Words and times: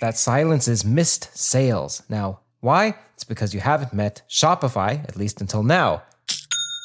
that 0.00 0.16
silences 0.16 0.84
missed 0.84 1.36
sales. 1.36 2.02
Now, 2.08 2.40
why? 2.60 2.96
It's 3.14 3.24
because 3.24 3.54
you 3.54 3.60
haven't 3.60 3.92
met 3.92 4.22
Shopify, 4.28 5.04
at 5.08 5.16
least 5.16 5.40
until 5.40 5.62
now. 5.62 6.02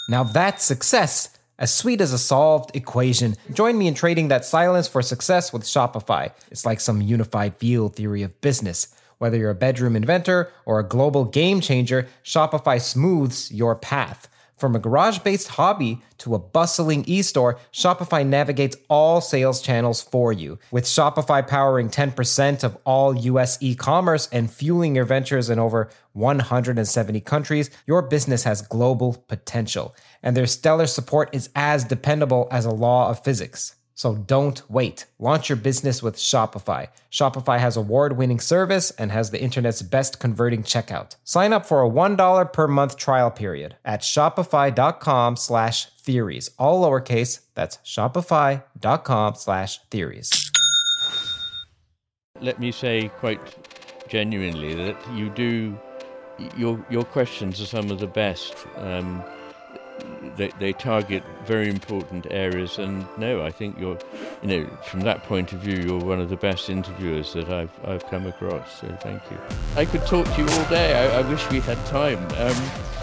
Now 0.09 0.23
that's 0.23 0.63
success. 0.63 1.29
As 1.57 1.73
sweet 1.73 2.01
as 2.01 2.11
a 2.11 2.17
solved 2.17 2.75
equation. 2.75 3.35
Join 3.53 3.77
me 3.77 3.87
in 3.87 3.93
trading 3.93 4.27
that 4.27 4.43
silence 4.43 4.89
for 4.89 5.01
success 5.01 5.53
with 5.53 5.63
Shopify. 5.63 6.31
It's 6.51 6.65
like 6.65 6.81
some 6.81 7.01
unified 7.01 7.55
field 7.57 7.95
theory 7.95 8.23
of 8.23 8.41
business. 8.41 8.93
Whether 9.17 9.37
you're 9.37 9.51
a 9.51 9.55
bedroom 9.55 9.95
inventor 9.95 10.51
or 10.65 10.79
a 10.79 10.87
global 10.87 11.23
game 11.23 11.61
changer, 11.61 12.07
Shopify 12.25 12.81
smooths 12.81 13.51
your 13.53 13.75
path. 13.75 14.27
From 14.57 14.73
a 14.73 14.79
garage 14.79 15.19
based 15.19 15.49
hobby 15.49 16.01
to 16.19 16.33
a 16.33 16.39
bustling 16.39 17.03
e 17.07 17.21
store, 17.21 17.59
Shopify 17.73 18.25
navigates 18.25 18.77
all 18.89 19.19
sales 19.19 19.61
channels 19.61 20.01
for 20.01 20.31
you. 20.31 20.57
With 20.71 20.85
Shopify 20.85 21.45
powering 21.45 21.89
10% 21.89 22.63
of 22.63 22.77
all 22.85 23.13
US 23.15 23.57
e 23.61 23.75
commerce 23.75 24.29
and 24.31 24.49
fueling 24.49 24.95
your 24.95 25.03
ventures 25.03 25.49
in 25.49 25.59
over 25.59 25.89
170 26.13 27.19
countries, 27.21 27.69
your 27.85 28.01
business 28.01 28.43
has 28.43 28.61
global 28.61 29.25
potential. 29.27 29.93
And 30.23 30.37
their 30.37 30.47
stellar 30.47 30.87
support 30.87 31.35
is 31.35 31.49
as 31.53 31.83
dependable 31.83 32.47
as 32.49 32.65
a 32.65 32.71
law 32.71 33.09
of 33.09 33.23
physics. 33.23 33.75
So 33.95 34.13
don't 34.13 34.61
wait. 34.69 35.05
Launch 35.19 35.47
your 35.47 35.55
business 35.55 36.03
with 36.03 36.17
Shopify. 36.17 36.89
Shopify 37.09 37.59
has 37.59 37.77
award-winning 37.77 38.41
service 38.41 38.91
and 38.91 39.09
has 39.11 39.31
the 39.31 39.41
internet's 39.41 39.81
best 39.81 40.19
converting 40.19 40.63
checkout. 40.63 41.15
Sign 41.23 41.53
up 41.53 41.65
for 41.65 41.81
a 41.81 41.89
$1 41.89 42.51
per 42.51 42.67
month 42.67 42.97
trial 42.97 43.31
period 43.31 43.77
at 43.85 44.01
shopify.com 44.01 45.37
slash 45.37 45.85
theories. 45.97 46.51
All 46.59 46.83
lowercase, 46.83 47.39
that's 47.55 47.77
shopify.com 47.77 49.35
slash 49.35 49.79
theories. 49.89 50.51
Let 52.41 52.59
me 52.59 52.73
say 52.73 53.09
quite 53.17 53.39
genuinely 54.09 54.75
that 54.75 54.97
you 55.13 55.29
do, 55.29 55.79
your, 56.57 56.85
your 56.89 57.05
questions 57.05 57.61
are 57.61 57.65
some 57.65 57.89
of 57.91 57.99
the 57.99 58.07
best. 58.07 58.55
Um, 58.75 59.23
they, 60.37 60.51
they 60.59 60.73
target 60.73 61.23
very 61.45 61.69
important 61.69 62.27
areas. 62.29 62.77
And 62.77 63.05
no, 63.17 63.43
I 63.43 63.51
think 63.51 63.79
you're, 63.79 63.97
you 64.41 64.47
know, 64.47 64.77
from 64.83 65.01
that 65.01 65.23
point 65.23 65.53
of 65.53 65.59
view, 65.59 65.77
you're 65.77 66.03
one 66.03 66.19
of 66.19 66.29
the 66.29 66.37
best 66.37 66.69
interviewers 66.69 67.33
that 67.33 67.49
I've 67.49 67.71
I've 67.85 68.05
come 68.07 68.25
across. 68.27 68.81
So 68.81 68.87
thank 69.01 69.21
you. 69.31 69.37
I 69.75 69.85
could 69.85 70.05
talk 70.05 70.25
to 70.25 70.41
you 70.41 70.47
all 70.47 70.69
day. 70.69 70.93
I, 70.93 71.19
I 71.19 71.29
wish 71.29 71.49
we 71.49 71.59
had 71.59 71.83
time. 71.85 72.19
Um, 72.37 72.95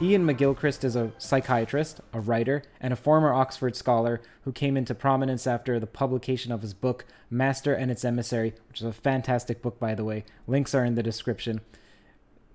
Iain 0.00 0.24
McGilchrist 0.24 0.84
is 0.84 0.94
a 0.94 1.10
psychiatrist, 1.18 2.00
a 2.12 2.20
writer, 2.20 2.62
and 2.80 2.92
a 2.92 2.96
former 2.96 3.32
Oxford 3.32 3.74
scholar 3.74 4.20
who 4.42 4.52
came 4.52 4.76
into 4.76 4.94
prominence 4.94 5.44
after 5.44 5.80
the 5.80 5.88
publication 5.88 6.52
of 6.52 6.62
his 6.62 6.72
book, 6.72 7.04
Master 7.30 7.74
and 7.74 7.90
Its 7.90 8.04
Emissary, 8.04 8.54
which 8.68 8.80
is 8.80 8.86
a 8.86 8.92
fantastic 8.92 9.60
book, 9.60 9.80
by 9.80 9.96
the 9.96 10.04
way. 10.04 10.24
Links 10.46 10.72
are 10.72 10.84
in 10.84 10.94
the 10.94 11.02
description. 11.02 11.62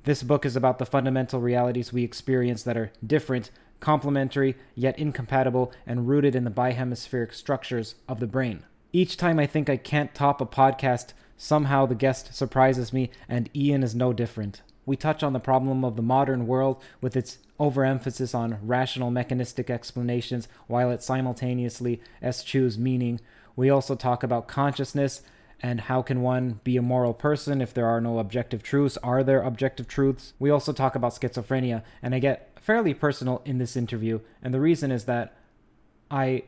This 0.06 0.22
book 0.22 0.46
is 0.46 0.58
about 0.58 0.80
the 0.80 0.86
fundamental 0.86 1.40
realities 1.40 1.94
we 1.94 2.04
experience 2.04 2.64
that 2.64 2.76
are 2.76 2.92
different, 3.06 3.52
complementary, 3.80 4.56
yet 4.76 5.00
incompatible, 5.00 5.72
and 5.88 6.10
rooted 6.10 6.36
in 6.36 6.44
the 6.44 6.52
bihemispheric 6.52 7.34
structures 7.34 7.96
of 8.10 8.20
the 8.20 8.28
brain. 8.28 8.64
Each 8.92 9.16
time 9.16 9.40
I 9.40 9.46
think 9.46 9.70
I 9.70 9.78
can't 9.78 10.14
top 10.14 10.42
a 10.42 10.46
podcast, 10.46 11.14
somehow 11.38 11.86
the 11.86 11.96
guest 11.96 12.36
surprises 12.36 12.92
me, 12.92 13.12
and 13.30 13.50
Iain 13.56 13.82
is 13.82 13.96
no 13.96 14.12
different. 14.12 14.62
We 14.86 14.98
touch 14.98 15.24
on 15.24 15.32
the 15.32 15.40
problem 15.40 15.86
of 15.86 15.96
the 15.96 16.02
modern 16.02 16.48
world 16.48 16.84
with 17.00 17.16
its 17.16 17.38
overemphasis 17.58 18.36
on 18.36 18.60
rational 18.62 19.10
mechanistic 19.10 19.70
explanations 19.70 20.50
while 20.68 20.92
it 20.92 21.02
simultaneously 21.02 22.02
eschews 22.22 22.78
meaning. 22.78 23.22
We 23.56 23.70
also 23.70 23.96
talk 23.96 24.22
about 24.22 24.50
consciousness 24.50 25.22
and 25.64 25.80
how 25.82 26.02
can 26.02 26.22
one 26.22 26.60
be 26.66 26.76
a 26.76 26.82
moral 26.82 27.14
person 27.14 27.62
if 27.62 27.74
there 27.74 27.88
are 27.88 28.02
no 28.02 28.20
objective 28.20 28.62
truths? 28.62 28.98
Are 29.02 29.24
there 29.24 29.42
objective 29.42 29.88
truths? 29.88 30.34
We 30.38 30.50
also 30.50 30.74
talk 30.74 30.94
about 30.94 31.14
schizophrenia, 31.14 31.84
and 32.02 32.14
I 32.14 32.20
get 32.20 32.60
fairly 32.60 32.94
personal 32.94 33.42
in 33.46 33.60
this 33.60 33.78
interview, 33.78 34.20
and 34.42 34.54
the 34.54 34.60
reason 34.60 34.92
is 34.92 35.06
that 35.06 35.34
I 36.12 36.44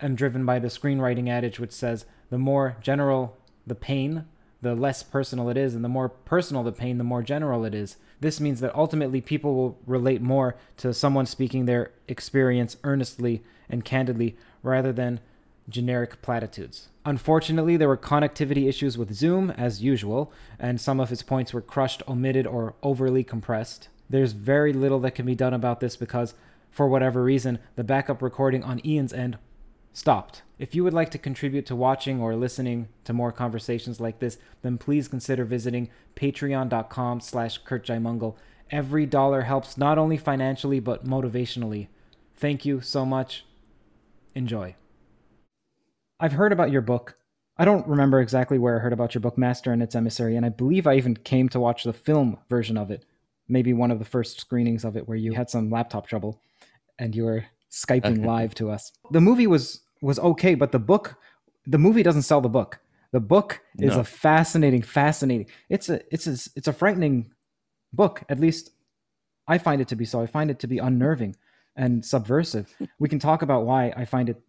am 0.00 0.16
driven 0.16 0.44
by 0.44 0.58
the 0.58 0.68
screenwriting 0.68 1.28
adage 1.28 1.60
which 1.60 1.70
says 1.70 2.06
the 2.28 2.36
more 2.36 2.76
general 2.80 3.38
the 3.64 3.76
pain, 3.76 4.24
the 4.60 4.74
less 4.74 5.04
personal 5.04 5.48
it 5.48 5.56
is, 5.56 5.76
and 5.76 5.84
the 5.84 5.88
more 5.88 6.08
personal 6.08 6.64
the 6.64 6.72
pain, 6.72 6.98
the 6.98 7.04
more 7.04 7.22
general 7.22 7.64
it 7.64 7.74
is. 7.74 7.96
This 8.20 8.40
means 8.40 8.60
that 8.60 8.74
ultimately 8.74 9.20
people 9.20 9.54
will 9.54 9.78
relate 9.86 10.20
more 10.20 10.56
to 10.78 10.92
someone 10.92 11.26
speaking 11.26 11.66
their 11.66 11.92
experience 12.08 12.76
earnestly 12.82 13.44
and 13.68 13.84
candidly 13.84 14.36
rather 14.62 14.92
than 14.92 15.20
generic 15.68 16.20
platitudes. 16.22 16.88
Unfortunately, 17.04 17.76
there 17.76 17.88
were 17.88 17.96
connectivity 17.96 18.68
issues 18.68 18.96
with 18.96 19.14
Zoom, 19.14 19.50
as 19.50 19.82
usual, 19.82 20.32
and 20.58 20.80
some 20.80 21.00
of 21.00 21.10
his 21.10 21.22
points 21.22 21.52
were 21.52 21.60
crushed, 21.60 22.02
omitted, 22.08 22.46
or 22.46 22.74
overly 22.82 23.22
compressed. 23.22 23.88
There's 24.08 24.32
very 24.32 24.72
little 24.72 25.00
that 25.00 25.14
can 25.14 25.26
be 25.26 25.34
done 25.34 25.54
about 25.54 25.80
this 25.80 25.96
because, 25.96 26.34
for 26.70 26.88
whatever 26.88 27.22
reason, 27.22 27.58
the 27.76 27.84
backup 27.84 28.22
recording 28.22 28.62
on 28.62 28.80
Iain's 28.84 29.12
end 29.12 29.38
stopped. 29.92 30.42
If 30.58 30.74
you 30.74 30.84
would 30.84 30.92
like 30.92 31.10
to 31.12 31.18
contribute 31.18 31.66
to 31.66 31.76
watching 31.76 32.20
or 32.20 32.36
listening 32.36 32.88
to 33.04 33.12
more 33.12 33.32
conversations 33.32 34.00
like 34.00 34.18
this, 34.18 34.38
then 34.62 34.78
please 34.78 35.08
consider 35.08 35.44
visiting 35.44 35.90
patreon.com 36.16 37.20
slash 37.20 37.62
curtjaimungal. 37.62 38.36
Every 38.70 39.06
dollar 39.06 39.42
helps 39.42 39.78
not 39.78 39.98
only 39.98 40.16
financially 40.16 40.80
but 40.80 41.06
motivationally. 41.06 41.88
Thank 42.34 42.64
you 42.64 42.80
so 42.80 43.04
much. 43.06 43.44
Enjoy. 44.34 44.74
I've 46.20 46.32
heard 46.32 46.52
about 46.52 46.70
your 46.70 46.82
book. 46.82 47.16
I 47.56 47.64
don't 47.64 47.86
remember 47.86 48.20
exactly 48.20 48.58
where 48.58 48.76
I 48.76 48.80
heard 48.80 48.92
about 48.92 49.14
your 49.14 49.20
book, 49.20 49.38
Master 49.38 49.72
and 49.72 49.82
Its 49.82 49.94
Emissary, 49.94 50.36
and 50.36 50.44
I 50.44 50.48
believe 50.48 50.86
I 50.86 50.96
even 50.96 51.16
came 51.16 51.48
to 51.50 51.60
watch 51.60 51.84
the 51.84 51.92
film 51.92 52.38
version 52.48 52.76
of 52.76 52.90
it. 52.90 53.04
Maybe 53.48 53.72
one 53.72 53.90
of 53.90 53.98
the 53.98 54.04
first 54.04 54.40
screenings 54.40 54.84
of 54.84 54.96
it 54.96 55.06
where 55.06 55.16
you 55.16 55.32
had 55.32 55.50
some 55.50 55.70
laptop 55.70 56.06
trouble 56.06 56.40
and 56.98 57.14
you 57.14 57.24
were 57.24 57.44
skyping 57.70 58.24
live 58.24 58.54
to 58.56 58.70
us. 58.70 58.92
The 59.10 59.20
movie 59.20 59.46
was 59.46 59.80
was 60.00 60.18
okay, 60.18 60.54
but 60.54 60.72
the 60.72 60.78
book, 60.78 61.16
the 61.66 61.78
movie 61.78 62.02
doesn't 62.02 62.22
sell 62.22 62.40
the 62.40 62.48
book. 62.48 62.80
The 63.12 63.20
book 63.20 63.60
is 63.78 63.94
no. 63.94 64.00
a 64.00 64.04
fascinating, 64.04 64.82
fascinating. 64.82 65.46
It's 65.68 65.88
a 65.88 66.00
it's 66.12 66.26
a 66.26 66.32
it's 66.56 66.68
a 66.68 66.72
frightening 66.72 67.32
book. 67.92 68.22
At 68.28 68.40
least 68.40 68.70
I 69.46 69.58
find 69.58 69.80
it 69.80 69.88
to 69.88 69.96
be 69.96 70.04
so. 70.04 70.20
I 70.20 70.26
find 70.26 70.50
it 70.50 70.58
to 70.60 70.66
be 70.66 70.78
unnerving 70.78 71.36
and 71.76 72.04
subversive. 72.04 72.74
we 72.98 73.08
can 73.08 73.18
talk 73.18 73.42
about 73.42 73.66
why 73.66 73.92
I 73.96 74.04
find 74.04 74.28
it 74.28 74.40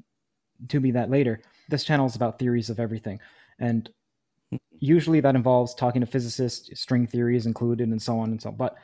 to 0.69 0.79
be 0.79 0.91
that 0.91 1.09
later 1.09 1.41
this 1.69 1.83
channel 1.83 2.05
is 2.05 2.15
about 2.15 2.39
theories 2.39 2.69
of 2.69 2.79
everything, 2.79 3.19
and 3.59 3.89
usually 4.79 5.19
that 5.21 5.35
involves 5.35 5.73
talking 5.73 6.01
to 6.01 6.07
physicists, 6.07 6.79
string 6.79 7.07
theories 7.07 7.45
included, 7.45 7.89
and 7.89 8.01
so 8.01 8.19
on 8.19 8.31
and 8.31 8.41
so. 8.41 8.49
On. 8.49 8.55
But 8.55 8.75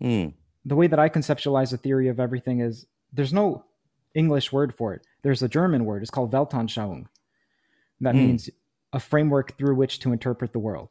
mm. 0.00 0.32
the 0.64 0.76
way 0.76 0.86
that 0.86 0.98
I 0.98 1.08
conceptualize 1.08 1.72
a 1.72 1.76
theory 1.76 2.08
of 2.08 2.20
everything 2.20 2.60
is 2.60 2.86
there's 3.12 3.32
no 3.32 3.64
English 4.14 4.52
word 4.52 4.74
for 4.74 4.94
it. 4.94 5.06
There's 5.22 5.42
a 5.42 5.48
German 5.48 5.84
word. 5.84 6.02
It's 6.02 6.10
called 6.10 6.32
Weltanschauung. 6.32 7.06
That 8.00 8.14
mm. 8.14 8.26
means 8.26 8.50
a 8.92 9.00
framework 9.00 9.56
through 9.58 9.74
which 9.74 9.98
to 10.00 10.12
interpret 10.12 10.52
the 10.52 10.58
world. 10.58 10.88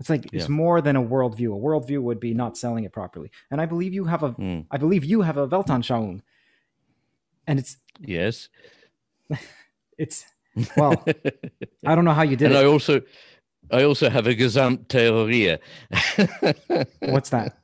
It's 0.00 0.08
like 0.08 0.24
yeah. 0.24 0.40
it's 0.40 0.48
more 0.48 0.80
than 0.80 0.96
a 0.96 1.02
worldview. 1.02 1.54
A 1.54 1.60
worldview 1.60 2.00
would 2.02 2.20
be 2.20 2.32
not 2.32 2.56
selling 2.56 2.84
it 2.84 2.92
properly. 2.92 3.30
And 3.50 3.60
I 3.60 3.66
believe 3.66 3.92
you 3.92 4.04
have 4.04 4.22
a. 4.22 4.30
Mm. 4.32 4.66
I 4.70 4.76
believe 4.76 5.04
you 5.04 5.22
have 5.22 5.36
a 5.36 5.48
Weltanschauung. 5.48 6.22
And 7.46 7.58
it's 7.58 7.78
yes. 8.00 8.48
it's 9.98 10.24
well, 10.76 11.04
I 11.86 11.94
don't 11.94 12.04
know 12.04 12.12
how 12.12 12.22
you 12.22 12.36
did 12.36 12.46
and 12.46 12.54
it. 12.54 12.58
I 12.58 12.64
also 12.64 13.02
I 13.70 13.84
also 13.84 14.08
have 14.08 14.26
a 14.26 14.34
Gesamttheorie. 14.34 15.58
What's 17.00 17.30
that? 17.30 17.58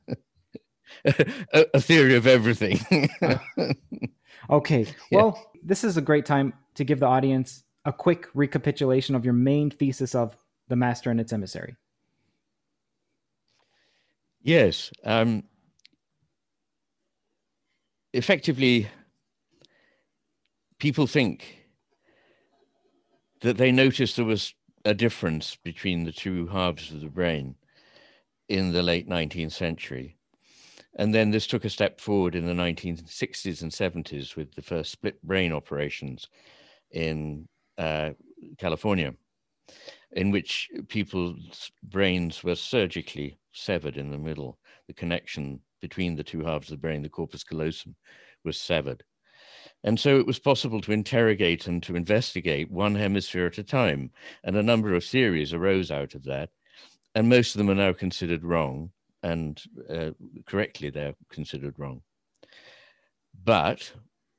a, 1.05 1.67
a, 1.75 1.81
theory 1.81 2.15
of 2.15 2.27
everything. 2.27 3.09
okay. 4.51 4.87
Well, 5.11 5.35
yeah. 5.37 5.61
this 5.63 5.85
is 5.85 5.97
a 5.97 6.03
great 6.03 6.27
time 6.27 6.55
to 6.75 6.85
give 6.85 7.01
the 7.01 7.07
audience 7.07 7.65
a 7.85 7.93
quick 7.93 8.29
recapitulation 8.35 9.15
of 9.15 9.25
your 9.25 9.35
main 9.35 9.71
thesis 9.71 10.15
of 10.15 10.37
the 10.69 10.77
master 10.77 11.11
and 11.11 11.21
its 11.21 11.33
emissary. 11.33 11.77
Yes. 14.43 14.91
Um, 15.05 15.45
effectively, 18.13 18.89
people 20.85 21.07
think 21.07 21.65
that 23.41 23.57
they 23.57 23.73
noticed 23.73 24.17
there 24.17 24.25
was 24.27 24.53
a 24.85 24.93
difference 24.93 25.57
between 25.65 26.05
the 26.05 26.13
two 26.13 26.47
halves 26.49 26.91
of 26.93 27.01
the 27.01 27.09
brain 27.09 27.55
in 28.51 28.71
the 28.71 28.83
late 28.83 29.09
19th 29.09 29.53
century. 29.53 30.19
And 30.97 31.15
then 31.15 31.31
this 31.31 31.47
took 31.47 31.65
a 31.65 31.71
step 31.71 32.03
forward 32.03 32.35
in 32.35 32.45
the 32.45 32.53
1960s 32.53 33.63
and 33.63 33.73
70s 33.73 34.37
with 34.37 34.55
the 34.55 34.61
first 34.61 34.93
split 34.93 35.23
brain 35.23 35.55
operations 35.55 36.29
in 36.91 37.49
uh, 37.79 38.11
California, 38.59 39.15
in 40.13 40.31
which 40.31 40.69
people's 40.89 41.73
brains 41.85 42.45
were 42.45 42.55
surgically 42.55 43.39
severed 43.53 43.97
in 43.97 44.11
the 44.11 44.19
middle. 44.19 44.59
The 44.89 44.93
connection 44.93 45.61
between 45.81 46.15
the 46.15 46.23
two 46.23 46.45
halves 46.45 46.71
of 46.71 46.77
the 46.77 46.83
brain, 46.83 47.01
the 47.01 47.09
corpus 47.09 47.43
callosum, 47.43 47.97
was 48.45 48.61
severed. 48.61 49.03
And 49.85 50.01
so 50.01 50.19
it 50.19 50.27
was 50.27 50.39
possible 50.39 50.81
to 50.81 50.93
interrogate 50.93 51.67
and 51.67 51.83
to 51.83 51.95
investigate 51.95 52.71
one 52.71 52.95
hemisphere 52.95 53.47
at 53.47 53.59
a 53.59 53.63
time. 53.63 54.11
And 54.43 54.57
a 54.57 54.63
number 54.63 54.95
of 54.95 55.05
theories 55.05 55.53
arose 55.53 55.91
out 55.91 56.15
of 56.15 56.25
that. 56.25 56.49
And 57.15 57.29
most 57.29 57.55
of 57.55 57.59
them 57.59 57.71
are 57.71 57.75
now 57.75 57.93
considered 57.93 58.45
wrong. 58.45 58.91
And 59.23 59.63
uh, 59.91 60.11
correctly, 60.47 60.89
they're 60.89 61.15
considered 61.31 61.79
wrong. 61.79 62.01
But 63.45 63.93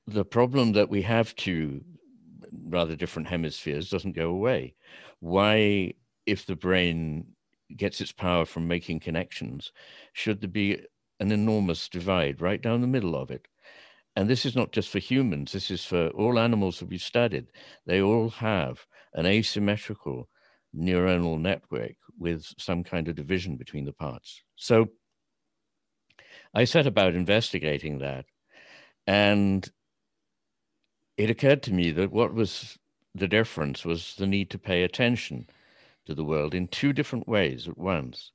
the 0.07 0.25
problem 0.25 0.73
that 0.73 0.89
we 0.89 1.03
have 1.03 1.35
two 1.35 1.83
rather 2.67 2.95
different 2.95 3.27
hemispheres 3.27 3.89
doesn't 3.89 4.15
go 4.15 4.29
away. 4.29 4.73
Why, 5.19 5.93
if 6.25 6.47
the 6.47 6.55
brain 6.55 7.27
gets 7.75 8.01
its 8.01 8.11
power 8.11 8.45
from 8.45 8.67
making 8.67 8.99
connections, 8.99 9.71
should 10.13 10.41
there 10.41 10.49
be 10.49 10.81
an 11.19 11.31
enormous 11.31 11.87
divide 11.87 12.41
right 12.41 12.61
down 12.61 12.81
the 12.81 12.87
middle 12.87 13.15
of 13.15 13.29
it? 13.29 13.47
And 14.15 14.29
this 14.29 14.45
is 14.45 14.55
not 14.55 14.71
just 14.71 14.89
for 14.89 14.99
humans, 14.99 15.51
this 15.51 15.69
is 15.69 15.83
for 15.85 16.09
all 16.09 16.39
animals 16.39 16.79
that 16.79 16.89
we've 16.89 17.01
studied. 17.01 17.47
They 17.85 18.01
all 18.01 18.29
have 18.29 18.85
an 19.13 19.25
asymmetrical 19.25 20.29
neuronal 20.75 21.39
network 21.39 21.95
with 22.17 22.45
some 22.57 22.83
kind 22.83 23.07
of 23.07 23.15
division 23.15 23.57
between 23.57 23.85
the 23.85 23.93
parts. 23.93 24.41
So 24.55 24.89
I 26.53 26.63
set 26.63 26.87
about 26.87 27.15
investigating 27.15 27.99
that. 27.99 28.25
And 29.07 29.69
it 31.17 31.29
occurred 31.29 31.63
to 31.63 31.73
me 31.73 31.91
that 31.91 32.11
what 32.11 32.33
was 32.33 32.77
the 33.13 33.27
difference 33.27 33.85
was 33.85 34.15
the 34.15 34.27
need 34.27 34.49
to 34.51 34.57
pay 34.57 34.83
attention 34.83 35.47
to 36.05 36.13
the 36.13 36.23
world 36.23 36.53
in 36.53 36.67
two 36.67 36.93
different 36.93 37.27
ways 37.27 37.67
at 37.67 37.77
once. 37.77 38.31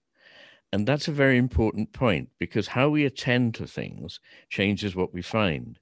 And 0.72 0.86
that's 0.86 1.08
a 1.08 1.12
very 1.12 1.36
important 1.36 1.92
point 1.92 2.30
because 2.38 2.68
how 2.68 2.88
we 2.90 3.04
attend 3.04 3.54
to 3.56 3.66
things 3.66 4.20
changes 4.48 4.94
what 4.94 5.12
we 5.12 5.22
find. 5.22 5.78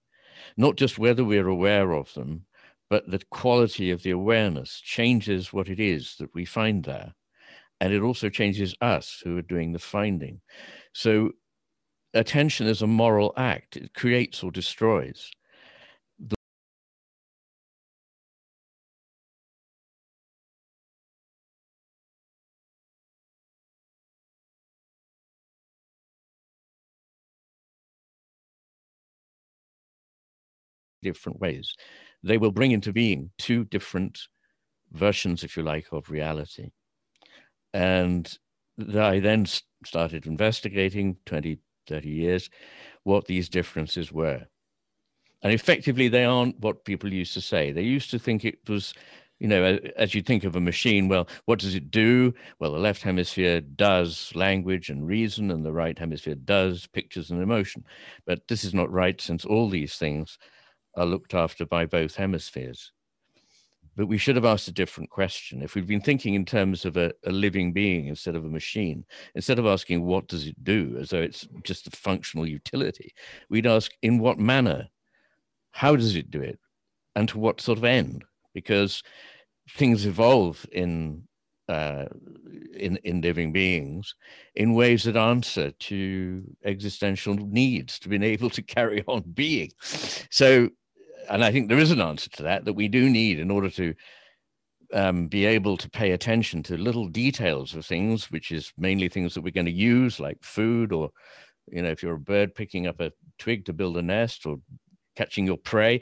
Not 0.57 0.77
just 0.77 0.99
whether 0.99 1.25
we're 1.25 1.49
aware 1.49 1.93
of 1.93 2.13
them, 2.15 2.47
but 2.89 3.11
the 3.11 3.21
quality 3.31 3.91
of 3.91 4.03
the 4.03 4.11
awareness 4.11 4.81
changes 4.81 5.53
what 5.53 5.69
it 5.69 5.81
is 5.81 6.17
that 6.19 6.35
we 6.35 6.45
find 6.45 6.85
there. 6.85 7.15
And 7.81 7.93
it 7.93 8.03
also 8.03 8.29
changes 8.29 8.75
us 8.81 9.21
who 9.23 9.37
are 9.37 9.43
doing 9.43 9.73
the 9.73 9.79
finding. 9.79 10.41
So 10.95 11.33
attention 12.15 12.67
is 12.67 12.83
a 12.83 12.87
moral 12.87 13.35
act, 13.37 13.77
it 13.77 13.95
creates 13.95 14.43
or 14.43 14.51
destroys. 14.51 15.31
Different 31.03 31.41
ways. 31.41 31.75
They 32.23 32.39
will 32.39 32.53
bring 32.53 32.73
into 32.73 32.93
being 32.93 33.31
two 33.39 33.65
different 33.65 34.19
versions, 34.93 35.45
if 35.45 35.57
you 35.57 35.63
like, 35.63 35.87
of 35.93 36.11
reality. 36.11 36.71
And 37.73 38.37
I 38.95 39.21
then 39.21 39.47
started 39.85 40.27
investigating 40.27 41.17
20, 41.27 41.59
30 41.87 42.09
years 42.09 42.51
what 43.05 43.27
these 43.27 43.49
differences 43.49 44.13
were. 44.13 44.47
And 45.43 45.53
effectively, 45.53 46.09
they 46.09 46.25
aren't 46.25 46.59
what 46.59 46.85
people 46.85 47.13
used 47.13 47.35
to 47.35 47.41
say. 47.41 47.71
They 47.71 47.83
used 47.83 48.11
to 48.11 48.19
think 48.19 48.45
it 48.45 48.59
was, 48.69 48.93
you 49.39 49.47
know, 49.47 49.79
as 49.97 50.13
you 50.13 50.21
think 50.21 50.43
of 50.43 50.57
a 50.57 50.61
machine, 50.61 51.07
well, 51.07 51.29
what 51.45 51.61
does 51.61 51.77
it 51.77 51.93
do? 51.93 52.35
Well, 52.59 52.73
the 52.73 52.79
left 52.79 53.03
hemisphere 53.03 53.61
does 53.61 54.33
language 54.35 54.91
and 54.91 55.07
reason, 55.07 55.53
and 55.53 55.65
the 55.65 55.73
right 55.73 55.97
hemisphere 55.97 56.35
does 56.35 56.89
pictures 56.89 57.31
and 57.31 57.41
emotion. 57.41 57.85
But 58.27 58.49
this 58.49 58.65
is 58.65 58.75
not 58.75 58.91
right, 58.91 59.21
since 59.21 59.45
all 59.45 59.69
these 59.69 59.95
things 59.97 60.39
are 60.99 61.07
looked 61.07 61.35
after 61.35 61.65
by 61.65 61.87
both 61.87 62.17
hemispheres. 62.17 62.93
But 63.97 64.07
we 64.07 64.19
should 64.19 64.37
have 64.37 64.45
asked 64.45 64.69
a 64.69 64.73
different 64.73 65.11
question. 65.11 65.61
If 65.61 65.75
we'd 65.75 65.87
been 65.87 66.01
thinking 66.01 66.35
in 66.35 66.45
terms 66.45 66.85
of 66.85 66.97
a, 66.97 67.13
a, 67.27 67.33
living 67.33 67.73
being 67.73 68.07
instead 68.07 68.37
of 68.37 68.45
a 68.45 68.49
machine, 68.49 69.05
instead 69.35 69.59
of 69.59 69.67
asking 69.67 70.05
what 70.05 70.29
does 70.29 70.47
it 70.47 70.63
do, 70.63 70.97
as 71.01 71.11
though 71.11 71.21
it's 71.21 71.49
just 71.65 71.89
a 71.89 71.91
functional 71.91 72.47
utility, 72.47 73.13
we'd 73.51 73.67
ask 73.67 73.91
in 74.03 74.21
what 74.21 74.39
manner, 74.39 74.89
how 75.73 75.97
does 75.97 76.15
it 76.15 76.31
do 76.31 76.41
it, 76.41 76.61
and 77.17 77.29
to 77.31 77.39
what 77.39 77.61
sort 77.61 77.79
of 77.79 77.85
end? 77.85 78.25
Because 78.55 79.03
things 79.77 80.07
evolve 80.07 80.65
in 80.71 81.25
uh, 81.69 82.07
in 82.75 82.97
in 83.05 83.21
living 83.21 83.53
beings 83.53 84.15
in 84.55 84.75
ways 84.75 85.03
that 85.05 85.17
answer 85.17 85.71
to 85.73 86.43
existential 86.65 87.35
needs 87.35 87.99
to 87.99 88.09
being 88.09 88.23
able 88.23 88.49
to 88.51 88.63
carry 88.63 89.03
on 89.07 89.23
being. 89.35 89.71
So 90.31 90.71
and 91.31 91.45
I 91.45 91.53
think 91.53 91.69
there 91.69 91.79
is 91.79 91.91
an 91.91 92.01
answer 92.01 92.31
to 92.31 92.43
that 92.45 92.65
that 92.65 92.73
we 92.75 92.89
do 92.89 93.09
need 93.09 93.39
in 93.39 93.51
order 93.51 93.71
to 93.71 93.95
um, 94.93 95.29
be 95.29 95.45
able 95.45 95.77
to 95.77 95.91
pay 95.91 96.13
attention 96.13 96.63
to 96.65 96.77
little 96.77 97.09
details 97.09 97.75
of 97.75 97.85
things, 97.85 98.31
which 98.31 98.51
is 98.51 98.73
mainly 98.79 99.09
things 99.09 99.35
that 99.35 99.43
we're 99.43 99.53
going 99.53 99.67
to 99.67 99.73
use, 99.73 100.19
like 100.19 100.39
food, 100.43 100.93
or 100.93 101.11
you 101.71 101.83
know, 101.83 101.91
if 101.91 102.03
you're 102.03 102.15
a 102.15 102.21
bird 102.21 102.55
picking 102.55 102.87
up 102.87 103.01
a 103.01 103.13
twig 103.39 103.65
to 103.67 103.73
build 103.73 103.97
a 103.99 104.03
nest 104.03 104.47
or 104.47 104.57
catching 105.17 105.47
your 105.47 105.59
prey, 105.59 106.01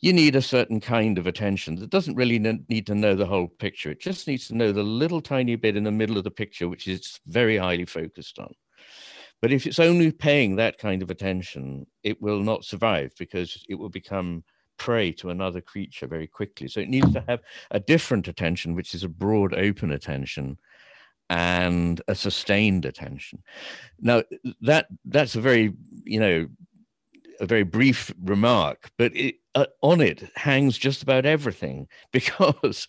you 0.00 0.12
need 0.12 0.36
a 0.36 0.42
certain 0.42 0.80
kind 0.80 1.18
of 1.18 1.26
attention 1.26 1.76
that 1.76 1.90
doesn't 1.90 2.14
really 2.14 2.38
need 2.38 2.86
to 2.86 2.94
know 2.94 3.14
the 3.14 3.26
whole 3.26 3.48
picture. 3.48 3.90
It 3.90 4.00
just 4.00 4.28
needs 4.28 4.48
to 4.48 4.56
know 4.56 4.70
the 4.70 4.82
little 4.82 5.20
tiny 5.20 5.56
bit 5.56 5.76
in 5.76 5.84
the 5.84 5.90
middle 5.90 6.18
of 6.18 6.24
the 6.24 6.30
picture, 6.30 6.68
which 6.68 6.86
is 6.86 7.20
very 7.26 7.56
highly 7.56 7.86
focused 7.86 8.38
on. 8.38 8.52
But 9.44 9.52
if 9.52 9.66
it's 9.66 9.78
only 9.78 10.10
paying 10.10 10.56
that 10.56 10.78
kind 10.78 11.02
of 11.02 11.10
attention, 11.10 11.86
it 12.02 12.22
will 12.22 12.40
not 12.40 12.64
survive 12.64 13.12
because 13.18 13.62
it 13.68 13.74
will 13.74 13.90
become 13.90 14.42
prey 14.78 15.12
to 15.12 15.28
another 15.28 15.60
creature 15.60 16.06
very 16.06 16.26
quickly. 16.26 16.66
So 16.66 16.80
it 16.80 16.88
needs 16.88 17.12
to 17.12 17.22
have 17.28 17.40
a 17.70 17.78
different 17.78 18.26
attention, 18.26 18.74
which 18.74 18.94
is 18.94 19.04
a 19.04 19.08
broad, 19.10 19.52
open 19.52 19.90
attention 19.90 20.56
and 21.28 22.00
a 22.08 22.14
sustained 22.14 22.86
attention. 22.86 23.42
Now 24.00 24.22
that 24.62 24.86
that's 25.04 25.34
a 25.34 25.42
very 25.42 25.74
you 26.04 26.20
know 26.20 26.46
a 27.38 27.44
very 27.44 27.64
brief 27.64 28.14
remark, 28.22 28.90
but 28.96 29.14
it, 29.14 29.34
uh, 29.54 29.66
on 29.82 30.00
it 30.00 30.26
hangs 30.36 30.78
just 30.78 31.02
about 31.02 31.26
everything 31.26 31.86
because 32.12 32.88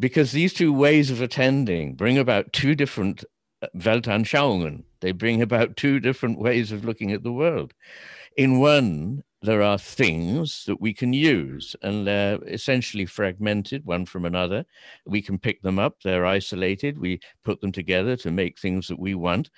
because 0.00 0.32
these 0.32 0.52
two 0.52 0.72
ways 0.72 1.12
of 1.12 1.22
attending 1.22 1.94
bring 1.94 2.18
about 2.18 2.52
two 2.52 2.74
different 2.74 3.24
Weltanschauungen. 3.76 4.82
They 5.00 5.12
bring 5.12 5.42
about 5.42 5.76
two 5.76 6.00
different 6.00 6.38
ways 6.38 6.72
of 6.72 6.84
looking 6.84 7.12
at 7.12 7.22
the 7.22 7.32
world. 7.32 7.74
In 8.36 8.58
one, 8.60 9.22
there 9.42 9.62
are 9.62 9.78
things 9.78 10.64
that 10.66 10.80
we 10.80 10.94
can 10.94 11.12
use, 11.12 11.76
and 11.82 12.06
they're 12.06 12.38
essentially 12.48 13.06
fragmented 13.06 13.84
one 13.84 14.06
from 14.06 14.24
another. 14.24 14.64
We 15.06 15.22
can 15.22 15.38
pick 15.38 15.62
them 15.62 15.78
up, 15.78 15.96
they're 16.02 16.26
isolated, 16.26 16.98
we 16.98 17.20
put 17.44 17.60
them 17.60 17.72
together 17.72 18.16
to 18.16 18.30
make 18.30 18.58
things 18.58 18.88
that 18.88 18.98
we 18.98 19.14
want. 19.14 19.50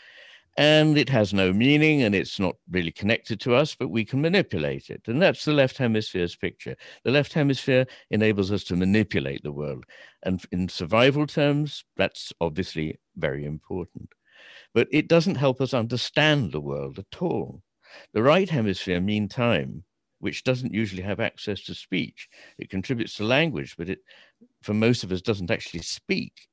and 0.56 0.98
it 0.98 1.08
has 1.08 1.32
no 1.32 1.52
meaning 1.52 2.02
and 2.02 2.14
it's 2.14 2.40
not 2.40 2.56
really 2.70 2.90
connected 2.90 3.38
to 3.40 3.54
us, 3.54 3.76
but 3.76 3.88
we 3.88 4.04
can 4.04 4.20
manipulate 4.20 4.90
it. 4.90 5.02
And 5.06 5.22
that's 5.22 5.44
the 5.44 5.52
left 5.52 5.78
hemisphere's 5.78 6.34
picture. 6.36 6.76
The 7.04 7.12
left 7.12 7.32
hemisphere 7.32 7.86
enables 8.10 8.50
us 8.50 8.64
to 8.64 8.76
manipulate 8.76 9.42
the 9.44 9.52
world. 9.52 9.84
And 10.24 10.42
in 10.50 10.68
survival 10.68 11.26
terms, 11.28 11.84
that's 11.96 12.32
obviously 12.40 12.98
very 13.16 13.44
important. 13.44 14.10
But 14.78 14.86
it 14.92 15.08
doesn't 15.08 15.34
help 15.34 15.60
us 15.60 15.74
understand 15.74 16.52
the 16.52 16.60
world 16.60 17.00
at 17.00 17.20
all. 17.20 17.64
The 18.12 18.22
right 18.22 18.48
hemisphere, 18.48 19.00
meantime, 19.00 19.82
which 20.20 20.44
doesn't 20.44 20.72
usually 20.72 21.02
have 21.02 21.18
access 21.18 21.64
to 21.64 21.74
speech, 21.74 22.28
it 22.58 22.70
contributes 22.70 23.14
to 23.14 23.24
language, 23.24 23.74
but 23.76 23.88
it, 23.90 23.98
for 24.62 24.74
most 24.74 25.02
of 25.02 25.10
us, 25.10 25.20
doesn't 25.20 25.50
actually 25.50 25.82
speak, 25.82 26.46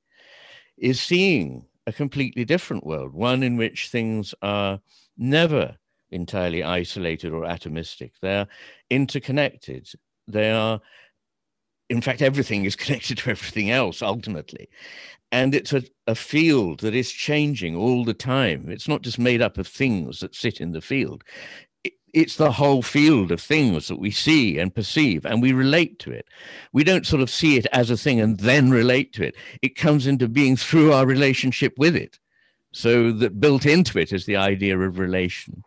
is 0.76 1.00
seeing 1.00 1.68
a 1.86 1.94
completely 1.94 2.46
different 2.46 2.84
world, 2.84 3.14
one 3.14 3.44
in 3.44 3.58
which 3.58 3.90
things 3.90 4.34
are 4.42 4.82
never 5.20 5.78
entirely 6.10 6.64
isolated 6.64 7.32
or 7.32 7.44
atomistic. 7.44 8.14
They're 8.24 8.48
interconnected. 8.90 9.88
They 10.28 10.50
are, 10.50 10.82
in 11.90 12.02
fact, 12.02 12.22
everything 12.22 12.66
is 12.66 12.76
connected 12.84 13.18
to 13.20 13.32
everything 13.32 13.72
else 13.72 14.02
ultimately. 14.02 14.70
And 15.32 15.54
it's 15.54 15.74
a, 15.74 15.84
a 16.08 16.16
field 16.16 16.80
that 16.80 16.96
is 16.96 17.12
changing 17.12 17.76
all 17.76 18.06
the 18.06 18.14
time. 18.14 18.70
It's 18.70 18.88
not 18.88 19.02
just 19.02 19.20
made 19.20 19.42
up 19.42 19.58
of 19.58 19.68
things 19.68 20.20
that 20.20 20.36
sit 20.36 20.62
in 20.62 20.72
the 20.72 20.82
field 20.82 21.24
it's 22.16 22.38
the 22.38 22.54
whole 22.54 22.82
field 22.82 23.30
of 23.30 23.42
things 23.42 23.90
that 23.90 24.00
we 24.00 24.10
see 24.10 24.58
and 24.58 24.74
perceive 24.74 25.26
and 25.26 25.42
we 25.42 25.52
relate 25.52 26.00
to 26.00 26.12
it. 26.12 26.26
We 26.72 26.86
don't 26.86 27.06
sort 27.06 27.22
of 27.22 27.30
see 27.30 27.58
it 27.58 27.68
as 27.74 27.90
a 27.90 27.98
thing 27.98 28.22
and 28.22 28.40
then 28.40 28.72
relate 28.72 29.12
to 29.14 29.24
it. 29.24 29.36
It 29.62 29.76
comes 29.76 30.08
into 30.08 30.30
being 30.30 30.56
through 30.56 30.94
our 30.94 31.06
relationship 31.06 31.74
with 31.78 31.94
it. 31.94 32.18
So 32.72 33.12
that 33.12 33.42
built 33.42 33.66
into 33.66 34.00
it 34.00 34.14
is 34.14 34.26
the 34.26 34.38
idea 34.38 34.80
of 34.80 34.98
relation. 34.98 35.62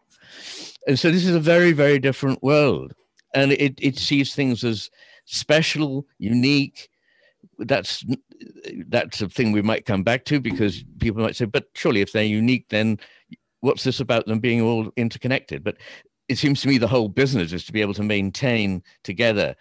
And 0.86 0.98
so 0.98 1.10
this 1.10 1.26
is 1.26 1.34
a 1.34 1.40
very, 1.40 1.72
very 1.72 1.98
different 1.98 2.42
world. 2.42 2.94
And 3.34 3.52
it, 3.52 3.74
it 3.78 3.98
sees 3.98 4.34
things 4.34 4.64
as 4.64 4.88
special, 5.28 6.06
unique. 6.18 6.88
That's 7.58 8.04
that's 8.88 9.20
a 9.20 9.28
thing 9.28 9.52
we 9.52 9.62
might 9.62 9.86
come 9.86 10.02
back 10.02 10.24
to 10.26 10.40
because 10.40 10.84
people 11.00 11.22
might 11.22 11.36
say, 11.36 11.44
but 11.44 11.66
surely 11.74 12.00
if 12.00 12.12
they're 12.12 12.24
unique, 12.24 12.66
then 12.68 12.98
what's 13.60 13.84
this 13.84 14.00
about 14.00 14.26
them 14.26 14.40
being 14.40 14.60
all 14.60 14.90
interconnected? 14.96 15.64
But 15.64 15.76
it 16.28 16.38
seems 16.38 16.60
to 16.62 16.68
me 16.68 16.78
the 16.78 16.86
whole 16.86 17.08
business 17.08 17.52
is 17.52 17.64
to 17.64 17.72
be 17.72 17.80
able 17.80 17.94
to 17.94 18.02
maintain 18.02 18.82
together 19.02 19.54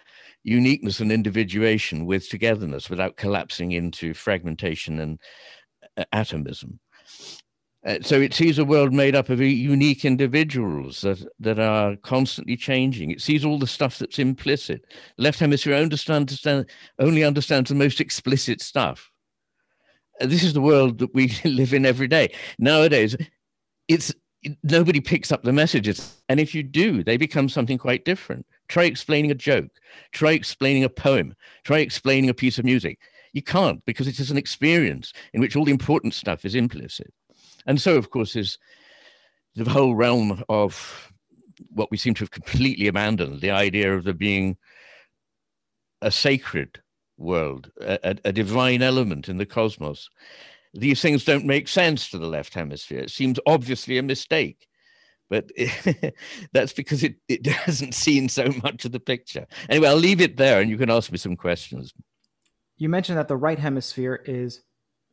uniqueness 0.44 1.00
and 1.00 1.12
individuation 1.12 2.06
with 2.06 2.30
togetherness 2.30 2.90
without 2.90 3.18
collapsing 3.18 3.72
into 3.74 4.14
fragmentation 4.14 5.00
and 5.00 5.20
atomism. 6.12 6.80
Uh, 7.88 7.98
so 8.01 8.20
it 8.20 8.34
sees 8.34 8.60
a 8.60 8.65
world 8.65 8.91
made 8.91 9.15
up 9.15 9.29
of 9.29 9.39
unique 9.39 10.03
individuals 10.03 11.01
that, 11.01 11.25
that 11.39 11.58
are 11.58 11.96
constantly 11.98 12.58
changing. 12.58 13.12
It 13.12 13.22
sees 13.22 13.46
all 13.46 13.58
the 13.58 13.65
stuff 13.65 13.98
that's 13.98 14.20
implicit. 14.20 14.84
Left 15.17 15.39
hemisphere 15.39 15.74
understand, 15.74 16.38
only 17.00 17.24
understands 17.24 17.70
the 17.70 17.75
most 17.75 18.01
explicit 18.01 18.60
stuff. 18.60 19.10
Uh, 20.20 20.25
this 20.25 20.44
is 20.44 20.51
the 20.51 20.62
world 20.62 20.98
that 20.98 21.13
we 21.15 21.34
live 21.46 21.74
in 21.74 21.86
every 21.86 22.10
day. 22.10 22.34
Nowadays, 22.60 23.15
it's 23.88 24.13
nobody 24.63 25.00
picks 25.00 25.32
up 25.32 25.44
the 25.44 25.53
messages. 25.53 26.22
And 26.27 26.41
if 26.41 26.53
you 26.53 26.63
do, 26.63 27.06
they 27.06 27.15
become 27.15 27.48
something 27.48 27.77
quite 27.77 28.03
different. 28.03 28.46
Try 28.67 28.84
explaining 28.84 29.32
a 29.32 29.36
joke, 29.36 29.72
try 30.12 30.32
explaining 30.32 30.84
a 30.84 30.89
poem, 30.89 31.34
try 31.63 31.79
explaining 31.79 32.29
a 32.29 32.34
piece 32.34 32.60
of 32.60 32.65
music. 32.65 33.00
You 33.32 33.44
can't 33.44 33.84
because 33.86 34.08
it 34.10 34.20
is 34.20 34.29
an 34.29 34.38
experience 34.38 35.13
in 35.34 35.39
which 35.39 35.56
all 35.56 35.63
the 35.63 35.72
important 35.72 36.13
stuff 36.13 36.44
is 36.44 36.53
implicit. 36.53 37.13
And 37.68 37.80
so, 37.80 37.98
of 37.98 38.10
course, 38.10 38.36
is 38.36 38.58
the 39.56 39.70
whole 39.70 39.96
realm 39.96 40.44
of 40.50 41.12
what 41.70 41.92
we 41.92 41.98
seem 41.98 42.14
to 42.16 42.22
have 42.22 42.32
completely 42.32 42.88
abandoned 42.88 43.42
the 43.42 43.52
idea 43.52 43.94
of 43.94 44.04
there 44.04 44.14
being 44.14 44.58
a 46.02 46.12
sacred 46.12 46.82
world, 47.18 47.72
a, 47.82 48.16
a, 48.24 48.32
divine 48.32 48.84
element 48.84 49.28
in 49.28 49.38
the 49.38 49.46
cosmos 49.46 50.08
these 50.74 51.02
things 51.02 51.26
don't 51.26 51.46
make 51.46 51.68
sense 51.68 52.10
to 52.10 52.18
the 52.18 52.28
left 52.28 52.54
hemisphere. 52.54 53.00
It 53.00 53.12
seems 53.12 53.40
obviously 53.46 53.98
a 53.98 54.04
mistake, 54.04 54.68
but 55.30 55.50
that's 56.54 56.74
because 56.74 57.04
it, 57.04 57.16
it 57.28 57.46
hasn't 57.48 57.94
seen 57.94 58.30
so 58.30 58.52
much 58.64 58.86
of 58.86 58.92
the 58.92 59.00
picture. 59.00 59.48
Anyway, 59.70 59.88
I'll 59.88 59.96
leave 59.96 60.22
it 60.22 60.38
there 60.38 60.62
and 60.62 60.70
you 60.70 60.78
can 60.78 60.90
ask 60.90 61.12
me 61.12 61.18
some 61.18 61.36
questions. 61.36 61.94
You 62.78 62.90
mentioned 62.90 63.18
that 63.18 63.28
the 63.28 63.38
right 63.38 63.58
hemisphere 63.58 64.22
is 64.26 64.62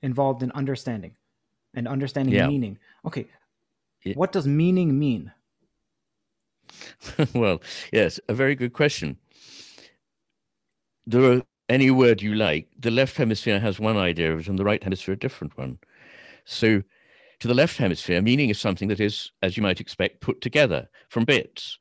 involved 0.02 0.42
in 0.42 0.52
understanding 0.52 1.16
and 1.74 1.88
understanding 1.88 2.34
yeah. 2.34 2.46
meaning. 2.46 2.78
Okay. 3.04 3.26
Yeah. 4.04 4.14
What 4.14 4.32
does 4.32 4.46
meaning 4.46 4.98
mean? 4.98 5.32
well, 7.34 7.62
yes, 7.92 8.20
a 8.28 8.34
very 8.34 8.54
good 8.54 8.72
question. 8.72 9.16
There 11.06 11.32
are 11.32 11.42
any 11.68 11.90
word 11.90 12.22
you 12.22 12.34
like, 12.34 12.68
the 12.78 12.90
left 12.90 13.16
hemisphere 13.16 13.60
has 13.60 13.80
one 13.80 13.96
idea 13.96 14.32
of 14.32 14.40
it 14.40 14.48
and 14.48 14.58
the 14.58 14.64
right 14.64 14.82
hemisphere 14.82 15.14
a 15.14 15.18
different 15.18 15.56
one. 15.56 15.78
So 16.44 16.82
to 17.40 17.48
the 17.48 17.54
left 17.54 17.76
hemisphere, 17.76 18.22
meaning 18.22 18.50
is 18.50 18.60
something 18.60 18.88
that 18.88 19.00
is, 19.00 19.32
as 19.42 19.56
you 19.56 19.62
might 19.62 19.80
expect, 19.80 20.20
put 20.20 20.40
together 20.40 20.88
from 21.08 21.24
bits. 21.24 21.78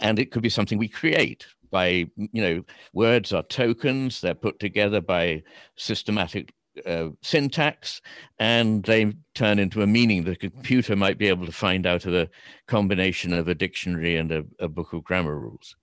And 0.00 0.18
it 0.18 0.30
could 0.30 0.42
be 0.42 0.48
something 0.48 0.78
we 0.78 0.88
create 0.88 1.46
by, 1.70 2.06
you 2.16 2.42
know, 2.42 2.64
words 2.94 3.32
are 3.32 3.42
tokens, 3.42 4.20
they're 4.20 4.34
put 4.34 4.58
together 4.58 5.00
by 5.00 5.42
systematic 5.76 6.54
uh, 6.86 7.10
syntax, 7.22 8.00
and 8.38 8.84
they 8.84 9.12
turn 9.34 9.58
into 9.58 9.82
a 9.82 9.86
meaning 9.86 10.24
the 10.24 10.36
computer 10.36 10.96
might 10.96 11.18
be 11.18 11.28
able 11.28 11.46
to 11.46 11.52
find 11.52 11.86
out 11.86 12.06
of 12.06 12.14
a 12.14 12.28
combination 12.66 13.32
of 13.32 13.48
a 13.48 13.54
dictionary 13.54 14.16
and 14.16 14.32
a, 14.32 14.44
a 14.58 14.68
book 14.68 14.92
of 14.92 15.04
grammar 15.04 15.38
rules. 15.38 15.76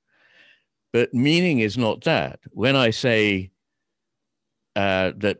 But 0.93 1.13
meaning 1.13 1.59
is 1.59 1.77
not 1.77 2.03
that. 2.05 2.39
When 2.51 2.75
I 2.75 2.89
say 2.91 3.51
uh, 4.75 5.11
that 5.17 5.39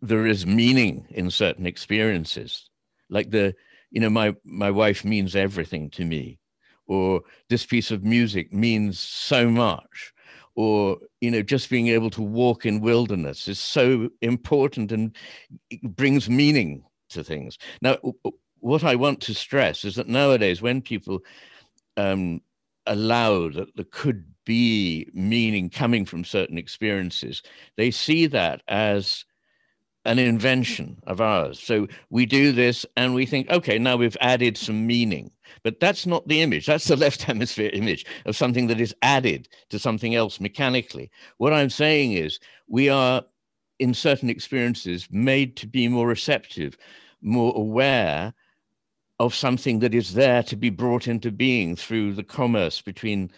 there 0.00 0.26
is 0.26 0.46
meaning 0.46 1.06
in 1.10 1.30
certain 1.30 1.66
experiences, 1.66 2.70
like 3.10 3.30
the, 3.30 3.54
you 3.90 4.00
know, 4.00 4.10
my, 4.10 4.34
my 4.44 4.70
wife 4.70 5.04
means 5.04 5.36
everything 5.36 5.90
to 5.90 6.04
me, 6.04 6.38
or 6.86 7.22
this 7.48 7.66
piece 7.66 7.90
of 7.90 8.02
music 8.02 8.52
means 8.52 8.98
so 8.98 9.48
much, 9.50 10.12
or, 10.54 10.98
you 11.20 11.30
know, 11.30 11.42
just 11.42 11.70
being 11.70 11.88
able 11.88 12.10
to 12.10 12.22
walk 12.22 12.66
in 12.66 12.80
wilderness 12.80 13.48
is 13.48 13.58
so 13.58 14.08
important 14.20 14.92
and 14.92 15.16
brings 15.82 16.28
meaning 16.28 16.84
to 17.10 17.24
things. 17.24 17.58
Now, 17.80 17.96
what 18.60 18.84
I 18.84 18.94
want 18.94 19.20
to 19.22 19.34
stress 19.34 19.84
is 19.84 19.94
that 19.96 20.08
nowadays, 20.08 20.62
when 20.62 20.82
people 20.82 21.20
um, 21.96 22.40
allow 22.86 23.48
that 23.48 23.74
there 23.76 23.86
could 23.90 24.24
be 24.44 25.08
meaning 25.12 25.70
coming 25.70 26.04
from 26.04 26.24
certain 26.24 26.58
experiences. 26.58 27.42
They 27.76 27.90
see 27.90 28.26
that 28.28 28.62
as 28.68 29.24
an 30.04 30.18
invention 30.18 30.98
of 31.06 31.20
ours. 31.20 31.60
So 31.60 31.86
we 32.10 32.26
do 32.26 32.50
this 32.50 32.84
and 32.96 33.14
we 33.14 33.24
think, 33.24 33.50
okay, 33.50 33.78
now 33.78 33.96
we've 33.96 34.16
added 34.20 34.56
some 34.56 34.86
meaning. 34.86 35.30
But 35.62 35.80
that's 35.80 36.06
not 36.06 36.26
the 36.28 36.40
image. 36.40 36.66
That's 36.66 36.86
the 36.86 36.96
left 37.04 37.22
hemisphere 37.22 37.70
image 37.72 38.06
of 38.26 38.36
something 38.36 38.66
that 38.68 38.80
is 38.80 38.94
added 39.02 39.48
to 39.70 39.78
something 39.78 40.14
else 40.14 40.40
mechanically. 40.40 41.10
What 41.38 41.52
I'm 41.52 41.70
saying 41.70 42.12
is, 42.12 42.38
we 42.68 42.88
are, 42.88 43.22
in 43.78 43.94
certain 43.94 44.30
experiences, 44.30 45.08
made 45.10 45.56
to 45.56 45.66
be 45.66 45.88
more 45.88 46.06
receptive, 46.06 46.76
more 47.20 47.52
aware 47.56 48.34
of 49.18 49.34
something 49.34 49.78
that 49.78 49.94
is 49.94 50.14
there 50.14 50.42
to 50.42 50.56
be 50.56 50.70
brought 50.70 51.06
into 51.06 51.30
being 51.30 51.76
through 51.76 52.12
the 52.12 52.24
commerce 52.24 52.80
between 52.80 53.30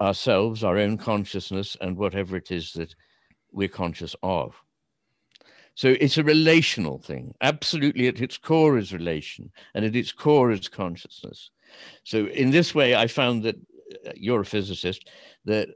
ourselves, 0.00 0.62
our 0.62 0.76
own 0.76 0.98
consciousness, 0.98 1.76
and 1.80 1.96
whatever 1.96 2.36
it 2.36 2.50
is 2.50 2.72
that 2.74 2.94
we're 3.52 3.68
conscious 3.68 4.14
of. 4.22 4.62
So 5.76 5.94
it's 6.00 6.16
a 6.16 6.24
relational 6.24 6.98
thing. 6.98 7.34
Absolutely, 7.42 8.08
at 8.08 8.20
its 8.20 8.38
core 8.38 8.78
is 8.78 8.94
relation, 8.94 9.52
and 9.74 9.84
at 9.84 9.94
its 9.94 10.10
core 10.10 10.50
is 10.50 10.68
consciousness. 10.68 11.50
So 12.02 12.26
in 12.28 12.50
this 12.50 12.74
way, 12.74 12.96
I 12.96 13.06
found 13.06 13.42
that 13.42 13.56
uh, 14.06 14.12
you're 14.16 14.40
a 14.40 14.44
physicist, 14.46 15.10
that 15.44 15.68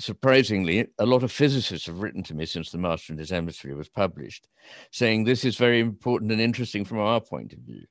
surprisingly, 0.00 0.88
a 0.98 1.06
lot 1.06 1.22
of 1.22 1.30
physicists 1.30 1.86
have 1.86 2.00
written 2.00 2.24
to 2.24 2.34
me 2.34 2.46
since 2.46 2.70
The 2.70 2.78
Master 2.78 3.12
and 3.12 3.20
His 3.20 3.30
Emissary 3.30 3.74
was 3.74 3.88
published, 3.88 4.48
saying 4.90 5.22
this 5.22 5.44
is 5.44 5.56
very 5.56 5.78
important 5.78 6.32
and 6.32 6.40
interesting 6.40 6.84
from 6.84 6.98
our 6.98 7.20
point 7.20 7.52
of 7.52 7.60
view. 7.60 7.84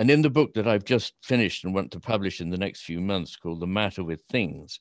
And 0.00 0.10
in 0.10 0.22
the 0.22 0.30
book 0.30 0.54
that 0.54 0.66
I've 0.66 0.84
just 0.84 1.14
finished 1.22 1.64
and 1.64 1.72
want 1.72 1.92
to 1.92 2.00
publish 2.00 2.40
in 2.40 2.50
the 2.50 2.58
next 2.58 2.82
few 2.82 3.00
months 3.00 3.36
called 3.36 3.60
The 3.60 3.68
Matter 3.68 4.02
with 4.02 4.22
Things, 4.28 4.80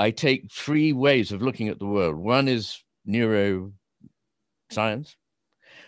I 0.00 0.10
take 0.10 0.50
three 0.50 0.92
ways 0.92 1.30
of 1.30 1.42
looking 1.42 1.68
at 1.68 1.78
the 1.78 1.86
world. 1.86 2.16
One 2.16 2.48
is 2.48 2.82
neuroscience, 4.72 5.16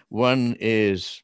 one 0.09 0.57
is 0.61 1.23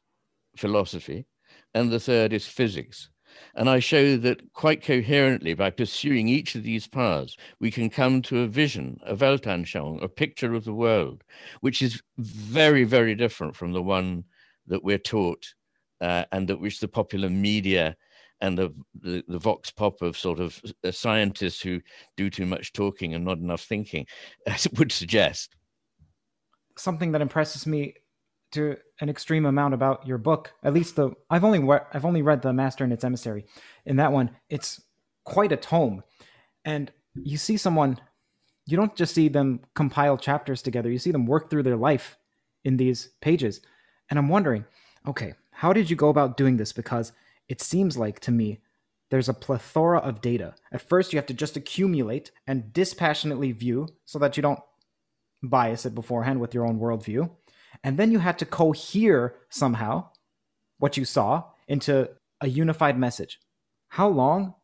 philosophy, 0.57 1.25
and 1.73 1.91
the 1.91 1.99
third 1.99 2.33
is 2.33 2.47
physics. 2.47 3.09
And 3.55 3.69
I 3.69 3.79
show 3.79 4.17
that 4.17 4.53
quite 4.53 4.83
coherently, 4.83 5.53
by 5.53 5.69
pursuing 5.69 6.27
each 6.27 6.55
of 6.55 6.63
these 6.63 6.87
paths, 6.87 7.37
we 7.59 7.71
can 7.71 7.89
come 7.89 8.21
to 8.23 8.41
a 8.41 8.47
vision, 8.47 8.99
a 9.05 9.15
Weltanschauung, 9.15 10.03
a 10.03 10.09
picture 10.09 10.53
of 10.53 10.65
the 10.65 10.73
world, 10.73 11.23
which 11.61 11.81
is 11.81 12.01
very, 12.17 12.83
very 12.83 13.15
different 13.15 13.55
from 13.55 13.71
the 13.71 13.81
one 13.81 14.25
that 14.67 14.83
we're 14.83 14.97
taught 14.97 15.53
uh, 16.01 16.25
and 16.31 16.47
that 16.47 16.59
which 16.59 16.79
the 16.79 16.87
popular 16.87 17.29
media 17.29 17.95
and 18.41 18.57
the, 18.57 18.73
the, 18.99 19.23
the, 19.27 19.37
vox 19.37 19.69
pop 19.69 20.01
of 20.01 20.17
sort 20.17 20.39
of 20.39 20.59
uh, 20.83 20.91
scientists 20.91 21.61
who 21.61 21.79
do 22.17 22.29
too 22.29 22.45
much 22.45 22.73
talking 22.73 23.13
and 23.13 23.23
not 23.23 23.37
enough 23.37 23.61
thinking 23.61 24.05
would 24.77 24.91
suggest. 24.91 25.55
Something 26.81 27.11
that 27.11 27.21
impresses 27.21 27.67
me 27.67 27.93
to 28.53 28.75
an 28.99 29.09
extreme 29.09 29.45
amount 29.45 29.73
about 29.73 30.07
your 30.07 30.17
book, 30.17 30.53
at 30.63 30.73
least 30.73 30.95
the 30.95 31.11
I've 31.29 31.43
only 31.43 31.61
I've 31.93 32.05
only 32.05 32.23
read 32.23 32.41
the 32.41 32.53
Master 32.53 32.83
and 32.83 32.91
its 32.91 33.03
Emissary. 33.03 33.45
In 33.85 33.97
that 33.97 34.11
one, 34.11 34.31
it's 34.49 34.81
quite 35.23 35.51
a 35.51 35.57
tome, 35.57 36.03
and 36.65 36.91
you 37.13 37.37
see 37.37 37.57
someone. 37.57 37.99
You 38.65 38.77
don't 38.77 38.95
just 38.95 39.13
see 39.13 39.27
them 39.27 39.59
compile 39.75 40.17
chapters 40.17 40.61
together. 40.61 40.89
You 40.89 40.97
see 40.97 41.11
them 41.11 41.25
work 41.25 41.49
through 41.49 41.63
their 41.63 41.77
life 41.77 42.17
in 42.63 42.77
these 42.77 43.09
pages, 43.21 43.61
and 44.09 44.17
I'm 44.17 44.29
wondering, 44.29 44.65
okay, 45.07 45.35
how 45.51 45.73
did 45.73 45.89
you 45.89 45.95
go 45.95 46.09
about 46.09 46.35
doing 46.35 46.57
this? 46.57 46.73
Because 46.73 47.11
it 47.47 47.61
seems 47.61 47.95
like 47.95 48.19
to 48.21 48.31
me 48.31 48.59
there's 49.11 49.29
a 49.29 49.33
plethora 49.35 49.99
of 49.99 50.21
data. 50.21 50.55
At 50.71 50.81
first, 50.81 51.13
you 51.13 51.17
have 51.17 51.27
to 51.27 51.33
just 51.33 51.57
accumulate 51.57 52.31
and 52.47 52.73
dispassionately 52.73 53.51
view 53.51 53.87
so 54.05 54.17
that 54.19 54.35
you 54.35 54.41
don't 54.41 54.59
bias 55.43 55.85
it 55.85 55.95
beforehand 55.95 56.39
with 56.39 56.53
your 56.53 56.65
own 56.65 56.79
worldview. 56.79 57.29
And 57.83 57.97
then 57.97 58.11
you 58.11 58.19
had 58.19 58.37
to 58.39 58.45
cohere 58.45 59.35
somehow 59.49 60.09
what 60.77 60.97
you 60.97 61.05
saw 61.05 61.45
into 61.67 62.09
a 62.41 62.47
unified 62.47 62.97
message. 62.97 63.39
How 63.89 64.07
long 64.07 64.55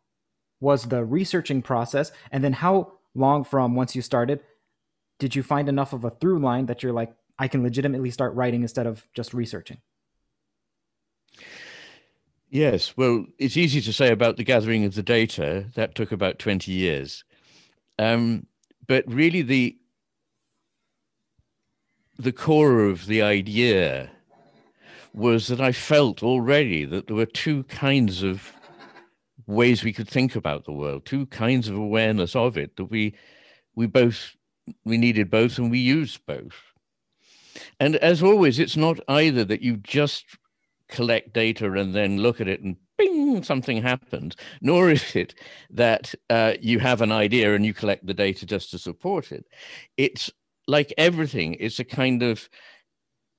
was 0.59 0.85
the 0.85 1.03
researching 1.03 1.61
process? 1.61 2.11
And 2.31 2.43
then 2.43 2.53
how 2.53 2.93
long 3.15 3.43
from 3.43 3.75
once 3.75 3.95
you 3.95 4.01
started 4.01 4.41
did 5.19 5.35
you 5.35 5.43
find 5.43 5.67
enough 5.67 5.93
of 5.93 6.03
a 6.03 6.11
through 6.11 6.39
line 6.39 6.67
that 6.67 6.83
you're 6.83 6.93
like, 6.93 7.13
I 7.39 7.47
can 7.47 7.63
legitimately 7.63 8.11
start 8.11 8.35
writing 8.35 8.61
instead 8.61 8.87
of 8.87 9.05
just 9.13 9.33
researching? 9.33 9.77
Yes, 12.49 12.95
well, 12.95 13.25
it's 13.37 13.57
easy 13.57 13.81
to 13.81 13.93
say 13.93 14.11
about 14.11 14.37
the 14.37 14.43
gathering 14.43 14.85
of 14.85 14.95
the 14.95 15.03
data. 15.03 15.65
That 15.75 15.95
took 15.95 16.11
about 16.11 16.39
20 16.39 16.71
years. 16.71 17.23
Um, 17.99 18.45
but 18.87 19.03
really, 19.07 19.41
the 19.41 19.77
the 22.17 22.31
core 22.31 22.83
of 22.83 23.05
the 23.05 23.21
idea 23.21 24.09
was 25.13 25.47
that 25.47 25.61
I 25.61 25.71
felt 25.71 26.23
already 26.23 26.85
that 26.85 27.07
there 27.07 27.15
were 27.15 27.25
two 27.25 27.63
kinds 27.63 28.23
of 28.23 28.53
ways 29.45 29.83
we 29.83 29.93
could 29.93 30.09
think 30.09 30.35
about 30.35 30.65
the 30.65 30.71
world, 30.71 31.05
two 31.05 31.25
kinds 31.27 31.67
of 31.67 31.75
awareness 31.75 32.35
of 32.35 32.57
it 32.57 32.75
that 32.75 32.85
we 32.85 33.15
we 33.75 33.87
both 33.87 34.35
we 34.83 34.97
needed 34.97 35.29
both 35.29 35.57
and 35.57 35.71
we 35.71 35.79
used 35.79 36.25
both. 36.25 36.55
And 37.79 37.95
as 37.97 38.21
always, 38.21 38.59
it's 38.59 38.77
not 38.77 38.99
either 39.07 39.43
that 39.45 39.61
you 39.61 39.77
just 39.77 40.25
collect 40.89 41.33
data 41.33 41.71
and 41.71 41.93
then 41.95 42.19
look 42.19 42.39
at 42.41 42.47
it 42.47 42.61
and 42.61 42.75
bing, 42.97 43.43
something 43.43 43.81
happens. 43.81 44.35
Nor 44.61 44.91
is 44.91 45.15
it 45.15 45.35
that 45.69 46.13
uh, 46.29 46.53
you 46.59 46.79
have 46.79 47.01
an 47.01 47.11
idea 47.11 47.55
and 47.55 47.65
you 47.65 47.73
collect 47.73 48.05
the 48.05 48.13
data 48.13 48.45
just 48.45 48.71
to 48.71 48.79
support 48.79 49.31
it. 49.31 49.45
It's 49.95 50.31
like 50.67 50.93
everything, 50.97 51.55
it's 51.59 51.79
a 51.79 51.83
kind 51.83 52.23
of 52.23 52.49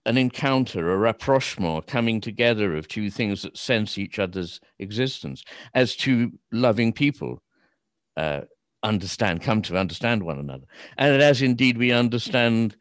an 0.06 0.16
encounter, 0.16 0.90
a 0.90 0.96
rapprochement, 0.96 1.86
coming 1.86 2.20
together 2.20 2.76
of 2.76 2.88
two 2.88 3.10
things 3.10 3.42
that 3.42 3.56
sense 3.56 3.98
each 3.98 4.18
other's 4.18 4.60
existence 4.78 5.44
as 5.74 5.94
two 5.94 6.32
loving 6.50 6.92
people. 6.92 7.42
Uh, 8.16 8.40
understand, 8.82 9.42
come 9.42 9.60
to 9.60 9.76
understand 9.76 10.22
one 10.22 10.38
another. 10.38 10.64
And 10.96 11.20
as 11.20 11.42
indeed 11.42 11.78
we 11.78 11.92
understand 11.92 12.76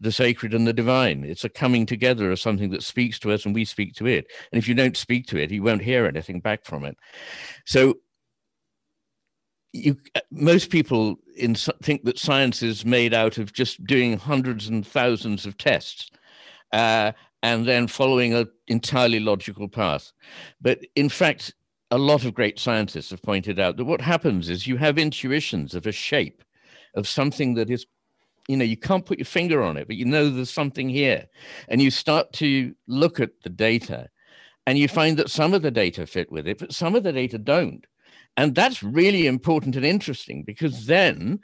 the 0.00 0.12
sacred 0.12 0.54
and 0.54 0.66
the 0.66 0.72
divine. 0.72 1.24
It's 1.24 1.44
a 1.44 1.48
coming 1.48 1.86
together 1.86 2.30
of 2.30 2.40
something 2.40 2.70
that 2.70 2.82
speaks 2.82 3.18
to 3.20 3.32
us 3.32 3.44
and 3.44 3.54
we 3.54 3.64
speak 3.64 3.94
to 3.94 4.06
it. 4.06 4.26
And 4.52 4.58
if 4.58 4.68
you 4.68 4.74
don't 4.74 4.96
speak 4.96 5.26
to 5.28 5.38
it, 5.38 5.50
you 5.50 5.62
won't 5.62 5.82
hear 5.82 6.06
anything 6.06 6.40
back 6.40 6.64
from 6.64 6.84
it. 6.84 6.96
So 7.64 7.94
you 9.74 9.96
most 10.30 10.70
people 10.70 11.16
in, 11.36 11.54
think 11.54 12.04
that 12.04 12.18
science 12.18 12.62
is 12.62 12.84
made 12.84 13.12
out 13.12 13.38
of 13.38 13.52
just 13.52 13.84
doing 13.84 14.16
hundreds 14.16 14.68
and 14.68 14.86
thousands 14.86 15.44
of 15.44 15.58
tests 15.58 16.10
uh, 16.72 17.10
and 17.42 17.66
then 17.66 17.88
following 17.88 18.32
an 18.34 18.48
entirely 18.68 19.18
logical 19.18 19.68
path. 19.68 20.12
But 20.60 20.78
in 20.94 21.08
fact, 21.08 21.52
a 21.90 21.98
lot 21.98 22.24
of 22.24 22.34
great 22.34 22.58
scientists 22.58 23.10
have 23.10 23.22
pointed 23.22 23.58
out 23.58 23.76
that 23.76 23.84
what 23.84 24.00
happens 24.00 24.48
is 24.48 24.66
you 24.66 24.76
have 24.76 24.96
intuitions 24.96 25.74
of 25.74 25.86
a 25.86 25.92
shape 25.92 26.42
of 26.94 27.08
something 27.08 27.54
that 27.54 27.68
is 27.68 27.84
you 28.48 28.56
know 28.56 28.64
you 28.64 28.76
can't 28.76 29.06
put 29.06 29.18
your 29.18 29.24
finger 29.26 29.62
on 29.62 29.76
it 29.76 29.86
but 29.86 29.96
you 29.96 30.04
know 30.04 30.28
there's 30.28 30.50
something 30.50 30.88
here 30.88 31.26
and 31.68 31.80
you 31.80 31.90
start 31.90 32.32
to 32.32 32.74
look 32.86 33.18
at 33.18 33.30
the 33.42 33.48
data 33.48 34.08
and 34.66 34.76
you 34.78 34.86
find 34.86 35.16
that 35.16 35.30
some 35.30 35.54
of 35.54 35.62
the 35.62 35.70
data 35.70 36.06
fit 36.06 36.30
with 36.30 36.46
it 36.46 36.58
but 36.58 36.72
some 36.72 36.94
of 36.94 37.02
the 37.02 37.12
data 37.12 37.38
don't 37.38 37.86
and 38.36 38.54
that's 38.54 38.82
really 38.82 39.26
important 39.26 39.76
and 39.76 39.84
interesting 39.84 40.42
because 40.44 40.86
then 40.86 41.38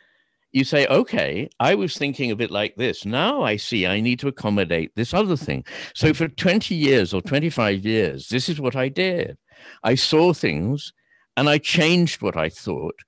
you 0.52 0.64
say 0.64 0.86
okay 0.88 1.48
i 1.60 1.74
was 1.74 1.96
thinking 1.96 2.30
of 2.30 2.40
it 2.40 2.50
like 2.50 2.74
this 2.76 3.04
now 3.04 3.42
i 3.42 3.56
see 3.56 3.86
i 3.86 4.00
need 4.00 4.18
to 4.18 4.28
accommodate 4.28 4.90
this 4.96 5.14
other 5.14 5.36
thing 5.36 5.64
so 5.94 6.12
for 6.12 6.28
20 6.28 6.74
years 6.74 7.14
or 7.14 7.20
25 7.22 7.84
years 7.84 8.28
this 8.28 8.48
is 8.48 8.60
what 8.60 8.76
i 8.76 8.88
did 8.88 9.36
i 9.84 9.94
saw 9.94 10.32
things 10.32 10.92
and 11.36 11.48
i 11.48 11.58
changed 11.58 12.22
what 12.22 12.36
i 12.36 12.48
thought 12.48 12.98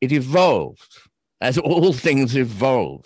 it 0.00 0.12
evolved 0.12 0.98
as 1.40 1.58
all 1.58 1.92
things 2.06 2.36
evolve 2.36 3.04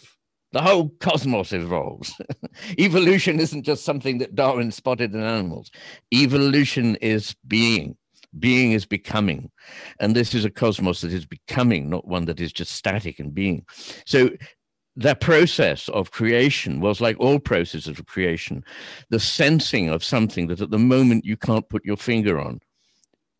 the 0.52 0.60
whole 0.60 0.88
cosmos 1.00 1.52
evolves. 1.52 2.20
Evolution 2.78 3.38
isn't 3.38 3.62
just 3.62 3.84
something 3.84 4.18
that 4.18 4.34
Darwin 4.34 4.72
spotted 4.72 5.14
in 5.14 5.22
animals. 5.22 5.70
Evolution 6.12 6.96
is 6.96 7.36
being. 7.46 7.96
Being 8.38 8.72
is 8.72 8.86
becoming. 8.86 9.50
And 9.98 10.14
this 10.14 10.34
is 10.34 10.44
a 10.44 10.50
cosmos 10.50 11.00
that 11.00 11.12
is 11.12 11.26
becoming, 11.26 11.90
not 11.90 12.06
one 12.06 12.26
that 12.26 12.40
is 12.40 12.52
just 12.52 12.72
static 12.72 13.18
and 13.18 13.34
being. 13.34 13.64
So 14.06 14.30
that 14.96 15.20
process 15.20 15.88
of 15.88 16.10
creation 16.10 16.80
was 16.80 17.00
like 17.00 17.18
all 17.18 17.38
processes 17.38 17.98
of 17.98 18.06
creation, 18.06 18.64
the 19.08 19.20
sensing 19.20 19.88
of 19.88 20.04
something 20.04 20.46
that 20.48 20.60
at 20.60 20.70
the 20.70 20.78
moment 20.78 21.24
you 21.24 21.36
can't 21.36 21.68
put 21.68 21.84
your 21.84 21.96
finger 21.96 22.40
on. 22.40 22.60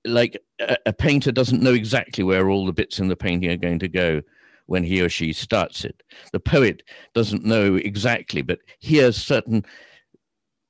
Like 0.05 0.41
a, 0.61 0.77
a 0.87 0.93
painter 0.93 1.31
doesn't 1.31 1.63
know 1.63 1.75
exactly 1.75 2.25
where 2.25 2.49
all 2.49 2.67
the 2.67 2.73
bits 2.73 2.99
in 2.99 3.09
the 3.09 3.17
painting 3.17 3.51
are 3.51 3.57
going 3.57 3.79
to 3.81 3.89
go 3.89 4.23
when 4.67 4.85
he 4.85 5.03
or 5.03 5.09
she 5.09 5.33
starts 5.33 5.85
it. 5.85 6.03
The 6.33 6.41
poet 6.41 6.83
doesn't 7.15 7.45
know 7.45 7.75
exactly, 7.75 8.41
but 8.41 8.61
hears 8.79 9.17
certain 9.17 9.65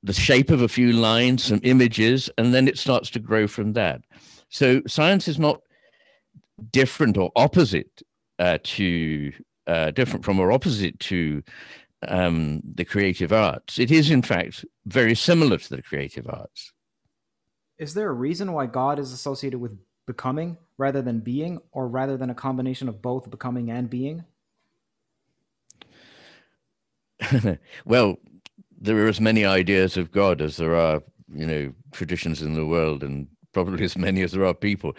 the 0.03 0.13
shape 0.13 0.49
of 0.49 0.63
a 0.63 0.67
few 0.67 0.91
lines, 0.93 1.43
some 1.43 1.59
images, 1.63 2.29
and 2.37 2.53
then 2.53 2.67
it 2.67 2.79
starts 2.79 3.11
to 3.11 3.19
grow 3.19 3.45
from 3.45 3.73
that. 3.73 4.01
So 4.51 4.81
science 4.85 5.27
is 5.27 5.39
not 5.39 5.61
different 6.71 7.17
or 7.17 7.31
opposite 7.35 8.03
uh, 8.37 8.59
to 8.63 9.31
uh, 9.65 9.91
different 9.91 10.25
from 10.25 10.39
or 10.39 10.51
opposite 10.51 10.99
to 10.99 11.41
um, 12.07 12.61
the 12.75 12.85
creative 12.85 13.31
arts. 13.31 13.79
It 13.79 13.91
is, 13.91 14.11
in 14.11 14.21
fact, 14.21 14.65
very 14.85 15.15
similar 15.15 15.57
to 15.57 15.69
the 15.75 15.81
creative 15.81 16.27
arts. 16.29 16.73
Is 17.77 17.93
there 17.93 18.09
a 18.09 18.13
reason 18.13 18.51
why 18.51 18.65
God 18.65 18.99
is 18.99 19.13
associated 19.13 19.59
with 19.59 19.77
becoming 20.05 20.57
rather 20.77 21.01
than 21.01 21.19
being, 21.19 21.59
or 21.71 21.87
rather 21.87 22.17
than 22.17 22.29
a 22.29 22.35
combination 22.35 22.89
of 22.89 23.01
both 23.01 23.29
becoming 23.29 23.71
and 23.71 23.89
being? 23.89 24.25
well, 27.85 28.17
there 28.79 28.97
are 28.97 29.07
as 29.07 29.21
many 29.21 29.45
ideas 29.45 29.95
of 29.95 30.11
God 30.11 30.41
as 30.41 30.57
there 30.57 30.75
are, 30.75 31.01
you 31.33 31.45
know, 31.45 31.73
traditions 31.91 32.41
in 32.41 32.53
the 32.53 32.65
world, 32.65 33.03
and 33.03 33.27
probably 33.53 33.83
as 33.83 33.97
many 33.97 34.21
as 34.21 34.31
there 34.31 34.45
are 34.45 34.53
people. 34.53 34.95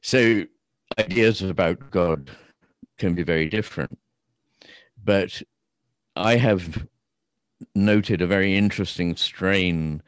So, 0.00 0.44
ideas 0.98 1.42
about 1.42 1.90
God 1.90 2.30
can 2.98 3.14
be 3.14 3.22
very 3.22 3.48
different. 3.48 3.98
But 5.04 5.42
I 6.16 6.36
have 6.36 6.86
noted 7.74 8.20
a 8.20 8.26
very 8.26 8.56
interesting 8.56 9.16
strain 9.16 10.02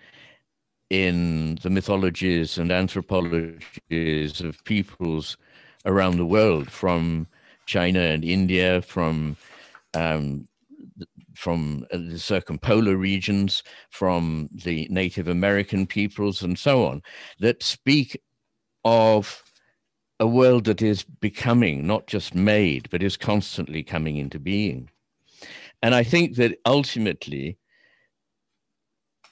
in 0.90 1.59
the 1.62 1.70
mythologies 1.70 2.59
and 2.59 2.70
anthropologies 2.70 4.40
of 4.40 4.62
peoples 4.64 5.37
around 5.87 6.16
the 6.16 6.27
world, 6.27 6.70
from 6.70 7.27
China 7.66 8.01
and 8.01 8.25
India, 8.25 8.83
from 8.83 9.37
um, 9.94 10.47
from 11.35 11.87
uh, 11.92 11.99
the 11.99 12.18
circumpolar 12.18 12.97
regions, 12.97 13.62
from 13.90 14.49
the 14.53 14.87
Native 14.90 15.29
American 15.29 15.87
peoples, 15.87 16.42
and 16.42 16.59
so 16.59 16.87
on, 16.87 17.03
that 17.40 17.62
speak 17.62 18.20
of 18.85 19.42
a 20.20 20.27
world 20.27 20.64
that 20.64 20.83
is 20.83 21.03
becoming, 21.03 21.87
not 21.87 22.07
just 22.07 22.35
made, 22.35 22.88
but 22.90 23.03
is 23.03 23.16
constantly 23.16 23.83
coming 23.83 24.16
into 24.16 24.38
being. 24.38 24.88
And 25.83 25.94
I 25.94 26.05
think 26.05 26.37
that 26.37 26.59
ultimately, 26.64 27.59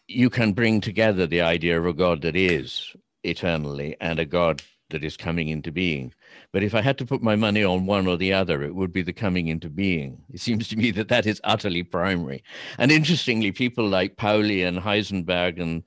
you 0.08 0.28
can 0.28 0.52
bring 0.52 0.80
together 0.80 1.26
the 1.26 1.40
idea 1.40 1.78
of 1.78 1.86
a 1.86 1.92
God 1.92 2.20
that 2.22 2.36
is 2.36 2.94
eternally 3.24 3.96
and 4.00 4.18
a 4.18 4.24
God 4.24 4.62
that 4.90 5.04
is 5.04 5.16
coming 5.16 5.48
into 5.48 5.72
being. 5.72 6.12
But 6.52 6.62
if 6.62 6.74
I 6.74 6.82
had 6.82 6.98
to 6.98 7.06
put 7.06 7.22
my 7.22 7.34
money 7.34 7.64
on 7.64 7.86
one 7.86 8.06
or 8.06 8.18
the 8.18 8.34
other, 8.34 8.62
it 8.62 8.74
would 8.74 8.92
be 8.92 9.02
the 9.02 9.12
coming 9.12 9.48
into 9.48 9.70
being. 9.70 10.22
It 10.30 10.40
seems 10.40 10.68
to 10.68 10.76
me 10.76 10.90
that 10.92 11.08
that 11.08 11.26
is 11.26 11.40
utterly 11.44 11.82
primary. 11.82 12.44
And 12.78 12.92
interestingly, 12.92 13.52
people 13.52 13.88
like 13.88 14.18
Pauli 14.18 14.62
and 14.62 14.78
Heisenberg 14.78 15.60
and 15.60 15.82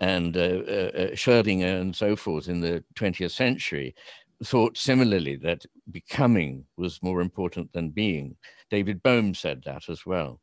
and 0.00 0.36
uh, 0.36 0.40
uh, 0.40 0.90
uh 0.94 1.10
Schrödinger 1.12 1.80
and 1.80 1.94
so 1.94 2.16
forth 2.16 2.48
in 2.48 2.60
the 2.60 2.82
20th 2.94 3.32
century 3.32 3.94
thought 4.44 4.76
similarly 4.76 5.36
that 5.36 5.64
becoming 5.90 6.64
was 6.76 7.02
more 7.02 7.20
important 7.20 7.72
than 7.72 7.90
being. 7.90 8.36
David 8.70 9.02
Bohm 9.02 9.34
said 9.34 9.62
that 9.64 9.88
as 9.88 10.04
well. 10.04 10.40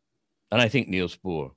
And 0.51 0.61
I 0.61 0.69
think 0.69 0.87
Niels 0.87 1.17
Bohr. 1.17 1.51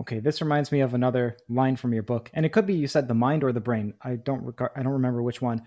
Okay, 0.00 0.20
this 0.20 0.40
reminds 0.40 0.70
me 0.70 0.80
of 0.80 0.94
another 0.94 1.36
line 1.48 1.74
from 1.74 1.92
your 1.92 2.04
book, 2.04 2.30
and 2.32 2.46
it 2.46 2.52
could 2.52 2.66
be 2.66 2.74
you 2.74 2.86
said 2.86 3.08
the 3.08 3.14
mind 3.14 3.42
or 3.42 3.52
the 3.52 3.60
brain. 3.60 3.94
I 4.02 4.14
don't 4.14 4.54
I 4.76 4.82
don't 4.84 4.92
remember 4.92 5.22
which 5.22 5.42
one, 5.42 5.62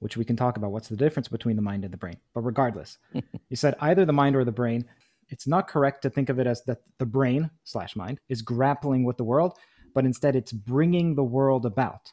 which 0.00 0.16
we 0.16 0.24
can 0.24 0.36
talk 0.36 0.56
about. 0.56 0.72
What's 0.72 0.88
the 0.88 0.96
difference 0.96 1.28
between 1.28 1.56
the 1.56 1.62
mind 1.62 1.84
and 1.84 1.92
the 1.92 1.98
brain? 1.98 2.16
But 2.34 2.42
regardless, 2.42 2.98
you 3.14 3.56
said 3.56 3.76
either 3.80 4.04
the 4.04 4.12
mind 4.12 4.36
or 4.36 4.44
the 4.44 4.52
brain. 4.52 4.84
It's 5.28 5.46
not 5.46 5.68
correct 5.68 6.02
to 6.02 6.10
think 6.10 6.28
of 6.28 6.40
it 6.40 6.48
as 6.48 6.62
that 6.64 6.78
the 6.98 7.06
brain 7.06 7.50
slash 7.62 7.94
mind 7.94 8.18
is 8.28 8.42
grappling 8.42 9.04
with 9.04 9.16
the 9.16 9.24
world, 9.24 9.56
but 9.94 10.04
instead 10.04 10.34
it's 10.34 10.52
bringing 10.52 11.14
the 11.14 11.22
world 11.22 11.64
about. 11.64 12.10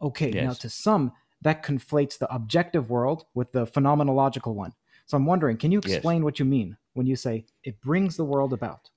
Okay, 0.00 0.32
yes. 0.32 0.44
now 0.44 0.52
to 0.54 0.70
some 0.70 1.12
that 1.42 1.62
conflates 1.62 2.18
the 2.18 2.32
objective 2.32 2.90
world 2.90 3.24
with 3.34 3.52
the 3.52 3.66
phenomenological 3.66 4.54
one. 4.54 4.72
So 5.06 5.16
I'm 5.16 5.26
wondering, 5.26 5.56
can 5.56 5.72
you 5.72 5.78
explain 5.78 6.18
yes. 6.18 6.24
what 6.24 6.38
you 6.38 6.44
mean 6.44 6.76
when 6.94 7.06
you 7.06 7.16
say 7.16 7.44
it 7.64 7.80
brings 7.80 8.16
the 8.16 8.24
world 8.24 8.52
about? 8.52 8.88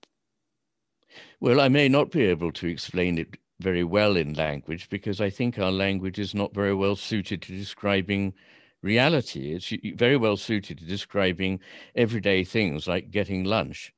Well, 1.39 1.60
I 1.60 1.67
may 1.67 1.89
not 1.89 2.12
be 2.12 2.23
able 2.23 2.52
to 2.54 2.67
explain 2.67 3.17
it 3.17 3.38
very 3.63 3.84
well 3.84 4.17
in 4.17 4.34
language 4.34 4.89
because 4.89 5.21
I 5.21 5.30
think 5.30 5.58
our 5.58 5.71
language 5.71 6.19
is 6.19 6.36
not 6.36 6.54
very 6.54 6.76
well 6.76 6.95
suited 6.95 7.41
to 7.43 7.58
describing 7.58 8.34
reality. 8.82 9.54
It's 9.54 9.73
very 9.97 10.17
well 10.17 10.38
suited 10.38 10.78
to 10.80 10.86
describing 10.86 11.60
everyday 11.95 12.43
things 12.43 12.88
like 12.88 13.10
getting 13.10 13.45
lunch 13.45 13.93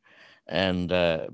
and 0.47 0.91
uh, 0.91 1.27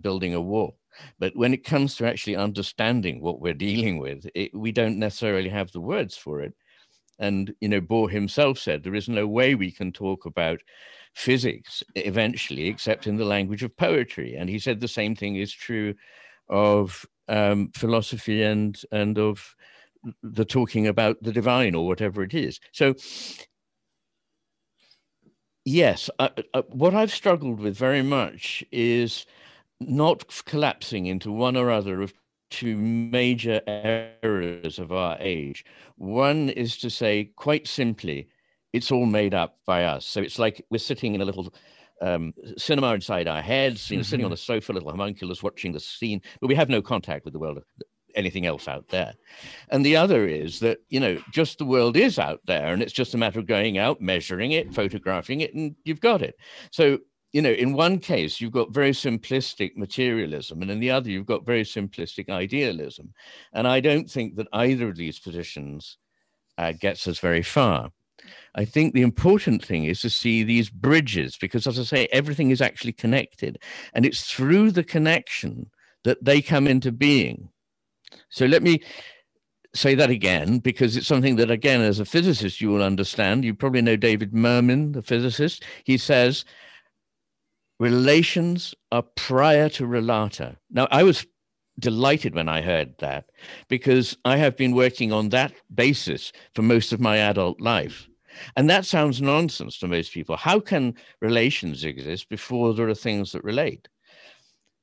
building 0.00 0.34
a 0.34 0.40
wall. 0.40 0.78
But 1.18 1.36
when 1.36 1.52
it 1.52 1.64
comes 1.64 1.96
to 1.96 2.06
actually 2.06 2.36
understanding 2.36 3.20
what 3.20 3.40
we're 3.40 3.52
dealing 3.54 3.98
with, 3.98 4.26
it, 4.34 4.54
we 4.54 4.72
don't 4.72 4.98
necessarily 4.98 5.50
have 5.50 5.70
the 5.72 5.80
words 5.80 6.16
for 6.16 6.40
it. 6.40 6.54
And, 7.18 7.54
you 7.60 7.68
know, 7.68 7.80
Bohr 7.80 8.10
himself 8.10 8.58
said 8.58 8.82
there 8.82 8.94
is 8.94 9.08
no 9.08 9.26
way 9.26 9.54
we 9.54 9.70
can 9.70 9.92
talk 9.92 10.24
about 10.24 10.60
physics 11.14 11.82
eventually 11.94 12.66
except 12.66 13.06
in 13.06 13.16
the 13.16 13.24
language 13.24 13.62
of 13.62 13.76
poetry. 13.76 14.34
And 14.34 14.48
he 14.48 14.58
said 14.58 14.80
the 14.80 14.88
same 14.88 15.14
thing 15.14 15.36
is 15.36 15.52
true 15.52 15.94
of 16.48 17.06
um, 17.28 17.70
philosophy 17.74 18.42
and, 18.42 18.80
and 18.92 19.18
of 19.18 19.54
the 20.22 20.44
talking 20.44 20.86
about 20.86 21.22
the 21.22 21.32
divine 21.32 21.74
or 21.74 21.86
whatever 21.86 22.22
it 22.22 22.34
is. 22.34 22.60
So, 22.72 22.94
yes, 25.64 26.10
uh, 26.18 26.28
uh, 26.52 26.62
what 26.68 26.94
I've 26.94 27.12
struggled 27.12 27.60
with 27.60 27.76
very 27.76 28.02
much 28.02 28.64
is 28.70 29.26
not 29.80 30.24
collapsing 30.44 31.06
into 31.06 31.32
one 31.32 31.56
or 31.56 31.70
other 31.70 32.02
of 32.02 32.12
two 32.50 32.76
major 32.76 33.60
errors 33.66 34.78
of 34.78 34.92
our 34.92 35.16
age. 35.20 35.64
One 35.96 36.50
is 36.50 36.76
to 36.78 36.90
say, 36.90 37.32
quite 37.36 37.66
simply, 37.66 38.28
it's 38.72 38.92
all 38.92 39.06
made 39.06 39.34
up 39.34 39.58
by 39.66 39.84
us. 39.84 40.06
So 40.06 40.20
it's 40.20 40.38
like 40.38 40.64
we're 40.70 40.78
sitting 40.78 41.14
in 41.14 41.20
a 41.20 41.24
little 41.24 41.52
um, 42.00 42.32
cinema 42.56 42.94
inside 42.94 43.28
our 43.28 43.42
heads, 43.42 43.90
you 43.90 43.96
know, 43.96 44.00
mm-hmm. 44.00 44.08
sitting 44.08 44.24
on 44.24 44.32
mm-hmm. 44.32 44.36
sofa, 44.36 44.72
little 44.72 44.90
homunculus, 44.90 45.42
watching 45.42 45.72
the 45.72 45.80
scene, 45.80 46.20
but 46.40 46.48
we 46.48 46.54
have 46.54 46.68
no 46.68 46.82
contact 46.82 47.24
with 47.24 47.32
the 47.32 47.38
world, 47.38 47.62
anything 48.14 48.46
else 48.46 48.68
out 48.68 48.88
there. 48.88 49.14
And 49.70 49.84
the 49.84 49.96
other 49.96 50.26
is 50.26 50.60
that, 50.60 50.78
you 50.88 51.00
know, 51.00 51.20
just 51.32 51.58
the 51.58 51.64
world 51.64 51.96
is 51.96 52.18
out 52.18 52.40
there 52.46 52.72
and 52.72 52.82
it's 52.82 52.92
just 52.92 53.14
a 53.14 53.18
matter 53.18 53.38
of 53.38 53.46
going 53.46 53.78
out, 53.78 54.00
measuring 54.00 54.52
it, 54.52 54.74
photographing 54.74 55.40
it, 55.40 55.54
and 55.54 55.74
you've 55.84 56.00
got 56.00 56.22
it. 56.22 56.36
So 56.70 56.98
you 57.34 57.42
know, 57.42 57.50
in 57.50 57.72
one 57.72 57.98
case, 57.98 58.40
you've 58.40 58.52
got 58.52 58.72
very 58.72 58.92
simplistic 58.92 59.76
materialism, 59.76 60.62
and 60.62 60.70
in 60.70 60.78
the 60.78 60.92
other, 60.92 61.10
you've 61.10 61.26
got 61.26 61.44
very 61.44 61.64
simplistic 61.64 62.30
idealism. 62.30 63.12
And 63.52 63.66
I 63.66 63.80
don't 63.80 64.08
think 64.08 64.36
that 64.36 64.46
either 64.52 64.88
of 64.88 64.96
these 64.96 65.18
positions 65.18 65.98
uh, 66.58 66.74
gets 66.78 67.08
us 67.08 67.18
very 67.18 67.42
far. 67.42 67.90
I 68.54 68.64
think 68.64 68.94
the 68.94 69.02
important 69.02 69.64
thing 69.64 69.84
is 69.84 70.00
to 70.00 70.10
see 70.10 70.42
these 70.42 70.70
bridges, 70.70 71.36
because 71.36 71.66
as 71.66 71.78
I 71.78 71.82
say, 71.82 72.08
everything 72.12 72.50
is 72.50 72.60
actually 72.60 72.92
connected, 72.92 73.58
and 73.92 74.06
it's 74.06 74.30
through 74.30 74.70
the 74.70 74.84
connection 74.84 75.70
that 76.04 76.24
they 76.24 76.40
come 76.40 76.66
into 76.66 76.92
being. 76.92 77.48
So 78.28 78.46
let 78.46 78.62
me 78.62 78.82
say 79.74 79.96
that 79.96 80.10
again 80.10 80.58
because 80.58 80.96
it's 80.96 81.06
something 81.06 81.34
that 81.34 81.50
again 81.50 81.80
as 81.80 81.98
a 81.98 82.04
physicist 82.04 82.60
you 82.60 82.68
will 82.70 82.84
understand 82.84 83.44
you 83.44 83.52
probably 83.52 83.82
know 83.82 83.96
david 83.96 84.32
mermin 84.32 84.92
the 84.92 85.02
physicist 85.02 85.64
he 85.82 85.98
says 85.98 86.44
relations 87.78 88.74
are 88.92 89.02
prior 89.16 89.68
to 89.70 89.84
relata. 89.84 90.56
Now, 90.70 90.88
I 90.90 91.02
was 91.02 91.26
delighted 91.78 92.34
when 92.34 92.48
I 92.48 92.60
heard 92.60 92.94
that 92.98 93.26
because 93.68 94.16
I 94.24 94.36
have 94.36 94.56
been 94.56 94.74
working 94.74 95.12
on 95.12 95.30
that 95.30 95.52
basis 95.74 96.32
for 96.54 96.62
most 96.62 96.92
of 96.92 97.00
my 97.00 97.16
adult 97.18 97.60
life. 97.60 98.08
And 98.56 98.68
that 98.70 98.86
sounds 98.86 99.22
nonsense 99.22 99.78
to 99.78 99.88
most 99.88 100.12
people. 100.12 100.36
How 100.36 100.60
can 100.60 100.94
relations 101.20 101.84
exist 101.84 102.28
before 102.28 102.74
there 102.74 102.88
are 102.88 102.94
things 102.94 103.32
that 103.32 103.44
relate? 103.44 103.88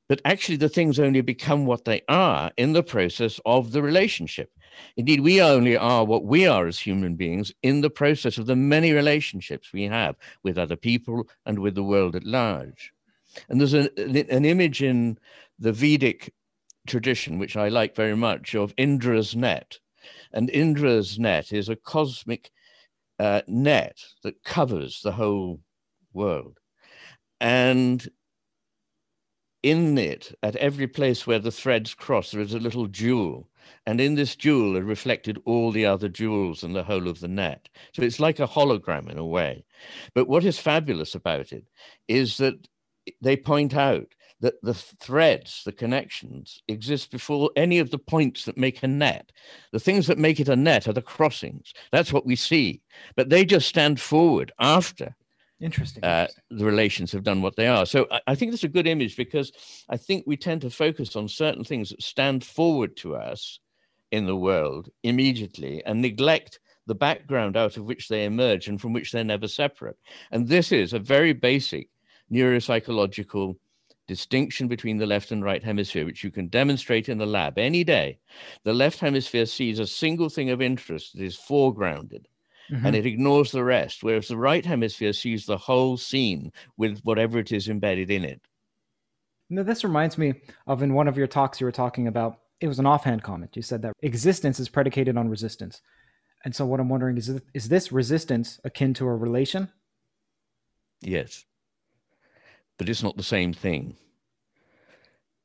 But 0.08 0.20
actually, 0.24 0.56
the 0.56 0.68
things 0.68 0.98
only 0.98 1.20
become 1.20 1.64
what 1.64 1.84
they 1.84 2.02
are 2.08 2.50
in 2.56 2.72
the 2.72 2.82
process 2.82 3.40
of 3.46 3.72
the 3.72 3.82
relationship. 3.82 4.50
Indeed, 4.96 5.20
we 5.20 5.40
only 5.40 5.76
are 5.76 6.04
what 6.04 6.24
we 6.24 6.46
are 6.46 6.66
as 6.66 6.78
human 6.78 7.14
beings 7.14 7.52
in 7.62 7.80
the 7.80 7.90
process 7.90 8.36
of 8.36 8.46
the 8.46 8.56
many 8.56 8.92
relationships 8.92 9.72
we 9.72 9.84
have 9.84 10.16
with 10.42 10.58
other 10.58 10.76
people 10.76 11.28
and 11.46 11.58
with 11.58 11.74
the 11.74 11.82
world 11.82 12.16
at 12.16 12.24
large. 12.24 12.92
And 13.48 13.60
there's 13.60 13.74
an, 13.74 13.88
an 13.96 14.44
image 14.44 14.82
in 14.82 15.18
the 15.58 15.72
Vedic 15.72 16.34
tradition, 16.86 17.38
which 17.38 17.56
I 17.56 17.68
like 17.68 17.94
very 17.94 18.16
much, 18.16 18.54
of 18.54 18.74
Indra's 18.76 19.36
net. 19.36 19.78
And 20.32 20.50
Indra's 20.50 21.18
net 21.18 21.52
is 21.52 21.68
a 21.68 21.76
cosmic 21.76 22.50
uh, 23.22 23.40
net 23.46 23.98
that 24.24 24.42
covers 24.42 25.00
the 25.00 25.12
whole 25.12 25.60
world. 26.12 26.58
And 27.40 28.08
in 29.62 29.96
it, 29.96 30.36
at 30.42 30.56
every 30.56 30.88
place 30.88 31.24
where 31.24 31.38
the 31.38 31.52
threads 31.52 31.94
cross, 31.94 32.32
there 32.32 32.40
is 32.40 32.52
a 32.52 32.58
little 32.58 32.88
jewel. 32.88 33.48
And 33.86 34.00
in 34.00 34.16
this 34.16 34.34
jewel 34.34 34.76
are 34.76 34.82
reflected 34.82 35.38
all 35.44 35.70
the 35.70 35.86
other 35.86 36.08
jewels 36.08 36.64
in 36.64 36.72
the 36.72 36.82
whole 36.82 37.06
of 37.06 37.20
the 37.20 37.28
net. 37.28 37.68
So 37.94 38.02
it's 38.02 38.18
like 38.18 38.40
a 38.40 38.46
hologram 38.48 39.08
in 39.08 39.18
a 39.18 39.24
way. 39.24 39.64
But 40.16 40.26
what 40.26 40.44
is 40.44 40.58
fabulous 40.58 41.14
about 41.14 41.52
it 41.52 41.64
is 42.08 42.38
that 42.38 42.66
they 43.20 43.36
point 43.36 43.76
out 43.76 44.08
that 44.42 44.60
the 44.62 44.74
threads, 44.74 45.62
the 45.64 45.72
connections, 45.72 46.62
exist 46.68 47.10
before 47.10 47.50
any 47.56 47.78
of 47.78 47.90
the 47.90 47.98
points 47.98 48.44
that 48.44 48.58
make 48.58 48.82
a 48.82 48.88
net. 48.88 49.32
The 49.72 49.80
things 49.80 50.06
that 50.08 50.18
make 50.18 50.40
it 50.40 50.48
a 50.48 50.56
net 50.56 50.86
are 50.88 50.92
the 50.92 51.00
crossings. 51.00 51.72
That's 51.92 52.12
what 52.12 52.26
we 52.26 52.36
see. 52.36 52.82
But 53.16 53.30
they 53.30 53.44
just 53.44 53.68
stand 53.68 54.00
forward 54.00 54.52
after 54.58 55.16
Interesting. 55.60 56.02
Uh, 56.02 56.26
the 56.50 56.64
relations 56.64 57.12
have 57.12 57.22
done 57.22 57.40
what 57.40 57.54
they 57.54 57.68
are. 57.68 57.86
So 57.86 58.08
I, 58.10 58.20
I 58.26 58.34
think 58.34 58.50
that's 58.50 58.64
a 58.64 58.68
good 58.68 58.88
image 58.88 59.16
because 59.16 59.52
I 59.88 59.96
think 59.96 60.24
we 60.26 60.36
tend 60.36 60.60
to 60.62 60.70
focus 60.70 61.14
on 61.14 61.28
certain 61.28 61.62
things 61.62 61.90
that 61.90 62.02
stand 62.02 62.44
forward 62.44 62.96
to 62.96 63.14
us 63.14 63.60
in 64.10 64.26
the 64.26 64.36
world 64.36 64.88
immediately 65.04 65.80
and 65.86 66.02
neglect 66.02 66.58
the 66.88 66.96
background 66.96 67.56
out 67.56 67.76
of 67.76 67.84
which 67.84 68.08
they 68.08 68.24
emerge 68.24 68.66
and 68.66 68.80
from 68.80 68.92
which 68.92 69.12
they're 69.12 69.22
never 69.22 69.46
separate. 69.46 69.96
And 70.32 70.48
this 70.48 70.72
is 70.72 70.94
a 70.94 70.98
very 70.98 71.32
basic 71.32 71.88
neuropsychological 72.32 73.54
distinction 74.08 74.68
between 74.68 74.98
the 74.98 75.06
left 75.06 75.30
and 75.30 75.44
right 75.44 75.62
hemisphere, 75.62 76.04
which 76.04 76.24
you 76.24 76.30
can 76.30 76.48
demonstrate 76.48 77.08
in 77.08 77.18
the 77.18 77.26
lab 77.26 77.58
any 77.58 77.84
day. 77.84 78.18
The 78.64 78.72
left 78.72 78.98
hemisphere 78.98 79.46
sees 79.46 79.78
a 79.78 79.86
single 79.86 80.28
thing 80.28 80.50
of 80.50 80.60
interest 80.60 81.16
that 81.16 81.24
is 81.24 81.36
foregrounded 81.36 82.24
mm-hmm. 82.70 82.86
and 82.86 82.96
it 82.96 83.06
ignores 83.06 83.52
the 83.52 83.64
rest, 83.64 84.02
whereas 84.02 84.28
the 84.28 84.36
right 84.36 84.64
hemisphere 84.64 85.12
sees 85.12 85.46
the 85.46 85.56
whole 85.56 85.96
scene 85.96 86.52
with 86.76 87.00
whatever 87.02 87.38
it 87.38 87.52
is 87.52 87.68
embedded 87.68 88.10
in 88.10 88.24
it. 88.24 88.40
Now, 89.50 89.62
this 89.62 89.84
reminds 89.84 90.16
me 90.16 90.34
of 90.66 90.82
in 90.82 90.94
one 90.94 91.08
of 91.08 91.16
your 91.16 91.26
talks, 91.26 91.60
you 91.60 91.66
were 91.66 91.72
talking 91.72 92.06
about 92.06 92.38
it 92.60 92.68
was 92.68 92.78
an 92.78 92.86
offhand 92.86 93.22
comment. 93.22 93.56
You 93.56 93.62
said 93.62 93.82
that 93.82 93.92
existence 94.02 94.60
is 94.60 94.68
predicated 94.68 95.16
on 95.16 95.28
resistance. 95.28 95.82
And 96.44 96.54
so, 96.54 96.64
what 96.64 96.80
I'm 96.80 96.88
wondering 96.88 97.18
is 97.18 97.40
is 97.52 97.68
this 97.68 97.92
resistance 97.92 98.60
akin 98.64 98.94
to 98.94 99.06
a 99.06 99.14
relation? 99.14 99.68
Yes. 101.00 101.44
But 102.82 102.88
it's 102.88 103.04
not 103.04 103.16
the 103.16 103.22
same 103.22 103.52
thing. 103.52 103.94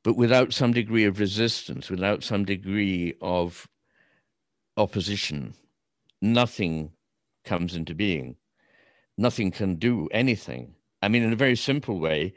But 0.02 0.16
without 0.16 0.52
some 0.52 0.72
degree 0.72 1.04
of 1.04 1.20
resistance, 1.20 1.88
without 1.88 2.24
some 2.24 2.44
degree 2.44 3.14
of 3.20 3.68
opposition, 4.76 5.54
nothing 6.20 6.90
comes 7.44 7.76
into 7.76 7.94
being. 7.94 8.34
Nothing 9.16 9.52
can 9.52 9.76
do 9.76 10.08
anything. 10.10 10.74
I 11.00 11.06
mean, 11.06 11.22
in 11.22 11.32
a 11.32 11.36
very 11.36 11.54
simple 11.54 12.00
way, 12.00 12.34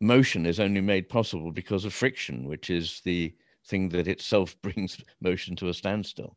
motion 0.00 0.46
is 0.46 0.60
only 0.60 0.80
made 0.80 1.08
possible 1.08 1.50
because 1.50 1.84
of 1.84 1.92
friction, 1.92 2.46
which 2.46 2.70
is 2.70 3.00
the 3.04 3.34
thing 3.66 3.88
that 3.88 4.06
itself 4.06 4.54
brings 4.62 5.02
motion 5.20 5.56
to 5.56 5.68
a 5.68 5.74
standstill. 5.74 6.36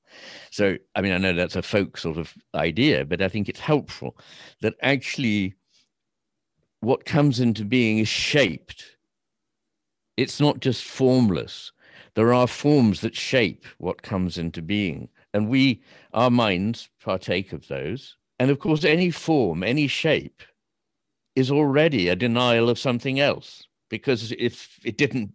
So, 0.49 0.77
I 0.95 1.01
mean, 1.01 1.11
I 1.11 1.19
know 1.19 1.33
that's 1.33 1.55
a 1.55 1.61
folk 1.61 1.99
sort 1.99 2.17
of 2.17 2.33
idea, 2.55 3.05
but 3.05 3.21
I 3.21 3.27
think 3.27 3.47
it's 3.47 3.59
helpful 3.59 4.17
that 4.61 4.73
actually 4.81 5.53
what 6.81 7.05
comes 7.05 7.39
into 7.39 7.65
being 7.65 7.99
is 7.99 8.07
shaped. 8.07 8.97
It's 10.15 10.39
not 10.39 10.59
just 10.59 10.83
formless. 10.83 11.71
There 12.15 12.33
are 12.33 12.47
forms 12.47 13.01
that 13.01 13.15
shape 13.15 13.65
what 13.77 14.01
comes 14.01 14.37
into 14.37 14.61
being. 14.61 15.09
And 15.33 15.49
we, 15.49 15.83
our 16.13 16.31
minds, 16.31 16.89
partake 17.03 17.53
of 17.53 17.67
those. 17.67 18.17
And 18.39 18.49
of 18.49 18.59
course, 18.59 18.83
any 18.83 19.11
form, 19.11 19.63
any 19.63 19.87
shape 19.87 20.41
is 21.35 21.51
already 21.51 22.09
a 22.09 22.15
denial 22.15 22.69
of 22.69 22.79
something 22.79 23.19
else. 23.19 23.67
Because 23.89 24.31
if 24.39 24.79
it 24.83 24.97
didn't 24.97 25.31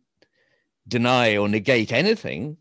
deny 0.89 1.37
or 1.37 1.49
negate 1.49 1.93
anything, 1.93 2.57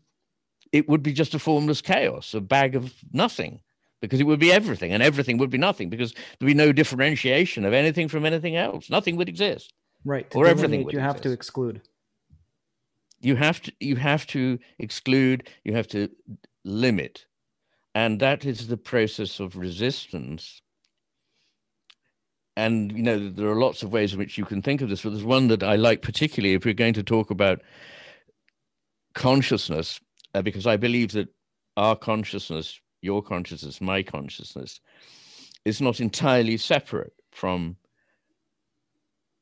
it 0.70 0.88
would 0.88 1.02
be 1.02 1.12
just 1.12 1.34
a 1.34 1.38
formless 1.38 1.82
chaos, 1.82 2.34
a 2.34 2.40
bag 2.40 2.76
of 2.76 2.94
nothing, 3.12 3.60
because 4.02 4.20
it 4.20 4.24
would 4.24 4.40
be 4.40 4.52
everything, 4.52 4.92
and 4.92 5.02
everything 5.02 5.38
would 5.38 5.48
be 5.48 5.56
nothing, 5.56 5.88
because 5.88 6.12
there'd 6.12 6.48
be 6.48 6.54
no 6.54 6.72
differentiation 6.72 7.64
of 7.64 7.72
anything 7.72 8.08
from 8.08 8.26
anything 8.26 8.56
else. 8.56 8.90
Nothing 8.90 9.16
would 9.16 9.30
exist. 9.30 9.72
Right. 10.04 10.26
or 10.34 10.48
everything 10.48 10.84
would 10.84 10.92
you 10.92 10.98
have 10.98 11.20
to 11.22 11.30
exclude. 11.30 11.80
You 13.20 13.36
have 13.36 13.62
to 13.62 13.72
you 13.78 13.96
have 13.96 14.26
to 14.28 14.58
exclude, 14.78 15.48
you 15.64 15.74
have 15.74 15.86
to 15.88 16.10
limit. 16.64 17.24
And 17.94 18.18
that 18.20 18.44
is 18.44 18.66
the 18.66 18.76
process 18.76 19.38
of 19.38 19.56
resistance. 19.56 20.60
And 22.56 22.90
you 22.92 23.02
know, 23.02 23.28
there 23.28 23.48
are 23.48 23.60
lots 23.60 23.82
of 23.82 23.92
ways 23.92 24.12
in 24.12 24.18
which 24.18 24.36
you 24.36 24.44
can 24.44 24.60
think 24.60 24.80
of 24.80 24.88
this, 24.88 25.02
but 25.02 25.10
there's 25.10 25.24
one 25.24 25.48
that 25.48 25.62
I 25.62 25.76
like 25.76 26.02
particularly 26.02 26.54
if 26.54 26.64
we're 26.64 26.74
going 26.74 26.94
to 26.94 27.02
talk 27.04 27.30
about 27.30 27.62
consciousness, 29.14 30.00
uh, 30.34 30.42
because 30.42 30.66
I 30.66 30.76
believe 30.76 31.12
that 31.12 31.28
our 31.76 31.94
consciousness, 31.94 32.80
your 33.02 33.22
consciousness, 33.22 33.80
my 33.80 34.02
consciousness, 34.02 34.80
is 35.64 35.80
not 35.80 36.00
entirely 36.00 36.56
separate 36.56 37.12
from 37.32 37.76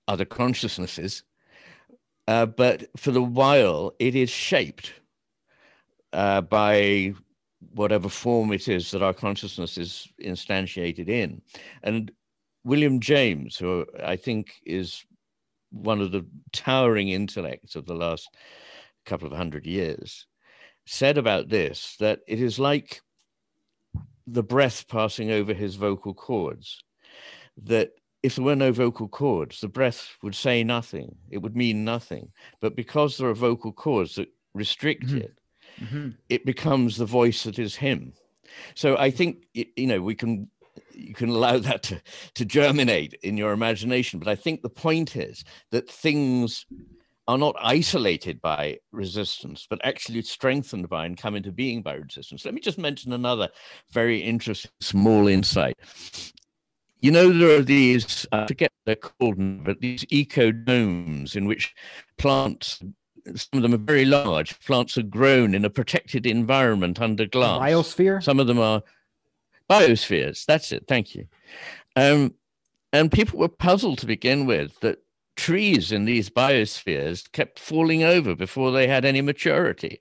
other 0.08 0.24
consciousnesses, 0.24 1.22
uh, 2.26 2.46
but 2.46 2.88
for 2.96 3.12
the 3.12 3.22
while 3.22 3.92
it 3.98 4.14
is 4.16 4.30
shaped 4.30 4.92
uh, 6.12 6.40
by 6.40 7.14
whatever 7.74 8.08
form 8.08 8.52
it 8.52 8.68
is 8.68 8.90
that 8.90 9.02
our 9.02 9.12
consciousness 9.12 9.76
is 9.78 10.08
instantiated 10.22 11.08
in. 11.08 11.40
And 11.82 12.10
William 12.64 13.00
James, 13.00 13.56
who 13.56 13.86
I 14.02 14.16
think 14.16 14.54
is 14.64 15.04
one 15.70 16.00
of 16.00 16.10
the 16.10 16.26
towering 16.52 17.10
intellects 17.10 17.76
of 17.76 17.86
the 17.86 17.94
last 17.94 18.28
couple 19.06 19.26
of 19.26 19.32
hundred 19.32 19.66
years, 19.66 20.26
said 20.86 21.18
about 21.18 21.48
this 21.48 21.96
that 22.00 22.20
it 22.26 22.40
is 22.40 22.58
like 22.58 23.00
the 24.32 24.42
breath 24.42 24.86
passing 24.88 25.30
over 25.30 25.52
his 25.52 25.74
vocal 25.76 26.14
cords, 26.14 26.82
that 27.64 27.90
if 28.22 28.36
there 28.36 28.44
were 28.44 28.56
no 28.56 28.72
vocal 28.72 29.08
cords, 29.08 29.60
the 29.60 29.68
breath 29.68 30.16
would 30.22 30.34
say 30.34 30.62
nothing, 30.62 31.16
it 31.30 31.38
would 31.38 31.56
mean 31.56 31.84
nothing. 31.84 32.30
But 32.60 32.76
because 32.76 33.16
there 33.16 33.28
are 33.28 33.34
vocal 33.34 33.72
cords 33.72 34.14
that 34.16 34.28
restrict 34.54 35.06
Mhm. 35.06 35.22
it, 35.22 35.32
it 36.28 36.46
becomes 36.46 36.96
the 36.96 37.06
voice 37.06 37.44
that 37.44 37.58
is 37.58 37.76
him. 37.76 38.12
So 38.74 38.96
I 38.96 39.10
think 39.10 39.46
you 39.54 39.86
know 39.86 40.00
we 40.00 40.14
can 40.14 40.50
you 40.92 41.14
can 41.14 41.30
allow 41.30 41.58
that 41.68 41.82
to, 41.84 42.00
to 42.34 42.44
germinate 42.44 43.14
in 43.22 43.36
your 43.36 43.52
imagination. 43.52 44.18
But 44.18 44.28
I 44.28 44.36
think 44.36 44.62
the 44.62 44.68
point 44.70 45.16
is 45.16 45.44
that 45.70 45.90
things 45.90 46.66
are 47.28 47.38
not 47.38 47.54
isolated 47.60 48.40
by 48.40 48.78
resistance, 48.92 49.66
but 49.68 49.80
actually 49.84 50.22
strengthened 50.22 50.88
by 50.88 51.06
and 51.06 51.16
come 51.16 51.36
into 51.36 51.52
being 51.52 51.82
by 51.82 51.94
resistance. 51.94 52.44
Let 52.44 52.54
me 52.54 52.60
just 52.60 52.78
mention 52.78 53.12
another 53.12 53.48
very 53.90 54.18
interesting 54.20 54.70
small 54.80 55.28
insight. 55.28 55.78
You 57.00 57.12
know, 57.12 57.32
there 57.32 57.58
are 57.58 57.62
these, 57.62 58.26
I 58.32 58.46
forget 58.46 58.70
what 58.72 58.86
they're 58.86 58.96
called, 58.96 59.64
but 59.64 59.80
these 59.80 60.04
ecodomes 60.10 61.36
in 61.36 61.46
which 61.46 61.74
plants, 62.18 62.80
some 63.34 63.58
of 63.58 63.62
them 63.62 63.74
are 63.74 63.78
very 63.78 64.04
large, 64.04 64.58
plants 64.60 64.98
are 64.98 65.02
grown 65.02 65.54
in 65.54 65.64
a 65.64 65.70
protected 65.70 66.26
environment 66.26 67.00
under 67.00 67.26
glass. 67.26 67.60
Biosphere? 67.60 68.22
Some 68.22 68.40
of 68.40 68.48
them 68.48 68.58
are 68.58 68.82
biospheres. 69.70 70.44
That's 70.44 70.72
it. 70.72 70.84
Thank 70.88 71.14
you. 71.14 71.26
Um, 71.96 72.34
and 72.92 73.10
people 73.10 73.38
were 73.38 73.48
puzzled 73.48 73.98
to 73.98 74.06
begin 74.06 74.44
with 74.46 74.78
that 74.80 74.98
trees 75.36 75.92
in 75.92 76.04
these 76.04 76.30
biospheres 76.30 77.30
kept 77.32 77.58
falling 77.58 78.02
over 78.02 78.34
before 78.34 78.70
they 78.72 78.86
had 78.86 79.04
any 79.04 79.20
maturity. 79.20 80.00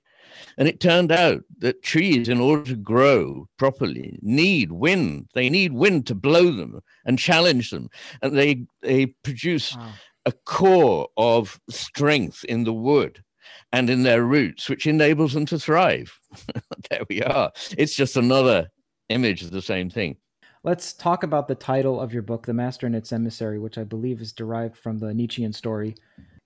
And 0.56 0.68
it 0.68 0.80
turned 0.80 1.12
out 1.12 1.42
that 1.58 1.82
trees, 1.82 2.28
in 2.28 2.40
order 2.40 2.64
to 2.64 2.76
grow 2.76 3.48
properly, 3.58 4.18
need 4.22 4.72
wind. 4.72 5.28
They 5.34 5.50
need 5.50 5.72
wind 5.72 6.06
to 6.06 6.14
blow 6.14 6.50
them 6.50 6.80
and 7.04 7.18
challenge 7.18 7.70
them. 7.70 7.88
And 8.22 8.36
they, 8.38 8.66
they 8.82 9.06
produce 9.24 9.76
Wow. 9.76 9.92
a 10.26 10.32
core 10.32 11.08
of 11.16 11.60
strength 11.68 12.44
in 12.44 12.64
the 12.64 12.72
wood 12.72 13.22
and 13.72 13.90
in 13.90 14.02
their 14.02 14.22
roots, 14.24 14.68
which 14.68 14.86
enables 14.86 15.32
them 15.32 15.46
to 15.46 15.58
thrive. 15.58 16.18
there 16.90 17.02
we 17.08 17.22
are. 17.22 17.52
It's 17.76 17.94
just 17.94 18.16
another 18.16 18.68
image 19.08 19.42
of 19.42 19.50
the 19.50 19.62
same 19.62 19.90
thing. 19.90 20.16
Let's 20.62 20.92
talk 20.92 21.22
about 21.22 21.48
the 21.48 21.54
title 21.54 21.98
of 21.98 22.12
your 22.12 22.22
book, 22.22 22.44
The 22.44 22.52
Master 22.52 22.86
and 22.86 22.94
Its 22.94 23.12
Emissary, 23.12 23.58
which 23.58 23.78
I 23.78 23.84
believe 23.84 24.20
is 24.20 24.30
derived 24.30 24.76
from 24.76 24.98
the 24.98 25.14
Nietzschean 25.14 25.54
story. 25.54 25.94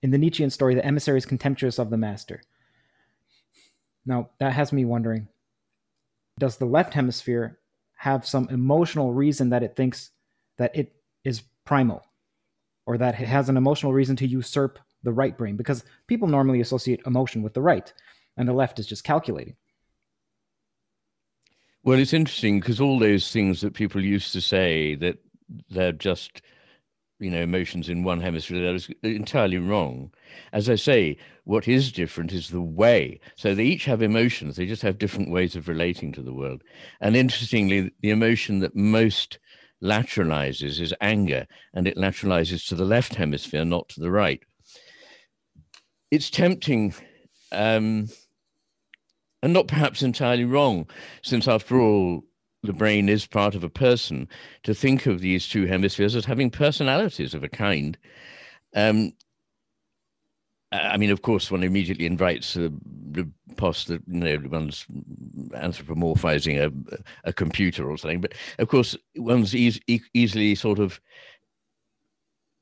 In 0.01 0.11
the 0.11 0.17
Nietzschean 0.17 0.49
story, 0.49 0.73
the 0.73 0.85
emissary 0.85 1.17
is 1.17 1.25
contemptuous 1.25 1.79
of 1.79 1.89
the 1.89 1.97
master. 1.97 2.41
Now, 4.05 4.29
that 4.39 4.53
has 4.53 4.71
me 4.71 4.85
wondering 4.85 5.27
does 6.39 6.57
the 6.57 6.65
left 6.65 6.93
hemisphere 6.93 7.59
have 7.95 8.25
some 8.25 8.47
emotional 8.49 9.13
reason 9.13 9.49
that 9.49 9.63
it 9.63 9.75
thinks 9.75 10.11
that 10.57 10.75
it 10.75 10.93
is 11.23 11.43
primal 11.65 12.05
or 12.85 12.97
that 12.97 13.19
it 13.19 13.27
has 13.27 13.49
an 13.49 13.57
emotional 13.57 13.93
reason 13.93 14.15
to 14.17 14.27
usurp 14.27 14.79
the 15.03 15.13
right 15.13 15.37
brain? 15.37 15.57
Because 15.57 15.83
people 16.07 16.27
normally 16.27 16.61
associate 16.61 17.01
emotion 17.05 17.41
with 17.41 17.53
the 17.53 17.61
right, 17.61 17.91
and 18.37 18.47
the 18.47 18.53
left 18.53 18.79
is 18.79 18.87
just 18.87 19.03
calculating. 19.03 19.55
Well, 21.85 21.99
it's 21.99 22.13
interesting 22.13 22.59
because 22.59 22.81
all 22.81 22.97
those 22.97 23.31
things 23.31 23.61
that 23.61 23.75
people 23.75 24.03
used 24.03 24.33
to 24.33 24.41
say 24.41 24.95
that 24.95 25.19
they're 25.69 25.91
just, 25.91 26.41
you 27.19 27.29
know, 27.29 27.41
emotions 27.41 27.89
in 27.89 28.03
one 28.03 28.19
hemisphere, 28.19 28.59
that 28.65 28.73
is 28.73 28.89
entirely 29.03 29.59
wrong. 29.59 30.11
As 30.51 30.67
I 30.67 30.75
say, 30.77 31.15
what 31.43 31.67
is 31.67 31.91
different 31.91 32.33
is 32.33 32.49
the 32.49 32.59
way. 32.59 33.19
So 33.35 33.53
they 33.53 33.65
each 33.65 33.85
have 33.85 34.01
emotions, 34.01 34.55
they 34.55 34.65
just 34.65 34.81
have 34.81 34.97
different 34.97 35.29
ways 35.29 35.55
of 35.55 35.67
relating 35.67 36.11
to 36.13 36.23
the 36.23 36.33
world. 36.33 36.63
And 37.01 37.15
interestingly, 37.15 37.91
the 38.01 38.09
emotion 38.09 38.61
that 38.61 38.75
most 38.75 39.37
lateralizes 39.83 40.81
is 40.81 40.91
anger, 41.01 41.45
and 41.75 41.87
it 41.87 41.97
lateralizes 41.97 42.67
to 42.69 42.75
the 42.75 42.85
left 42.85 43.13
hemisphere, 43.13 43.63
not 43.63 43.89
to 43.89 43.99
the 43.99 44.09
right. 44.09 44.41
It's 46.09 46.31
tempting. 46.31 46.95
Um, 47.51 48.09
and 49.45 49.53
not 49.53 49.67
perhaps 49.67 50.01
entirely 50.01 50.43
wrong, 50.43 50.89
since 51.21 51.47
after 51.47 51.79
all, 51.79 52.23
the 52.63 52.73
brain 52.73 53.07
is 53.07 53.27
part 53.27 53.53
of 53.53 53.63
a 53.63 53.69
person, 53.69 54.27
to 54.63 54.73
think 54.73 55.05
of 55.05 55.19
these 55.19 55.47
two 55.47 55.67
hemispheres 55.67 56.15
as 56.15 56.25
having 56.25 56.49
personalities 56.49 57.35
of 57.35 57.43
a 57.43 57.47
kind. 57.47 57.95
Um, 58.75 59.13
I 60.71 60.97
mean, 60.97 61.11
of 61.11 61.21
course, 61.21 61.51
one 61.51 61.61
immediately 61.61 62.07
invites 62.07 62.55
the 62.55 63.29
post 63.55 63.87
that 63.89 64.01
you 64.07 64.19
know 64.19 64.41
one's 64.49 64.83
anthropomorphizing 65.53 66.57
a, 66.57 66.97
a 67.29 67.31
computer 67.31 67.87
or 67.87 67.99
something, 67.99 68.21
but 68.21 68.33
of 68.57 68.67
course, 68.67 68.97
one's 69.15 69.55
e- 69.55 70.01
easily 70.15 70.55
sort 70.55 70.79
of 70.79 70.99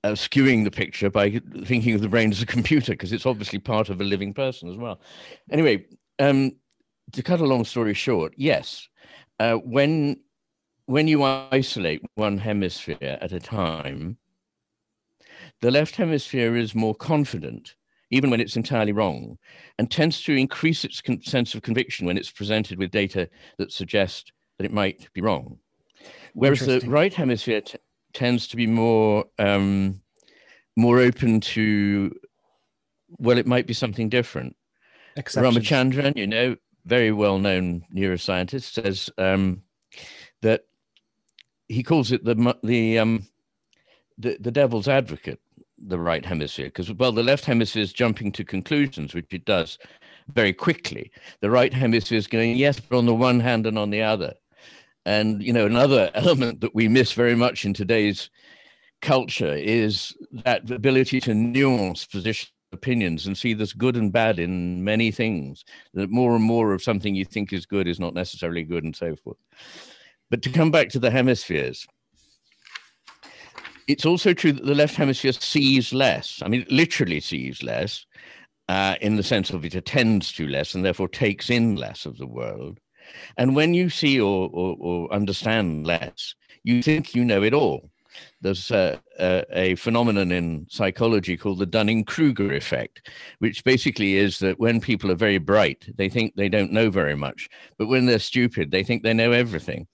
uh, 0.04 0.10
skewing 0.10 0.66
the 0.66 0.72
picture 0.72 1.10
by 1.10 1.42
thinking 1.64 1.96
of 1.96 2.02
the 2.02 2.10
brain 2.10 2.30
as 2.30 2.42
a 2.42 2.46
computer 2.46 2.92
because 2.92 3.14
it's 3.14 3.26
obviously 3.26 3.58
part 3.58 3.88
of 3.88 4.02
a 4.02 4.04
living 4.04 4.34
person 4.34 4.68
as 4.68 4.76
well. 4.76 5.00
Anyway, 5.50 5.86
um, 6.20 6.52
to 7.12 7.24
cut 7.24 7.42
a 7.42 7.46
long 7.46 7.66
story 7.66 7.94
short, 7.94 8.34
yes, 8.38 8.88
uh, 9.40 9.56
when 9.56 10.18
when 10.86 11.08
you 11.08 11.24
isolate 11.24 12.02
one 12.16 12.38
hemisphere 12.38 12.98
at 13.22 13.32
a 13.32 13.40
time, 13.40 14.18
the 15.62 15.72
left 15.72 15.96
hemisphere 15.96 16.58
is 16.58 16.76
more 16.76 16.94
confident, 16.96 17.76
even 18.12 18.30
when 18.30 18.42
it's 18.42 18.58
entirely 18.58 18.92
wrong, 18.92 19.38
and 19.80 19.90
tends 19.90 20.22
to 20.24 20.34
increase 20.34 20.84
its 20.84 21.02
con- 21.02 21.22
sense 21.22 21.56
of 21.56 21.62
conviction 21.62 22.06
when 22.06 22.18
it's 22.18 22.32
presented 22.32 22.78
with 22.78 22.92
data 22.92 23.30
that 23.58 23.72
suggest 23.72 24.34
that 24.58 24.66
it 24.66 24.74
might 24.74 25.08
be 25.14 25.22
wrong. 25.22 25.58
Whereas 26.34 26.66
the 26.66 26.82
right 26.86 27.14
hemisphere 27.14 27.62
t- 27.62 27.78
tends 28.14 28.48
to 28.48 28.58
be 28.58 28.68
more 28.68 29.26
um, 29.40 30.02
more 30.76 31.00
open 31.00 31.40
to, 31.40 32.12
well, 33.20 33.38
it 33.38 33.48
might 33.48 33.68
be 33.68 33.74
something 33.74 34.10
different. 34.10 34.56
Exceptions. 35.16 35.58
Ramachandran, 35.58 36.18
you 36.18 36.28
know, 36.28 36.56
very 36.86 37.12
well 37.12 37.40
known 37.40 37.84
neuroscientist, 37.94 38.74
says 38.74 39.10
um, 39.18 39.62
that 40.42 40.66
he 41.68 41.84
calls 41.84 42.12
it 42.12 42.24
the 42.24 42.58
the 42.64 43.00
um, 43.00 43.28
the, 44.18 44.38
the 44.40 44.52
devil's 44.52 44.88
advocate, 44.88 45.40
the 45.78 46.00
right 46.00 46.26
hemisphere, 46.26 46.68
because 46.68 46.92
well, 46.94 47.12
the 47.12 47.24
left 47.24 47.46
hemisphere 47.46 47.82
is 47.82 47.94
jumping 47.94 48.32
to 48.34 48.44
conclusions, 48.44 49.14
which 49.14 49.34
it 49.34 49.46
does 49.46 49.78
very 50.28 50.54
quickly. 50.54 51.12
The 51.42 51.50
right 51.50 51.74
hemisphere 51.74 52.18
is 52.18 52.28
going, 52.28 52.56
yes, 52.56 52.80
but 52.80 52.98
on 52.98 53.06
the 53.06 53.16
one 53.16 53.40
hand 53.40 53.68
and 53.68 53.78
on 53.78 53.90
the 53.90 54.02
other. 54.02 54.34
And, 55.06 55.44
you 55.44 55.52
know, 55.52 55.66
another 55.66 56.12
element 56.16 56.62
that 56.62 56.76
we 56.76 56.88
miss 56.88 57.12
very 57.12 57.36
much 57.36 57.66
in 57.66 57.74
today's 57.74 58.30
culture 59.02 59.54
is 59.54 60.16
that 60.32 60.70
ability 60.72 61.20
to 61.22 61.34
nuance 61.34 62.06
position 62.06 62.53
opinions 62.74 63.28
and 63.28 63.38
see 63.38 63.54
there's 63.54 63.74
good 63.74 63.96
and 63.96 64.12
bad 64.12 64.40
in 64.40 64.84
many 64.84 65.12
things 65.12 65.64
that 65.94 66.10
more 66.10 66.36
and 66.36 66.44
more 66.44 66.74
of 66.74 66.84
something 66.84 67.16
you 67.16 67.26
think 67.26 67.54
is 67.54 67.66
good 67.66 67.88
is 67.88 68.00
not 68.00 68.14
necessarily 68.14 68.64
good 68.64 68.84
and 68.84 68.96
so 68.96 69.16
forth. 69.16 69.38
But 70.30 70.42
to 70.44 70.50
come 70.50 70.72
back 70.72 70.90
to 70.90 71.00
the 71.00 71.12
hemispheres 71.12 71.86
it's 73.86 74.06
also 74.06 74.34
true 74.34 74.54
that 74.54 74.66
the 74.66 74.74
left 74.74 74.96
hemisphere 74.96 75.34
sees 75.34 75.92
less 75.92 76.42
i 76.42 76.48
mean 76.48 76.66
literally 76.70 77.20
sees 77.20 77.62
less 77.62 78.06
uh, 78.70 78.96
in 79.02 79.16
the 79.16 79.24
sense 79.24 79.50
of 79.50 79.66
it 79.66 79.76
attends 79.76 80.32
to 80.34 80.48
less 80.48 80.74
and 80.74 80.86
therefore 80.86 81.08
takes 81.08 81.50
in 81.50 81.76
less 81.76 82.06
of 82.06 82.18
the 82.18 82.28
world. 82.28 82.80
And 83.38 83.56
when 83.56 83.74
you 83.74 83.90
see 83.90 84.20
or, 84.20 84.50
or, 84.54 84.78
or 84.80 85.14
understand 85.14 85.86
less 85.86 86.36
you 86.64 86.82
think 86.82 87.14
you 87.14 87.26
know 87.26 87.44
it 87.44 87.54
all 87.54 87.90
there's 88.42 88.72
a, 88.72 89.02
a, 89.20 89.44
a, 89.52 89.76
phenomenon 89.76 90.32
in 90.32 90.66
psychology 90.70 91.38
called 91.38 91.60
the 91.60 91.66
Dunning 91.66 92.04
Kruger 92.04 92.54
effect, 92.54 93.10
which 93.40 93.64
basically 93.64 94.16
is 94.16 94.40
that 94.40 94.60
when 94.60 94.82
people 94.82 95.12
are 95.12 95.16
very 95.16 95.38
bright, 95.38 95.86
they 95.96 96.10
think 96.10 96.36
they 96.36 96.50
don't 96.50 96.72
know 96.72 96.90
very 96.90 97.16
much. 97.16 97.50
But 97.78 97.88
when 97.88 98.06
they're 98.06 98.20
stupid, 98.20 98.72
they 98.72 98.84
think 98.84 99.04
they 99.04 99.14
know 99.14 99.32
everything. 99.32 99.88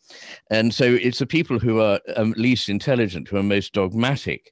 And 0.50 0.74
so 0.74 0.86
it's 0.86 1.20
the 1.20 1.26
people 1.26 1.60
who 1.60 1.80
are 1.80 2.00
um, 2.16 2.34
least 2.38 2.70
intelligent 2.70 3.28
who 3.28 3.38
are 3.38 3.44
most 3.44 3.74
dogmatic 3.74 4.52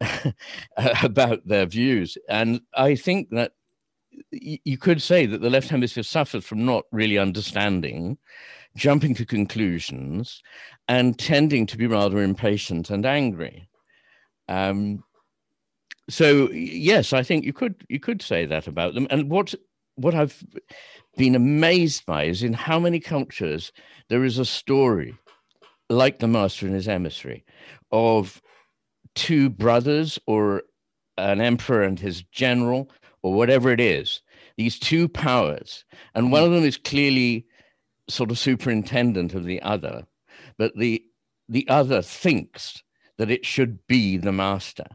about 1.02 1.46
their 1.46 1.66
views. 1.66 2.16
And 2.28 2.60
I 2.74 2.94
think 2.94 3.30
that 3.30 3.52
you 4.30 4.78
could 4.78 5.02
say 5.02 5.26
that 5.26 5.40
the 5.40 5.50
left 5.50 5.68
hemisphere 5.68 6.02
suffers 6.02 6.44
from 6.44 6.64
not 6.64 6.84
really 6.92 7.18
understanding 7.18 8.18
jumping 8.76 9.14
to 9.14 9.24
conclusions 9.24 10.42
and 10.88 11.18
tending 11.18 11.66
to 11.66 11.76
be 11.76 11.86
rather 11.86 12.22
impatient 12.22 12.90
and 12.90 13.04
angry. 13.04 13.68
Um, 14.48 15.04
so 16.08 16.50
yes, 16.50 17.12
I 17.12 17.22
think 17.22 17.44
you 17.44 17.52
could 17.52 17.84
you 17.88 18.00
could 18.00 18.22
say 18.22 18.46
that 18.46 18.66
about 18.66 18.94
them. 18.94 19.06
And 19.10 19.30
what 19.30 19.54
what 19.94 20.14
I've 20.14 20.42
been 21.16 21.34
amazed 21.34 22.06
by 22.06 22.24
is 22.24 22.42
in 22.42 22.52
how 22.52 22.78
many 22.78 23.00
cultures 23.00 23.72
there 24.08 24.24
is 24.24 24.38
a 24.38 24.44
story 24.44 25.16
like 25.88 26.18
the 26.18 26.28
master 26.28 26.66
and 26.66 26.74
his 26.74 26.88
emissary 26.88 27.44
of 27.90 28.40
two 29.14 29.50
brothers 29.50 30.18
or 30.26 30.62
an 31.18 31.40
emperor 31.40 31.82
and 31.82 31.98
his 31.98 32.22
general 32.22 32.90
or 33.22 33.34
whatever 33.34 33.70
it 33.70 33.80
is 33.80 34.22
these 34.56 34.78
two 34.78 35.08
powers 35.08 35.84
and 36.14 36.30
one 36.30 36.44
of 36.44 36.52
them 36.52 36.64
is 36.64 36.76
clearly 36.76 37.44
sort 38.10 38.30
of 38.30 38.38
superintendent 38.38 39.34
of 39.34 39.44
the 39.44 39.60
other, 39.62 40.06
but 40.58 40.76
the 40.76 41.02
the 41.48 41.68
other 41.68 42.00
thinks 42.02 42.82
that 43.18 43.30
it 43.30 43.44
should 43.44 43.86
be 43.88 44.16
the 44.16 44.32
master, 44.32 44.86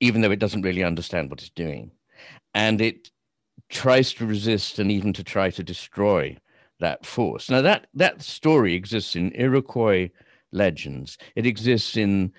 even 0.00 0.20
though 0.20 0.30
it 0.30 0.40
doesn't 0.40 0.62
really 0.62 0.82
understand 0.82 1.30
what 1.30 1.40
it's 1.40 1.50
doing, 1.50 1.90
and 2.54 2.80
it 2.80 3.10
tries 3.68 4.12
to 4.14 4.26
resist 4.26 4.78
and 4.78 4.90
even 4.90 5.12
to 5.12 5.22
try 5.22 5.50
to 5.50 5.62
destroy 5.62 6.36
that 6.80 7.04
force. 7.04 7.50
Now 7.50 7.62
that 7.62 7.86
that 7.94 8.22
story 8.22 8.74
exists 8.74 9.16
in 9.16 9.32
Iroquois 9.32 10.10
legends. 10.52 11.18
It 11.36 11.46
exists 11.46 11.96
in 11.96 12.32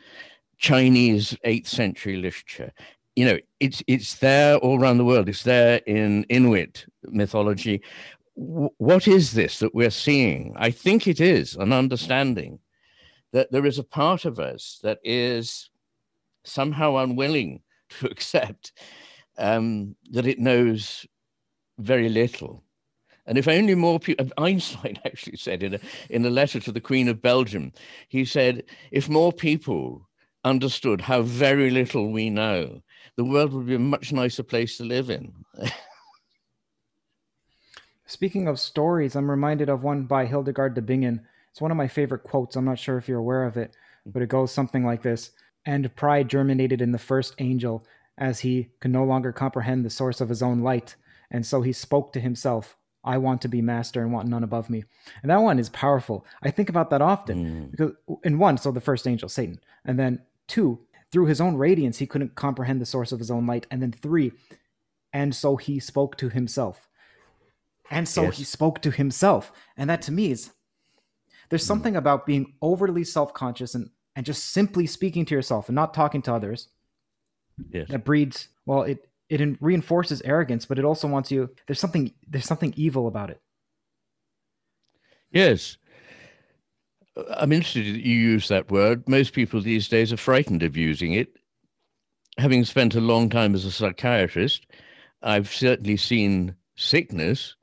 Chinese 0.57 1.37
eighth 1.43 1.67
century 1.67 2.17
literature. 2.17 2.71
You 3.15 3.25
know, 3.25 3.37
it's 3.59 3.83
it's 3.87 4.15
there 4.15 4.57
all 4.57 4.79
around 4.79 4.97
the 4.97 5.05
world. 5.05 5.29
It's 5.29 5.43
there 5.43 5.81
in 5.85 6.23
Inuit 6.25 6.85
mythology 7.03 7.81
what 8.39 9.07
is 9.07 9.33
this 9.33 9.59
that 9.59 9.75
we're 9.75 9.89
seeing? 9.89 10.53
I 10.55 10.71
think 10.71 11.07
it 11.07 11.19
is 11.19 11.55
an 11.55 11.73
understanding 11.73 12.59
that 13.33 13.51
there 13.51 13.65
is 13.65 13.79
a 13.79 13.83
part 13.83 14.23
of 14.23 14.39
us 14.39 14.79
that 14.81 14.99
is 15.03 15.69
somehow 16.45 16.95
unwilling 16.97 17.61
to 17.99 18.07
accept 18.07 18.71
um, 19.37 19.95
that 20.11 20.25
it 20.25 20.39
knows 20.39 21.05
very 21.79 22.07
little. 22.07 22.63
And 23.25 23.37
if 23.37 23.47
only 23.47 23.75
more 23.75 23.99
people, 23.99 24.27
Einstein 24.37 24.97
actually 25.05 25.37
said 25.37 25.61
in 25.61 25.75
a, 25.75 25.79
in 26.09 26.25
a 26.25 26.29
letter 26.29 26.61
to 26.61 26.71
the 26.71 26.81
Queen 26.81 27.09
of 27.09 27.21
Belgium, 27.21 27.73
he 28.07 28.23
said, 28.23 28.63
if 28.91 29.09
more 29.09 29.33
people 29.33 30.07
understood 30.45 31.01
how 31.01 31.23
very 31.23 31.69
little 31.69 32.11
we 32.11 32.29
know, 32.29 32.81
the 33.17 33.25
world 33.25 33.51
would 33.51 33.67
be 33.67 33.75
a 33.75 33.79
much 33.79 34.13
nicer 34.13 34.43
place 34.43 34.77
to 34.77 34.85
live 34.85 35.09
in. 35.09 35.33
Speaking 38.09 38.47
of 38.47 38.59
stories, 38.59 39.15
I'm 39.15 39.29
reminded 39.29 39.69
of 39.69 39.83
one 39.83 40.05
by 40.05 40.25
Hildegard 40.25 40.73
de 40.73 40.81
Bingen. 40.81 41.21
It's 41.51 41.61
one 41.61 41.69
of 41.69 41.77
my 41.77 41.87
favorite 41.87 42.23
quotes. 42.23 42.55
I'm 42.55 42.65
not 42.65 42.79
sure 42.79 42.97
if 42.97 43.07
you're 43.07 43.19
aware 43.19 43.43
of 43.43 43.55
it, 43.55 43.75
but 44.03 44.23
it 44.23 44.29
goes 44.29 44.51
something 44.51 44.83
like 44.83 45.03
this 45.03 45.29
And 45.63 45.95
pride 45.95 46.27
germinated 46.27 46.81
in 46.81 46.91
the 46.91 46.97
first 46.97 47.35
angel 47.37 47.85
as 48.17 48.39
he 48.39 48.71
could 48.79 48.89
no 48.89 49.03
longer 49.03 49.31
comprehend 49.31 49.85
the 49.85 49.91
source 49.91 50.21
of 50.21 50.29
his 50.29 50.41
own 50.41 50.61
light. 50.61 50.95
And 51.29 51.45
so 51.45 51.61
he 51.61 51.71
spoke 51.71 52.11
to 52.13 52.19
himself, 52.19 52.75
I 53.03 53.19
want 53.19 53.43
to 53.43 53.47
be 53.47 53.61
master 53.61 54.01
and 54.01 54.11
want 54.11 54.27
none 54.27 54.43
above 54.43 54.71
me. 54.71 54.85
And 55.21 55.29
that 55.29 55.43
one 55.43 55.59
is 55.59 55.69
powerful. 55.69 56.25
I 56.41 56.49
think 56.49 56.67
about 56.67 56.89
that 56.89 57.03
often 57.03 57.45
mm. 57.45 57.71
because, 57.71 57.91
in 58.23 58.39
one, 58.39 58.57
so 58.57 58.71
the 58.71 58.81
first 58.81 59.07
angel, 59.07 59.29
Satan. 59.29 59.59
And 59.85 59.99
then 59.99 60.23
two, 60.47 60.79
through 61.11 61.27
his 61.27 61.39
own 61.39 61.57
radiance, 61.57 61.99
he 61.99 62.07
couldn't 62.07 62.33
comprehend 62.33 62.81
the 62.81 62.87
source 62.87 63.11
of 63.11 63.19
his 63.19 63.29
own 63.29 63.45
light. 63.45 63.67
And 63.69 63.83
then 63.83 63.91
three, 63.91 64.31
and 65.13 65.35
so 65.35 65.57
he 65.57 65.79
spoke 65.79 66.17
to 66.17 66.29
himself. 66.29 66.88
And 67.89 68.07
so 68.07 68.23
yes. 68.23 68.37
he 68.37 68.43
spoke 68.43 68.81
to 68.81 68.91
himself. 68.91 69.51
And 69.77 69.89
that 69.89 70.01
to 70.03 70.11
me 70.11 70.31
is 70.31 70.51
there's 71.49 71.63
hmm. 71.63 71.67
something 71.67 71.95
about 71.95 72.25
being 72.25 72.53
overly 72.61 73.03
self-conscious 73.03 73.75
and, 73.75 73.89
and 74.15 74.25
just 74.25 74.49
simply 74.51 74.85
speaking 74.85 75.25
to 75.25 75.35
yourself 75.35 75.69
and 75.69 75.75
not 75.75 75.93
talking 75.93 76.21
to 76.23 76.33
others. 76.33 76.69
Yes. 77.71 77.89
That 77.89 78.05
breeds 78.05 78.47
well, 78.65 78.83
it 78.83 79.09
it 79.29 79.57
reinforces 79.61 80.21
arrogance, 80.23 80.65
but 80.65 80.79
it 80.79 80.85
also 80.85 81.07
wants 81.07 81.31
you 81.31 81.49
there's 81.67 81.79
something 81.79 82.13
there's 82.27 82.45
something 82.45 82.73
evil 82.77 83.07
about 83.07 83.29
it. 83.29 83.41
Yes. 85.31 85.77
I'm 87.35 87.51
interested 87.51 87.95
that 87.95 88.05
you 88.05 88.15
use 88.15 88.47
that 88.47 88.71
word. 88.71 89.07
Most 89.09 89.33
people 89.33 89.59
these 89.59 89.89
days 89.89 90.13
are 90.13 90.17
frightened 90.17 90.63
of 90.63 90.77
using 90.77 91.13
it. 91.13 91.35
Having 92.37 92.63
spent 92.63 92.95
a 92.95 93.01
long 93.01 93.29
time 93.29 93.53
as 93.53 93.65
a 93.65 93.71
psychiatrist, 93.71 94.65
I've 95.21 95.53
certainly 95.53 95.97
seen 95.97 96.55
sickness 96.77 97.55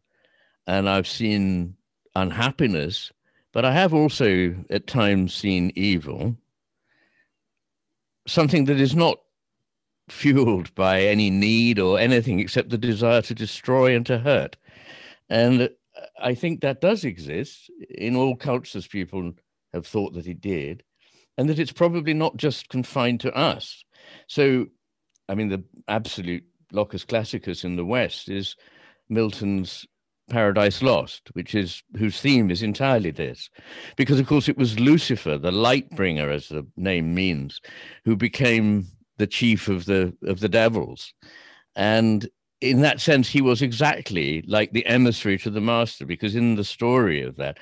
and 0.67 0.89
I've 0.89 1.09
seen 1.09 1.77
unhappiness, 2.15 3.13
but 3.53 3.65
I 3.65 3.73
have 3.73 3.95
also 3.95 4.55
at 4.71 4.87
times 4.87 5.35
seen 5.35 5.73
evil, 5.75 6.37
something 8.27 8.65
that 8.67 8.81
is 8.81 8.95
not 8.95 9.19
fueled 10.09 10.75
by 10.75 11.03
any 11.03 11.31
need 11.31 11.79
or 11.79 11.99
anything 11.99 12.39
except 12.39 12.71
the 12.71 12.79
desire 12.79 13.23
to 13.23 13.35
destroy 13.35 13.95
and 13.95 14.07
to 14.07 14.19
hurt. 14.19 14.57
And 15.29 15.71
I 16.21 16.35
think 16.35 16.61
that 16.61 16.81
does 16.81 17.05
exist 17.05 17.71
in 17.91 18.17
all 18.17 18.37
cultures, 18.37 18.87
people 18.87 19.33
have 19.73 19.87
thought 19.87 20.15
that 20.15 20.27
it 20.27 20.41
did, 20.41 20.83
and 21.37 21.49
that 21.49 21.59
it's 21.59 21.73
probably 21.73 22.15
not 22.15 22.37
just 22.37 22.69
confined 22.69 23.21
to 23.21 23.35
us. 23.35 23.85
So, 24.27 24.67
I 25.29 25.35
mean, 25.35 25.49
the 25.49 25.65
absolute 25.89 26.45
locus 26.73 27.05
classicus 27.05 27.65
in 27.65 27.77
the 27.77 27.85
West 27.85 28.29
is 28.29 28.57
Milton's 29.09 29.87
Paradise 30.29 30.83
Lost, 30.83 31.29
which 31.35 31.55
is 31.55 31.83
whose 31.97 32.21
theme 32.21 32.51
is 32.51 32.63
entirely 32.63 33.11
this, 33.11 33.49
because 33.97 34.19
of 34.19 34.27
course 34.27 34.49
it 34.49 34.59
was 34.59 34.81
Lucifer, 34.81 35.39
the 35.39 35.53
light 35.53 35.89
bringer, 35.91 36.31
as 36.31 36.49
the 36.49 36.67
name 36.77 37.15
means, 37.15 37.61
who 38.05 38.17
became 38.17 38.87
the 39.19 39.27
chief 39.27 39.69
of 39.69 39.85
the 39.85 40.15
of 40.25 40.41
the 40.41 40.49
devils, 40.49 41.15
and 41.77 42.29
in 42.61 42.81
that 42.81 43.01
sense 43.01 43.29
he 43.29 43.41
was 43.41 43.63
exactly 43.63 44.43
like 44.47 44.73
the 44.73 44.87
emissary 44.87 45.39
to 45.39 45.51
the 45.51 45.61
master, 45.61 46.05
because 46.05 46.35
in 46.35 46.57
the 46.57 46.65
story 46.65 47.23
of 47.23 47.37
that, 47.37 47.59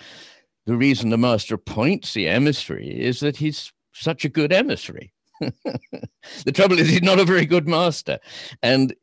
the 0.66 0.76
reason 0.76 1.10
the 1.10 1.18
master 1.18 1.56
appoints 1.56 2.14
the 2.14 2.28
emissary 2.28 2.88
is 2.88 3.20
that 3.20 3.36
he's 3.36 3.72
such 3.92 4.24
a 4.24 4.30
good 4.30 4.52
emissary. 4.52 5.12
the 5.40 6.52
trouble 6.52 6.78
is 6.78 6.88
he's 6.88 7.02
not 7.02 7.18
a 7.18 7.24
very 7.24 7.44
good 7.44 7.68
master, 7.68 8.18
and 8.62 8.94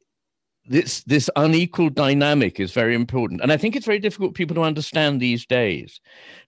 this 0.72 1.04
this 1.04 1.30
unequal 1.36 1.90
dynamic 1.90 2.60
is 2.60 2.72
very 2.72 2.96
important. 2.96 3.42
And 3.42 3.52
i 3.52 3.58
think 3.58 3.76
it's 3.76 3.86
very 3.86 4.00
difficult 4.00 4.32
for 4.32 4.42
people 4.42 4.56
to 4.56 4.64
understand 4.64 5.20
these 5.20 5.46
days 5.46 6.00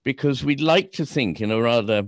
because 0.02 0.44
we'd 0.44 0.60
like 0.60 0.92
to 0.92 1.06
think 1.06 1.40
in 1.40 1.50
a 1.50 1.60
rather 1.60 2.04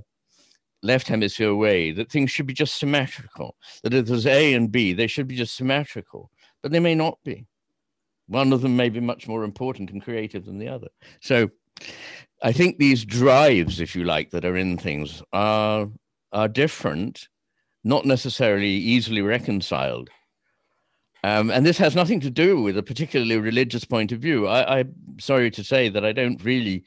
left 0.82 1.08
hemisphere 1.08 1.54
way 1.54 1.90
that 1.92 2.10
things 2.10 2.30
should 2.30 2.46
be 2.46 2.54
just 2.54 2.78
symmetrical 2.78 3.56
that 3.82 3.94
if 3.94 4.06
there's 4.06 4.26
a 4.26 4.54
and 4.54 4.72
b 4.72 4.92
they 4.92 5.06
should 5.06 5.28
be 5.28 5.36
just 5.36 5.56
symmetrical 5.56 6.30
but 6.62 6.72
they 6.72 6.80
may 6.80 6.94
not 6.94 7.18
be. 7.24 7.46
One 8.28 8.52
of 8.52 8.60
them 8.60 8.76
may 8.76 8.88
be 8.88 8.98
much 8.98 9.28
more 9.28 9.44
important 9.44 9.90
and 9.90 10.02
creative 10.02 10.46
than 10.46 10.58
the 10.58 10.68
other. 10.68 10.88
So 11.20 11.50
i 12.42 12.52
think 12.52 12.78
these 12.78 13.04
drives 13.04 13.80
if 13.80 13.94
you 13.94 14.04
like 14.04 14.30
that 14.30 14.44
are 14.44 14.56
in 14.56 14.78
things 14.78 15.22
are 15.32 15.88
are 16.32 16.48
different 16.48 17.28
not 17.84 18.04
necessarily 18.04 18.68
easily 18.68 19.22
reconciled 19.22 20.08
Um, 21.24 21.50
and 21.50 21.66
this 21.66 21.78
has 21.78 21.96
nothing 21.96 22.20
to 22.20 22.30
do 22.30 22.62
with 22.62 22.76
a 22.76 22.82
particularly 22.82 23.36
religious 23.38 23.84
point 23.84 24.12
of 24.12 24.20
view. 24.20 24.46
I, 24.46 24.78
I'm 24.78 24.94
sorry 25.18 25.50
to 25.52 25.64
say 25.64 25.88
that 25.88 26.04
I 26.04 26.12
don't 26.12 26.42
really. 26.44 26.84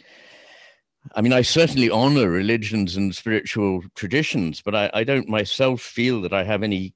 I 1.15 1.21
mean, 1.21 1.33
I 1.33 1.41
certainly 1.41 1.89
honor 1.89 2.29
religions 2.29 2.95
and 2.95 3.15
spiritual 3.15 3.81
traditions, 3.95 4.61
but 4.61 4.75
I, 4.75 4.91
I 4.93 5.03
don't 5.03 5.29
myself 5.29 5.81
feel 5.81 6.21
that 6.21 6.33
I 6.33 6.43
have 6.43 6.61
any 6.61 6.93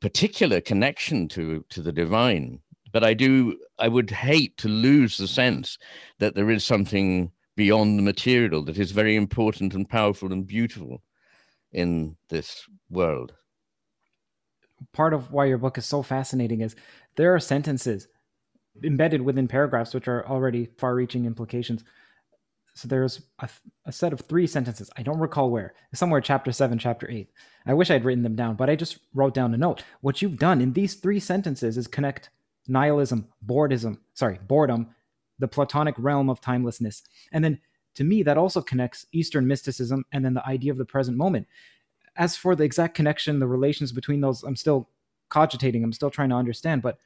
particular 0.00 0.60
connection 0.60 1.28
to 1.28 1.64
to 1.70 1.82
the 1.82 1.92
divine. 1.92 2.60
But 2.92 3.04
I 3.04 3.14
do. 3.14 3.58
I 3.78 3.88
would 3.88 4.10
hate 4.10 4.56
to 4.58 4.68
lose 4.68 5.16
the 5.16 5.28
sense 5.28 5.78
that 6.18 6.34
there 6.34 6.50
is 6.50 6.64
something 6.64 7.30
beyond 7.56 7.98
the 7.98 8.02
material 8.02 8.62
that 8.64 8.78
is 8.78 8.92
very 8.92 9.16
important 9.16 9.74
and 9.74 9.88
powerful 9.88 10.32
and 10.32 10.46
beautiful 10.46 11.02
in 11.72 12.16
this 12.28 12.66
world. 12.90 13.32
Part 14.92 15.14
of 15.14 15.32
why 15.32 15.46
your 15.46 15.58
book 15.58 15.78
is 15.78 15.86
so 15.86 16.02
fascinating 16.02 16.60
is 16.60 16.76
there 17.16 17.34
are 17.34 17.40
sentences 17.40 18.08
embedded 18.84 19.22
within 19.22 19.48
paragraphs 19.48 19.94
which 19.94 20.08
are 20.08 20.26
already 20.26 20.68
far 20.78 20.94
reaching 20.94 21.24
implications. 21.24 21.82
So 22.74 22.88
there's 22.88 23.22
a, 23.38 23.48
a, 23.86 23.92
set 23.92 24.12
of 24.12 24.20
three 24.20 24.46
sentences. 24.46 24.90
I 24.98 25.02
don't 25.02 25.18
recall 25.18 25.50
where. 25.50 25.72
Somewhere 25.94 26.20
chapter 26.20 26.52
seven, 26.52 26.78
chapter 26.78 27.10
eight. 27.10 27.30
I 27.64 27.72
wish 27.72 27.90
I'd 27.90 28.04
written 28.04 28.22
them 28.22 28.36
down, 28.36 28.54
but 28.54 28.68
I 28.68 28.76
just 28.76 28.98
wrote 29.14 29.32
down 29.32 29.54
a 29.54 29.56
note. 29.56 29.82
What 30.02 30.20
you've 30.20 30.38
done 30.38 30.60
in 30.60 30.74
these 30.74 30.94
three 30.94 31.18
sentences 31.18 31.78
is 31.78 31.86
connect 31.86 32.28
nihilism, 32.68 33.28
boredom, 33.40 34.02
sorry, 34.12 34.38
boredom, 34.46 34.94
the 35.38 35.48
Platonic 35.48 35.94
realm 35.96 36.28
of 36.28 36.42
timelessness. 36.42 37.02
And 37.32 37.42
then 37.42 37.60
to 37.94 38.04
me, 38.04 38.22
that 38.24 38.36
also 38.36 38.60
connects 38.60 39.06
Eastern 39.12 39.46
mysticism 39.46 40.04
and 40.12 40.22
then 40.22 40.34
the 40.34 40.46
idea 40.46 40.70
of 40.70 40.78
the 40.78 40.84
present 40.84 41.16
moment. 41.16 41.46
As 42.16 42.36
for 42.36 42.54
the 42.54 42.64
exact 42.64 42.94
connection, 42.94 43.38
the 43.38 43.46
relations 43.46 43.92
between 43.92 44.20
those, 44.20 44.42
I'm 44.42 44.56
still 44.56 44.88
cogitating, 45.28 45.84
I'm 45.84 45.92
still 45.92 46.10
trying 46.10 46.30
to 46.30 46.36
understand. 46.36 46.82
But 46.82 46.98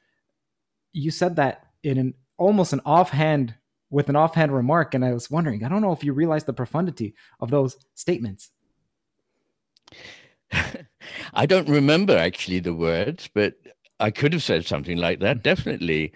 you 0.93 1.11
said 1.11 1.35
that 1.37 1.67
in 1.83 1.97
an 1.97 2.13
almost 2.37 2.73
an 2.73 2.81
offhand 2.85 3.55
with 3.89 4.09
an 4.09 4.15
offhand 4.15 4.53
remark, 4.53 4.93
and 4.93 5.03
I 5.03 5.13
was 5.13 5.29
wondering, 5.29 5.63
I 5.63 5.69
don't 5.69 5.81
know 5.81 5.91
if 5.91 6.03
you 6.03 6.13
realize 6.13 6.45
the 6.45 6.53
profundity 6.53 7.13
of 7.39 7.51
those 7.51 7.77
statements. 7.93 8.51
I 11.33 11.45
don't 11.45 11.67
remember 11.67 12.17
actually 12.17 12.59
the 12.59 12.73
words, 12.73 13.29
but 13.33 13.55
I 13.99 14.09
could 14.09 14.33
have 14.33 14.43
said 14.43 14.65
something 14.65 14.97
like 14.97 15.19
that, 15.19 15.43
definitely. 15.43 16.13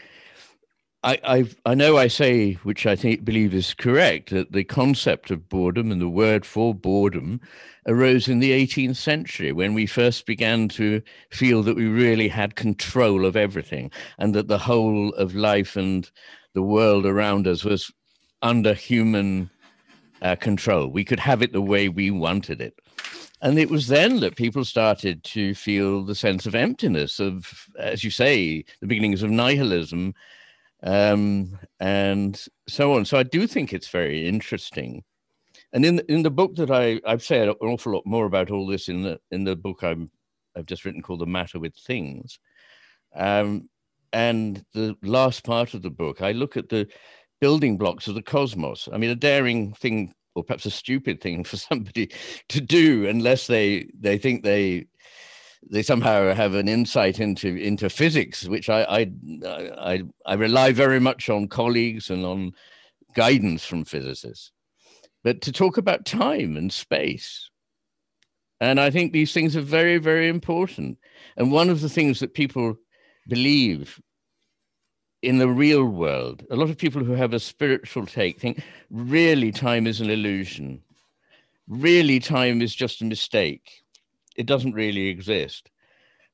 I, 1.06 1.20
I, 1.24 1.46
I 1.68 1.76
know 1.76 1.98
I 1.98 2.08
say, 2.08 2.54
which 2.64 2.88
I 2.88 2.96
think 2.96 3.24
believe 3.24 3.54
is 3.54 3.76
correct, 3.76 4.32
that 4.32 4.54
the 4.54 4.64
concept 4.64 5.30
of 5.30 5.48
boredom 5.48 5.92
and 5.92 6.02
the 6.02 6.10
word 6.10 6.48
for 6.48 6.74
boredom 6.74 7.42
arose 7.86 8.28
in 8.28 8.40
the 8.40 8.52
18th 8.52 8.96
century 8.96 9.52
when 9.52 9.76
we 9.76 9.86
first 9.86 10.26
began 10.26 10.68
to 10.70 11.04
feel 11.30 11.62
that 11.62 11.76
we 11.76 11.86
really 11.86 12.28
had 12.28 12.56
control 12.56 13.24
of 13.24 13.36
everything 13.36 13.92
and 14.18 14.34
that 14.34 14.48
the 14.48 14.58
whole 14.58 15.14
of 15.14 15.36
life 15.36 15.76
and 15.76 16.10
the 16.56 16.64
world 16.64 17.06
around 17.06 17.46
us 17.46 17.64
was 17.64 17.92
under 18.42 18.74
human 18.74 19.52
uh, 20.24 20.36
control. 20.36 20.88
We 20.88 21.06
could 21.06 21.20
have 21.20 21.44
it 21.44 21.54
the 21.54 21.62
way 21.62 21.88
we 21.88 22.10
wanted 22.10 22.62
it. 22.62 22.80
And 23.44 23.60
it 23.60 23.70
was 23.70 23.90
then 23.90 24.22
that 24.22 24.38
people 24.38 24.66
started 24.66 25.24
to 25.26 25.54
feel 25.54 26.04
the 26.04 26.16
sense 26.16 26.48
of 26.48 26.56
emptiness, 26.56 27.20
of, 27.20 27.68
as 27.78 28.04
you 28.04 28.10
say, 28.10 28.66
the 28.82 28.88
beginnings 28.88 29.22
of 29.22 29.30
nihilism 29.30 30.16
um, 30.86 31.58
and 31.80 32.42
so 32.68 32.94
on. 32.94 33.04
So 33.04 33.18
I 33.18 33.24
do 33.24 33.48
think 33.48 33.74
it's 33.74 33.90
very 33.90 34.28
interesting. 34.28 35.04
And 35.74 35.84
in 35.86 36.00
in 36.08 36.24
the 36.24 36.32
book 36.32 36.56
that 36.56 36.72
I 36.72 37.02
I've 37.06 37.24
said 37.24 37.50
an 37.50 37.56
awful 37.62 37.94
lot 37.94 38.06
more 38.06 38.26
about 38.26 38.52
all 38.52 38.66
this 38.66 38.88
in 38.88 39.02
the 39.02 39.20
in 39.32 39.44
the 39.44 39.56
book 39.56 39.84
I'm 39.84 40.10
I've 40.56 40.68
just 40.68 40.86
written 40.86 41.02
called 41.02 41.20
The 41.20 41.26
Matter 41.26 41.60
with 41.60 41.76
Things. 41.76 42.40
Um, 43.16 43.70
and 44.14 44.64
the 44.74 44.96
last 45.04 45.44
part 45.44 45.74
of 45.74 45.82
the 45.82 45.90
book, 45.90 46.22
I 46.22 46.32
look 46.32 46.56
at 46.56 46.70
the 46.70 46.88
building 47.42 47.78
blocks 47.78 48.08
of 48.08 48.16
the 48.16 48.22
cosmos. 48.22 48.88
I 48.94 48.98
mean, 48.98 49.10
a 49.10 49.16
daring 49.16 49.74
thing, 49.74 50.14
or 50.36 50.44
perhaps 50.44 50.66
a 50.66 50.72
stupid 50.72 51.20
thing 51.20 51.44
for 51.44 51.58
somebody 51.58 52.12
to 52.50 52.62
do, 52.62 53.08
unless 53.08 53.48
they 53.48 53.90
they 54.00 54.18
think 54.18 54.44
they 54.44 54.86
they 55.70 55.82
somehow 55.82 56.34
have 56.34 56.54
an 56.54 56.68
insight 56.68 57.20
into 57.20 57.56
into 57.56 57.90
physics, 57.90 58.48
which 58.48 58.70
I 58.70 58.84
I 58.84 59.12
I, 59.78 60.04
I 60.26 60.34
rely 60.36 60.72
very 60.72 61.00
much 61.00 61.30
on 61.30 61.48
colleagues 61.48 62.10
and 62.10 62.26
on 62.26 62.52
guidance 63.14 63.66
from 63.66 63.86
physicists. 63.86 64.52
But 65.24 65.42
to 65.42 65.52
talk 65.52 65.78
about 65.78 66.06
time 66.06 66.56
and 66.56 66.72
space, 66.72 67.50
and 68.60 68.80
I 68.80 68.92
think 68.92 69.12
these 69.12 69.34
things 69.34 69.56
are 69.56 69.62
very 69.62 69.98
very 69.98 70.28
important. 70.28 70.98
And 71.38 71.52
one 71.52 71.70
of 71.70 71.82
the 71.82 71.90
things 71.90 72.20
that 72.20 72.34
people 72.34 72.76
believe 73.28 74.00
in 75.22 75.40
the 75.40 75.50
real 75.50 75.86
world, 75.86 76.46
a 76.52 76.56
lot 76.56 76.70
of 76.70 76.78
people 76.78 77.04
who 77.04 77.14
have 77.14 77.34
a 77.34 77.40
spiritual 77.40 78.06
take 78.06 78.40
think 78.40 78.62
really 78.92 79.52
time 79.52 79.88
is 79.88 80.00
an 80.00 80.12
illusion. 80.12 80.82
Really, 81.68 82.20
time 82.20 82.62
is 82.62 82.76
just 82.76 83.02
a 83.02 83.06
mistake 83.06 83.85
it 84.36 84.46
doesn't 84.46 84.74
really 84.74 85.08
exist. 85.08 85.72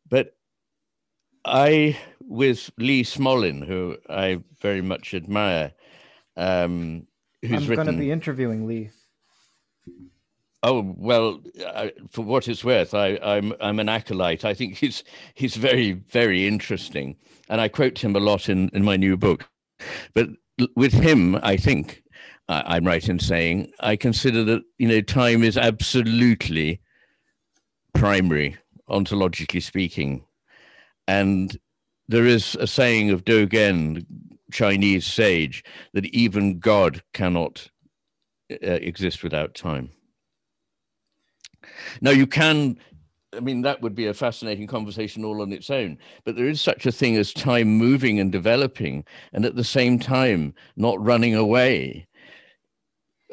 But 0.09 0.35
I, 1.45 1.97
with 2.21 2.71
Lee 2.77 3.03
Smolin, 3.03 3.65
who 3.65 3.97
I 4.09 4.41
very 4.61 4.81
much 4.81 5.13
admire, 5.13 5.73
um, 6.37 7.07
who's 7.41 7.69
I'm 7.69 7.75
going 7.75 7.87
to 7.87 7.93
be 7.93 8.11
interviewing 8.11 8.67
Lee. 8.67 8.91
Oh 10.63 10.93
well, 10.95 11.41
I, 11.65 11.91
for 12.11 12.23
what 12.23 12.47
it's 12.47 12.63
worth, 12.63 12.93
I, 12.93 13.17
I'm 13.23 13.53
I'm 13.59 13.79
an 13.79 13.89
acolyte. 13.89 14.45
I 14.45 14.53
think 14.53 14.77
he's 14.77 15.03
he's 15.33 15.55
very 15.55 15.93
very 15.93 16.47
interesting, 16.47 17.15
and 17.49 17.59
I 17.59 17.67
quote 17.67 18.03
him 18.03 18.15
a 18.15 18.19
lot 18.19 18.47
in 18.47 18.69
in 18.69 18.83
my 18.83 18.95
new 18.95 19.17
book. 19.17 19.49
But 20.13 20.29
with 20.75 20.93
him, 20.93 21.39
I 21.41 21.57
think 21.57 22.03
I, 22.47 22.75
I'm 22.75 22.85
right 22.85 23.07
in 23.09 23.17
saying 23.17 23.71
I 23.79 23.95
consider 23.95 24.43
that 24.43 24.61
you 24.77 24.87
know 24.87 25.01
time 25.01 25.43
is 25.43 25.57
absolutely 25.57 26.79
primary, 27.93 28.57
ontologically 28.89 29.61
speaking. 29.61 30.23
And 31.07 31.57
there 32.07 32.25
is 32.25 32.55
a 32.55 32.67
saying 32.67 33.09
of 33.11 33.23
Dogen, 33.23 34.05
Chinese 34.51 35.05
sage, 35.05 35.63
that 35.93 36.05
even 36.07 36.59
God 36.59 37.01
cannot 37.13 37.69
uh, 38.51 38.55
exist 38.59 39.23
without 39.23 39.55
time. 39.55 39.91
Now, 42.01 42.11
you 42.11 42.27
can, 42.27 42.77
I 43.35 43.39
mean, 43.39 43.61
that 43.61 43.81
would 43.81 43.95
be 43.95 44.07
a 44.07 44.13
fascinating 44.13 44.67
conversation 44.67 45.23
all 45.23 45.41
on 45.41 45.53
its 45.53 45.69
own, 45.69 45.97
but 46.25 46.35
there 46.35 46.47
is 46.47 46.59
such 46.59 46.85
a 46.85 46.91
thing 46.91 47.15
as 47.15 47.33
time 47.33 47.69
moving 47.69 48.19
and 48.19 48.31
developing, 48.31 49.05
and 49.31 49.45
at 49.45 49.55
the 49.55 49.63
same 49.63 49.99
time, 49.99 50.53
not 50.75 51.01
running 51.03 51.35
away 51.35 52.07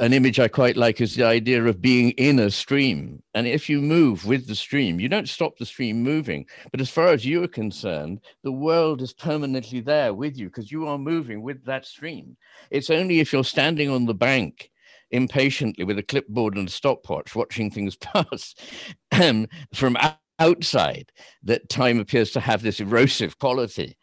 an 0.00 0.12
image 0.12 0.38
I 0.38 0.48
quite 0.48 0.76
like 0.76 1.00
is 1.00 1.14
the 1.14 1.24
idea 1.24 1.64
of 1.64 1.82
being 1.82 2.10
in 2.12 2.38
a 2.38 2.50
stream. 2.50 3.22
And 3.34 3.46
if 3.46 3.68
you 3.68 3.80
move 3.80 4.26
with 4.26 4.46
the 4.46 4.54
stream, 4.54 5.00
you 5.00 5.08
don't 5.08 5.28
stop 5.28 5.56
the 5.58 5.66
stream 5.66 6.02
moving. 6.02 6.46
But 6.70 6.80
as 6.80 6.90
far 6.90 7.08
as 7.08 7.24
you 7.24 7.42
are 7.42 7.48
concerned, 7.48 8.20
the 8.44 8.52
world 8.52 9.02
is 9.02 9.12
permanently 9.12 9.80
there 9.80 10.14
with 10.14 10.36
you 10.36 10.46
because 10.46 10.70
you 10.70 10.86
are 10.86 10.98
moving 10.98 11.42
with 11.42 11.64
that 11.64 11.84
stream. 11.84 12.36
It's 12.70 12.90
only 12.90 13.20
if 13.20 13.32
you're 13.32 13.44
standing 13.44 13.90
on 13.90 14.06
the 14.06 14.14
bank 14.14 14.70
impatiently 15.10 15.84
with 15.84 15.98
a 15.98 16.02
clipboard 16.02 16.56
and 16.56 16.68
a 16.68 16.70
stopwatch 16.70 17.34
watching 17.34 17.70
things 17.70 17.96
pass 17.96 18.54
from 19.74 19.96
outside 20.38 21.10
that 21.42 21.68
time 21.68 21.98
appears 21.98 22.30
to 22.32 22.40
have 22.40 22.62
this 22.62 22.80
erosive 22.80 23.38
quality. 23.38 23.96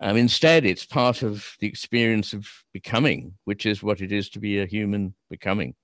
Um, 0.00 0.16
instead, 0.16 0.64
it's 0.64 0.84
part 0.84 1.22
of 1.22 1.56
the 1.58 1.66
experience 1.66 2.32
of 2.32 2.48
becoming, 2.72 3.34
which 3.44 3.66
is 3.66 3.82
what 3.82 4.00
it 4.00 4.12
is 4.12 4.28
to 4.30 4.38
be 4.38 4.60
a 4.60 4.66
human 4.66 5.14
becoming. 5.28 5.74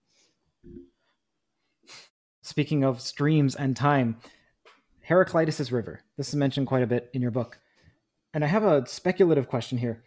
Speaking 2.42 2.84
of 2.84 3.00
streams 3.00 3.56
and 3.56 3.76
time, 3.76 4.18
Heraclitus' 5.00 5.72
river. 5.72 6.00
This 6.16 6.28
is 6.28 6.36
mentioned 6.36 6.66
quite 6.66 6.82
a 6.82 6.86
bit 6.86 7.10
in 7.12 7.22
your 7.22 7.30
book. 7.30 7.58
And 8.32 8.44
I 8.44 8.46
have 8.46 8.64
a 8.64 8.86
speculative 8.86 9.48
question 9.48 9.78
here. 9.78 10.02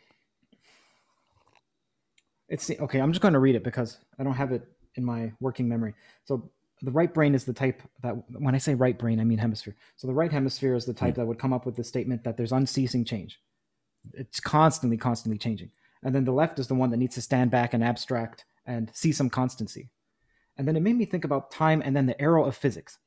It's 2.48 2.70
okay, 2.70 3.00
I'm 3.00 3.12
just 3.12 3.22
going 3.22 3.34
to 3.34 3.40
read 3.40 3.56
it 3.56 3.64
because 3.64 3.98
I 4.18 4.24
don't 4.24 4.34
have 4.34 4.54
it 4.54 4.66
in 4.96 5.04
my 5.04 5.34
working 5.42 5.68
memory. 5.68 5.96
So 6.24 6.50
the 6.82 6.92
right 6.92 7.14
brain 7.14 7.36
is 7.36 7.44
the 7.44 7.54
type 7.54 7.82
that 8.04 8.16
when 8.30 8.56
I 8.56 8.58
say 8.58 8.74
right 8.74 8.98
brain, 8.98 9.20
I 9.20 9.26
mean 9.26 9.38
hemisphere. 9.38 9.76
So 9.98 10.08
the 10.08 10.14
right 10.14 10.32
hemisphere 10.32 10.76
is 10.76 10.86
the 10.86 10.94
type 10.94 11.16
mm. 11.16 11.18
that 11.18 11.26
would 11.26 11.40
come 11.40 11.52
up 11.52 11.66
with 11.66 11.76
the 11.76 11.84
statement 11.84 12.24
that 12.24 12.38
there's 12.38 12.54
unceasing 12.54 13.04
change 13.04 13.40
it's 14.14 14.40
constantly, 14.40 14.98
constantly 14.98 15.38
changing. 15.38 15.72
And 16.04 16.14
then 16.14 16.26
the 16.26 16.32
left 16.32 16.60
is 16.60 16.68
the 16.68 16.76
one 16.76 16.90
that 16.92 16.98
needs 16.98 17.16
to 17.16 17.22
stand 17.22 17.52
back 17.52 17.74
and 17.74 17.84
abstract 17.84 18.46
and 18.66 18.92
see 18.94 19.12
some 19.12 19.30
constancy. 19.30 19.90
And 20.58 20.68
then 20.68 20.76
it 20.76 20.82
made 20.82 20.96
me 20.96 21.06
think 21.06 21.24
about 21.24 21.52
time 21.52 21.82
and 21.84 21.96
then 21.96 22.06
the 22.06 22.20
arrow 22.22 22.46
of 22.46 22.56
physics. 22.56 22.98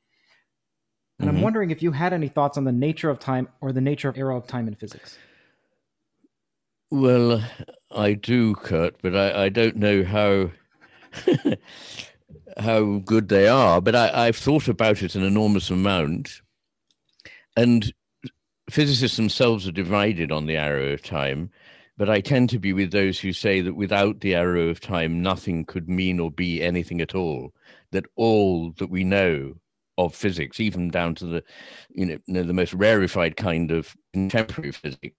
And 1.19 1.27
mm-hmm. 1.27 1.37
I'm 1.37 1.43
wondering 1.43 1.71
if 1.71 1.83
you 1.83 1.91
had 1.91 2.13
any 2.13 2.27
thoughts 2.27 2.57
on 2.57 2.63
the 2.63 2.71
nature 2.71 3.09
of 3.09 3.19
time 3.19 3.47
or 3.61 3.71
the 3.71 3.81
nature 3.81 4.09
of 4.09 4.17
arrow 4.17 4.37
of 4.37 4.47
time 4.47 4.67
in 4.67 4.75
physics. 4.75 5.17
Well, 6.89 7.43
I 7.89 8.13
do, 8.13 8.55
Curt, 8.55 8.95
but 9.01 9.15
I, 9.15 9.45
I 9.45 9.49
don't 9.49 9.77
know 9.77 10.03
how 10.03 10.51
how 12.57 12.97
good 13.05 13.29
they 13.29 13.47
are. 13.47 13.81
But 13.81 13.95
I, 13.95 14.27
I've 14.27 14.35
thought 14.35 14.67
about 14.67 15.01
it 15.01 15.15
an 15.15 15.23
enormous 15.23 15.69
amount, 15.69 16.41
and 17.55 17.93
physicists 18.71 19.17
themselves 19.17 19.67
are 19.67 19.71
divided 19.71 20.31
on 20.31 20.45
the 20.45 20.57
arrow 20.57 20.93
of 20.93 21.01
time, 21.01 21.49
but 21.97 22.09
I 22.09 22.21
tend 22.21 22.49
to 22.49 22.59
be 22.59 22.73
with 22.73 22.91
those 22.91 23.19
who 23.19 23.33
say 23.33 23.61
that 23.61 23.75
without 23.75 24.21
the 24.21 24.33
arrow 24.33 24.69
of 24.69 24.79
time, 24.79 25.21
nothing 25.21 25.65
could 25.65 25.87
mean 25.87 26.19
or 26.19 26.31
be 26.31 26.61
anything 26.61 27.01
at 27.01 27.13
all. 27.13 27.53
That 27.91 28.05
all 28.15 28.71
that 28.77 28.89
we 28.89 29.03
know 29.03 29.55
of 29.97 30.15
physics, 30.15 30.59
even 30.59 30.89
down 30.89 31.13
to 31.15 31.25
the, 31.25 31.43
you 31.89 32.19
know, 32.27 32.43
the 32.43 32.53
most 32.53 32.73
rarefied 32.73 33.35
kind 33.35 33.71
of 33.71 33.93
contemporary 34.13 34.71
physics, 34.71 35.17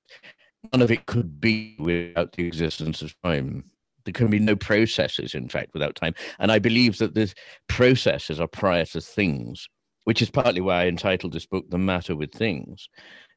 none 0.73 0.83
of 0.83 0.91
it 0.91 1.07
could 1.07 1.41
be 1.41 1.77
without 1.79 2.33
the 2.33 2.47
existence 2.47 3.03
of 3.03 3.15
time. 3.23 3.65
There 4.05 4.13
can 4.13 4.29
be 4.29 4.41
no 4.41 4.57
processes, 4.57 5.35
in 5.35 5.49
fact, 5.49 5.75
without 5.75 5.95
time. 5.95 6.15
And 6.39 6.51
I 6.51 6.59
believe 6.59 6.99
that 6.99 7.15
the 7.15 7.33
processes 7.69 8.41
are 8.41 8.49
prior 8.49 8.87
to 8.87 9.01
things, 9.01 9.69
which 10.05 10.23
is 10.23 10.31
partly 10.31 10.61
why 10.61 10.83
I 10.83 10.89
entitled 10.89 11.33
this 11.33 11.47
book 11.47 11.71
"The 11.71 11.79
Matter 11.79 12.17
with 12.17 12.33
Things." 12.33 12.89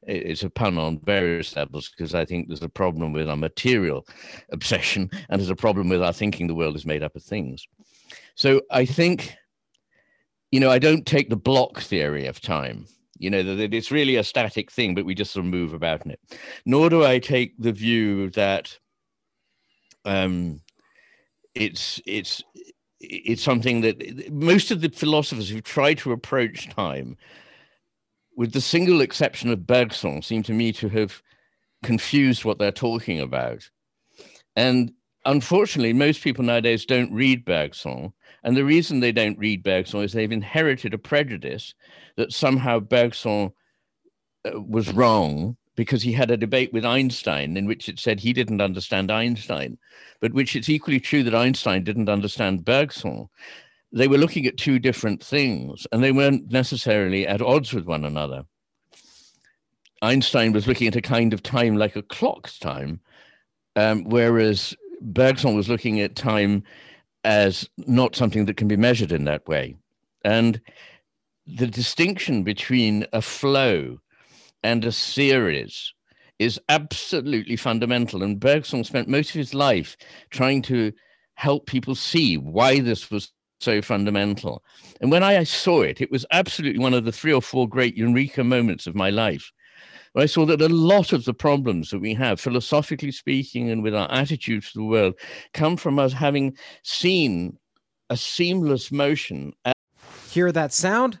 It's 0.06 0.44
a 0.44 0.50
pun 0.50 0.78
on 0.78 1.00
various 1.00 1.56
levels 1.56 1.88
because 1.88 2.14
I 2.14 2.24
think 2.24 2.46
there's 2.46 2.62
a 2.62 2.68
problem 2.68 3.12
with 3.12 3.28
our 3.28 3.36
material 3.36 4.06
obsession, 4.52 5.10
and 5.28 5.40
there's 5.40 5.50
a 5.50 5.56
problem 5.56 5.88
with 5.88 6.02
our 6.02 6.12
thinking 6.12 6.46
the 6.46 6.54
world 6.54 6.76
is 6.76 6.86
made 6.86 7.02
up 7.02 7.16
of 7.16 7.22
things. 7.22 7.66
So 8.34 8.62
I 8.70 8.84
think, 8.84 9.34
you 10.52 10.60
know, 10.60 10.70
I 10.70 10.78
don't 10.78 11.06
take 11.06 11.28
the 11.28 11.36
block 11.36 11.80
theory 11.80 12.26
of 12.26 12.40
time 12.40 12.86
you 13.18 13.30
know 13.30 13.42
that 13.42 13.72
it's 13.72 13.90
really 13.90 14.16
a 14.16 14.24
static 14.24 14.70
thing 14.70 14.94
but 14.94 15.04
we 15.04 15.14
just 15.14 15.32
sort 15.32 15.44
of 15.44 15.50
move 15.50 15.72
about 15.72 16.04
in 16.04 16.10
it 16.10 16.20
nor 16.64 16.90
do 16.90 17.04
i 17.04 17.18
take 17.18 17.54
the 17.58 17.72
view 17.72 18.30
that 18.30 18.78
um 20.04 20.60
it's 21.54 22.00
it's 22.06 22.42
it's 23.00 23.42
something 23.42 23.80
that 23.82 24.32
most 24.32 24.70
of 24.70 24.80
the 24.80 24.88
philosophers 24.88 25.48
who 25.48 25.60
try 25.60 25.94
to 25.94 26.12
approach 26.12 26.68
time 26.68 27.16
with 28.36 28.52
the 28.52 28.60
single 28.60 29.00
exception 29.00 29.50
of 29.50 29.66
bergson 29.66 30.22
seem 30.22 30.42
to 30.42 30.52
me 30.52 30.72
to 30.72 30.88
have 30.88 31.22
confused 31.82 32.44
what 32.44 32.58
they're 32.58 32.72
talking 32.72 33.20
about 33.20 33.68
and 34.54 34.92
unfortunately 35.24 35.92
most 35.92 36.22
people 36.22 36.44
nowadays 36.44 36.86
don't 36.86 37.12
read 37.12 37.44
bergson 37.44 38.12
and 38.44 38.56
the 38.56 38.64
reason 38.64 39.00
they 39.00 39.12
don't 39.12 39.38
read 39.38 39.62
bergson 39.62 40.02
is 40.02 40.12
they've 40.12 40.32
inherited 40.32 40.94
a 40.94 40.98
prejudice 40.98 41.74
that 42.16 42.32
somehow 42.32 42.80
Bergson 42.80 43.52
uh, 44.44 44.60
was 44.60 44.92
wrong 44.92 45.56
because 45.76 46.02
he 46.02 46.12
had 46.12 46.30
a 46.30 46.36
debate 46.36 46.72
with 46.72 46.84
Einstein 46.84 47.56
in 47.56 47.66
which 47.66 47.88
it 47.88 47.98
said 47.98 48.18
he 48.18 48.32
didn't 48.32 48.62
understand 48.62 49.10
Einstein, 49.10 49.76
but 50.20 50.32
which 50.32 50.56
it's 50.56 50.70
equally 50.70 50.98
true 50.98 51.22
that 51.22 51.34
Einstein 51.34 51.84
didn't 51.84 52.08
understand 52.08 52.64
Bergson. 52.64 53.28
They 53.92 54.08
were 54.08 54.18
looking 54.18 54.46
at 54.46 54.56
two 54.56 54.78
different 54.78 55.22
things 55.22 55.86
and 55.92 56.02
they 56.02 56.12
weren't 56.12 56.50
necessarily 56.50 57.26
at 57.26 57.40
odds 57.40 57.72
with 57.72 57.86
one 57.86 58.04
another. 58.04 58.44
Einstein 60.02 60.52
was 60.52 60.66
looking 60.66 60.88
at 60.88 60.96
a 60.96 61.02
kind 61.02 61.32
of 61.32 61.42
time 61.42 61.76
like 61.76 61.96
a 61.96 62.02
clock's 62.02 62.58
time, 62.58 63.00
um, 63.76 64.04
whereas 64.04 64.74
Bergson 65.00 65.56
was 65.56 65.68
looking 65.68 66.00
at 66.00 66.16
time 66.16 66.62
as 67.24 67.68
not 67.76 68.14
something 68.14 68.44
that 68.46 68.56
can 68.56 68.68
be 68.68 68.76
measured 68.76 69.12
in 69.12 69.24
that 69.24 69.46
way. 69.48 69.76
And 70.24 70.60
the 71.46 71.66
distinction 71.66 72.42
between 72.42 73.06
a 73.12 73.22
flow 73.22 73.98
and 74.62 74.84
a 74.84 74.92
series 74.92 75.92
is 76.38 76.60
absolutely 76.68 77.56
fundamental. 77.56 78.22
And 78.22 78.38
Bergson 78.38 78.84
spent 78.84 79.08
most 79.08 79.30
of 79.30 79.36
his 79.36 79.54
life 79.54 79.96
trying 80.30 80.62
to 80.62 80.92
help 81.34 81.66
people 81.66 81.94
see 81.94 82.36
why 82.36 82.80
this 82.80 83.10
was 83.10 83.32
so 83.60 83.82
fundamental. 83.82 84.62
And 85.00 85.10
when 85.10 85.22
I 85.22 85.42
saw 85.44 85.82
it, 85.82 86.00
it 86.00 86.10
was 86.10 86.26
absolutely 86.30 86.80
one 86.80 86.94
of 86.94 87.04
the 87.04 87.12
three 87.12 87.32
or 87.32 87.42
four 87.42 87.68
great 87.68 87.96
eureka 87.96 88.44
moments 88.44 88.86
of 88.86 88.94
my 88.94 89.10
life. 89.10 89.50
I 90.16 90.26
saw 90.26 90.46
that 90.46 90.62
a 90.62 90.68
lot 90.68 91.12
of 91.12 91.26
the 91.26 91.34
problems 91.34 91.90
that 91.90 91.98
we 91.98 92.14
have, 92.14 92.40
philosophically 92.40 93.12
speaking, 93.12 93.70
and 93.70 93.82
with 93.82 93.94
our 93.94 94.10
attitudes 94.10 94.72
to 94.72 94.78
the 94.78 94.84
world, 94.84 95.14
come 95.52 95.76
from 95.76 95.98
us 95.98 96.12
having 96.12 96.56
seen 96.82 97.58
a 98.08 98.16
seamless 98.16 98.90
motion. 98.90 99.52
Hear 100.30 100.52
that 100.52 100.72
sound? 100.72 101.20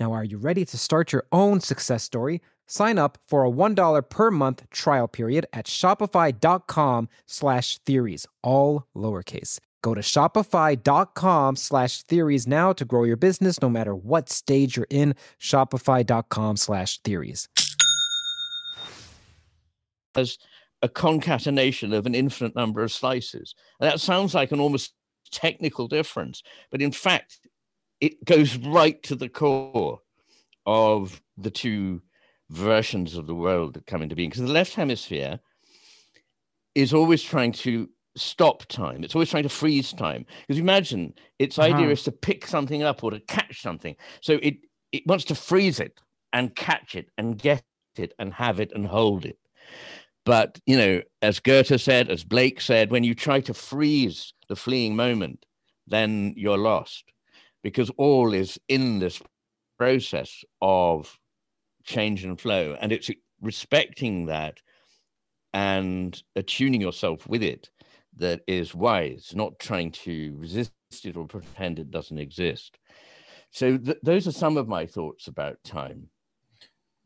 Now, 0.00 0.14
are 0.14 0.24
you 0.24 0.38
ready 0.38 0.64
to 0.64 0.78
start 0.78 1.12
your 1.12 1.26
own 1.30 1.60
success 1.60 2.02
story? 2.02 2.40
Sign 2.66 2.98
up 2.98 3.18
for 3.28 3.44
a 3.44 3.50
$1 3.50 4.08
per 4.08 4.30
month 4.30 4.68
trial 4.70 5.06
period 5.06 5.44
at 5.52 5.66
shopify.com 5.66 7.08
slash 7.26 7.78
theories, 7.84 8.26
all 8.42 8.86
lowercase. 8.96 9.58
Go 9.82 9.94
to 9.94 10.00
shopify.com 10.00 11.56
slash 11.56 12.02
theories 12.04 12.46
now 12.46 12.72
to 12.72 12.84
grow 12.86 13.04
your 13.04 13.18
business 13.18 13.60
no 13.60 13.68
matter 13.68 13.94
what 13.94 14.30
stage 14.30 14.76
you're 14.76 14.86
in. 14.88 15.14
Shopify.com 15.38 16.56
slash 16.56 16.98
theories. 17.00 17.48
As 20.14 20.38
a 20.82 20.88
concatenation 20.88 21.92
of 21.92 22.06
an 22.06 22.14
infinite 22.14 22.56
number 22.56 22.82
of 22.82 22.90
slices. 22.90 23.54
And 23.80 23.90
that 23.90 24.00
sounds 24.00 24.34
like 24.34 24.50
an 24.50 24.60
almost 24.60 24.94
technical 25.30 25.88
difference, 25.88 26.42
but 26.70 26.82
in 26.82 26.90
fact, 26.90 27.40
it 28.00 28.24
goes 28.24 28.56
right 28.56 29.02
to 29.04 29.14
the 29.14 29.28
core 29.28 30.00
of 30.66 31.20
the 31.36 31.50
two 31.50 32.02
versions 32.48 33.16
of 33.16 33.26
the 33.26 33.34
world 33.34 33.74
that 33.74 33.86
come 33.86 34.02
into 34.02 34.16
being. 34.16 34.30
Because 34.30 34.42
the 34.42 34.52
left 34.52 34.74
hemisphere 34.74 35.38
is 36.74 36.92
always 36.92 37.22
trying 37.22 37.52
to 37.52 37.88
stop 38.16 38.66
time. 38.66 39.04
It's 39.04 39.14
always 39.14 39.30
trying 39.30 39.44
to 39.44 39.48
freeze 39.48 39.92
time. 39.92 40.26
Because 40.46 40.60
imagine 40.60 41.14
its 41.38 41.58
uh-huh. 41.58 41.74
idea 41.74 41.90
is 41.90 42.02
to 42.04 42.12
pick 42.12 42.46
something 42.46 42.82
up 42.82 43.04
or 43.04 43.10
to 43.10 43.20
catch 43.20 43.62
something. 43.62 43.96
So 44.20 44.38
it, 44.42 44.56
it 44.92 45.06
wants 45.06 45.24
to 45.26 45.34
freeze 45.34 45.80
it 45.80 46.00
and 46.32 46.54
catch 46.54 46.94
it 46.94 47.10
and 47.18 47.38
get 47.38 47.62
it 47.96 48.14
and 48.18 48.32
have 48.32 48.60
it 48.60 48.72
and 48.74 48.86
hold 48.86 49.24
it. 49.24 49.38
But, 50.26 50.60
you 50.66 50.76
know, 50.76 51.02
as 51.22 51.40
Goethe 51.40 51.80
said, 51.80 52.10
as 52.10 52.24
Blake 52.24 52.60
said, 52.60 52.90
when 52.90 53.04
you 53.04 53.14
try 53.14 53.40
to 53.40 53.54
freeze 53.54 54.32
the 54.48 54.56
fleeing 54.56 54.94
moment, 54.94 55.46
then 55.86 56.34
you're 56.36 56.58
lost 56.58 57.04
because 57.62 57.90
all 57.96 58.32
is 58.32 58.58
in 58.68 58.98
this 58.98 59.20
process 59.78 60.44
of 60.60 61.18
change 61.84 62.24
and 62.24 62.40
flow. 62.40 62.76
And 62.80 62.92
it's 62.92 63.10
respecting 63.40 64.26
that 64.26 64.58
and 65.52 66.22
attuning 66.36 66.80
yourself 66.80 67.26
with 67.26 67.42
it 67.42 67.70
that 68.16 68.42
is 68.46 68.74
wise, 68.74 69.32
not 69.34 69.58
trying 69.58 69.90
to 69.90 70.34
resist 70.36 70.72
it 71.04 71.16
or 71.16 71.26
pretend 71.26 71.78
it 71.78 71.90
doesn't 71.90 72.18
exist. 72.18 72.78
So, 73.50 73.76
th- 73.78 73.98
those 74.02 74.28
are 74.28 74.32
some 74.32 74.56
of 74.56 74.68
my 74.68 74.86
thoughts 74.86 75.26
about 75.26 75.62
time. 75.64 76.08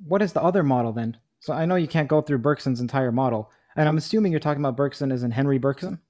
What 0.05 0.23
is 0.23 0.33
the 0.33 0.43
other 0.43 0.63
model 0.63 0.93
then? 0.93 1.17
So, 1.41 1.53
I 1.53 1.65
know 1.65 1.77
you 1.77 1.89
can't 1.89 2.09
go 2.09 2.21
through 2.21 2.39
Bergson's 2.39 2.81
entire 2.81 3.13
model, 3.13 3.51
and 3.77 3.89
I'm 3.89 3.97
assuming 3.97 4.33
you're 4.33 4.41
talking 4.41 4.63
about 4.63 4.77
Bergson 4.77 5.13
as 5.13 5.23
in 5.23 5.31
Henri 5.31 5.59
Bergson? 5.59 6.01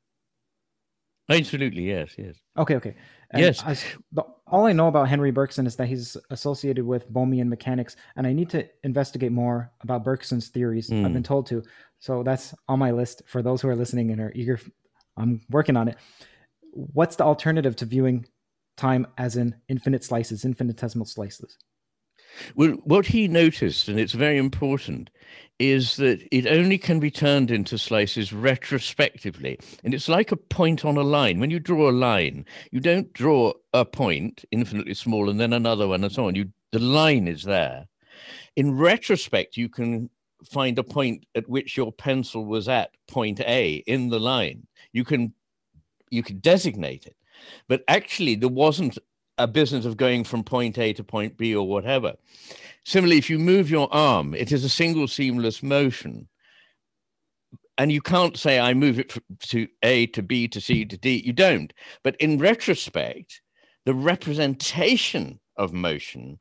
Absolutely, 1.31 1.89
yes, 1.89 2.15
yes. 2.19 2.37
Okay, 2.59 2.77
okay. 2.77 2.95
And 3.31 3.43
yes. 3.43 3.63
I, 3.65 3.77
the, 4.13 4.25
all 4.47 4.67
I 4.67 4.73
know 4.73 4.89
about 4.89 5.09
Henri 5.09 5.31
Bergson 5.31 5.67
is 5.67 5.75
that 5.77 5.87
he's 5.87 6.17
associated 6.31 6.85
with 6.85 7.11
Bohmian 7.13 7.49
mechanics, 7.49 7.97
and 8.17 8.27
I 8.27 8.33
need 8.33 8.51
to 8.51 8.69
investigate 8.85 9.33
more 9.33 9.73
about 9.81 10.05
Bergson's 10.05 10.49
theories. 10.49 10.91
Mm. 10.91 10.99
I've 11.05 11.13
been 11.13 11.23
hmm. 11.23 11.23
told 11.23 11.47
to, 11.47 11.63
so 11.99 12.23
that's 12.23 12.55
on 12.69 12.79
my 12.79 12.91
list 12.91 13.23
for 13.27 13.43
those 13.43 13.63
who 13.63 13.69
are 13.69 13.77
listening 13.77 14.11
and 14.11 14.21
are 14.21 14.33
eager. 14.35 14.61
I'm 15.17 15.41
working 15.51 15.77
on 15.77 15.89
it. 15.89 15.97
what's 16.73 17.17
the 17.17 17.25
alternative 17.25 17.77
to 17.77 17.87
viewing 17.87 18.27
time 18.77 19.07
as 19.17 19.37
in 19.37 19.55
infinite 19.69 20.05
slices, 20.05 20.45
infinitesimal 20.45 21.07
slices? 21.07 21.57
Well, 22.55 22.73
what 22.85 23.07
he 23.07 23.29
noticed, 23.29 23.89
and 23.89 23.99
it's 23.99 24.13
very 24.13 24.39
important, 24.39 25.11
is 25.59 25.97
that 25.97 26.27
it 26.33 26.47
only 26.47 26.79
can 26.79 26.99
be 26.99 27.11
turned 27.11 27.51
into 27.51 27.79
slices 27.79 28.33
retrospectively. 28.33 29.59
And 29.85 29.95
it's 29.95 30.09
like 30.09 30.33
a 30.33 30.37
point 30.37 30.85
on 30.85 30.97
a 30.97 31.03
line. 31.03 31.39
When 31.39 31.51
you 31.51 31.61
draw 31.61 31.91
a 31.91 31.93
line, 31.93 32.45
you 32.73 32.81
don't 32.81 33.13
draw 33.13 33.53
a 33.73 33.85
point 33.85 34.45
infinitely 34.51 34.95
small 34.95 35.31
and 35.31 35.39
then 35.39 35.53
another 35.53 35.87
one 35.87 36.03
and 36.03 36.13
so 36.13 36.27
on. 36.27 36.35
You 36.35 36.51
the 36.73 36.81
line 36.81 37.29
is 37.29 37.45
there. 37.45 37.87
In 38.57 38.77
retrospect, 38.77 39.57
you 39.57 39.69
can 39.69 40.11
find 40.51 40.77
a 40.79 40.83
point 40.83 41.25
at 41.37 41.49
which 41.49 41.77
your 41.77 41.93
pencil 41.93 42.45
was 42.45 42.69
at 42.69 42.91
point 43.07 43.41
A 43.41 43.77
in 43.87 44.09
the 44.09 44.19
line. 44.19 44.67
You 44.93 45.05
can 45.05 45.35
you 46.11 46.23
can 46.23 46.41
designate 46.41 47.07
it. 47.07 47.17
But 47.69 47.85
actually 47.87 48.35
there 48.35 48.49
wasn't 48.49 48.99
a 49.39 49.47
business 49.47 49.85
of 49.85 49.97
going 49.97 50.25
from 50.25 50.45
point 50.45 50.79
A 50.79 50.93
to 50.93 51.05
point 51.05 51.37
B 51.37 51.55
or 51.55 51.67
whatever. 51.67 52.15
Similarly, 52.85 53.19
if 53.19 53.31
you 53.31 53.39
move 53.39 53.71
your 53.71 53.93
arm, 53.93 54.35
it 54.35 54.53
is 54.53 54.65
a 54.65 54.69
single 54.69 55.09
seamless 55.09 55.63
motion. 55.63 56.29
And 57.77 57.91
you 57.91 58.01
can't 58.01 58.37
say, 58.37 58.61
I 58.61 58.73
move 58.75 59.01
it 59.01 59.17
to 59.49 59.67
A 59.83 60.07
to 60.09 60.23
B 60.23 60.47
to 60.49 60.61
C 60.61 60.85
to 60.85 60.97
D. 60.97 61.23
You 61.25 61.33
don't. 61.33 61.73
But 62.05 62.17
in 62.17 62.39
retrospect, 62.39 63.41
the 63.85 63.95
representation 63.95 65.41
of 65.57 65.73
motion 65.73 66.39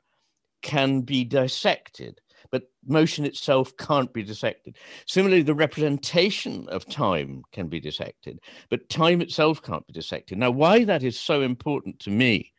can 0.62 1.00
be 1.00 1.24
dissected 1.24 2.20
but 2.54 2.70
motion 2.86 3.24
itself 3.24 3.76
can't 3.78 4.12
be 4.12 4.22
dissected. 4.22 4.76
Similarly, 5.06 5.42
the 5.42 5.56
representation 5.56 6.68
of 6.68 6.86
time 6.86 7.42
can 7.50 7.66
be 7.66 7.80
dissected, 7.80 8.38
but 8.70 8.88
time 8.88 9.20
itself 9.20 9.60
can't 9.60 9.84
be 9.88 9.92
dissected. 9.92 10.38
Now, 10.38 10.52
why 10.52 10.84
that 10.84 11.02
is 11.02 11.18
so 11.18 11.42
important 11.42 11.98
to 11.98 12.10
me 12.10 12.52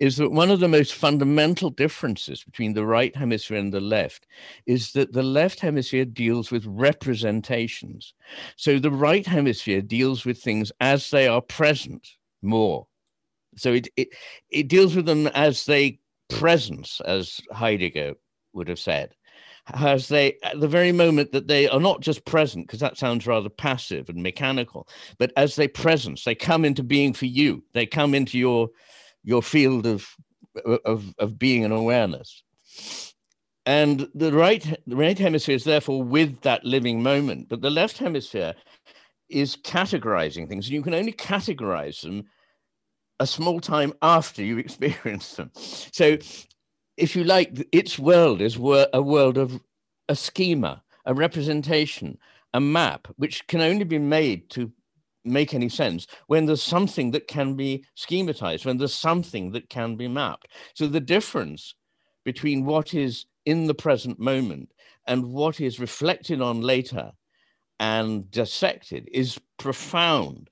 is 0.00 0.18
that 0.18 0.32
one 0.32 0.50
of 0.50 0.60
the 0.60 0.68
most 0.68 0.92
fundamental 0.92 1.70
differences 1.70 2.44
between 2.44 2.74
the 2.74 2.84
right 2.84 3.16
hemisphere 3.16 3.56
and 3.56 3.72
the 3.72 3.80
left 3.80 4.26
is 4.66 4.92
that 4.92 5.14
the 5.14 5.22
left 5.22 5.60
hemisphere 5.60 6.04
deals 6.04 6.50
with 6.50 6.66
representations. 6.66 8.12
So 8.56 8.78
the 8.78 8.90
right 8.90 9.26
hemisphere 9.26 9.80
deals 9.80 10.26
with 10.26 10.42
things 10.42 10.70
as 10.78 11.08
they 11.08 11.26
are 11.26 11.40
present 11.40 12.06
more. 12.42 12.86
So 13.56 13.72
it, 13.72 13.88
it, 13.96 14.08
it 14.50 14.68
deals 14.68 14.94
with 14.94 15.06
them 15.06 15.28
as 15.28 15.64
they 15.64 16.00
presence, 16.28 17.00
as 17.06 17.40
Heidegger 17.50 18.12
would 18.52 18.68
have 18.68 18.78
said 18.78 19.14
as 19.68 20.08
they 20.08 20.36
at 20.42 20.58
the 20.60 20.68
very 20.68 20.92
moment 20.92 21.32
that 21.32 21.46
they 21.46 21.68
are 21.68 21.80
not 21.80 22.00
just 22.00 22.24
present 22.24 22.66
because 22.66 22.80
that 22.80 22.98
sounds 22.98 23.26
rather 23.26 23.48
passive 23.48 24.08
and 24.08 24.22
mechanical 24.22 24.88
but 25.18 25.32
as 25.36 25.54
they 25.54 25.68
presence 25.68 26.24
they 26.24 26.34
come 26.34 26.64
into 26.64 26.82
being 26.82 27.12
for 27.12 27.26
you. 27.26 27.64
They 27.72 27.86
come 27.86 28.14
into 28.14 28.38
your 28.38 28.68
your 29.24 29.42
field 29.42 29.86
of 29.86 30.06
of, 30.84 31.14
of 31.18 31.38
being 31.38 31.64
and 31.64 31.72
awareness. 31.72 32.42
And 33.64 34.08
the 34.14 34.32
right 34.32 34.62
the 34.86 34.96
right 34.96 35.18
hemisphere 35.18 35.54
is 35.54 35.64
therefore 35.64 36.02
with 36.02 36.40
that 36.42 36.64
living 36.64 37.02
moment 37.02 37.48
but 37.48 37.62
the 37.62 37.70
left 37.70 37.98
hemisphere 37.98 38.54
is 39.28 39.56
categorizing 39.56 40.48
things 40.48 40.66
and 40.66 40.74
you 40.74 40.82
can 40.82 40.94
only 40.94 41.12
categorize 41.12 42.02
them 42.02 42.24
a 43.20 43.26
small 43.26 43.60
time 43.60 43.92
after 44.02 44.42
you 44.42 44.58
experience 44.58 45.36
them. 45.36 45.50
So 45.54 46.18
if 46.96 47.16
you 47.16 47.24
like, 47.24 47.66
its 47.72 47.98
world 47.98 48.40
is 48.40 48.56
a 48.56 49.02
world 49.02 49.38
of 49.38 49.60
a 50.08 50.16
schema, 50.16 50.82
a 51.06 51.14
representation, 51.14 52.18
a 52.54 52.60
map, 52.60 53.08
which 53.16 53.46
can 53.46 53.60
only 53.60 53.84
be 53.84 53.98
made 53.98 54.50
to 54.50 54.70
make 55.24 55.54
any 55.54 55.68
sense 55.68 56.06
when 56.26 56.46
there's 56.46 56.62
something 56.62 57.12
that 57.12 57.28
can 57.28 57.54
be 57.54 57.84
schematized, 57.96 58.66
when 58.66 58.76
there's 58.76 58.94
something 58.94 59.52
that 59.52 59.68
can 59.68 59.96
be 59.96 60.08
mapped. 60.08 60.48
So 60.74 60.86
the 60.86 61.00
difference 61.00 61.74
between 62.24 62.64
what 62.64 62.94
is 62.94 63.26
in 63.46 63.66
the 63.66 63.74
present 63.74 64.18
moment 64.18 64.72
and 65.06 65.32
what 65.32 65.60
is 65.60 65.80
reflected 65.80 66.40
on 66.40 66.60
later 66.60 67.12
and 67.80 68.30
dissected 68.30 69.08
is 69.12 69.40
profound. 69.58 70.50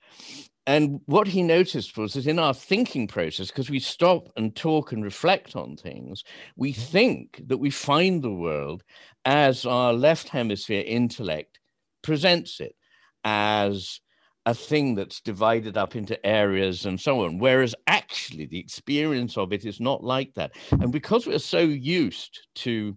And 0.70 1.00
what 1.06 1.26
he 1.26 1.42
noticed 1.42 1.98
was 1.98 2.12
that 2.12 2.28
in 2.28 2.38
our 2.38 2.54
thinking 2.54 3.08
process, 3.08 3.48
because 3.48 3.70
we 3.70 3.80
stop 3.80 4.28
and 4.36 4.54
talk 4.54 4.92
and 4.92 5.02
reflect 5.02 5.56
on 5.56 5.76
things, 5.76 6.22
we 6.54 6.72
mm-hmm. 6.72 6.80
think 6.80 7.42
that 7.48 7.58
we 7.58 7.70
find 7.70 8.22
the 8.22 8.32
world 8.32 8.84
as 9.24 9.66
our 9.66 9.92
left 9.92 10.28
hemisphere 10.28 10.84
intellect 10.86 11.58
presents 12.04 12.60
it, 12.60 12.76
as 13.24 13.98
a 14.46 14.54
thing 14.54 14.94
that's 14.94 15.20
divided 15.20 15.76
up 15.76 15.96
into 15.96 16.24
areas 16.24 16.86
and 16.86 17.00
so 17.00 17.24
on. 17.24 17.40
Whereas 17.40 17.74
actually, 17.88 18.46
the 18.46 18.60
experience 18.60 19.36
of 19.36 19.52
it 19.52 19.64
is 19.64 19.80
not 19.80 20.04
like 20.04 20.34
that. 20.34 20.52
And 20.70 20.92
because 20.92 21.26
we're 21.26 21.40
so 21.40 21.58
used 21.58 22.46
to 22.66 22.96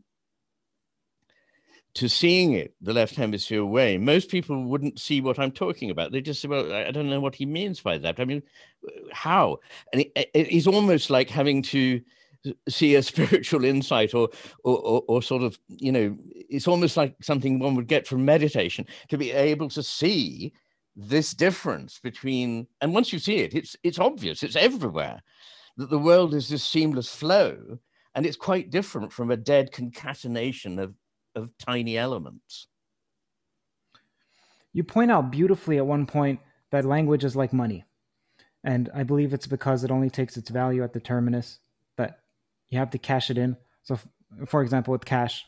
to 1.96 2.10
seeing 2.10 2.54
it 2.54 2.74
the 2.82 2.94
left 2.94 3.16
hemisphere 3.16 3.64
way, 3.64 3.98
most 3.98 4.30
people 4.30 4.64
wouldn't 4.64 5.00
see 5.00 5.22
what 5.22 5.38
I'm 5.38 5.52
talking 5.52 5.92
about. 5.92 6.12
They 6.12 6.22
just 6.22 6.42
say, 6.42 6.48
well, 6.48 6.74
I 6.74 6.92
don't 6.92 7.10
know 7.10 7.20
what 7.20 7.36
he 7.36 7.46
means 7.46 7.82
by 7.82 7.98
that. 8.00 8.20
I 8.20 8.26
mean, 8.26 8.42
uh, 8.88 8.92
how? 9.12 9.60
And 9.92 10.02
uh, 10.02 10.06
it, 10.16 10.32
it, 10.34 10.54
it's 10.54 10.68
almost 10.68 11.10
like 11.10 11.30
having 11.30 11.62
to 11.64 12.02
see 12.68 12.96
a 12.96 13.04
spiritual 13.04 13.64
insight 13.64 14.14
or, 14.16 14.30
or, 14.64 14.78
or, 14.80 15.04
or, 15.08 15.22
sort 15.22 15.44
of, 15.44 15.60
you 15.68 15.92
know, 15.92 16.18
it's 16.34 16.68
almost 16.68 16.98
like 16.98 17.16
something 17.22 17.60
one 17.60 17.76
would 17.76 17.88
get 17.88 18.08
from 18.08 18.26
meditation 18.26 18.88
to 19.10 19.18
be 19.18 19.32
able 19.32 19.70
to 19.70 19.84
see 19.84 20.52
this 20.96 21.34
difference 21.34 22.00
between, 22.00 22.68
and 22.82 22.94
once 22.94 23.14
you 23.14 23.20
see 23.20 23.38
it, 23.38 23.54
it's, 23.54 23.76
it's 23.84 24.00
obvious, 24.00 24.42
it's 24.42 24.56
everywhere 24.56 25.22
that 25.78 25.90
the 25.90 26.00
world 26.00 26.34
is 26.34 26.50
this 26.50 26.64
seamless 26.64 27.14
flow 27.14 27.78
and 28.16 28.26
it's 28.26 28.38
quite 28.38 28.70
different 28.70 29.12
from 29.12 29.32
a 29.32 29.38
dead 29.38 29.72
concatenation 29.72 30.80
of 30.80 30.94
of 31.36 31.50
tiny 31.58 31.98
elements. 31.98 32.68
You 34.74 34.84
point 34.84 35.12
out 35.12 35.32
beautifully 35.32 35.78
at 35.78 35.86
one 35.86 36.06
point 36.06 36.40
that 36.72 36.86
language 36.86 37.24
is 37.24 37.36
like 37.36 37.54
money. 37.54 37.86
And 38.64 38.90
I 38.94 39.04
believe 39.04 39.34
it's 39.34 39.48
because 39.48 39.84
it 39.84 39.92
only 39.92 40.10
takes 40.10 40.38
its 40.38 40.50
value 40.50 40.84
at 40.84 40.94
the 40.94 41.00
terminus 41.00 41.60
that 41.98 42.20
you 42.70 42.80
have 42.80 42.90
to 42.92 42.98
cash 42.98 43.30
it 43.30 43.38
in. 43.38 43.58
So, 43.84 44.00
for 44.48 44.64
example, 44.64 44.92
with 44.94 45.06
cash, 45.06 45.46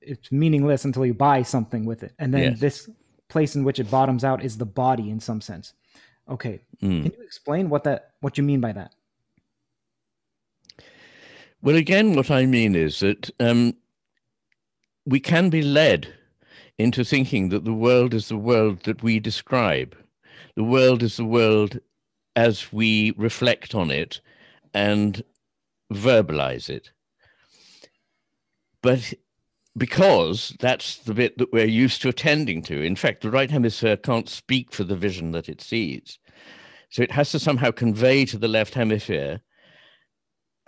it's 0.00 0.30
meaningless 0.30 0.84
until 0.84 1.06
you 1.06 1.14
buy 1.14 1.42
something 1.42 1.84
with 1.84 2.02
it. 2.02 2.12
And 2.18 2.32
then 2.32 2.52
yes. 2.52 2.60
this 2.60 2.90
place 3.28 3.56
in 3.56 3.64
which 3.64 3.80
it 3.80 3.90
bottoms 3.90 4.22
out 4.22 4.44
is 4.44 4.58
the 4.58 4.66
body 4.66 5.10
in 5.10 5.18
some 5.18 5.40
sense. 5.40 5.72
Okay. 6.28 6.60
Mm. 6.82 7.02
Can 7.02 7.12
you 7.12 7.22
explain 7.22 7.70
what 7.70 7.84
that 7.84 8.12
what 8.20 8.36
you 8.36 8.44
mean 8.44 8.60
by 8.60 8.72
that? 8.72 8.94
Well, 11.62 11.76
again, 11.76 12.14
what 12.14 12.30
I 12.30 12.46
mean 12.46 12.76
is 12.76 13.00
that 13.00 13.30
um, 13.40 13.74
we 15.08 15.20
can 15.20 15.48
be 15.48 15.62
led 15.62 16.14
into 16.76 17.02
thinking 17.02 17.48
that 17.48 17.64
the 17.64 17.72
world 17.72 18.12
is 18.12 18.28
the 18.28 18.36
world 18.36 18.80
that 18.84 19.02
we 19.02 19.18
describe. 19.18 19.96
The 20.54 20.64
world 20.64 21.02
is 21.02 21.16
the 21.16 21.24
world 21.24 21.80
as 22.36 22.72
we 22.72 23.14
reflect 23.16 23.74
on 23.74 23.90
it 23.90 24.20
and 24.74 25.22
verbalize 25.92 26.68
it. 26.68 26.90
But 28.82 29.14
because 29.76 30.54
that's 30.60 30.98
the 30.98 31.14
bit 31.14 31.38
that 31.38 31.52
we're 31.52 31.64
used 31.64 32.02
to 32.02 32.08
attending 32.08 32.62
to. 32.64 32.82
In 32.82 32.96
fact, 32.96 33.22
the 33.22 33.30
right 33.30 33.50
hemisphere 33.50 33.96
can't 33.96 34.28
speak 34.28 34.72
for 34.72 34.84
the 34.84 34.96
vision 34.96 35.30
that 35.32 35.48
it 35.48 35.60
sees. 35.60 36.18
So 36.90 37.02
it 37.02 37.12
has 37.12 37.30
to 37.30 37.38
somehow 37.38 37.70
convey 37.70 38.24
to 38.26 38.38
the 38.38 38.48
left 38.48 38.74
hemisphere 38.74 39.40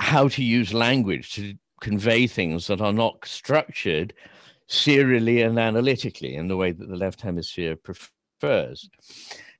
how 0.00 0.28
to 0.28 0.42
use 0.42 0.72
language 0.72 1.34
to 1.34 1.54
convey 1.80 2.26
things 2.26 2.66
that 2.66 2.80
are 2.80 2.92
not 2.92 3.24
structured 3.24 4.12
serially 4.66 5.42
and 5.42 5.58
analytically 5.58 6.36
in 6.36 6.48
the 6.48 6.56
way 6.56 6.72
that 6.72 6.88
the 6.88 6.96
left 6.96 7.20
hemisphere 7.20 7.76
prefers. 7.76 8.88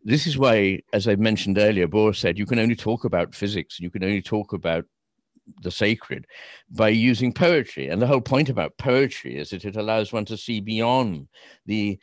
This 0.03 0.27
is 0.27 0.39
why, 0.39 0.81
as 0.93 1.09
I 1.09 1.17
mentioned 1.17 1.59
earlier, 1.59 1.89
Bohr 1.89 2.15
said 2.15 2.39
you 2.39 2.47
can 2.47 2.59
only 2.59 2.77
talk 2.77 3.05
about 3.05 3.35
physics, 3.35 3.81
you 3.81 3.91
can 3.91 4.05
only 4.05 4.23
talk 4.23 4.53
about 4.53 4.85
the 5.63 5.71
sacred 5.71 6.27
by 6.71 6.89
using 6.89 7.33
poetry. 7.33 7.89
And 7.89 8.01
the 8.01 8.07
whole 8.07 8.21
point 8.21 8.49
about 8.49 8.79
poetry 8.79 9.37
is 9.37 9.51
that 9.51 9.65
it 9.65 9.77
allows 9.77 10.13
one 10.13 10.25
to 10.27 10.37
see 10.37 10.61
beyond 10.61 11.29
the 11.67 11.99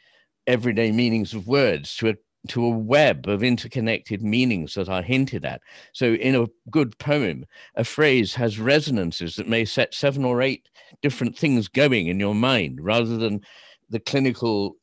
everyday 0.46 0.92
meanings 0.92 1.34
of 1.34 1.48
words 1.48 1.96
to 1.98 2.10
a 2.10 2.16
to 2.48 2.66
a 2.66 2.70
web 2.70 3.28
of 3.28 3.44
interconnected 3.44 4.22
meanings 4.22 4.74
that 4.74 4.90
are 4.90 5.02
hinted 5.02 5.46
at. 5.46 5.62
So, 5.94 6.14
in 6.14 6.36
a 6.36 6.48
good 6.70 6.98
poem, 7.00 7.46
a 7.76 7.84
phrase 7.84 8.36
has 8.36 8.60
resonances 8.60 9.36
that 9.36 9.48
may 9.48 9.66
set 9.66 9.94
seven 9.94 10.26
or 10.26 10.42
eight 10.42 10.70
different 11.02 11.38
things 11.38 11.68
going 11.68 12.08
in 12.08 12.20
your 12.20 12.36
mind 12.36 12.80
rather 12.82 13.18
than 13.18 13.42
the 13.90 14.00
clinical 14.00 14.76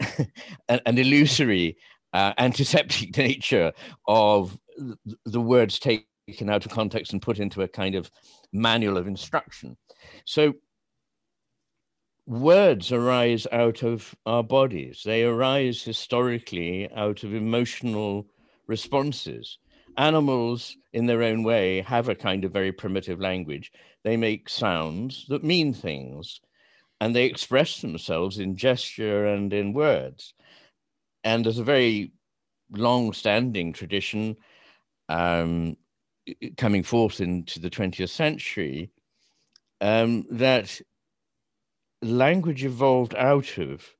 and, 0.68 0.98
illusory 0.98 1.76
uh, 2.12 2.32
antiseptic 2.38 3.16
nature 3.16 3.72
of 4.08 4.58
the 5.26 5.40
words 5.40 5.78
taken 5.78 6.04
out 6.48 6.64
of 6.64 6.72
context 6.72 7.12
and 7.12 7.22
put 7.22 7.38
into 7.38 7.62
a 7.62 7.68
kind 7.68 7.94
of 7.94 8.10
manual 8.52 8.96
of 8.96 9.06
instruction. 9.06 9.76
So, 10.24 10.54
words 12.26 12.92
arise 12.92 13.46
out 13.52 13.82
of 13.82 14.14
our 14.26 14.42
bodies. 14.42 15.02
They 15.04 15.24
arise 15.24 15.82
historically 15.82 16.90
out 16.92 17.24
of 17.24 17.34
emotional 17.34 18.26
responses. 18.66 19.58
animals, 19.96 20.76
in 20.92 21.06
their 21.06 21.22
own 21.22 21.42
way, 21.42 21.82
have 21.82 22.08
a 22.08 22.14
kind 22.14 22.44
of 22.44 22.52
very 22.52 22.72
primitive 22.72 23.20
language. 23.20 23.72
They 24.04 24.16
make 24.16 24.48
sounds 24.48 25.26
that 25.28 25.44
mean 25.44 25.74
things, 25.74 26.40
and 27.00 27.14
they 27.14 27.26
express 27.26 27.80
themselves 27.80 28.38
in 28.38 28.56
gesture 28.56 29.26
and 29.26 29.52
in 29.52 29.72
words. 29.72 30.32
And 31.24 31.44
there's 31.44 31.58
a 31.58 31.64
very 31.64 32.12
long 32.70 33.12
standing 33.12 33.72
tradition 33.72 34.36
um, 35.08 35.76
coming 36.56 36.82
forth 36.82 37.20
into 37.20 37.58
the 37.60 37.70
20th 37.70 38.10
century 38.10 38.90
um, 39.80 40.24
that 40.30 40.80
language 42.02 42.64
evolved 42.64 43.14
out 43.16 43.58
of 43.58 43.94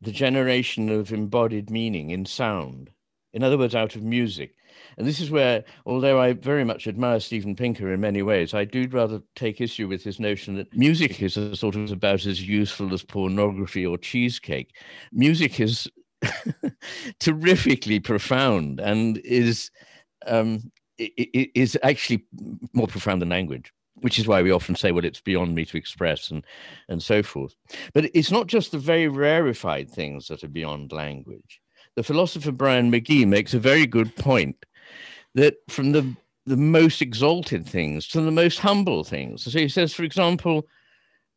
the 0.00 0.12
generation 0.12 0.88
of 0.88 1.12
embodied 1.12 1.70
meaning 1.70 2.10
in 2.10 2.24
sound. 2.24 2.90
In 3.32 3.42
other 3.42 3.58
words, 3.58 3.74
out 3.74 3.96
of 3.96 4.02
music. 4.02 4.54
And 4.96 5.06
this 5.06 5.20
is 5.20 5.30
where, 5.30 5.64
although 5.84 6.20
I 6.20 6.32
very 6.32 6.64
much 6.64 6.86
admire 6.86 7.20
Steven 7.20 7.54
Pinker 7.54 7.92
in 7.92 8.00
many 8.00 8.22
ways, 8.22 8.54
I 8.54 8.64
do 8.64 8.88
rather 8.90 9.20
take 9.34 9.60
issue 9.60 9.88
with 9.88 10.02
his 10.02 10.20
notion 10.20 10.54
that 10.56 10.74
music 10.74 11.22
is 11.22 11.36
a 11.36 11.56
sort 11.56 11.76
of 11.76 11.90
about 11.90 12.24
as 12.24 12.46
useful 12.46 12.92
as 12.94 13.02
pornography 13.02 13.84
or 13.84 13.98
cheesecake. 13.98 14.74
Music 15.12 15.60
is 15.60 15.88
terrifically 17.20 18.00
profound 18.00 18.80
and 18.80 19.18
is 19.18 19.70
um, 20.26 20.72
is 20.98 21.76
actually 21.82 22.24
more 22.72 22.86
profound 22.86 23.20
than 23.20 23.28
language 23.28 23.72
which 24.00 24.18
is 24.18 24.26
why 24.26 24.42
we 24.42 24.50
often 24.50 24.76
say, 24.76 24.92
well, 24.92 25.04
it's 25.04 25.20
beyond 25.20 25.54
me 25.54 25.64
to 25.64 25.76
express 25.76 26.30
and, 26.30 26.44
and 26.88 27.02
so 27.02 27.22
forth. 27.22 27.54
But 27.94 28.10
it's 28.14 28.30
not 28.30 28.46
just 28.46 28.72
the 28.72 28.78
very 28.78 29.08
rarefied 29.08 29.90
things 29.90 30.28
that 30.28 30.44
are 30.44 30.48
beyond 30.48 30.92
language. 30.92 31.60
The 31.94 32.02
philosopher 32.02 32.52
Bryan 32.52 32.90
Magee 32.90 33.24
makes 33.24 33.54
a 33.54 33.58
very 33.58 33.86
good 33.86 34.14
point 34.16 34.56
that 35.34 35.54
from 35.68 35.92
the, 35.92 36.14
the 36.44 36.56
most 36.56 37.00
exalted 37.00 37.66
things 37.66 38.06
to 38.08 38.20
the 38.20 38.30
most 38.30 38.58
humble 38.58 39.02
things. 39.02 39.44
So 39.44 39.58
he 39.58 39.68
says, 39.68 39.94
for 39.94 40.04
example, 40.04 40.66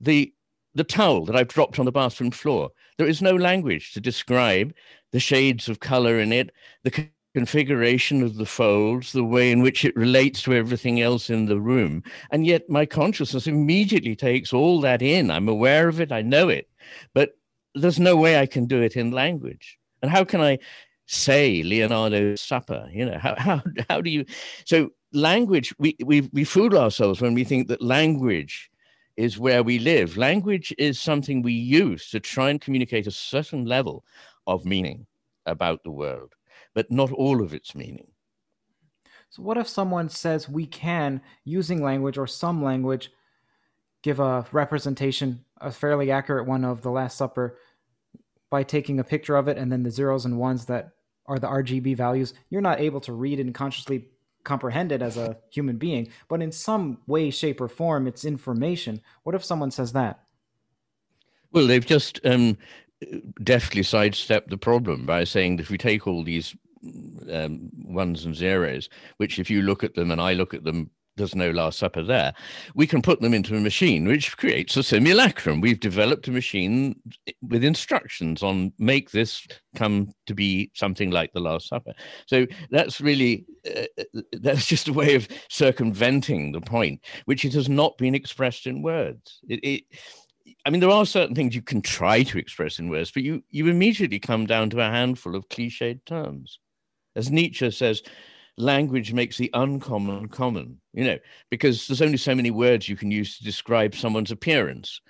the, 0.02 0.34
the 0.76 0.84
towel 0.84 1.26
that 1.26 1.36
I've 1.36 1.48
dropped 1.48 1.80
on 1.80 1.86
the 1.86 1.92
bathroom 1.92 2.32
floor, 2.32 2.72
there 2.98 3.08
is 3.08 3.22
no 3.22 3.36
language 3.36 3.94
to 3.94 4.02
describe 4.02 4.74
the 5.12 5.20
shades 5.20 5.70
of 5.70 5.80
color 5.80 6.20
in 6.20 6.34
it, 6.34 6.52
the 6.84 7.10
configuration 7.34 8.24
of 8.24 8.36
the 8.36 8.46
folds, 8.46 9.12
the 9.12 9.24
way 9.24 9.52
in 9.52 9.62
which 9.62 9.86
it 9.86 9.96
relates 9.96 10.42
to 10.42 10.54
everything 10.54 11.02
else 11.02 11.30
in 11.30 11.46
the 11.46 11.60
room. 11.60 12.04
And 12.32 12.46
yet 12.46 12.70
my 12.70 12.86
consciousness 12.86 13.48
immediately 13.48 14.16
takes 14.16 14.52
all 14.52 14.82
that 14.82 15.02
in. 15.02 15.30
I'm 15.30 15.48
aware 15.48 15.88
of 15.88 16.02
it, 16.02 16.12
I 16.12 16.22
know 16.22 16.50
it, 16.50 16.70
but 17.14 17.38
there's 17.76 18.00
no 18.00 18.16
way 18.16 18.40
I 18.40 18.46
can 18.46 18.66
do 18.66 18.82
it 18.82 18.96
in 18.96 19.12
language. 19.12 19.78
And 20.02 20.10
how 20.10 20.24
can 20.24 20.42
I 20.42 20.60
say 21.06 21.62
Leonardo's 21.62 22.42
supper? 22.42 22.90
You 22.92 23.06
know, 23.06 23.20
how, 23.20 23.36
how, 23.38 23.62
how 23.90 24.02
do 24.02 24.10
you? 24.10 24.26
So 24.66 24.90
language, 25.14 25.74
we, 25.78 25.96
we, 26.04 26.22
we 26.34 26.44
fool 26.44 26.78
ourselves 26.78 27.22
when 27.22 27.36
we 27.36 27.44
think 27.44 27.68
that 27.68 27.82
language 27.82 28.72
is 29.18 29.38
where 29.38 29.62
we 29.62 29.80
live. 29.80 30.18
Language 30.18 30.74
is 30.78 31.00
something 31.00 31.42
we 31.42 31.54
use 31.54 32.10
to 32.10 32.20
try 32.20 32.50
and 32.50 32.62
communicate 32.62 33.06
a 33.06 33.12
certain 33.12 33.66
level 33.66 34.04
of 34.48 34.66
meaning 34.66 35.06
about 35.46 35.84
the 35.84 35.92
world 35.92 36.34
but 36.74 36.92
not 36.92 37.12
all 37.12 37.42
of 37.42 37.54
its 37.54 37.76
meaning. 37.76 38.08
So, 39.30 39.44
what 39.44 39.58
if 39.58 39.68
someone 39.68 40.10
says 40.10 40.50
we 40.50 40.66
can, 40.66 41.22
using 41.44 41.84
language 41.84 42.18
or 42.18 42.28
some 42.28 42.64
language, 42.64 43.12
give 44.02 44.20
a 44.20 44.46
representation, 44.52 45.46
a 45.62 45.72
fairly 45.72 46.12
accurate 46.12 46.48
one 46.48 46.66
of 46.66 46.82
the 46.82 46.92
Last 46.92 47.18
Supper 47.18 47.58
by 48.50 48.64
taking 48.64 49.00
a 49.00 49.04
picture 49.04 49.36
of 49.36 49.48
it 49.48 49.58
and 49.58 49.72
then 49.72 49.84
the 49.84 49.92
zeros 49.92 50.26
and 50.26 50.40
ones 50.40 50.66
that 50.66 50.92
are 51.28 51.38
the 51.38 51.48
RGB 51.48 51.96
values? 51.96 52.34
You're 52.50 52.62
not 52.62 52.80
able 52.80 53.02
to 53.02 53.14
read 53.14 53.40
and 53.40 53.54
consciously 53.54 54.08
comprehend 54.44 54.92
it 54.92 55.02
as 55.02 55.18
a 55.18 55.38
human 55.52 55.78
being, 55.78 56.10
but 56.28 56.42
in 56.42 56.52
some 56.52 57.00
way, 57.06 57.30
shape, 57.30 57.62
or 57.62 57.68
form, 57.68 58.08
it's 58.08 58.26
information. 58.26 59.02
What 59.24 59.36
if 59.36 59.44
someone 59.44 59.70
says 59.70 59.92
that? 59.94 60.24
Well, 61.52 61.68
they've 61.68 61.86
just 61.86 62.20
um, 62.26 62.58
deftly 63.44 63.84
sidestep 63.84 64.50
the 64.50 64.58
problem 64.58 65.06
by 65.06 65.24
saying 65.24 65.58
that 65.58 65.64
if 65.64 65.70
we 65.70 65.78
take 65.78 66.08
all 66.08 66.24
these 66.24 66.56
um, 67.32 67.70
ones 67.84 68.26
and 68.26 68.36
zeros, 68.36 68.90
which 69.18 69.40
if 69.40 69.50
you 69.50 69.62
look 69.62 69.84
at 69.84 69.96
them 69.96 70.12
and 70.12 70.22
I 70.22 70.34
look 70.34 70.54
at 70.54 70.64
them, 70.64 70.90
there's 71.20 71.36
no 71.36 71.52
Last 71.52 71.78
Supper 71.78 72.02
there. 72.02 72.34
We 72.76 72.88
can 72.88 73.02
put 73.02 73.20
them 73.22 73.34
into 73.34 73.56
a 73.56 73.60
machine, 73.60 74.08
which 74.08 74.38
creates 74.38 74.78
a 74.78 74.84
simulacrum. 74.84 75.60
We've 75.60 75.80
developed 75.80 76.28
a 76.28 76.32
machine 76.32 76.96
with 77.42 77.64
instructions 77.64 78.42
on 78.42 78.72
make 78.80 79.12
this 79.12 79.46
come 79.76 80.14
to 80.28 80.34
be 80.34 80.72
something 80.74 81.12
like 81.12 81.34
the 81.34 81.42
Last 81.42 81.68
Supper. 81.68 81.94
So 82.26 82.48
that's 82.72 83.02
really 83.02 83.46
uh, 83.68 84.04
that's 84.32 84.66
just 84.66 84.88
a 84.88 84.94
way 84.94 85.16
of 85.16 85.28
circumventing 85.50 86.54
the 86.54 86.62
point, 86.62 87.02
which 87.26 87.46
it 87.46 87.54
has 87.54 87.70
not 87.70 87.98
been 87.98 88.16
expressed 88.16 88.66
in 88.66 88.82
words. 88.82 89.40
It, 89.48 89.60
it 89.62 89.84
I 90.66 90.70
mean, 90.70 90.82
there 90.82 90.90
are 90.90 91.06
certain 91.06 91.36
things 91.36 91.56
you 91.56 91.62
can 91.62 91.82
try 91.82 92.24
to 92.24 92.38
express 92.38 92.80
in 92.80 92.90
words, 92.90 93.12
but 93.12 93.24
you, 93.24 93.44
you 93.50 93.68
immediately 93.68 94.20
come 94.20 94.46
down 94.46 94.70
to 94.72 94.80
a 94.80 94.90
handful 94.90 95.36
of 95.36 95.50
cliched 95.50 96.06
terms. 96.06 96.60
As 97.16 97.32
Nietzsche 97.32 97.70
says, 97.72 98.02
language 98.58 99.14
makes 99.14 99.38
the 99.38 99.50
uncommon 99.54 100.28
common, 100.28 100.80
you 100.94 101.04
know, 101.04 101.18
because 101.50 101.88
there's 101.88 102.02
only 102.02 102.18
so 102.18 102.36
many 102.36 102.52
words 102.52 102.90
you 102.90 102.96
can 102.96 103.12
use 103.12 103.38
to 103.38 103.44
describe 103.44 103.96
someone's 103.96 104.32
appearance. 104.32 105.02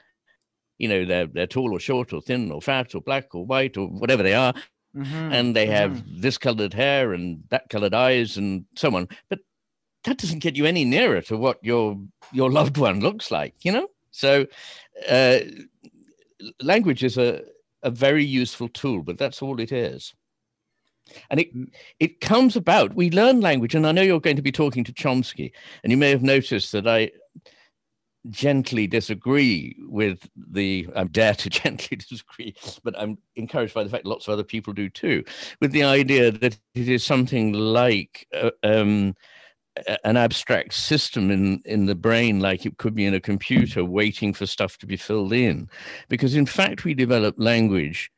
You 0.77 0.87
know, 0.87 1.05
they're, 1.05 1.27
they're 1.27 1.47
tall 1.47 1.73
or 1.73 1.79
short 1.79 2.13
or 2.13 2.21
thin 2.21 2.51
or 2.51 2.61
fat 2.61 2.95
or 2.95 3.01
black 3.01 3.35
or 3.35 3.45
white 3.45 3.75
or 3.75 3.87
whatever 3.87 4.23
they 4.23 4.35
are. 4.35 4.53
Mm-hmm. 4.95 5.31
And 5.33 5.55
they 5.55 5.67
have 5.67 5.91
mm-hmm. 5.91 6.21
this 6.21 6.37
colored 6.37 6.73
hair 6.73 7.13
and 7.13 7.43
that 7.49 7.69
colored 7.69 7.93
eyes 7.93 8.37
and 8.37 8.65
so 8.75 8.95
on. 8.95 9.07
But 9.29 9.39
that 10.05 10.17
doesn't 10.17 10.39
get 10.39 10.55
you 10.55 10.65
any 10.65 10.85
nearer 10.85 11.21
to 11.23 11.37
what 11.37 11.57
your 11.61 11.99
your 12.31 12.49
loved 12.49 12.77
one 12.77 12.99
looks 12.99 13.29
like, 13.31 13.53
you 13.61 13.71
know? 13.71 13.87
So 14.11 14.47
uh, 15.07 15.39
language 16.61 17.03
is 17.03 17.17
a, 17.17 17.41
a 17.83 17.91
very 17.91 18.23
useful 18.23 18.69
tool, 18.69 19.03
but 19.03 19.17
that's 19.17 19.41
all 19.41 19.59
it 19.59 19.71
is. 19.71 20.13
And 21.29 21.39
it 21.39 21.49
it 21.99 22.21
comes 22.21 22.55
about. 22.55 22.93
We 22.93 23.09
learn 23.09 23.41
language, 23.41 23.73
and 23.73 23.87
I 23.87 23.91
know 23.91 24.03
you're 24.03 24.19
going 24.19 24.35
to 24.35 24.43
be 24.43 24.51
talking 24.51 24.83
to 24.83 24.93
Chomsky, 24.93 25.51
and 25.83 25.91
you 25.91 25.97
may 25.97 26.11
have 26.11 26.21
noticed 26.21 26.71
that 26.73 26.87
I 26.87 27.11
gently 28.29 28.85
disagree 28.85 29.75
with 29.87 30.29
the 30.35 30.87
I 30.95 31.05
dare 31.05 31.33
to 31.35 31.49
gently 31.61 31.97
disagree, 31.97 32.55
but 32.83 32.99
I'm 32.99 33.17
encouraged 33.35 33.73
by 33.73 33.83
the 33.83 33.89
fact 33.89 34.05
lots 34.05 34.27
of 34.27 34.33
other 34.33 34.43
people 34.43 34.73
do 34.73 34.89
too, 34.89 35.23
with 35.61 35.71
the 35.71 35.83
idea 35.83 36.31
that 36.31 36.59
it 36.75 36.89
is 36.89 37.03
something 37.03 37.53
like 37.53 38.27
uh, 38.33 38.51
um, 38.63 39.15
an 40.03 40.17
abstract 40.17 40.73
system 40.73 41.31
in 41.31 41.61
in 41.65 41.85
the 41.85 41.95
brain 41.95 42.39
like 42.39 42.65
it 42.65 42.77
could 42.77 42.95
be 42.95 43.05
in 43.05 43.13
a 43.13 43.19
computer 43.19 43.83
waiting 43.85 44.33
for 44.33 44.45
stuff 44.45 44.77
to 44.77 44.85
be 44.85 44.97
filled 44.97 45.33
in. 45.33 45.69
Because 46.07 46.35
in 46.35 46.45
fact 46.45 46.83
we 46.83 46.93
develop 46.93 47.35
language 47.37 48.11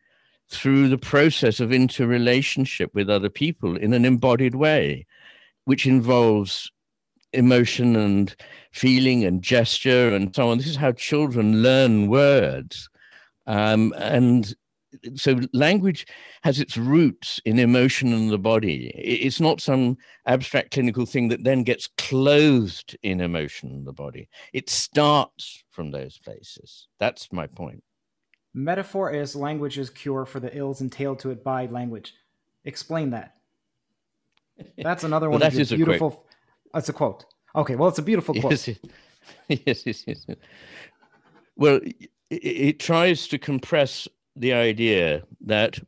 through 0.49 0.89
the 0.89 0.97
process 0.97 1.59
of 1.59 1.71
interrelationship 1.71 2.93
with 2.93 3.09
other 3.09 3.29
people 3.29 3.77
in 3.77 3.93
an 3.93 4.05
embodied 4.05 4.55
way 4.55 5.05
which 5.65 5.85
involves 5.85 6.71
emotion 7.33 7.95
and 7.95 8.35
feeling 8.71 9.23
and 9.23 9.41
gesture 9.41 10.13
and 10.13 10.35
so 10.35 10.49
on. 10.49 10.57
This 10.57 10.67
is 10.67 10.75
how 10.75 10.91
children 10.91 11.61
learn 11.61 12.07
words. 12.07 12.89
Um, 13.47 13.93
and 13.97 14.53
so 15.15 15.39
language 15.53 16.05
has 16.43 16.59
its 16.59 16.77
roots 16.77 17.39
in 17.45 17.59
emotion 17.59 18.13
and 18.13 18.29
the 18.29 18.37
body. 18.37 18.91
It's 18.95 19.39
not 19.39 19.61
some 19.61 19.97
abstract 20.25 20.71
clinical 20.71 21.05
thing 21.05 21.29
that 21.29 21.43
then 21.43 21.63
gets 21.63 21.87
clothed 21.97 22.97
in 23.03 23.21
emotion 23.21 23.71
and 23.71 23.85
the 23.85 23.93
body. 23.93 24.29
It 24.53 24.69
starts 24.69 25.63
from 25.71 25.91
those 25.91 26.17
places. 26.17 26.87
That's 26.99 27.31
my 27.31 27.47
point. 27.47 27.83
Metaphor 28.53 29.11
is 29.11 29.35
language's 29.35 29.89
cure 29.89 30.25
for 30.25 30.39
the 30.39 30.55
ills 30.55 30.81
entailed 30.81 31.19
to 31.19 31.31
it 31.31 31.43
by 31.43 31.67
language. 31.67 32.13
Explain 32.65 33.11
that. 33.11 33.35
That's 34.77 35.03
another 35.03 35.29
one 35.29 35.39
well, 35.39 35.47
of 35.47 35.53
your 35.53 35.65
beautiful. 35.65 36.25
A 36.27 36.77
That's 36.77 36.89
a 36.89 36.93
quote. 36.93 37.25
Okay, 37.55 37.75
well, 37.75 37.89
it's 37.89 37.99
a 37.99 38.03
beautiful 38.03 38.35
quote. 38.35 38.51
Yes, 38.51 38.67
yes, 39.47 39.85
yes. 39.85 40.03
yes. 40.07 40.25
Well, 41.55 41.79
it, 41.83 42.09
it 42.29 42.79
tries 42.79 43.27
to 43.29 43.37
compress 43.37 44.07
the 44.35 44.53
idea 44.53 45.23
that 45.41 45.79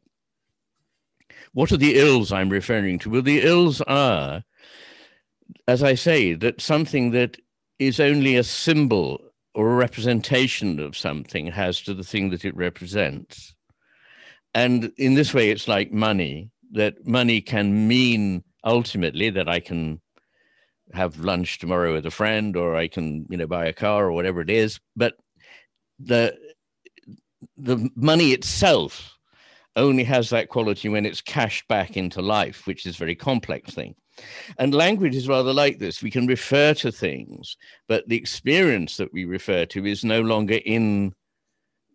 what 1.53 1.71
are 1.71 1.77
the 1.77 1.99
ills 1.99 2.31
I'm 2.31 2.49
referring 2.49 2.99
to? 2.99 3.09
Well, 3.09 3.21
the 3.21 3.41
ills 3.41 3.81
are, 3.81 4.43
as 5.67 5.83
I 5.83 5.95
say, 5.95 6.33
that 6.33 6.61
something 6.61 7.11
that 7.11 7.37
is 7.79 7.99
only 7.99 8.35
a 8.35 8.43
symbol 8.43 9.21
or 9.53 9.71
a 9.71 9.75
representation 9.75 10.79
of 10.79 10.97
something 10.97 11.47
has 11.47 11.81
to 11.81 11.93
the 11.93 12.03
thing 12.03 12.31
that 12.31 12.43
it 12.43 12.55
represents. 12.55 13.53
And 14.55 14.91
in 14.97 15.13
this 15.13 15.33
way, 15.33 15.49
it's 15.49 15.67
like 15.67 15.91
money, 15.91 16.49
that 16.71 17.05
money 17.05 17.41
can 17.41 17.87
mean 17.87 18.43
ultimately 18.63 19.29
that 19.29 19.47
I 19.47 19.59
can 19.59 20.01
have 20.93 21.19
lunch 21.19 21.59
tomorrow 21.59 21.93
with 21.93 22.05
a 22.05 22.11
friend 22.11 22.55
or 22.55 22.75
I 22.75 22.87
can, 22.87 23.25
you 23.29 23.37
know, 23.37 23.47
buy 23.47 23.65
a 23.65 23.73
car 23.73 24.05
or 24.05 24.11
whatever 24.11 24.41
it 24.41 24.49
is. 24.49 24.79
But 24.95 25.15
the 25.99 26.35
the 27.57 27.89
money 27.95 28.31
itself 28.31 29.17
only 29.75 30.03
has 30.03 30.29
that 30.29 30.49
quality 30.49 30.89
when 30.89 31.05
it's 31.05 31.21
cashed 31.21 31.67
back 31.67 31.97
into 31.97 32.21
life, 32.21 32.67
which 32.67 32.85
is 32.85 32.95
a 32.95 32.99
very 32.99 33.15
complex 33.15 33.73
thing. 33.73 33.95
And 34.59 34.73
language 34.73 35.15
is 35.15 35.27
rather 35.27 35.53
like 35.53 35.79
this. 35.79 36.03
We 36.03 36.11
can 36.11 36.27
refer 36.27 36.73
to 36.75 36.91
things, 36.91 37.57
but 37.87 38.07
the 38.07 38.17
experience 38.17 38.97
that 38.97 39.11
we 39.11 39.25
refer 39.25 39.65
to 39.67 39.85
is 39.85 40.03
no 40.03 40.21
longer 40.21 40.59
in 40.65 41.13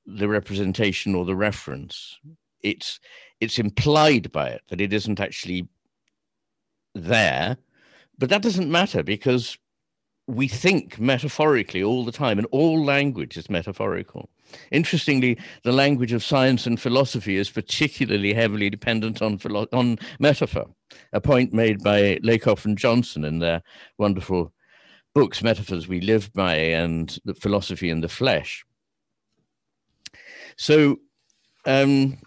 the 0.05 0.29
representation 0.29 1.15
or 1.15 1.25
the 1.25 1.37
reference. 1.37 2.19
It's 2.63 2.99
it's 3.41 3.59
implied 3.59 4.33
by 4.33 4.49
it 4.49 4.63
that 4.69 4.81
it 4.81 4.93
isn't 4.93 5.21
actually 5.21 5.69
there, 6.95 7.57
but 8.19 8.31
that 8.31 8.43
doesn't 8.43 8.71
matter 8.71 9.05
because 9.05 9.57
we 10.29 10.47
think 10.47 11.01
metaphorically 11.01 11.83
all 11.83 12.05
the 12.05 12.13
time, 12.13 12.39
and 12.39 12.47
all 12.51 12.85
language 12.85 13.39
is 13.39 13.49
metaphorical. 13.49 14.29
Interestingly, 14.71 15.39
the 15.65 15.73
language 15.73 16.13
of 16.13 16.23
science 16.23 16.67
and 16.67 16.79
philosophy 16.79 17.37
is 17.37 17.51
particularly 17.51 18.35
heavily 18.35 18.69
dependent 18.69 19.23
on, 19.23 19.39
philo- 19.39 19.69
on 19.73 19.99
metaphor, 20.21 20.67
a 21.15 21.21
point 21.21 21.55
made 21.55 21.83
by 21.83 22.19
Lakoff 22.23 22.67
and 22.67 22.77
Johnson 22.77 23.25
in 23.25 23.39
their 23.39 23.63
wonderful 23.97 24.53
books, 25.15 25.43
Metaphors 25.43 25.89
We 25.89 26.03
Live 26.03 26.31
By 26.35 26.55
and 26.55 27.19
the 27.25 27.35
Philosophy 27.35 27.89
in 27.89 28.03
the 28.03 28.09
Flesh. 28.09 28.67
So, 30.57 30.99
um, 31.65 32.19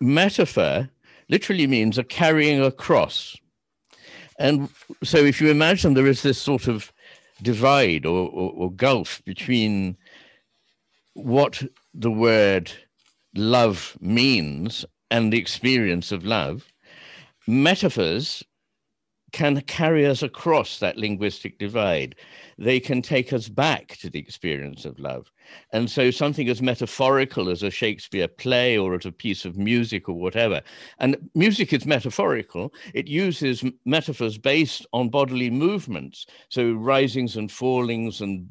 metaphor 0.00 0.90
literally 1.28 1.68
means 1.68 1.98
a 1.98 2.04
carrying 2.04 2.60
across. 2.60 3.36
And 4.40 4.68
so, 5.04 5.18
if 5.18 5.40
you 5.40 5.50
imagine 5.50 5.94
there 5.94 6.08
is 6.08 6.22
this 6.22 6.38
sort 6.38 6.66
of 6.66 6.92
divide 7.42 8.06
or, 8.06 8.28
or, 8.28 8.52
or 8.52 8.72
gulf 8.72 9.22
between 9.24 9.96
what 11.14 11.62
the 11.92 12.10
word 12.10 12.72
love 13.34 13.96
means 14.00 14.84
and 15.10 15.32
the 15.32 15.38
experience 15.38 16.12
of 16.12 16.24
love, 16.24 16.66
metaphors 17.46 18.42
can 19.34 19.60
carry 19.62 20.06
us 20.06 20.22
across 20.22 20.78
that 20.78 20.96
linguistic 20.96 21.58
divide. 21.58 22.14
They 22.56 22.78
can 22.78 23.02
take 23.02 23.32
us 23.32 23.48
back 23.48 23.96
to 23.98 24.08
the 24.08 24.20
experience 24.20 24.84
of 24.84 24.96
love. 25.00 25.28
And 25.72 25.90
so, 25.90 26.12
something 26.12 26.48
as 26.48 26.62
metaphorical 26.62 27.50
as 27.50 27.64
a 27.64 27.70
Shakespeare 27.70 28.28
play 28.28 28.78
or 28.78 28.94
as 28.94 29.06
a 29.06 29.10
piece 29.10 29.44
of 29.44 29.58
music 29.58 30.08
or 30.08 30.14
whatever, 30.14 30.62
and 31.00 31.16
music 31.34 31.72
is 31.72 31.84
metaphorical, 31.84 32.72
it 32.94 33.08
uses 33.08 33.64
metaphors 33.84 34.38
based 34.38 34.86
on 34.92 35.08
bodily 35.08 35.50
movements. 35.50 36.26
So, 36.48 36.72
risings 36.72 37.36
and 37.36 37.50
fallings 37.50 38.20
and 38.20 38.48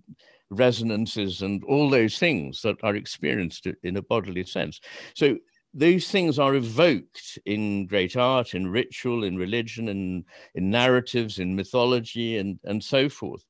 resonances 0.49 1.41
and 1.41 1.63
all 1.63 1.89
those 1.89 2.19
things 2.19 2.61
that 2.63 2.75
are 2.83 2.97
experienced 2.97 3.67
in 3.83 3.95
a 3.95 4.01
bodily 4.01 4.43
sense. 4.43 4.81
So, 5.15 5.37
those 5.73 6.07
things 6.09 6.37
are 6.37 6.55
evoked 6.55 7.39
in 7.45 7.87
great 7.87 8.15
art, 8.15 8.53
in 8.53 8.67
ritual, 8.67 9.23
in 9.23 9.37
religion, 9.37 9.89
in, 9.89 10.23
in 10.55 10.69
narratives, 10.69 11.39
in 11.39 11.55
mythology, 11.55 12.37
and, 12.37 12.59
and 12.63 12.83
so 12.83 13.09
forth. 13.09 13.45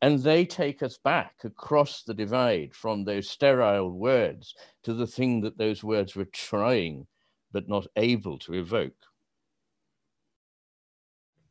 And 0.00 0.18
they 0.18 0.44
take 0.44 0.82
us 0.82 0.98
back 0.98 1.34
across 1.44 2.02
the 2.02 2.14
divide 2.14 2.74
from 2.74 3.04
those 3.04 3.30
sterile 3.30 3.90
words 3.90 4.54
to 4.82 4.92
the 4.92 5.06
thing 5.06 5.40
that 5.42 5.56
those 5.56 5.84
words 5.84 6.16
were 6.16 6.24
trying 6.26 7.06
but 7.52 7.68
not 7.68 7.86
able 7.96 8.38
to 8.38 8.54
evoke. 8.54 8.96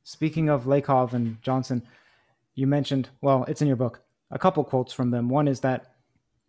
Speaking 0.04 0.50
of 0.50 0.66
Lakoff 0.66 1.14
and 1.14 1.42
Johnson, 1.42 1.84
you 2.56 2.68
mentioned, 2.68 3.10
well, 3.22 3.46
it's 3.48 3.62
in 3.62 3.68
your 3.68 3.78
book, 3.78 4.02
a 4.32 4.40
couple 4.40 4.64
quotes 4.64 4.92
from 4.92 5.12
them. 5.12 5.30
One 5.30 5.48
is 5.48 5.60
that 5.62 5.91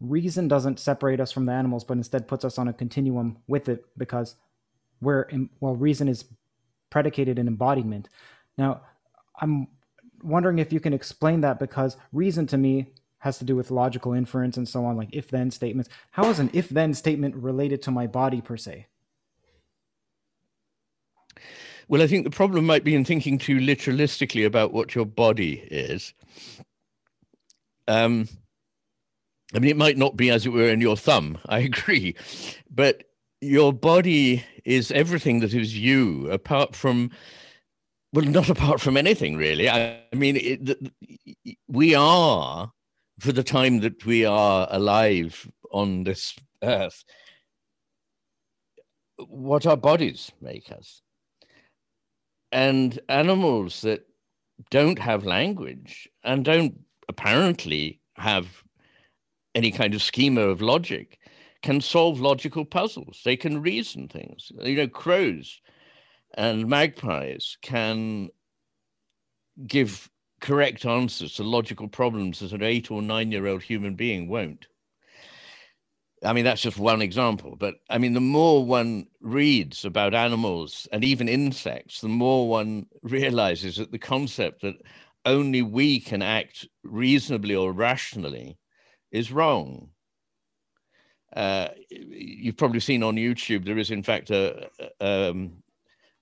reason 0.03 0.49
doesn't 0.49 0.81
separate 0.81 1.21
us 1.21 1.33
from 1.33 1.47
the 1.47 1.53
animals, 1.53 1.85
but 1.85 1.97
instead 1.97 2.29
puts 2.29 2.45
us 2.45 2.59
on 2.59 2.69
a 2.69 2.73
continuum 2.73 3.39
with 3.47 3.69
it 3.69 3.87
because 3.97 4.37
we're 5.01 5.23
in, 5.23 5.49
well, 5.61 5.75
reason 5.75 6.09
is 6.09 6.25
predicated 6.91 7.39
in 7.39 7.49
embodiment. 7.49 8.09
Now, 8.59 8.83
I'm 9.41 9.69
wondering 10.23 10.59
if 10.59 10.73
you 10.73 10.81
can 10.81 10.93
explain 10.93 11.41
that 11.41 11.59
because 11.59 11.97
reason 12.13 12.47
to 12.49 12.59
me 12.59 12.89
has 13.19 13.39
to 13.39 13.45
do 13.45 13.55
with 13.55 13.71
logical 13.71 14.13
inference 14.13 14.57
and 14.57 14.69
so 14.69 14.85
on, 14.85 14.97
like 14.97 15.09
if 15.13 15.29
then 15.29 15.51
statements. 15.51 15.89
How 16.11 16.29
is 16.29 16.39
an 16.39 16.51
if 16.53 16.69
then 16.69 16.93
statement 16.93 17.37
related 17.37 17.81
to 17.83 17.91
my 17.91 18.07
body 18.07 18.41
per 18.41 18.57
se? 18.57 18.87
Well, 21.89 22.03
I 22.03 22.07
think 22.07 22.25
the 22.25 22.31
problem 22.31 22.67
might 22.67 22.85
be 22.85 22.95
in 22.95 23.05
thinking 23.05 23.39
too 23.39 23.59
literalistically 23.59 24.47
about 24.47 24.73
what 24.73 24.95
your 24.95 25.07
body 25.07 25.65
is. 25.71 26.15
Um, 27.87 28.29
I 29.55 29.59
mean, 29.59 29.71
it 29.71 29.77
might 29.77 29.99
not 29.99 30.17
be 30.17 30.31
as 30.31 30.47
it 30.47 30.53
were 30.53 30.69
in 30.69 30.81
your 30.81 30.97
thumb, 30.97 31.39
I 31.47 31.59
agree, 31.71 32.15
but 32.71 33.05
your 33.41 33.73
body 33.73 34.45
is 34.65 34.93
everything 34.93 35.41
that 35.41 35.53
is 35.53 35.77
you, 35.77 36.31
apart 36.31 36.77
from, 36.77 37.11
well, 38.13 38.25
not 38.25 38.49
apart 38.49 38.81
from 38.81 38.97
anything 38.97 39.37
really. 39.37 39.69
I, 39.69 40.01
I 40.13 40.17
mean, 40.17 40.37
it, 40.37 40.79
we 41.69 41.95
are, 41.95 42.73
for 43.19 43.33
the 43.33 43.43
time 43.43 43.81
that 43.81 44.07
we 44.07 44.25
are 44.25 44.69
alive 44.71 45.51
on 45.73 46.05
this 46.05 46.35
earth, 46.63 47.05
what 49.27 49.67
our 49.67 49.77
bodies 49.77 50.31
make 50.41 50.71
us. 50.71 51.03
And 52.53 52.99
animals 53.09 53.81
that 53.81 54.07
don't 54.71 54.99
have 54.99 55.25
language 55.25 56.09
and 56.23 56.45
don't 56.45 56.79
apparently 57.09 58.01
have 58.17 58.63
any 59.55 59.71
kind 59.71 59.95
of 59.95 60.03
schema 60.03 60.43
of 60.43 60.63
logic 60.63 61.19
can 61.63 61.81
solve 61.81 62.21
logical 62.21 62.65
puzzles. 62.65 63.21
They 63.25 63.37
can 63.37 63.63
reason 63.63 64.09
things. 64.09 64.51
You 64.63 64.77
know, 64.77 64.89
crows 64.89 65.61
and 66.35 66.67
magpies 66.69 67.57
can 67.63 68.31
give 69.67 70.11
correct 70.41 70.85
answers 70.85 71.37
to 71.37 71.45
logical 71.45 71.89
problems 71.89 72.41
that 72.41 72.53
an 72.53 72.63
eight 72.63 72.91
or 72.91 73.01
nine 73.01 73.31
year 73.31 73.47
old 73.47 73.63
human 73.63 73.95
being 73.95 74.29
won't. 74.29 74.67
I 76.25 76.33
mean, 76.33 76.45
that's 76.45 76.63
just 76.63 76.79
one 76.79 77.03
example. 77.03 77.57
But 77.57 77.77
I 77.91 77.99
mean, 77.99 78.15
the 78.15 78.21
more 78.21 78.65
one 78.65 79.07
reads 79.21 79.85
about 79.85 80.15
animals 80.15 80.89
and 80.93 81.05
even 81.05 81.29
insects, 81.29 82.01
the 82.01 82.09
more 82.09 82.49
one 82.49 82.87
realizes 83.03 83.77
that 83.77 83.93
the 83.93 83.99
concept 83.99 84.63
that 84.63 84.77
only 85.25 85.63
we 85.63 86.01
can 86.01 86.23
act 86.23 86.67
reasonably 86.83 87.55
or 87.55 87.73
rationally 87.73 88.57
is 89.13 89.31
wrong. 89.31 89.89
Uh, 91.37 91.69
you've 91.89 92.57
probably 92.57 92.81
seen 92.81 93.03
on 93.03 93.17
YouTube 93.17 93.65
there 93.65 93.79
is 93.79 93.91
in 93.91 94.03
fact 94.03 94.31
a 94.31 94.69
um, 95.01 95.53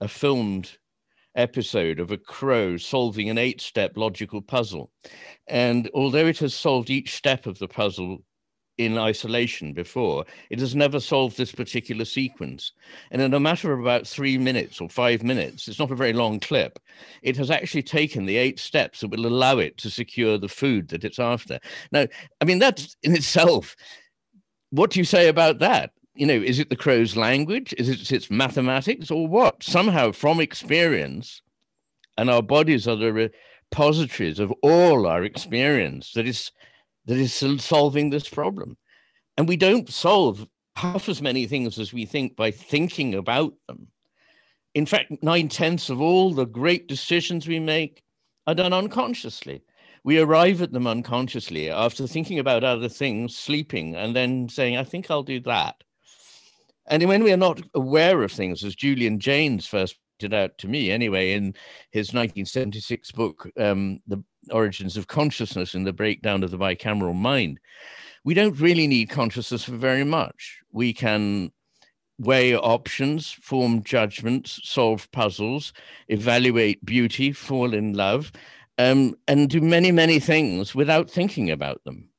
a 0.00 0.06
filmed 0.06 0.78
episode 1.34 1.98
of 1.98 2.10
a 2.10 2.16
crow 2.16 2.76
solving 2.76 3.28
an 3.28 3.38
eight-step 3.38 3.96
logical 3.96 4.40
puzzle, 4.42 4.92
and 5.48 5.90
although 5.94 6.26
it 6.26 6.38
has 6.38 6.54
solved 6.54 6.90
each 6.90 7.14
step 7.14 7.46
of 7.46 7.58
the 7.58 7.68
puzzle 7.68 8.22
in 8.80 8.96
isolation 8.96 9.74
before. 9.74 10.24
It 10.48 10.58
has 10.60 10.74
never 10.74 11.00
solved 11.00 11.36
this 11.36 11.52
particular 11.52 12.06
sequence. 12.06 12.72
And 13.10 13.20
in 13.20 13.34
a 13.34 13.40
matter 13.40 13.72
of 13.72 13.80
about 13.80 14.06
three 14.06 14.38
minutes 14.38 14.80
or 14.80 14.88
five 14.88 15.22
minutes, 15.22 15.68
it's 15.68 15.78
not 15.78 15.90
a 15.90 15.96
very 15.96 16.14
long 16.14 16.40
clip, 16.40 16.78
it 17.22 17.36
has 17.36 17.50
actually 17.50 17.82
taken 17.82 18.24
the 18.24 18.38
eight 18.38 18.58
steps 18.58 19.00
that 19.00 19.10
will 19.10 19.26
allow 19.26 19.58
it 19.58 19.76
to 19.78 19.90
secure 19.90 20.38
the 20.38 20.48
food 20.48 20.88
that 20.88 21.04
it's 21.04 21.18
after. 21.18 21.60
Now, 21.92 22.06
I 22.40 22.44
mean, 22.46 22.58
that's 22.58 22.96
in 23.02 23.14
itself, 23.14 23.76
what 24.70 24.90
do 24.90 24.98
you 24.98 25.04
say 25.04 25.28
about 25.28 25.58
that? 25.58 25.92
You 26.14 26.26
know, 26.26 26.34
is 26.34 26.58
it 26.58 26.70
the 26.70 26.76
crow's 26.76 27.16
language? 27.16 27.74
Is 27.76 27.90
it 27.90 28.10
its 28.10 28.30
mathematics 28.30 29.10
or 29.10 29.28
what? 29.28 29.62
Somehow, 29.62 30.12
from 30.12 30.40
experience, 30.40 31.42
and 32.16 32.30
our 32.30 32.42
bodies 32.42 32.88
are 32.88 32.96
the 32.96 33.30
repositories 33.72 34.38
of 34.38 34.50
all 34.62 35.06
our 35.06 35.22
experience 35.22 36.12
that 36.14 36.26
is 36.26 36.50
that 37.10 37.18
is 37.18 37.34
solving 37.60 38.08
this 38.08 38.28
problem. 38.28 38.76
And 39.36 39.48
we 39.48 39.56
don't 39.56 39.90
solve 39.90 40.46
half 40.76 41.08
as 41.08 41.20
many 41.20 41.44
things 41.48 41.76
as 41.76 41.92
we 41.92 42.06
think 42.06 42.36
by 42.36 42.52
thinking 42.52 43.16
about 43.16 43.52
them. 43.66 43.88
In 44.74 44.86
fact, 44.86 45.20
nine 45.20 45.48
tenths 45.48 45.90
of 45.90 46.00
all 46.00 46.32
the 46.32 46.46
great 46.46 46.86
decisions 46.86 47.48
we 47.48 47.58
make 47.58 48.04
are 48.46 48.54
done 48.54 48.72
unconsciously. 48.72 49.64
We 50.04 50.20
arrive 50.20 50.62
at 50.62 50.70
them 50.70 50.86
unconsciously 50.86 51.68
after 51.68 52.06
thinking 52.06 52.38
about 52.38 52.62
other 52.62 52.88
things, 52.88 53.36
sleeping, 53.36 53.96
and 53.96 54.14
then 54.14 54.48
saying, 54.48 54.76
I 54.76 54.84
think 54.84 55.10
I'll 55.10 55.24
do 55.24 55.40
that. 55.40 55.82
And 56.86 57.02
when 57.08 57.24
we 57.24 57.32
are 57.32 57.36
not 57.36 57.60
aware 57.74 58.22
of 58.22 58.30
things, 58.30 58.62
as 58.62 58.76
Julian 58.76 59.18
Jaynes 59.18 59.66
first 59.66 59.96
pointed 60.20 60.34
out 60.34 60.58
to 60.58 60.68
me 60.68 60.90
anyway 60.90 61.32
in 61.32 61.54
his 61.92 62.08
1976 62.08 63.10
book, 63.12 63.48
um, 63.58 64.00
The 64.06 64.22
origins 64.50 64.98
of 64.98 65.06
consciousness 65.06 65.74
and 65.74 65.86
the 65.86 65.94
breakdown 65.94 66.42
of 66.42 66.50
the 66.50 66.58
bicameral 66.58 67.14
mind. 67.14 67.58
We 68.24 68.34
don't 68.34 68.60
really 68.60 68.86
need 68.86 69.08
consciousness 69.08 69.64
for 69.64 69.76
very 69.76 70.04
much. 70.04 70.60
We 70.72 70.92
can 70.92 71.52
weigh 72.18 72.54
options, 72.54 73.30
form 73.30 73.82
judgments, 73.82 74.60
solve 74.62 75.10
puzzles, 75.10 75.72
evaluate 76.08 76.84
beauty, 76.84 77.32
fall 77.32 77.72
in 77.72 77.94
love, 77.94 78.30
um, 78.76 79.14
and 79.26 79.48
do 79.48 79.62
many, 79.62 79.90
many 79.90 80.20
things 80.20 80.74
without 80.74 81.10
thinking 81.10 81.50
about 81.50 81.82
them. 81.84 82.10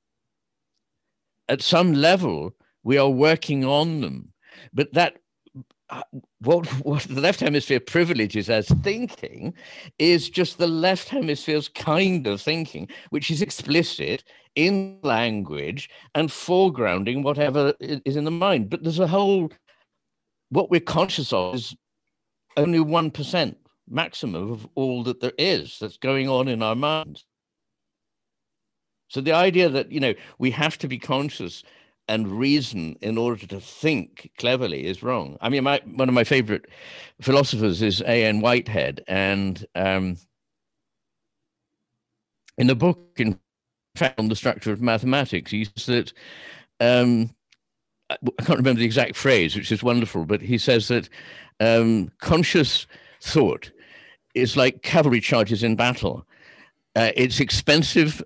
At 1.47 1.61
some 1.61 1.93
level, 1.93 2.55
we 2.83 2.97
are 2.97 3.09
working 3.09 3.63
on 3.63 4.01
them, 4.01 4.33
but 4.73 4.91
that 4.93 5.17
what 6.39 6.65
what 6.85 7.03
the 7.03 7.21
left 7.21 7.39
hemisphere 7.39 7.79
privileges 7.79 8.49
as 8.49 8.67
thinking 8.83 9.53
is 9.99 10.29
just 10.29 10.57
the 10.57 10.67
left 10.67 11.09
hemisphere's 11.09 11.67
kind 11.67 12.27
of 12.27 12.41
thinking, 12.41 12.87
which 13.09 13.31
is 13.31 13.41
explicit 13.41 14.23
in 14.55 14.99
language 15.03 15.89
and 16.15 16.29
foregrounding 16.29 17.23
whatever 17.23 17.73
is 17.79 18.15
in 18.15 18.25
the 18.25 18.31
mind. 18.31 18.69
But 18.69 18.83
there's 18.83 18.99
a 18.99 19.07
whole 19.07 19.51
what 20.49 20.69
we're 20.69 20.81
conscious 20.81 21.31
of 21.31 21.55
is 21.55 21.75
only 22.57 22.79
one 22.79 23.11
percent 23.11 23.57
maximum 23.89 24.51
of 24.51 24.67
all 24.75 25.03
that 25.03 25.19
there 25.19 25.33
is 25.37 25.77
that's 25.79 25.97
going 25.97 26.29
on 26.29 26.47
in 26.47 26.61
our 26.61 26.75
minds. 26.75 27.25
So 29.07 29.19
the 29.19 29.33
idea 29.33 29.69
that 29.69 29.91
you 29.91 29.99
know 29.99 30.13
we 30.39 30.51
have 30.51 30.77
to 30.79 30.87
be 30.87 30.97
conscious 30.97 31.63
and 32.07 32.27
reason 32.27 32.97
in 33.01 33.17
order 33.17 33.45
to 33.47 33.59
think 33.59 34.31
cleverly 34.37 34.85
is 34.85 35.03
wrong. 35.03 35.37
I 35.41 35.49
mean, 35.49 35.63
my, 35.63 35.81
one 35.85 36.09
of 36.09 36.15
my 36.15 36.23
favorite 36.23 36.65
philosophers 37.21 37.81
is 37.81 38.01
A.N. 38.01 38.41
Whitehead, 38.41 39.03
and 39.07 39.65
um, 39.75 40.17
in 42.57 42.67
the 42.67 42.75
book, 42.75 42.99
in 43.17 43.39
fact, 43.95 44.19
on 44.19 44.27
the 44.27 44.35
structure 44.35 44.71
of 44.71 44.81
mathematics, 44.81 45.51
he 45.51 45.65
says 45.65 45.85
that 45.85 46.13
um, 46.79 47.33
I 48.09 48.43
can't 48.43 48.59
remember 48.59 48.79
the 48.79 48.85
exact 48.85 49.15
phrase, 49.15 49.55
which 49.55 49.71
is 49.71 49.83
wonderful, 49.83 50.25
but 50.25 50.41
he 50.41 50.57
says 50.57 50.87
that 50.89 51.07
um, 51.59 52.11
conscious 52.19 52.87
thought 53.21 53.71
is 54.33 54.57
like 54.57 54.81
cavalry 54.81 55.21
charges 55.21 55.63
in 55.63 55.75
battle. 55.75 56.25
Uh, 56.95 57.11
it's 57.15 57.39
expensive 57.39 58.21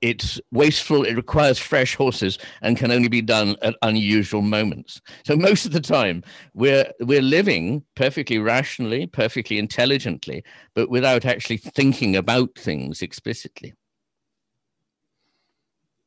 it's 0.00 0.40
wasteful, 0.50 1.04
it 1.04 1.14
requires 1.14 1.58
fresh 1.58 1.94
horses, 1.94 2.38
and 2.62 2.76
can 2.76 2.90
only 2.90 3.08
be 3.08 3.22
done 3.22 3.56
at 3.62 3.76
unusual 3.82 4.42
moments. 4.42 5.00
So 5.24 5.36
most 5.36 5.66
of 5.66 5.72
the 5.72 5.80
time, 5.80 6.22
we're 6.54 6.90
we're 7.00 7.22
living 7.22 7.84
perfectly 7.96 8.38
rationally, 8.38 9.06
perfectly 9.06 9.58
intelligently, 9.58 10.44
but 10.74 10.90
without 10.90 11.24
actually 11.24 11.58
thinking 11.58 12.16
about 12.16 12.50
things 12.56 13.02
explicitly. 13.02 13.74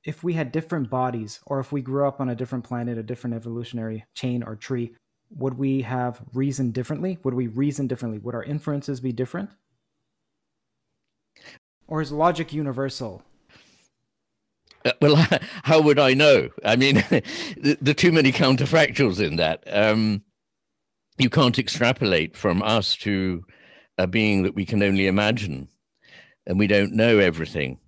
If 0.03 0.23
we 0.23 0.33
had 0.33 0.51
different 0.51 0.89
bodies, 0.89 1.39
or 1.45 1.59
if 1.59 1.71
we 1.71 1.81
grew 1.81 2.07
up 2.07 2.19
on 2.19 2.29
a 2.29 2.35
different 2.35 2.65
planet, 2.65 2.97
a 2.97 3.03
different 3.03 3.35
evolutionary 3.35 4.05
chain 4.15 4.43
or 4.43 4.55
tree, 4.55 4.95
would 5.29 5.57
we 5.57 5.81
have 5.81 6.21
reasoned 6.33 6.73
differently? 6.73 7.19
Would 7.23 7.33
we 7.33 7.47
reason 7.47 7.87
differently? 7.87 8.19
Would 8.19 8.35
our 8.35 8.43
inferences 8.43 8.99
be 8.99 9.13
different? 9.13 9.49
Or 11.87 12.01
is 12.01 12.11
logic 12.11 12.51
universal? 12.51 13.23
Uh, 14.85 14.91
well, 15.01 15.27
how 15.63 15.81
would 15.81 15.99
I 15.99 16.13
know? 16.13 16.49
I 16.63 16.75
mean, 16.75 16.95
the, 17.09 17.77
the 17.81 17.93
too 17.93 18.11
many 18.11 18.31
counterfactuals 18.31 19.25
in 19.25 19.37
that. 19.37 19.63
Um, 19.71 20.23
you 21.17 21.29
can't 21.29 21.59
extrapolate 21.59 22.35
from 22.35 22.63
us 22.63 22.95
to 22.97 23.45
a 23.97 24.07
being 24.07 24.43
that 24.43 24.55
we 24.55 24.65
can 24.65 24.81
only 24.81 25.07
imagine, 25.07 25.67
and 26.47 26.57
we 26.57 26.67
don't 26.67 26.93
know 26.93 27.19
everything. 27.19 27.79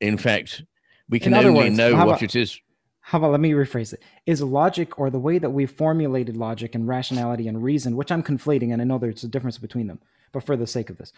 In 0.00 0.18
fact, 0.18 0.62
we 1.08 1.18
can 1.18 1.34
only 1.34 1.64
words, 1.64 1.76
know 1.76 1.94
what 1.94 2.02
about, 2.02 2.22
it 2.22 2.36
is. 2.36 2.60
How 3.00 3.18
about 3.18 3.30
let 3.32 3.40
me 3.40 3.52
rephrase 3.52 3.92
it? 3.94 4.02
Is 4.26 4.42
logic 4.42 4.98
or 4.98 5.10
the 5.10 5.18
way 5.18 5.38
that 5.38 5.50
we 5.50 5.66
formulated 5.66 6.36
logic 6.36 6.74
and 6.74 6.86
rationality 6.86 7.48
and 7.48 7.62
reason, 7.62 7.96
which 7.96 8.12
I'm 8.12 8.22
conflating, 8.22 8.72
and 8.72 8.82
I 8.82 8.84
know 8.84 8.98
there's 8.98 9.24
a 9.24 9.28
difference 9.28 9.58
between 9.58 9.86
them, 9.86 10.00
but 10.32 10.44
for 10.44 10.56
the 10.56 10.66
sake 10.66 10.90
of 10.90 10.98
this, 10.98 11.12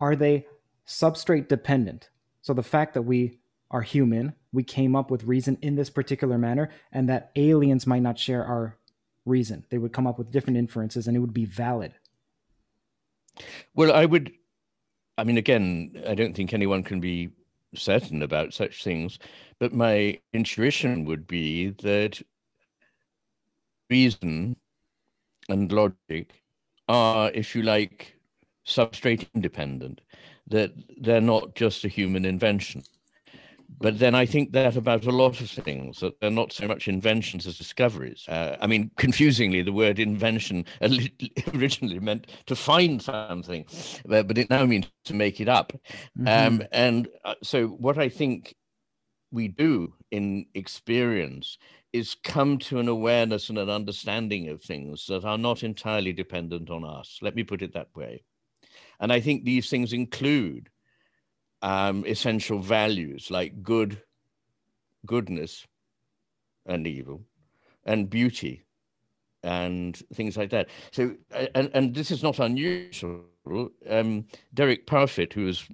are 0.00 0.16
they 0.16 0.46
substrate 0.86 1.48
dependent? 1.48 2.10
So 2.42 2.52
the 2.52 2.62
fact 2.62 2.94
that 2.94 3.02
we 3.02 3.38
are 3.70 3.82
human, 3.82 4.34
we 4.52 4.62
came 4.62 4.96
up 4.96 5.10
with 5.10 5.24
reason 5.24 5.58
in 5.62 5.74
this 5.74 5.90
particular 5.90 6.38
manner, 6.38 6.70
and 6.92 7.08
that 7.08 7.30
aliens 7.36 7.86
might 7.86 8.02
not 8.02 8.18
share 8.18 8.44
our 8.44 8.76
reason. 9.24 9.64
They 9.70 9.78
would 9.78 9.92
come 9.92 10.06
up 10.06 10.18
with 10.18 10.30
different 10.30 10.56
inferences 10.56 11.06
and 11.06 11.16
it 11.16 11.20
would 11.20 11.34
be 11.34 11.44
valid. 11.44 11.92
Well, 13.74 13.92
I 13.92 14.04
would, 14.04 14.32
I 15.16 15.24
mean, 15.24 15.38
again, 15.38 16.02
I 16.08 16.14
don't 16.14 16.34
think 16.34 16.52
anyone 16.52 16.82
can 16.82 17.00
be 17.00 17.30
certain 17.74 18.22
about 18.22 18.54
such 18.54 18.82
things, 18.82 19.18
but 19.58 19.74
my 19.74 20.18
intuition 20.32 21.04
would 21.04 21.26
be 21.26 21.70
that 21.82 22.20
reason 23.90 24.56
and 25.48 25.70
logic 25.70 26.42
are, 26.88 27.30
if 27.34 27.54
you 27.54 27.62
like, 27.62 28.16
substrate 28.66 29.26
independent, 29.34 30.00
that 30.46 30.72
they're 31.00 31.20
not 31.20 31.54
just 31.54 31.84
a 31.84 31.88
human 31.88 32.24
invention 32.24 32.82
but 33.80 33.98
then 33.98 34.14
I 34.14 34.26
think 34.26 34.52
that 34.52 34.76
about 34.76 35.06
a 35.06 35.12
lot 35.12 35.40
of 35.40 35.50
things 35.50 36.00
that 36.00 36.20
they're 36.20 36.30
not 36.30 36.52
so 36.52 36.66
much 36.66 36.88
inventions 36.88 37.46
as 37.46 37.58
discoveries. 37.58 38.24
Uh, 38.28 38.56
I 38.60 38.66
mean, 38.66 38.90
confusingly, 38.96 39.62
the 39.62 39.72
word 39.72 39.98
invention 39.98 40.64
originally 41.54 42.00
meant 42.00 42.26
to 42.46 42.56
find 42.56 43.00
something, 43.00 43.64
but 44.04 44.38
it 44.38 44.50
now 44.50 44.66
means 44.66 44.86
to 45.04 45.14
make 45.14 45.40
it 45.40 45.48
up. 45.48 45.72
Mm-hmm. 46.18 46.28
Um, 46.28 46.62
and 46.72 47.08
uh, 47.24 47.34
so, 47.42 47.68
what 47.68 47.98
I 47.98 48.08
think 48.08 48.54
we 49.30 49.48
do 49.48 49.94
in 50.10 50.46
experience 50.54 51.58
is 51.92 52.16
come 52.22 52.58
to 52.58 52.78
an 52.78 52.88
awareness 52.88 53.48
and 53.48 53.58
an 53.58 53.70
understanding 53.70 54.48
of 54.48 54.62
things 54.62 55.06
that 55.06 55.24
are 55.24 55.38
not 55.38 55.62
entirely 55.62 56.12
dependent 56.12 56.70
on 56.70 56.84
us. 56.84 57.18
Let 57.22 57.34
me 57.34 57.44
put 57.44 57.62
it 57.62 57.74
that 57.74 57.88
way. 57.94 58.24
And 59.00 59.12
I 59.12 59.20
think 59.20 59.44
these 59.44 59.70
things 59.70 59.92
include 59.92 60.68
um, 61.62 62.04
essential 62.06 62.58
values 62.58 63.30
like 63.30 63.62
good, 63.62 64.02
goodness, 65.06 65.66
and 66.66 66.86
evil, 66.86 67.22
and 67.84 68.10
beauty, 68.10 68.64
and 69.42 69.96
things 70.14 70.36
like 70.36 70.50
that. 70.50 70.68
So, 70.92 71.14
and 71.54 71.70
and 71.74 71.94
this 71.94 72.10
is 72.10 72.22
not 72.22 72.38
unusual. 72.38 73.24
Um, 73.88 74.26
Derek 74.52 74.86
Parfit, 74.86 75.32
who 75.32 75.46
was 75.46 75.66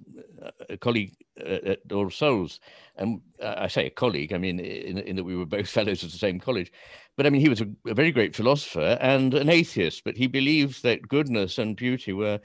a 0.69 0.77
colleague 0.77 1.13
at 1.37 1.79
All 1.91 2.09
Souls, 2.09 2.61
and 2.95 3.21
I 3.43 3.67
say 3.67 3.87
a 3.87 3.89
colleague, 3.89 4.33
I 4.33 4.37
mean 4.37 4.59
in, 4.59 4.99
in, 4.99 5.15
that 5.17 5.23
we 5.23 5.35
were 5.35 5.45
both 5.45 5.69
fellows 5.77 6.03
at 6.03 6.11
the 6.11 6.17
same 6.17 6.39
college, 6.39 6.71
but 7.17 7.25
I 7.25 7.29
mean 7.29 7.41
he 7.41 7.49
was 7.49 7.61
a, 7.61 7.67
a 7.87 7.93
very 7.93 8.11
great 8.11 8.35
philosopher 8.35 8.97
and 9.01 9.33
an 9.33 9.49
atheist, 9.49 10.03
but 10.05 10.15
he 10.15 10.27
believed 10.27 10.83
that 10.83 11.07
goodness 11.07 11.57
and 11.57 11.75
beauty 11.75 12.13
were 12.13 12.39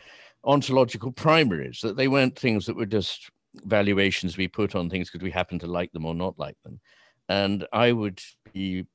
ontological 0.45 1.13
primaries, 1.13 1.81
that 1.83 1.97
they 1.97 2.09
weren't 2.09 2.39
things 2.39 2.67
that 2.67 2.77
were 2.77 2.87
just 2.87 3.31
valuations 3.55 4.37
we 4.37 4.49
put 4.49 4.75
on 4.75 4.89
things 4.89 5.11
because 5.11 5.25
we 5.25 5.31
happen 5.31 5.59
to 5.59 5.67
like 5.67 5.93
them 5.93 6.07
or 6.07 6.15
not 6.15 6.39
like 6.39 6.57
them. 6.65 6.81
And 7.29 7.67
I 7.73 7.93
would 7.93 8.21
be 8.53 8.87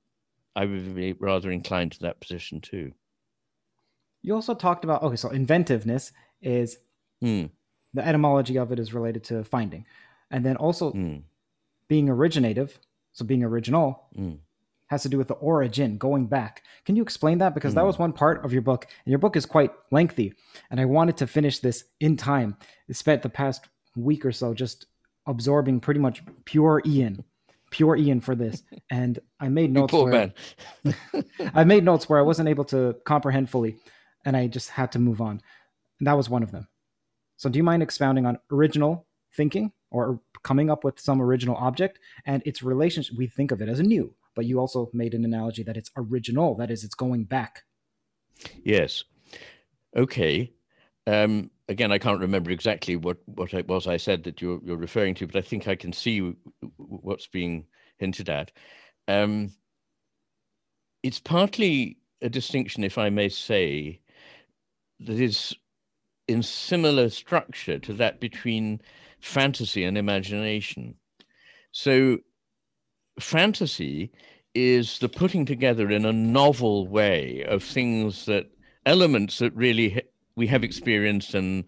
I 0.56 0.66
would 0.66 0.96
be 0.96 1.14
rather 1.14 1.52
inclined 1.52 1.92
to 1.94 2.00
that 2.02 2.20
position 2.22 2.62
too. 2.62 2.94
You 4.22 4.36
also 4.36 4.56
talked 4.56 4.84
about 4.84 5.04
okay, 5.04 5.16
so 5.16 5.30
inventiveness 5.30 6.12
is 6.42 6.78
mm. 7.24 7.50
the 7.94 8.08
etymology 8.08 8.58
of 8.58 8.72
it 8.72 8.80
is 8.80 8.94
related 8.94 9.24
to 9.26 9.44
finding. 9.44 9.86
And 10.32 10.46
then 10.46 10.56
also 10.58 10.92
mm. 10.92 11.22
being 11.88 12.10
originative, 12.10 12.80
so 13.14 13.26
being 13.26 13.44
original, 13.44 14.08
mm 14.18 14.40
has 14.88 15.04
to 15.04 15.10
do 15.10 15.18
with 15.18 15.28
the 15.28 15.36
origin, 15.36 15.98
going 15.98 16.28
back. 16.28 16.64
Can 16.86 16.96
you 16.96 17.02
explain 17.02 17.40
that? 17.40 17.56
Because 17.56 17.72
mm. 17.72 17.76
that 17.76 17.82
hmm. 17.82 17.88
was 17.88 18.00
one 18.00 18.14
part 18.14 18.46
of 18.46 18.54
your 18.54 18.62
book, 18.62 18.86
and 19.06 19.12
your 19.12 19.20
book 19.20 19.36
is 19.36 19.46
quite 19.46 19.72
lengthy. 19.92 20.34
And 20.70 20.80
I 20.80 20.86
wanted 20.86 21.18
to 21.18 21.28
finish 21.28 21.60
this 21.60 21.86
in 22.00 22.18
time. 22.18 22.58
I 22.90 22.94
spent 22.94 23.22
the 23.22 23.30
past 23.30 23.68
week 23.96 24.26
or 24.26 24.32
so 24.32 24.54
just 24.54 24.86
absorbing 25.26 25.80
pretty 25.80 26.00
much 26.00 26.22
pure 26.46 26.82
Iain, 26.86 27.24
pure 27.72 27.98
Iain 27.98 28.22
for 28.22 28.36
this. 28.36 28.64
And 28.92 29.20
I 29.40 29.50
made 29.50 29.72
notes 29.72 29.94
where 29.94 30.32
I 31.54 31.64
made 31.64 31.84
notes 31.84 32.08
where 32.08 32.20
I 32.20 32.22
wasn't 32.22 32.50
able 32.50 32.66
to 32.66 32.96
comprehend 33.04 33.50
fully, 33.50 33.78
and 34.24 34.38
I 34.38 34.48
just 34.48 34.70
had 34.70 34.92
to 34.94 35.00
move 35.00 35.22
on. 35.22 35.42
And 36.00 36.08
that 36.08 36.18
was 36.18 36.30
one 36.30 36.44
of 36.44 36.52
them. 36.52 36.68
So, 37.38 37.50
do 37.50 37.58
you 37.58 37.64
mind 37.64 37.84
expounding 37.84 38.26
on 38.26 38.38
original 38.52 39.06
thinking 39.34 39.72
or 39.92 40.20
coming 40.44 40.70
up 40.70 40.84
with 40.84 41.00
some 41.00 41.22
original 41.22 41.56
object 41.56 42.00
and 42.26 42.44
its 42.46 42.62
relationship? 42.62 43.18
We 43.18 43.28
think 43.28 43.52
of 43.52 43.62
it 43.62 43.70
as 43.70 43.80
a 43.80 43.84
new, 43.84 44.14
but 44.36 44.46
you 44.46 44.60
also 44.60 44.90
made 44.94 45.14
an 45.14 45.26
analogy 45.26 45.64
that 45.64 45.78
it's 45.78 45.92
original. 45.96 46.56
That 46.56 46.72
is, 46.72 46.84
it's 46.84 46.96
going 46.96 47.24
back. 47.24 47.64
Yes. 48.64 49.04
Okay. 49.96 50.52
Um, 51.08 51.52
again, 51.70 51.92
I 51.92 51.98
can't 51.98 52.20
remember 52.20 52.52
exactly 52.52 52.96
what, 52.96 53.18
what 53.26 53.54
it 53.54 53.68
was 53.68 53.88
I 53.88 53.98
said 53.98 54.24
that 54.24 54.42
you're, 54.42 54.60
you're 54.64 54.78
referring 54.78 55.16
to, 55.16 55.28
but 55.28 55.38
I 55.38 55.42
think 55.42 55.68
I 55.68 55.76
can 55.76 55.94
see 55.94 56.36
what's 56.78 57.28
being 57.28 57.66
hinted 57.98 58.30
at. 58.30 58.52
Um, 59.08 59.52
it's 61.04 61.20
partly 61.20 61.98
a 62.22 62.30
distinction, 62.30 62.84
if 62.84 62.98
I 62.98 63.10
may 63.10 63.30
say, 63.30 64.02
that 65.02 65.20
is 65.20 65.54
in 66.28 66.42
similar 66.42 67.10
structure 67.10 67.78
to 67.80 67.94
that 67.94 68.20
between 68.20 68.82
fantasy 69.20 69.84
and 69.84 69.98
imagination. 69.98 70.96
So, 71.72 72.20
fantasy 73.20 74.12
is 74.54 75.00
the 75.00 75.10
putting 75.10 75.46
together 75.46 75.92
in 75.92 76.06
a 76.06 76.14
novel 76.14 76.88
way 76.88 77.44
of 77.48 77.64
things 77.64 78.26
that 78.26 78.50
elements 78.86 79.40
that 79.40 79.54
really 79.54 80.02
we 80.36 80.48
have 80.48 80.64
experienced 80.64 81.34
and 81.34 81.66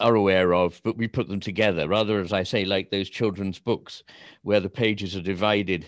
are 0.00 0.14
aware 0.14 0.54
of, 0.54 0.80
but 0.82 0.96
we 0.96 1.06
put 1.06 1.28
them 1.28 1.40
together 1.40 1.86
rather, 1.86 2.20
as 2.20 2.32
I 2.32 2.42
say, 2.42 2.64
like 2.64 2.90
those 2.90 3.10
children's 3.10 3.58
books 3.58 4.02
where 4.42 4.60
the 4.60 4.70
pages 4.70 5.14
are 5.14 5.22
divided 5.22 5.86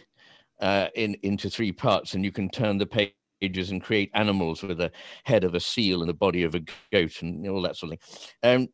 uh, 0.61 0.89
in 0.95 1.17
into 1.23 1.49
three 1.49 1.73
parts, 1.73 2.15
and 2.15 2.25
you 2.25 2.31
can 2.31 2.49
turn 2.51 2.79
the 2.79 2.87
page 2.87 3.15
and 3.43 3.83
create 3.83 4.11
animals 4.15 4.63
with 4.63 4.81
a 4.81 4.93
head 5.25 5.45
of 5.45 5.55
a 5.55 5.61
seal 5.61 6.03
and 6.03 6.11
a 6.11 6.15
body 6.15 6.45
of 6.45 6.55
a 6.55 6.63
goat 6.93 7.23
and 7.23 7.49
all 7.49 7.63
that 7.63 7.77
sort 7.77 7.93
of 7.93 8.01
thing. 8.01 8.29
Um, 8.43 8.69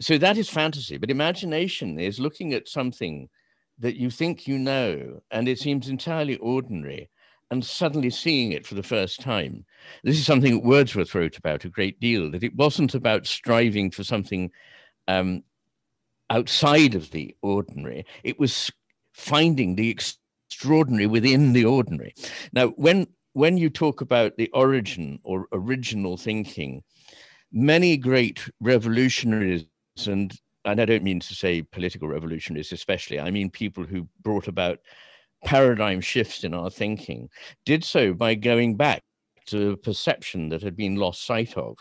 so 0.00 0.18
that 0.18 0.36
is 0.36 0.48
fantasy, 0.48 0.96
but 0.96 1.10
imagination 1.10 2.00
is 2.00 2.18
looking 2.18 2.54
at 2.54 2.66
something 2.66 3.28
that 3.78 3.96
you 3.96 4.10
think 4.10 4.46
you 4.46 4.58
know 4.58 5.20
and 5.30 5.48
it 5.48 5.58
seems 5.58 5.88
entirely 5.88 6.36
ordinary 6.36 7.08
and 7.50 7.64
suddenly 7.64 8.10
seeing 8.10 8.52
it 8.52 8.66
for 8.66 8.74
the 8.74 8.82
first 8.82 9.20
time. 9.20 9.64
This 10.04 10.18
is 10.18 10.24
something 10.24 10.64
Wordsworth 10.64 11.14
wrote 11.14 11.36
about 11.36 11.66
a 11.66 11.68
great 11.68 12.00
deal, 12.00 12.30
that 12.30 12.42
it 12.42 12.56
wasn't 12.56 12.94
about 12.94 13.26
striving 13.26 13.90
for 13.90 14.04
something 14.04 14.50
um, 15.06 15.42
outside 16.32 16.94
of 16.94 17.10
the 17.10 17.36
ordinary, 17.42 18.06
it 18.24 18.40
was 18.40 18.70
finding 19.12 19.76
the 19.76 19.90
extraordinary 19.90 21.06
within 21.06 21.52
the 21.52 21.64
ordinary. 21.64 22.14
Now, 22.52 22.68
when 22.68 23.06
when 23.34 23.56
you 23.56 23.70
talk 23.70 24.00
about 24.00 24.36
the 24.36 24.50
origin 24.52 25.18
or 25.24 25.46
original 25.52 26.16
thinking, 26.16 26.82
many 27.50 27.96
great 27.96 28.40
revolutionaries 28.60 29.66
and 30.06 30.38
and 30.64 30.80
I 30.80 30.84
don't 30.84 31.02
mean 31.02 31.20
to 31.20 31.34
say 31.34 31.62
political 31.62 32.08
revolutionaries 32.08 32.72
especially, 32.72 33.20
I 33.20 33.30
mean 33.30 33.50
people 33.50 33.84
who 33.84 34.08
brought 34.22 34.48
about 34.48 34.80
paradigm 35.44 36.00
shifts 36.00 36.44
in 36.44 36.54
our 36.54 36.70
thinking, 36.70 37.28
did 37.64 37.84
so 37.84 38.14
by 38.14 38.34
going 38.34 38.76
back 38.76 39.02
to 39.46 39.72
a 39.72 39.76
perception 39.76 40.48
that 40.50 40.62
had 40.62 40.76
been 40.76 40.96
lost 40.96 41.24
sight 41.26 41.56
of. 41.56 41.76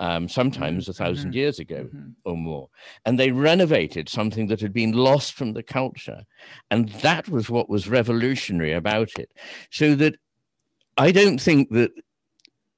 Um, 0.00 0.28
sometimes 0.28 0.88
a 0.88 0.90
1000 0.90 1.26
mm-hmm. 1.26 1.36
years 1.36 1.60
ago 1.60 1.84
mm-hmm. 1.84 2.10
or 2.24 2.36
more. 2.36 2.68
And 3.06 3.16
they 3.16 3.30
renovated 3.30 4.08
something 4.08 4.48
that 4.48 4.60
had 4.60 4.72
been 4.72 4.90
lost 4.90 5.34
from 5.34 5.52
the 5.52 5.62
culture. 5.62 6.24
And 6.72 6.88
that 6.88 7.28
was 7.28 7.48
what 7.48 7.68
was 7.68 7.88
revolutionary 7.88 8.72
about 8.72 9.10
it. 9.20 9.30
So 9.70 9.94
that 9.94 10.16
I 10.96 11.12
don't 11.12 11.40
think 11.40 11.70
that 11.70 11.92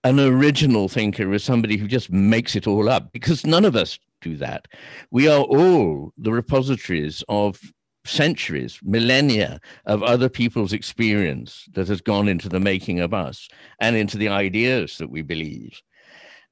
an 0.04 0.20
original 0.20 0.88
thinker 0.88 1.32
is 1.32 1.42
somebody 1.42 1.76
who 1.76 1.88
just 1.88 2.12
makes 2.12 2.54
it 2.54 2.66
all 2.66 2.88
up, 2.88 3.12
because 3.12 3.46
none 3.46 3.64
of 3.64 3.74
us 3.74 3.98
do 4.26 4.36
that. 4.36 4.66
We 5.10 5.28
are 5.28 5.42
all 5.42 6.12
the 6.18 6.32
repositories 6.32 7.22
of 7.28 7.60
centuries, 8.04 8.78
millennia 8.82 9.60
of 9.86 10.02
other 10.02 10.28
people's 10.28 10.72
experience 10.72 11.68
that 11.72 11.88
has 11.88 12.00
gone 12.00 12.28
into 12.28 12.48
the 12.48 12.60
making 12.60 13.00
of 13.00 13.12
us 13.12 13.48
and 13.80 13.96
into 13.96 14.16
the 14.16 14.28
ideas 14.28 14.98
that 14.98 15.10
we 15.10 15.22
believe. 15.22 15.80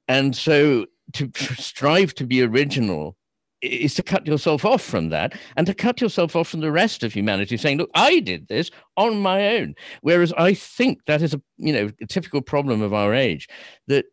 And 0.08 0.34
so 0.34 0.86
to 1.14 1.30
strive 1.36 2.14
to 2.14 2.26
be 2.26 2.42
original 2.42 3.16
is 3.62 3.94
to 3.94 4.02
cut 4.02 4.26
yourself 4.26 4.64
off 4.64 4.82
from 4.82 5.08
that 5.08 5.32
and 5.56 5.66
to 5.66 5.74
cut 5.74 6.00
yourself 6.00 6.36
off 6.36 6.48
from 6.48 6.60
the 6.60 6.72
rest 6.72 7.02
of 7.02 7.14
humanity 7.14 7.56
saying 7.56 7.78
look 7.78 7.88
i 7.94 8.20
did 8.20 8.46
this 8.48 8.70
on 8.98 9.16
my 9.22 9.56
own 9.56 9.74
whereas 10.02 10.34
i 10.34 10.52
think 10.52 10.98
that 11.06 11.22
is 11.22 11.32
a 11.32 11.40
you 11.56 11.72
know 11.72 11.88
a 12.02 12.06
typical 12.06 12.42
problem 12.42 12.82
of 12.82 12.92
our 12.92 13.14
age 13.14 13.48
that 13.86 14.04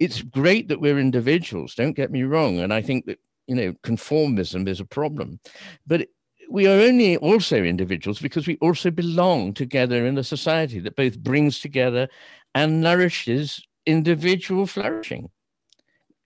it's 0.00 0.22
great 0.22 0.68
that 0.68 0.80
we're 0.80 0.98
individuals 0.98 1.74
don't 1.74 1.96
get 1.96 2.10
me 2.10 2.22
wrong 2.22 2.58
and 2.58 2.72
i 2.72 2.82
think 2.82 3.06
that 3.06 3.18
you 3.46 3.54
know 3.54 3.72
conformism 3.82 4.68
is 4.68 4.80
a 4.80 4.84
problem 4.84 5.38
but 5.86 6.08
we 6.50 6.66
are 6.66 6.80
only 6.80 7.16
also 7.18 7.62
individuals 7.62 8.20
because 8.20 8.46
we 8.46 8.56
also 8.62 8.90
belong 8.90 9.52
together 9.52 10.06
in 10.06 10.16
a 10.16 10.24
society 10.24 10.78
that 10.80 10.96
both 10.96 11.18
brings 11.18 11.60
together 11.60 12.08
and 12.54 12.80
nourishes 12.80 13.66
individual 13.86 14.66
flourishing. 14.66 15.30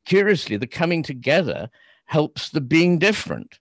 Curiously, 0.06 0.56
the 0.56 0.66
coming 0.66 1.02
together 1.02 1.70
helps 2.06 2.50
the 2.50 2.60
being 2.60 2.98
different. 2.98 3.58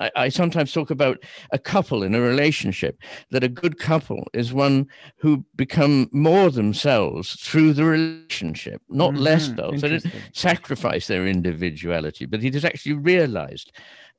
I, 0.00 0.10
I, 0.16 0.28
sometimes 0.28 0.72
talk 0.72 0.90
about 0.90 1.18
a 1.52 1.58
couple 1.58 2.02
in 2.02 2.14
a 2.14 2.20
relationship, 2.20 3.00
that 3.30 3.44
a 3.44 3.48
good 3.48 3.78
couple 3.78 4.26
is 4.32 4.52
one 4.52 4.86
who 5.16 5.44
become 5.56 6.08
more 6.12 6.50
themselves 6.50 7.34
through 7.34 7.72
the 7.74 7.84
relationship, 7.84 8.80
not 8.88 9.12
mm-hmm. 9.12 9.22
less 9.22 9.50
of. 9.58 9.80
So 9.80 9.88
they 9.88 10.00
sacrifice 10.32 11.06
their 11.06 11.26
individuality, 11.26 12.26
but 12.26 12.44
it 12.44 12.54
is 12.54 12.64
actually 12.64 12.94
realized 12.94 13.72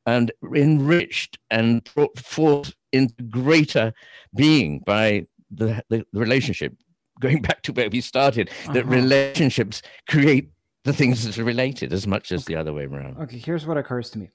and 0.05 0.31
enriched 0.55 1.37
and 1.49 1.83
brought 1.93 2.17
forth 2.17 2.73
into 2.91 3.23
greater 3.23 3.93
being 4.35 4.79
by 4.85 5.27
the, 5.51 5.83
the, 5.89 6.05
the 6.11 6.19
relationship. 6.19 6.73
Going 7.19 7.41
back 7.41 7.61
to 7.63 7.73
where 7.73 7.89
we 7.89 7.99
started, 8.01 8.49
uh-huh. 8.49 8.73
that 8.73 8.85
relationships 8.85 9.81
create 10.07 10.49
the 10.85 10.93
things 10.93 11.25
that 11.25 11.37
are 11.37 11.43
related 11.43 11.91
as 11.91 12.07
much 12.07 12.31
as 12.31 12.43
okay. 12.43 12.53
the 12.53 12.59
other 12.59 12.71
way 12.71 12.85
around. 12.85 13.17
Okay, 13.17 13.37
here's 13.37 13.65
what 13.65 13.77
occurs 13.77 14.09
to 14.11 14.19
me 14.19 14.29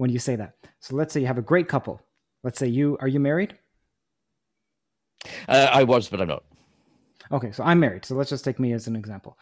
when 0.00 0.08
you 0.08 0.18
say 0.18 0.34
that. 0.34 0.54
So 0.80 0.96
let's 0.96 1.12
say 1.12 1.20
you 1.20 1.26
have 1.26 1.36
a 1.36 1.42
great 1.42 1.68
couple. 1.68 2.00
Let's 2.42 2.58
say 2.58 2.66
you 2.66 2.96
are 3.00 3.06
you 3.06 3.20
married? 3.20 3.58
Uh, 5.46 5.68
I 5.70 5.82
was, 5.84 6.08
but 6.08 6.22
I'm 6.22 6.28
not. 6.28 6.42
Okay, 7.30 7.52
so 7.52 7.62
I'm 7.62 7.78
married. 7.78 8.06
So 8.06 8.14
let's 8.14 8.30
just 8.30 8.42
take 8.42 8.58
me 8.58 8.72
as 8.72 8.86
an 8.86 8.96
example. 8.96 9.36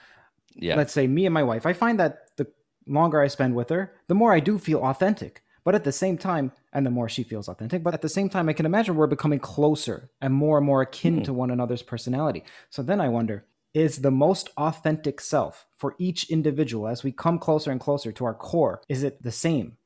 Yeah. 0.57 0.75
Let's 0.75 0.93
say 0.93 1.07
me 1.07 1.27
and 1.27 1.33
my 1.33 1.45
wife. 1.45 1.65
I 1.65 1.75
find 1.75 2.01
that 2.01 2.37
the 2.37 2.49
longer 2.89 3.21
I 3.21 3.29
spend 3.29 3.55
with 3.55 3.69
her, 3.69 3.95
the 4.09 4.17
more 4.17 4.33
I 4.33 4.41
do 4.41 4.59
feel 4.59 4.83
authentic. 4.83 5.45
But 5.63 5.77
at 5.77 5.85
the 5.85 5.93
same 5.93 6.19
time, 6.19 6.51
and 6.73 6.85
the 6.85 6.91
more 6.91 7.09
she 7.09 7.23
feels 7.23 7.49
authentic, 7.49 7.85
but 7.85 7.95
at 7.95 8.03
the 8.03 8.09
same 8.09 8.29
time, 8.29 8.49
I 8.49 8.53
can 8.53 8.67
imagine 8.67 8.97
we're 8.97 9.07
becoming 9.07 9.39
closer 9.39 10.11
and 10.21 10.35
more 10.35 10.59
and 10.59 10.67
more 10.67 10.83
akin 10.83 11.21
mm. 11.21 11.25
to 11.25 11.33
one 11.33 11.53
another's 11.53 11.83
personality. 11.83 12.43
So 12.71 12.83
then 12.83 13.01
I 13.01 13.09
wonder 13.09 13.45
is 13.75 13.99
the 13.99 14.11
most 14.11 14.49
authentic 14.57 15.21
self 15.21 15.67
for 15.77 15.95
each 15.99 16.31
individual 16.31 16.89
as 16.89 17.05
we 17.05 17.13
come 17.13 17.39
closer 17.39 17.71
and 17.71 17.79
closer 17.81 18.11
to 18.11 18.25
our 18.25 18.35
core, 18.35 18.83
is 18.89 19.05
it 19.05 19.23
the 19.23 19.31
same 19.31 19.77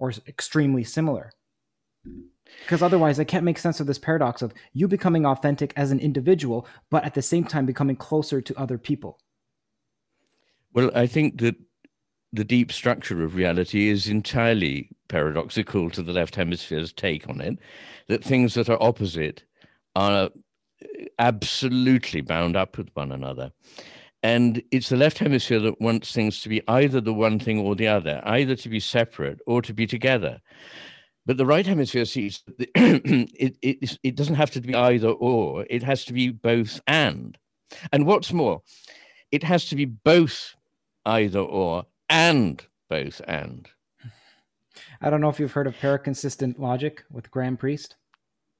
or 0.00 0.12
extremely 0.26 0.82
similar? 0.82 1.30
Because 2.64 2.82
otherwise, 2.82 3.20
I 3.20 3.24
can't 3.24 3.44
make 3.44 3.58
sense 3.58 3.78
of 3.78 3.86
this 3.86 3.98
paradox 3.98 4.42
of 4.42 4.52
you 4.72 4.88
becoming 4.88 5.24
authentic 5.24 5.72
as 5.76 5.92
an 5.92 6.00
individual, 6.00 6.66
but 6.90 7.04
at 7.04 7.14
the 7.14 7.22
same 7.22 7.44
time 7.44 7.66
becoming 7.66 7.96
closer 7.96 8.40
to 8.40 8.58
other 8.58 8.78
people. 8.78 9.20
Well, 10.72 10.90
I 10.94 11.06
think 11.06 11.40
that 11.40 11.56
the 12.32 12.44
deep 12.44 12.72
structure 12.72 13.22
of 13.22 13.34
reality 13.34 13.88
is 13.88 14.08
entirely 14.08 14.88
paradoxical 15.08 15.90
to 15.90 16.02
the 16.02 16.12
left 16.12 16.36
hemisphere's 16.36 16.92
take 16.92 17.28
on 17.28 17.40
it, 17.40 17.58
that 18.08 18.24
things 18.24 18.54
that 18.54 18.68
are 18.68 18.82
opposite 18.82 19.44
are 19.96 20.24
uh, 20.24 20.28
absolutely 21.18 22.20
bound 22.20 22.56
up 22.56 22.78
with 22.78 22.88
one 22.94 23.12
another. 23.12 23.50
And 24.22 24.62
it's 24.70 24.90
the 24.90 24.96
left 24.96 25.18
hemisphere 25.18 25.60
that 25.60 25.80
wants 25.80 26.12
things 26.12 26.42
to 26.42 26.48
be 26.48 26.62
either 26.68 27.00
the 27.00 27.14
one 27.14 27.38
thing 27.38 27.58
or 27.58 27.74
the 27.74 27.88
other, 27.88 28.20
either 28.24 28.54
to 28.56 28.68
be 28.68 28.80
separate 28.80 29.40
or 29.46 29.62
to 29.62 29.72
be 29.72 29.86
together. 29.86 30.40
But 31.26 31.36
the 31.36 31.46
right 31.46 31.66
hemisphere 31.66 32.04
sees 32.04 32.42
it, 32.58 33.56
it, 33.62 33.98
it 34.02 34.16
doesn't 34.16 34.34
have 34.34 34.50
to 34.52 34.60
be 34.60 34.74
either 34.74 35.08
or, 35.08 35.64
it 35.70 35.82
has 35.82 36.04
to 36.06 36.12
be 36.12 36.30
both 36.30 36.80
and. 36.86 37.38
And 37.92 38.06
what's 38.06 38.32
more, 38.32 38.62
it 39.30 39.42
has 39.42 39.66
to 39.66 39.76
be 39.76 39.84
both 39.84 40.54
either 41.06 41.40
or 41.40 41.86
and 42.08 42.62
both 42.88 43.20
and. 43.26 43.68
I 45.00 45.08
don't 45.08 45.20
know 45.20 45.28
if 45.28 45.40
you've 45.40 45.52
heard 45.52 45.66
of 45.66 45.76
paraconsistent 45.76 46.58
logic 46.58 47.04
with 47.10 47.30
Graham 47.30 47.56
Priest. 47.56 47.96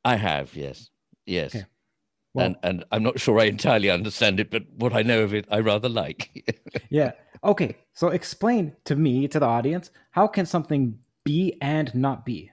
I 0.04 0.16
have, 0.16 0.54
yes, 0.54 0.90
yes. 1.26 1.54
Okay. 1.54 1.66
Well, 2.32 2.46
and 2.46 2.56
and 2.62 2.84
I'm 2.92 3.02
not 3.02 3.18
sure 3.18 3.40
I 3.40 3.44
entirely 3.44 3.90
understand 3.90 4.38
it, 4.40 4.50
but 4.50 4.62
what 4.76 4.94
I 4.94 5.02
know 5.02 5.22
of 5.22 5.34
it, 5.34 5.46
I 5.50 5.60
rather 5.60 5.88
like. 5.88 6.62
yeah. 6.90 7.12
Okay. 7.42 7.76
So 7.92 8.08
explain 8.08 8.76
to 8.84 8.96
me, 8.96 9.26
to 9.28 9.40
the 9.40 9.46
audience, 9.46 9.90
how 10.10 10.26
can 10.26 10.46
something 10.46 10.98
be 11.24 11.56
and 11.60 11.92
not 11.94 12.24
be? 12.24 12.50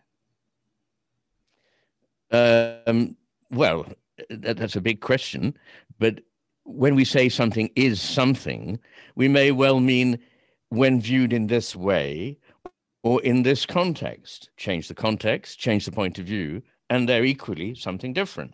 Um, 2.31 3.15
well, 3.51 3.85
that, 4.29 4.57
that's 4.57 4.75
a 4.75 4.81
big 4.81 5.01
question, 5.01 5.57
but 5.99 6.21
when 6.63 6.95
we 6.95 7.05
say 7.05 7.29
something 7.29 7.69
is 7.75 8.01
something, 8.01 8.79
we 9.15 9.27
may 9.27 9.51
well 9.51 9.79
mean 9.79 10.19
when 10.69 10.99
viewed 10.99 11.31
in 11.31 11.47
this 11.47 11.75
way 11.75 12.37
or 13.03 13.21
in 13.21 13.43
this 13.43 13.65
context. 13.65 14.49
Change 14.57 14.89
the 14.89 14.93
context, 14.93 15.59
change 15.59 15.85
the 15.85 15.91
point 15.91 16.19
of 16.19 16.25
view, 16.25 16.61
and 16.89 17.07
they're 17.07 17.25
equally 17.25 17.75
something 17.75 18.13
different. 18.13 18.53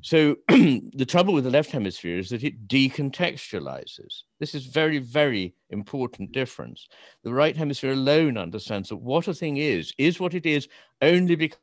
So 0.00 0.36
the 0.48 1.06
trouble 1.06 1.34
with 1.34 1.44
the 1.44 1.50
left 1.50 1.70
hemisphere 1.70 2.18
is 2.18 2.30
that 2.30 2.44
it 2.44 2.68
decontextualizes. 2.68 4.22
This 4.38 4.54
is 4.54 4.66
very, 4.66 4.98
very 4.98 5.54
important 5.70 6.32
difference. 6.32 6.88
The 7.24 7.32
right 7.32 7.56
hemisphere 7.56 7.92
alone 7.92 8.38
understands 8.38 8.88
that 8.90 8.96
what 8.96 9.28
a 9.28 9.34
thing 9.34 9.56
is 9.56 9.92
is 9.98 10.20
what 10.20 10.34
it 10.34 10.46
is 10.46 10.68
only 11.02 11.34
because 11.34 11.58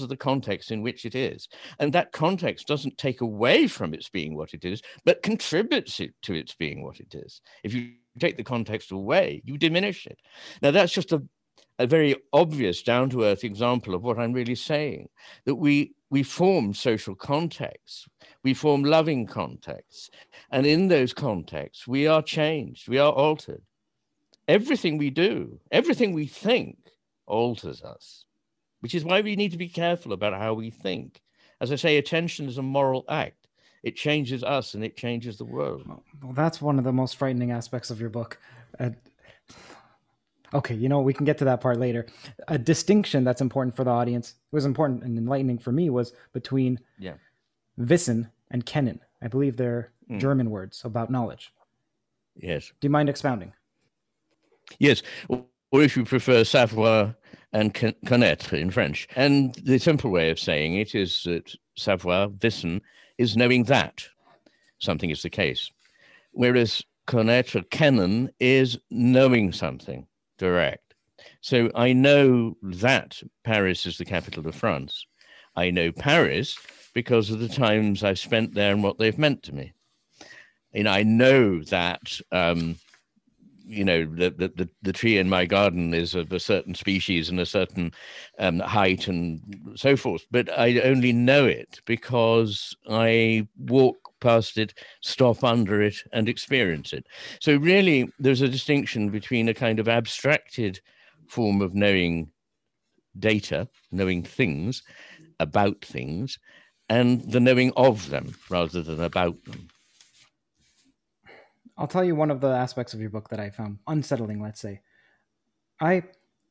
of 0.00 0.08
the 0.08 0.16
context 0.16 0.70
in 0.70 0.82
which 0.82 1.04
it 1.04 1.14
is. 1.14 1.48
And 1.78 1.92
that 1.92 2.12
context 2.12 2.66
doesn't 2.66 2.98
take 2.98 3.20
away 3.20 3.66
from 3.68 3.94
its 3.94 4.08
being 4.08 4.36
what 4.36 4.54
it 4.54 4.64
is, 4.64 4.82
but 5.04 5.22
contributes 5.22 6.00
it 6.00 6.12
to 6.22 6.34
its 6.34 6.54
being 6.54 6.82
what 6.82 7.00
it 7.00 7.14
is. 7.14 7.40
If 7.62 7.72
you 7.74 7.92
take 8.18 8.36
the 8.36 8.44
context 8.44 8.92
away, 8.92 9.42
you 9.44 9.58
diminish 9.58 10.06
it. 10.06 10.18
Now, 10.62 10.70
that's 10.70 10.92
just 10.92 11.12
a, 11.12 11.22
a 11.78 11.86
very 11.86 12.16
obvious, 12.32 12.82
down 12.82 13.10
to 13.10 13.24
earth 13.24 13.44
example 13.44 13.94
of 13.94 14.02
what 14.02 14.18
I'm 14.18 14.32
really 14.32 14.54
saying 14.54 15.08
that 15.44 15.56
we, 15.56 15.94
we 16.10 16.22
form 16.22 16.72
social 16.74 17.14
contexts, 17.14 18.06
we 18.42 18.54
form 18.54 18.84
loving 18.84 19.26
contexts. 19.26 20.10
And 20.50 20.66
in 20.66 20.88
those 20.88 21.12
contexts, 21.12 21.86
we 21.86 22.06
are 22.06 22.22
changed, 22.22 22.88
we 22.88 22.98
are 22.98 23.12
altered. 23.12 23.62
Everything 24.48 24.96
we 24.96 25.10
do, 25.10 25.58
everything 25.72 26.12
we 26.12 26.26
think 26.26 26.78
alters 27.26 27.82
us, 27.82 28.24
which 28.80 28.94
is 28.94 29.04
why 29.04 29.20
we 29.20 29.36
need 29.36 29.52
to 29.52 29.58
be 29.58 29.68
careful 29.68 30.12
about 30.12 30.34
how 30.34 30.54
we 30.54 30.70
think. 30.70 31.20
As 31.60 31.72
I 31.72 31.76
say, 31.76 31.96
attention 31.96 32.48
is 32.48 32.58
a 32.58 32.62
moral 32.62 33.04
act 33.08 33.46
it 33.86 33.94
changes 33.94 34.42
us 34.42 34.74
and 34.74 34.82
it 34.82 34.96
changes 34.96 35.38
the 35.38 35.44
world. 35.44 35.86
Well, 35.86 36.32
that's 36.32 36.60
one 36.60 36.76
of 36.76 36.82
the 36.82 36.92
most 36.92 37.14
frightening 37.14 37.52
aspects 37.52 37.88
of 37.88 38.00
your 38.00 38.10
book. 38.10 38.40
Uh, 38.80 38.90
okay, 40.54 40.74
you 40.74 40.88
know, 40.88 41.00
we 41.00 41.12
can 41.12 41.24
get 41.24 41.38
to 41.38 41.44
that 41.44 41.60
part 41.60 41.78
later. 41.78 42.06
A 42.48 42.58
distinction 42.58 43.24
that's 43.24 43.40
important 43.40 43.74
for 43.76 43.84
the 43.84 43.90
audience, 43.90 44.30
it 44.30 44.54
was 44.54 44.64
important 44.64 45.02
and 45.02 45.18
enlightening 45.18 45.58
for 45.58 45.72
me, 45.72 45.90
was 45.90 46.12
between 46.32 46.78
Yeah. 46.98 47.14
Wissen 47.78 48.30
and 48.50 48.64
Kennen. 48.64 49.00
I 49.22 49.28
believe 49.28 49.56
they're 49.56 49.92
Mm. 50.10 50.20
German 50.20 50.50
words 50.50 50.84
about 50.84 51.10
knowledge. 51.10 51.52
Yes. 52.36 52.72
Do 52.80 52.86
you 52.86 52.90
mind 52.90 53.08
expounding? 53.08 53.52
Yes, 54.78 55.02
or 55.28 55.44
or 55.72 55.82
if 55.82 55.96
you 55.96 56.04
prefer, 56.04 56.44
savoir 56.44 57.14
and 57.52 57.74
connaître 57.74 58.52
in 58.54 58.70
French. 58.70 59.08
And 59.16 59.54
the 59.56 59.78
simple 59.78 60.10
way 60.10 60.30
of 60.30 60.38
saying 60.38 60.76
it 60.76 60.94
is 60.94 61.22
that 61.24 61.54
savoir, 61.76 62.28
wissen, 62.28 62.80
is 63.18 63.36
knowing 63.36 63.64
that 63.64 64.04
something 64.78 65.10
is 65.10 65.22
the 65.22 65.30
case, 65.30 65.70
whereas 66.32 66.82
connaître, 67.08 67.64
kennen, 67.70 68.30
is 68.38 68.78
knowing 68.90 69.52
something 69.52 70.06
direct. 70.38 70.94
So 71.40 71.70
I 71.74 71.92
know 71.92 72.56
that 72.62 73.20
Paris 73.44 73.86
is 73.86 73.98
the 73.98 74.04
capital 74.04 74.46
of 74.46 74.54
France. 74.54 75.06
I 75.54 75.70
know 75.70 75.92
Paris 75.92 76.58
because 76.92 77.30
of 77.30 77.40
the 77.40 77.48
times 77.48 78.02
I've 78.02 78.18
spent 78.18 78.54
there 78.54 78.72
and 78.72 78.82
what 78.82 78.98
they've 78.98 79.18
meant 79.18 79.42
to 79.44 79.54
me. 79.54 79.72
And 80.74 80.88
I 80.88 81.02
know 81.02 81.62
that 81.64 82.20
um, 82.32 82.76
you 83.66 83.84
know 83.84 84.06
the, 84.06 84.30
the 84.30 84.48
the 84.56 84.68
the 84.82 84.92
tree 84.92 85.18
in 85.18 85.28
my 85.28 85.44
garden 85.44 85.92
is 85.92 86.14
of 86.14 86.32
a 86.32 86.40
certain 86.40 86.74
species 86.74 87.28
and 87.28 87.40
a 87.40 87.46
certain 87.46 87.92
um, 88.38 88.60
height 88.60 89.08
and 89.08 89.40
so 89.74 89.96
forth 89.96 90.24
but 90.30 90.48
i 90.56 90.78
only 90.80 91.12
know 91.12 91.44
it 91.44 91.80
because 91.84 92.76
i 92.88 93.46
walk 93.58 94.05
past 94.20 94.58
it 94.58 94.74
stop 95.02 95.44
under 95.44 95.82
it 95.82 95.96
and 96.12 96.28
experience 96.28 96.92
it 96.92 97.06
so 97.40 97.56
really 97.56 98.08
there's 98.18 98.42
a 98.42 98.48
distinction 98.48 99.10
between 99.10 99.48
a 99.48 99.54
kind 99.54 99.78
of 99.78 99.88
abstracted 99.88 100.80
form 101.28 101.60
of 101.60 101.74
knowing 101.74 102.30
data 103.18 103.68
knowing 103.90 104.22
things 104.22 104.82
about 105.40 105.84
things 105.84 106.38
and 106.88 107.30
the 107.32 107.40
knowing 107.40 107.72
of 107.76 108.10
them 108.10 108.34
rather 108.50 108.82
than 108.82 109.02
about 109.02 109.42
them 109.44 109.68
I'll 111.78 111.86
tell 111.86 112.04
you 112.04 112.14
one 112.14 112.30
of 112.30 112.40
the 112.40 112.48
aspects 112.48 112.94
of 112.94 113.00
your 113.00 113.10
book 113.10 113.28
that 113.28 113.40
I 113.40 113.50
found 113.50 113.78
unsettling, 113.86 114.40
let's 114.40 114.60
say. 114.60 114.80
I 115.80 116.02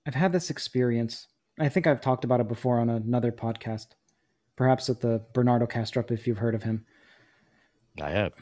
I've 0.06 0.16
had 0.16 0.32
this 0.32 0.50
experience. 0.50 1.28
I 1.60 1.70
think 1.70 1.88
I've 1.88 2.02
talked 2.02 2.24
about 2.24 2.42
it 2.42 2.48
before 2.48 2.80
on 2.80 2.90
another 2.90 3.32
podcast, 3.32 3.88
perhaps 4.56 4.90
at 4.90 5.02
the 5.02 5.24
Bernardo 5.34 5.66
Kastrup, 5.66 6.12
if 6.12 6.28
you've 6.28 6.38
heard 6.38 6.54
of 6.54 6.64
him, 6.64 6.86
i 8.02 8.10
have 8.10 8.34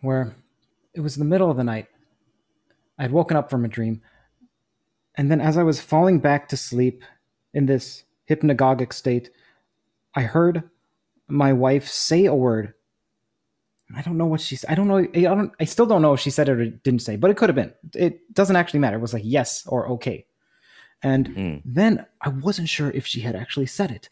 where 0.00 0.34
it 0.94 1.00
was 1.00 1.16
the 1.16 1.24
middle 1.24 1.50
of 1.50 1.56
the 1.56 1.64
night. 1.64 1.86
I'd 2.98 3.12
woken 3.12 3.36
up 3.36 3.48
from 3.48 3.64
a 3.64 3.68
dream, 3.68 4.02
and 5.14 5.30
then 5.30 5.40
as 5.40 5.56
I 5.56 5.62
was 5.62 5.80
falling 5.80 6.18
back 6.18 6.48
to 6.48 6.56
sleep 6.56 7.02
in 7.54 7.66
this 7.66 8.04
hypnagogic 8.28 8.92
state, 8.92 9.30
I 10.14 10.22
heard 10.22 10.64
my 11.28 11.52
wife 11.52 11.88
say 11.88 12.26
a 12.26 12.34
word. 12.34 12.74
I 13.96 14.02
don't 14.02 14.18
know 14.18 14.26
what 14.26 14.40
she 14.40 14.56
said. 14.56 14.70
I 14.70 14.74
don't 14.74 14.88
know. 14.88 14.98
I 14.98 15.20
don't. 15.22 15.52
I 15.60 15.64
still 15.64 15.86
don't 15.86 16.02
know 16.02 16.12
if 16.14 16.20
she 16.20 16.30
said 16.30 16.48
it 16.48 16.58
or 16.60 16.66
didn't 16.66 17.00
say, 17.02 17.16
but 17.16 17.30
it 17.30 17.36
could 17.36 17.48
have 17.48 17.56
been. 17.56 17.72
It 17.94 18.32
doesn't 18.34 18.56
actually 18.56 18.80
matter. 18.80 18.96
It 18.96 19.00
was 19.00 19.14
like 19.14 19.22
yes 19.24 19.66
or 19.66 19.88
okay. 19.88 20.26
And 21.02 21.28
Mm. 21.28 21.62
then 21.64 22.06
I 22.20 22.28
wasn't 22.28 22.68
sure 22.68 22.90
if 22.90 23.06
she 23.06 23.20
had 23.20 23.34
actually 23.34 23.66
said 23.66 23.90
it. 23.90 24.08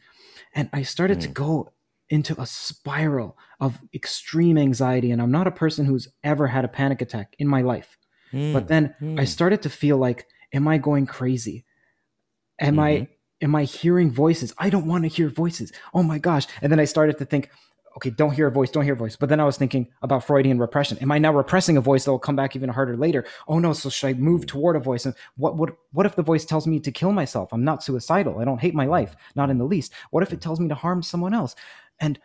And 0.54 0.68
I 0.72 0.82
started 0.82 1.20
to 1.20 1.28
go 1.28 1.72
into 2.10 2.38
a 2.40 2.44
spiral 2.44 3.38
of 3.60 3.80
extreme 3.94 4.58
anxiety. 4.58 5.12
And 5.12 5.22
I'm 5.22 5.30
not 5.30 5.46
a 5.46 5.52
person 5.52 5.86
who's 5.86 6.08
ever 6.22 6.48
had 6.48 6.64
a 6.64 6.68
panic 6.68 7.00
attack 7.00 7.34
in 7.38 7.46
my 7.46 7.62
life. 7.62 7.96
Hmm, 8.32 8.52
but 8.52 8.68
then 8.68 8.94
hmm. 8.98 9.18
I 9.18 9.24
started 9.24 9.62
to 9.62 9.70
feel 9.70 9.96
like, 9.96 10.26
am 10.52 10.68
I 10.68 10.78
going 10.78 11.06
crazy? 11.06 11.64
Am 12.58 12.78
I 12.78 12.92
mm-hmm. 12.92 13.44
am 13.44 13.54
I 13.54 13.64
hearing 13.64 14.10
voices? 14.10 14.52
I 14.58 14.70
don't 14.70 14.86
want 14.86 15.04
to 15.04 15.08
hear 15.08 15.28
voices. 15.28 15.72
Oh 15.94 16.02
my 16.02 16.18
gosh. 16.18 16.46
And 16.60 16.70
then 16.70 16.80
I 16.80 16.84
started 16.84 17.16
to 17.18 17.24
think, 17.24 17.48
okay, 17.96 18.10
don't 18.10 18.32
hear 18.32 18.46
a 18.46 18.52
voice, 18.52 18.70
don't 18.70 18.84
hear 18.84 18.94
a 18.94 18.96
voice. 18.96 19.16
But 19.16 19.28
then 19.28 19.40
I 19.40 19.44
was 19.44 19.56
thinking 19.56 19.88
about 20.02 20.24
Freudian 20.24 20.58
repression. 20.58 20.98
Am 20.98 21.10
I 21.10 21.18
now 21.18 21.32
repressing 21.32 21.76
a 21.76 21.80
voice 21.80 22.04
that 22.04 22.10
will 22.10 22.18
come 22.18 22.36
back 22.36 22.54
even 22.54 22.68
harder 22.68 22.96
later? 22.96 23.24
Oh 23.48 23.58
no, 23.58 23.72
so 23.72 23.88
should 23.88 24.08
I 24.08 24.12
move 24.14 24.42
hmm. 24.42 24.46
toward 24.46 24.76
a 24.76 24.80
voice? 24.80 25.06
And 25.06 25.14
what 25.36 25.56
what 25.56 25.70
what 25.92 26.06
if 26.06 26.16
the 26.16 26.22
voice 26.22 26.44
tells 26.44 26.66
me 26.66 26.80
to 26.80 26.90
kill 26.92 27.12
myself? 27.12 27.52
I'm 27.52 27.64
not 27.64 27.82
suicidal. 27.82 28.40
I 28.40 28.44
don't 28.44 28.60
hate 28.60 28.74
my 28.74 28.86
life, 28.86 29.14
not 29.36 29.50
in 29.50 29.58
the 29.58 29.64
least. 29.64 29.92
What 30.10 30.22
if 30.22 30.32
it 30.32 30.40
tells 30.40 30.60
me 30.60 30.68
to 30.68 30.74
harm 30.74 31.02
someone 31.02 31.34
else? 31.34 31.54
And 32.00 32.18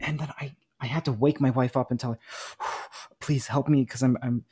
and 0.00 0.18
then 0.18 0.28
I 0.40 0.54
I 0.80 0.86
had 0.86 1.04
to 1.06 1.12
wake 1.12 1.40
my 1.40 1.50
wife 1.50 1.76
up 1.76 1.90
and 1.90 2.00
tell 2.00 2.12
her, 2.12 2.18
please 3.20 3.46
help 3.46 3.68
me 3.68 3.84
because 3.84 4.02
I'm 4.02 4.16
I'm 4.22 4.44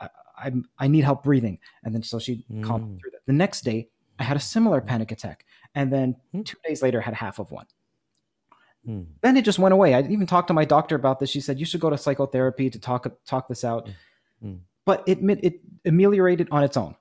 I, 0.00 0.08
I'm 0.38 0.68
I 0.78 0.88
need 0.88 1.04
help 1.04 1.24
breathing. 1.24 1.58
And 1.84 1.94
then 1.94 2.02
so 2.02 2.18
she 2.18 2.44
calmed 2.62 3.00
through 3.00 3.10
that. 3.12 3.26
The 3.26 3.32
next 3.32 3.62
day 3.62 3.88
I 4.18 4.24
had 4.24 4.36
a 4.36 4.40
similar 4.40 4.80
panic 4.80 5.12
attack, 5.12 5.44
and 5.74 5.92
then 5.92 6.16
two 6.44 6.56
days 6.66 6.82
later 6.82 7.00
had 7.00 7.14
half 7.14 7.38
of 7.38 7.50
one. 7.50 7.66
Hmm. 8.84 9.02
Then 9.22 9.36
it 9.36 9.44
just 9.44 9.58
went 9.58 9.72
away. 9.72 9.94
I 9.94 10.00
even 10.00 10.26
talked 10.26 10.48
to 10.48 10.54
my 10.54 10.64
doctor 10.64 10.96
about 10.96 11.20
this. 11.20 11.30
She 11.30 11.40
said 11.40 11.58
you 11.58 11.66
should 11.66 11.80
go 11.80 11.90
to 11.90 11.98
psychotherapy 11.98 12.70
to 12.70 12.78
talk 12.78 13.06
talk 13.26 13.48
this 13.48 13.64
out. 13.64 13.88
Mm. 14.44 14.60
But 14.84 15.04
it 15.06 15.18
it 15.20 15.60
ameliorated 15.84 16.48
on 16.50 16.64
its 16.64 16.76
own. 16.76 16.96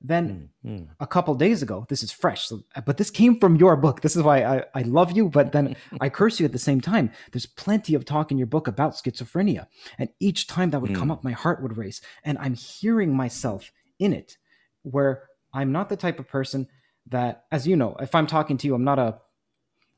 Then 0.00 0.50
Mm. 0.64 0.88
a 0.98 1.06
couple 1.06 1.34
days 1.34 1.62
ago, 1.62 1.86
this 1.88 2.02
is 2.02 2.10
fresh, 2.10 2.46
so, 2.48 2.62
but 2.86 2.96
this 2.96 3.10
came 3.10 3.38
from 3.38 3.56
your 3.56 3.76
book. 3.76 4.00
This 4.00 4.16
is 4.16 4.22
why 4.22 4.42
I, 4.42 4.64
I 4.74 4.82
love 4.82 5.12
you, 5.12 5.28
but 5.28 5.52
then 5.52 5.76
I 6.00 6.08
curse 6.08 6.40
you 6.40 6.46
at 6.46 6.52
the 6.52 6.58
same 6.58 6.80
time. 6.80 7.10
There's 7.32 7.46
plenty 7.46 7.94
of 7.94 8.04
talk 8.04 8.30
in 8.30 8.38
your 8.38 8.46
book 8.46 8.66
about 8.66 8.94
schizophrenia. 8.94 9.66
And 9.98 10.08
each 10.18 10.46
time 10.46 10.70
that 10.70 10.80
would 10.80 10.94
come 10.94 11.08
Mm. 11.08 11.12
up, 11.12 11.24
my 11.24 11.32
heart 11.32 11.62
would 11.62 11.76
race. 11.76 12.00
And 12.24 12.38
I'm 12.38 12.54
hearing 12.54 13.14
myself 13.14 13.72
in 13.98 14.12
it, 14.14 14.38
where 14.82 15.24
I'm 15.52 15.70
not 15.72 15.88
the 15.90 15.96
type 15.96 16.18
of 16.18 16.28
person 16.28 16.66
that, 17.06 17.44
as 17.52 17.66
you 17.66 17.76
know, 17.76 17.96
if 18.00 18.14
I'm 18.14 18.26
talking 18.26 18.56
to 18.58 18.66
you, 18.66 18.74
I'm 18.74 18.84
not 18.84 18.98
a, 18.98 19.18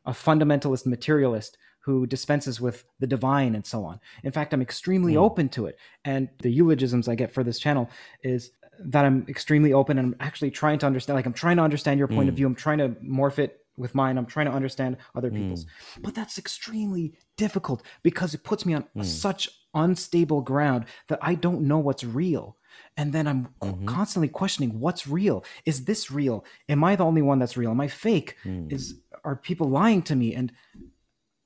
a 0.04 0.12
fundamentalist 0.12 0.84
materialist 0.86 1.58
who 1.84 2.06
dispenses 2.06 2.60
with 2.60 2.84
the 3.00 3.06
divine 3.06 3.54
and 3.54 3.66
so 3.66 3.84
on. 3.84 4.00
In 4.22 4.32
fact, 4.32 4.52
I'm 4.52 4.62
extremely 4.62 5.14
Mm. 5.14 5.18
open 5.22 5.48
to 5.50 5.66
it. 5.66 5.78
And 6.04 6.28
the 6.40 6.50
eulogisms 6.50 7.08
I 7.08 7.14
get 7.16 7.32
for 7.32 7.42
this 7.44 7.58
channel 7.58 7.88
is 8.22 8.50
that 8.78 9.04
I'm 9.04 9.24
extremely 9.28 9.72
open 9.72 9.98
and 9.98 10.14
I'm 10.14 10.16
actually 10.20 10.50
trying 10.50 10.78
to 10.80 10.86
understand. 10.86 11.16
Like 11.16 11.26
I'm 11.26 11.32
trying 11.32 11.56
to 11.58 11.62
understand 11.62 11.98
your 11.98 12.08
point 12.08 12.28
of 12.28 12.34
Mm. 12.34 12.38
view. 12.38 12.46
I'm 12.46 12.54
trying 12.54 12.78
to 12.78 12.88
morph 13.04 13.38
it 13.38 13.64
with 13.76 13.94
mine. 13.94 14.18
I'm 14.18 14.26
trying 14.26 14.46
to 14.46 14.52
understand 14.52 14.96
other 15.14 15.30
Mm. 15.30 15.36
people's. 15.36 15.66
But 16.00 16.14
that's 16.14 16.38
extremely 16.38 17.14
difficult 17.36 17.82
because 18.02 18.34
it 18.34 18.44
puts 18.44 18.64
me 18.66 18.74
on 18.74 18.84
Mm. 18.96 19.04
such 19.04 19.48
unstable 19.74 20.42
ground 20.42 20.84
that 21.08 21.18
I 21.22 21.34
don't 21.34 21.62
know 21.62 21.78
what's 21.78 22.04
real. 22.04 22.56
And 22.96 23.12
then 23.12 23.26
I'm 23.26 23.48
Mhm. 23.62 23.86
constantly 23.86 24.28
questioning 24.28 24.80
what's 24.80 25.06
real. 25.06 25.44
Is 25.64 25.84
this 25.84 26.10
real? 26.10 26.44
Am 26.68 26.82
I 26.84 26.96
the 26.96 27.04
only 27.04 27.22
one 27.22 27.38
that's 27.38 27.56
real? 27.56 27.70
Am 27.70 27.80
I 27.80 27.88
fake? 27.88 28.36
Mm. 28.44 28.70
Is 28.72 29.00
are 29.24 29.36
people 29.36 29.68
lying 29.68 30.02
to 30.02 30.16
me? 30.16 30.34
And 30.34 30.52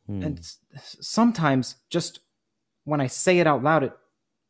Mm. 0.08 0.24
and 0.24 0.56
sometimes 1.00 1.76
just 1.90 2.20
when 2.84 3.00
I 3.00 3.06
say 3.08 3.38
it 3.40 3.46
out 3.46 3.62
loud, 3.62 3.82
it 3.84 3.92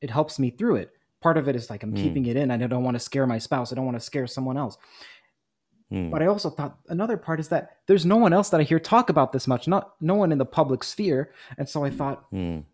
it 0.02 0.10
helps 0.10 0.38
me 0.38 0.50
through 0.50 0.76
it. 0.76 0.92
Part 1.20 1.36
of 1.38 1.48
it 1.48 1.56
is 1.56 1.70
like 1.70 1.82
I'm 1.82 1.92
Mm. 1.94 2.02
keeping 2.02 2.26
it 2.26 2.36
in. 2.36 2.50
I 2.50 2.56
don't 2.56 2.84
want 2.84 2.94
to 2.94 3.00
scare 3.00 3.26
my 3.26 3.38
spouse. 3.38 3.72
I 3.72 3.74
don't 3.74 3.86
want 3.86 3.96
to 3.96 4.04
scare 4.04 4.26
someone 4.26 4.56
else. 4.56 4.76
Mm. 5.92 6.10
But 6.10 6.22
I 6.22 6.26
also 6.26 6.50
thought 6.50 6.78
another 6.88 7.16
part 7.16 7.40
is 7.40 7.48
that 7.48 7.78
there's 7.86 8.04
no 8.04 8.16
one 8.16 8.32
else 8.32 8.50
that 8.50 8.60
I 8.60 8.64
hear 8.64 8.78
talk 8.80 9.08
about 9.08 9.32
this 9.32 9.46
much. 9.46 9.68
Not 9.68 9.94
no 10.00 10.14
one 10.14 10.32
in 10.32 10.38
the 10.38 10.44
public 10.44 10.82
sphere. 10.84 11.32
And 11.58 11.68
so 11.68 11.84
I 11.84 11.90
thought 11.90 12.30
Mm. 12.32 12.64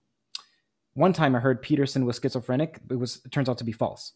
one 0.94 1.12
time 1.12 1.35
I 1.35 1.40
heard 1.40 1.62
Peterson 1.62 2.05
was 2.05 2.19
schizophrenic. 2.19 2.81
It 2.90 2.97
was 2.98 3.20
it 3.24 3.31
turns 3.32 3.48
out 3.48 3.59
to 3.59 3.64
be 3.64 3.73
false. 3.73 4.12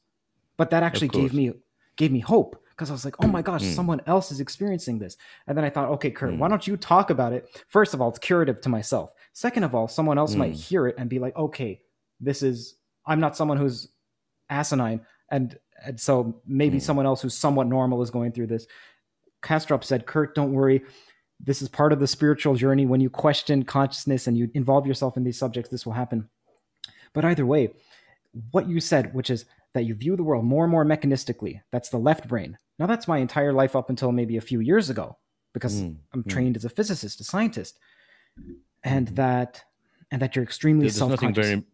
But 0.57 0.71
that 0.71 0.83
actually 0.83 1.09
gave 1.09 1.33
me 1.35 1.53
gave 1.97 2.13
me 2.13 2.21
hope 2.21 2.63
because 2.71 2.91
I 2.91 2.93
was 2.93 3.05
like, 3.07 3.17
oh 3.23 3.27
my 3.29 3.43
gosh, 3.51 3.63
Mm. 3.63 3.75
someone 3.75 4.01
else 4.07 4.31
is 4.33 4.41
experiencing 4.41 4.99
this. 4.99 5.17
And 5.47 5.57
then 5.57 5.65
I 5.65 5.71
thought, 5.71 5.89
okay, 5.93 6.11
Curt, 6.11 6.37
why 6.37 6.47
Mm. 6.47 6.51
don't 6.51 6.67
you 6.67 6.77
talk 6.77 7.09
about 7.11 7.33
it? 7.33 7.65
First 7.69 7.95
of 7.95 8.01
all, 8.03 8.09
it's 8.11 8.19
curative 8.19 8.61
to 8.63 8.69
myself. 8.69 9.13
Second 9.33 9.65
of 9.65 9.75
all, 9.75 9.89
someone 9.89 10.19
else 10.19 10.35
might 10.35 10.53
Mm. 10.53 10.69
hear 10.69 10.87
it 10.87 10.95
and 10.99 11.09
be 11.09 11.19
like, 11.19 11.35
okay, 11.37 11.81
this 12.21 12.43
is 12.43 12.77
I'm 13.07 13.21
not 13.21 13.37
someone 13.37 13.57
who's 13.57 13.89
asinine, 14.51 15.01
and 15.31 15.59
and 15.85 16.01
so 16.01 16.41
maybe 16.47 16.79
Mm. 16.79 16.83
someone 16.83 17.07
else 17.07 17.21
who's 17.21 17.35
somewhat 17.35 17.67
normal 17.67 18.01
is 18.03 18.11
going 18.11 18.33
through 18.33 18.47
this. 18.47 18.67
Kastrup 19.43 19.85
said, 19.85 20.07
Curt, 20.07 20.35
don't 20.35 20.53
worry. 20.53 20.83
This 21.39 21.61
is 21.61 21.69
part 21.69 21.93
of 21.93 22.01
the 22.01 22.07
spiritual 22.07 22.55
journey. 22.55 22.87
When 22.87 23.01
you 23.01 23.11
question 23.11 23.63
consciousness 23.63 24.27
and 24.27 24.39
you 24.39 24.51
involve 24.55 24.87
yourself 24.87 25.19
in 25.19 25.25
these 25.25 25.39
subjects, 25.39 25.71
this 25.71 25.85
will 25.85 25.93
happen. 25.93 26.29
But 27.13 27.27
either 27.27 27.45
way, 27.45 27.75
what 28.53 28.69
you 28.69 28.81
said, 28.81 29.13
which 29.15 29.29
is 29.29 29.45
that 29.75 29.85
you 29.85 29.95
view 29.95 30.17
the 30.17 30.23
world 30.23 30.47
more 30.47 30.65
and 30.65 30.71
more 30.71 30.85
mechanistically, 30.85 31.61
that's 31.71 31.91
the 31.91 31.99
left 31.99 32.27
brain. 32.27 32.57
Now, 32.79 32.87
that's 32.87 33.07
my 33.07 33.19
entire 33.19 33.53
life 33.53 33.77
up 33.77 33.91
until 33.91 34.13
maybe 34.13 34.39
a 34.39 34.41
few 34.41 34.61
years 34.61 34.89
ago, 34.89 35.19
because 35.53 35.83
Mm, 35.83 35.97
I'm 36.15 36.25
mm. 36.25 36.29
trained 36.31 36.57
as 36.57 36.65
a 36.65 36.71
physicist, 36.71 37.21
a 37.21 37.25
scientist, 37.25 37.79
and 38.83 39.09
that 39.09 39.63
and 40.11 40.23
that 40.23 40.35
you're 40.37 40.43
extremely 40.45 40.83
There's 40.87 40.97
self-conscious, 40.97 41.47
very- 41.47 41.65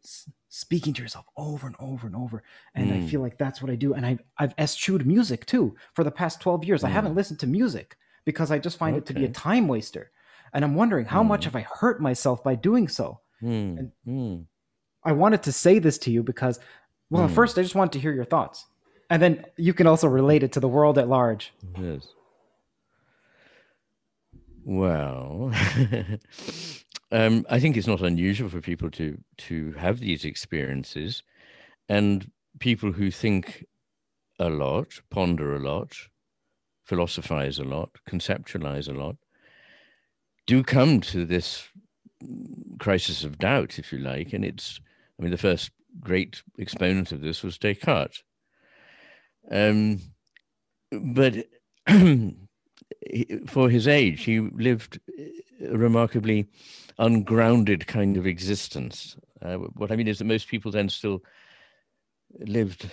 speaking 0.49 0.93
to 0.95 1.03
yourself 1.03 1.27
over 1.37 1.67
and 1.67 1.77
over 1.81 2.07
and 2.07 2.15
over. 2.17 2.43
And 2.75 2.93
I 2.93 2.97
Mm. 2.99 3.09
feel 3.09 3.21
like 3.21 3.39
that's 3.39 3.63
what 3.63 3.71
I 3.71 3.75
do. 3.75 3.95
And 3.95 4.05
I've 4.05 4.23
I've 4.39 4.55
eschewed 4.59 5.07
music 5.07 5.47
too 5.47 5.77
for 5.95 6.05
the 6.05 6.11
past 6.11 6.41
12 6.41 6.65
years. 6.65 6.85
I 6.85 6.91
Mm. 6.91 6.93
haven't 6.93 7.15
listened 7.15 7.41
to 7.41 7.47
music 7.47 7.97
because 8.25 8.51
I 8.51 8.59
just 8.59 8.77
find 8.79 8.97
it 8.97 9.07
to 9.07 9.15
be 9.15 9.25
a 9.25 9.29
time 9.29 9.67
waster. 9.69 10.11
And 10.53 10.65
I'm 10.65 10.75
wondering 10.75 11.07
how 11.07 11.23
much 11.23 11.43
Mm. 11.43 11.45
have 11.45 11.57
I 11.57 11.67
hurt 11.81 12.01
myself 12.03 12.43
by 12.45 12.55
doing 12.55 12.87
so? 12.89 13.21
Mm. 13.43 13.79
And 13.79 13.93
Mm. 14.07 14.47
I 15.05 15.13
wanted 15.13 15.43
to 15.45 15.53
say 15.53 15.79
this 15.79 15.99
to 15.99 16.11
you 16.11 16.23
because, 16.23 16.61
well, 17.11 17.27
Hmm. 17.29 17.35
first 17.35 17.59
I 17.59 17.63
just 17.63 17.75
wanted 17.75 17.93
to 17.93 18.01
hear 18.01 18.13
your 18.13 18.25
thoughts, 18.27 18.67
and 19.11 19.21
then 19.23 19.45
you 19.57 19.73
can 19.75 19.87
also 19.87 20.07
relate 20.09 20.43
it 20.43 20.53
to 20.53 20.61
the 20.61 20.69
world 20.69 20.97
at 20.99 21.09
large. 21.09 21.53
Yes. 21.79 22.07
Well, 24.65 25.51
um, 27.13 27.47
I 27.49 27.61
think 27.61 27.77
it's 27.77 27.87
not 27.87 28.03
unusual 28.03 28.49
for 28.49 28.61
people 28.61 28.91
to 28.93 29.19
to 29.39 29.73
have 29.73 30.01
these 30.01 30.25
experiences, 30.25 31.23
and 31.89 32.31
people 32.59 32.93
who 32.93 33.11
think 33.11 33.65
a 34.39 34.49
lot, 34.49 35.01
ponder 35.11 35.55
a 35.55 35.61
lot, 35.61 35.95
philosophize 36.85 37.59
a 37.59 37.65
lot, 37.65 37.91
conceptualize 38.09 38.89
a 38.89 38.93
lot, 38.93 39.17
do 40.47 40.63
come 40.63 41.01
to 41.01 41.25
this 41.25 41.69
crisis 42.79 43.25
of 43.25 43.39
doubt, 43.39 43.79
if 43.79 43.93
you 43.93 43.99
like. 43.99 44.33
And 44.33 44.45
it's, 44.45 44.81
I 45.19 45.23
mean, 45.23 45.31
the 45.31 45.39
first 45.39 45.71
great 46.01 46.43
exponent 46.59 47.13
of 47.13 47.21
this 47.21 47.43
was 47.43 47.59
Descartes. 47.59 48.23
Um, 49.51 50.01
but 50.91 51.47
for 53.47 53.69
his 53.69 53.89
age, 53.89 54.25
he 54.25 54.41
lived 54.41 55.01
a 55.61 55.77
remarkably 55.77 56.47
ungrounded 56.99 57.87
kind 57.87 58.17
of 58.17 58.27
existence. 58.27 59.17
Uh, 59.41 59.55
what 59.57 59.91
I 59.91 59.97
mean 59.97 60.09
is 60.09 60.19
that 60.19 60.25
most 60.25 60.49
people 60.49 60.71
then 60.71 60.89
still 60.89 61.23
lived 62.39 62.91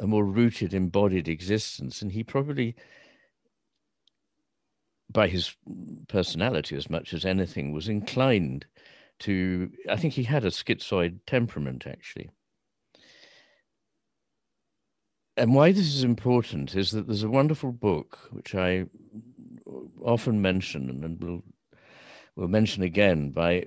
a 0.00 0.06
more 0.06 0.24
rooted, 0.24 0.74
embodied 0.74 1.28
existence, 1.28 2.02
and 2.02 2.12
he 2.12 2.22
probably, 2.22 2.74
by 5.10 5.28
his 5.28 5.56
personality 6.08 6.76
as 6.76 6.90
much 6.90 7.14
as 7.14 7.24
anything, 7.24 7.72
was 7.72 7.88
inclined 7.88 8.66
to. 9.20 9.70
I 9.88 9.96
think 9.96 10.14
he 10.14 10.24
had 10.24 10.44
a 10.44 10.50
schizoid 10.50 11.20
temperament, 11.26 11.86
actually. 11.86 12.30
And 15.36 15.54
why 15.54 15.72
this 15.72 15.86
is 15.86 16.04
important 16.04 16.76
is 16.76 16.92
that 16.92 17.06
there's 17.06 17.24
a 17.24 17.28
wonderful 17.28 17.72
book 17.72 18.18
which 18.30 18.54
I 18.54 18.86
often 20.00 20.40
mention 20.40 20.90
and 20.90 21.22
will 21.22 21.42
will 22.36 22.48
mention 22.48 22.82
again 22.82 23.30
by 23.30 23.66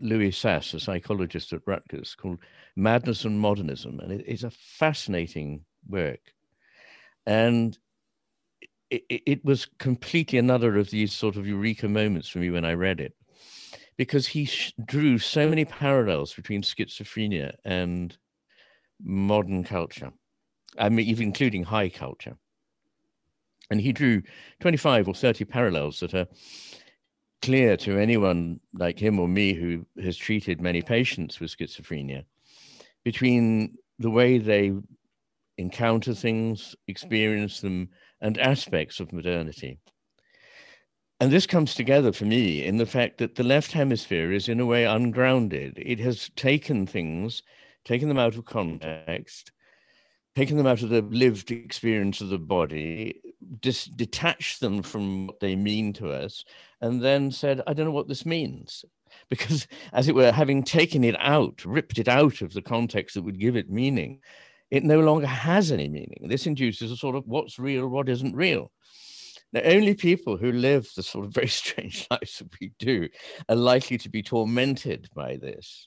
Louis 0.00 0.30
Sass, 0.30 0.74
a 0.74 0.80
psychologist 0.80 1.52
at 1.52 1.66
Rutgers, 1.66 2.14
called 2.14 2.38
Madness 2.76 3.24
and 3.24 3.38
Modernism, 3.38 4.00
and 4.00 4.12
it, 4.12 4.24
it's 4.26 4.44
a 4.44 4.50
fascinating 4.50 5.64
work. 5.88 6.20
And 7.26 7.76
it, 8.90 9.02
it, 9.08 9.44
was 9.44 9.66
completely 9.78 10.38
another 10.38 10.76
of 10.76 10.90
these 10.90 11.12
sort 11.12 11.36
of 11.36 11.46
eureka 11.46 11.88
moments 11.88 12.28
for 12.28 12.38
me 12.38 12.50
when 12.50 12.64
I 12.64 12.72
read 12.72 13.00
it, 13.00 13.14
because 13.96 14.26
he 14.26 14.48
drew 14.84 15.18
so 15.18 15.48
many 15.48 15.64
parallels 15.64 16.32
between 16.32 16.62
schizophrenia 16.62 17.54
and 17.64 18.16
modern 19.02 19.64
culture. 19.64 20.12
I 20.80 20.88
mean, 20.88 21.06
even 21.06 21.24
including 21.28 21.62
high 21.62 21.88
culture. 21.88 22.36
And 23.70 23.80
he 23.80 23.92
drew 23.92 24.22
25 24.60 25.08
or 25.08 25.14
30 25.14 25.44
parallels 25.44 26.00
that 26.00 26.14
are 26.14 26.26
clear 27.42 27.76
to 27.76 27.98
anyone 27.98 28.60
like 28.74 28.98
him 28.98 29.20
or 29.20 29.28
me 29.28 29.54
who 29.54 29.86
has 30.02 30.16
treated 30.16 30.60
many 30.60 30.82
patients 30.82 31.38
with 31.38 31.56
schizophrenia 31.56 32.24
between 33.04 33.76
the 33.98 34.10
way 34.10 34.38
they 34.38 34.72
encounter 35.56 36.14
things, 36.14 36.74
experience 36.88 37.60
them, 37.60 37.88
and 38.20 38.38
aspects 38.38 38.98
of 38.98 39.12
modernity. 39.12 39.78
And 41.20 41.30
this 41.30 41.46
comes 41.46 41.74
together 41.74 42.12
for 42.12 42.24
me 42.24 42.64
in 42.64 42.78
the 42.78 42.86
fact 42.86 43.18
that 43.18 43.34
the 43.34 43.44
left 43.44 43.72
hemisphere 43.72 44.32
is, 44.32 44.48
in 44.48 44.58
a 44.58 44.66
way, 44.66 44.84
ungrounded. 44.84 45.74
It 45.76 46.00
has 46.00 46.30
taken 46.34 46.86
things, 46.86 47.42
taken 47.84 48.08
them 48.08 48.18
out 48.18 48.36
of 48.36 48.46
context, 48.46 49.52
taken 50.40 50.56
them 50.56 50.66
out 50.66 50.80
of 50.80 50.88
the 50.88 51.02
lived 51.02 51.50
experience 51.50 52.22
of 52.22 52.30
the 52.30 52.38
body, 52.38 53.20
dis- 53.60 53.84
detached 53.84 54.58
them 54.60 54.82
from 54.82 55.26
what 55.26 55.38
they 55.38 55.54
mean 55.54 55.92
to 55.92 56.10
us, 56.10 56.46
and 56.80 57.02
then 57.02 57.30
said, 57.30 57.60
I 57.66 57.74
don't 57.74 57.84
know 57.84 57.92
what 57.92 58.08
this 58.08 58.24
means. 58.24 58.82
Because, 59.28 59.66
as 59.92 60.08
it 60.08 60.14
were, 60.14 60.32
having 60.32 60.62
taken 60.62 61.04
it 61.04 61.14
out, 61.18 61.62
ripped 61.66 61.98
it 61.98 62.08
out 62.08 62.40
of 62.40 62.54
the 62.54 62.62
context 62.62 63.16
that 63.16 63.22
would 63.22 63.38
give 63.38 63.54
it 63.54 63.68
meaning, 63.68 64.20
it 64.70 64.82
no 64.82 65.00
longer 65.00 65.26
has 65.26 65.70
any 65.72 65.90
meaning. 65.90 66.26
This 66.26 66.46
induces 66.46 66.90
a 66.90 66.96
sort 66.96 67.16
of 67.16 67.26
what's 67.26 67.58
real, 67.58 67.86
what 67.88 68.08
isn't 68.08 68.34
real. 68.34 68.72
Now, 69.52 69.60
only 69.64 69.92
people 69.92 70.38
who 70.38 70.52
live 70.52 70.88
the 70.96 71.02
sort 71.02 71.26
of 71.26 71.34
very 71.34 71.48
strange 71.48 72.06
lives 72.10 72.38
that 72.38 72.48
we 72.58 72.72
do 72.78 73.10
are 73.50 73.56
likely 73.56 73.98
to 73.98 74.08
be 74.08 74.22
tormented 74.22 75.06
by 75.14 75.36
this 75.36 75.86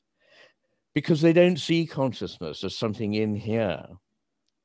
because 0.93 1.21
they 1.21 1.34
don't 1.34 1.57
see 1.57 1.88
consciousness 1.88 2.63
as 2.63 2.77
something 2.77 3.15
in 3.15 3.35
here 3.35 3.88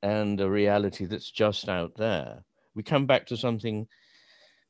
and 0.03 0.41
a 0.41 0.49
reality 0.49 1.07
that's 1.07 1.31
just 1.31 1.69
out 1.69 1.97
there. 1.97 2.45
We 2.75 2.83
come 2.83 3.07
back 3.07 3.27
to 3.27 3.37
something 3.37 3.87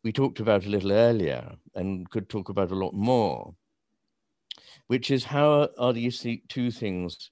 we 0.05 0.12
talked 0.12 0.40
about 0.40 0.64
a 0.64 0.70
little 0.70 0.92
earlier 0.92 1.55
and 1.74 2.09
could 2.09 2.28
talk 2.28 2.48
about 2.48 2.70
a 2.70 2.76
lot 2.76 2.94
more, 2.94 3.55
which 4.86 5.10
is 5.10 5.24
how 5.24 5.68
are 5.78 5.92
these 5.92 6.24
two 6.48 6.70
things 6.70 7.30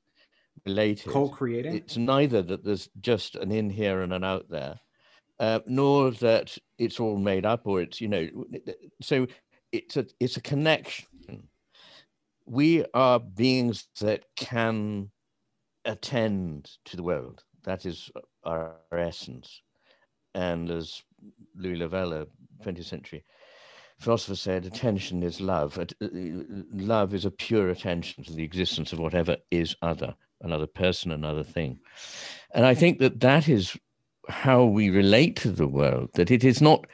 related? 0.66 1.12
Co-creating. 1.12 1.74
It's 1.74 1.96
neither 1.96 2.42
that 2.42 2.64
there's 2.64 2.88
just 3.00 3.36
an 3.36 3.52
in 3.52 3.70
here 3.70 4.02
and 4.02 4.12
an 4.12 4.24
out 4.24 4.48
there, 4.50 4.80
uh, 5.38 5.60
nor 5.66 6.10
that 6.10 6.58
it's 6.78 6.98
all 6.98 7.16
made 7.16 7.46
up 7.46 7.66
or 7.66 7.80
it's, 7.80 8.00
you 8.00 8.08
know, 8.08 8.28
so 9.00 9.26
it's 9.72 9.96
a, 9.96 10.06
it's 10.18 10.36
a 10.36 10.42
connection. 10.42 11.48
We 12.46 12.84
are 12.94 13.20
beings 13.20 13.86
that 14.00 14.24
can 14.36 15.10
attend 15.84 16.70
to 16.86 16.96
the 16.96 17.02
world. 17.02 17.44
That 17.66 17.84
is 17.84 18.10
our 18.44 18.76
essence. 18.92 19.60
And 20.34 20.70
as 20.70 21.02
Louis 21.56 21.76
Lavelle, 21.76 22.26
20th 22.64 22.84
century 22.84 23.24
philosopher, 23.98 24.36
said, 24.36 24.66
attention 24.66 25.22
is 25.22 25.40
love. 25.40 25.78
Uh, 25.78 25.86
Love 26.72 27.14
is 27.14 27.24
a 27.24 27.30
pure 27.30 27.70
attention 27.70 28.22
to 28.24 28.32
the 28.32 28.44
existence 28.44 28.92
of 28.92 28.98
whatever 28.98 29.36
is 29.50 29.74
other, 29.82 30.14
another 30.42 30.66
person, 30.66 31.10
another 31.10 31.42
thing. 31.42 31.78
And 32.52 32.66
I 32.66 32.74
think 32.74 32.98
that 32.98 33.20
that 33.20 33.48
is 33.48 33.76
how 34.28 34.64
we 34.64 34.90
relate 34.90 35.36
to 35.36 35.50
the 35.50 35.66
world, 35.66 36.10
that 36.14 36.30
it 36.30 36.44
is 36.44 36.60
not, 36.60 36.86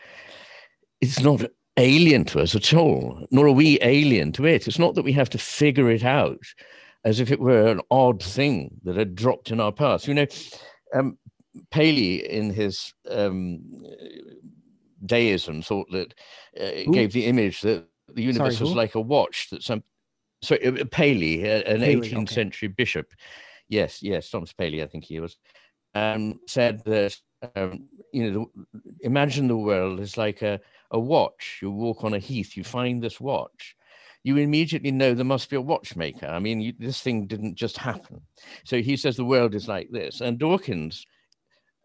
it's 1.01 1.20
not 1.20 1.43
alien 1.77 2.24
to 2.27 2.40
us 2.40 2.55
at 2.55 2.73
all, 2.73 3.27
nor 3.31 3.49
are 3.49 3.53
we 3.53 3.78
alien 3.82 4.31
to 4.32 4.47
it. 4.47 4.69
It's 4.69 4.78
not 4.78 4.94
that 4.94 5.05
we 5.05 5.12
have 5.12 5.31
to 5.31 5.39
figure 5.39 5.90
it 5.90 6.05
out 6.05 6.44
as 7.05 7.20
if 7.20 7.31
it 7.31 7.41
were 7.41 7.66
an 7.66 7.81
odd 7.91 8.23
thing 8.23 8.81
that 8.85 8.97
had 8.97 9.15
dropped 9.15 9.51
in 9.51 9.61
our 9.61 9.73
path. 9.73 10.07
You 10.07 10.15
know, 10.15 10.27
um, 10.95 11.19
Paley, 11.70 12.29
in 12.29 12.51
his 12.51 12.95
um, 13.11 13.61
deism, 15.05 15.62
thought 15.62 15.91
that 15.91 16.15
uh, 16.61 16.85
Who? 16.85 16.93
gave 16.93 17.12
the 17.12 17.27
image 17.27 17.61
that 17.62 17.87
the 18.09 18.23
universe 18.23 18.61
was 18.61 18.74
like 18.74 18.95
a 18.95 19.01
watch 19.01 19.49
that 19.51 19.62
some. 19.62 19.83
Sorry, 20.43 20.66
uh, 20.66 20.85
Paley, 20.91 21.49
uh, 21.49 21.62
an 21.62 21.81
Paley, 21.81 22.11
18th 22.11 22.16
okay. 22.23 22.35
century 22.35 22.69
bishop. 22.69 23.12
Yes, 23.69 24.03
yes, 24.03 24.29
Thomas 24.29 24.53
Paley, 24.53 24.83
I 24.83 24.87
think 24.89 25.05
he 25.05 25.20
was, 25.20 25.39
um, 25.95 26.41
said 26.49 26.83
that 26.85 27.16
um, 27.55 27.89
you 28.12 28.31
know, 28.31 28.51
the, 28.74 28.83
imagine 29.01 29.49
the 29.49 29.57
world 29.57 30.01
is 30.01 30.16
like 30.16 30.43
a, 30.43 30.61
a 30.91 30.99
watch. 30.99 31.59
You 31.62 31.70
walk 31.70 32.05
on 32.05 32.15
a 32.15 32.19
heath, 32.19 32.57
you 32.57 32.65
find 32.65 33.03
this 33.03 33.20
watch. 33.20 33.77
You 34.24 34.36
immediately 34.36 34.93
know 34.93 35.15
there 35.15 35.24
must 35.24 35.51
be 35.51 35.57
a 35.57 35.61
watchmaker. 35.61 36.27
I 36.27 36.39
mean, 36.39 36.61
you, 36.61 36.73
this 36.78 37.01
thing 37.01 37.27
didn't 37.27 37.57
just 37.57 37.77
happen. 37.77 38.20
So 38.65 38.81
he 38.81 38.97
says 38.97 39.16
the 39.16 39.24
world 39.24 39.55
is 39.55 39.69
like 39.69 39.89
this. 39.90 40.20
And 40.20 40.39
Dawkins 40.39 41.07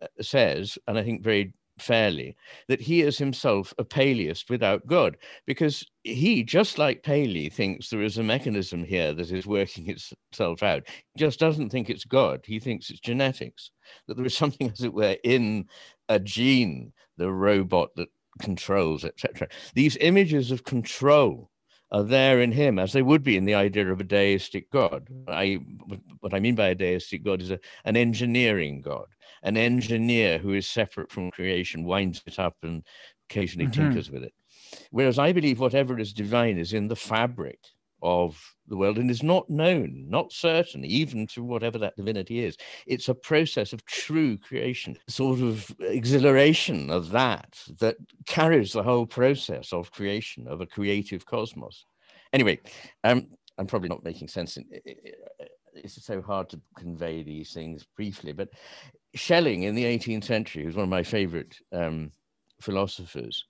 uh, 0.01 0.07
says, 0.21 0.77
and 0.87 0.97
I 0.97 1.03
think 1.03 1.23
very 1.23 1.53
fairly, 1.79 2.35
that 2.67 2.81
he 2.81 3.01
is 3.01 3.17
himself 3.17 3.73
a 3.77 3.83
Paleist 3.83 4.49
without 4.49 4.85
God, 4.87 5.17
because 5.45 5.85
he, 6.03 6.43
just 6.43 6.77
like 6.77 7.03
Paley, 7.03 7.49
thinks 7.49 7.89
there 7.89 8.01
is 8.01 8.17
a 8.17 8.23
mechanism 8.23 8.83
here 8.83 9.13
that 9.13 9.31
is 9.31 9.47
working 9.47 9.89
itself 10.31 10.63
out. 10.63 10.83
He 10.87 11.19
just 11.19 11.39
doesn't 11.39 11.69
think 11.69 11.89
it's 11.89 12.05
God. 12.05 12.41
He 12.45 12.59
thinks 12.59 12.89
it's 12.89 12.99
genetics, 12.99 13.71
that 14.07 14.15
there 14.15 14.25
is 14.25 14.37
something, 14.37 14.69
as 14.71 14.83
it 14.83 14.93
were, 14.93 15.17
in 15.23 15.67
a 16.09 16.19
gene, 16.19 16.93
the 17.17 17.31
robot 17.31 17.89
that 17.95 18.09
controls, 18.39 19.03
etc. 19.03 19.47
These 19.73 19.97
images 19.97 20.51
of 20.51 20.63
control 20.63 21.49
are 21.91 22.03
there 22.03 22.41
in 22.41 22.51
him, 22.51 22.79
as 22.79 22.93
they 22.93 23.01
would 23.01 23.23
be 23.23 23.37
in 23.37 23.45
the 23.45 23.55
idea 23.55 23.91
of 23.91 23.99
a 23.99 24.03
deistic 24.03 24.69
God. 24.71 25.09
I, 25.27 25.59
what 26.19 26.33
I 26.33 26.39
mean 26.39 26.55
by 26.55 26.67
a 26.69 26.75
deistic 26.75 27.23
God 27.23 27.41
is 27.41 27.51
a, 27.51 27.59
an 27.85 27.95
engineering 27.97 28.81
God, 28.81 29.07
an 29.43 29.57
engineer 29.57 30.37
who 30.37 30.53
is 30.53 30.67
separate 30.67 31.11
from 31.11 31.31
creation, 31.31 31.83
winds 31.83 32.23
it 32.25 32.39
up 32.39 32.57
and 32.63 32.83
occasionally 33.29 33.67
Mhm. 33.67 33.73
tinkers 33.73 34.09
with 34.11 34.23
it. 34.23 34.33
Whereas 34.91 35.19
I 35.19 35.31
believe 35.33 35.59
whatever 35.59 35.97
is 35.99 36.13
divine 36.13 36.57
is 36.57 36.73
in 36.73 36.87
the 36.87 36.95
fabric 36.95 37.59
of 38.01 38.39
the 38.67 38.77
world 38.77 38.97
and 38.97 39.09
is 39.09 39.23
not 39.23 39.49
known, 39.49 40.05
not 40.07 40.31
certain, 40.31 40.85
even 40.85 41.25
to 41.27 41.43
whatever 41.43 41.77
that 41.77 41.95
divinity 41.95 42.43
is. 42.43 42.57
It's 42.85 43.09
a 43.09 43.15
process 43.15 43.73
of 43.73 43.85
true 43.85 44.37
creation, 44.37 44.97
sort 45.07 45.39
of 45.39 45.73
exhilaration 45.79 46.89
of 46.89 47.09
that, 47.11 47.59
that 47.79 47.97
carries 48.25 48.73
the 48.73 48.83
whole 48.83 49.05
process 49.05 49.73
of 49.73 49.91
creation, 49.91 50.47
of 50.47 50.61
a 50.61 50.65
creative 50.65 51.25
cosmos. 51.25 51.85
Anyway, 52.33 52.59
um, 53.03 53.27
I'm 53.57 53.67
probably 53.67 53.89
not 53.89 54.03
making 54.03 54.27
sense. 54.27 54.57
In, 54.57 54.65
it's 55.73 56.03
so 56.03 56.21
hard 56.21 56.49
to 56.49 56.61
convey 56.75 57.23
these 57.23 57.53
things 57.53 57.85
briefly, 57.95 58.33
but 58.33 58.49
Schelling 59.15 59.63
in 59.63 59.73
the 59.73 59.85
18th 59.85 60.25
century, 60.25 60.63
who's 60.63 60.75
one 60.75 60.83
of 60.83 60.89
my 60.89 61.03
favorite 61.03 61.57
um, 61.71 62.11
philosophers, 62.61 63.45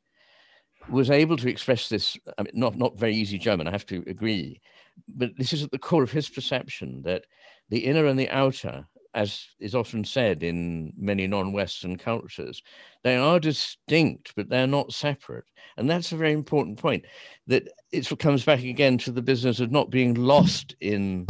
was 0.89 1.09
able 1.09 1.37
to 1.37 1.49
express 1.49 1.89
this. 1.89 2.17
I 2.37 2.43
mean, 2.43 2.51
not 2.53 2.75
not 2.75 2.97
very 2.97 3.15
easy 3.15 3.37
German, 3.37 3.67
I 3.67 3.71
have 3.71 3.85
to 3.87 4.03
agree, 4.07 4.61
but 5.07 5.31
this 5.37 5.53
is 5.53 5.63
at 5.63 5.71
the 5.71 5.79
core 5.79 6.03
of 6.03 6.11
his 6.11 6.29
perception 6.29 7.01
that 7.03 7.25
the 7.69 7.79
inner 7.79 8.05
and 8.05 8.17
the 8.17 8.29
outer, 8.29 8.87
as 9.13 9.47
is 9.59 9.75
often 9.75 10.03
said 10.03 10.43
in 10.43 10.93
many 10.97 11.27
non-Western 11.27 11.97
cultures, 11.97 12.61
they 13.03 13.17
are 13.17 13.39
distinct, 13.39 14.33
but 14.35 14.49
they're 14.49 14.67
not 14.67 14.93
separate. 14.93 15.45
And 15.77 15.89
that's 15.89 16.11
a 16.11 16.17
very 16.17 16.33
important 16.33 16.79
point. 16.79 17.05
That 17.47 17.67
it 17.91 18.07
comes 18.19 18.45
back 18.45 18.63
again 18.63 18.97
to 18.99 19.11
the 19.11 19.21
business 19.21 19.59
of 19.59 19.71
not 19.71 19.89
being 19.89 20.13
lost 20.13 20.75
in 20.79 21.27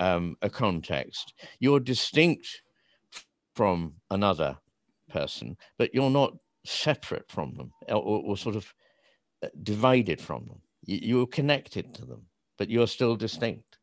um, 0.00 0.36
a 0.42 0.50
context. 0.50 1.34
You're 1.60 1.80
distinct 1.80 2.62
from 3.54 3.94
another 4.10 4.58
person, 5.08 5.56
but 5.78 5.94
you're 5.94 6.10
not 6.10 6.34
separate 6.64 7.30
from 7.30 7.54
them 7.54 7.72
or, 7.88 8.02
or 8.02 8.36
sort 8.36 8.56
of 8.56 8.74
divided 9.62 10.20
from 10.20 10.46
them. 10.46 10.60
You're 10.84 11.26
connected 11.26 11.94
to 11.94 12.04
them, 12.04 12.22
but 12.58 12.70
you're 12.70 12.86
still 12.86 13.16
distinct. 13.16 13.78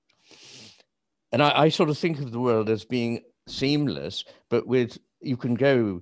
And 1.31 1.41
I, 1.41 1.63
I 1.63 1.69
sort 1.69 1.89
of 1.89 1.97
think 1.97 2.19
of 2.19 2.31
the 2.31 2.39
world 2.39 2.69
as 2.69 2.85
being 2.85 3.21
seamless, 3.47 4.23
but 4.49 4.67
with 4.67 4.97
you 5.21 5.38
can 5.38 5.55
go 5.55 6.01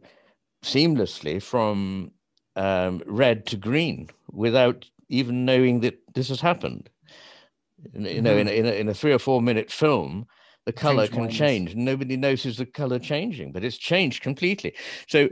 seamlessly 0.63 1.41
from 1.41 2.11
um, 2.55 3.01
red 3.05 3.45
to 3.47 3.57
green 3.57 4.09
without 4.31 4.85
even 5.09 5.45
knowing 5.45 5.79
that 5.81 5.99
this 6.13 6.29
has 6.29 6.41
happened. 6.41 6.89
You 7.93 8.21
know, 8.21 8.35
mm-hmm. 8.35 8.39
in, 8.39 8.47
a, 8.47 8.51
in, 8.51 8.65
a, 8.65 8.71
in 8.71 8.89
a 8.89 8.93
three 8.93 9.11
or 9.11 9.19
four 9.19 9.41
minute 9.41 9.71
film, 9.71 10.27
the 10.65 10.73
color 10.73 11.07
change 11.07 11.17
can 11.17 11.29
change. 11.29 11.75
Nobody 11.75 12.17
notices 12.17 12.57
the 12.57 12.65
color 12.65 12.99
changing, 12.99 13.51
but 13.51 13.63
it's 13.63 13.77
changed 13.77 14.21
completely. 14.21 14.75
So 15.07 15.29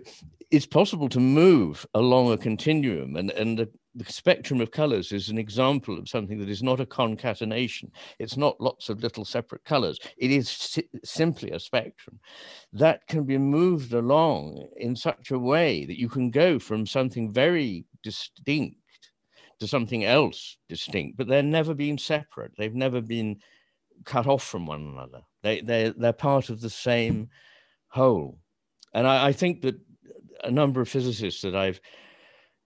it's 0.52 0.66
possible 0.66 1.10
to 1.10 1.20
move 1.20 1.86
along 1.94 2.32
a 2.32 2.38
continuum, 2.38 3.16
and, 3.16 3.30
and 3.32 3.58
the, 3.58 3.70
the 3.94 4.12
spectrum 4.12 4.62
of 4.62 4.72
colors 4.72 5.12
is 5.12 5.30
an 5.30 5.38
example 5.38 5.98
of 5.98 6.10
something 6.10 6.40
that 6.40 6.50
is 6.50 6.64
not 6.64 6.80
a 6.80 6.86
concatenation. 6.86 7.92
It's 8.18 8.38
not 8.38 8.60
lots 8.60 8.90
of 8.90 9.04
little 9.04 9.26
separate 9.26 9.64
colors. 9.64 10.00
It 10.18 10.32
is 10.32 10.50
si- 10.50 10.90
simply 11.04 11.52
a 11.52 11.60
spectrum 11.60 12.20
that 12.74 13.06
can 13.08 13.26
be 13.26 13.38
moved 13.38 13.94
along 13.94 14.68
in 14.78 14.96
such 14.96 15.32
a 15.32 15.40
way 15.40 15.86
that 15.86 16.00
you 16.00 16.10
can 16.10 16.32
go 16.32 16.58
from 16.58 16.86
something 16.86 17.32
very 17.32 17.86
distinct 18.04 18.78
to 19.60 19.68
something 19.68 20.06
else 20.06 20.58
distinct, 20.68 21.18
but 21.18 21.28
they're 21.28 21.44
never 21.44 21.74
been 21.74 21.98
separate. 21.98 22.54
They've 22.58 22.74
never 22.74 23.02
been 23.02 23.38
cut 24.06 24.26
off 24.26 24.44
from 24.44 24.66
one 24.66 24.82
another. 24.82 25.22
They 25.44 25.62
they 25.62 25.94
they're 25.96 26.14
part 26.14 26.50
of 26.50 26.62
the 26.62 26.70
same 26.70 27.30
whole. 27.90 28.40
And 28.94 29.06
I, 29.06 29.28
I 29.28 29.32
think 29.34 29.62
that 29.62 29.76
a 30.44 30.52
number 30.52 30.82
of 30.82 30.90
physicists 30.90 31.42
that 31.42 31.56
I've 31.56 31.80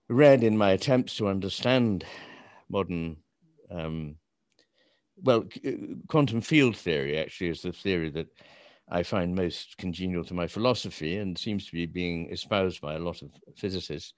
read 0.10 0.44
in 0.44 0.58
my 0.58 0.72
attempts 0.72 1.16
to 1.18 1.28
understand 1.28 2.06
modern 2.70 3.18
um, 3.72 4.16
well, 5.22 5.46
quantum 6.08 6.42
field 6.42 6.76
theory 6.76 7.18
actually 7.18 7.50
is 7.50 7.62
the 7.62 7.72
theory 7.72 8.10
that 8.12 8.28
I 8.90 9.04
find 9.04 9.34
most 9.34 9.78
congenial 9.78 10.26
to 10.26 10.34
my 10.34 10.48
philosophy 10.48 11.18
and 11.18 11.38
seems 11.38 11.66
to 11.66 11.72
be 11.72 11.86
being 11.86 12.30
espoused 12.32 12.82
by 12.82 12.96
a 12.96 13.00
lot 13.00 13.22
of 13.22 13.30
physicists. 13.56 14.14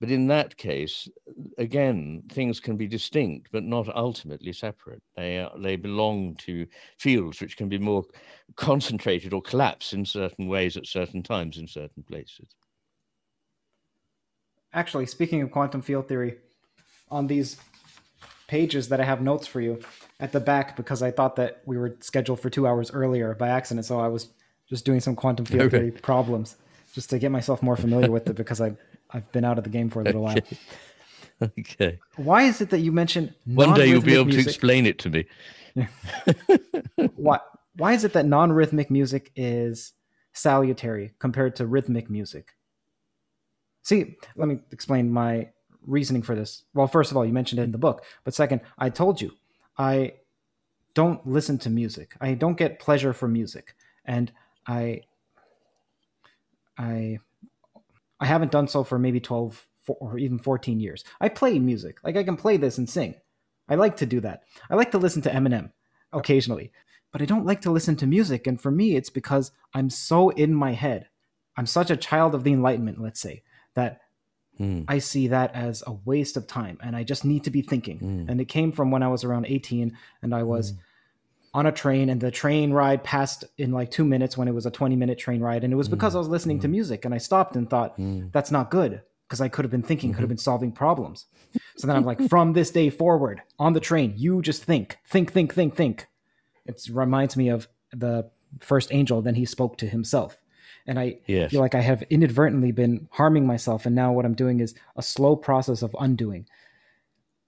But 0.00 0.10
in 0.10 0.26
that 0.26 0.56
case, 0.56 1.08
again, 1.56 2.24
things 2.30 2.60
can 2.60 2.76
be 2.76 2.86
distinct, 2.86 3.48
but 3.52 3.62
not 3.62 3.94
ultimately 3.96 4.52
separate. 4.52 5.02
They, 5.16 5.38
are, 5.38 5.52
they 5.56 5.76
belong 5.76 6.34
to 6.40 6.66
fields 6.98 7.40
which 7.40 7.56
can 7.56 7.68
be 7.68 7.78
more 7.78 8.04
concentrated 8.56 9.32
or 9.32 9.40
collapse 9.40 9.92
in 9.92 10.04
certain 10.04 10.48
ways 10.48 10.76
at 10.76 10.86
certain 10.86 11.22
times 11.22 11.58
in 11.58 11.66
certain 11.66 12.02
places. 12.02 12.48
Actually, 14.74 15.06
speaking 15.06 15.40
of 15.40 15.50
quantum 15.50 15.80
field 15.80 16.08
theory, 16.08 16.36
on 17.10 17.28
these 17.28 17.56
pages 18.48 18.88
that 18.88 19.00
I 19.00 19.04
have 19.04 19.22
notes 19.22 19.46
for 19.46 19.60
you 19.60 19.80
at 20.20 20.32
the 20.32 20.40
back, 20.40 20.76
because 20.76 21.02
I 21.02 21.10
thought 21.10 21.36
that 21.36 21.62
we 21.64 21.78
were 21.78 21.96
scheduled 22.00 22.40
for 22.40 22.50
two 22.50 22.66
hours 22.66 22.90
earlier 22.92 23.34
by 23.34 23.48
accident, 23.48 23.86
so 23.86 24.00
I 24.00 24.08
was 24.08 24.28
just 24.68 24.84
doing 24.84 25.00
some 25.00 25.14
quantum 25.14 25.46
field 25.46 25.62
okay. 25.62 25.78
theory 25.78 25.90
problems 25.92 26.56
just 26.92 27.10
to 27.10 27.18
get 27.18 27.30
myself 27.30 27.62
more 27.62 27.76
familiar 27.76 28.10
with 28.10 28.28
it 28.28 28.36
because 28.36 28.60
I've, 28.60 28.76
I've 29.10 29.30
been 29.32 29.44
out 29.44 29.58
of 29.58 29.64
the 29.64 29.70
game 29.70 29.90
for 29.90 30.00
a 30.00 30.04
little 30.04 30.22
while. 30.22 30.36
okay. 31.58 31.98
Why 32.16 32.42
is 32.42 32.60
it 32.60 32.70
that 32.70 32.80
you 32.80 32.92
mentioned 32.92 33.34
one 33.44 33.74
day 33.74 33.86
you'll 33.86 34.02
be 34.02 34.14
able 34.14 34.26
music? 34.26 34.44
to 34.44 34.50
explain 34.50 34.86
it 34.86 34.98
to 35.00 35.10
me? 35.10 35.26
why 37.16 37.40
why 37.76 37.92
is 37.92 38.04
it 38.04 38.12
that 38.12 38.26
non-rhythmic 38.26 38.88
music 38.90 39.32
is 39.34 39.92
salutary 40.32 41.12
compared 41.18 41.56
to 41.56 41.66
rhythmic 41.66 42.08
music? 42.08 42.54
See, 43.84 44.16
let 44.34 44.48
me 44.48 44.58
explain 44.72 45.10
my 45.10 45.50
reasoning 45.86 46.22
for 46.22 46.34
this. 46.34 46.64
Well, 46.72 46.86
first 46.86 47.10
of 47.10 47.16
all, 47.16 47.24
you 47.24 47.32
mentioned 47.32 47.60
it 47.60 47.64
in 47.64 47.72
the 47.72 47.78
book, 47.78 48.04
but 48.24 48.34
second, 48.34 48.62
I 48.78 48.90
told 48.90 49.20
you 49.20 49.32
I 49.78 50.14
don't 50.94 51.24
listen 51.26 51.58
to 51.58 51.70
music. 51.70 52.16
I 52.20 52.34
don't 52.34 52.56
get 52.56 52.78
pleasure 52.78 53.12
from 53.12 53.34
music, 53.34 53.76
and 54.04 54.32
I 54.66 55.02
I 56.78 57.18
I 58.18 58.26
haven't 58.26 58.52
done 58.52 58.68
so 58.68 58.84
for 58.84 58.98
maybe 58.98 59.20
12 59.20 59.66
or 59.86 60.18
even 60.18 60.38
14 60.38 60.80
years. 60.80 61.04
I 61.20 61.28
play 61.28 61.58
music. 61.58 61.98
Like 62.02 62.16
I 62.16 62.24
can 62.24 62.36
play 62.36 62.56
this 62.56 62.78
and 62.78 62.88
sing. 62.88 63.14
I 63.68 63.74
like 63.74 63.98
to 63.98 64.06
do 64.06 64.20
that. 64.20 64.44
I 64.70 64.76
like 64.76 64.90
to 64.92 64.98
listen 64.98 65.20
to 65.22 65.30
Eminem 65.30 65.72
occasionally, 66.12 66.72
but 67.12 67.20
I 67.20 67.26
don't 67.26 67.46
like 67.46 67.60
to 67.62 67.70
listen 67.70 67.96
to 67.96 68.06
music. 68.06 68.46
And 68.46 68.60
for 68.60 68.70
me, 68.70 68.96
it's 68.96 69.10
because 69.10 69.52
I'm 69.74 69.90
so 69.90 70.30
in 70.30 70.54
my 70.54 70.72
head. 70.72 71.08
I'm 71.56 71.66
such 71.66 71.90
a 71.90 71.96
child 71.96 72.34
of 72.34 72.44
the 72.44 72.52
Enlightenment, 72.52 73.00
let's 73.00 73.20
say, 73.20 73.42
that 73.74 74.00
mm. 74.58 74.84
I 74.88 74.98
see 74.98 75.28
that 75.28 75.54
as 75.54 75.82
a 75.86 75.92
waste 75.92 76.36
of 76.36 76.46
time 76.46 76.78
and 76.82 76.96
I 76.96 77.02
just 77.02 77.24
need 77.24 77.44
to 77.44 77.50
be 77.50 77.62
thinking. 77.62 77.98
Mm. 77.98 78.30
And 78.30 78.40
it 78.40 78.46
came 78.46 78.72
from 78.72 78.90
when 78.90 79.02
I 79.02 79.08
was 79.08 79.24
around 79.24 79.46
18 79.46 79.96
and 80.22 80.34
I 80.34 80.42
was. 80.42 80.72
Mm 80.72 80.78
on 81.54 81.66
a 81.66 81.72
train 81.72 82.10
and 82.10 82.20
the 82.20 82.32
train 82.32 82.72
ride 82.72 83.02
passed 83.04 83.44
in 83.56 83.70
like 83.70 83.90
two 83.90 84.04
minutes 84.04 84.36
when 84.36 84.48
it 84.48 84.54
was 84.54 84.66
a 84.66 84.70
20 84.70 84.96
minute 84.96 85.18
train 85.18 85.40
ride 85.40 85.62
and 85.62 85.72
it 85.72 85.76
was 85.76 85.88
because 85.88 86.12
mm. 86.12 86.16
i 86.16 86.18
was 86.18 86.28
listening 86.28 86.58
to 86.58 86.68
music 86.68 87.04
and 87.04 87.14
i 87.14 87.18
stopped 87.18 87.56
and 87.56 87.70
thought 87.70 87.96
mm. 87.96 88.30
that's 88.32 88.50
not 88.50 88.70
good 88.70 89.00
because 89.26 89.40
i 89.40 89.48
could 89.48 89.64
have 89.64 89.70
been 89.70 89.82
thinking 89.82 90.12
could 90.12 90.20
have 90.20 90.28
been 90.28 90.36
solving 90.36 90.72
problems 90.72 91.26
so 91.76 91.86
then 91.86 91.96
i'm 91.96 92.04
like 92.04 92.20
from 92.28 92.52
this 92.52 92.70
day 92.70 92.90
forward 92.90 93.40
on 93.58 93.72
the 93.72 93.80
train 93.80 94.12
you 94.16 94.42
just 94.42 94.64
think 94.64 94.98
think 95.06 95.32
think 95.32 95.54
think 95.54 95.76
think 95.76 96.08
it 96.66 96.82
reminds 96.90 97.36
me 97.36 97.48
of 97.48 97.68
the 97.92 98.28
first 98.60 98.92
angel 98.92 99.22
then 99.22 99.36
he 99.36 99.44
spoke 99.44 99.78
to 99.78 99.86
himself 99.86 100.36
and 100.86 100.98
i 100.98 101.16
yes. 101.26 101.50
feel 101.50 101.60
like 101.60 101.74
i 101.74 101.80
have 101.80 102.02
inadvertently 102.10 102.72
been 102.72 103.08
harming 103.10 103.46
myself 103.46 103.86
and 103.86 103.94
now 103.94 104.12
what 104.12 104.24
i'm 104.24 104.34
doing 104.34 104.60
is 104.60 104.74
a 104.96 105.02
slow 105.02 105.36
process 105.36 105.82
of 105.82 105.94
undoing 106.00 106.46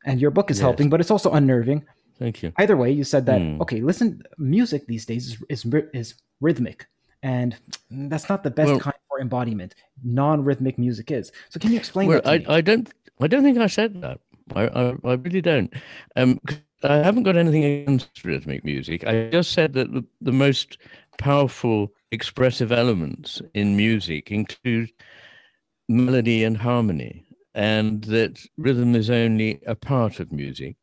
and 0.04 0.20
your 0.20 0.30
book 0.30 0.50
is 0.50 0.58
yes. 0.58 0.62
helping 0.62 0.88
but 0.88 1.00
it's 1.00 1.10
also 1.10 1.32
unnerving 1.32 1.84
Thank 2.18 2.42
you. 2.42 2.52
Either 2.56 2.76
way, 2.76 2.90
you 2.90 3.04
said 3.04 3.26
that 3.26 3.40
mm. 3.40 3.60
okay. 3.60 3.80
Listen, 3.80 4.22
music 4.38 4.86
these 4.86 5.04
days 5.04 5.26
is 5.26 5.64
is, 5.64 5.72
is 5.92 6.14
rhythmic, 6.40 6.86
and 7.22 7.56
that's 7.90 8.28
not 8.28 8.42
the 8.42 8.50
best 8.50 8.70
well, 8.70 8.80
kind 8.80 8.96
for 9.08 9.20
embodiment. 9.20 9.74
Non-rhythmic 10.02 10.78
music 10.78 11.10
is. 11.10 11.32
So, 11.50 11.60
can 11.60 11.72
you 11.72 11.78
explain 11.78 12.08
well? 12.08 12.22
I, 12.24 12.44
I, 12.48 12.60
don't. 12.60 12.92
I 13.20 13.26
don't 13.26 13.42
think 13.42 13.58
I 13.58 13.66
said 13.66 14.00
that. 14.00 14.20
I, 14.54 14.66
I, 14.68 14.94
I 15.04 15.12
really 15.14 15.42
don't. 15.42 15.72
Um, 16.16 16.40
I 16.82 16.96
haven't 16.96 17.24
got 17.24 17.36
anything 17.36 17.64
against 17.64 18.24
rhythmic 18.24 18.64
music. 18.64 19.06
I 19.06 19.28
just 19.28 19.52
said 19.52 19.72
that 19.74 19.92
the, 19.92 20.04
the 20.20 20.32
most 20.32 20.78
powerful 21.18 21.92
expressive 22.16 22.72
elements 22.72 23.40
in 23.54 23.76
music 23.76 24.32
include 24.32 24.90
melody 25.88 26.42
and 26.42 26.56
harmony, 26.56 27.24
and 27.54 28.02
that 28.04 28.40
rhythm 28.56 28.96
is 28.96 29.10
only 29.10 29.60
a 29.66 29.76
part 29.76 30.18
of 30.18 30.32
music 30.32 30.76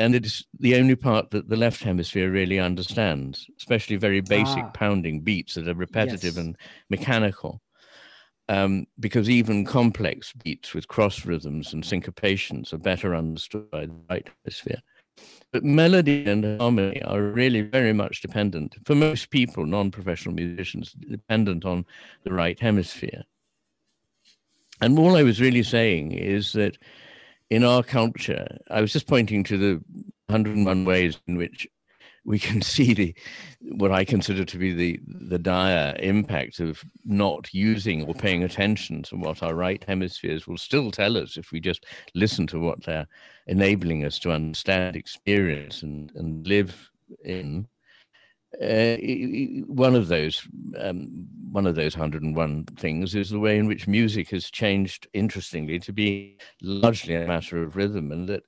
and 0.00 0.14
it's 0.14 0.46
the 0.58 0.76
only 0.76 0.96
part 0.96 1.30
that 1.30 1.50
the 1.50 1.58
left 1.58 1.82
hemisphere 1.82 2.30
really 2.30 2.58
understands, 2.58 3.46
especially 3.58 3.96
very 3.96 4.22
basic 4.22 4.64
ah. 4.64 4.70
pounding 4.72 5.20
beats 5.20 5.54
that 5.54 5.68
are 5.68 5.74
repetitive 5.74 6.36
yes. 6.36 6.38
and 6.38 6.56
mechanical. 6.88 7.60
Um, 8.48 8.86
because 8.98 9.28
even 9.28 9.66
complex 9.66 10.32
beats 10.32 10.72
with 10.72 10.88
cross 10.88 11.26
rhythms 11.26 11.74
and 11.74 11.84
syncopations 11.84 12.72
are 12.72 12.78
better 12.78 13.14
understood 13.14 13.70
by 13.70 13.86
the 13.86 13.94
right 14.08 14.28
hemisphere. 14.42 14.80
But 15.52 15.64
melody 15.64 16.24
and 16.26 16.60
harmony 16.60 17.02
are 17.02 17.22
really 17.22 17.62
very 17.62 17.92
much 17.92 18.20
dependent, 18.20 18.76
for 18.84 18.94
most 18.94 19.30
people, 19.30 19.66
non 19.66 19.90
professional 19.90 20.34
musicians, 20.34 20.92
dependent 20.92 21.64
on 21.64 21.84
the 22.22 22.32
right 22.32 22.58
hemisphere. 22.58 23.24
And 24.80 24.98
all 24.98 25.16
I 25.16 25.24
was 25.24 25.40
really 25.40 25.64
saying 25.64 26.12
is 26.12 26.52
that 26.52 26.78
in 27.50 27.64
our 27.64 27.82
culture, 27.82 28.46
I 28.70 28.80
was 28.80 28.92
just 28.92 29.08
pointing 29.08 29.42
to 29.44 29.58
the 29.58 29.84
101 30.26 30.84
ways 30.84 31.20
in 31.26 31.36
which 31.36 31.66
we 32.24 32.38
can 32.38 32.62
see 32.74 32.94
the 32.94 33.14
what 33.60 33.92
I 33.92 34.04
consider 34.04 34.44
to 34.44 34.58
be 34.58 34.72
the 34.72 35.00
the 35.06 35.38
dire 35.38 35.94
impact 35.98 36.60
of 36.60 36.82
not 37.04 37.52
using 37.52 38.04
or 38.04 38.14
paying 38.14 38.44
attention 38.44 39.02
to 39.04 39.16
what 39.16 39.42
our 39.42 39.54
right 39.54 39.82
hemispheres 39.86 40.46
will 40.46 40.58
still 40.58 40.90
tell 40.90 41.16
us 41.16 41.36
if 41.36 41.52
we 41.52 41.60
just 41.60 41.86
listen 42.14 42.46
to 42.48 42.58
what 42.58 42.82
they're 42.82 43.06
enabling 43.46 44.04
us 44.04 44.18
to 44.20 44.32
understand, 44.32 44.96
experience, 44.96 45.82
and 45.82 46.12
and 46.14 46.46
live 46.46 46.90
in. 47.24 47.66
Uh, 48.60 48.96
one 49.66 49.94
of 49.94 50.08
those 50.08 50.46
um, 50.80 51.24
one 51.52 51.68
of 51.68 51.76
those 51.76 51.96
101 51.96 52.64
things 52.76 53.14
is 53.14 53.30
the 53.30 53.38
way 53.38 53.56
in 53.58 53.68
which 53.68 53.86
music 53.86 54.28
has 54.28 54.50
changed 54.50 55.06
interestingly 55.12 55.78
to 55.78 55.92
be 55.92 56.36
largely 56.60 57.14
a 57.14 57.28
matter 57.28 57.62
of 57.62 57.76
rhythm 57.76 58.10
and 58.10 58.28
that 58.28 58.42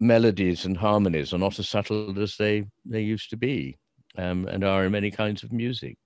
melodies 0.00 0.64
and 0.64 0.76
harmonies 0.76 1.32
are 1.32 1.38
not 1.38 1.58
as 1.58 1.68
subtle 1.68 2.20
as 2.20 2.36
they, 2.36 2.64
they 2.84 3.00
used 3.00 3.30
to 3.30 3.36
be 3.36 3.76
um, 4.16 4.46
and 4.48 4.64
are 4.64 4.84
in 4.84 4.92
many 4.92 5.10
kinds 5.10 5.42
of 5.42 5.52
music. 5.52 5.96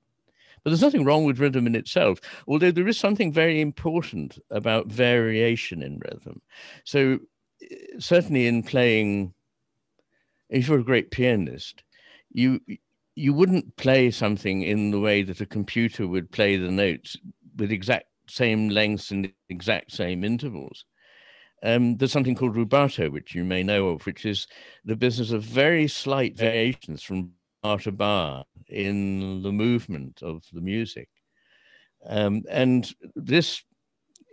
But 0.62 0.70
there's 0.70 0.82
nothing 0.82 1.04
wrong 1.04 1.24
with 1.24 1.40
rhythm 1.40 1.66
in 1.66 1.74
itself, 1.74 2.20
although 2.46 2.70
there 2.70 2.86
is 2.86 2.98
something 2.98 3.32
very 3.32 3.60
important 3.60 4.38
about 4.50 4.86
variation 4.86 5.82
in 5.82 6.00
rhythm. 6.04 6.40
So, 6.84 7.18
eh, 7.62 7.76
certainly 7.98 8.46
in 8.46 8.62
playing, 8.62 9.34
if 10.50 10.68
you're 10.68 10.78
a 10.78 10.84
great 10.84 11.10
pianist, 11.10 11.82
you 12.30 12.60
you 13.14 13.34
wouldn't 13.34 13.76
play 13.76 14.10
something 14.10 14.62
in 14.62 14.90
the 14.90 15.00
way 15.00 15.22
that 15.22 15.40
a 15.40 15.46
computer 15.46 16.06
would 16.06 16.30
play 16.30 16.56
the 16.56 16.70
notes 16.70 17.16
with 17.56 17.70
exact 17.70 18.06
same 18.26 18.70
lengths 18.70 19.10
and 19.10 19.30
exact 19.50 19.92
same 19.92 20.24
intervals 20.24 20.86
um, 21.62 21.96
there's 21.96 22.12
something 22.12 22.34
called 22.34 22.56
rubato, 22.56 23.10
which 23.10 23.34
you 23.34 23.44
may 23.44 23.62
know 23.62 23.88
of, 23.90 24.04
which 24.04 24.26
is 24.26 24.46
the 24.84 24.96
business 24.96 25.30
of 25.30 25.42
very 25.42 25.86
slight 25.86 26.36
variations 26.36 27.02
from 27.02 27.30
bar 27.62 27.78
to 27.78 27.92
bar 27.92 28.44
in 28.68 29.42
the 29.42 29.52
movement 29.52 30.22
of 30.22 30.44
the 30.52 30.60
music. 30.60 31.08
Um, 32.06 32.42
and 32.50 32.92
this 33.14 33.62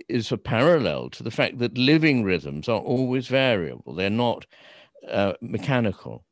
is 0.08 0.32
a 0.32 0.38
parallel 0.38 1.10
to 1.12 1.24
the 1.24 1.30
fact 1.30 1.60
that 1.60 1.78
living 1.78 2.24
rhythms 2.24 2.68
are 2.68 2.80
always 2.80 3.28
variable, 3.28 3.94
they're 3.94 4.10
not 4.10 4.46
uh, 5.08 5.34
mechanical. 5.42 6.26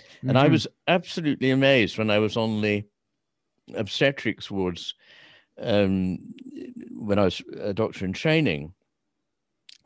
Mm-hmm. 0.00 0.28
And 0.30 0.38
I 0.38 0.44
mm-hmm. 0.44 0.52
was 0.52 0.66
absolutely 0.88 1.50
amazed 1.50 1.98
when 1.98 2.10
I 2.10 2.18
was 2.18 2.38
on 2.38 2.62
the 2.62 2.84
obstetrics 3.74 4.50
wards 4.50 4.94
um, 5.60 6.18
when 6.92 7.18
I 7.18 7.24
was 7.24 7.42
a 7.60 7.74
doctor 7.74 8.06
in 8.06 8.14
training 8.14 8.72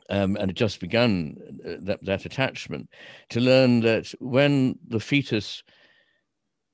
um, 0.09 0.35
and 0.37 0.49
had 0.49 0.55
just 0.55 0.79
begun 0.79 1.37
uh, 1.65 1.75
that, 1.81 2.03
that 2.05 2.25
attachment, 2.25 2.89
to 3.29 3.39
learn 3.39 3.81
that 3.81 4.13
when 4.19 4.77
the 4.87 4.99
fetus, 4.99 5.63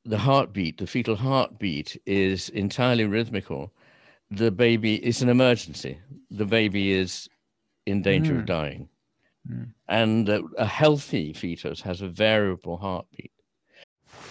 the 0.05 0.17
heartbeat, 0.17 0.77
the 0.77 0.87
fetal 0.87 1.15
heartbeat 1.15 1.99
is 2.05 2.49
entirely 2.49 3.05
rhythmical, 3.05 3.71
the 4.29 4.51
baby 4.51 4.95
is 5.05 5.21
an 5.21 5.29
emergency. 5.29 5.99
The 6.29 6.45
baby 6.45 6.93
is 6.93 7.27
in 7.85 8.01
danger 8.01 8.33
mm. 8.33 8.39
of 8.39 8.45
dying. 8.45 8.89
Mm. 9.49 9.73
And 9.87 10.29
uh, 10.29 10.43
a 10.57 10.65
healthy 10.65 11.33
fetus 11.33 11.81
has 11.81 12.01
a 12.01 12.07
variable 12.07 12.77
heartbeat. 12.77 13.31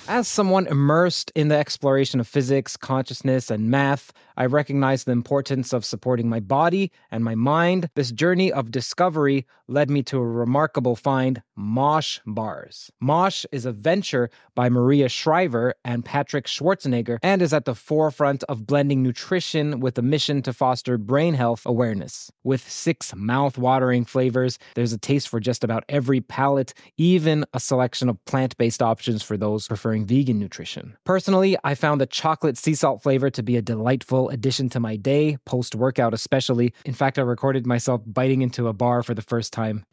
As 0.08 0.26
someone 0.28 0.66
immersed 0.66 1.30
in 1.34 1.48
the 1.48 1.56
exploration 1.56 2.20
of 2.20 2.28
physics, 2.28 2.76
consciousness, 2.76 3.50
and 3.50 3.70
math, 3.70 4.12
I 4.40 4.46
recognize 4.46 5.04
the 5.04 5.12
importance 5.12 5.74
of 5.74 5.84
supporting 5.84 6.30
my 6.30 6.40
body 6.40 6.92
and 7.10 7.22
my 7.22 7.34
mind. 7.34 7.90
This 7.94 8.10
journey 8.10 8.50
of 8.50 8.70
discovery 8.70 9.44
led 9.68 9.90
me 9.90 10.02
to 10.04 10.16
a 10.16 10.26
remarkable 10.26 10.96
find 10.96 11.42
Mosh 11.56 12.20
Bars. 12.26 12.90
Mosh 13.02 13.44
is 13.52 13.66
a 13.66 13.72
venture 13.72 14.30
by 14.54 14.70
Maria 14.70 15.10
Shriver 15.10 15.74
and 15.84 16.06
Patrick 16.06 16.46
Schwarzenegger 16.46 17.18
and 17.22 17.42
is 17.42 17.52
at 17.52 17.66
the 17.66 17.74
forefront 17.74 18.42
of 18.44 18.66
blending 18.66 19.02
nutrition 19.02 19.78
with 19.78 19.98
a 19.98 20.02
mission 20.02 20.40
to 20.40 20.54
foster 20.54 20.96
brain 20.96 21.34
health 21.34 21.66
awareness. 21.66 22.32
With 22.42 22.66
six 22.66 23.14
mouth 23.14 23.58
watering 23.58 24.06
flavors, 24.06 24.58
there's 24.74 24.94
a 24.94 24.98
taste 24.98 25.28
for 25.28 25.38
just 25.38 25.62
about 25.62 25.84
every 25.90 26.22
palate, 26.22 26.72
even 26.96 27.44
a 27.52 27.60
selection 27.60 28.08
of 28.08 28.24
plant 28.24 28.56
based 28.56 28.80
options 28.80 29.22
for 29.22 29.36
those 29.36 29.68
preferring 29.68 30.06
vegan 30.06 30.38
nutrition. 30.38 30.96
Personally, 31.04 31.58
I 31.62 31.74
found 31.74 32.00
the 32.00 32.06
chocolate 32.06 32.56
sea 32.56 32.74
salt 32.74 33.02
flavor 33.02 33.28
to 33.28 33.42
be 33.42 33.58
a 33.58 33.62
delightful 33.62 34.29
addition 34.30 34.68
to 34.70 34.80
my 34.80 34.96
day, 34.96 35.36
post 35.44 35.74
workout 35.74 36.14
especially. 36.14 36.72
In 36.84 36.94
fact, 36.94 37.18
I 37.18 37.22
recorded 37.22 37.66
myself 37.66 38.00
biting 38.06 38.42
into 38.42 38.68
a 38.68 38.72
bar 38.72 39.02
for 39.02 39.14
the 39.14 39.22
first 39.22 39.52
time. 39.52 39.84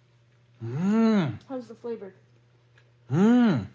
Mmm. 0.64 1.40
How's 1.50 1.68
the 1.68 1.76
flavor? 1.76 2.14
Mmm. 3.12 3.68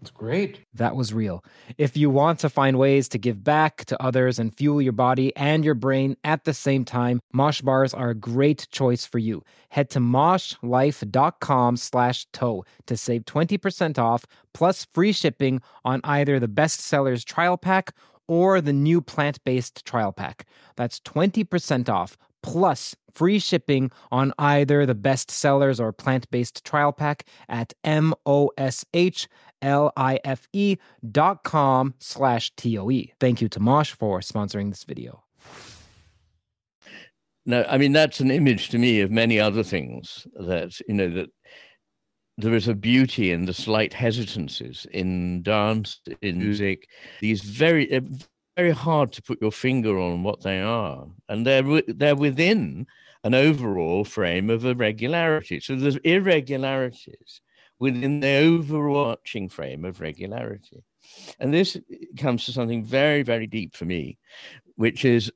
It's 0.00 0.10
great. 0.10 0.60
That 0.72 0.96
was 0.96 1.12
real. 1.12 1.44
If 1.76 1.94
you 1.94 2.08
want 2.08 2.38
to 2.40 2.48
find 2.48 2.78
ways 2.78 3.06
to 3.10 3.18
give 3.18 3.44
back 3.44 3.84
to 3.86 4.02
others 4.02 4.38
and 4.38 4.56
fuel 4.56 4.80
your 4.80 4.94
body 4.94 5.36
and 5.36 5.62
your 5.62 5.74
brain 5.74 6.16
at 6.24 6.44
the 6.44 6.54
same 6.54 6.86
time, 6.86 7.20
Mosh 7.34 7.60
bars 7.60 7.92
are 7.92 8.10
a 8.10 8.14
great 8.14 8.66
choice 8.70 9.04
for 9.04 9.18
you. 9.18 9.42
Head 9.68 9.90
to 9.90 9.98
moshlife.com 9.98 11.76
slash 11.76 12.26
toe 12.32 12.64
to 12.86 12.96
save 12.96 13.26
20% 13.26 13.98
off 13.98 14.24
plus 14.54 14.86
free 14.94 15.12
shipping 15.12 15.60
on 15.84 16.00
either 16.04 16.40
the 16.40 16.48
bestsellers 16.48 17.22
trial 17.22 17.58
pack 17.58 17.94
or 18.30 18.60
the 18.60 18.72
new 18.72 19.00
plant 19.00 19.42
based 19.42 19.84
trial 19.84 20.12
pack. 20.12 20.46
That's 20.76 21.00
20% 21.00 21.88
off 21.88 22.16
plus 22.44 22.94
free 23.12 23.40
shipping 23.40 23.90
on 24.12 24.32
either 24.38 24.86
the 24.86 24.94
best 24.94 25.32
sellers 25.32 25.80
or 25.80 25.92
plant 25.92 26.30
based 26.30 26.64
trial 26.64 26.92
pack 26.92 27.24
at 27.48 27.74
M 27.82 28.14
O 28.24 28.52
S 28.56 28.84
H 28.94 29.28
L 29.62 29.92
I 29.96 30.20
F 30.24 30.46
E 30.52 30.76
dot 31.10 31.42
com 31.42 31.94
slash 31.98 32.52
T 32.54 32.78
O 32.78 32.88
E. 32.88 33.12
Thank 33.18 33.42
you 33.42 33.48
to 33.48 33.58
Mosh 33.58 33.90
for 33.90 34.20
sponsoring 34.20 34.70
this 34.70 34.84
video. 34.84 35.24
No, 37.46 37.64
I 37.68 37.78
mean, 37.78 37.92
that's 37.92 38.20
an 38.20 38.30
image 38.30 38.68
to 38.68 38.78
me 38.78 39.00
of 39.00 39.10
many 39.10 39.40
other 39.40 39.64
things 39.64 40.24
that, 40.34 40.78
you 40.86 40.94
know, 40.94 41.10
that 41.10 41.30
there 42.40 42.54
is 42.54 42.68
a 42.68 42.74
beauty 42.74 43.30
in 43.30 43.46
the 43.46 43.54
slight 43.54 43.92
hesitancies 43.92 44.86
in 44.92 45.42
dance, 45.42 46.00
in 46.22 46.36
mm. 46.36 46.42
music, 46.44 46.88
these 47.20 47.42
very, 47.42 48.00
very 48.56 48.70
hard 48.70 49.12
to 49.12 49.22
put 49.22 49.40
your 49.40 49.52
finger 49.52 49.98
on 49.98 50.22
what 50.22 50.42
they 50.42 50.60
are. 50.60 51.06
And 51.28 51.46
they're, 51.46 51.82
they're 51.88 52.16
within 52.16 52.86
an 53.24 53.34
overall 53.34 54.04
frame 54.04 54.50
of 54.50 54.64
irregularity. 54.64 55.60
So 55.60 55.76
there's 55.76 55.96
irregularities 55.96 57.40
within 57.78 58.20
the 58.20 58.36
overarching 58.36 59.48
frame 59.48 59.84
of 59.84 60.00
regularity. 60.00 60.84
And 61.38 61.52
this 61.52 61.76
comes 62.18 62.44
to 62.44 62.52
something 62.52 62.84
very, 62.84 63.22
very 63.22 63.46
deep 63.46 63.74
for 63.74 63.84
me, 63.84 64.18
which 64.76 65.04
is 65.04 65.32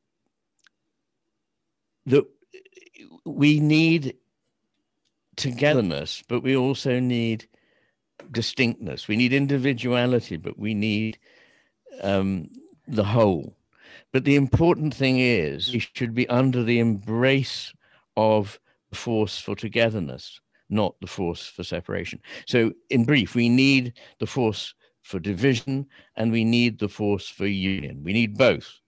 that 2.06 2.24
we 3.24 3.60
need 3.60 4.14
togetherness, 5.36 6.22
but 6.28 6.42
we 6.42 6.56
also 6.56 7.00
need 7.00 7.46
distinctness. 8.30 9.08
We 9.08 9.16
need 9.16 9.32
individuality, 9.32 10.36
but 10.36 10.58
we 10.58 10.74
need 10.74 11.18
um, 12.02 12.50
the 12.86 13.04
whole. 13.04 13.56
But 14.12 14.24
the 14.24 14.36
important 14.36 14.94
thing 14.94 15.18
is 15.18 15.72
we 15.72 15.80
should 15.80 16.14
be 16.14 16.28
under 16.28 16.62
the 16.62 16.78
embrace 16.78 17.72
of 18.16 18.60
the 18.90 18.96
force 18.96 19.38
for 19.38 19.56
togetherness, 19.56 20.40
not 20.70 20.94
the 21.00 21.06
force 21.06 21.46
for 21.46 21.64
separation. 21.64 22.20
So, 22.46 22.72
in 22.90 23.04
brief, 23.04 23.34
we 23.34 23.48
need 23.48 23.94
the 24.20 24.26
force 24.26 24.74
for 25.02 25.18
division 25.18 25.86
and 26.16 26.32
we 26.32 26.44
need 26.44 26.78
the 26.78 26.88
force 26.88 27.28
for 27.28 27.46
union. 27.46 28.02
We 28.02 28.12
need 28.12 28.38
both. 28.38 28.80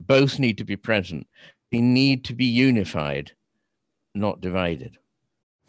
Both 0.00 0.38
need 0.38 0.58
to 0.58 0.64
be 0.64 0.76
present. 0.76 1.26
We 1.72 1.80
need 1.80 2.24
to 2.26 2.34
be 2.34 2.44
unified, 2.44 3.32
not 4.14 4.40
divided. 4.40 4.96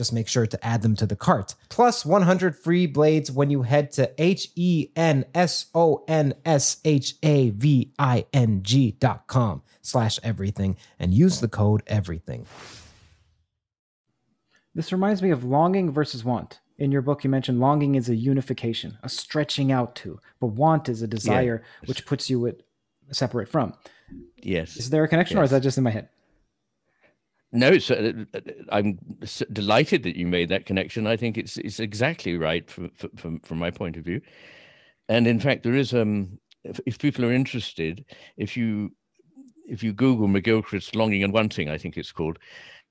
Just 0.00 0.14
make 0.14 0.28
sure 0.28 0.46
to 0.46 0.66
add 0.66 0.80
them 0.80 0.96
to 0.96 1.04
the 1.04 1.14
cart. 1.14 1.54
Plus 1.68 2.06
100 2.06 2.56
free 2.56 2.86
blades 2.86 3.30
when 3.30 3.50
you 3.50 3.60
head 3.60 3.92
to 3.92 4.10
H 4.16 4.48
E 4.56 4.88
N 4.96 5.26
S 5.34 5.66
O 5.74 6.04
N 6.08 6.32
S 6.42 6.78
H 6.86 7.16
A 7.22 7.50
V 7.50 7.92
I 7.98 8.24
N 8.32 8.62
G 8.62 8.92
dot 8.92 9.26
com 9.26 9.60
slash 9.82 10.18
everything 10.22 10.78
and 10.98 11.12
use 11.12 11.40
the 11.40 11.48
code 11.48 11.82
everything. 11.86 12.46
This 14.74 14.90
reminds 14.90 15.20
me 15.20 15.28
of 15.32 15.44
longing 15.44 15.90
versus 15.92 16.24
want. 16.24 16.60
In 16.78 16.90
your 16.90 17.02
book, 17.02 17.22
you 17.22 17.28
mentioned 17.28 17.60
longing 17.60 17.94
is 17.94 18.08
a 18.08 18.16
unification, 18.16 18.96
a 19.02 19.08
stretching 19.10 19.70
out 19.70 19.94
to, 19.96 20.18
but 20.40 20.46
want 20.46 20.88
is 20.88 21.02
a 21.02 21.06
desire 21.06 21.62
which 21.84 22.06
puts 22.06 22.30
you 22.30 22.46
at, 22.46 22.62
separate 23.10 23.50
from. 23.50 23.74
Yes. 24.38 24.78
Is 24.78 24.88
there 24.88 25.04
a 25.04 25.08
connection, 25.08 25.36
or 25.36 25.42
is 25.42 25.50
that 25.50 25.60
just 25.60 25.76
in 25.76 25.84
my 25.84 25.90
head? 25.90 26.08
No, 27.52 27.72
uh, 27.72 28.12
uh, 28.34 28.40
I'm 28.70 28.98
delighted 29.52 30.04
that 30.04 30.16
you 30.16 30.26
made 30.26 30.48
that 30.50 30.66
connection. 30.66 31.06
I 31.06 31.16
think 31.16 31.36
it's 31.36 31.56
it's 31.56 31.80
exactly 31.80 32.36
right 32.36 32.68
from 32.70 32.90
from 33.16 33.40
from 33.40 33.58
my 33.58 33.70
point 33.70 33.96
of 33.96 34.04
view. 34.04 34.20
And 35.08 35.26
in 35.26 35.40
fact, 35.40 35.64
there 35.64 35.74
is 35.74 35.92
um, 35.92 36.38
if, 36.62 36.78
if 36.86 36.98
people 36.98 37.24
are 37.24 37.32
interested, 37.32 38.04
if 38.36 38.56
you 38.56 38.92
if 39.66 39.82
you 39.82 39.92
Google 39.92 40.28
McGilchrist's 40.28 40.94
Longing 40.94 41.24
and 41.24 41.32
Wanting, 41.32 41.68
I 41.68 41.78
think 41.78 41.96
it's 41.96 42.12
called. 42.12 42.38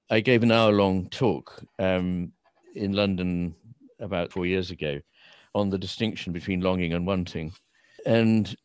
I 0.10 0.20
gave 0.20 0.44
an 0.44 0.52
hour 0.52 0.72
long 0.72 1.08
talk 1.10 1.64
um, 1.78 2.32
in 2.76 2.94
London 2.94 3.56
about 4.00 4.32
four 4.32 4.46
years 4.46 4.72
ago 4.72 5.00
on 5.56 5.70
the 5.70 5.78
distinction 5.78 6.34
between 6.34 6.62
longing 6.62 6.94
and 6.94 7.06
wanting. 7.06 7.54
And 8.06 8.56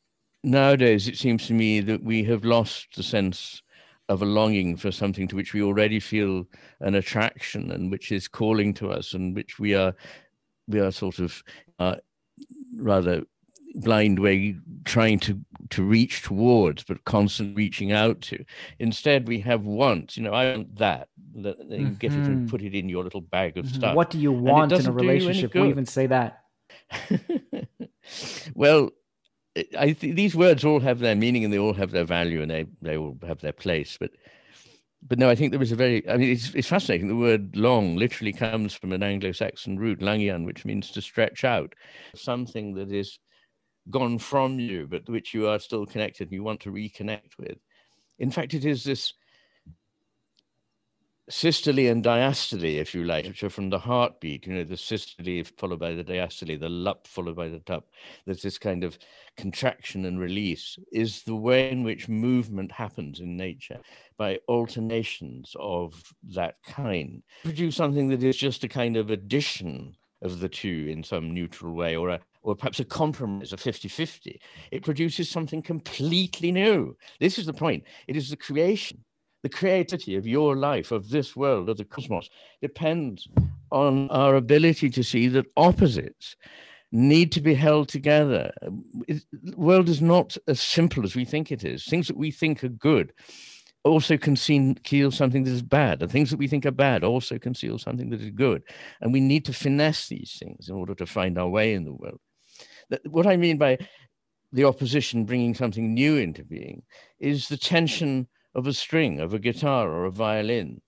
nowadays, 0.43 1.07
it 1.07 1.19
seems 1.19 1.47
to 1.47 1.53
me 1.53 1.81
that 1.81 2.03
we 2.03 2.25
have 2.25 2.45
lost 2.45 2.97
the 2.97 3.03
sense 3.03 3.63
of 4.09 4.23
a 4.23 4.27
longing 4.27 4.77
for 4.77 4.91
something 4.93 5.27
to 5.29 5.37
which 5.37 5.55
we 5.55 5.63
already 5.63 5.99
feel 5.99 6.47
an 6.81 6.95
attraction 6.95 7.71
and 7.71 7.91
which 7.91 8.13
is 8.13 8.29
calling 8.29 8.75
to 8.75 8.91
us 8.91 9.15
and 9.15 9.35
which 9.35 9.59
we 9.59 9.75
are 9.75 9.95
we 10.69 10.79
are 10.81 10.91
sort 10.93 11.19
of 11.19 11.43
uh, 11.79 11.97
rather 12.77 13.23
blind 13.77 14.19
way 14.19 14.55
trying 14.85 15.19
to 15.19 15.41
to 15.71 15.83
reach 15.83 16.23
towards 16.23 16.85
but 16.85 17.03
constant 17.05 17.57
reaching 17.57 17.91
out 17.93 18.21
to 18.21 18.45
instead 18.79 19.27
we 19.27 19.41
have 19.41 19.65
wants 19.65 20.17
you 20.17 20.23
know 20.23 20.33
i 20.33 20.53
want 20.55 20.77
that 20.77 21.09
that 21.35 21.57
you 21.71 21.91
get 21.99 22.13
it 22.13 22.27
and 22.29 22.47
Mhm. 22.47 22.49
put 22.51 22.63
it 22.63 22.75
in 22.75 22.89
your 22.89 23.03
little 23.03 23.21
bag 23.23 23.57
of 23.59 23.65
Mhm. 23.67 23.75
stuff 23.75 23.95
What 23.97 24.11
do 24.11 24.19
you 24.21 24.31
want 24.31 24.71
in 24.71 24.87
a 24.87 24.93
doesn't 24.93 24.97
do 24.99 25.07
you 25.07 25.13
relationship? 25.13 25.55
We 25.55 25.71
even 25.71 25.87
say 25.87 26.07
that. 26.07 26.45
well, 28.55 28.91
I- 29.57 29.93
th- 29.93 30.17
these 30.17 30.35
words 30.35 30.65
all 30.65 30.81
have 30.81 30.99
their 30.99 31.15
meaning 31.15 31.45
and 31.45 31.53
they 31.53 31.59
all 31.59 31.75
have 31.75 31.93
their 31.93 32.05
value 32.05 32.43
and 32.43 32.51
they 32.51 32.67
they 32.83 32.97
all 32.97 33.17
have 33.27 33.41
their 33.41 33.53
place. 33.53 33.97
But 33.99 34.11
but 35.07 35.19
no, 35.19 35.29
I 35.29 35.35
think 35.35 35.51
there 35.53 35.61
was 35.61 35.73
a 35.73 35.77
very. 35.77 36.09
I 36.09 36.17
mean, 36.17 36.31
it's 36.31 36.55
it's 36.55 36.69
fascinating. 36.69 37.09
The 37.09 37.17
word 37.17 37.57
"long" 37.57 37.97
literally 37.97 38.33
comes 38.33 38.75
from 38.75 38.93
an 38.93 39.03
Anglo-Saxon 39.03 39.79
root 39.79 40.01
"langian," 40.01 40.45
which 40.47 40.65
means 40.65 40.91
to 40.93 41.03
stretch 41.03 41.45
out, 41.45 41.75
something 42.15 42.75
that 42.75 42.91
is 42.91 43.19
gone 43.91 44.19
from 44.19 44.59
you, 44.59 44.87
but 44.89 45.09
which 45.09 45.35
you 45.35 45.47
are 45.47 45.59
still 45.59 45.85
connected 45.85 46.29
and 46.29 46.33
you 46.33 46.43
want 46.43 46.61
to 46.61 46.73
reconnect 46.73 47.37
with. 47.39 47.59
In 48.19 48.31
fact, 48.31 48.55
it 48.55 48.65
is 48.65 48.83
this 48.83 49.13
systole 51.31 51.91
and 51.91 52.05
diastole, 52.05 52.77
if 52.77 52.95
you 52.95 53.05
like, 53.05 53.27
which 53.27 53.43
are 53.43 53.51
from 53.51 53.71
the 53.71 53.79
heartbeat. 53.79 54.47
You 54.47 54.55
know, 54.55 54.65
the 54.65 54.77
systole 54.77 55.45
followed 55.57 55.79
by 55.79 55.93
the 55.93 56.05
diastole, 56.05 56.59
the 56.59 56.69
lup 56.69 57.07
followed 57.07 57.37
by 57.37 57.49
the 57.49 57.61
tup. 57.61 57.89
There's 58.27 58.43
this 58.43 58.59
kind 58.59 58.85
of 58.85 58.99
contraction 59.37 60.05
and 60.05 60.21
release, 60.21 60.79
is 60.93 61.23
the 61.23 61.37
way 61.37 61.71
in 61.71 61.83
which 61.83 62.09
movement 62.09 62.71
happens 62.71 63.21
in 63.21 63.37
nature 63.37 63.81
by 64.17 64.39
alternations 64.49 65.55
of 65.59 66.03
that 66.35 66.57
kind. 66.67 67.23
Produce 67.43 67.77
something 67.77 68.09
that 68.09 68.23
is 68.23 68.37
just 68.37 68.65
a 68.65 68.69
kind 68.69 68.97
of 68.97 69.11
addition 69.11 69.97
of 70.23 70.41
the 70.41 70.49
two 70.49 70.87
in 70.89 71.03
some 71.03 71.33
neutral 71.33 71.75
way 71.75 71.97
or 71.97 72.09
a 72.11 72.21
or 72.43 72.55
perhaps 72.55 72.79
a 72.79 72.85
compromise, 72.85 73.53
a 73.55 73.57
50-50. 73.57 74.37
It 74.71 74.85
produces 74.85 75.31
something 75.31 75.63
completely 75.63 76.53
new. 76.53 76.95
This 77.19 77.39
is 77.39 77.47
the 77.47 77.55
point. 77.55 77.85
It 78.07 78.17
is 78.17 78.29
the 78.29 78.37
creation 78.37 79.03
the 79.45 79.51
creativity 79.51 80.17
of 80.17 80.27
your 80.27 80.57
life, 80.57 80.91
of 80.91 81.11
this 81.11 81.37
world, 81.37 81.69
of 81.69 81.77
the 81.77 81.85
cosmos, 81.85 82.31
depends 82.63 83.29
on 83.71 84.09
our 84.09 84.37
ability 84.37 84.89
to 84.89 85.05
see 85.05 85.29
that 85.29 85.45
opposites 85.59 86.35
need 86.93 87.31
to 87.31 87.43
be 87.43 87.53
held 87.53 87.87
together. 87.87 88.51
The 88.63 89.23
world 89.55 89.91
is 89.91 90.01
not 90.01 90.39
as 90.49 90.63
simple 90.63 91.05
as 91.05 91.15
we 91.15 91.27
think 91.27 91.53
it 91.53 91.63
is. 91.63 91.85
Things 91.85 92.09
that 92.09 92.17
we 92.17 92.31
think 92.31 92.65
are 92.65 92.71
good 92.71 93.13
also 93.83 94.17
conceal 94.17 95.11
something 95.11 95.45
that 95.45 95.51
is 95.51 95.61
bad, 95.61 96.01
and 96.01 96.11
things 96.11 96.31
that 96.31 96.39
we 96.39 96.49
think 96.49 96.65
are 96.65 96.71
bad 96.71 97.05
also 97.05 97.39
conceal 97.39 97.79
something 97.79 98.09
that 98.09 98.23
is 98.23 98.31
good. 98.31 98.63
And 99.03 99.13
we 99.13 99.21
need 99.21 99.45
to 99.45 99.53
finesse 99.53 100.09
these 100.09 100.39
things 100.41 100.71
in 100.71 100.75
order 100.75 100.95
to 100.95 101.05
find 101.05 101.37
our 101.37 101.51
way 101.51 101.75
in 101.75 101.85
the 101.85 101.93
world. 101.93 102.21
What 103.11 103.27
I 103.27 103.37
mean 103.37 103.59
by 103.59 103.77
the 104.53 104.65
opposition 104.65 105.27
bringing 105.27 105.55
something 105.55 105.93
new 105.93 106.17
into 106.17 106.45
being 106.45 106.83
is 107.19 107.49
the 107.49 107.59
tension 107.59 108.27
of 108.55 108.67
a 108.67 108.73
string, 108.73 109.21
of 109.21 109.35
a 109.35 109.39
guitar 109.39 109.89
or 109.91 110.05
a 110.05 110.11
violin. 110.11 110.81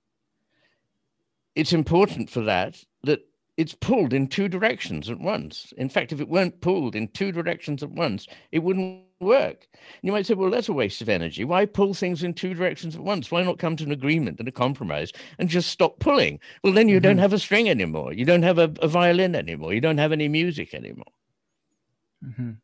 It's 1.54 1.72
important 1.72 2.30
for 2.30 2.42
that 2.42 2.84
that 3.02 3.20
it's 3.56 3.74
pulled 3.74 4.12
in 4.12 4.28
two 4.28 4.48
directions 4.48 5.08
at 5.08 5.18
once. 5.18 5.72
In 5.78 5.88
fact, 5.88 6.12
if 6.12 6.20
it 6.20 6.28
weren't 6.28 6.60
pulled 6.60 6.94
in 6.94 7.08
two 7.08 7.32
directions 7.32 7.82
at 7.82 7.90
once, 7.90 8.26
it 8.52 8.58
wouldn't 8.58 9.02
work. 9.20 9.66
You 10.02 10.12
might 10.12 10.26
say, 10.26 10.34
well, 10.34 10.50
that's 10.50 10.68
a 10.68 10.74
waste 10.74 11.00
of 11.00 11.08
energy. 11.08 11.44
Why 11.44 11.64
pull 11.64 11.94
things 11.94 12.22
in 12.22 12.34
two 12.34 12.52
directions 12.52 12.94
at 12.94 13.00
once? 13.02 13.30
Why 13.30 13.42
not 13.42 13.58
come 13.58 13.74
to 13.76 13.84
an 13.84 13.92
agreement 13.92 14.38
and 14.38 14.48
a 14.48 14.52
compromise 14.52 15.12
and 15.38 15.48
just 15.48 15.70
stop 15.70 15.98
pulling? 16.00 16.38
Well, 16.62 16.74
then 16.74 16.88
you 16.88 17.00
don't 17.00 17.16
Mhm. 17.16 17.20
have 17.20 17.32
a 17.32 17.38
string 17.38 17.70
anymore. 17.70 18.12
You 18.12 18.26
don't 18.26 18.42
have 18.42 18.58
a, 18.58 18.72
a 18.82 18.88
violin 18.88 19.34
anymore. 19.34 19.72
You 19.72 19.80
don't 19.80 19.98
have 19.98 20.12
any 20.12 20.28
music 20.28 20.74
anymore. 20.74 21.12
hmm 22.22 22.60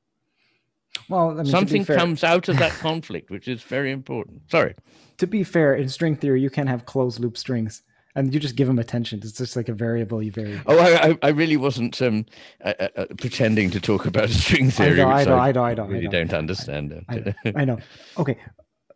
Well, 1.08 1.30
I 1.30 1.34
mean, 1.42 1.46
Something 1.46 1.84
fair- 1.84 1.96
comes 1.96 2.22
out 2.24 2.48
of 2.48 2.58
that 2.58 2.72
conflict, 2.80 3.30
which 3.30 3.48
is 3.48 3.62
very 3.62 3.90
important. 3.90 4.42
Sorry. 4.50 4.74
to 5.18 5.26
be 5.26 5.44
fair, 5.44 5.74
in 5.74 5.88
string 5.88 6.16
theory, 6.16 6.40
you 6.40 6.50
can 6.50 6.66
have 6.66 6.84
closed 6.86 7.18
loop 7.20 7.36
strings, 7.36 7.82
and 8.14 8.32
you 8.34 8.38
just 8.40 8.56
give 8.56 8.66
them 8.66 8.78
attention. 8.78 9.20
It's 9.22 9.32
just 9.32 9.56
like 9.56 9.68
a 9.68 9.72
variable 9.72 10.22
you 10.22 10.30
vary. 10.32 10.60
Oh, 10.66 10.78
I, 10.78 11.08
I, 11.10 11.18
I 11.22 11.28
really 11.30 11.56
wasn't 11.56 12.00
um, 12.02 12.26
uh, 12.64 12.74
uh, 12.78 12.88
uh, 12.96 13.06
pretending 13.18 13.70
to 13.70 13.80
talk 13.80 14.04
about 14.06 14.28
string 14.30 14.70
theory. 14.70 14.96
know, 14.96 15.08
I 15.08 15.24
know, 15.24 15.38
I 15.38 15.52
know, 15.52 15.64
I 15.64 15.74
know, 15.74 15.84
I 15.84 16.00
know. 16.00 16.10
don't 16.10 16.32
understand. 16.34 17.04
I 17.08 17.16
know, 17.16 17.32
I 17.56 17.64
know. 17.64 17.78
Okay, 18.18 18.38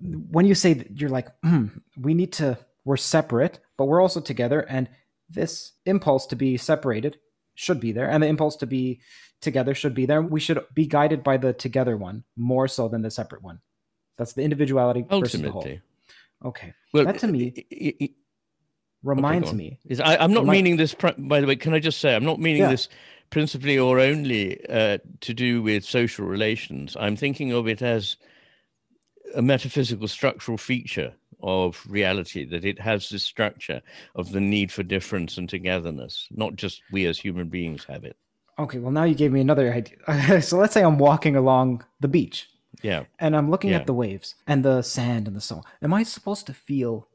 when 0.01 0.47
you 0.47 0.55
say 0.55 0.75
that 0.75 1.01
you're 1.01 1.11
like, 1.11 1.29
hmm, 1.43 1.67
we 1.99 2.13
need 2.15 2.33
to, 2.35 2.59
we're 2.85 2.97
separate, 2.99 3.59
but 3.79 3.87
we're 3.87 4.03
also 4.03 4.21
together, 4.21 4.61
and 4.69 4.89
this 5.31 5.73
impulse 5.87 6.27
to 6.27 6.37
be 6.37 6.57
separated 6.57 7.19
should 7.55 7.81
be 7.81 7.91
there, 7.93 8.09
and 8.11 8.23
the 8.23 8.27
impulse 8.27 8.57
to 8.57 8.67
be 8.67 9.01
together 9.41 9.75
should 9.75 9.95
be 9.95 10.07
there. 10.07 10.23
We 10.23 10.41
should 10.41 10.65
be 10.75 10.87
guided 10.87 11.23
by 11.23 11.37
the 11.37 11.53
together 11.53 11.97
one 11.97 12.25
more 12.37 12.69
so 12.69 12.89
than 12.89 13.03
the 13.03 13.11
separate 13.11 13.43
one. 13.43 13.61
That's 14.19 14.33
the 14.33 14.43
individuality 14.43 15.05
versus 15.09 15.41
the 15.43 15.51
whole. 15.51 15.67
Okay, 16.45 16.75
well, 16.93 17.05
That 17.05 17.19
to 17.21 17.29
me 17.29 17.53
i- 17.57 17.65
i- 17.87 17.95
i- 18.05 18.11
reminds 19.03 19.51
on. 19.51 19.57
me. 19.57 19.79
is 19.87 20.01
I, 20.01 20.17
I'm 20.17 20.33
not 20.33 20.47
meaning 20.47 20.77
this. 20.77 20.95
By 21.19 21.41
the 21.41 21.47
way, 21.47 21.57
can 21.57 21.75
I 21.75 21.79
just 21.79 22.01
say 22.01 22.15
I'm 22.15 22.25
not 22.25 22.41
meaning 22.41 22.63
Yeah. 22.63 22.71
this 22.71 22.89
principally 23.31 23.79
or 23.79 23.99
only 23.99 24.65
uh, 24.69 24.99
to 25.21 25.35
do 25.35 25.61
with 25.63 25.85
social 25.85 26.27
relations. 26.27 26.97
I'm 26.99 27.17
thinking 27.17 27.53
of 27.53 27.67
it 27.69 27.83
as 27.83 28.17
a 29.35 29.43
metaphysical 29.43 30.09
structural 30.09 30.57
feature 30.59 31.13
of 31.43 31.85
reality 31.89 32.45
that 32.45 32.65
it 32.65 32.79
has 32.81 33.09
this 33.09 33.25
structure 33.25 33.83
of 34.15 34.31
the 34.33 34.41
need 34.41 34.71
for 34.73 34.83
difference 34.83 35.37
and 35.39 35.49
togetherness, 35.49 36.29
not 36.31 36.55
just 36.57 36.83
we 36.93 37.05
as 37.07 37.19
human 37.19 37.49
beings 37.49 37.85
have 37.85 38.05
it. 38.05 38.17
Okay, 38.59 38.79
well 38.79 38.93
now 38.93 39.05
you 39.05 39.15
gave 39.15 39.33
me 39.33 39.41
another 39.41 39.73
idea. 39.73 40.41
so 40.43 40.57
let's 40.59 40.73
say 40.75 40.83
I'm 40.83 40.99
walking 40.99 41.37
along 41.37 41.85
the 42.01 42.09
beach 42.09 42.49
Yeah. 42.83 43.05
and 43.19 43.37
I'm 43.37 43.51
looking 43.51 43.71
Yeah. 43.71 43.77
at 43.79 43.87
the 43.87 43.95
waves 43.95 44.35
and 44.47 44.65
the 44.65 44.83
sand 44.83 45.27
and 45.27 45.37
the 45.37 45.41
so. 45.41 45.63
Am 45.83 45.93
I 45.93 46.03
supposed 46.03 46.47
to 46.47 46.55
feel, 46.55 47.09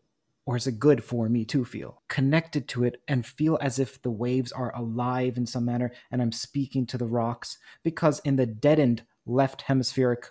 or 0.46 0.56
is 0.56 0.68
it 0.68 0.80
good 0.80 1.04
for 1.04 1.30
me 1.30 1.46
to 1.46 1.66
feel 1.66 2.02
connected 2.10 2.68
to 2.70 2.84
it 2.84 3.02
and 3.08 3.26
feel 3.26 3.58
as 3.62 3.80
if 3.80 4.02
the 4.02 4.12
waves 4.12 4.52
are 4.52 4.76
alive 4.76 5.36
in 5.38 5.46
some 5.48 5.66
manner 5.66 5.92
and 6.12 6.22
I'm 6.22 6.32
speaking 6.32 6.86
to 6.88 6.98
the 6.98 7.08
rocks? 7.08 7.58
Because 7.84 8.20
in 8.20 8.36
the 8.36 8.46
deadened 8.46 9.04
left 9.26 9.64
hemispheric 9.64 10.28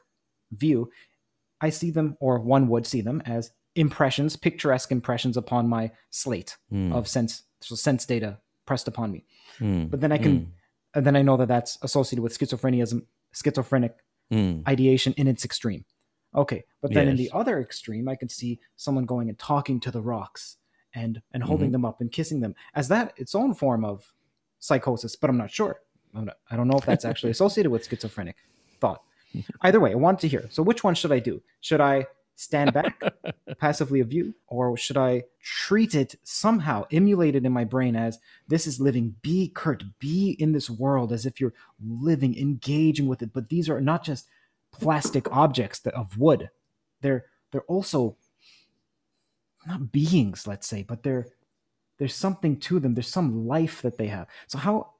view, 0.53 0.91
I 1.61 1.70
see 1.70 1.91
them, 1.91 2.16
or 2.20 2.39
one 2.39 2.69
would 2.69 2.87
see 2.87 3.01
them, 3.03 3.20
as 3.27 3.51
impressions, 3.74 4.37
picturesque 4.37 4.91
impressions 4.93 5.37
upon 5.37 5.69
my 5.69 5.91
slate 6.11 6.57
Mm, 6.73 6.93
of 6.95 7.07
sense, 7.09 7.43
so 7.61 7.74
sense 7.74 8.07
data 8.07 8.39
pressed 8.66 8.89
upon 8.89 9.11
me. 9.12 9.24
mm, 9.59 9.91
But 9.91 10.01
then 10.01 10.11
I 10.12 10.19
can, 10.19 10.53
and 10.95 11.05
then 11.07 11.17
I 11.17 11.23
know 11.23 11.37
that 11.37 11.49
that's 11.49 11.79
associated 11.83 12.23
with 12.23 12.37
schizophrenia, 12.39 13.03
schizophrenic 13.33 13.95
mm, 14.33 14.67
ideation 14.69 15.12
in 15.17 15.27
its 15.29 15.45
extreme. 15.45 15.85
Okay, 16.35 16.65
but 16.81 16.93
then 16.95 17.09
in 17.09 17.17
the 17.17 17.31
other 17.33 17.61
extreme, 17.61 18.09
I 18.09 18.15
can 18.15 18.29
see 18.29 18.61
someone 18.77 19.05
going 19.05 19.29
and 19.29 19.39
talking 19.39 19.81
to 19.81 19.91
the 19.91 20.01
rocks 20.01 20.57
and 20.95 21.21
and 21.33 21.43
holding 21.43 21.69
Mhm. 21.69 21.73
them 21.73 21.85
up 21.85 22.01
and 22.01 22.11
kissing 22.12 22.41
them 22.41 22.55
as 22.75 22.89
that 22.89 23.12
its 23.17 23.35
own 23.35 23.55
form 23.55 23.85
of 23.85 24.12
psychosis. 24.61 25.17
But 25.17 25.31
I'm 25.31 25.37
not 25.37 25.51
sure. 25.51 25.81
I'm 26.15 26.25
not, 26.27 26.37
I 26.51 26.57
don't 26.57 26.69
know 26.69 26.79
if 26.79 26.85
that's 26.87 27.05
actually 27.11 27.31
associated 27.31 27.71
with 27.71 27.87
schizophrenic 27.89 28.37
thought. 28.81 29.03
Either 29.62 29.79
way, 29.81 29.93
I 29.93 29.95
want 29.95 30.19
to 30.21 30.29
hear. 30.29 30.47
So, 30.51 30.62
which 30.62 30.83
one 30.83 30.95
should 30.95 31.12
I 31.12 31.21
do? 31.21 31.41
Should 31.61 31.81
I 31.81 32.07
stand 32.41 32.73
back, 32.73 33.01
passively 33.59 34.01
of 34.01 34.09
view, 34.09 34.35
or 34.47 34.75
should 34.77 34.97
I 34.97 35.25
treat 35.43 35.95
it 35.95 36.15
somehow, 36.23 36.87
emulate 36.91 37.35
it 37.35 37.45
in 37.45 37.53
my 37.53 37.65
brain 37.65 37.95
as 37.95 38.19
this 38.49 38.67
is 38.67 38.81
living? 38.81 39.17
Be 39.21 39.49
Curt, 39.49 39.85
be 39.99 40.31
in 40.39 40.53
this 40.53 40.71
world 40.71 41.12
as 41.12 41.27
if 41.27 41.39
you're 41.39 41.53
living, 41.87 42.37
engaging 42.39 43.09
with 43.09 43.21
it. 43.21 43.33
But 43.35 43.51
these 43.51 43.69
are 43.69 43.81
not 43.81 44.03
just 44.03 44.27
plastic 44.73 45.31
objects 45.31 45.81
that, 45.81 45.95
of 45.95 46.17
wood. 46.17 46.51
They're 47.03 47.27
they're 47.53 47.62
also 47.62 48.17
not 49.67 49.93
beings, 49.93 50.47
let's 50.47 50.67
say, 50.67 50.83
but 50.83 51.03
they're 51.03 51.27
there's 51.99 52.15
something 52.15 52.59
to 52.61 52.81
them. 52.81 52.95
There's 52.95 53.09
some 53.09 53.47
life 53.47 53.83
that 53.83 53.99
they 53.99 54.07
have. 54.07 54.29
So 54.47 54.57
how 54.57 54.93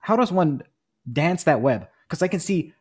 how 0.00 0.16
does 0.16 0.32
one 0.32 0.62
dance 1.10 1.44
that 1.44 1.60
web? 1.60 1.88
Because 2.08 2.22
I 2.22 2.28
can 2.28 2.40
see 2.40 2.74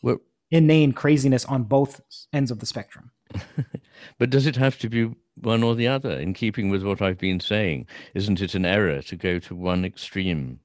Well, 0.00 0.18
inane 0.52 0.92
craziness 0.92 1.44
on 1.44 1.64
both 1.64 2.00
ends 2.32 2.52
of 2.52 2.60
the 2.60 2.66
spectrum. 2.66 3.10
but 4.18 4.30
does 4.30 4.46
it 4.46 4.56
have 4.56 4.78
to 4.78 4.88
be 4.88 5.10
one 5.40 5.62
or 5.62 5.74
the 5.74 5.88
other? 5.88 6.12
In 6.18 6.34
keeping 6.34 6.70
with 6.70 6.82
what 6.82 7.02
I've 7.02 7.18
been 7.18 7.40
saying, 7.40 7.86
isn't 8.14 8.40
it 8.40 8.54
an 8.54 8.64
error 8.64 9.02
to 9.02 9.16
go 9.16 9.38
to 9.40 9.54
one 9.54 9.84
extreme 9.84 10.60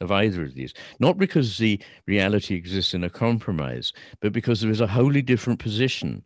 of 0.00 0.12
either 0.12 0.44
of 0.44 0.54
these? 0.54 0.74
Not 0.98 1.18
because 1.18 1.58
the 1.58 1.80
reality 2.06 2.54
exists 2.54 2.94
in 2.94 3.04
a 3.04 3.10
compromise, 3.10 3.92
but 4.20 4.32
because 4.32 4.60
there 4.60 4.70
is 4.70 4.80
a 4.80 4.86
wholly 4.86 5.22
different 5.22 5.58
position 5.58 6.24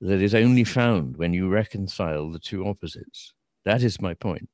that 0.00 0.20
is 0.20 0.34
only 0.34 0.64
found 0.64 1.16
when 1.16 1.32
you 1.32 1.48
reconcile 1.48 2.30
the 2.30 2.38
two 2.38 2.66
opposites. 2.66 3.32
That 3.64 3.82
is 3.82 4.00
my 4.00 4.14
point. 4.14 4.48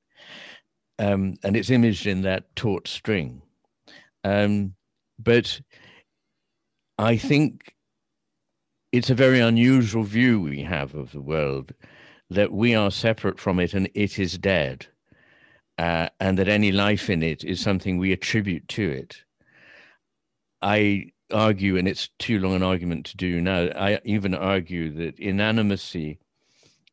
Um, 0.98 1.34
and 1.42 1.56
it's 1.56 1.70
imaged 1.70 2.06
in 2.06 2.22
that 2.22 2.54
taut 2.54 2.86
string. 2.86 3.42
Um, 4.24 4.74
but 5.18 5.60
I 6.98 7.16
think 7.16 7.74
it's 8.92 9.10
a 9.10 9.14
very 9.14 9.40
unusual 9.40 10.02
view 10.02 10.40
we 10.40 10.62
have 10.62 10.94
of 10.94 11.12
the 11.12 11.20
world 11.20 11.72
that 12.28 12.52
we 12.52 12.74
are 12.74 12.90
separate 12.90 13.40
from 13.40 13.58
it 13.58 13.74
and 13.74 13.88
it 13.94 14.18
is 14.18 14.38
dead, 14.38 14.86
uh, 15.78 16.08
and 16.20 16.38
that 16.38 16.48
any 16.48 16.70
life 16.72 17.10
in 17.10 17.22
it 17.22 17.42
is 17.42 17.60
something 17.60 17.98
we 17.98 18.12
attribute 18.12 18.68
to 18.68 18.90
it. 18.90 19.16
I 20.60 21.06
argue, 21.32 21.76
and 21.76 21.88
it's 21.88 22.10
too 22.18 22.38
long 22.38 22.54
an 22.54 22.62
argument 22.62 23.06
to 23.06 23.16
do 23.16 23.40
now, 23.40 23.68
I 23.74 24.00
even 24.04 24.34
argue 24.34 24.92
that 24.92 25.18
inanimacy 25.18 26.18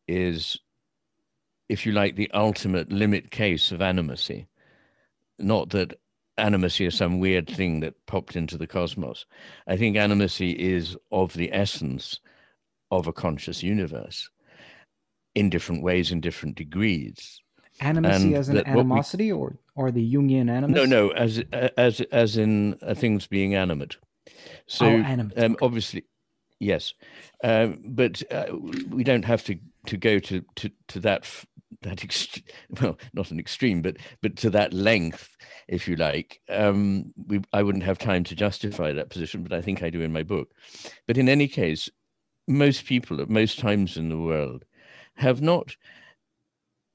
is, 0.08 0.58
if 1.68 1.86
you 1.86 1.92
like, 1.92 2.16
the 2.16 2.32
ultimate 2.32 2.92
limit 2.92 3.32
case 3.32 3.72
of 3.72 3.82
animacy. 3.82 4.48
Not 5.38 5.70
that 5.72 6.00
animacy 6.40 6.88
is 6.88 6.96
some 6.96 7.20
weird 7.20 7.48
thing 7.50 7.80
that 7.82 7.94
popped 8.06 8.36
into 8.36 8.58
the 8.58 8.68
cosmos. 8.68 9.26
I 9.68 9.78
think 9.78 9.96
animacy 9.98 10.56
is 10.56 10.98
of 11.12 11.34
the 11.34 11.52
essence 11.54 12.20
of 12.92 13.08
a 13.08 13.14
conscious 13.14 13.62
universe 13.64 14.30
in 15.36 15.50
different 15.50 15.84
ways, 15.84 16.12
in 16.12 16.22
different 16.22 16.56
degrees. 16.56 17.42
Animacy 17.82 18.26
And 18.26 18.34
as 18.36 18.50
an 18.50 18.56
what 18.58 18.66
we- 18.68 18.72
animosity 18.72 19.32
or 19.32 19.58
or 19.76 19.92
the 19.92 20.14
Jungian 20.14 20.50
animus? 20.50 20.76
No, 20.76 20.86
no, 20.86 21.10
as 21.12 21.42
as 21.78 22.02
as 22.12 22.36
in 22.38 22.76
uh, 22.82 22.94
things 22.94 23.28
being 23.28 23.56
animate. 23.56 23.98
So 24.68 24.86
Oh, 24.86 24.98
animate, 24.98 25.38
um, 25.42 25.56
obviously, 25.62 26.04
yes, 26.60 26.94
um, 27.44 27.82
but 27.86 28.22
uh, 28.32 28.48
we 28.90 29.04
don't 29.04 29.24
have 29.26 29.44
to 29.46 29.58
to 29.86 29.96
go 29.98 30.20
to 30.20 30.44
to 30.56 30.70
to 30.90 31.00
that 31.00 31.22
f- 31.22 31.46
that 31.82 31.98
ext- 31.98 32.44
well, 32.82 32.98
not 33.14 33.32
an 33.32 33.40
extreme, 33.40 33.82
but 33.82 33.98
but 34.22 34.36
to 34.38 34.50
that 34.52 34.74
length, 34.74 35.36
if 35.68 35.88
you 35.88 35.96
like. 35.96 36.42
Um, 36.50 37.14
we 37.28 37.42
I 37.54 37.64
wouldn't 37.64 37.84
have 37.84 37.98
time 37.98 38.24
to 38.26 38.36
justify 38.36 38.94
that 38.94 39.10
position, 39.10 39.44
but 39.44 39.54
I 39.54 39.62
think 39.62 39.84
I 39.84 39.90
do 39.90 40.02
in 40.02 40.14
my 40.14 40.24
book. 40.24 40.50
But 41.08 41.18
in 41.18 41.30
any 41.30 41.48
case, 41.48 41.90
most 42.48 42.86
people 42.86 43.22
at 43.22 43.30
most 43.30 43.60
times 43.60 43.98
in 43.98 44.10
the 44.10 44.18
world 44.18 44.66
have 45.16 45.42
not 45.42 45.76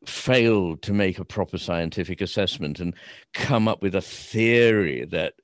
failed 0.06 0.82
to 0.82 0.92
make 0.92 1.18
a 1.18 1.24
proper 1.24 1.59
scientific 1.59 2.20
assessment 2.20 2.80
and 2.80 2.94
come 3.32 3.68
up 3.68 3.80
with 3.82 3.94
a 3.94 4.01
theory 4.02 5.05
that 5.06 5.34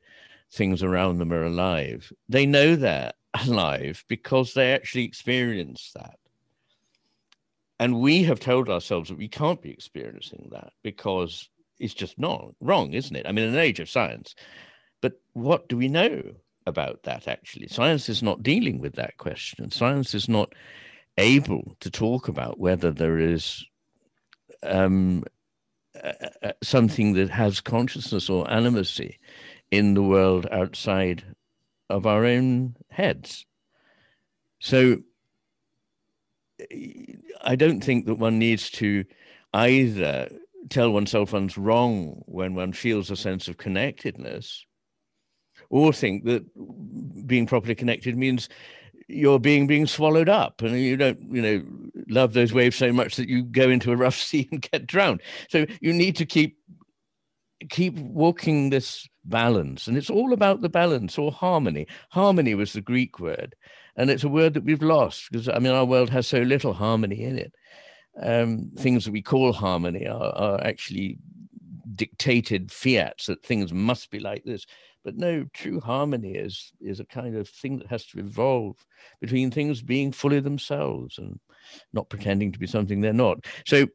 things 0.53 0.83
around 0.83 1.19
them 1.19 1.33
are 1.33 1.45
alive. 1.45 2.13
They 2.29 2.47
know 2.47 2.77
they're 2.77 3.13
alive 3.47 4.05
because 4.09 4.55
they 4.55 4.73
actually 4.73 5.05
experience 5.05 5.93
that. 5.95 6.20
And 7.81 7.99
we 7.99 8.23
have 8.25 8.39
told 8.39 8.69
ourselves 8.69 9.09
that 9.09 9.17
we 9.17 9.27
can't 9.27 9.63
be 9.63 9.71
experiencing 9.71 10.51
that 10.53 10.75
because 10.83 11.49
it's 11.79 11.95
just 11.95 12.19
not 12.19 12.55
wrong, 12.61 12.93
isn't 12.93 13.17
it? 13.17 13.27
I 13.27 13.33
mean, 13.33 13.47
in 13.47 13.55
an 13.55 13.61
age 13.61 13.81
of 13.81 13.89
science. 13.89 14.35
But 15.01 15.15
what 15.33 15.67
do 15.67 15.79
we 15.79 15.89
know 15.89 16.23
about 16.67 17.05
that 17.05 17.27
actually? 17.27 17.69
Science 17.69 18.11
is 18.11 18.23
not 18.23 18.43
dealing 18.43 18.81
with 18.81 18.97
that 18.97 19.17
question. 19.17 19.71
Science 19.71 20.15
is 20.15 20.29
not 20.29 20.53
able 21.17 21.75
to 21.81 21.91
talk 21.91 22.29
about 22.29 22.61
whether 22.61 22.91
there 22.91 23.19
is 23.19 23.65
um, 24.63 25.25
uh, 26.05 26.53
something 26.63 27.15
that 27.15 27.31
has 27.31 27.63
consciousness 27.63 28.29
or 28.29 28.45
animacy 28.45 29.15
in 29.71 29.95
the 29.95 30.03
world 30.03 30.47
outside 30.53 31.25
of 31.89 32.07
our 32.07 32.27
own 32.27 32.77
heads. 32.91 33.47
So 34.59 34.99
I 37.43 37.57
don't 37.57 37.83
think 37.83 38.07
that 38.07 38.17
one 38.17 38.39
needs 38.39 38.71
to 38.73 39.05
either 39.53 40.29
tell 40.69 40.91
oneself 40.91 41.33
one's 41.33 41.57
wrong 41.57 42.23
when 42.27 42.55
one 42.55 42.73
feels 42.73 43.11
a 43.11 43.17
sense 43.17 43.49
of 43.49 43.57
connectedness 43.57 44.65
or 45.71 45.93
think 45.93 46.25
that 46.25 46.45
being 47.27 47.47
properly 47.47 47.75
connected 47.75 48.17
means 48.17 48.49
you're 49.09 49.41
being 49.41 49.67
being 49.67 49.87
swallowed 49.87 50.29
up 50.29 50.63
and 50.63 50.79
you 50.79 50.97
don't 50.97 51.21
you 51.33 51.43
know 51.43 51.63
love 52.09 52.33
those 52.33 52.53
waves 52.53 52.77
so 52.77 52.93
much 52.93 53.17
that 53.17 53.29
you 53.29 53.43
go 53.43 53.69
into 53.69 53.93
a 53.93 53.97
rough 53.97 54.17
sea 54.21 54.49
and 54.51 54.63
get 54.63 54.87
drowned. 54.87 55.23
So 55.49 55.67
you 55.81 55.93
need 55.93 56.17
to 56.17 56.27
keep 56.27 56.59
keep 57.69 57.97
walking 57.99 58.71
this 58.71 59.07
balance 59.25 59.87
and 59.87 59.97
it's 59.97 60.11
all 60.11 60.33
about 60.33 60.61
the 60.61 60.69
balance 60.69 61.19
or 61.19 61.31
harmony. 61.31 61.87
Harmony 62.11 62.55
was 62.55 62.73
the 62.73 62.81
greek 62.81 63.19
word 63.19 63.55
and 64.01 64.09
it's 64.09 64.25
a 64.25 64.29
word 64.29 64.55
that 64.55 64.65
we've 64.65 64.83
lost 64.83 65.29
because 65.31 65.49
i 65.49 65.59
mean 65.59 65.73
our 65.73 65.85
world 65.85 66.09
has 66.09 66.27
so 66.27 66.41
little 66.41 66.73
harmony 66.73 67.23
in 67.23 67.39
it. 67.39 67.53
Um, 68.21 68.73
things 68.77 69.05
that 69.05 69.13
we 69.13 69.23
call 69.23 69.53
harmony 69.53 70.07
are, 70.07 70.33
are 70.35 70.61
actually 70.65 71.19
dictated 71.95 72.73
fiats 72.73 73.27
that 73.27 73.43
things 73.43 73.73
must 73.73 74.11
be 74.11 74.19
like 74.19 74.43
this. 74.45 74.67
But 75.05 75.17
no 75.17 75.47
true 75.55 75.81
harmony 75.81 76.33
is 76.35 76.73
is 76.81 77.01
a 77.01 77.05
kind 77.05 77.37
of 77.37 77.49
thing 77.49 77.79
that 77.79 77.87
has 77.87 78.07
to 78.07 78.19
evolve 78.19 78.77
between 79.21 79.51
things 79.51 79.81
being 79.81 80.13
fully 80.13 80.41
themselves 80.41 81.19
and 81.19 81.39
not 81.93 82.09
pretending 82.09 82.53
to 82.53 82.59
be 82.59 82.67
something 82.67 83.01
they're 83.01 83.13
not. 83.13 83.45
So 83.65 83.87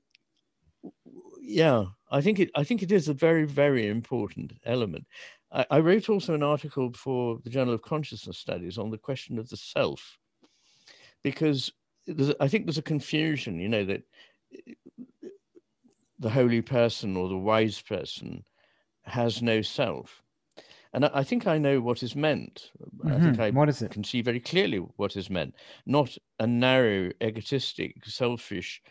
yeah 1.42 1.86
i 2.10 2.22
think 2.22 2.40
it 2.40 2.50
i 2.56 2.64
think 2.64 2.82
it 2.82 2.92
is 2.92 3.08
a 3.08 3.14
very 3.14 3.46
very 3.46 3.88
important 3.88 4.54
element 4.66 5.06
I, 5.56 5.66
I 5.72 5.80
wrote 5.80 6.10
also 6.10 6.34
an 6.34 6.44
article 6.44 6.92
for 6.94 7.40
the 7.44 7.50
journal 7.50 7.74
of 7.74 7.82
consciousness 7.82 8.38
studies 8.38 8.78
on 8.78 8.92
the 8.92 8.98
question 8.98 9.40
of 9.40 9.50
the 9.50 9.58
self 9.58 10.18
because 11.24 11.72
i 12.40 12.48
think 12.48 12.66
there's 12.66 12.78
a 12.78 12.84
confusion 12.84 13.60
you 13.60 13.70
know 13.70 13.86
that 13.86 14.04
the 16.20 16.30
holy 16.30 16.62
person 16.62 17.18
or 17.18 17.28
the 17.28 17.38
wise 17.38 17.82
person 17.82 18.44
has 19.04 19.42
no 19.42 19.62
self 19.62 20.22
and 20.94 21.04
I, 21.08 21.24
think 21.26 21.46
I 21.46 21.58
know 21.58 21.82
what 21.82 22.04
is 22.04 22.16
meant. 22.16 22.72
I 23.04 23.20
think. 23.20 23.38
I 23.38 23.50
What 23.50 23.68
is 23.68 23.82
it? 23.82 23.92
can 23.92 24.06
see 24.06 24.22
very 24.22 24.40
clearly 24.40 24.78
what 24.78 25.18
is 25.18 25.30
meant. 25.30 25.54
Not 25.86 26.18
a 26.40 26.48
narrow, 26.48 27.12
egotistic, 27.20 28.06
selfish, 28.06 28.82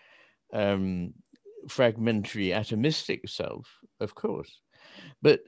um, 0.52 1.14
fragmentary, 1.66 2.48
atomistic 2.48 3.26
self, 3.26 3.66
of 4.00 4.14
course, 4.14 4.60
but 5.22 5.40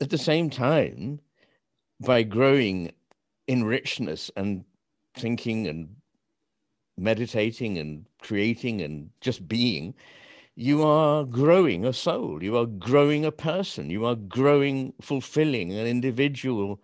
at 0.00 0.10
the 0.10 0.18
same 0.18 0.50
time, 0.50 1.20
by 2.00 2.22
growing 2.22 2.92
in 3.46 3.64
richness 3.64 4.30
and 4.36 4.64
thinking 5.14 5.66
and 5.66 5.88
meditating 6.96 7.78
and 7.78 8.06
creating 8.20 8.80
and 8.82 9.10
just 9.20 9.48
being, 9.48 9.94
you 10.54 10.82
are 10.82 11.24
growing 11.24 11.84
a 11.84 11.92
soul, 11.92 12.42
you 12.42 12.56
are 12.56 12.66
growing 12.66 13.24
a 13.24 13.32
person, 13.32 13.90
you 13.90 14.04
are 14.04 14.16
growing, 14.16 14.92
fulfilling 15.00 15.72
an 15.72 15.86
individual 15.86 16.80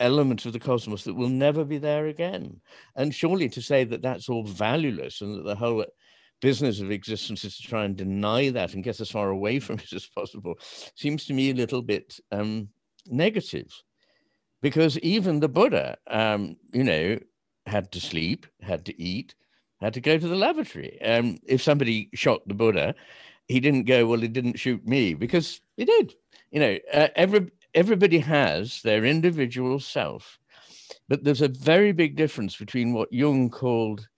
element 0.00 0.46
of 0.46 0.52
the 0.52 0.60
cosmos 0.60 1.04
that 1.04 1.14
will 1.14 1.28
never 1.28 1.64
be 1.64 1.78
there 1.78 2.06
again. 2.06 2.60
And 2.96 3.14
surely 3.14 3.48
to 3.50 3.60
say 3.60 3.84
that 3.84 4.02
that's 4.02 4.28
all 4.28 4.44
valueless 4.44 5.20
and 5.20 5.36
that 5.36 5.44
the 5.44 5.56
whole 5.56 5.84
business 6.40 6.80
of 6.80 6.90
existence 6.90 7.44
is 7.44 7.56
to 7.56 7.62
try 7.62 7.84
and 7.84 7.96
deny 7.96 8.50
that 8.50 8.74
and 8.74 8.84
get 8.84 9.00
as 9.00 9.10
far 9.10 9.30
away 9.30 9.58
from 9.60 9.78
it 9.78 9.92
as 9.92 10.06
possible 10.06 10.54
seems 10.94 11.24
to 11.26 11.34
me 11.34 11.50
a 11.50 11.54
little 11.54 11.82
bit 11.82 12.18
um, 12.32 12.68
negative. 13.06 13.72
Because 14.60 14.98
even 15.00 15.38
the 15.38 15.48
Buddha, 15.48 15.96
um, 16.08 16.56
you 16.72 16.82
know, 16.82 17.18
had 17.66 17.92
to 17.92 18.00
sleep, 18.00 18.46
had 18.60 18.84
to 18.86 19.00
eat, 19.00 19.34
had 19.80 19.94
to 19.94 20.00
go 20.00 20.18
to 20.18 20.28
the 20.28 20.34
lavatory. 20.34 21.00
Um, 21.02 21.38
if 21.46 21.62
somebody 21.62 22.10
shot 22.14 22.46
the 22.48 22.54
Buddha, 22.54 22.94
he 23.46 23.60
didn't 23.60 23.84
go, 23.84 24.06
well, 24.06 24.20
he 24.20 24.28
didn't 24.28 24.58
shoot 24.58 24.84
me 24.86 25.14
because 25.14 25.60
he 25.76 25.84
did. 25.84 26.14
You 26.50 26.60
know, 26.60 26.78
uh, 26.92 27.08
every, 27.14 27.50
everybody 27.74 28.18
has 28.18 28.82
their 28.82 29.04
individual 29.04 29.78
self. 29.78 30.38
But 31.08 31.22
there's 31.24 31.42
a 31.42 31.48
very 31.48 31.92
big 31.92 32.16
difference 32.16 32.56
between 32.56 32.92
what 32.92 33.12
Jung 33.12 33.50
called 33.50 34.08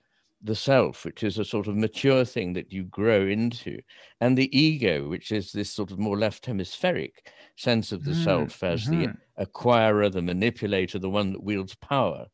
the 0.43 0.55
self, 0.55 1.05
which 1.05 1.23
is 1.23 1.39
a 1.39 1.45
sort 1.45 1.67
of 1.67 1.77
mature 1.77 2.25
thing 2.25 2.53
that 2.55 2.73
you 2.73 2.85
grow 2.85 3.27
into, 3.27 3.79
and 4.21 4.37
the 4.37 4.57
ego, 4.59 5.09
which 5.09 5.33
is 5.33 5.53
this 5.53 5.71
sort 5.71 5.91
of 5.91 5.99
more 5.99 6.19
left 6.19 6.47
hemispheric 6.47 7.31
sense 7.57 7.93
of 7.93 8.05
the 8.05 8.13
mm, 8.13 8.25
self 8.25 8.63
as 8.63 8.87
mm-hmm. 8.87 9.13
the 9.37 9.47
acquirer, 9.47 10.11
the 10.11 10.23
manipulator, 10.23 10.99
the 10.99 11.11
one 11.11 11.33
that 11.33 11.43
wields 11.43 11.75
power. 11.75 12.27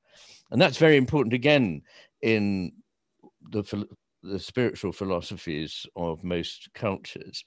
And 0.50 0.60
that's 0.60 0.78
very 0.78 0.96
important 0.96 1.34
again 1.34 1.82
in 2.22 2.72
the, 3.50 3.86
the 4.22 4.38
spiritual 4.38 4.92
philosophies 4.92 5.86
of 5.96 6.22
most 6.22 6.68
cultures 6.74 7.44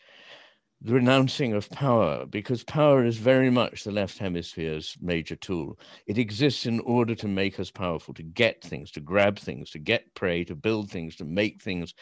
the 0.82 0.94
renouncing 0.94 1.54
of 1.54 1.70
power, 1.70 2.26
because 2.26 2.64
power 2.64 3.06
is 3.06 3.18
very 3.18 3.50
much 3.50 3.84
the 3.84 3.92
left 3.92 4.18
hemisphere's 4.18 4.96
major 5.02 5.36
tool. 5.36 5.78
It 6.08 6.18
exists 6.18 6.66
in 6.66 6.80
order 6.82 7.16
to 7.16 7.28
make 7.28 7.60
us 7.60 7.70
powerful, 7.70 8.14
to 8.14 8.24
get 8.24 8.62
things, 8.62 8.92
to 8.92 9.02
grab 9.02 9.38
things, 9.38 9.72
to 9.72 9.80
get 9.80 10.14
prey, 10.16 10.46
to 10.46 10.56
build 10.56 10.90
things, 10.90 11.18
to 11.18 11.26
make 11.26 11.62
things, 11.62 11.94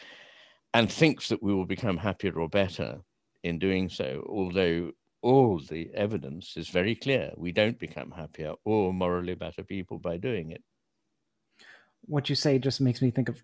and 0.74 0.90
thinks 0.90 1.28
that 1.28 1.42
we 1.42 1.52
will 1.52 1.66
become 1.66 1.96
happier 1.96 2.38
or 2.38 2.48
better 2.48 3.00
in 3.42 3.58
doing 3.58 3.88
so, 3.88 4.24
although 4.28 4.92
all 5.22 5.58
the 5.58 5.90
evidence 5.94 6.56
is 6.56 6.68
very 6.68 6.94
clear. 6.94 7.32
We 7.36 7.50
don't 7.50 7.78
become 7.78 8.12
happier 8.12 8.54
or 8.64 8.92
morally 8.92 9.34
better 9.34 9.64
people 9.64 9.98
by 9.98 10.18
doing 10.18 10.52
it. 10.52 10.62
What 12.02 12.28
you 12.28 12.36
say 12.36 12.60
just 12.60 12.80
makes 12.80 13.02
me 13.02 13.10
think 13.10 13.28
of 13.28 13.42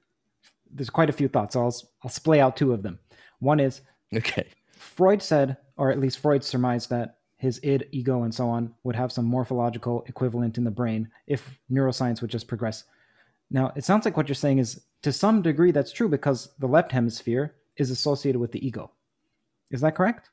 there's 0.71 0.91
quite 0.91 1.11
a 1.11 1.13
few 1.13 1.29
thoughts. 1.29 1.57
I'll 1.57 1.75
I'll 2.03 2.11
splay 2.11 2.41
out 2.41 2.57
two 2.57 2.73
of 2.73 2.83
them. 2.83 2.99
One 3.41 3.59
is 3.59 3.81
okay. 4.15 4.47
Freud 4.85 5.23
said, 5.23 5.57
or 5.77 5.91
at 5.91 5.99
least 5.99 6.19
Freud 6.19 6.45
surmised 6.45 6.91
that 6.91 7.19
his 7.37 7.59
id, 7.63 7.89
ego, 7.91 8.23
and 8.23 8.35
so 8.35 8.49
on 8.49 8.73
would 8.85 8.95
have 8.95 9.13
some 9.13 9.25
morphological 9.25 10.05
equivalent 10.07 10.57
in 10.57 10.65
the 10.65 10.71
brain 10.71 11.09
if 11.27 11.59
neuroscience 11.71 12.21
would 12.21 12.31
just 12.31 12.47
progress. 12.47 12.85
Now, 13.51 13.73
it 13.77 13.85
sounds 13.85 14.05
like 14.05 14.17
what 14.17 14.29
you're 14.29 14.35
saying 14.35 14.59
is 14.59 14.81
to 15.03 15.13
some 15.13 15.43
degree 15.43 15.71
that's 15.71 15.93
true 15.93 16.09
because 16.09 16.51
the 16.59 16.69
left 16.69 16.93
hemisphere 16.93 17.55
is 17.77 17.91
associated 17.91 18.39
with 18.39 18.53
the 18.53 18.65
ego. 18.65 18.91
Is 19.71 19.81
that 19.81 19.95
correct? 19.95 20.31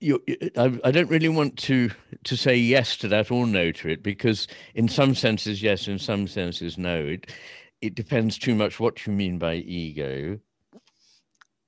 You, 0.00 0.22
I, 0.56 0.78
I, 0.84 0.90
don't 0.90 1.08
really 1.08 1.30
want 1.30 1.56
to 1.60 1.90
to 2.24 2.36
say 2.36 2.56
yes 2.56 2.98
to 2.98 3.08
that 3.08 3.30
or 3.30 3.46
no 3.46 3.72
to 3.72 3.88
it 3.88 4.02
because 4.02 4.46
in 4.74 4.88
some 4.88 5.14
senses 5.14 5.62
yes, 5.62 5.88
in 5.88 5.98
some 5.98 6.28
senses 6.28 6.76
no. 6.76 6.98
It 6.98 7.30
it 7.80 7.94
depends 7.94 8.38
too 8.38 8.54
much 8.54 8.78
what 8.78 9.06
you 9.06 9.12
mean 9.12 9.38
by 9.38 9.54
ego 9.56 10.38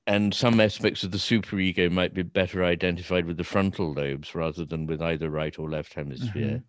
and 0.06 0.32
some 0.32 0.60
aspects 0.60 1.02
of 1.02 1.10
the 1.10 1.18
superego 1.18 1.90
might 1.90 2.14
be 2.14 2.22
better 2.22 2.64
identified 2.64 3.26
with 3.26 3.36
the 3.36 3.44
frontal 3.44 3.92
lobes 3.92 4.34
rather 4.34 4.64
than 4.64 4.86
with 4.86 5.02
either 5.02 5.30
right 5.30 5.58
or 5.58 5.68
left 5.68 5.94
hemisphere. 5.94 6.46
Mm-hmm. 6.46 6.64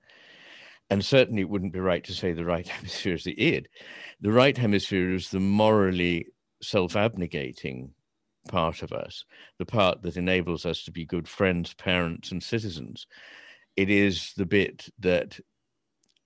And 0.89 1.05
certainly 1.05 1.41
it 1.41 1.49
wouldn't 1.49 1.73
be 1.73 1.79
right 1.79 2.03
to 2.05 2.13
say 2.13 2.33
the 2.33 2.45
right 2.45 2.67
hemisphere 2.67 3.13
is 3.13 3.23
the 3.23 3.39
id. 3.39 3.67
The 4.21 4.31
right 4.31 4.57
hemisphere 4.57 5.13
is 5.13 5.29
the 5.29 5.39
morally 5.39 6.27
self 6.61 6.93
abnegating 6.93 7.89
part 8.47 8.81
of 8.81 8.91
us, 8.91 9.25
the 9.59 9.65
part 9.65 10.01
that 10.01 10.17
enables 10.17 10.65
us 10.65 10.83
to 10.83 10.91
be 10.91 11.05
good 11.05 11.27
friends, 11.27 11.73
parents, 11.73 12.31
and 12.31 12.41
citizens. 12.41 13.05
It 13.75 13.89
is 13.91 14.33
the 14.35 14.45
bit 14.45 14.87
that 14.99 15.39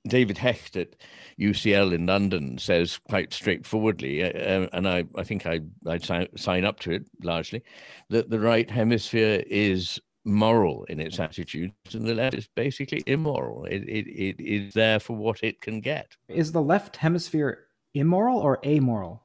David 0.07 0.38
Hecht 0.38 0.76
at 0.76 0.95
UCL 1.40 1.94
in 1.94 2.06
London 2.06 2.57
says 2.57 2.99
quite 3.10 3.34
straightforwardly, 3.34 4.23
uh, 4.23 4.30
uh, 4.30 4.68
and 4.73 4.88
I, 4.88 5.06
I 5.15 5.23
think 5.23 5.45
I, 5.45 5.61
I'd 5.88 6.03
sign, 6.03 6.28
sign 6.36 6.65
up 6.65 6.80
to 6.82 6.91
it 6.91 7.06
largely, 7.23 7.64
that 8.10 8.30
the 8.30 8.40
right 8.40 8.69
hemisphere 8.69 9.44
is 9.48 9.99
moral 10.23 10.84
in 10.86 10.99
its 10.99 11.19
attitudes 11.19 11.73
and 11.94 12.06
the 12.06 12.14
left 12.14 12.36
is 12.36 12.48
basically 12.56 13.03
immoral. 13.07 13.65
It, 13.65 13.84
it, 13.88 14.07
it 14.07 14.40
is 14.40 14.73
there 14.73 14.99
for 14.99 15.15
what 15.15 15.40
it 15.44 15.61
can 15.61 15.82
get. 15.82 16.15
Is 16.28 16.52
the 16.52 16.61
left 16.61 16.98
hemisphere 16.98 17.65
immoral 17.94 18.40
or 18.40 18.60
amoral? 18.65 19.23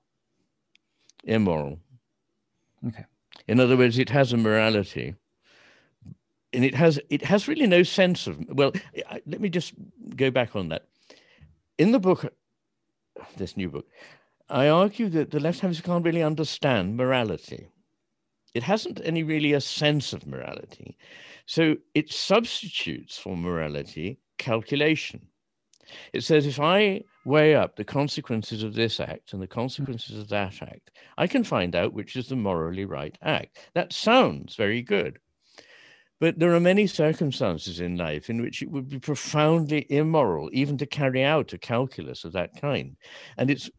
Immoral. 1.24 1.78
Okay. 2.86 3.05
In 3.48 3.61
other 3.61 3.77
words, 3.77 3.98
it 3.98 4.11
has 4.11 4.32
a 4.32 4.36
morality 4.36 5.15
and 6.52 6.64
it 6.64 6.74
has 6.74 6.98
it 7.10 7.23
has 7.23 7.48
really 7.48 7.66
no 7.66 7.82
sense 7.82 8.27
of 8.27 8.39
well 8.48 8.73
let 9.27 9.40
me 9.40 9.48
just 9.48 9.74
go 10.14 10.31
back 10.31 10.56
on 10.56 10.68
that. 10.68 10.86
In 11.78 11.93
the 11.93 11.98
book 11.98 12.32
this 13.36 13.56
new 13.56 13.68
book 13.68 13.86
i 14.48 14.68
argue 14.68 15.09
that 15.09 15.31
the 15.31 15.40
left 15.40 15.60
hemisphere 15.60 15.86
can't 15.86 16.05
really 16.05 16.23
understand 16.23 16.97
morality. 16.97 17.68
It 18.55 18.62
hasn't 18.62 19.01
any 19.05 19.23
really 19.23 19.52
a 19.52 19.60
sense 19.60 20.14
of 20.14 20.27
morality. 20.27 20.97
So 21.44 21.77
it 21.94 22.10
substitutes 22.10 23.18
for 23.18 23.36
morality 23.36 24.18
calculation. 24.39 25.28
It 26.12 26.24
says 26.24 26.47
if 26.47 26.60
i 26.60 27.02
weigh 27.24 27.55
up 27.55 27.77
the 27.77 27.85
consequences 27.85 28.62
of 28.62 28.74
this 28.74 29.01
act 29.01 29.32
and 29.32 29.43
the 29.43 29.47
consequences 29.48 30.16
of 30.16 30.28
that 30.28 30.62
act 30.62 30.93
i 31.18 31.27
can 31.27 31.43
find 31.43 31.74
out 31.74 31.93
which 31.93 32.14
is 32.14 32.28
the 32.28 32.36
morally 32.36 32.85
right 32.85 33.18
act. 33.23 33.59
That 33.74 33.93
sounds 33.93 34.55
very 34.55 34.81
good 34.81 35.18
but 36.20 36.38
there 36.38 36.55
are 36.55 36.60
many 36.60 36.86
circumstances 36.86 37.80
in 37.80 37.97
life 37.97 38.30
in 38.30 38.40
which 38.40 38.62
it 38.62 38.70
would 38.70 38.88
be 38.88 38.98
profoundly 38.98 39.86
immoral 39.90 40.48
even 40.52 40.78
to 40.78 40.86
carry 40.86 41.22
out 41.22 41.52
a 41.52 41.59
calculus 41.59 42.24
of 42.24 42.32
that 42.32 42.59
kind. 42.60 42.97
And 43.36 43.51
it's 43.51 43.70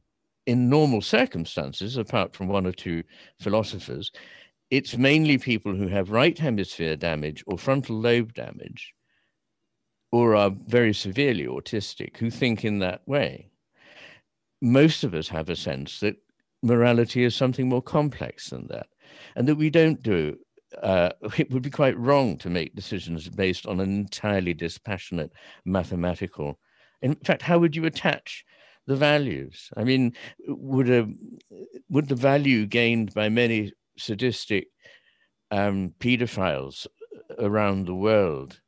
in 0.45 0.69
normal 0.69 1.01
circumstances, 1.01 1.97
apart 1.97 2.35
from 2.35 2.47
one 2.47 2.65
or 2.65 2.72
two 2.72 3.03
philosophers, 3.39 4.11
it's 4.69 4.97
mainly 4.97 5.38
people 5.38 5.76
who 5.76 5.88
have 5.88 6.11
right 6.11 6.38
hemisphere 6.38 6.95
damage 6.95 7.43
or 7.47 7.57
frontal 7.57 7.97
lobe 7.97 8.34
damage 8.34 8.93
or 10.11 10.35
are 10.35 10.51
very 10.68 10.93
severely 10.93 11.45
autistic 11.45 12.18
who 12.18 12.30
think 12.30 12.64
in 12.64 12.80
that 12.80 13.05
way. 13.07 13.49
Most 14.61 15.03
of 15.03 15.14
us 15.14 15.27
have 15.27 15.49
a 15.49 15.55
sense 15.55 15.99
that 15.99 16.15
morality 16.64 17.23
is 17.23 17.35
something 17.35 17.68
more 17.68 17.81
complex 17.81 18.49
than 18.49 18.68
that, 18.68 18.88
and 19.35 19.47
that 19.47 19.55
we 19.55 19.69
don't 19.69 20.01
do 20.01 20.38
uh, 20.81 21.10
it 21.38 21.52
would 21.52 21.64
be 21.64 21.69
quite 21.69 21.98
wrong 21.98 22.38
to 22.39 22.49
make 22.49 22.76
decisions 22.76 23.27
based 23.30 23.65
on 23.65 23.80
an 23.80 23.91
entirely 23.91 24.53
dispassionate 24.53 25.31
mathematical. 25.65 26.60
In 27.02 27.15
fact, 27.15 27.41
how 27.41 27.60
would 27.60 27.76
you 27.76 27.85
attach 27.85 28.44
the 28.85 28.95
values? 28.95 29.69
I 29.77 29.84
mean, 29.84 30.14
would 30.48 30.89
a 30.89 31.07
would 31.89 32.07
the 32.07 32.15
value 32.15 32.65
gained 32.65 33.14
by 33.14 33.30
many 33.30 33.72
sadistic 33.98 34.68
um, 35.52 35.94
pedophiles 35.99 36.88
around 37.39 37.85
the 37.85 37.95
world 37.95 38.60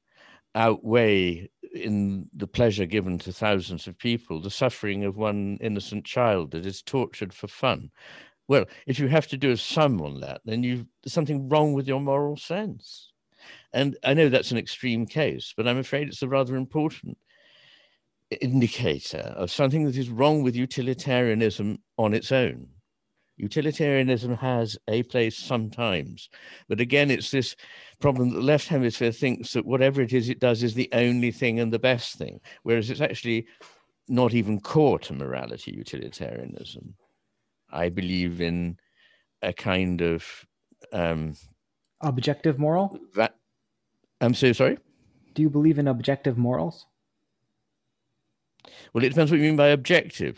outweigh 0.55 1.49
in 1.73 2.27
the 2.35 2.47
pleasure 2.47 2.85
given 2.85 3.19
to 3.19 3.31
thousands 3.31 3.87
of 3.87 3.97
people 3.97 4.41
the 4.41 4.49
suffering 4.49 5.03
of 5.03 5.17
one 5.17 5.57
innocent 5.61 6.03
child 6.03 6.51
that 6.51 6.65
is 6.65 6.81
tortured 6.81 7.33
for 7.33 7.47
fun 7.47 7.91
well, 8.49 8.65
if 8.87 8.97
you 8.97 9.07
have 9.07 9.27
to 9.27 9.37
do 9.37 9.51
a 9.51 9.57
sum 9.57 10.01
on 10.01 10.19
that, 10.21 10.41
then 10.43 10.63
you 10.63 10.87
there's 11.03 11.13
something 11.13 11.47
wrong 11.47 11.73
with 11.73 11.87
your 11.87 12.01
moral 12.01 12.35
sense. 12.35 13.13
And 13.73 13.95
I 14.03 14.15
know 14.15 14.27
that's 14.27 14.51
an 14.51 14.57
extreme 14.57 15.05
case, 15.05 15.53
but 15.55 15.67
I'm 15.67 15.77
afraid 15.77 16.07
it's 16.07 16.23
a 16.23 16.27
rather 16.27 16.55
important 16.55 17.17
indicator 18.41 19.33
of 19.37 19.51
something 19.51 19.85
that 19.85 19.95
is 19.97 20.09
wrong 20.09 20.41
with 20.41 20.55
utilitarianism 20.55 21.77
on 21.99 22.15
its 22.15 22.31
own. 22.31 22.67
Utilitarianism 23.37 24.35
has 24.35 24.77
a 24.87 25.03
place 25.03 25.37
sometimes, 25.37 26.29
but 26.67 26.81
again, 26.81 27.11
it's 27.11 27.29
this 27.29 27.55
problem 27.99 28.29
that 28.29 28.35
the 28.35 28.41
left 28.41 28.67
hemisphere 28.67 29.11
thinks 29.11 29.53
that 29.53 29.65
whatever 29.65 30.01
it 30.01 30.11
is 30.11 30.27
it 30.27 30.39
does 30.39 30.63
is 30.63 30.73
the 30.73 30.89
only 30.93 31.31
thing 31.31 31.59
and 31.59 31.71
the 31.71 31.79
best 31.79 32.17
thing, 32.17 32.39
whereas 32.63 32.89
it's 32.89 32.99
actually 32.99 33.45
not 34.07 34.33
even 34.33 34.59
core 34.59 34.99
to 34.99 35.13
morality, 35.13 35.71
utilitarianism. 35.71 36.95
I 37.71 37.89
believe 37.89 38.41
in 38.41 38.77
a 39.41 39.53
kind 39.53 40.01
of 40.01 40.25
um, 40.91 41.35
objective 42.01 42.59
moral. 42.59 42.99
That 43.15 43.35
I'm 44.21 44.33
so 44.33 44.51
sorry. 44.53 44.77
Do 45.33 45.41
you 45.41 45.49
believe 45.49 45.79
in 45.79 45.87
objective 45.87 46.37
morals? 46.37 46.85
Well, 48.93 49.03
it 49.03 49.09
depends 49.09 49.31
what 49.31 49.39
you 49.39 49.47
mean 49.47 49.55
by 49.55 49.67
objective. 49.67 50.37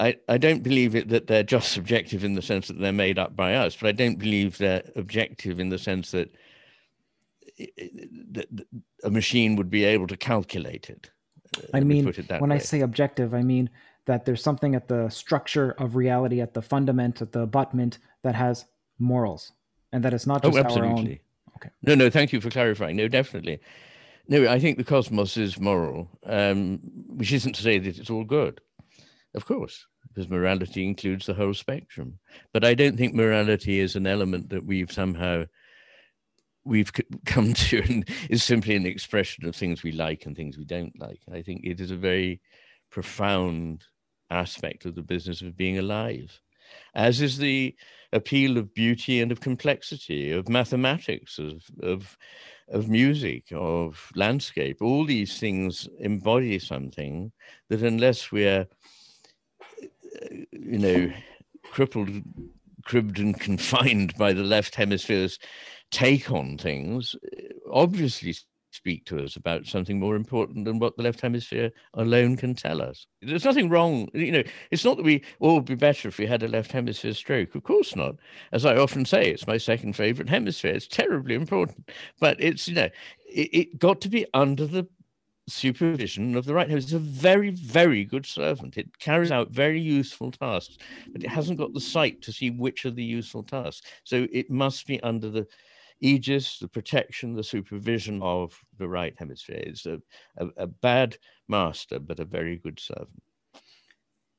I, 0.00 0.16
I 0.28 0.38
don't 0.38 0.62
believe 0.62 0.94
it 0.94 1.08
that 1.08 1.26
they're 1.26 1.42
just 1.42 1.72
subjective 1.72 2.22
in 2.22 2.34
the 2.34 2.42
sense 2.42 2.68
that 2.68 2.78
they're 2.78 2.92
made 2.92 3.18
up 3.18 3.34
by 3.34 3.54
us, 3.54 3.76
but 3.76 3.88
I 3.88 3.92
don't 3.92 4.18
believe 4.18 4.56
they're 4.56 4.84
objective 4.94 5.58
in 5.58 5.70
the 5.70 5.78
sense 5.78 6.12
that, 6.12 6.30
that 7.58 8.46
a 9.02 9.10
machine 9.10 9.56
would 9.56 9.70
be 9.70 9.84
able 9.84 10.06
to 10.06 10.16
calculate 10.16 10.88
it. 10.88 11.10
I 11.74 11.80
mean, 11.80 12.04
when 12.38 12.50
way. 12.50 12.56
I 12.56 12.58
say 12.58 12.80
objective, 12.80 13.34
I 13.34 13.42
mean 13.42 13.70
that 14.08 14.24
there's 14.24 14.42
something 14.42 14.74
at 14.74 14.88
the 14.88 15.06
structure 15.10 15.72
of 15.72 15.94
reality, 15.94 16.40
at 16.40 16.54
the 16.54 16.62
fundament, 16.62 17.20
at 17.20 17.30
the 17.32 17.40
abutment 17.40 17.98
that 18.22 18.34
has 18.34 18.64
morals, 18.98 19.52
and 19.92 20.02
that 20.02 20.14
it's 20.14 20.26
not 20.26 20.42
oh, 20.44 20.48
just 20.48 20.56
oh, 20.56 20.64
absolutely. 20.64 20.90
our 20.90 20.98
own. 20.98 21.18
Okay. 21.58 21.70
No, 21.82 21.94
no, 21.94 22.08
thank 22.08 22.32
you 22.32 22.40
for 22.40 22.48
clarifying. 22.48 22.96
No, 22.96 23.06
definitely. 23.06 23.60
No, 24.26 24.48
I 24.48 24.58
think 24.58 24.78
the 24.78 24.84
cosmos 24.84 25.36
is 25.36 25.60
moral. 25.60 26.08
Um, 26.24 26.80
which 27.06 27.32
isn't 27.34 27.52
to 27.56 27.62
say 27.62 27.78
that 27.78 27.98
it's 27.98 28.08
all 28.08 28.24
good, 28.24 28.62
of 29.34 29.44
course, 29.44 29.86
because 30.08 30.30
morality 30.30 30.86
includes 30.86 31.26
the 31.26 31.34
whole 31.34 31.52
spectrum. 31.54 32.18
But 32.54 32.64
I 32.64 32.72
don't 32.72 32.96
think 32.96 33.12
morality 33.12 33.78
is 33.78 33.94
an 33.94 34.06
element 34.06 34.48
that 34.48 34.64
we've 34.64 34.90
somehow 34.90 35.44
we've 36.64 36.92
come 37.26 37.52
to 37.52 37.82
and 37.88 38.08
is 38.30 38.42
simply 38.42 38.74
an 38.74 38.86
expression 38.86 39.44
of 39.44 39.54
things 39.54 39.82
we 39.82 39.92
like 39.92 40.24
and 40.24 40.34
things 40.34 40.56
we 40.56 40.64
don't 40.64 40.98
like. 40.98 41.20
I 41.30 41.42
think 41.42 41.60
it 41.64 41.78
is 41.78 41.90
a 41.90 41.96
very 41.96 42.40
profound 42.90 43.84
aspect 44.30 44.84
of 44.84 44.94
the 44.94 45.02
business 45.02 45.42
of 45.42 45.56
being 45.56 45.78
alive, 45.78 46.40
as 46.94 47.20
is 47.20 47.38
the 47.38 47.74
appeal 48.12 48.56
of 48.56 48.74
beauty 48.74 49.20
and 49.20 49.30
of 49.32 49.40
complexity, 49.40 50.30
of 50.32 50.48
mathematics, 50.48 51.38
of, 51.38 51.64
of, 51.82 52.16
of 52.68 52.88
music, 52.88 53.44
of 53.52 54.10
landscape. 54.14 54.78
All 54.80 55.04
these 55.04 55.38
things 55.38 55.88
embody 55.98 56.58
something 56.58 57.32
that, 57.68 57.82
unless 57.82 58.32
we're, 58.32 58.66
you 60.52 60.78
know, 60.78 61.12
crippled, 61.64 62.10
cribbed, 62.84 63.18
and 63.18 63.38
confined 63.40 64.14
by 64.16 64.32
the 64.32 64.42
left 64.42 64.74
hemisphere's 64.74 65.38
take 65.90 66.30
on 66.30 66.58
things, 66.58 67.14
obviously 67.70 68.34
speak 68.70 69.04
to 69.06 69.22
us 69.22 69.36
about 69.36 69.66
something 69.66 69.98
more 69.98 70.16
important 70.16 70.64
than 70.64 70.78
what 70.78 70.96
the 70.96 71.02
left 71.02 71.20
hemisphere 71.20 71.70
alone 71.94 72.36
can 72.36 72.54
tell 72.54 72.82
us. 72.82 73.06
There's 73.22 73.44
nothing 73.44 73.68
wrong, 73.68 74.08
you 74.12 74.32
know, 74.32 74.42
it's 74.70 74.84
not 74.84 74.96
that 74.96 75.04
we 75.04 75.24
all 75.40 75.56
would 75.56 75.64
be 75.64 75.74
better 75.74 76.08
if 76.08 76.18
we 76.18 76.26
had 76.26 76.42
a 76.42 76.48
left 76.48 76.72
hemisphere 76.72 77.14
stroke. 77.14 77.54
Of 77.54 77.62
course 77.62 77.96
not. 77.96 78.16
As 78.52 78.66
I 78.66 78.76
often 78.76 79.04
say, 79.04 79.30
it's 79.30 79.46
my 79.46 79.56
second 79.56 79.94
favorite 79.94 80.28
hemisphere. 80.28 80.74
It's 80.74 80.86
terribly 80.86 81.34
important. 81.34 81.90
But 82.20 82.36
it's, 82.40 82.68
you 82.68 82.74
know, 82.74 82.88
it, 83.26 83.48
it 83.52 83.78
got 83.78 84.00
to 84.02 84.08
be 84.08 84.26
under 84.34 84.66
the 84.66 84.86
supervision 85.48 86.36
of 86.36 86.44
the 86.44 86.54
right 86.54 86.68
hemisphere. 86.68 86.98
It's 86.98 87.06
a 87.06 87.10
very, 87.10 87.50
very 87.50 88.04
good 88.04 88.26
servant. 88.26 88.76
It 88.76 88.98
carries 88.98 89.32
out 89.32 89.50
very 89.50 89.80
useful 89.80 90.30
tasks, 90.30 90.76
but 91.10 91.24
it 91.24 91.30
hasn't 91.30 91.58
got 91.58 91.72
the 91.72 91.80
sight 91.80 92.20
to 92.22 92.32
see 92.32 92.50
which 92.50 92.84
are 92.84 92.90
the 92.90 93.04
useful 93.04 93.42
tasks. 93.42 93.86
So 94.04 94.26
it 94.30 94.50
must 94.50 94.86
be 94.86 95.02
under 95.02 95.30
the 95.30 95.46
aegis, 96.00 96.58
the 96.58 96.68
protection, 96.68 97.34
the 97.34 97.42
supervision 97.42 98.22
of 98.22 98.58
the 98.78 98.88
right 98.88 99.14
hemisphere. 99.18 99.62
It's 99.66 99.86
a, 99.86 100.00
a, 100.36 100.46
a 100.56 100.66
bad 100.66 101.16
master, 101.48 101.98
but 101.98 102.20
a 102.20 102.24
very 102.24 102.58
good 102.58 102.78
servant. 102.80 103.22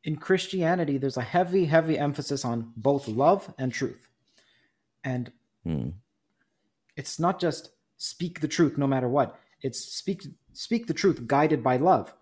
In 0.04 0.16
Christianity, 0.16 0.98
there's 0.98 1.18
a 1.18 1.22
heavy, 1.22 1.66
heavy 1.66 1.98
emphasis 1.98 2.46
on 2.46 2.72
both 2.78 3.08
love 3.08 3.54
and 3.58 3.74
truth. 3.74 4.08
And 5.04 5.32
hmm. 5.64 5.90
it's 6.96 7.20
not 7.20 7.40
just 7.40 7.72
speak 7.98 8.40
the 8.40 8.48
truth 8.48 8.78
no 8.78 8.88
matter 8.88 9.10
what. 9.10 9.40
It's 9.62 9.80
speak 9.80 10.24
speak 10.54 10.88
the 10.88 10.94
truth 10.94 11.28
guided 11.28 11.64
by 11.64 11.78
love. 11.78 12.14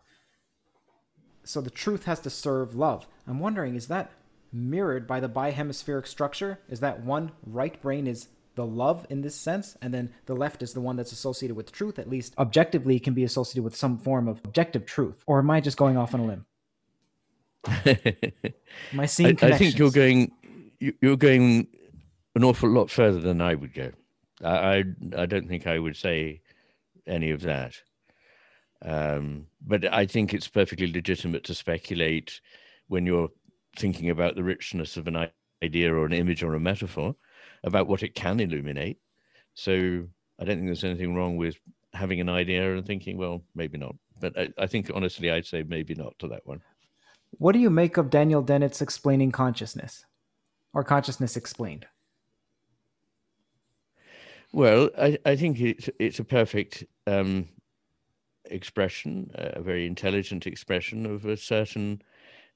So 1.43 1.61
the 1.61 1.69
truth 1.69 2.05
has 2.05 2.19
to 2.21 2.29
serve 2.29 2.75
love. 2.75 3.07
I'm 3.25 3.39
wondering, 3.39 3.75
is 3.75 3.87
that 3.87 4.11
mirrored 4.51 5.07
by 5.07 5.19
the 5.19 5.29
bihemispheric 5.29 6.07
structure? 6.07 6.59
Is 6.67 6.79
that 6.81 7.03
one 7.03 7.31
right 7.45 7.81
brain 7.81 8.05
is 8.07 8.27
the 8.57 8.65
love 8.65 9.05
in 9.09 9.21
this 9.21 9.35
sense, 9.35 9.77
and 9.81 9.93
then 9.93 10.11
the 10.25 10.35
left 10.35 10.61
is 10.61 10.73
the 10.73 10.81
one 10.81 10.97
that's 10.97 11.13
associated 11.13 11.55
with 11.55 11.71
truth, 11.71 11.99
at 11.99 12.09
least 12.09 12.33
objectively 12.37 12.99
can 12.99 13.13
be 13.13 13.23
associated 13.23 13.63
with 13.63 13.75
some 13.75 13.97
form 13.97 14.27
of 14.27 14.41
objective 14.43 14.85
truth. 14.85 15.23
Or 15.27 15.39
am 15.39 15.49
I 15.49 15.61
just 15.61 15.77
going 15.77 15.95
off 15.95 16.13
on 16.13 16.19
a 16.19 16.25
limb? 16.25 16.45
am 17.85 18.99
I 18.99 19.05
seeing 19.05 19.37
I, 19.41 19.47
I 19.47 19.57
think 19.57 19.77
you're 19.77 19.91
going 19.91 20.31
you're 20.79 21.17
going 21.17 21.67
an 22.35 22.43
awful 22.43 22.69
lot 22.69 22.89
further 22.89 23.19
than 23.19 23.41
I 23.41 23.55
would 23.55 23.73
go. 23.73 23.91
I 24.43 24.49
I, 24.49 24.83
I 25.17 25.25
don't 25.27 25.47
think 25.47 25.67
I 25.67 25.77
would 25.77 25.95
say 25.95 26.41
any 27.05 27.31
of 27.31 27.41
that. 27.41 27.75
Um, 28.83 29.47
but 29.65 29.91
I 29.91 30.05
think 30.05 30.33
it's 30.33 30.47
perfectly 30.47 30.91
legitimate 30.91 31.43
to 31.45 31.55
speculate 31.55 32.41
when 32.87 33.05
you're 33.05 33.29
thinking 33.75 34.09
about 34.09 34.35
the 34.35 34.43
richness 34.43 34.97
of 34.97 35.07
an 35.07 35.29
idea 35.63 35.93
or 35.93 36.05
an 36.05 36.13
image 36.13 36.41
or 36.43 36.55
a 36.55 36.59
metaphor 36.59 37.15
about 37.63 37.87
what 37.87 38.03
it 38.03 38.15
can 38.15 38.39
illuminate. 38.39 38.99
So 39.53 40.07
I 40.39 40.45
don't 40.45 40.57
think 40.57 40.67
there's 40.67 40.83
anything 40.83 41.15
wrong 41.15 41.37
with 41.37 41.57
having 41.93 42.21
an 42.21 42.29
idea 42.29 42.75
and 42.75 42.85
thinking, 42.85 43.17
well, 43.17 43.41
maybe 43.55 43.77
not. 43.77 43.95
But 44.19 44.37
I, 44.37 44.49
I 44.57 44.67
think 44.67 44.91
honestly, 44.93 45.31
I'd 45.31 45.45
say 45.45 45.63
maybe 45.63 45.95
not 45.95 46.17
to 46.19 46.27
that 46.29 46.45
one. 46.45 46.61
What 47.31 47.53
do 47.53 47.59
you 47.59 47.69
make 47.69 47.97
of 47.97 48.09
Daniel 48.09 48.41
Dennett's 48.41 48.81
explaining 48.81 49.31
consciousness 49.31 50.05
or 50.73 50.83
consciousness 50.83 51.35
explained? 51.35 51.87
Well, 54.53 54.89
I, 54.97 55.17
I 55.25 55.35
think 55.35 55.59
it's, 55.59 55.89
it's 55.99 56.19
a 56.19 56.23
perfect 56.23 56.85
um, 57.05 57.49
expression, 58.45 59.29
a 59.33 59.61
very 59.61 59.85
intelligent 59.85 60.47
expression 60.47 61.05
of 61.05 61.25
a 61.25 61.35
certain 61.35 62.01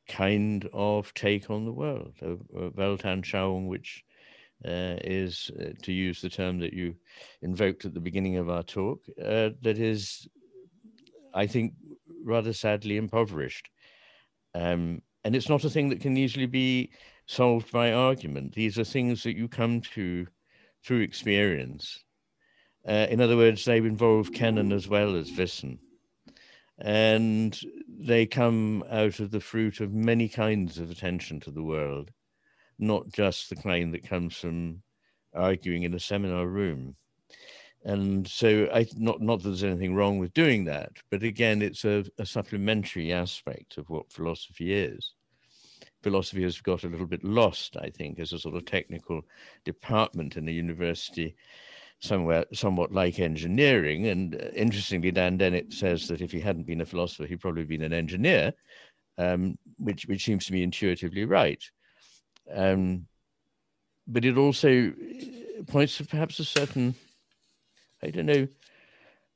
kind 0.07 0.68
of 0.73 1.14
take 1.14 1.49
on 1.49 1.65
the 1.65 1.72
world, 1.72 2.14
a, 2.22 2.32
a 2.32 2.72
Weltanschauung, 2.72 3.68
which 3.68 4.03
uh, 4.65 4.97
is, 5.03 5.51
uh, 5.59 5.71
to 5.81 5.91
use 5.91 6.21
the 6.21 6.29
term 6.29 6.59
that 6.59 6.73
you 6.73 6.95
invoked 7.41 7.85
at 7.85 7.93
the 7.93 7.99
beginning 7.99 8.38
of 8.38 8.49
our 8.49 8.63
talk, 8.63 9.01
uh, 9.19 9.49
that 9.61 9.77
is, 9.77 10.27
I 11.33 11.47
think, 11.47 11.73
rather 12.23 12.53
sadly 12.53 12.97
impoverished. 12.97 13.69
Um, 14.53 15.01
and 15.23 15.35
it's 15.35 15.49
not 15.49 15.63
a 15.63 15.69
thing 15.69 15.89
that 15.89 16.01
can 16.01 16.17
easily 16.17 16.45
be 16.45 16.91
solved 17.27 17.71
by 17.71 17.93
argument. 17.93 18.53
These 18.53 18.77
are 18.77 18.83
things 18.83 19.23
that 19.23 19.38
you 19.38 19.47
come 19.47 19.81
to 19.95 20.27
through 20.83 21.01
experience. 21.01 22.03
Uh, 22.88 23.07
in 23.09 23.21
other 23.21 23.38
words, 23.38 23.63
they 23.63 23.77
involve 23.77 24.31
Kennen 24.31 24.73
as 24.73 24.88
well 24.88 25.15
as 25.15 25.31
Wissen. 25.31 25.77
And 26.79 27.59
they 27.88 28.25
come 28.25 28.83
out 28.89 29.19
of 29.19 29.29
the 29.29 29.39
fruit 29.39 29.81
of 29.81 29.93
many 29.93 30.27
kinds 30.27 30.79
of 30.79 30.89
attention 30.89 31.39
to 31.41 31.51
the 31.51 31.61
world 31.61 32.11
not 32.82 33.08
just 33.12 33.49
the 33.49 33.56
kind 33.56 33.94
that 33.94 34.08
comes 34.08 34.36
from 34.36 34.82
arguing 35.34 35.84
in 35.84 35.94
a 35.94 35.99
seminar 35.99 36.48
room. 36.48 36.95
And 37.84 38.28
so, 38.28 38.68
I 38.74 38.86
not 38.95 39.22
not 39.22 39.41
that 39.41 39.49
there's 39.49 39.64
anything 39.64 39.95
wrong 39.95 40.20
with 40.20 40.34
doing 40.34 40.66
that, 40.66 40.91
but 41.10 41.24
again, 41.24 41.62
it's 41.62 41.84
a, 41.84 42.06
a 42.20 42.26
supplementary 42.26 43.12
aspect 43.12 43.78
of 43.78 43.90
what 43.90 44.12
philosophy 44.12 44.74
is. 44.74 45.14
Philosophy 46.03 46.44
has 46.44 46.60
got 46.62 46.84
a 46.84 46.88
little 46.88 47.08
bit 47.08 47.24
lost, 47.24 47.78
I 47.78 47.90
think, 47.90 48.20
as 48.20 48.34
a 48.34 48.40
sort 48.40 48.56
of 48.56 48.66
technical 48.66 49.22
department 49.66 50.38
in 50.38 50.48
a 50.48 50.52
university 50.52 51.36
somewhere 52.02 52.45
somewhat 52.52 52.91
like 52.91 53.20
engineering. 53.20 54.08
And 54.08 54.36
uh, 54.36 54.49
interestingly, 54.56 55.12
Dan 55.12 55.38
Dennett 55.38 55.72
says 55.72 56.08
that 56.08 56.22
if 56.22 56.32
he 56.32 56.40
hadn't 56.40 56.66
been 56.66 56.82
a 56.82 56.86
philosopher, 56.86 57.26
he'd 57.26 57.40
probably 57.40 57.64
been 57.64 57.84
an 57.84 57.94
engineer, 57.94 58.53
um, 59.18 59.58
which 59.78 60.06
which 60.08 60.26
seems 60.26 60.45
to 60.45 60.53
me 60.53 60.64
intuitively 60.64 61.26
right. 61.26 61.64
Um, 62.53 63.07
but 64.07 64.26
it 64.26 64.38
also 64.38 64.94
points 65.68 65.98
to 65.98 66.06
perhaps 66.06 66.40
a 66.40 66.45
certain, 66.45 66.95
I 68.03 68.10
don't 68.10 68.26
know, 68.26 68.48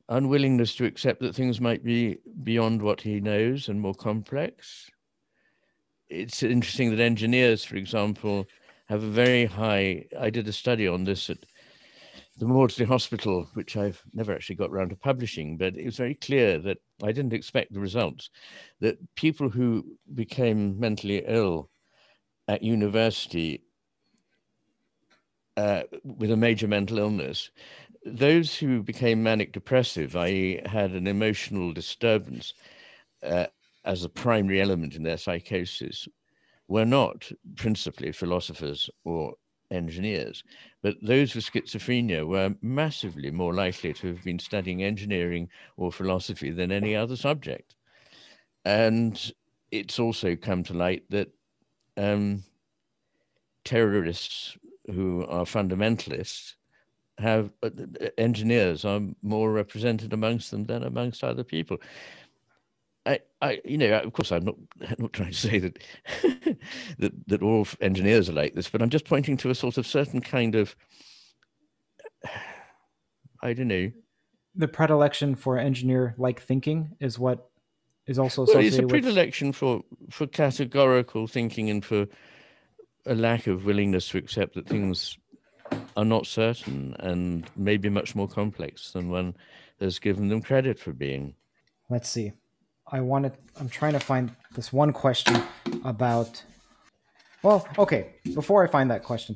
unwillingness 0.09 0.75
to 0.75 0.85
accept 0.85 1.21
that 1.21 1.35
things 1.35 1.61
might 1.61 1.83
be 1.83 2.17
beyond 2.43 2.81
what 2.81 3.01
he 3.01 3.19
knows 3.19 3.69
and 3.69 3.79
more 3.79 3.95
complex. 3.95 4.89
It's 6.09 6.43
interesting 6.43 6.91
that 6.91 6.99
engineers, 6.99 7.63
for 7.63 7.77
example, 7.77 8.45
have 8.87 9.03
a 9.03 9.09
very 9.09 9.45
high. 9.45 10.05
I 10.19 10.29
did 10.29 10.47
a 10.47 10.53
study 10.53 10.87
on 10.87 11.03
this 11.03 11.29
at 11.29 11.37
the 12.37 12.45
Maudsley 12.45 12.85
Hospital, 12.85 13.47
which 13.53 13.77
I've 13.77 14.01
never 14.13 14.33
actually 14.33 14.57
got 14.57 14.69
around 14.69 14.89
to 14.89 14.95
publishing, 14.95 15.57
but 15.57 15.75
it 15.75 15.85
was 15.85 15.97
very 15.97 16.15
clear 16.15 16.59
that 16.59 16.77
I 17.01 17.11
didn't 17.11 17.33
expect 17.33 17.73
the 17.73 17.79
results 17.79 18.29
that 18.81 18.97
people 19.15 19.49
who 19.49 19.85
became 20.13 20.79
mentally 20.79 21.23
ill 21.25 21.69
at 22.47 22.63
university 22.63 23.61
uh, 25.57 25.83
with 26.03 26.31
a 26.31 26.37
major 26.37 26.67
mental 26.67 26.99
illness, 26.99 27.49
those 28.05 28.55
who 28.55 28.83
became 28.83 29.23
manic 29.23 29.51
depressive, 29.51 30.15
i.e., 30.15 30.61
had 30.65 30.91
an 30.91 31.07
emotional 31.07 31.73
disturbance 31.73 32.53
uh, 33.23 33.47
as 33.85 34.03
a 34.03 34.09
primary 34.09 34.61
element 34.61 34.95
in 34.95 35.03
their 35.03 35.17
psychosis, 35.17 36.07
were 36.67 36.85
not 36.85 37.31
principally 37.55 38.11
philosophers 38.11 38.89
or 39.03 39.33
engineers, 39.71 40.43
but 40.81 40.95
those 41.01 41.35
with 41.35 41.45
schizophrenia 41.45 42.25
were 42.27 42.53
massively 42.61 43.31
more 43.31 43.53
likely 43.53 43.93
to 43.93 44.07
have 44.07 44.23
been 44.23 44.39
studying 44.39 44.83
engineering 44.83 45.49
or 45.77 45.91
philosophy 45.91 46.51
than 46.51 46.71
any 46.71 46.95
other 46.95 47.15
subject. 47.15 47.75
And 48.65 49.31
it's 49.71 49.99
also 49.99 50.35
come 50.35 50.63
to 50.63 50.73
light 50.73 51.03
that 51.09 51.29
um, 51.97 52.43
terrorists 53.63 54.57
who 54.87 55.25
are 55.27 55.45
fundamentalists 55.45 56.53
have 57.17 57.49
uh, 57.63 57.69
engineers 58.17 58.85
are 58.85 59.01
more 59.21 59.51
represented 59.51 60.13
amongst 60.13 60.51
them 60.51 60.65
than 60.65 60.83
amongst 60.83 61.23
other 61.23 61.43
people. 61.43 61.77
I, 63.05 63.19
I, 63.41 63.61
you 63.63 63.77
know, 63.77 63.99
of 63.99 64.13
course, 64.13 64.31
I'm 64.31 64.45
not, 64.45 64.55
I'm 64.81 64.95
not 64.99 65.13
trying 65.13 65.31
to 65.31 65.37
say 65.37 65.59
that, 65.59 65.79
that 66.99 67.27
that 67.27 67.43
all 67.43 67.67
engineers 67.81 68.29
are 68.29 68.33
like 68.33 68.55
this, 68.55 68.69
but 68.69 68.81
I'm 68.81 68.89
just 68.89 69.05
pointing 69.05 69.37
to 69.37 69.49
a 69.49 69.55
sort 69.55 69.77
of 69.77 69.87
certain 69.87 70.21
kind 70.21 70.55
of, 70.55 70.75
I 73.43 73.53
don't 73.53 73.67
know. 73.67 73.91
The 74.55 74.67
predilection 74.67 75.35
for 75.35 75.57
engineer-like 75.57 76.41
thinking 76.41 76.95
is 76.99 77.19
what 77.19 77.49
is 78.07 78.19
also 78.19 78.45
Well, 78.45 78.57
it's 78.57 78.77
a 78.77 78.81
with 78.81 78.89
predilection 78.89 79.51
for 79.51 79.83
for 80.09 80.27
categorical 80.27 81.27
thinking 81.27 81.69
and 81.69 81.83
for 81.83 82.07
a 83.05 83.15
lack 83.15 83.47
of 83.47 83.65
willingness 83.65 84.09
to 84.09 84.17
accept 84.17 84.55
that 84.55 84.67
things 84.67 85.17
are 85.97 86.05
not 86.05 86.25
certain 86.25 86.95
and 86.99 87.49
maybe 87.55 87.89
much 87.89 88.15
more 88.15 88.27
complex 88.27 88.91
than 88.91 89.09
one 89.09 89.35
has 89.79 89.99
given 89.99 90.27
them 90.29 90.41
credit 90.41 90.79
for 90.79 90.93
being. 90.93 91.33
let's 91.89 92.09
see 92.09 92.31
i 92.91 92.99
wanted 92.99 93.33
i'm 93.59 93.69
trying 93.69 93.93
to 93.93 93.99
find 93.99 94.35
this 94.55 94.71
one 94.71 94.93
question 94.93 95.41
about 95.83 96.43
well 97.43 97.67
okay 97.77 98.15
before 98.33 98.63
i 98.63 98.67
find 98.67 98.89
that 98.91 99.03
question 99.03 99.35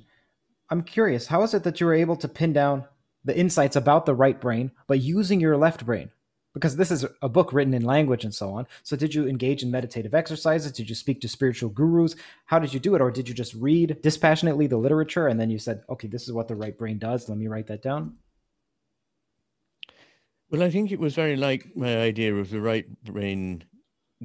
i'm 0.70 0.84
curious 0.84 1.28
how 1.28 1.42
is 1.44 1.54
it 1.54 1.64
that 1.64 1.80
you 1.80 1.86
were 1.86 1.94
able 1.94 2.16
to 2.16 2.28
pin 2.28 2.54
down 2.54 2.86
the 3.26 3.38
insights 3.38 3.76
about 3.76 4.06
the 4.06 4.16
right 4.16 4.40
brain 4.40 4.72
but 4.88 5.00
using 5.00 5.40
your 5.40 5.58
left 5.58 5.86
brain 5.86 6.10
because 6.60 6.76
this 6.76 6.92
is 6.92 7.06
a 7.22 7.30
book 7.30 7.54
written 7.54 7.74
in 7.74 7.84
language 7.84 8.26
and 8.26 8.36
so 8.36 8.50
on. 8.52 8.68
So 8.84 8.96
did 8.98 9.16
you 9.16 9.28
engage 9.28 9.64
in 9.64 9.72
meditative 9.72 10.14
exercises? 10.14 10.72
Did 10.74 10.90
you 10.90 10.96
speak 10.96 11.22
to 11.22 11.28
spiritual 11.30 11.70
gurus? 11.70 12.16
How 12.46 12.60
did 12.60 12.74
you 12.74 12.80
do 12.80 12.96
it? 12.96 13.02
Or 13.02 13.12
did 13.12 13.30
you 13.30 13.34
just 13.34 13.54
read 13.54 14.02
dispassionately 14.02 14.68
the 14.68 14.78
literature 14.78 15.28
and 15.28 15.40
then 15.40 15.50
you 15.50 15.58
said 15.60 15.84
okay 15.90 16.08
this 16.08 16.24
is 16.24 16.34
what 16.34 16.48
the 16.48 16.56
right 16.56 16.78
brain 16.78 17.00
does. 17.00 17.30
Let 17.30 17.38
me 17.38 17.48
write 17.48 17.68
that 17.68 17.82
down 17.82 18.18
Well, 20.50 20.64
I 20.64 20.70
think 20.70 20.92
it 20.92 21.00
was 21.00 21.16
very 21.16 21.36
like 21.38 21.76
my 21.76 21.98
idea 21.98 22.36
of 22.36 22.50
the 22.50 22.62
right 22.62 22.86
brain 23.04 23.64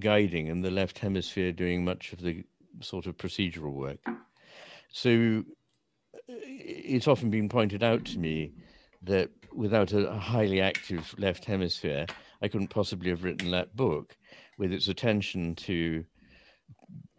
guiding 0.00 0.48
and 0.48 0.64
the 0.64 0.70
left 0.70 0.98
hemisphere 0.98 1.52
doing 1.52 1.84
much 1.84 2.12
of 2.12 2.20
the 2.20 2.44
sort 2.80 3.06
of 3.06 3.16
procedural 3.16 3.72
work. 3.72 4.00
So 4.90 5.44
uh, 6.14 6.34
it's 6.42 7.06
often 7.06 7.30
been 7.30 7.48
pointed 7.48 7.84
out 7.84 8.04
to 8.06 8.18
me 8.18 8.52
that 9.02 9.30
without 9.52 9.92
a 9.92 10.08
a 10.08 10.18
highly 10.18 10.60
active 10.60 11.14
left 11.18 11.44
hemisphere, 11.44 12.06
I 12.44 12.48
couldn't 12.48 12.68
possibly 12.68 13.08
have 13.08 13.24
written 13.24 13.50
that 13.52 13.74
book 13.74 14.18
with 14.58 14.70
its 14.70 14.88
attention 14.88 15.54
to 15.54 16.04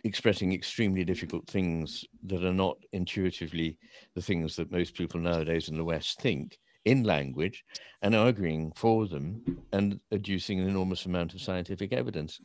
expressing 0.03 0.53
extremely 0.53 1.03
difficult 1.03 1.47
things 1.47 2.05
that 2.25 2.45
are 2.45 2.53
not 2.53 2.77
intuitively 2.93 3.79
the 4.13 4.21
things 4.21 4.55
that 4.55 4.71
most 4.71 4.93
people 4.93 5.19
nowadays 5.19 5.67
in 5.67 5.77
the 5.77 5.83
West 5.83 6.21
think 6.21 6.59
in 6.85 7.01
language 7.01 7.65
and 8.03 8.15
arguing 8.15 8.71
for 8.75 9.07
them 9.07 9.41
and 9.73 9.99
adducing 10.11 10.59
an 10.59 10.67
enormous 10.67 11.07
amount 11.07 11.33
of 11.33 11.41
scientific 11.41 11.91
evidence. 11.91 12.39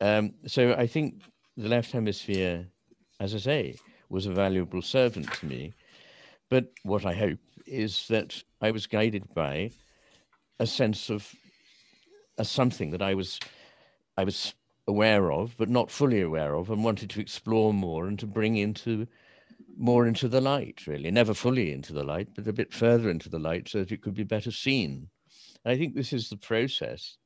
Um, 0.00 0.34
so 0.46 0.72
I 0.74 0.86
think 0.86 1.20
the 1.56 1.68
left 1.68 1.90
hemisphere, 1.90 2.64
as 3.18 3.34
I 3.34 3.38
say, 3.38 3.76
was 4.08 4.26
a 4.26 4.32
valuable 4.32 4.82
servant 4.82 5.32
to 5.32 5.46
me. 5.46 5.72
But 6.48 6.70
what 6.84 7.04
I 7.04 7.14
hope 7.14 7.40
is 7.66 8.06
that 8.06 8.40
I 8.60 8.70
was 8.70 8.86
guided 8.86 9.34
by 9.34 9.72
a 10.60 10.66
sense 10.66 11.10
of 11.10 11.28
a 12.38 12.44
something 12.44 12.90
that 12.90 13.02
I 13.02 13.14
was 13.14 13.40
I 14.16 14.24
was 14.24 14.54
aware 14.88 15.32
of, 15.32 15.56
but 15.56 15.68
not 15.68 15.90
fully 15.90 16.20
aware 16.20 16.54
of, 16.54 16.70
and 16.70 16.84
wanted 16.84 17.10
to 17.10 17.20
explore 17.20 17.74
more 17.74 18.06
and 18.06 18.18
to 18.18 18.26
bring 18.26 18.56
into 18.56 19.06
more 19.76 20.06
into 20.06 20.28
the 20.28 20.40
light, 20.40 20.86
really. 20.86 21.10
Never 21.10 21.34
fully 21.34 21.72
into 21.72 21.92
the 21.92 22.04
light, 22.04 22.28
but 22.34 22.48
a 22.48 22.52
bit 22.52 22.72
further 22.72 23.10
into 23.10 23.28
the 23.28 23.38
light 23.38 23.68
so 23.68 23.80
that 23.80 23.92
it 23.92 24.02
could 24.02 24.14
be 24.14 24.24
better 24.24 24.50
seen. 24.50 25.08
And 25.64 25.72
I 25.72 25.76
think 25.76 25.94
this 25.94 26.12
is 26.12 26.28
the 26.28 26.36
process. 26.36 27.16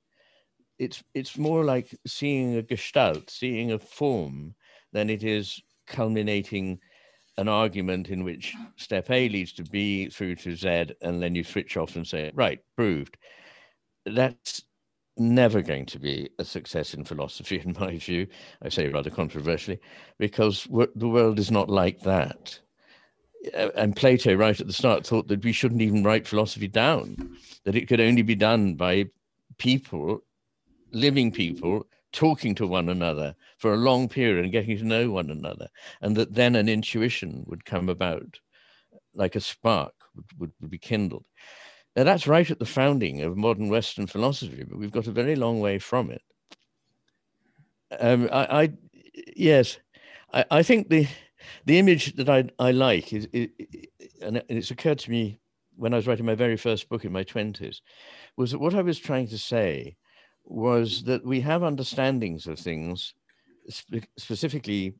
It's 0.78 1.02
it's 1.14 1.38
more 1.38 1.64
like 1.64 1.94
seeing 2.06 2.56
a 2.56 2.62
gestalt, 2.62 3.30
seeing 3.30 3.72
a 3.72 3.78
form, 3.78 4.54
than 4.92 5.10
it 5.10 5.22
is 5.22 5.60
culminating 5.86 6.80
an 7.36 7.48
argument 7.48 8.08
in 8.10 8.24
which 8.24 8.54
step 8.76 9.10
A 9.10 9.28
leads 9.28 9.52
to 9.54 9.62
B 9.64 10.08
through 10.08 10.36
to 10.36 10.56
Z, 10.56 10.94
and 11.00 11.22
then 11.22 11.34
you 11.34 11.44
switch 11.44 11.76
off 11.76 11.96
and 11.96 12.06
say, 12.06 12.30
right, 12.34 12.60
proved. 12.76 13.16
That's 14.06 14.62
never 15.20 15.62
going 15.62 15.86
to 15.86 15.98
be 15.98 16.30
a 16.38 16.44
success 16.44 16.94
in 16.94 17.04
philosophy, 17.04 17.60
in 17.64 17.76
my 17.78 17.98
view. 17.98 18.26
I 18.62 18.68
say 18.68 18.88
rather 18.88 19.10
controversially, 19.10 19.78
because 20.18 20.66
the 20.70 21.08
world 21.08 21.38
is 21.38 21.50
not 21.50 21.68
like 21.68 22.00
that. 22.00 22.58
And 23.74 23.96
Plato, 23.96 24.34
right 24.34 24.60
at 24.60 24.66
the 24.66 24.72
start, 24.72 25.06
thought 25.06 25.28
that 25.28 25.44
we 25.44 25.52
shouldn't 25.52 25.80
even 25.80 26.04
write 26.04 26.26
philosophy 26.26 26.68
down, 26.68 27.36
that 27.64 27.76
it 27.76 27.88
could 27.88 28.00
only 28.00 28.22
be 28.22 28.34
done 28.34 28.74
by 28.74 29.06
people, 29.56 30.22
living 30.92 31.32
people, 31.32 31.86
talking 32.12 32.54
to 32.56 32.66
one 32.66 32.88
another 32.88 33.34
for 33.56 33.72
a 33.72 33.78
long 33.78 34.08
period 34.08 34.42
and 34.44 34.52
getting 34.52 34.76
to 34.76 34.84
know 34.84 35.10
one 35.10 35.30
another, 35.30 35.68
and 36.02 36.16
that 36.16 36.34
then 36.34 36.56
an 36.56 36.68
intuition 36.68 37.44
would 37.46 37.64
come 37.64 37.88
about, 37.88 38.38
like 39.14 39.36
a 39.36 39.40
spark 39.40 39.94
would, 40.38 40.52
would 40.60 40.70
be 40.70 40.78
kindled. 40.78 41.24
Now, 41.96 42.04
that's 42.04 42.26
right 42.26 42.48
at 42.48 42.58
the 42.58 42.66
founding 42.66 43.22
of 43.22 43.36
modern 43.36 43.68
Western 43.68 44.06
philosophy, 44.06 44.64
but 44.64 44.78
we've 44.78 44.92
got 44.92 45.08
a 45.08 45.12
very 45.12 45.34
long 45.34 45.60
way 45.60 45.78
from 45.78 46.10
it. 46.10 46.22
Um, 47.98 48.28
I, 48.32 48.62
I 48.62 48.72
yes, 49.36 49.78
I, 50.32 50.44
I 50.50 50.62
think 50.62 50.88
the 50.88 51.08
the 51.66 51.78
image 51.78 52.14
that 52.14 52.28
I, 52.28 52.44
I 52.58 52.70
like 52.70 53.12
is, 53.12 53.26
and 54.22 54.42
it's 54.48 54.70
occurred 54.70 55.00
to 55.00 55.10
me 55.10 55.40
when 55.76 55.92
I 55.92 55.96
was 55.96 56.06
writing 56.06 56.26
my 56.26 56.34
very 56.34 56.56
first 56.56 56.88
book 56.88 57.04
in 57.04 57.12
my 57.12 57.24
twenties, 57.24 57.82
was 58.36 58.52
that 58.52 58.60
what 58.60 58.74
I 58.74 58.82
was 58.82 58.98
trying 58.98 59.26
to 59.28 59.38
say 59.38 59.96
was 60.44 61.02
that 61.04 61.24
we 61.24 61.40
have 61.40 61.62
understandings 61.62 62.46
of 62.46 62.58
things, 62.58 63.14
spe- 63.68 64.06
specifically 64.16 64.94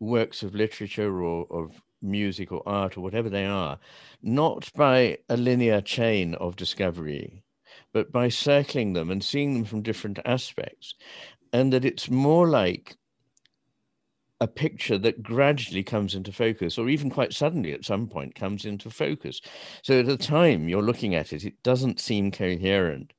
works 0.00 0.42
of 0.42 0.54
literature 0.54 1.22
or 1.22 1.46
of 1.50 1.80
music 2.02 2.52
or 2.52 2.62
art 2.66 2.96
or 2.96 3.00
whatever 3.00 3.28
they 3.28 3.46
are, 3.46 3.78
not 4.22 4.70
by 4.74 5.18
a 5.28 5.36
linear 5.36 5.80
chain 5.80 6.34
of 6.34 6.56
discovery, 6.56 7.42
but 7.92 8.12
by 8.12 8.28
circling 8.28 8.92
them 8.92 9.10
and 9.10 9.22
seeing 9.22 9.54
them 9.54 9.64
from 9.64 9.82
different 9.82 10.18
aspects. 10.24 10.94
And 11.52 11.72
that 11.72 11.84
it's 11.84 12.10
more 12.10 12.48
like 12.48 12.96
a 14.40 14.46
picture 14.46 14.98
that 14.98 15.22
gradually 15.22 15.82
comes 15.82 16.14
into 16.14 16.32
focus, 16.32 16.76
or 16.76 16.88
even 16.88 17.08
quite 17.08 17.32
suddenly 17.32 17.72
at 17.72 17.84
some 17.84 18.06
point 18.06 18.34
comes 18.34 18.64
into 18.64 18.90
focus. 18.90 19.40
So 19.82 20.00
at 20.00 20.06
the 20.06 20.16
time 20.16 20.68
you're 20.68 20.82
looking 20.82 21.14
at 21.14 21.32
it, 21.32 21.44
it 21.44 21.62
doesn't 21.62 22.00
seem 22.00 22.30
coherent. 22.30 23.12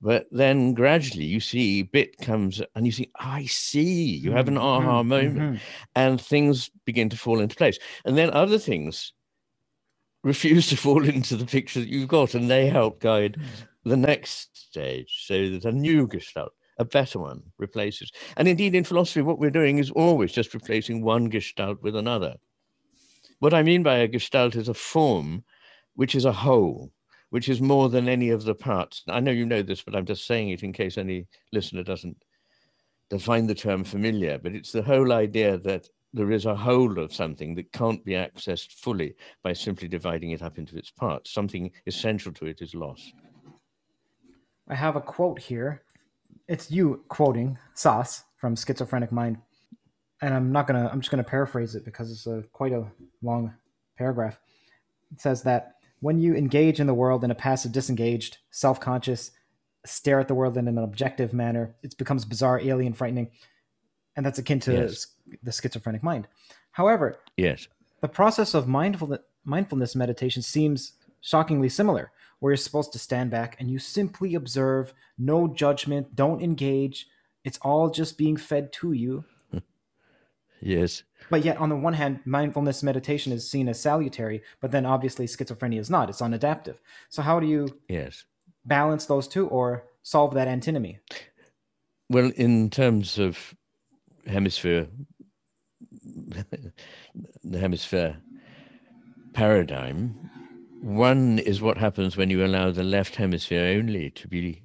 But 0.00 0.26
then 0.30 0.74
gradually 0.74 1.24
you 1.26 1.40
see 1.40 1.82
bit 1.82 2.16
comes 2.18 2.62
and 2.74 2.86
you 2.86 2.92
see, 2.92 3.10
I 3.16 3.46
see, 3.46 4.16
you 4.16 4.32
have 4.32 4.48
an 4.48 4.58
aha 4.58 5.02
Mhm, 5.02 5.08
moment 5.08 5.46
mhm. 5.48 5.62
and 5.94 6.20
things 6.20 6.70
begin 6.84 7.08
to 7.10 7.16
fall 7.16 7.40
into 7.40 7.56
place. 7.56 7.78
And 8.04 8.16
then 8.16 8.30
other 8.30 8.58
things 8.58 9.12
refuse 10.22 10.68
to 10.68 10.76
fall 10.76 11.04
into 11.08 11.36
the 11.36 11.46
picture 11.46 11.80
that 11.80 11.88
you've 11.88 12.08
got, 12.08 12.34
and 12.34 12.50
they 12.50 12.66
help 12.66 13.00
guide 13.00 13.38
the 13.84 13.96
next 13.96 14.56
stage 14.56 15.24
so 15.26 15.48
that 15.50 15.64
a 15.64 15.72
new 15.72 16.06
gestalt, 16.06 16.52
a 16.78 16.84
better 16.84 17.18
one, 17.18 17.42
replaces. 17.58 18.10
And 18.36 18.48
indeed, 18.48 18.74
in 18.74 18.84
philosophy, 18.84 19.22
what 19.22 19.38
we're 19.38 19.50
doing 19.50 19.78
is 19.78 19.90
always 19.90 20.32
just 20.32 20.52
replacing 20.54 21.02
one 21.02 21.26
gestalt 21.30 21.80
with 21.82 21.96
another. 21.96 22.36
What 23.38 23.54
I 23.54 23.62
mean 23.62 23.82
by 23.82 23.96
a 23.96 24.08
gestalt 24.08 24.56
is 24.56 24.68
a 24.68 24.74
form 24.74 25.42
which 25.94 26.14
is 26.14 26.26
a 26.26 26.32
whole, 26.32 26.92
which 27.30 27.48
is 27.48 27.60
more 27.60 27.88
than 27.88 28.08
any 28.08 28.30
of 28.30 28.44
the 28.44 28.54
parts. 28.54 29.02
I 29.08 29.20
know 29.20 29.32
you 29.32 29.46
know 29.46 29.62
this, 29.62 29.82
but 29.82 29.96
I'm 29.96 30.06
just 30.06 30.26
saying 30.26 30.50
it 30.50 30.62
in 30.62 30.72
case 30.72 30.98
any 30.98 31.26
listener 31.52 31.82
doesn't 31.82 32.16
find 33.20 33.48
the 33.48 33.54
term 33.54 33.84
familiar, 33.84 34.38
but 34.38 34.54
it's 34.54 34.72
the 34.72 34.82
whole 34.82 35.12
idea 35.12 35.58
that 35.58 35.88
there 36.12 36.32
is 36.32 36.46
a 36.46 36.56
whole 36.56 36.98
of 36.98 37.12
something 37.12 37.54
that 37.54 37.72
can't 37.72 38.04
be 38.04 38.12
accessed 38.12 38.72
fully 38.72 39.14
by 39.42 39.52
simply 39.52 39.86
dividing 39.86 40.30
it 40.30 40.42
up 40.42 40.58
into 40.58 40.76
its 40.76 40.90
parts. 40.90 41.30
Something 41.32 41.70
essential 41.86 42.32
to 42.32 42.46
it 42.46 42.62
is 42.62 42.74
lost. 42.74 43.12
I 44.68 44.74
have 44.74 44.96
a 44.96 45.00
quote 45.00 45.38
here. 45.38 45.82
It's 46.48 46.70
you 46.70 47.04
quoting 47.08 47.58
Sass 47.74 48.24
from 48.36 48.56
Schizophrenic 48.56 49.12
Mind. 49.12 49.38
And 50.22 50.32
I'm 50.32 50.50
not 50.50 50.66
going 50.66 50.82
to, 50.82 50.90
I'm 50.90 51.00
just 51.00 51.10
going 51.10 51.22
to 51.22 51.28
paraphrase 51.28 51.74
it 51.74 51.84
because 51.84 52.10
it's 52.10 52.26
a, 52.26 52.42
quite 52.52 52.72
a 52.72 52.86
long 53.22 53.52
paragraph. 53.98 54.40
It 55.12 55.20
says 55.20 55.42
that 55.42 55.75
when 56.00 56.18
you 56.18 56.34
engage 56.34 56.80
in 56.80 56.86
the 56.86 56.94
world 56.94 57.24
in 57.24 57.30
a 57.30 57.34
passive, 57.34 57.72
disengaged, 57.72 58.38
self 58.50 58.80
conscious, 58.80 59.30
stare 59.84 60.20
at 60.20 60.28
the 60.28 60.34
world 60.34 60.56
in 60.56 60.68
an 60.68 60.78
objective 60.78 61.32
manner, 61.32 61.74
it 61.82 61.96
becomes 61.96 62.24
bizarre, 62.24 62.60
alien, 62.60 62.92
frightening. 62.92 63.30
And 64.16 64.24
that's 64.24 64.38
akin 64.38 64.60
to 64.60 64.72
Yes. 64.72 65.06
the 65.42 65.52
schizophrenic 65.52 66.02
mind. 66.02 66.26
However, 66.72 67.18
Yes. 67.36 67.68
the 68.00 68.08
process 68.08 68.54
of 68.54 68.66
mindfulness, 68.66 69.20
mindfulness 69.44 69.94
meditation 69.94 70.42
seems 70.42 70.92
shockingly 71.20 71.68
similar, 71.68 72.10
where 72.40 72.52
you're 72.52 72.56
supposed 72.56 72.92
to 72.92 72.98
stand 72.98 73.30
back 73.30 73.56
and 73.58 73.70
you 73.70 73.78
simply 73.78 74.34
observe, 74.34 74.92
no 75.18 75.48
judgment, 75.48 76.14
don't 76.14 76.42
engage. 76.42 77.08
It's 77.44 77.58
all 77.62 77.90
just 77.90 78.18
being 78.18 78.36
fed 78.36 78.72
to 78.74 78.92
you. 78.92 79.24
Yes. 80.66 81.04
But 81.30 81.44
yet, 81.44 81.58
on 81.58 81.68
the 81.68 81.76
one 81.76 81.92
hand, 81.92 82.20
mindfulness 82.24 82.82
meditation 82.82 83.32
is 83.32 83.48
seen 83.48 83.68
as 83.68 83.80
salutary, 83.80 84.42
but 84.60 84.72
then 84.72 84.84
obviously 84.84 85.26
schizophrenia 85.26 85.78
is 85.78 85.90
not. 85.90 86.10
It's 86.10 86.20
unadaptive. 86.20 86.76
So, 87.08 87.22
how 87.22 87.38
do 87.38 87.46
you 87.46 87.68
Yes. 87.88 88.24
balance 88.64 89.06
those 89.06 89.28
two 89.28 89.46
or 89.48 89.84
solve 90.02 90.34
that 90.34 90.48
antinomy? 90.48 90.98
Well, 92.10 92.32
in 92.36 92.70
terms 92.70 93.18
of 93.18 93.54
hemisphere, 94.26 94.88
the 97.44 97.58
hemisphere 97.58 98.16
paradigm, 99.34 100.14
one 100.82 101.38
is 101.38 101.62
what 101.62 101.78
happens 101.78 102.16
when 102.16 102.28
you 102.30 102.44
allow 102.44 102.72
the 102.72 102.82
left 102.82 103.14
hemisphere 103.14 103.78
only 103.78 104.10
to 104.10 104.26
be 104.26 104.62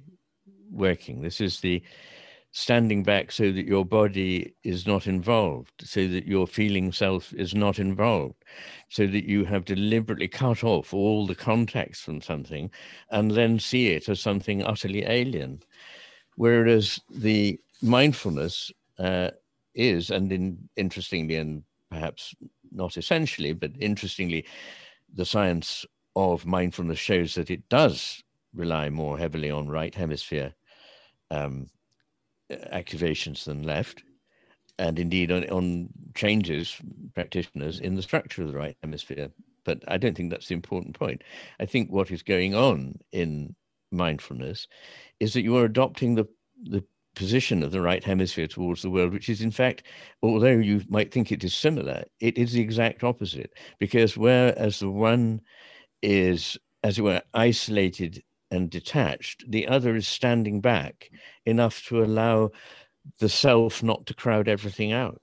working. 0.70 1.22
This 1.22 1.40
is 1.40 1.60
the 1.60 1.82
standing 2.52 3.02
back 3.02 3.32
so 3.32 3.50
that 3.50 3.66
your 3.66 3.84
body 3.84 4.54
is 4.62 4.86
not 4.86 5.06
involved, 5.06 5.72
so 5.82 6.06
that 6.06 6.26
your 6.26 6.46
feeling 6.46 6.92
self 6.92 7.32
is 7.32 7.54
not 7.54 7.78
involved, 7.78 8.44
so 8.90 9.06
that 9.06 9.24
you 9.24 9.44
have 9.44 9.64
deliberately 9.64 10.28
cut 10.28 10.62
off 10.62 10.92
all 10.92 11.26
the 11.26 11.34
contacts 11.34 12.00
from 12.00 12.20
something 12.20 12.70
and 13.10 13.30
then 13.30 13.58
see 13.58 13.88
it 13.88 14.08
as 14.08 14.20
something 14.20 14.62
utterly 14.62 15.02
alien. 15.04 15.62
Whereas 16.36 17.00
the 17.10 17.58
mindfulness 17.80 18.70
uh, 18.98 19.30
is, 19.74 20.10
and 20.10 20.30
in, 20.30 20.68
interestingly, 20.76 21.36
and 21.36 21.62
perhaps 21.90 22.34
not 22.70 22.98
essentially, 22.98 23.54
but 23.54 23.72
interestingly, 23.80 24.44
the 25.14 25.24
science 25.24 25.86
of 26.16 26.44
mindfulness 26.44 26.98
shows 26.98 27.34
that 27.34 27.50
it 27.50 27.66
does 27.70 28.22
rely 28.54 28.90
more 28.90 29.16
heavily 29.16 29.50
on 29.50 29.68
right 29.68 29.94
hemisphere 29.94 30.52
um, 31.30 31.66
activations 32.72 33.44
than 33.44 33.62
left, 33.62 34.02
and 34.78 34.98
indeed 34.98 35.30
on, 35.30 35.48
on 35.50 35.88
changes 36.14 36.76
practitioners 37.14 37.80
in 37.80 37.94
the 37.94 38.02
structure 38.02 38.42
of 38.42 38.48
the 38.48 38.58
right 38.58 38.76
hemisphere. 38.82 39.28
But 39.64 39.82
I 39.88 39.96
don't 39.96 40.16
think 40.16 40.30
that's 40.30 40.48
the 40.48 40.54
important 40.54 40.98
point. 40.98 41.22
I 41.60 41.66
think 41.66 41.90
what 41.90 42.10
is 42.10 42.22
going 42.22 42.54
on 42.54 42.98
in 43.12 43.54
mindfulness 43.90 44.66
is 45.20 45.34
that 45.34 45.42
you 45.42 45.56
are 45.56 45.64
adopting 45.64 46.14
the 46.14 46.26
the 46.64 46.84
position 47.14 47.62
of 47.62 47.72
the 47.72 47.80
right 47.80 48.02
hemisphere 48.02 48.46
towards 48.46 48.82
the 48.82 48.90
world, 48.90 49.12
which 49.12 49.28
is 49.28 49.42
in 49.42 49.50
fact, 49.50 49.82
although 50.22 50.56
you 50.56 50.82
might 50.88 51.12
think 51.12 51.30
it 51.30 51.44
is 51.44 51.54
similar, 51.54 52.04
it 52.20 52.38
is 52.38 52.52
the 52.52 52.60
exact 52.60 53.04
opposite. 53.04 53.52
Because 53.78 54.16
whereas 54.16 54.78
the 54.78 54.90
one 54.90 55.40
is, 56.02 56.56
as 56.82 56.98
it 56.98 57.02
were, 57.02 57.22
isolated 57.34 58.22
and 58.52 58.70
detached, 58.70 59.50
the 59.50 59.66
other 59.66 59.96
is 59.96 60.06
standing 60.06 60.60
back 60.60 61.10
enough 61.46 61.84
to 61.86 62.04
allow 62.04 62.50
the 63.18 63.28
self 63.28 63.82
not 63.82 64.06
to 64.06 64.14
crowd 64.14 64.46
everything 64.46 64.92
out. 64.92 65.22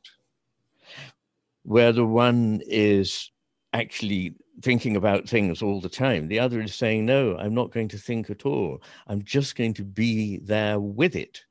Where 1.63 1.91
the 1.91 2.05
one 2.05 2.61
is 2.65 3.31
actually 3.71 4.33
thinking 4.63 4.95
about 4.95 5.29
things 5.29 5.61
all 5.61 5.79
the 5.79 5.89
time, 5.89 6.27
the 6.27 6.39
other 6.39 6.59
is 6.59 6.73
saying, 6.73 7.05
No, 7.05 7.37
I'm 7.37 7.53
not 7.53 7.71
going 7.71 7.87
to 7.89 7.97
think 7.97 8.29
at 8.29 8.45
all. 8.45 8.81
I'm 9.07 9.23
just 9.23 9.55
going 9.55 9.75
to 9.75 9.85
be 9.85 10.39
there 10.39 10.79
with 10.79 11.15
it. 11.15 11.43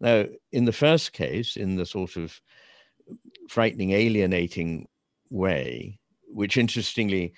Now, 0.00 0.26
in 0.50 0.64
the 0.64 0.72
first 0.72 1.12
case, 1.12 1.56
in 1.56 1.76
the 1.76 1.86
sort 1.86 2.16
of 2.16 2.38
frightening, 3.48 3.92
alienating 3.92 4.88
way, 5.30 6.00
which 6.26 6.56
interestingly 6.56 7.32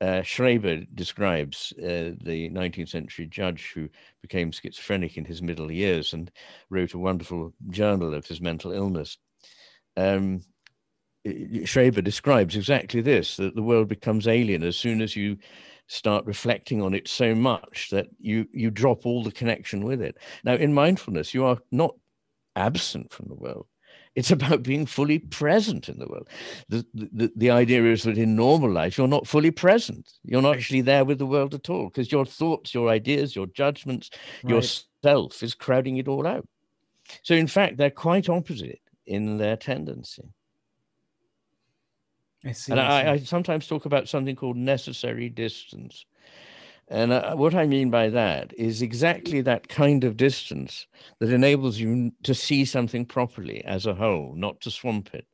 uh, 0.00 0.22
Schreber 0.22 0.86
describes 0.94 1.72
uh, 1.78 2.16
the 2.22 2.48
19th 2.50 2.88
century 2.88 3.26
judge 3.26 3.72
who 3.74 3.88
became 4.22 4.50
schizophrenic 4.50 5.16
in 5.16 5.24
his 5.24 5.42
middle 5.42 5.70
years 5.70 6.12
and 6.14 6.30
wrote 6.70 6.94
a 6.94 6.98
wonderful 6.98 7.52
journal 7.68 8.14
of 8.14 8.26
his 8.26 8.40
mental 8.40 8.72
illness. 8.72 9.18
Um, 9.96 10.42
Schreber 11.26 12.02
describes 12.02 12.56
exactly 12.56 13.02
this 13.02 13.36
that 13.36 13.54
the 13.54 13.62
world 13.62 13.88
becomes 13.88 14.26
alien 14.26 14.62
as 14.62 14.76
soon 14.76 15.02
as 15.02 15.14
you 15.14 15.36
start 15.86 16.24
reflecting 16.24 16.80
on 16.80 16.94
it 16.94 17.08
so 17.08 17.34
much 17.34 17.88
that 17.90 18.06
you 18.18 18.46
you 18.52 18.70
drop 18.70 19.04
all 19.04 19.22
the 19.22 19.32
connection 19.32 19.84
with 19.84 20.00
it 20.00 20.16
now 20.44 20.54
in 20.54 20.72
mindfulness 20.72 21.34
you 21.34 21.44
are 21.44 21.58
not 21.72 21.94
absent 22.56 23.12
from 23.12 23.26
the 23.28 23.34
world 23.34 23.66
it's 24.14 24.30
about 24.38 24.62
being 24.62 24.86
fully 24.86 25.18
present 25.18 25.88
in 25.88 25.98
the 25.98 26.06
world. 26.06 26.28
The, 26.68 26.86
the, 26.94 27.32
the 27.36 27.50
idea 27.50 27.84
is 27.84 28.02
that 28.04 28.18
in 28.18 28.36
normal 28.36 28.70
life, 28.70 28.98
you're 28.98 29.08
not 29.08 29.26
fully 29.26 29.50
present. 29.50 30.10
You're 30.24 30.42
not 30.42 30.56
actually 30.56 30.82
there 30.82 31.04
with 31.04 31.18
the 31.18 31.26
world 31.26 31.54
at 31.54 31.70
all 31.70 31.84
because 31.84 32.10
your 32.10 32.26
thoughts, 32.26 32.74
your 32.74 32.88
ideas, 32.88 33.36
your 33.36 33.46
judgments, 33.46 34.10
right. 34.42 34.54
yourself 34.54 35.42
is 35.42 35.54
crowding 35.54 35.96
it 35.96 36.08
all 36.08 36.26
out. 36.26 36.46
So, 37.22 37.34
in 37.34 37.46
fact, 37.46 37.76
they're 37.76 37.90
quite 37.90 38.28
opposite 38.28 38.80
in 39.06 39.38
their 39.38 39.56
tendency. 39.56 40.32
I 42.44 42.52
see. 42.52 42.72
And 42.72 42.80
I, 42.80 43.02
I, 43.02 43.10
I 43.12 43.18
sometimes 43.18 43.66
talk 43.66 43.84
about 43.84 44.08
something 44.08 44.36
called 44.36 44.56
necessary 44.56 45.28
distance. 45.28 46.06
And 46.90 47.12
uh, 47.12 47.36
what 47.36 47.54
I 47.54 47.66
mean 47.66 47.88
by 47.88 48.08
that 48.10 48.52
is 48.58 48.82
exactly 48.82 49.40
that 49.42 49.68
kind 49.68 50.02
of 50.02 50.16
distance 50.16 50.88
that 51.20 51.30
enables 51.30 51.78
you 51.78 52.10
to 52.24 52.34
see 52.34 52.64
something 52.64 53.06
properly 53.06 53.64
as 53.64 53.86
a 53.86 53.94
whole, 53.94 54.34
not 54.36 54.60
to 54.62 54.72
swamp 54.72 55.14
it. 55.14 55.24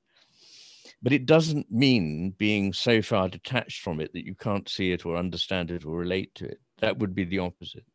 But 1.03 1.15
it 1.15 1.25
doesn't 1.25 1.73
mean 1.73 2.35
being 2.37 2.75
so 2.75 3.01
far 3.01 3.29
detached 3.29 3.83
from 3.83 4.01
it 4.01 4.13
that 4.13 4.27
you 4.27 4.35
can't 4.35 4.69
see 4.69 4.93
it 4.93 5.07
or 5.07 5.17
understand 5.17 5.71
it 5.71 5.87
or 5.87 5.97
relate 5.97 6.35
to 6.37 6.45
it. 6.45 6.61
That 6.79 6.99
would 6.99 7.15
be 7.15 7.25
the 7.25 7.39
opposite 7.39 7.87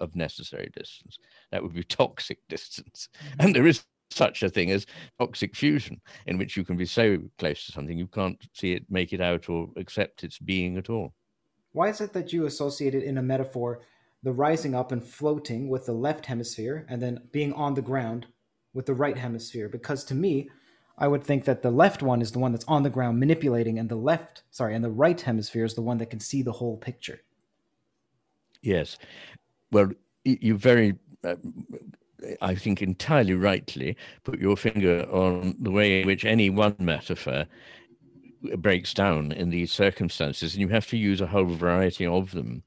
of 0.00 0.14
necessary 0.14 0.70
distance. 0.76 1.18
That 1.50 1.62
would 1.62 1.74
be 1.74 1.82
toxic 1.88 2.38
distance. 2.48 3.08
Mm-hmm. 3.18 3.40
And 3.40 3.54
there 3.56 3.66
is 3.66 3.84
such 4.10 4.44
a 4.44 4.48
thing 4.48 4.70
as 4.70 4.86
toxic 5.18 5.56
fusion, 5.56 6.00
in 6.26 6.38
which 6.38 6.56
you 6.56 6.64
can 6.64 6.76
be 6.76 6.86
so 6.86 7.18
close 7.38 7.66
to 7.66 7.72
something 7.72 7.98
you 7.98 8.06
can't 8.06 8.40
see 8.54 8.72
it, 8.72 8.84
make 8.88 9.12
it 9.12 9.20
out, 9.20 9.48
or 9.48 9.68
accept 9.76 10.22
its 10.22 10.38
being 10.38 10.78
at 10.78 10.88
all. 10.88 11.14
Why 11.78 11.90
is 11.90 12.00
it 12.00 12.12
that 12.14 12.32
you 12.32 12.44
associated 12.44 13.04
in 13.04 13.18
a 13.18 13.22
metaphor 13.22 13.82
the 14.24 14.32
rising 14.32 14.74
up 14.74 14.90
and 14.90 15.00
floating 15.00 15.68
with 15.68 15.86
the 15.86 15.92
left 15.92 16.26
hemisphere 16.26 16.84
and 16.88 17.00
then 17.00 17.28
being 17.30 17.52
on 17.52 17.74
the 17.74 17.82
ground 17.82 18.26
with 18.74 18.86
the 18.86 18.94
right 18.94 19.16
hemisphere? 19.16 19.68
Because 19.68 20.02
to 20.06 20.14
me, 20.16 20.50
I 20.98 21.06
would 21.06 21.22
think 21.22 21.44
that 21.44 21.62
the 21.62 21.70
left 21.70 22.02
one 22.02 22.20
is 22.20 22.32
the 22.32 22.40
one 22.40 22.50
that's 22.50 22.64
on 22.66 22.82
the 22.82 22.90
ground 22.90 23.20
manipulating, 23.20 23.78
and 23.78 23.88
the 23.88 23.94
left, 23.94 24.42
sorry, 24.50 24.74
and 24.74 24.82
the 24.82 24.90
right 24.90 25.20
hemisphere 25.20 25.64
is 25.64 25.74
the 25.74 25.82
one 25.82 25.98
that 25.98 26.10
can 26.10 26.18
see 26.18 26.42
the 26.42 26.50
whole 26.50 26.76
picture. 26.76 27.20
Yes. 28.60 28.98
Well, 29.70 29.92
you 30.24 30.58
very, 30.58 30.96
uh, 31.22 31.36
I 32.40 32.56
think 32.56 32.82
entirely 32.82 33.34
rightly, 33.34 33.96
put 34.24 34.40
your 34.40 34.56
finger 34.56 35.06
on 35.12 35.54
the 35.60 35.70
way 35.70 36.00
in 36.00 36.08
which 36.08 36.24
any 36.24 36.50
one 36.50 36.74
metaphor 36.80 37.46
breaks 38.56 38.94
down 38.94 39.32
in 39.32 39.50
these 39.50 39.72
circumstances, 39.72 40.54
and 40.54 40.60
you 40.60 40.68
have 40.68 40.86
to 40.88 40.96
use 40.96 41.20
a 41.20 41.26
whole 41.26 41.44
variety 41.44 42.06
of 42.06 42.32
them. 42.32 42.62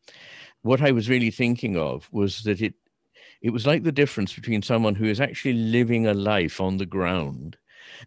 What 0.61 0.81
I 0.81 0.91
was 0.91 1.09
really 1.09 1.31
thinking 1.31 1.77
of 1.77 2.07
was 2.11 2.43
that 2.43 2.61
it 2.61 2.75
it 3.41 3.51
was 3.51 3.65
like 3.65 3.83
the 3.83 3.91
difference 3.91 4.33
between 4.33 4.61
someone 4.61 4.93
who 4.95 5.05
is 5.05 5.19
actually 5.19 5.53
living 5.53 6.05
a 6.05 6.13
life 6.13 6.61
on 6.61 6.77
the 6.77 6.85
ground 6.85 7.57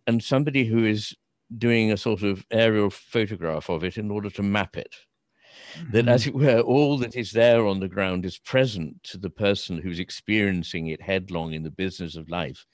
and 0.06 0.22
somebody 0.22 0.64
who 0.64 0.84
is 0.84 1.14
doing 1.58 1.90
a 1.90 1.96
sort 1.96 2.22
of 2.22 2.46
aerial 2.52 2.90
photograph 2.90 3.68
of 3.68 3.82
it 3.82 3.98
in 3.98 4.10
order 4.10 4.30
to 4.30 4.42
map 4.42 4.76
it 4.76 4.94
that, 5.92 6.08
as 6.08 6.24
mm-hmm. 6.24 6.40
it 6.40 6.56
were, 6.56 6.60
all 6.60 6.98
that 6.98 7.16
is 7.16 7.32
there 7.32 7.66
on 7.66 7.80
the 7.80 7.88
ground 7.88 8.24
is 8.24 8.38
present 8.38 9.02
to 9.04 9.18
the 9.18 9.30
person 9.30 9.78
who's 9.78 9.98
experiencing 9.98 10.88
it 10.88 11.00
headlong 11.00 11.52
in 11.52 11.62
the 11.62 11.70
business 11.70 12.16
of 12.16 12.28
life, 12.28 12.64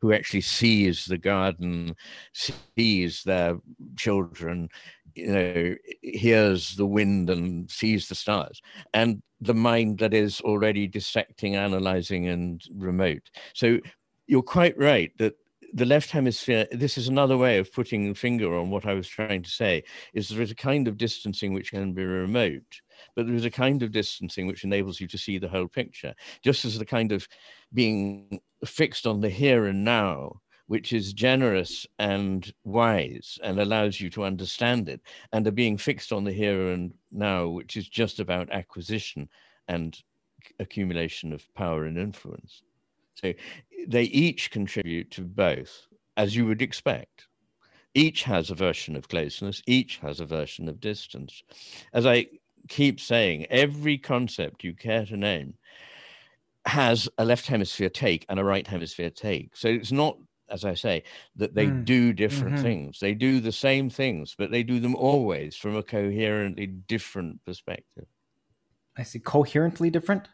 who 0.00 0.12
actually 0.12 0.40
sees 0.40 1.04
the 1.04 1.18
garden, 1.18 1.94
sees 2.32 3.22
their 3.22 3.58
children, 3.96 4.68
you 5.14 5.26
know, 5.26 5.74
hears 6.02 6.74
the 6.76 6.86
wind 6.86 7.30
and 7.30 7.70
sees 7.70 8.08
the 8.08 8.14
stars, 8.14 8.60
and 8.94 9.22
the 9.40 9.54
mind 9.54 9.98
that 9.98 10.14
is 10.14 10.40
already 10.42 10.86
dissecting, 10.86 11.56
analyzing, 11.56 12.28
and 12.28 12.62
remote. 12.74 13.22
So 13.54 13.78
you're 14.26 14.42
quite 14.42 14.78
right 14.78 15.10
that 15.18 15.34
the 15.72 15.84
left 15.84 16.10
hemisphere, 16.10 16.66
this 16.72 16.98
is 16.98 17.08
another 17.08 17.36
way 17.36 17.58
of 17.58 17.72
putting 17.72 18.10
a 18.10 18.14
finger 18.14 18.56
on 18.56 18.70
what 18.70 18.86
I 18.86 18.94
was 18.94 19.08
trying 19.08 19.42
to 19.42 19.50
say, 19.50 19.84
is 20.14 20.28
there 20.28 20.42
is 20.42 20.50
a 20.50 20.56
kind 20.56 20.88
of 20.88 20.96
distancing 20.96 21.52
which 21.52 21.70
can 21.70 21.92
be 21.92 22.04
remote, 22.04 22.80
but 23.14 23.26
there 23.26 23.36
is 23.36 23.44
a 23.44 23.50
kind 23.50 23.82
of 23.82 23.92
distancing 23.92 24.46
which 24.46 24.64
enables 24.64 25.00
you 25.00 25.06
to 25.08 25.18
see 25.18 25.38
the 25.38 25.48
whole 25.48 25.68
picture, 25.68 26.14
just 26.42 26.64
as 26.64 26.78
the 26.78 26.84
kind 26.84 27.12
of 27.12 27.26
being 27.72 28.40
fixed 28.64 29.06
on 29.06 29.20
the 29.20 29.28
here 29.28 29.66
and 29.66 29.84
now, 29.84 30.40
which 30.66 30.92
is 30.92 31.12
generous 31.12 31.86
and 31.98 32.52
wise 32.64 33.38
and 33.42 33.58
allows 33.58 34.00
you 34.00 34.08
to 34.10 34.24
understand 34.24 34.88
it, 34.88 35.00
and 35.32 35.44
the 35.44 35.52
being 35.52 35.76
fixed 35.76 36.12
on 36.12 36.24
the 36.24 36.32
here 36.32 36.70
and 36.70 36.94
now, 37.10 37.48
which 37.48 37.76
is 37.76 37.88
just 37.88 38.20
about 38.20 38.50
acquisition 38.50 39.28
and 39.68 40.02
accumulation 40.58 41.32
of 41.32 41.42
power 41.54 41.84
and 41.84 41.98
influence. 41.98 42.62
So 43.22 43.32
they 43.86 44.04
each 44.04 44.50
contribute 44.50 45.10
to 45.12 45.22
both, 45.22 45.86
as 46.16 46.34
you 46.34 46.46
would 46.46 46.62
expect. 46.62 47.26
Each 47.94 48.22
has 48.22 48.50
a 48.50 48.54
version 48.54 48.94
of 48.96 49.08
closeness, 49.08 49.62
each 49.66 49.98
has 49.98 50.20
a 50.20 50.26
version 50.26 50.68
of 50.68 50.80
distance. 50.80 51.42
As 51.92 52.06
I 52.06 52.26
keep 52.68 53.00
saying, 53.00 53.46
every 53.46 53.98
concept 53.98 54.64
you 54.64 54.74
care 54.74 55.04
to 55.06 55.16
name 55.16 55.54
has 56.66 57.08
a 57.18 57.24
left 57.24 57.46
hemisphere 57.46 57.88
take 57.88 58.26
and 58.28 58.38
a 58.38 58.44
right 58.44 58.66
hemisphere 58.66 59.10
take. 59.10 59.56
So 59.56 59.68
it's 59.68 59.92
not, 59.92 60.18
as 60.50 60.64
I 60.64 60.74
say, 60.74 61.02
that 61.36 61.54
they 61.54 61.66
mm. 61.66 61.84
do 61.84 62.12
different 62.12 62.54
mm-hmm. 62.54 62.62
things. 62.62 63.00
They 63.00 63.14
do 63.14 63.40
the 63.40 63.52
same 63.52 63.90
things, 63.90 64.34
but 64.38 64.50
they 64.50 64.62
do 64.62 64.78
them 64.78 64.94
always 64.94 65.56
from 65.56 65.74
a 65.74 65.82
coherently 65.82 66.66
different 66.66 67.44
perspective. 67.44 68.06
I 68.96 69.02
see. 69.02 69.18
Coherently 69.18 69.90
different? 69.90 70.28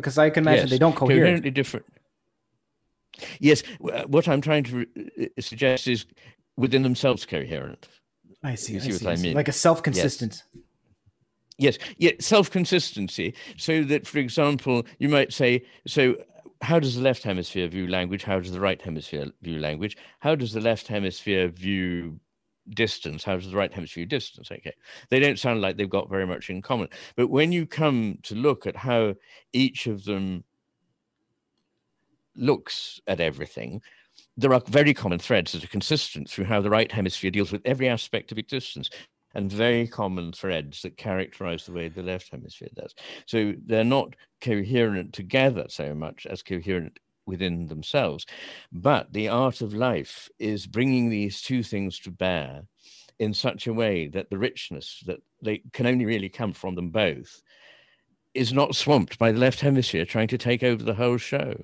Because 0.00 0.18
I 0.18 0.30
can 0.30 0.44
imagine 0.44 0.64
yes. 0.64 0.70
they 0.70 0.78
don't 0.78 0.94
cohere. 0.94 1.18
Coherently 1.18 1.50
different. 1.50 1.86
Yes, 3.40 3.62
uh, 3.92 4.04
what 4.04 4.28
I'm 4.28 4.40
trying 4.40 4.64
to 4.64 4.86
uh, 5.20 5.26
suggest 5.40 5.88
is 5.88 6.06
within 6.56 6.82
themselves 6.82 7.26
coherent. 7.26 7.88
I 8.44 8.54
see. 8.54 8.74
You 8.74 8.80
see, 8.80 8.90
I 8.90 8.92
what 8.92 9.00
see. 9.00 9.08
I 9.08 9.16
mean? 9.16 9.34
Like 9.34 9.48
a 9.48 9.52
self-consistent. 9.52 10.44
Yes. 11.58 11.78
yes, 11.78 11.88
yeah, 11.98 12.12
self-consistency. 12.20 13.34
So 13.56 13.82
that, 13.84 14.06
for 14.06 14.18
example, 14.18 14.86
you 14.98 15.08
might 15.08 15.32
say, 15.32 15.64
so 15.86 16.16
how 16.62 16.78
does 16.78 16.94
the 16.94 17.02
left 17.02 17.22
hemisphere 17.22 17.66
view 17.68 17.88
language? 17.88 18.22
How 18.22 18.38
does 18.38 18.52
the 18.52 18.60
right 18.60 18.80
hemisphere 18.80 19.32
view 19.42 19.58
language? 19.58 19.96
How 20.20 20.34
does 20.34 20.52
the 20.52 20.60
left 20.60 20.86
hemisphere 20.86 21.48
view 21.48 22.20
distance? 22.70 23.24
How 23.24 23.36
does 23.36 23.50
the 23.50 23.56
right 23.56 23.72
hemisphere 23.72 24.06
distance? 24.06 24.50
Okay, 24.50 24.74
they 25.10 25.20
don't 25.20 25.38
sound 25.38 25.60
like 25.60 25.76
they've 25.76 25.88
got 25.88 26.10
very 26.10 26.26
much 26.26 26.50
in 26.50 26.62
common. 26.62 26.88
But 27.16 27.28
when 27.28 27.52
you 27.52 27.66
come 27.66 28.18
to 28.24 28.34
look 28.34 28.66
at 28.66 28.76
how 28.76 29.14
each 29.52 29.86
of 29.86 30.04
them 30.04 30.44
looks 32.36 33.00
at 33.06 33.20
everything, 33.20 33.80
there 34.36 34.52
are 34.52 34.62
very 34.68 34.94
common 34.94 35.18
threads 35.18 35.52
that 35.52 35.64
are 35.64 35.68
consistent 35.68 36.28
through 36.28 36.44
how 36.44 36.60
the 36.60 36.70
right 36.70 36.90
hemisphere 36.90 37.30
deals 37.30 37.52
with 37.52 37.62
every 37.64 37.88
aspect 37.88 38.32
of 38.32 38.38
existence 38.38 38.88
and 39.34 39.52
very 39.52 39.86
common 39.86 40.32
threads 40.32 40.82
that 40.82 40.96
characterize 40.96 41.66
the 41.66 41.72
way 41.72 41.88
the 41.88 42.02
left 42.02 42.30
hemisphere 42.30 42.68
does. 42.74 42.94
So 43.26 43.54
they're 43.66 43.84
not 43.84 44.16
coherent 44.40 45.12
together 45.12 45.66
so 45.68 45.94
much 45.94 46.26
as 46.26 46.42
coherent 46.42 46.98
within 47.28 47.66
themselves. 47.68 48.26
But 48.72 49.12
the 49.12 49.28
art 49.28 49.60
of 49.60 49.74
life 49.74 50.28
is 50.40 50.66
bringing 50.66 51.08
these 51.08 51.40
two 51.40 51.62
things 51.62 52.00
to 52.00 52.10
bear 52.10 52.62
in 53.20 53.34
such 53.34 53.66
a 53.66 53.72
way 53.72 54.08
that 54.08 54.30
the 54.30 54.38
richness 54.38 55.02
that 55.06 55.20
they 55.42 55.62
can 55.72 55.86
only 55.86 56.06
really 56.06 56.28
come 56.28 56.52
from 56.52 56.74
them 56.74 56.90
both 56.90 57.42
is 58.34 58.52
not 58.52 58.74
swamped 58.74 59.18
by 59.18 59.32
the 59.32 59.38
left 59.38 59.60
hemisphere 59.60 60.04
trying 60.04 60.28
to 60.28 60.38
take 60.38 60.62
over 60.62 60.82
the 60.82 60.94
whole 60.94 61.18
show. 61.18 61.54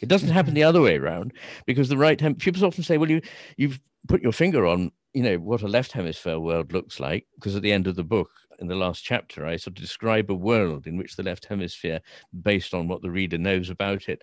It 0.00 0.08
doesn't 0.08 0.30
happen 0.30 0.54
the 0.54 0.64
other 0.64 0.80
way 0.80 0.96
around 0.96 1.32
because 1.66 1.88
the 1.88 1.96
right 1.96 2.20
hem- 2.20 2.34
people 2.36 2.64
often 2.64 2.84
say, 2.84 2.98
"Well, 2.98 3.10
you 3.10 3.20
you've 3.56 3.80
put 4.06 4.22
your 4.22 4.32
finger 4.32 4.66
on 4.66 4.92
you 5.14 5.22
know 5.22 5.36
what 5.38 5.62
a 5.62 5.68
left 5.68 5.92
hemisphere 5.92 6.38
world 6.38 6.72
looks 6.72 7.00
like," 7.00 7.26
because 7.34 7.56
at 7.56 7.62
the 7.62 7.72
end 7.72 7.86
of 7.86 7.96
the 7.96 8.04
book, 8.04 8.30
in 8.58 8.66
the 8.66 8.74
last 8.74 9.04
chapter, 9.04 9.46
I 9.46 9.56
sort 9.56 9.76
of 9.76 9.82
describe 9.82 10.30
a 10.30 10.34
world 10.34 10.86
in 10.86 10.96
which 10.96 11.16
the 11.16 11.22
left 11.22 11.46
hemisphere, 11.46 12.00
based 12.42 12.74
on 12.74 12.88
what 12.88 13.02
the 13.02 13.10
reader 13.10 13.38
knows 13.38 13.70
about 13.70 14.08
it, 14.08 14.22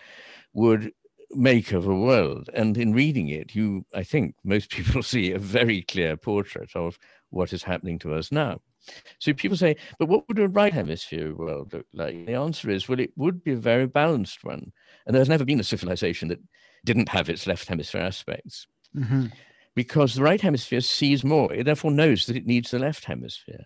would 0.53 0.91
make 1.31 1.71
of 1.71 1.87
a 1.87 1.95
world. 1.95 2.49
And 2.53 2.77
in 2.77 2.93
reading 2.93 3.29
it, 3.29 3.55
you, 3.55 3.85
I 3.93 4.03
think, 4.03 4.35
most 4.43 4.69
people 4.71 5.03
see 5.03 5.31
a 5.31 5.39
very 5.39 5.81
clear 5.81 6.17
portrait 6.17 6.71
of 6.75 6.97
what 7.29 7.53
is 7.53 7.63
happening 7.63 7.99
to 7.99 8.13
us 8.13 8.31
now. 8.31 8.61
So 9.19 9.33
people 9.33 9.57
say, 9.57 9.77
but 9.97 10.07
what 10.07 10.27
would 10.27 10.39
a 10.39 10.47
right 10.47 10.73
hemisphere 10.73 11.33
world 11.33 11.73
look 11.73 11.87
like? 11.93 12.25
The 12.25 12.35
answer 12.35 12.69
is, 12.69 12.87
well, 12.87 12.99
it 12.99 13.11
would 13.15 13.43
be 13.43 13.53
a 13.53 13.57
very 13.57 13.87
balanced 13.87 14.43
one. 14.43 14.71
And 15.05 15.15
there's 15.15 15.29
never 15.29 15.45
been 15.45 15.59
a 15.59 15.63
civilization 15.63 16.27
that 16.27 16.39
didn't 16.83 17.09
have 17.09 17.29
its 17.29 17.47
left 17.47 17.67
hemisphere 17.67 18.01
aspects. 18.01 18.67
Mm-hmm. 18.95 19.27
Because 19.75 20.13
the 20.13 20.23
right 20.23 20.39
hemisphere 20.39 20.81
sees 20.81 21.23
more, 21.23 21.51
it 21.51 21.65
therefore 21.65 21.91
knows 21.91 22.27
that 22.27 22.37
it 22.37 22.45
needs 22.45 22.71
the 22.71 22.79
left 22.79 23.05
hemisphere. 23.05 23.65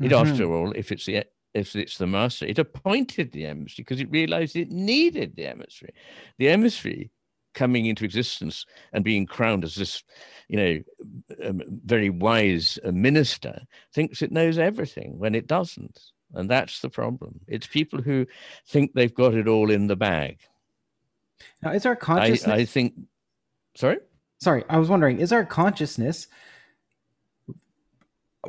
It, 0.00 0.10
mm-hmm. 0.10 0.28
after 0.28 0.52
all, 0.52 0.72
if 0.72 0.90
it's 0.92 1.06
the 1.06 1.24
if 1.54 1.76
it's 1.76 1.98
the 1.98 2.06
master, 2.06 2.46
it 2.46 2.58
appointed 2.58 3.32
the 3.32 3.46
emissary 3.46 3.84
because 3.84 4.00
it 4.00 4.10
realized 4.10 4.56
it 4.56 4.70
needed 4.70 5.36
the 5.36 5.46
emissary. 5.46 5.92
The 6.38 6.48
emissary 6.48 7.10
coming 7.54 7.86
into 7.86 8.04
existence 8.04 8.64
and 8.92 9.04
being 9.04 9.26
crowned 9.26 9.64
as 9.64 9.74
this, 9.74 10.02
you 10.48 10.56
know, 10.56 11.46
um, 11.46 11.60
very 11.84 12.08
wise 12.08 12.78
uh, 12.84 12.92
minister 12.92 13.62
thinks 13.92 14.22
it 14.22 14.32
knows 14.32 14.58
everything 14.58 15.18
when 15.18 15.34
it 15.34 15.46
doesn't. 15.46 16.00
And 16.34 16.48
that's 16.48 16.80
the 16.80 16.88
problem. 16.88 17.40
It's 17.46 17.66
people 17.66 18.00
who 18.00 18.26
think 18.66 18.92
they've 18.94 19.14
got 19.14 19.34
it 19.34 19.48
all 19.48 19.70
in 19.70 19.86
the 19.86 19.96
bag. 19.96 20.38
Now, 21.62 21.72
is 21.72 21.84
our 21.84 21.96
consciousness? 21.96 22.48
I, 22.48 22.60
I 22.60 22.64
think. 22.64 22.94
Sorry. 23.74 23.98
Sorry, 24.40 24.64
I 24.68 24.78
was 24.78 24.88
wondering: 24.88 25.20
is 25.20 25.32
our 25.32 25.44
consciousness 25.44 26.28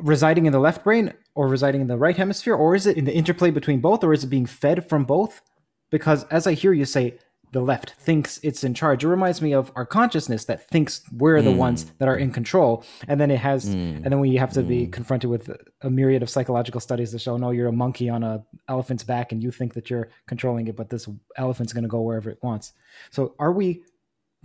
residing 0.00 0.46
in 0.46 0.52
the 0.52 0.58
left 0.58 0.82
brain 0.82 1.12
or 1.34 1.48
residing 1.48 1.80
in 1.80 1.86
the 1.86 1.96
right 1.96 2.16
hemisphere, 2.16 2.54
or 2.54 2.74
is 2.74 2.86
it 2.86 2.96
in 2.96 3.04
the 3.04 3.14
interplay 3.14 3.50
between 3.50 3.80
both, 3.80 4.04
or 4.04 4.12
is 4.12 4.24
it 4.24 4.28
being 4.28 4.46
fed 4.46 4.88
from 4.88 5.04
both? 5.04 5.42
Because 5.90 6.24
as 6.24 6.46
I 6.46 6.54
hear 6.54 6.72
you 6.72 6.84
say, 6.84 7.18
the 7.54 7.60
left 7.60 7.90
thinks 7.92 8.40
it's 8.42 8.64
in 8.64 8.74
charge. 8.74 9.04
It 9.04 9.08
reminds 9.08 9.40
me 9.40 9.54
of 9.54 9.70
our 9.76 9.86
consciousness 9.86 10.44
that 10.46 10.68
thinks 10.68 11.02
we're 11.12 11.40
the 11.40 11.50
mm. 11.50 11.56
ones 11.56 11.86
that 11.98 12.08
are 12.08 12.16
in 12.16 12.32
control. 12.32 12.84
And 13.06 13.20
then 13.20 13.30
it 13.30 13.38
has, 13.38 13.66
mm. 13.66 13.96
and 13.96 14.06
then 14.06 14.18
we 14.18 14.34
have 14.34 14.52
to 14.54 14.62
mm. 14.62 14.68
be 14.68 14.86
confronted 14.88 15.30
with 15.30 15.48
a 15.82 15.88
myriad 15.88 16.24
of 16.24 16.28
psychological 16.28 16.80
studies 16.80 17.12
that 17.12 17.20
show, 17.20 17.36
no, 17.36 17.50
you're 17.50 17.68
a 17.68 17.72
monkey 17.72 18.08
on 18.08 18.24
a 18.24 18.44
elephant's 18.68 19.04
back 19.04 19.30
and 19.30 19.40
you 19.40 19.52
think 19.52 19.74
that 19.74 19.88
you're 19.88 20.08
controlling 20.26 20.66
it, 20.66 20.74
but 20.74 20.90
this 20.90 21.08
elephant's 21.36 21.72
going 21.72 21.84
to 21.84 21.88
go 21.88 22.00
wherever 22.00 22.28
it 22.28 22.42
wants. 22.42 22.72
So 23.10 23.36
are 23.38 23.52
we, 23.52 23.84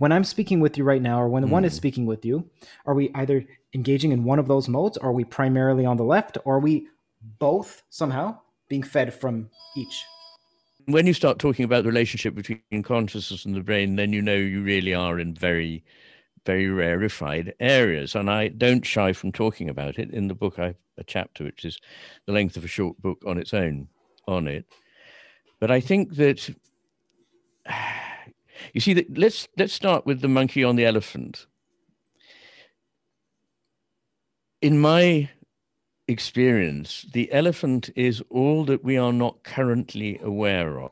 when 0.00 0.12
I'm 0.12 0.24
speaking 0.24 0.60
with 0.60 0.78
you 0.78 0.84
right 0.84 1.02
now, 1.02 1.20
or 1.20 1.28
when 1.28 1.50
one 1.50 1.62
is 1.66 1.74
mm. 1.74 1.76
speaking 1.76 2.06
with 2.06 2.24
you, 2.24 2.48
are 2.86 2.94
we 2.94 3.10
either 3.14 3.44
engaging 3.74 4.12
in 4.12 4.24
one 4.24 4.38
of 4.38 4.48
those 4.48 4.66
modes? 4.66 4.96
Or 4.96 5.10
are 5.10 5.12
we 5.12 5.24
primarily 5.24 5.84
on 5.84 5.98
the 5.98 6.04
left? 6.04 6.38
Or 6.46 6.56
are 6.56 6.60
we 6.60 6.88
both 7.38 7.82
somehow 7.90 8.38
being 8.68 8.82
fed 8.82 9.12
from 9.12 9.50
each? 9.76 10.04
when 10.86 11.06
you 11.06 11.12
start 11.12 11.38
talking 11.38 11.66
about 11.66 11.84
the 11.84 11.90
relationship 11.90 12.34
between 12.34 12.82
consciousness 12.82 13.44
and 13.44 13.54
the 13.54 13.60
brain, 13.60 13.96
then 13.96 14.14
you 14.14 14.22
know 14.22 14.34
you 14.34 14.62
really 14.62 14.94
are 14.94 15.20
in 15.20 15.34
very, 15.34 15.84
very 16.46 16.68
rarefied 16.68 17.54
areas. 17.60 18.14
And 18.14 18.30
I 18.30 18.48
don't 18.48 18.84
shy 18.84 19.12
from 19.12 19.32
talking 19.32 19.68
about 19.68 19.98
it. 19.98 20.10
In 20.10 20.28
the 20.28 20.34
book, 20.34 20.58
I 20.58 20.66
have 20.66 20.76
a 20.96 21.04
chapter 21.04 21.44
which 21.44 21.66
is 21.66 21.78
the 22.26 22.32
length 22.32 22.56
of 22.56 22.64
a 22.64 22.68
short 22.68 23.00
book 23.02 23.22
on 23.26 23.38
its 23.38 23.52
own 23.54 23.88
on 24.26 24.48
it. 24.48 24.64
But 25.60 25.70
I 25.70 25.80
think 25.80 26.16
that 26.16 26.48
you 28.72 28.80
see 28.80 28.94
that 28.94 29.18
let's 29.18 29.48
let's 29.56 29.72
start 29.72 30.06
with 30.06 30.20
the 30.20 30.28
monkey 30.28 30.64
on 30.64 30.76
the 30.76 30.86
elephant. 30.86 31.46
In 34.62 34.78
my 34.78 35.28
experience, 36.08 37.06
the 37.12 37.32
elephant 37.32 37.88
is 37.96 38.22
all 38.30 38.64
that 38.64 38.84
we 38.84 38.98
are 38.98 39.12
not 39.12 39.42
currently 39.42 40.18
aware 40.22 40.80
of. 40.80 40.90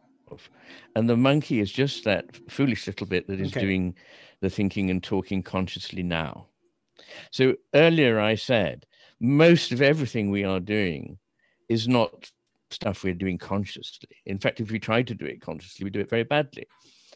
And 0.95 1.09
the 1.09 1.17
monkey 1.17 1.61
is 1.61 1.73
just 1.73 2.05
that 2.05 2.37
foolish 2.51 2.87
little 2.87 3.07
bit 3.07 3.27
that 3.29 3.41
is 3.41 3.53
okay. 3.53 3.61
doing 3.61 3.95
the 4.41 4.51
thinking 4.51 4.91
and 4.91 5.03
talking 5.03 5.43
consciously 5.43 6.03
now. 6.03 6.47
So 7.31 7.55
earlier 7.75 8.21
I 8.21 8.37
said, 8.37 8.87
most 9.21 9.73
of 9.73 9.83
everything 9.83 10.31
we 10.31 10.45
are 10.45 10.61
doing 10.61 11.19
is 11.69 11.89
not 11.89 12.31
stuff 12.71 13.03
we're 13.03 13.15
doing 13.15 13.39
consciously. 13.39 14.09
In 14.27 14.39
fact, 14.39 14.61
if 14.61 14.71
we 14.71 14.79
try 14.79 15.03
to 15.03 15.15
do 15.15 15.25
it 15.25 15.41
consciously, 15.41 15.85
we 15.85 15.91
do 15.91 16.01
it 16.01 16.11
very 16.11 16.25
badly. 16.25 16.67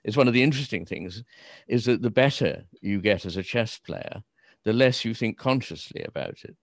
It's 0.05 0.17
one 0.17 0.29
of 0.29 0.35
the 0.35 0.43
interesting 0.43 0.85
things 0.85 1.23
is 1.69 1.85
that 1.85 2.03
the 2.03 2.11
better 2.11 2.65
you 2.81 3.01
get 3.01 3.25
as 3.25 3.37
a 3.37 3.43
chess 3.43 3.79
player, 3.79 4.23
the 4.65 4.73
less 4.73 5.05
you 5.05 5.15
think 5.15 5.39
consciously 5.39 6.03
about 6.05 6.45
it. 6.45 6.57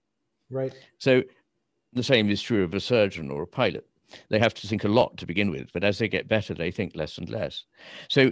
Right. 0.50 0.74
So 0.98 1.24
the 1.94 2.04
same 2.04 2.30
is 2.30 2.42
true 2.42 2.64
of 2.64 2.74
a 2.74 2.80
surgeon 2.80 3.30
or 3.32 3.44
a 3.44 3.48
pilot. 3.48 3.86
They 4.30 4.40
have 4.40 4.54
to 4.56 4.68
think 4.68 4.84
a 4.84 4.90
lot 4.90 5.18
to 5.18 5.28
begin 5.28 5.52
with, 5.52 5.72
but 5.74 5.84
as 5.84 6.00
they 6.00 6.08
get 6.08 6.28
better, 6.28 6.54
they 6.54 6.72
think 6.72 6.96
less 6.96 7.18
and 7.18 7.30
less. 7.30 7.66
So 8.10 8.32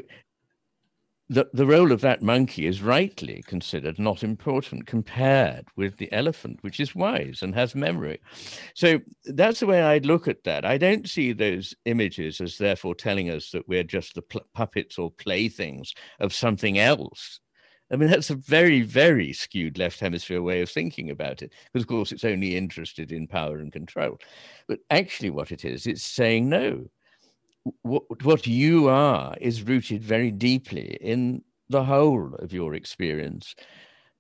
the, 1.30 1.48
the 1.54 1.66
role 1.66 1.92
of 1.92 2.02
that 2.02 2.22
monkey 2.22 2.68
is 2.68 2.82
rightly 2.82 3.44
considered 3.48 4.00
not 4.00 4.24
important 4.24 4.88
compared 4.88 5.68
with 5.76 5.98
the 5.98 6.12
elephant, 6.14 6.60
which 6.62 6.80
is 6.80 6.96
wise 6.96 7.42
and 7.42 7.54
has 7.54 7.76
memory. 7.76 8.20
So 8.74 9.00
that's 9.26 9.60
the 9.60 9.66
way 9.66 9.82
I'd 9.82 10.06
look 10.06 10.28
at 10.28 10.44
that. 10.46 10.64
I 10.64 10.78
don't 10.78 11.10
see 11.10 11.34
those 11.34 11.76
images 11.86 12.40
as 12.40 12.58
therefore 12.58 12.96
telling 12.96 13.30
us 13.30 13.52
that 13.52 13.68
we're 13.68 13.84
just 13.84 14.16
the 14.16 14.22
pl- 14.22 14.48
puppets 14.54 14.98
or 14.98 15.12
playthings 15.12 15.94
of 16.20 16.34
something 16.34 16.80
else. 16.80 17.42
I 17.92 17.96
mean, 17.96 18.10
that's 18.10 18.30
a 18.30 18.36
very, 18.36 18.82
very 18.82 19.32
skewed 19.34 19.78
left 19.78 20.00
hemisphere 20.00 20.42
way 20.42 20.62
of 20.62 20.70
thinking 20.70 21.10
about 21.10 21.42
it, 21.42 21.54
because 21.72 21.84
of 21.84 21.88
course 21.88 22.12
it's 22.12 22.26
only 22.26 22.56
interested 22.56 23.12
in 23.12 23.28
power 23.28 23.60
and 23.60 23.72
control. 23.72 24.20
But 24.68 24.80
actually, 24.90 25.30
what 25.30 25.52
it 25.52 25.64
is, 25.64 25.88
it's 25.88 26.04
saying 26.04 26.50
no. 26.50 26.90
What, 27.82 28.04
what 28.24 28.48
you 28.48 28.90
are 28.90 29.36
is 29.40 29.64
rooted 29.64 30.04
very 30.04 30.32
deeply 30.32 30.98
in 31.02 31.44
the 31.70 31.84
whole 31.84 32.34
of 32.36 32.54
your 32.54 32.74
experience, 32.74 33.56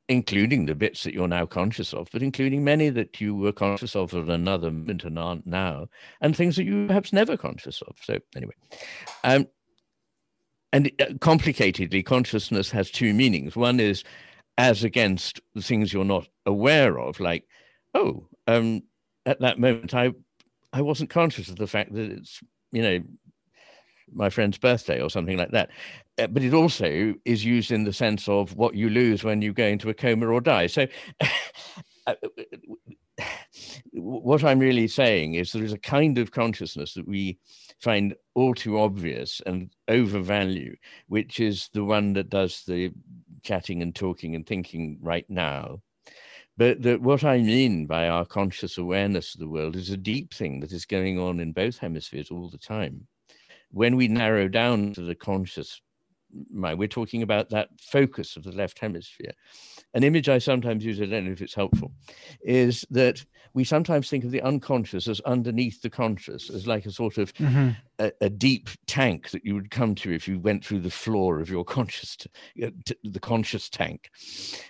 including 0.09 0.65
the 0.65 0.75
bits 0.75 1.03
that 1.03 1.13
you're 1.13 1.27
now 1.27 1.45
conscious 1.45 1.93
of, 1.93 2.07
but 2.11 2.23
including 2.23 2.63
many 2.63 2.89
that 2.89 3.19
you 3.21 3.35
were 3.35 3.51
conscious 3.51 3.95
of 3.95 4.13
at 4.13 4.29
another 4.29 4.71
moment 4.71 5.03
and 5.03 5.19
aren't 5.19 5.45
now, 5.45 5.87
and 6.21 6.35
things 6.35 6.55
that 6.55 6.65
you 6.65 6.87
perhaps 6.87 7.13
never 7.13 7.37
conscious 7.37 7.81
of. 7.81 7.95
So, 8.01 8.19
anyway, 8.35 8.53
um, 9.23 9.47
and 10.73 10.91
uh, 10.99 11.05
complicatedly, 11.19 12.05
consciousness 12.05 12.71
has 12.71 12.91
two 12.91 13.13
meanings. 13.13 13.55
One 13.55 13.79
is 13.79 14.03
as 14.57 14.83
against 14.83 15.39
the 15.55 15.61
things 15.61 15.93
you're 15.93 16.03
not 16.03 16.27
aware 16.45 16.99
of, 16.99 17.19
like, 17.19 17.45
oh, 17.93 18.27
um, 18.47 18.83
at 19.25 19.39
that 19.39 19.59
moment, 19.59 19.93
I, 19.93 20.13
I 20.73 20.81
wasn't 20.81 21.09
conscious 21.09 21.49
of 21.49 21.57
the 21.57 21.67
fact 21.67 21.93
that 21.93 22.11
it's, 22.11 22.41
you 22.71 22.81
know, 22.81 22.99
my 24.13 24.29
friend's 24.29 24.57
birthday 24.57 25.01
or 25.01 25.09
something 25.09 25.37
like 25.37 25.51
that. 25.51 25.69
Uh, 26.17 26.27
but 26.27 26.43
it 26.43 26.53
also 26.53 27.13
is 27.25 27.45
used 27.45 27.71
in 27.71 27.83
the 27.83 27.93
sense 27.93 28.27
of 28.27 28.55
what 28.55 28.75
you 28.75 28.89
lose 28.89 29.23
when 29.23 29.41
you 29.41 29.53
go 29.53 29.65
into 29.65 29.89
a 29.89 29.93
coma 29.93 30.27
or 30.27 30.41
die. 30.41 30.67
So, 30.67 30.87
uh, 32.07 32.15
what 33.91 34.43
I'm 34.43 34.59
really 34.59 34.87
saying 34.87 35.35
is 35.35 35.51
there 35.51 35.63
is 35.63 35.73
a 35.73 35.79
kind 35.79 36.17
of 36.17 36.31
consciousness 36.31 36.93
that 36.93 37.07
we 37.07 37.39
find 37.79 38.15
all 38.35 38.53
too 38.53 38.79
obvious 38.79 39.41
and 39.45 39.71
overvalue, 39.87 40.75
which 41.07 41.39
is 41.39 41.69
the 41.73 41.83
one 41.83 42.13
that 42.13 42.29
does 42.29 42.63
the 42.65 42.91
chatting 43.43 43.81
and 43.81 43.95
talking 43.95 44.35
and 44.35 44.45
thinking 44.45 44.97
right 45.01 45.25
now. 45.29 45.81
But 46.57 46.81
that 46.83 47.01
what 47.01 47.23
I 47.23 47.37
mean 47.37 47.85
by 47.85 48.09
our 48.09 48.25
conscious 48.25 48.79
awareness 48.79 49.35
of 49.35 49.39
the 49.39 49.47
world 49.47 49.75
is 49.75 49.91
a 49.91 49.97
deep 49.97 50.33
thing 50.33 50.59
that 50.61 50.71
is 50.71 50.85
going 50.85 51.19
on 51.19 51.39
in 51.39 51.51
both 51.51 51.77
hemispheres 51.77 52.31
all 52.31 52.49
the 52.49 52.57
time. 52.57 53.07
When 53.71 53.95
we 53.95 54.07
narrow 54.07 54.47
down 54.47 54.93
to 54.93 55.01
the 55.01 55.15
conscious 55.15 55.81
mind, 56.51 56.77
we're 56.77 56.87
talking 56.87 57.21
about 57.21 57.49
that 57.49 57.69
focus 57.79 58.35
of 58.35 58.43
the 58.43 58.51
left 58.51 58.79
hemisphere. 58.79 59.31
An 59.93 60.03
image 60.03 60.29
I 60.29 60.37
sometimes 60.37 60.83
use, 60.83 61.01
I 61.01 61.05
don't 61.05 61.25
know 61.25 61.31
if 61.31 61.41
it's 61.41 61.53
helpful, 61.53 61.91
is 62.41 62.85
that 62.89 63.23
we 63.53 63.63
sometimes 63.63 64.09
think 64.09 64.23
of 64.23 64.31
the 64.31 64.41
unconscious 64.41 65.07
as 65.07 65.21
underneath 65.21 65.81
the 65.81 65.89
conscious, 65.89 66.49
as 66.49 66.67
like 66.67 66.85
a 66.85 66.91
sort 66.91 67.17
of 67.17 67.33
mm-hmm. 67.35 67.69
a, 67.99 68.11
a, 68.21 68.29
deep 68.29 68.69
tank 68.85 69.31
that 69.31 69.45
you 69.45 69.55
would 69.55 69.71
come 69.71 69.95
to 69.95 70.13
if 70.13 70.27
you 70.27 70.39
went 70.39 70.63
through 70.63 70.81
the 70.81 70.91
floor 70.91 71.39
of 71.39 71.49
your 71.49 71.63
conscious, 71.65 72.15
t- 72.17 72.27
the 73.03 73.19
conscious 73.19 73.69
tank. 73.69 74.09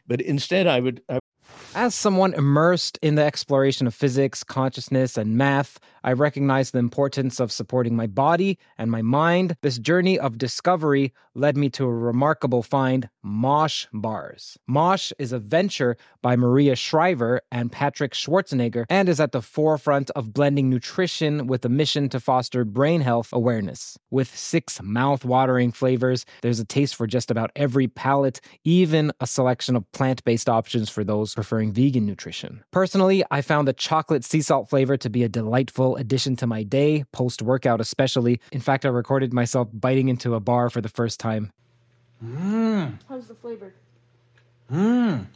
But 0.05 0.21
instead, 0.21 0.67
I 0.67 0.79
would, 0.79 1.01
I 1.09 1.19
as 1.75 1.95
someone 1.95 2.33
immersed 2.33 2.97
in 3.01 3.15
the 3.15 3.23
exploration 3.23 3.87
of 3.87 3.95
physics, 3.95 4.43
consciousness, 4.43 5.17
and 5.17 5.37
math, 5.37 5.79
I 6.07 6.13
recognize 6.13 6.71
the 6.71 6.79
importance 6.79 7.41
of 7.41 7.51
supporting 7.51 7.93
my 7.93 8.07
body 8.07 8.57
and 8.77 8.89
my 8.89 9.01
mind. 9.01 9.57
This 9.61 9.77
journey 9.77 10.17
of 10.17 10.37
discovery 10.37 11.11
led 11.35 11.57
me 11.57 11.69
to 11.71 11.83
a 11.83 11.93
remarkable 11.93 12.63
find 12.63 13.09
Mosh 13.21 13.87
Bars. 13.91 14.57
Mosh 14.67 15.11
is 15.19 15.33
a 15.33 15.39
venture 15.39 15.97
by 16.21 16.37
Maria 16.37 16.77
Shriver 16.77 17.41
and 17.51 17.73
Patrick 17.73 18.13
Schwarzenegger 18.13 18.85
and 18.89 19.09
is 19.09 19.19
at 19.19 19.33
the 19.33 19.41
forefront 19.41 20.09
of 20.11 20.31
blending 20.31 20.69
nutrition 20.69 21.45
with 21.45 21.65
a 21.65 21.69
mission 21.69 22.07
to 22.07 22.21
foster 22.21 22.63
brain 22.63 23.01
health 23.01 23.33
awareness. 23.33 23.97
With 24.09 24.33
six 24.33 24.81
mouth 24.81 25.25
watering 25.25 25.73
flavors, 25.73 26.25
there's 26.41 26.61
a 26.61 26.65
taste 26.65 26.95
for 26.95 27.05
just 27.05 27.29
about 27.29 27.51
every 27.57 27.89
palate, 27.89 28.39
even 28.63 29.11
a 29.19 29.27
selection 29.27 29.75
of 29.75 29.91
plant 29.91 30.23
based 30.23 30.47
options 30.47 30.89
for 30.89 31.03
those 31.03 31.35
preferring 31.35 31.73
vegan 31.73 32.05
nutrition. 32.05 32.63
Personally, 32.71 33.25
I 33.29 33.41
found 33.41 33.67
the 33.67 33.73
chocolate 33.73 34.23
sea 34.23 34.41
salt 34.41 34.69
flavor 34.69 34.95
to 34.95 35.09
be 35.09 35.25
a 35.25 35.29
delightful 35.29 35.96
addition 35.97 36.35
to 36.37 36.47
my 36.47 36.63
day, 36.63 37.03
post 37.11 37.41
workout 37.41 37.81
especially. 37.81 38.39
In 38.51 38.61
fact, 38.61 38.85
I 38.85 38.89
recorded 38.89 39.33
myself 39.33 39.67
biting 39.73 40.09
into 40.09 40.35
a 40.35 40.39
bar 40.39 40.69
for 40.69 40.81
the 40.81 40.89
first 40.89 41.19
time. 41.19 41.51
Mmm. 42.23 42.97
How's 43.07 43.27
the 43.27 43.35
flavor? 43.35 43.73
Mmm. 44.71 45.27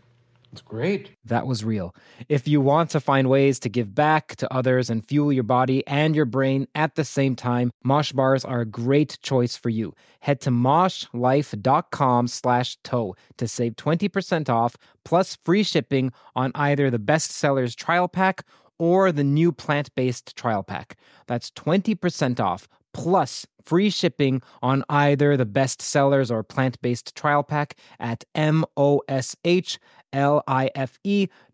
It's 0.51 0.61
great. 0.61 1.11
That 1.23 1.47
was 1.47 1.63
real. 1.63 1.95
If 2.27 2.45
you 2.45 2.59
want 2.59 2.89
to 2.89 2.99
find 2.99 3.29
ways 3.29 3.57
to 3.59 3.69
give 3.69 3.95
back 3.95 4.35
to 4.38 4.53
others 4.53 4.89
and 4.89 5.07
fuel 5.07 5.31
your 5.31 5.43
body 5.43 5.85
and 5.88 6.13
your 6.13 6.25
brain 6.25 6.67
at 6.75 6.95
the 6.95 7.05
same 7.05 7.38
time, 7.38 7.71
Mosh 7.85 8.11
bars 8.11 8.43
are 8.43 8.61
a 8.61 8.65
great 8.65 9.17
choice 9.21 9.55
for 9.55 9.69
you. 9.69 9.93
Head 10.19 10.41
to 10.41 10.49
moshlife.com 10.49 12.27
slash 12.27 12.77
toe 12.83 13.15
to 13.38 13.47
save 13.47 13.77
20% 13.77 14.49
off 14.49 14.75
plus 15.05 15.38
free 15.45 15.63
shipping 15.63 16.11
on 16.35 16.51
either 16.55 16.89
the 16.89 16.99
bestsellers 16.99 17.73
trial 17.73 18.09
pack 18.09 18.45
or 18.81 19.11
the 19.11 19.23
new 19.23 19.51
plant 19.51 19.93
based 19.93 20.35
trial 20.35 20.63
pack. 20.63 20.97
That's 21.27 21.51
20% 21.51 22.39
off 22.39 22.67
plus 22.93 23.45
free 23.63 23.91
shipping 23.91 24.41
on 24.63 24.83
either 24.89 25.37
the 25.37 25.45
best 25.45 25.83
sellers 25.83 26.31
or 26.31 26.41
plant 26.41 26.81
based 26.81 27.15
trial 27.15 27.43
pack 27.43 27.75
at 27.99 28.23
M-O-S-H-L-I-F-E 28.33 28.97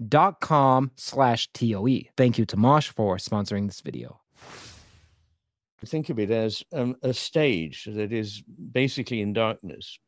dot 0.07 0.39
com 0.39 0.91
slash 0.95 1.49
T-O-E. 1.53 2.09
Thank 2.15 2.37
you 2.37 2.45
to 2.45 2.55
Mosh 2.55 2.87
for 2.87 3.17
sponsoring 3.17 3.67
this 3.67 3.81
video. 3.81 4.21
Think 5.85 6.09
of 6.09 6.19
it 6.19 6.31
as 6.31 6.63
um, 6.71 6.95
a 7.03 7.13
stage 7.13 7.89
that 7.91 8.13
is 8.13 8.41
basically 8.71 9.19
in 9.19 9.33
darkness 9.33 9.99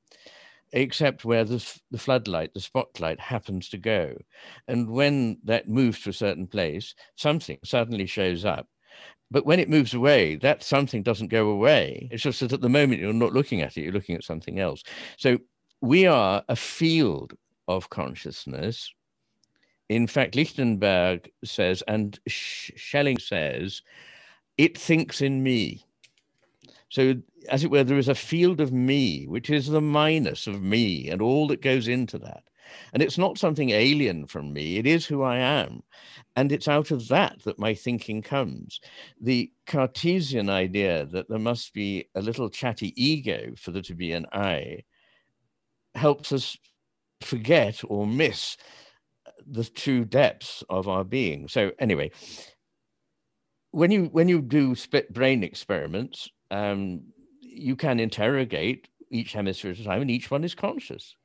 except 0.72 1.26
where 1.26 1.44
the, 1.44 1.66
the 1.92 1.98
floodlight, 1.98 2.54
the 2.54 2.60
spotlight 2.60 3.20
happens 3.20 3.70
to 3.70 3.78
go. 3.78 4.16
And 4.68 4.90
when 4.90 5.38
that 5.44 5.68
moves 5.68 6.02
to 6.02 6.12
a 6.12 6.14
certain 6.14 6.48
place, 6.48 6.94
something 7.16 7.58
suddenly 7.64 8.06
shows 8.06 8.46
up. 8.46 8.68
But 9.32 9.46
when 9.46 9.60
it 9.60 9.70
moves 9.70 9.94
away, 9.94 10.36
that 10.38 10.64
something 10.64 11.04
doesn't 11.04 11.28
go 11.28 11.50
away. 11.50 12.10
It's 12.12 12.24
just 12.24 12.40
that 12.40 12.54
at 12.54 12.62
the 12.62 12.70
moment 12.70 13.02
you're 13.02 13.14
not 13.14 13.34
looking 13.34 13.62
at 13.62 13.78
it, 13.78 13.82
you're 13.82 13.94
looking 13.94 14.16
at 14.16 14.24
something 14.24 14.60
else. 14.60 14.84
So 15.18 15.38
we 15.82 16.08
are 16.08 16.44
a 16.50 16.56
field 16.56 17.34
of 17.68 17.90
consciousness. 17.90 18.92
In 19.88 20.08
fact, 20.08 20.36
Lichtenberg 20.36 21.30
says, 21.44 21.84
and 21.88 22.20
Schelling 22.28 23.20
says, 23.20 23.82
it 24.58 24.78
thinks 24.78 25.22
in 25.22 25.42
me. 25.42 25.86
So, 26.90 27.16
as 27.50 27.64
it 27.64 27.72
were, 27.72 27.84
there 27.84 27.98
is 27.98 28.10
a 28.10 28.16
field 28.16 28.60
of 28.60 28.74
me, 28.74 29.26
which 29.28 29.50
is 29.50 29.68
the 29.68 29.82
minus 29.82 30.48
of 30.48 30.62
me 30.62 31.10
and 31.10 31.22
all 31.22 31.48
that 31.48 31.62
goes 31.62 31.88
into 31.88 32.18
that. 32.20 32.44
And 32.94 33.02
it's 33.02 33.18
not 33.18 33.38
something 33.38 33.72
alien 33.72 34.28
from 34.28 34.54
me, 34.54 34.78
it 34.78 34.86
is 34.86 35.06
who 35.06 35.24
I 35.24 35.38
am. 35.38 35.82
And 36.36 36.52
it's 36.52 36.68
out 36.68 36.92
of 36.92 37.08
that 37.10 37.42
that 37.44 37.60
my 37.60 37.74
thinking 37.74 38.22
comes. 38.22 38.80
The 39.22 39.52
Cartesian 39.66 40.50
idea 40.50 41.06
that 41.08 41.30
there 41.30 41.40
must 41.40 41.74
be 41.74 42.10
a 42.16 42.22
little 42.22 42.50
chatty 42.50 42.94
ego 43.02 43.54
for 43.58 43.72
there 43.72 43.82
to 43.84 43.96
be 43.96 44.12
an 44.14 44.26
I 44.32 44.84
helps 45.96 46.32
us 46.32 46.58
forget 47.22 47.82
or 47.88 48.08
miss 48.08 48.58
the 49.46 49.66
true 49.66 50.06
depths 50.06 50.64
of 50.70 50.88
our 50.88 51.04
being. 51.04 51.48
So, 51.48 51.72
anyway, 51.80 52.12
when 53.72 53.92
you 53.92 54.06
when 54.06 54.28
you 54.28 54.42
do 54.42 54.76
split 54.76 55.14
brain 55.14 55.44
experiments, 55.44 56.30
um, 56.52 57.02
you 57.42 57.76
can 57.76 58.00
interrogate 58.00 58.88
each 59.12 59.34
hemisphere 59.34 59.72
at 59.72 59.80
a 59.80 59.84
time, 59.84 60.02
and 60.02 60.12
each 60.12 60.32
one 60.32 60.44
is 60.44 60.56
conscious. 60.56 61.16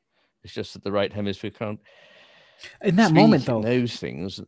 It's 0.43 0.53
just 0.53 0.75
that 0.75 0.85
the 0.85 0.93
right 0.93 1.13
hemisphere 1.13 1.51
can't. 1.51 1.81
In 2.83 2.97
that 2.97 3.13
moment, 3.13 3.47
though, 3.47 3.63
those 3.63 3.97
things. 3.97 4.41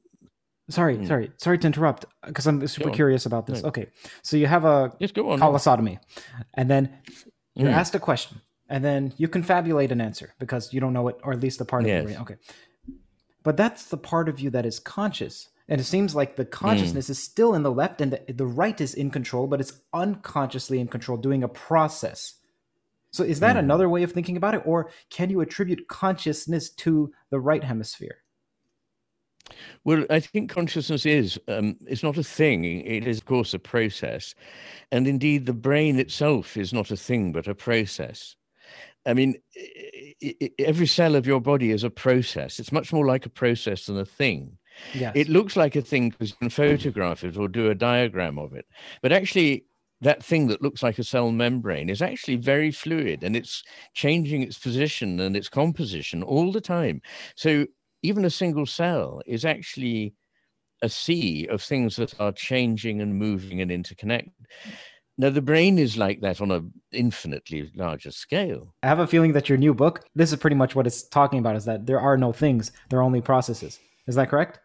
Sorry, 0.68 0.96
mm. 0.96 1.06
sorry, 1.06 1.30
sorry 1.36 1.58
to 1.58 1.66
interrupt 1.66 2.06
because 2.24 2.46
I'm 2.46 2.66
super 2.66 2.90
curious 2.90 3.26
about 3.26 3.46
this. 3.46 3.62
No. 3.62 3.68
Okay, 3.68 3.86
so 4.22 4.36
you 4.36 4.46
have 4.46 4.64
a 4.64 4.92
on. 5.00 5.38
callosotomy, 5.38 5.98
and 6.54 6.68
then 6.68 6.98
you're 7.54 7.70
mm. 7.70 7.74
asked 7.74 7.94
a 7.94 8.00
question, 8.00 8.40
and 8.68 8.84
then 8.84 9.12
you 9.16 9.28
confabulate 9.28 9.90
an 9.90 10.00
answer 10.00 10.34
because 10.38 10.72
you 10.72 10.80
don't 10.80 10.92
know 10.92 11.08
it, 11.08 11.16
or 11.22 11.32
at 11.32 11.40
least 11.40 11.58
the 11.58 11.64
part 11.64 11.86
yes. 11.86 12.00
of 12.00 12.06
brain. 12.06 12.18
Okay, 12.20 12.36
but 13.42 13.56
that's 13.56 13.86
the 13.86 13.96
part 13.96 14.28
of 14.28 14.40
you 14.40 14.50
that 14.50 14.66
is 14.66 14.78
conscious. 14.80 15.48
And 15.68 15.80
it 15.80 15.84
seems 15.84 16.14
like 16.14 16.36
the 16.36 16.44
consciousness 16.44 17.06
mm. 17.06 17.10
is 17.10 17.22
still 17.22 17.54
in 17.54 17.62
the 17.62 17.72
left 17.72 18.00
and 18.00 18.12
the, 18.12 18.32
the 18.32 18.46
right 18.46 18.80
is 18.80 18.94
in 18.94 19.10
control, 19.10 19.46
but 19.46 19.60
it's 19.60 19.80
unconsciously 19.92 20.78
in 20.78 20.86
control, 20.86 21.18
doing 21.18 21.42
a 21.42 21.48
process. 21.48 22.34
So 23.10 23.24
is 23.24 23.40
that 23.40 23.56
mm. 23.56 23.60
another 23.60 23.88
way 23.88 24.02
of 24.02 24.12
thinking 24.12 24.36
about 24.36 24.54
it? 24.54 24.62
Or 24.64 24.90
can 25.10 25.30
you 25.30 25.40
attribute 25.40 25.88
consciousness 25.88 26.70
to 26.70 27.12
the 27.30 27.40
right 27.40 27.64
hemisphere? 27.64 28.18
Well, 29.84 30.04
I 30.10 30.20
think 30.20 30.50
consciousness 30.50 31.06
is, 31.06 31.38
um, 31.48 31.76
it's 31.86 32.02
not 32.02 32.18
a 32.18 32.24
thing. 32.24 32.64
It 32.64 33.06
is, 33.06 33.18
of 33.18 33.24
course, 33.24 33.54
a 33.54 33.58
process. 33.58 34.34
And 34.90 35.06
indeed, 35.06 35.46
the 35.46 35.52
brain 35.52 35.98
itself 35.98 36.56
is 36.56 36.72
not 36.72 36.90
a 36.90 36.96
thing, 36.96 37.32
but 37.32 37.46
a 37.46 37.54
process. 37.54 38.36
I 39.06 39.14
mean, 39.14 39.36
every 40.58 40.86
cell 40.86 41.14
of 41.14 41.26
your 41.26 41.40
body 41.40 41.70
is 41.70 41.84
a 41.84 41.90
process. 41.90 42.58
It's 42.58 42.72
much 42.72 42.92
more 42.92 43.06
like 43.06 43.24
a 43.24 43.30
process 43.30 43.86
than 43.86 43.98
a 43.98 44.04
thing. 44.04 44.58
Yes. 44.94 45.12
It 45.14 45.28
looks 45.28 45.56
like 45.56 45.76
a 45.76 45.82
thing 45.82 46.10
because 46.10 46.30
you 46.30 46.36
can 46.36 46.50
photograph 46.50 47.24
it 47.24 47.36
or 47.36 47.48
do 47.48 47.70
a 47.70 47.74
diagram 47.74 48.38
of 48.38 48.54
it. 48.54 48.66
But 49.02 49.12
actually, 49.12 49.66
that 50.00 50.22
thing 50.22 50.46
that 50.48 50.62
looks 50.62 50.82
like 50.82 50.98
a 50.98 51.04
cell 51.04 51.30
membrane 51.30 51.88
is 51.88 52.02
actually 52.02 52.36
very 52.36 52.70
fluid 52.70 53.24
and 53.24 53.34
it's 53.34 53.62
changing 53.94 54.42
its 54.42 54.58
position 54.58 55.20
and 55.20 55.36
its 55.36 55.48
composition 55.48 56.22
all 56.22 56.52
the 56.52 56.60
time. 56.60 57.00
So 57.34 57.66
even 58.02 58.24
a 58.24 58.30
single 58.30 58.66
cell 58.66 59.22
is 59.26 59.44
actually 59.44 60.14
a 60.82 60.88
sea 60.88 61.46
of 61.50 61.62
things 61.62 61.96
that 61.96 62.18
are 62.20 62.32
changing 62.32 63.00
and 63.00 63.14
moving 63.14 63.62
and 63.62 63.70
interconnected. 63.70 64.32
Now 65.18 65.30
the 65.30 65.40
brain 65.40 65.78
is 65.78 65.96
like 65.96 66.20
that 66.20 66.42
on 66.42 66.50
an 66.50 66.72
infinitely 66.92 67.70
larger 67.74 68.10
scale. 68.10 68.74
I 68.82 68.88
have 68.88 68.98
a 68.98 69.06
feeling 69.06 69.32
that 69.32 69.48
your 69.48 69.56
new 69.56 69.72
book, 69.72 70.04
this 70.14 70.30
is 70.30 70.38
pretty 70.38 70.56
much 70.56 70.76
what 70.76 70.86
it's 70.86 71.08
talking 71.08 71.38
about, 71.38 71.56
is 71.56 71.64
that 71.64 71.86
there 71.86 72.00
are 72.00 72.18
no 72.18 72.32
things, 72.32 72.72
there 72.90 72.98
are 72.98 73.02
only 73.02 73.22
processes. 73.22 73.80
Is 74.06 74.14
that 74.16 74.28
correct? 74.28 74.60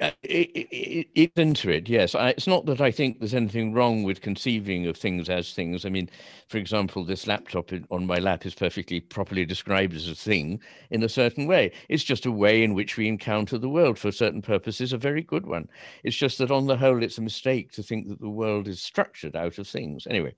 Uh, 0.00 0.10
it, 0.22 0.50
it, 0.54 1.08
it's 1.14 1.36
into 1.36 1.70
it, 1.70 1.88
yes. 1.88 2.14
I, 2.14 2.30
it's 2.30 2.46
not 2.46 2.66
that 2.66 2.80
I 2.80 2.90
think 2.90 3.18
there's 3.18 3.34
anything 3.34 3.72
wrong 3.72 4.02
with 4.02 4.20
conceiving 4.20 4.86
of 4.86 4.96
things 4.96 5.28
as 5.28 5.52
things. 5.52 5.84
I 5.84 5.88
mean, 5.88 6.08
for 6.48 6.58
example, 6.58 7.04
this 7.04 7.26
laptop 7.26 7.70
on 7.90 8.06
my 8.06 8.18
lap 8.18 8.46
is 8.46 8.54
perfectly 8.54 9.00
properly 9.00 9.44
described 9.44 9.94
as 9.94 10.08
a 10.08 10.14
thing 10.14 10.60
in 10.90 11.02
a 11.02 11.08
certain 11.08 11.46
way. 11.46 11.72
It's 11.88 12.04
just 12.04 12.26
a 12.26 12.32
way 12.32 12.62
in 12.62 12.74
which 12.74 12.96
we 12.96 13.08
encounter 13.08 13.58
the 13.58 13.68
world 13.68 13.98
for 13.98 14.12
certain 14.12 14.42
purposes, 14.42 14.92
a 14.92 14.98
very 14.98 15.22
good 15.22 15.46
one. 15.46 15.68
It's 16.04 16.16
just 16.16 16.38
that 16.38 16.50
on 16.50 16.66
the 16.66 16.76
whole, 16.76 17.02
it's 17.02 17.18
a 17.18 17.22
mistake 17.22 17.72
to 17.72 17.82
think 17.82 18.08
that 18.08 18.20
the 18.20 18.28
world 18.28 18.68
is 18.68 18.82
structured 18.82 19.36
out 19.36 19.58
of 19.58 19.68
things. 19.68 20.06
Anyway, 20.08 20.34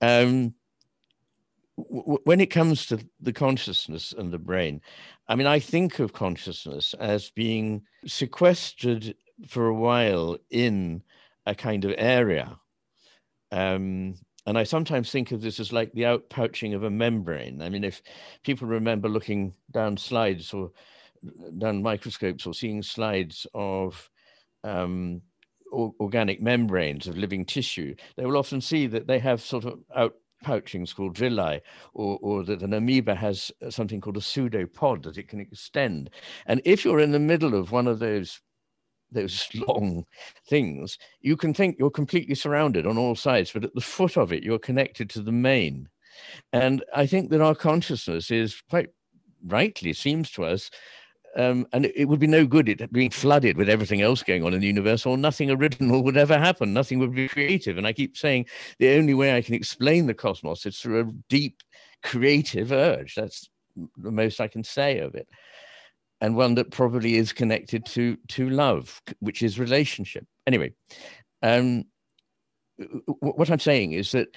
um, 0.00 0.54
when 1.76 2.40
it 2.40 2.46
comes 2.46 2.86
to 2.86 2.98
the 3.20 3.32
consciousness 3.32 4.14
and 4.16 4.32
the 4.32 4.38
brain, 4.38 4.80
I 5.28 5.34
mean, 5.34 5.46
I 5.46 5.58
think 5.58 5.98
of 5.98 6.12
consciousness 6.12 6.94
as 6.94 7.30
being 7.30 7.82
sequestered 8.06 9.14
for 9.48 9.66
a 9.66 9.74
while 9.74 10.36
in 10.50 11.02
a 11.46 11.54
kind 11.54 11.84
of 11.84 11.94
area. 11.98 12.58
Um, 13.50 14.14
and 14.46 14.56
I 14.56 14.62
sometimes 14.62 15.10
think 15.10 15.32
of 15.32 15.42
this 15.42 15.58
as 15.58 15.72
like 15.72 15.92
the 15.92 16.02
outpouching 16.02 16.74
of 16.74 16.84
a 16.84 16.90
membrane. 16.90 17.60
I 17.60 17.68
mean, 17.68 17.82
if 17.82 18.02
people 18.44 18.68
remember 18.68 19.08
looking 19.08 19.54
down 19.72 19.96
slides 19.96 20.54
or 20.54 20.70
down 21.58 21.82
microscopes 21.82 22.46
or 22.46 22.54
seeing 22.54 22.82
slides 22.82 23.46
of 23.54 24.08
um, 24.62 25.22
organic 25.72 26.40
membranes 26.40 27.08
of 27.08 27.18
living 27.18 27.44
tissue, 27.44 27.96
they 28.16 28.24
will 28.24 28.36
often 28.36 28.60
see 28.60 28.86
that 28.86 29.08
they 29.08 29.18
have 29.18 29.40
sort 29.40 29.64
of 29.64 29.80
out 29.94 30.14
pouchings 30.42 30.92
called 30.92 31.16
villi, 31.16 31.60
or, 31.94 32.18
or 32.22 32.44
that 32.44 32.62
an 32.62 32.74
amoeba 32.74 33.14
has 33.14 33.50
uh, 33.64 33.70
something 33.70 34.00
called 34.00 34.16
a 34.16 34.20
pseudopod 34.20 35.02
that 35.02 35.18
it 35.18 35.28
can 35.28 35.40
extend. 35.40 36.10
And 36.46 36.60
if 36.64 36.84
you're 36.84 37.00
in 37.00 37.12
the 37.12 37.18
middle 37.18 37.54
of 37.54 37.72
one 37.72 37.86
of 37.86 37.98
those 37.98 38.40
those 39.12 39.48
long 39.68 40.04
things, 40.48 40.98
you 41.20 41.36
can 41.36 41.54
think 41.54 41.76
you're 41.78 41.90
completely 41.90 42.34
surrounded 42.34 42.86
on 42.86 42.98
all 42.98 43.14
sides, 43.14 43.52
but 43.52 43.64
at 43.64 43.74
the 43.74 43.80
foot 43.80 44.16
of 44.16 44.32
it, 44.32 44.42
you're 44.42 44.58
connected 44.58 45.08
to 45.10 45.22
the 45.22 45.32
main. 45.32 45.88
And 46.52 46.84
I 46.94 47.06
think 47.06 47.30
that 47.30 47.40
our 47.40 47.54
consciousness 47.54 48.30
is 48.30 48.60
quite 48.68 48.88
rightly 49.46 49.92
seems 49.92 50.30
to 50.32 50.44
us 50.44 50.70
um, 51.36 51.66
and 51.72 51.86
it, 51.94 52.06
would 52.06 52.18
be 52.18 52.26
no 52.26 52.46
good 52.46 52.68
it 52.68 52.92
being 52.92 53.10
flooded 53.10 53.56
with 53.56 53.68
everything 53.68 54.00
else 54.00 54.22
going 54.22 54.42
on 54.42 54.54
in 54.54 54.60
the 54.60 54.66
universe, 54.66 55.04
or 55.04 55.18
nothing 55.18 55.50
original 55.50 56.02
would 56.02 56.16
ever 56.16 56.38
happen. 56.38 56.72
Nothing 56.72 56.98
would 56.98 57.14
be 57.14 57.28
creative. 57.28 57.76
And 57.76 57.86
I 57.86 57.92
keep 57.92 58.16
saying 58.16 58.46
the 58.78 58.96
only 58.96 59.14
way 59.14 59.36
I 59.36 59.42
can 59.42 59.54
explain 59.54 60.06
the 60.06 60.14
cosmos 60.14 60.64
is 60.64 60.78
through 60.78 61.00
a 61.00 61.12
deep 61.28 61.62
creative 62.02 62.72
urge. 62.72 63.14
That's 63.14 63.48
the 63.98 64.10
most 64.10 64.40
I 64.40 64.48
can 64.48 64.64
say 64.64 64.98
of 64.98 65.14
it, 65.14 65.28
and 66.20 66.36
one 66.36 66.54
that 66.54 66.70
probably 66.70 67.16
is 67.16 67.32
connected 67.32 67.84
to 67.86 68.16
to 68.28 68.48
love, 68.48 69.00
which 69.20 69.42
is 69.42 69.58
relationship. 69.58 70.26
Anyway, 70.46 70.72
um, 71.42 71.84
what 73.20 73.50
I'm 73.50 73.58
saying 73.58 73.92
is 73.92 74.12
that 74.12 74.28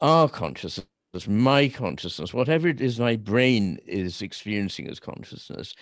our 0.00 0.28
consciousness 0.28 0.86
my 1.28 1.68
consciousness, 1.68 2.32
whatever 2.32 2.68
it 2.68 2.80
is 2.80 3.00
my 3.00 3.16
brain 3.16 3.78
is 3.86 4.22
experiencing 4.22 4.88
as 4.88 5.00
consciousness, 5.00 5.74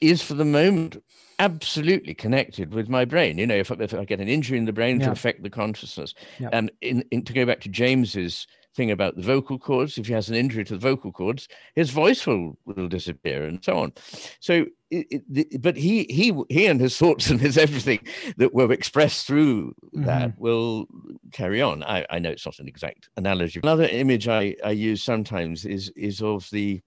is 0.00 0.22
for 0.22 0.34
the 0.34 0.44
moment 0.44 1.02
absolutely 1.38 2.14
connected 2.14 2.74
with 2.74 2.88
my 2.88 3.04
brain. 3.04 3.38
You 3.38 3.46
know, 3.46 3.56
if, 3.56 3.70
if 3.70 3.94
I 3.94 4.04
get 4.04 4.20
an 4.20 4.28
injury 4.28 4.58
in 4.58 4.66
the 4.66 4.72
brain, 4.72 5.00
yeah. 5.00 5.06
to 5.06 5.12
affect 5.12 5.42
the 5.42 5.50
consciousness. 5.50 6.14
Yeah. 6.38 6.50
And 6.52 6.70
in, 6.80 7.04
in, 7.10 7.22
to 7.24 7.32
go 7.32 7.46
back 7.46 7.60
to 7.60 7.68
James's 7.68 8.46
thing 8.74 8.90
about 8.90 9.16
the 9.16 9.22
vocal 9.22 9.58
cords. 9.58 9.98
If 9.98 10.06
he 10.06 10.12
has 10.12 10.28
an 10.28 10.34
injury 10.34 10.64
to 10.64 10.74
the 10.74 10.80
vocal 10.80 11.12
cords, 11.12 11.48
his 11.74 11.90
voice 11.90 12.26
will, 12.26 12.56
will 12.64 12.88
disappear 12.88 13.44
and 13.44 13.64
so 13.64 13.78
on. 13.78 13.92
So, 14.40 14.66
it, 14.90 15.22
it, 15.34 15.62
but 15.62 15.76
he 15.76 16.04
he 16.04 16.32
he 16.48 16.66
and 16.66 16.80
his 16.80 16.96
thoughts 16.96 17.30
and 17.30 17.40
his 17.40 17.58
everything 17.58 18.00
that 18.36 18.54
were 18.54 18.72
expressed 18.72 19.26
through 19.26 19.74
mm-hmm. 19.86 20.04
that 20.04 20.38
will 20.38 20.86
carry 21.32 21.60
on. 21.62 21.82
I, 21.82 22.06
I 22.10 22.18
know 22.18 22.30
it's 22.30 22.46
not 22.46 22.58
an 22.58 22.68
exact 22.68 23.08
analogy. 23.16 23.60
Another 23.62 23.86
image 23.86 24.28
I, 24.28 24.54
I 24.64 24.70
use 24.70 25.02
sometimes 25.02 25.64
is 25.64 25.90
is 25.96 26.22
of 26.22 26.48
the 26.50 26.80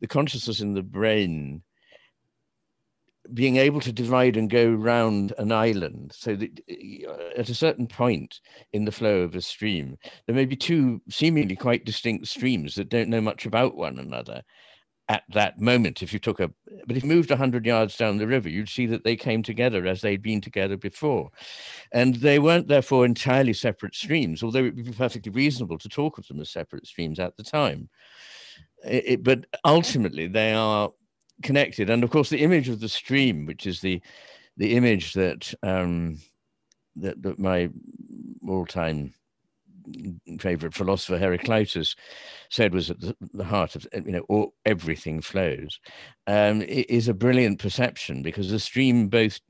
the 0.00 0.06
consciousness 0.06 0.60
in 0.60 0.74
the 0.74 0.82
brain 0.82 1.62
being 3.34 3.56
able 3.56 3.80
to 3.80 3.92
divide 3.92 4.36
and 4.36 4.50
go 4.50 4.70
round 4.70 5.32
an 5.38 5.52
island 5.52 6.12
so 6.14 6.34
that 6.34 6.60
uh, 6.70 7.38
at 7.38 7.48
a 7.48 7.54
certain 7.54 7.86
point 7.86 8.40
in 8.72 8.84
the 8.84 8.92
flow 8.92 9.20
of 9.20 9.34
a 9.34 9.40
stream 9.40 9.96
there 10.26 10.34
may 10.34 10.44
be 10.44 10.56
two 10.56 11.00
seemingly 11.08 11.56
quite 11.56 11.84
distinct 11.84 12.26
streams 12.26 12.74
that 12.74 12.88
don't 12.88 13.08
know 13.08 13.20
much 13.20 13.46
about 13.46 13.76
one 13.76 13.98
another 13.98 14.42
at 15.08 15.24
that 15.30 15.60
moment. 15.60 16.02
If 16.02 16.12
you 16.12 16.20
took 16.20 16.38
a 16.38 16.50
but 16.86 16.96
if 16.96 17.02
you 17.02 17.08
moved 17.08 17.30
100 17.30 17.66
yards 17.66 17.96
down 17.96 18.16
the 18.16 18.26
river 18.26 18.48
you'd 18.48 18.68
see 18.68 18.86
that 18.86 19.02
they 19.02 19.16
came 19.16 19.42
together 19.42 19.86
as 19.86 20.00
they'd 20.00 20.22
been 20.22 20.40
together 20.40 20.76
before. 20.76 21.30
And 21.92 22.14
they 22.16 22.38
weren't 22.38 22.68
therefore 22.68 23.04
entirely 23.04 23.52
separate 23.52 23.94
streams 23.94 24.42
although 24.42 24.64
it 24.64 24.76
would 24.76 24.84
be 24.84 24.92
perfectly 24.92 25.32
reasonable 25.32 25.78
to 25.78 25.88
talk 25.88 26.18
of 26.18 26.26
them 26.28 26.40
as 26.40 26.50
separate 26.50 26.86
streams 26.86 27.18
at 27.18 27.36
the 27.36 27.42
time. 27.42 27.88
It, 28.84 29.22
but 29.22 29.46
ultimately 29.64 30.26
they 30.26 30.54
are 30.54 30.90
connected. 31.42 31.90
And 31.90 32.04
of 32.04 32.10
course, 32.10 32.30
the 32.30 32.42
image 32.42 32.68
of 32.68 32.80
the 32.80 32.88
stream, 32.88 33.46
which 33.46 33.66
is 33.66 33.80
the 33.80 34.00
the 34.56 34.74
image 34.76 35.14
that 35.14 35.54
um, 35.62 36.18
that, 36.96 37.22
that 37.22 37.38
my 37.38 37.70
all-time 38.46 39.14
favorite 40.38 40.74
philosopher 40.74 41.18
Heraclitus 41.18 41.96
said 42.50 42.74
was 42.74 42.90
at 42.90 43.00
the, 43.00 43.16
the 43.32 43.44
heart 43.44 43.74
of 43.74 43.86
you 43.94 44.12
know 44.12 44.26
all, 44.28 44.54
everything 44.64 45.20
flows. 45.20 45.80
Um, 46.26 46.62
is 46.62 47.08
a 47.08 47.14
brilliant 47.14 47.58
perception 47.58 48.22
because 48.22 48.50
the 48.50 48.58
stream 48.58 49.08
both 49.08 49.40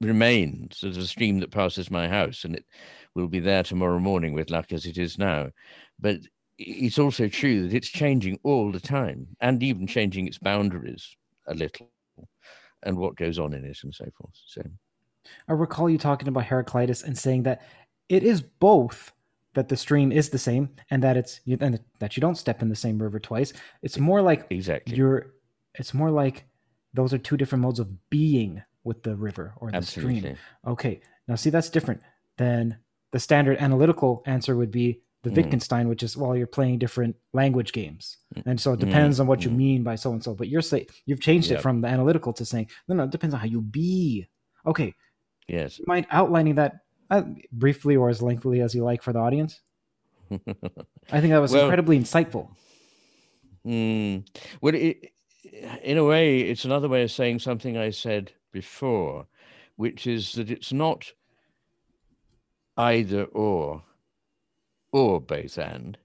remains. 0.00 0.82
As 0.84 0.96
a 0.96 1.06
stream 1.06 1.40
that 1.40 1.50
passes 1.50 1.90
my 1.90 2.08
house 2.08 2.44
and 2.44 2.54
it 2.54 2.64
will 3.14 3.28
be 3.28 3.40
there 3.40 3.62
tomorrow 3.62 3.98
morning 3.98 4.32
with 4.32 4.50
luck 4.50 4.72
as 4.72 4.86
it 4.86 4.98
is 4.98 5.18
now. 5.18 5.50
But 5.98 6.18
it's 6.58 6.98
also 6.98 7.28
true 7.28 7.62
that 7.66 7.76
it's 7.76 7.88
changing 7.88 8.38
all 8.42 8.70
the 8.70 8.80
time 8.80 9.26
and 9.40 9.62
even 9.62 9.86
changing 9.86 10.26
its 10.26 10.38
boundaries 10.38 11.16
a 11.46 11.54
little 11.54 11.88
and 12.82 12.96
what 12.96 13.16
goes 13.16 13.38
on 13.38 13.54
in 13.54 13.64
it 13.64 13.78
and 13.82 13.94
so 13.94 14.06
forth. 14.16 14.34
So 14.46 14.62
I 15.48 15.52
recall 15.52 15.90
you 15.90 15.98
talking 15.98 16.28
about 16.28 16.46
Heraclitus 16.46 17.02
and 17.02 17.16
saying 17.16 17.42
that 17.44 17.62
it 18.08 18.22
is 18.22 18.40
both 18.40 19.12
that 19.54 19.68
the 19.68 19.76
stream 19.76 20.12
is 20.12 20.28
the 20.28 20.38
same 20.38 20.70
and 20.90 21.02
that 21.02 21.16
it's 21.16 21.40
and 21.46 21.80
that 21.98 22.16
you 22.16 22.20
don't 22.20 22.36
step 22.36 22.62
in 22.62 22.68
the 22.68 22.76
same 22.76 23.02
river 23.02 23.18
twice. 23.18 23.52
It's 23.82 23.98
more 23.98 24.22
like 24.22 24.46
exactly 24.50 24.96
you're 24.96 25.34
it's 25.74 25.94
more 25.94 26.10
like 26.10 26.44
those 26.94 27.12
are 27.12 27.18
two 27.18 27.36
different 27.36 27.62
modes 27.62 27.78
of 27.78 28.10
being 28.10 28.62
with 28.84 29.02
the 29.02 29.14
river 29.14 29.52
or 29.56 29.70
the 29.70 29.76
Absolutely. 29.76 30.18
stream. 30.20 30.36
Okay. 30.66 31.00
Now 31.28 31.34
see 31.34 31.50
that's 31.50 31.70
different 31.70 32.00
than 32.38 32.78
the 33.12 33.20
standard 33.20 33.58
analytical 33.58 34.22
answer 34.26 34.56
would 34.56 34.70
be 34.70 35.02
the 35.22 35.30
mm. 35.30 35.36
Wittgenstein, 35.36 35.88
which 35.88 36.02
is 36.02 36.16
well, 36.16 36.36
you're 36.36 36.46
playing 36.46 36.78
different 36.78 37.16
language 37.32 37.72
games, 37.72 38.18
mm. 38.34 38.42
and 38.46 38.60
so 38.60 38.72
it 38.72 38.80
depends 38.80 39.18
mm. 39.18 39.20
on 39.20 39.26
what 39.26 39.44
you 39.44 39.50
mm. 39.50 39.56
mean 39.56 39.82
by 39.82 39.94
so 39.94 40.12
and 40.12 40.22
so. 40.22 40.34
But 40.34 40.48
you're 40.48 40.62
saying 40.62 40.86
you've 41.06 41.20
changed 41.20 41.50
yep. 41.50 41.58
it 41.58 41.62
from 41.62 41.80
the 41.80 41.88
analytical 41.88 42.32
to 42.34 42.44
saying 42.44 42.68
no, 42.88 42.94
no, 42.94 43.04
it 43.04 43.10
depends 43.10 43.34
on 43.34 43.40
how 43.40 43.46
you 43.46 43.60
be. 43.60 44.28
Okay. 44.66 44.94
Yes. 45.48 45.78
You 45.78 45.84
mind 45.88 46.06
outlining 46.10 46.54
that 46.56 46.80
uh, 47.10 47.22
briefly 47.52 47.96
or 47.96 48.08
as 48.08 48.22
lengthily 48.22 48.60
as 48.60 48.74
you 48.74 48.84
like 48.84 49.02
for 49.02 49.12
the 49.12 49.18
audience? 49.18 49.60
I 50.30 51.20
think 51.20 51.32
that 51.32 51.38
was 51.38 51.52
well, 51.52 51.64
incredibly 51.64 51.98
insightful. 51.98 52.48
Mm, 53.66 54.26
well, 54.60 54.74
it, 54.74 55.12
in 55.82 55.98
a 55.98 56.04
way, 56.04 56.40
it's 56.40 56.64
another 56.64 56.88
way 56.88 57.02
of 57.02 57.10
saying 57.10 57.40
something 57.40 57.76
I 57.76 57.90
said 57.90 58.32
before, 58.52 59.26
which 59.76 60.06
is 60.06 60.32
that 60.34 60.50
it's 60.50 60.72
not 60.72 61.10
either 62.76 63.24
or 63.24 63.82
or 64.92 65.20
both 65.20 65.58
and. 65.58 65.96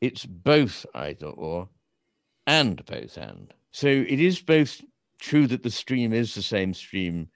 It's 0.00 0.26
both 0.26 0.84
either 0.94 1.26
or 1.26 1.68
and 2.46 2.84
both 2.84 3.16
and. 3.16 3.52
So 3.70 3.88
it 3.88 4.20
is 4.20 4.40
both 4.40 4.80
true 5.18 5.46
that 5.46 5.62
the 5.62 5.70
stream 5.70 6.12
is 6.12 6.34
the 6.34 6.42
same 6.42 6.74
stream 6.74 7.28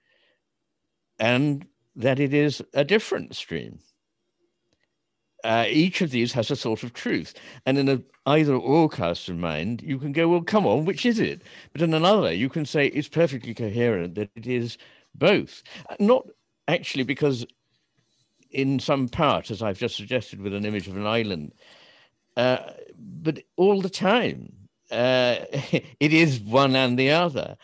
and 1.19 1.67
that 1.97 2.21
it 2.21 2.33
is 2.35 2.63
a 2.75 2.85
different 2.85 3.35
stream. 3.35 3.79
Uh, 5.45 5.67
each 5.69 6.01
of 6.01 6.11
these 6.11 6.33
has 6.33 6.51
a 6.51 6.57
sort 6.57 6.83
of 6.83 6.93
truth. 6.93 7.35
And 7.65 7.79
in 7.79 7.89
an 7.89 8.05
either 8.27 8.55
or 8.55 8.89
cast 8.89 9.29
of 9.29 9.37
mind, 9.37 9.83
you 9.83 9.99
can 9.99 10.13
go, 10.13 10.29
well, 10.29 10.43
come 10.43 10.67
on, 10.67 10.85
which 10.85 11.07
is 11.07 11.19
it? 11.19 11.43
But 11.73 11.83
in 11.83 11.95
another, 11.95 12.33
you 12.33 12.49
can 12.49 12.67
say 12.67 12.87
it's 12.89 13.09
perfectly 13.09 13.55
coherent 13.55 14.15
that 14.17 14.31
it 14.35 14.47
is 14.47 14.79
both. 15.15 15.63
Not 16.01 16.27
actually 16.67 17.05
because 17.05 17.47
in 18.51 18.79
some 18.79 19.09
part, 19.09 19.51
as 19.51 19.63
I've 19.63 19.79
just 19.79 19.97
suggested 19.97 20.41
with 20.41 20.55
an 20.55 20.65
image 20.65 20.89
of 20.89 20.97
an 20.97 21.07
island, 21.07 21.53
uh, 22.37 22.59
but 22.97 23.43
all 23.57 23.81
the 23.81 23.91
time, 23.91 24.53
uh, 24.91 25.37
it 26.01 26.13
is 26.13 26.41
one 26.41 26.77
and 26.77 26.99
the 26.99 27.11
other. 27.11 27.57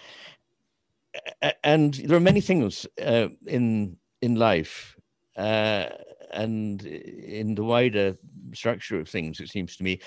And 1.62 1.94
there 1.94 2.16
are 2.16 2.20
many 2.20 2.40
things 2.40 2.86
uh, 3.00 3.28
in 3.46 3.96
in 4.20 4.34
life 4.34 4.96
uh, 5.36 5.86
and 6.32 6.82
in 6.82 7.54
the 7.54 7.64
wider 7.64 8.16
structure 8.52 8.98
of 8.98 9.08
things, 9.08 9.40
it 9.40 9.50
seems 9.50 9.76
to 9.76 9.84
me, 9.84 10.00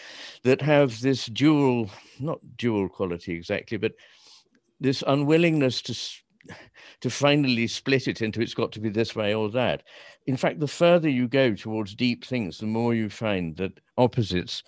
that 0.43 0.61
have 0.61 0.99
this 1.01 1.25
dual, 1.27 1.89
not 2.19 2.39
dual 2.57 2.89
quality 2.89 3.33
exactly, 3.33 3.77
but 3.77 3.93
this 4.79 5.03
unwillingness 5.07 5.81
to 5.83 5.93
to 7.01 7.09
finally 7.09 7.67
split 7.67 8.07
it 8.07 8.21
into 8.21 8.41
it's 8.41 8.53
got 8.53 8.71
to 8.73 8.79
be 8.79 8.89
this 8.89 9.15
way 9.15 9.33
or 9.33 9.49
that. 9.51 9.83
In 10.25 10.37
fact, 10.37 10.59
the 10.59 10.67
further 10.67 11.09
you 11.09 11.27
go 11.27 11.53
towards 11.53 11.95
deep 11.95 12.25
things, 12.25 12.57
the 12.57 12.65
more 12.65 12.93
you 12.93 13.09
find 13.09 13.55
that 13.57 13.79
opposites 13.97 14.63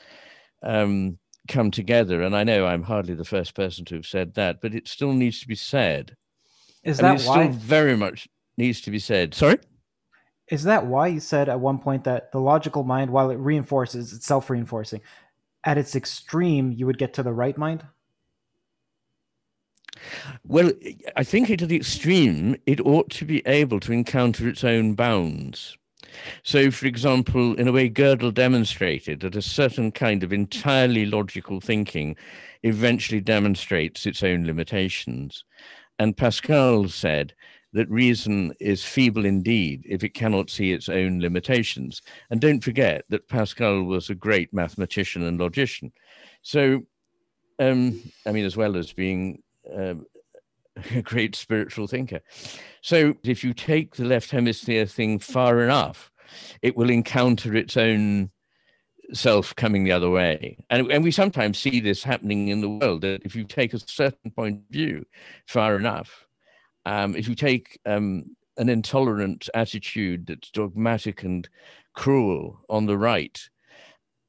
um, 0.63 1.17
come 1.47 1.71
together. 1.71 2.21
And 2.21 2.35
I 2.35 2.43
know 2.43 2.65
I'm 2.65 2.83
hardly 2.83 3.13
the 3.13 3.25
first 3.25 3.55
person 3.55 3.85
to 3.85 3.95
have 3.95 4.05
said 4.05 4.33
that, 4.35 4.61
but 4.61 4.73
it 4.73 4.87
still 4.87 5.13
needs 5.13 5.39
to 5.41 5.47
be 5.47 5.55
said. 5.55 6.15
Is 6.83 6.97
that 6.99 7.21
why? 7.21 7.47
Still 7.47 7.49
very 7.49 7.97
much 7.97 8.27
needs 8.57 8.81
to 8.81 8.91
be 8.91 8.99
said. 8.99 9.33
Sorry. 9.33 9.57
Is 10.49 10.63
that 10.63 10.87
why 10.87 11.07
you 11.07 11.19
said 11.19 11.49
at 11.49 11.59
one 11.59 11.77
point 11.77 12.05
that 12.05 12.31
the 12.31 12.39
logical 12.39 12.83
mind, 12.83 13.11
while 13.11 13.29
it 13.29 13.35
reinforces, 13.35 14.13
it's 14.13 14.25
self-reinforcing. 14.25 15.01
At 15.63 15.77
its 15.77 15.95
extreme, 15.95 16.71
you 16.71 16.85
would 16.85 16.97
get 16.97 17.13
to 17.15 17.23
the 17.23 17.33
right 17.33 17.57
mind. 17.57 17.83
Well, 20.47 20.71
I 21.15 21.23
think 21.23 21.49
it, 21.49 21.57
to 21.59 21.67
the 21.67 21.75
extreme, 21.75 22.55
it 22.65 22.79
ought 22.81 23.09
to 23.11 23.25
be 23.25 23.45
able 23.45 23.79
to 23.81 23.91
encounter 23.91 24.47
its 24.47 24.63
own 24.63 24.93
bounds. 24.95 25.77
So, 26.43 26.71
for 26.71 26.87
example, 26.87 27.53
in 27.55 27.67
a 27.67 27.71
way, 27.71 27.89
Gödel 27.89 28.33
demonstrated 28.33 29.19
that 29.21 29.35
a 29.35 29.41
certain 29.41 29.91
kind 29.91 30.23
of 30.23 30.33
entirely 30.33 31.05
logical 31.05 31.61
thinking 31.61 32.15
eventually 32.63 33.21
demonstrates 33.21 34.05
its 34.05 34.23
own 34.23 34.45
limitations. 34.45 35.43
And 35.99 36.17
Pascal 36.17 36.87
said 36.87 37.33
that 37.73 37.89
reason 37.89 38.53
is 38.59 38.83
feeble 38.83 39.25
indeed 39.25 39.83
if 39.87 40.03
it 40.03 40.13
cannot 40.13 40.49
see 40.49 40.71
its 40.71 40.89
own 40.89 41.19
limitations. 41.19 42.01
And 42.31 42.41
don't 42.41 42.63
forget 42.63 43.05
that 43.09 43.27
Pascal 43.27 43.83
was 43.83 44.09
a 44.09 44.15
great 44.15 44.51
mathematician 44.53 45.23
and 45.23 45.39
logician. 45.39 45.91
So, 46.41 46.83
um, 47.59 48.01
I 48.25 48.31
mean, 48.31 48.45
as 48.45 48.57
well 48.57 48.75
as 48.77 48.93
being 48.93 49.43
um, 49.75 50.05
a 50.95 51.01
great 51.03 51.35
spiritual 51.35 51.87
thinker. 51.87 52.21
So, 52.81 53.15
if 53.23 53.43
you 53.43 53.53
take 53.53 53.95
the 53.95 54.05
left 54.05 54.31
hemisphere 54.31 54.85
thing 54.85 55.19
far 55.19 55.61
enough, 55.61 56.11
it 56.61 56.75
will 56.77 56.89
encounter 56.89 57.55
its 57.55 57.77
own 57.77 58.31
self 59.13 59.55
coming 59.55 59.83
the 59.83 59.91
other 59.91 60.09
way. 60.09 60.57
And, 60.69 60.91
and 60.91 61.03
we 61.03 61.11
sometimes 61.11 61.57
see 61.57 61.79
this 61.79 62.03
happening 62.03 62.49
in 62.49 62.61
the 62.61 62.69
world 62.69 63.01
that 63.01 63.23
if 63.23 63.35
you 63.35 63.43
take 63.43 63.73
a 63.73 63.79
certain 63.79 64.31
point 64.31 64.57
of 64.57 64.69
view 64.69 65.05
far 65.47 65.75
enough, 65.75 66.27
um, 66.85 67.15
if 67.15 67.27
you 67.27 67.35
take 67.35 67.79
um, 67.85 68.35
an 68.57 68.69
intolerant 68.69 69.49
attitude 69.53 70.27
that's 70.27 70.51
dogmatic 70.51 71.23
and 71.23 71.49
cruel 71.93 72.59
on 72.69 72.85
the 72.85 72.97
right, 72.97 73.49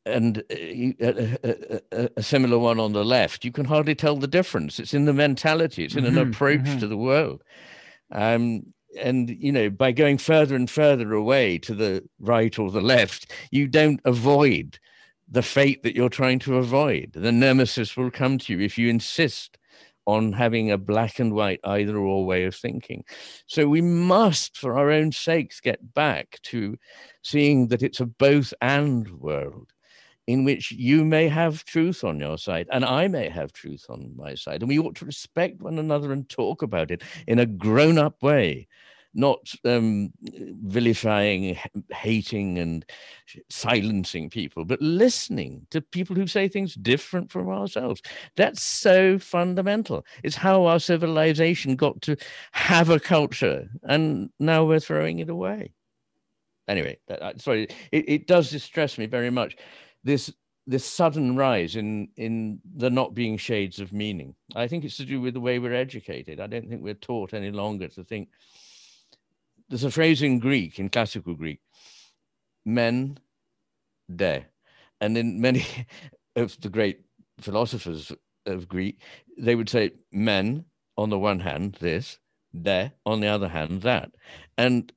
and 0.06 0.38
uh, 0.38 0.42
a, 0.50 1.80
a, 1.92 2.10
a, 2.16 2.22
similar 2.22 2.58
one 2.58 2.80
on 2.80 2.92
the 2.92 3.04
left, 3.04 3.44
you 3.44 3.52
can 3.52 3.66
hardly 3.66 3.94
tell 3.94 4.16
the 4.16 4.26
difference. 4.26 4.78
It's 4.78 4.94
in 4.94 5.04
the 5.04 5.12
mentality, 5.12 5.84
it's 5.84 5.94
in 5.94 6.04
mm-hmm, 6.04 6.18
an 6.18 6.28
approach 6.28 6.60
mm-hmm. 6.60 6.78
to 6.78 6.86
the 6.86 6.96
world. 6.96 7.42
Um, 8.10 8.72
and 8.98 9.30
you 9.30 9.52
know 9.52 9.70
by 9.70 9.92
going 9.92 10.18
further 10.18 10.56
and 10.56 10.68
further 10.68 11.12
away 11.12 11.58
to 11.58 11.74
the 11.74 12.02
right 12.18 12.58
or 12.58 12.70
the 12.70 12.80
left 12.80 13.32
you 13.50 13.66
don't 13.68 14.00
avoid 14.04 14.78
the 15.28 15.42
fate 15.42 15.82
that 15.82 15.94
you're 15.94 16.08
trying 16.08 16.38
to 16.38 16.56
avoid 16.56 17.10
the 17.12 17.32
nemesis 17.32 17.96
will 17.96 18.10
come 18.10 18.38
to 18.38 18.52
you 18.52 18.60
if 18.60 18.76
you 18.76 18.88
insist 18.88 19.58
on 20.06 20.32
having 20.32 20.70
a 20.70 20.78
black 20.78 21.20
and 21.20 21.34
white 21.34 21.60
either 21.64 21.96
or 21.96 22.26
way 22.26 22.44
of 22.44 22.54
thinking 22.54 23.04
so 23.46 23.68
we 23.68 23.80
must 23.80 24.56
for 24.56 24.76
our 24.76 24.90
own 24.90 25.12
sakes 25.12 25.60
get 25.60 25.94
back 25.94 26.40
to 26.42 26.76
seeing 27.22 27.68
that 27.68 27.82
it's 27.82 28.00
a 28.00 28.06
both 28.06 28.52
and 28.60 29.08
world 29.20 29.72
in 30.30 30.44
which 30.44 30.70
you 30.70 31.04
may 31.04 31.26
have 31.26 31.64
truth 31.64 32.04
on 32.04 32.20
your 32.20 32.38
side 32.38 32.68
and 32.70 32.84
I 32.84 33.08
may 33.08 33.28
have 33.28 33.52
truth 33.52 33.86
on 33.88 34.14
my 34.16 34.36
side. 34.36 34.62
And 34.62 34.68
we 34.68 34.78
ought 34.78 34.94
to 34.96 35.04
respect 35.04 35.60
one 35.60 35.78
another 35.78 36.12
and 36.12 36.28
talk 36.28 36.62
about 36.62 36.92
it 36.92 37.02
in 37.26 37.40
a 37.40 37.46
grown 37.46 37.98
up 37.98 38.22
way, 38.22 38.68
not 39.12 39.52
um, 39.64 40.12
vilifying, 40.22 41.58
hating, 41.90 42.58
and 42.60 42.84
silencing 43.48 44.30
people, 44.30 44.64
but 44.64 44.80
listening 44.80 45.66
to 45.70 45.80
people 45.80 46.14
who 46.14 46.28
say 46.28 46.46
things 46.46 46.74
different 46.74 47.28
from 47.32 47.48
ourselves. 47.48 48.00
That's 48.36 48.62
so 48.62 49.18
fundamental. 49.18 50.06
It's 50.22 50.36
how 50.36 50.66
our 50.66 50.78
civilization 50.78 51.74
got 51.74 52.00
to 52.02 52.16
have 52.52 52.88
a 52.88 53.00
culture, 53.00 53.68
and 53.82 54.30
now 54.38 54.64
we're 54.64 54.78
throwing 54.78 55.18
it 55.18 55.28
away. 55.28 55.72
Anyway, 56.68 56.96
that, 57.08 57.40
sorry, 57.40 57.66
it, 57.90 58.08
it 58.08 58.26
does 58.28 58.48
distress 58.48 58.96
me 58.96 59.06
very 59.06 59.30
much 59.30 59.56
this 60.04 60.32
this 60.66 60.84
sudden 60.84 61.36
rise 61.36 61.76
in 61.76 62.08
in 62.16 62.60
the 62.76 62.90
not 62.90 63.14
being 63.14 63.36
shades 63.36 63.80
of 63.80 63.92
meaning. 63.92 64.34
I 64.54 64.68
think 64.68 64.84
it's 64.84 64.96
to 64.98 65.04
do 65.04 65.20
with 65.20 65.34
the 65.34 65.40
way 65.40 65.58
we're 65.58 65.74
educated. 65.74 66.40
I 66.40 66.46
don't 66.46 66.68
think 66.68 66.82
we're 66.82 66.94
taught 66.94 67.34
any 67.34 67.50
longer 67.50 67.88
to 67.88 68.04
think. 68.04 68.28
There's 69.68 69.84
a 69.84 69.90
phrase 69.90 70.22
in 70.22 70.38
Greek, 70.38 70.78
in 70.78 70.88
classical 70.88 71.34
Greek, 71.34 71.60
men, 72.64 73.18
de, 74.14 74.44
and 75.00 75.16
in 75.16 75.40
many 75.40 75.64
of 76.36 76.60
the 76.60 76.68
great 76.68 77.00
philosophers 77.40 78.12
of 78.46 78.68
Greek, 78.68 79.00
they 79.38 79.54
would 79.54 79.68
say 79.68 79.92
men 80.12 80.64
on 80.96 81.10
the 81.10 81.18
one 81.18 81.40
hand, 81.40 81.76
this, 81.80 82.18
de 82.60 82.92
on 83.06 83.20
the 83.20 83.28
other 83.28 83.48
hand, 83.48 83.82
that, 83.82 84.10
and 84.58 84.92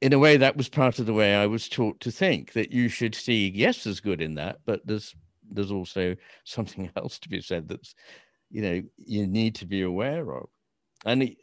in 0.00 0.12
a 0.12 0.18
way, 0.18 0.36
that 0.36 0.56
was 0.56 0.68
part 0.68 0.98
of 0.98 1.06
the 1.06 1.12
way 1.12 1.34
I 1.34 1.46
was 1.46 1.68
taught 1.68 2.00
to 2.00 2.10
think 2.10 2.52
that 2.52 2.72
you 2.72 2.88
should 2.88 3.14
see, 3.14 3.50
yes, 3.54 3.84
there's 3.84 4.00
good 4.00 4.22
in 4.22 4.34
that, 4.36 4.60
but 4.64 4.86
there's 4.86 5.14
there's 5.50 5.72
also 5.72 6.16
something 6.44 6.90
else 6.96 7.18
to 7.18 7.28
be 7.28 7.40
said 7.40 7.68
that's, 7.68 7.94
you 8.50 8.62
know, 8.62 8.82
you 8.96 9.26
need 9.26 9.54
to 9.56 9.66
be 9.66 9.82
aware 9.82 10.32
of. 10.34 10.48
And 11.04 11.34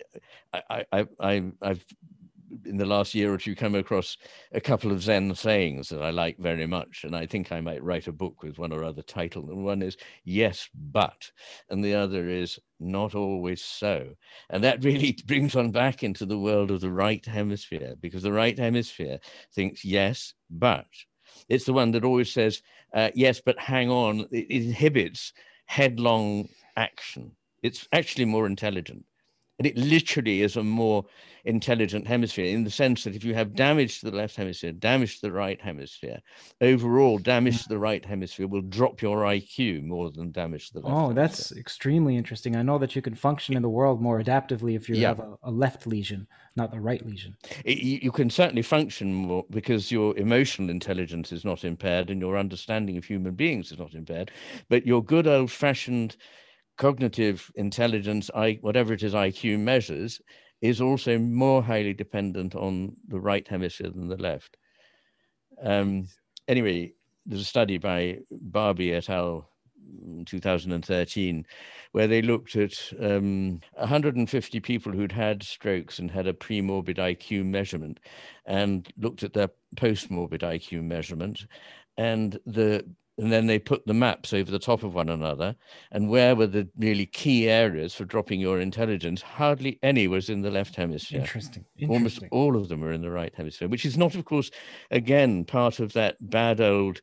I, 0.53 0.85
I, 0.91 1.07
I, 1.19 1.43
I've 1.61 1.85
in 2.65 2.77
the 2.77 2.85
last 2.85 3.13
year 3.13 3.33
or 3.33 3.37
two 3.37 3.55
come 3.55 3.75
across 3.75 4.17
a 4.53 4.61
couple 4.61 4.91
of 4.91 5.01
Zen 5.01 5.33
sayings 5.35 5.89
that 5.89 6.01
I 6.01 6.11
like 6.11 6.37
very 6.37 6.65
much. 6.65 7.03
And 7.03 7.15
I 7.15 7.25
think 7.25 7.51
I 7.51 7.61
might 7.61 7.83
write 7.83 8.07
a 8.07 8.11
book 8.11 8.43
with 8.43 8.57
one 8.57 8.71
or 8.71 8.83
other 8.83 9.01
title. 9.01 9.49
And 9.49 9.65
one 9.65 9.81
is 9.81 9.97
yes, 10.23 10.69
but, 10.73 11.29
and 11.69 11.83
the 11.83 11.93
other 11.93 12.29
is 12.29 12.59
not 12.79 13.15
always 13.15 13.63
so. 13.63 14.15
And 14.49 14.63
that 14.63 14.83
really 14.83 15.17
brings 15.25 15.55
one 15.55 15.71
back 15.71 16.03
into 16.03 16.25
the 16.25 16.39
world 16.39 16.71
of 16.71 16.81
the 16.81 16.91
right 16.91 17.25
hemisphere 17.25 17.95
because 17.99 18.23
the 18.23 18.33
right 18.33 18.57
hemisphere 18.57 19.19
thinks 19.53 19.83
yes, 19.85 20.33
but. 20.49 20.87
It's 21.49 21.65
the 21.65 21.73
one 21.73 21.91
that 21.91 22.05
always 22.05 22.31
says, 22.31 22.61
uh, 22.93 23.11
yes, 23.15 23.41
but 23.41 23.59
hang 23.59 23.89
on, 23.89 24.27
it 24.31 24.49
inhibits 24.49 25.33
headlong 25.65 26.49
action. 26.75 27.35
It's 27.63 27.87
actually 27.91 28.25
more 28.25 28.45
intelligent. 28.47 29.05
And 29.59 29.65
it 29.65 29.77
literally 29.77 30.41
is 30.41 30.55
a 30.55 30.63
more 30.63 31.05
intelligent 31.45 32.05
hemisphere 32.05 32.45
in 32.45 32.63
the 32.63 32.69
sense 32.69 33.05
that 33.05 33.15
if 33.15 33.23
you 33.23 33.33
have 33.33 33.55
damage 33.55 33.99
to 33.99 34.11
the 34.11 34.15
left 34.15 34.35
hemisphere, 34.35 34.71
damage 34.71 35.15
to 35.15 35.21
the 35.21 35.31
right 35.31 35.59
hemisphere, 35.59 36.19
overall 36.61 37.17
damage 37.17 37.63
to 37.63 37.69
the 37.69 37.79
right 37.79 38.03
hemisphere 38.05 38.47
will 38.47 38.61
drop 38.61 39.01
your 39.01 39.23
IQ 39.23 39.83
more 39.83 40.11
than 40.11 40.31
damage 40.31 40.67
to 40.67 40.73
the 40.73 40.79
left. 40.81 40.93
Oh, 40.93 40.99
hemisphere. 41.09 41.15
that's 41.15 41.51
extremely 41.53 42.17
interesting. 42.17 42.55
I 42.55 42.61
know 42.61 42.77
that 42.77 42.95
you 42.95 43.01
can 43.01 43.15
function 43.15 43.55
in 43.55 43.61
the 43.61 43.69
world 43.69 44.01
more 44.01 44.21
adaptively 44.21 44.75
if 44.75 44.89
you 44.89 44.95
yeah. 44.95 45.07
have 45.07 45.19
a, 45.19 45.37
a, 45.43 45.51
left 45.51 45.87
lesion, 45.87 46.27
not 46.55 46.71
the 46.71 46.79
right 46.79 47.03
lesion. 47.05 47.35
It, 47.63 47.79
you 47.79 48.11
can 48.11 48.29
certainly 48.29 48.61
function 48.61 49.13
more 49.13 49.45
because 49.49 49.91
your 49.91 50.15
emotional 50.17 50.69
intelligence 50.69 51.31
is 51.31 51.45
not 51.45 51.63
impaired 51.63 52.09
and 52.09 52.21
your 52.21 52.37
understanding 52.37 52.97
of 52.97 53.05
human 53.05 53.33
beings 53.33 53.71
is 53.71 53.79
not 53.79 53.93
impaired, 53.93 54.31
but 54.69 54.85
your 54.85 55.03
good 55.03 55.25
old 55.25 55.49
fashioned 55.49 56.17
cognitive 56.77 57.51
intelligence, 57.55 58.29
I, 58.33 58.59
whatever 58.61 58.93
it 58.93 59.03
is 59.03 59.13
IQ 59.13 59.59
measures, 59.59 60.21
is 60.61 60.81
also 60.81 61.17
more 61.19 61.61
highly 61.61 61.93
dependent 61.93 62.55
on 62.55 62.95
the 63.07 63.19
right 63.19 63.47
hemisphere 63.47 63.89
than 63.89 64.07
the 64.07 64.17
left. 64.17 64.57
Um, 65.63 66.07
anyway, 66.47 66.93
there's 67.25 67.41
a 67.41 67.45
study 67.45 67.77
by 67.77 68.19
Barbey 68.31 68.93
et 68.93 69.09
al. 69.09 69.49
2013, 70.25 71.45
where 71.91 72.07
they 72.07 72.21
looked 72.21 72.55
at 72.55 72.73
um, 72.99 73.61
150 73.73 74.59
people 74.59 74.91
who'd 74.91 75.11
had 75.11 75.41
strokes 75.43 75.99
and 75.99 76.11
had 76.11 76.27
a 76.27 76.33
pre-morbid 76.33 76.97
IQ 76.97 77.45
measurement, 77.45 77.99
and 78.45 78.91
looked 78.97 79.23
at 79.23 79.33
their 79.33 79.49
post-morbid 79.75 80.41
IQ 80.41 80.83
measurement, 80.83 81.45
and 81.97 82.39
the 82.45 82.83
and 83.17 83.31
then 83.31 83.47
they 83.47 83.57
put 83.57 83.85
the 83.85 83.93
maps 83.93 84.33
over 84.33 84.51
the 84.51 84.59
top 84.59 84.83
of 84.83 84.93
one 84.93 85.09
another 85.09 85.55
and 85.91 86.09
where 86.09 86.35
were 86.35 86.47
the 86.47 86.67
really 86.77 87.05
key 87.05 87.49
areas 87.49 87.93
for 87.93 88.05
dropping 88.05 88.39
your 88.39 88.59
intelligence 88.59 89.21
hardly 89.21 89.79
any 89.83 90.07
was 90.07 90.29
in 90.29 90.41
the 90.41 90.51
left 90.51 90.75
hemisphere 90.75 91.21
interesting. 91.21 91.65
interesting. 91.77 91.95
almost 91.95 92.23
all 92.31 92.55
of 92.55 92.67
them 92.67 92.81
were 92.81 92.91
in 92.91 93.01
the 93.01 93.11
right 93.11 93.33
hemisphere 93.35 93.67
which 93.67 93.85
is 93.85 93.97
not 93.97 94.15
of 94.15 94.25
course 94.25 94.51
again 94.91 95.43
part 95.43 95.79
of 95.79 95.93
that 95.93 96.15
bad 96.29 96.61
old 96.61 97.01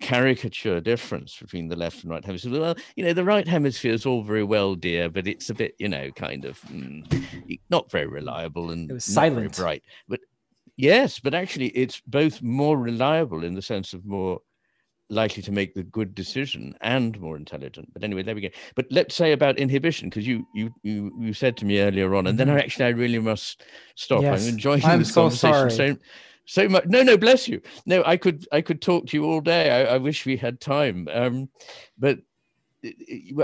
caricature 0.00 0.80
difference 0.80 1.38
between 1.38 1.68
the 1.68 1.76
left 1.76 2.02
and 2.02 2.10
right 2.10 2.24
hemisphere 2.24 2.60
well 2.60 2.76
you 2.96 3.04
know 3.04 3.12
the 3.12 3.24
right 3.24 3.46
hemisphere 3.46 3.92
is 3.92 4.04
all 4.04 4.22
very 4.22 4.44
well 4.44 4.74
dear 4.74 5.08
but 5.08 5.26
it's 5.26 5.50
a 5.50 5.54
bit 5.54 5.74
you 5.78 5.88
know 5.88 6.10
kind 6.10 6.44
of 6.44 6.60
mm, 6.62 7.24
not 7.70 7.90
very 7.90 8.06
reliable 8.06 8.70
and 8.70 8.90
it 8.90 8.94
was 8.94 9.04
silent 9.04 9.56
bright 9.56 9.82
but 10.08 10.20
yes 10.76 11.20
but 11.20 11.32
actually 11.32 11.68
it's 11.68 12.00
both 12.08 12.42
more 12.42 12.76
reliable 12.76 13.44
in 13.44 13.54
the 13.54 13.62
sense 13.62 13.92
of 13.92 14.04
more 14.04 14.40
likely 15.10 15.42
to 15.42 15.52
make 15.52 15.74
the 15.74 15.82
good 15.82 16.14
decision 16.14 16.74
and 16.80 17.18
more 17.20 17.36
intelligent. 17.36 17.92
But 17.92 18.04
anyway, 18.04 18.22
there 18.22 18.34
we 18.34 18.40
go. 18.40 18.48
But 18.74 18.86
let's 18.90 19.14
say 19.14 19.32
about 19.32 19.58
inhibition, 19.58 20.08
because 20.08 20.26
you 20.26 20.46
you 20.54 20.74
you 20.82 21.12
you 21.18 21.32
said 21.32 21.56
to 21.58 21.64
me 21.64 21.80
earlier 21.80 22.14
on, 22.14 22.26
and 22.26 22.38
then 22.38 22.48
I 22.48 22.52
mm-hmm. 22.52 22.60
actually 22.60 22.86
I 22.86 22.90
really 22.90 23.18
must 23.18 23.62
stop. 23.96 24.22
Yes. 24.22 24.42
I'm 24.42 24.48
enjoying 24.48 24.84
I'm 24.84 25.00
this 25.00 25.12
so 25.12 25.22
conversation 25.22 25.70
sorry. 25.70 25.92
so 25.92 25.96
so 26.46 26.68
much. 26.68 26.86
No, 26.86 27.02
no, 27.02 27.16
bless 27.16 27.48
you. 27.48 27.60
No, 27.86 28.02
I 28.04 28.16
could 28.16 28.46
I 28.52 28.60
could 28.60 28.80
talk 28.80 29.06
to 29.06 29.16
you 29.16 29.24
all 29.24 29.40
day. 29.40 29.70
I, 29.70 29.94
I 29.94 29.98
wish 29.98 30.26
we 30.26 30.36
had 30.36 30.60
time. 30.60 31.08
Um, 31.12 31.48
but 31.98 32.18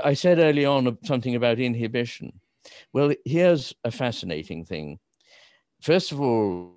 I 0.04 0.14
said 0.14 0.38
early 0.38 0.64
on 0.64 0.98
something 1.04 1.34
about 1.34 1.58
inhibition. 1.58 2.40
Well, 2.92 3.14
here's 3.24 3.74
a 3.84 3.90
fascinating 3.90 4.64
thing. 4.64 4.98
First 5.80 6.12
of 6.12 6.20
all, 6.20 6.76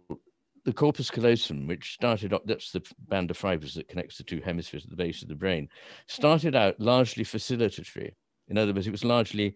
the 0.65 0.73
corpus 0.73 1.11
callosum, 1.11 1.67
which 1.67 1.93
started 1.93 2.33
up, 2.33 2.43
that's 2.45 2.71
the 2.71 2.81
band 3.09 3.31
of 3.31 3.37
fibers 3.37 3.73
that 3.73 3.87
connects 3.87 4.17
the 4.17 4.23
two 4.23 4.41
hemispheres 4.41 4.83
at 4.85 4.89
the 4.89 4.95
base 4.95 5.21
of 5.21 5.27
the 5.27 5.35
brain, 5.35 5.67
started 6.07 6.55
out 6.55 6.79
largely 6.79 7.23
facilitatory. 7.23 8.11
In 8.47 8.57
other 8.57 8.73
words, 8.73 8.87
it 8.87 8.91
was 8.91 9.03
largely 9.03 9.55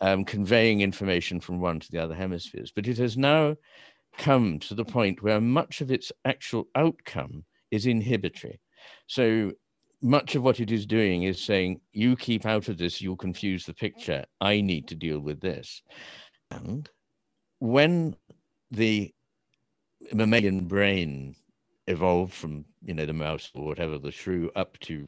um, 0.00 0.24
conveying 0.24 0.80
information 0.80 1.40
from 1.40 1.60
one 1.60 1.80
to 1.80 1.90
the 1.90 1.98
other 1.98 2.14
hemispheres. 2.14 2.72
But 2.74 2.88
it 2.88 2.98
has 2.98 3.16
now 3.16 3.56
come 4.16 4.58
to 4.60 4.74
the 4.74 4.84
point 4.84 5.22
where 5.22 5.40
much 5.40 5.80
of 5.80 5.90
its 5.90 6.10
actual 6.24 6.68
outcome 6.74 7.44
is 7.70 7.86
inhibitory. 7.86 8.60
So 9.06 9.52
much 10.02 10.34
of 10.34 10.42
what 10.42 10.60
it 10.60 10.70
is 10.70 10.86
doing 10.86 11.24
is 11.24 11.42
saying, 11.42 11.80
you 11.92 12.16
keep 12.16 12.46
out 12.46 12.68
of 12.68 12.78
this, 12.78 13.00
you'll 13.00 13.16
confuse 13.16 13.66
the 13.66 13.74
picture. 13.74 14.24
I 14.40 14.62
need 14.62 14.88
to 14.88 14.94
deal 14.94 15.20
with 15.20 15.40
this. 15.40 15.82
And 16.50 16.88
when 17.58 18.16
the 18.70 19.12
mammalian 20.12 20.66
brain 20.66 21.34
evolved 21.86 22.32
from 22.32 22.64
you 22.82 22.94
know 22.94 23.06
the 23.06 23.12
mouse 23.12 23.50
or 23.54 23.66
whatever 23.66 23.98
the 23.98 24.10
shrew 24.10 24.50
up 24.56 24.78
to 24.80 25.06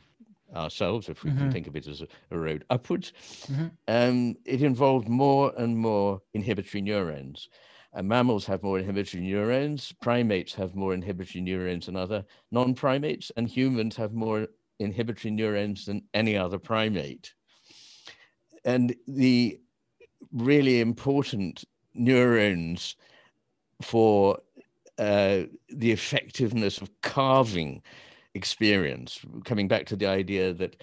ourselves, 0.55 1.09
if 1.09 1.25
we 1.25 1.31
mm-hmm. 1.31 1.41
can 1.41 1.53
think 1.53 1.67
of 1.67 1.77
it 1.77 1.87
as 1.87 2.03
a, 2.03 2.09
a 2.31 2.39
road 2.39 2.65
upwards, 2.71 3.13
mm-hmm. 3.47 3.67
um, 3.89 4.37
it 4.45 4.63
involved 4.63 5.09
more 5.09 5.53
and 5.57 5.77
more 5.77 6.21
inhibitory 6.35 6.83
neurons. 6.83 7.49
And 7.95 8.09
mammals 8.09 8.47
have 8.47 8.63
more 8.63 8.79
inhibitory 8.79 9.23
neurons, 9.23 9.93
primates 10.01 10.55
have 10.55 10.75
more 10.75 10.95
inhibitory 10.95 11.43
neurons 11.43 11.87
than 11.87 11.97
other 11.97 12.25
non 12.51 12.75
primates, 12.75 13.31
and 13.37 13.49
humans 13.49 13.97
have 13.97 14.15
more 14.15 14.49
inhibitory 14.79 15.31
neurons 15.31 15.85
than 15.87 16.03
any 16.15 16.37
other 16.37 16.59
primate. 16.59 17.35
And 18.65 18.95
the 19.07 19.61
really 20.33 20.81
important 20.81 21.65
neurons 21.95 22.97
for 23.83 24.39
uh, 24.99 25.43
the 25.69 25.91
effectiveness 25.93 26.81
of 26.81 26.91
carving 27.03 27.83
experience, 28.35 29.21
coming 29.45 29.69
back 29.69 29.87
to 29.87 29.97
the 29.97 30.07
idea 30.07 30.53
that 30.55 30.77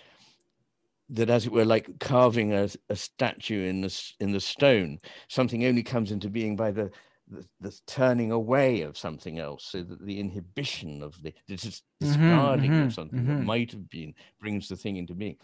that 1.09 1.29
as 1.29 1.45
it 1.45 1.51
were 1.51 1.65
like 1.65 1.99
carving 1.99 2.53
a, 2.53 2.69
a 2.89 2.95
statue 2.95 3.67
in 3.67 3.81
the 3.81 4.11
in 4.19 4.31
the 4.31 4.39
stone 4.39 4.99
something 5.27 5.65
only 5.65 5.83
comes 5.83 6.11
into 6.11 6.29
being 6.29 6.55
by 6.55 6.71
the 6.71 6.91
the, 7.31 7.45
the 7.61 7.79
turning 7.85 8.31
away 8.31 8.81
of 8.81 8.97
something 8.97 9.37
else 9.37 9.63
so 9.63 9.83
that 9.83 10.03
the 10.03 10.19
inhibition 10.19 11.03
of 11.03 11.21
the, 11.21 11.33
the 11.47 11.55
mm-hmm, 11.55 12.05
discarding 12.05 12.71
mm-hmm, 12.71 12.87
of 12.87 12.93
something 12.93 13.19
mm-hmm. 13.19 13.37
that 13.37 13.43
might 13.43 13.71
have 13.71 13.87
been 13.89 14.13
brings 14.39 14.67
the 14.67 14.75
thing 14.75 14.97
into 14.97 15.13
being 15.13 15.35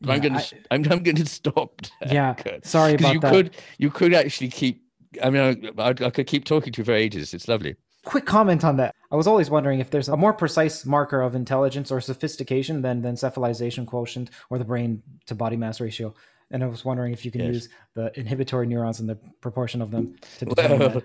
yeah, 0.00 0.12
i'm 0.14 0.20
going 0.20 0.34
to 0.34 0.56
I'm, 0.70 0.84
I'm 0.90 1.02
going 1.02 1.16
to 1.16 1.26
stop 1.26 1.82
there, 2.00 2.14
yeah 2.14 2.34
Curt, 2.34 2.64
sorry 2.64 2.94
about 2.94 3.14
you 3.14 3.20
that. 3.20 3.32
could 3.32 3.56
you 3.78 3.90
could 3.90 4.14
actually 4.14 4.48
keep 4.48 4.82
i 5.22 5.30
mean 5.30 5.72
I, 5.78 5.82
I, 5.82 5.88
I 5.90 6.10
could 6.10 6.26
keep 6.26 6.44
talking 6.44 6.72
to 6.72 6.80
you 6.80 6.84
for 6.84 6.92
ages 6.92 7.34
it's 7.34 7.48
lovely 7.48 7.76
quick 8.04 8.26
comment 8.26 8.64
on 8.64 8.76
that. 8.76 8.94
I 9.10 9.16
was 9.16 9.26
always 9.26 9.50
wondering 9.50 9.80
if 9.80 9.90
there's 9.90 10.08
a 10.08 10.16
more 10.16 10.32
precise 10.32 10.84
marker 10.84 11.20
of 11.20 11.34
intelligence 11.34 11.90
or 11.90 12.00
sophistication 12.00 12.82
than 12.82 13.02
the 13.02 13.08
encephalization 13.08 13.86
quotient 13.86 14.30
or 14.50 14.58
the 14.58 14.64
brain 14.64 15.02
to 15.26 15.34
body 15.34 15.56
mass 15.56 15.80
ratio. 15.80 16.14
And 16.50 16.62
I 16.62 16.66
was 16.66 16.84
wondering 16.84 17.12
if 17.12 17.24
you 17.24 17.30
can 17.30 17.40
yes. 17.42 17.54
use 17.54 17.68
the 17.94 18.18
inhibitory 18.18 18.66
neurons 18.66 19.00
and 19.00 19.08
the 19.08 19.16
proportion 19.40 19.82
of 19.82 19.90
them 19.90 20.16
to 20.38 20.44
determine 20.44 20.78
well. 20.78 21.02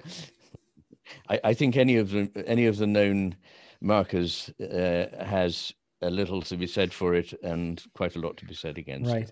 I, 1.29 1.39
I, 1.43 1.53
think 1.53 1.75
any 1.75 1.95
of 1.95 2.11
the 2.11 2.29
any 2.45 2.67
of 2.67 2.77
the 2.77 2.85
known 2.85 3.35
markers 3.81 4.51
uh, 4.59 5.07
has 5.25 5.73
a 6.01 6.09
little 6.09 6.41
to 6.43 6.55
be 6.55 6.67
said 6.67 6.93
for 6.93 7.15
it 7.15 7.33
and 7.43 7.83
quite 7.95 8.15
a 8.15 8.19
lot 8.19 8.37
to 8.37 8.45
be 8.45 8.53
said 8.53 8.77
against. 8.77 9.11
Right. 9.11 9.31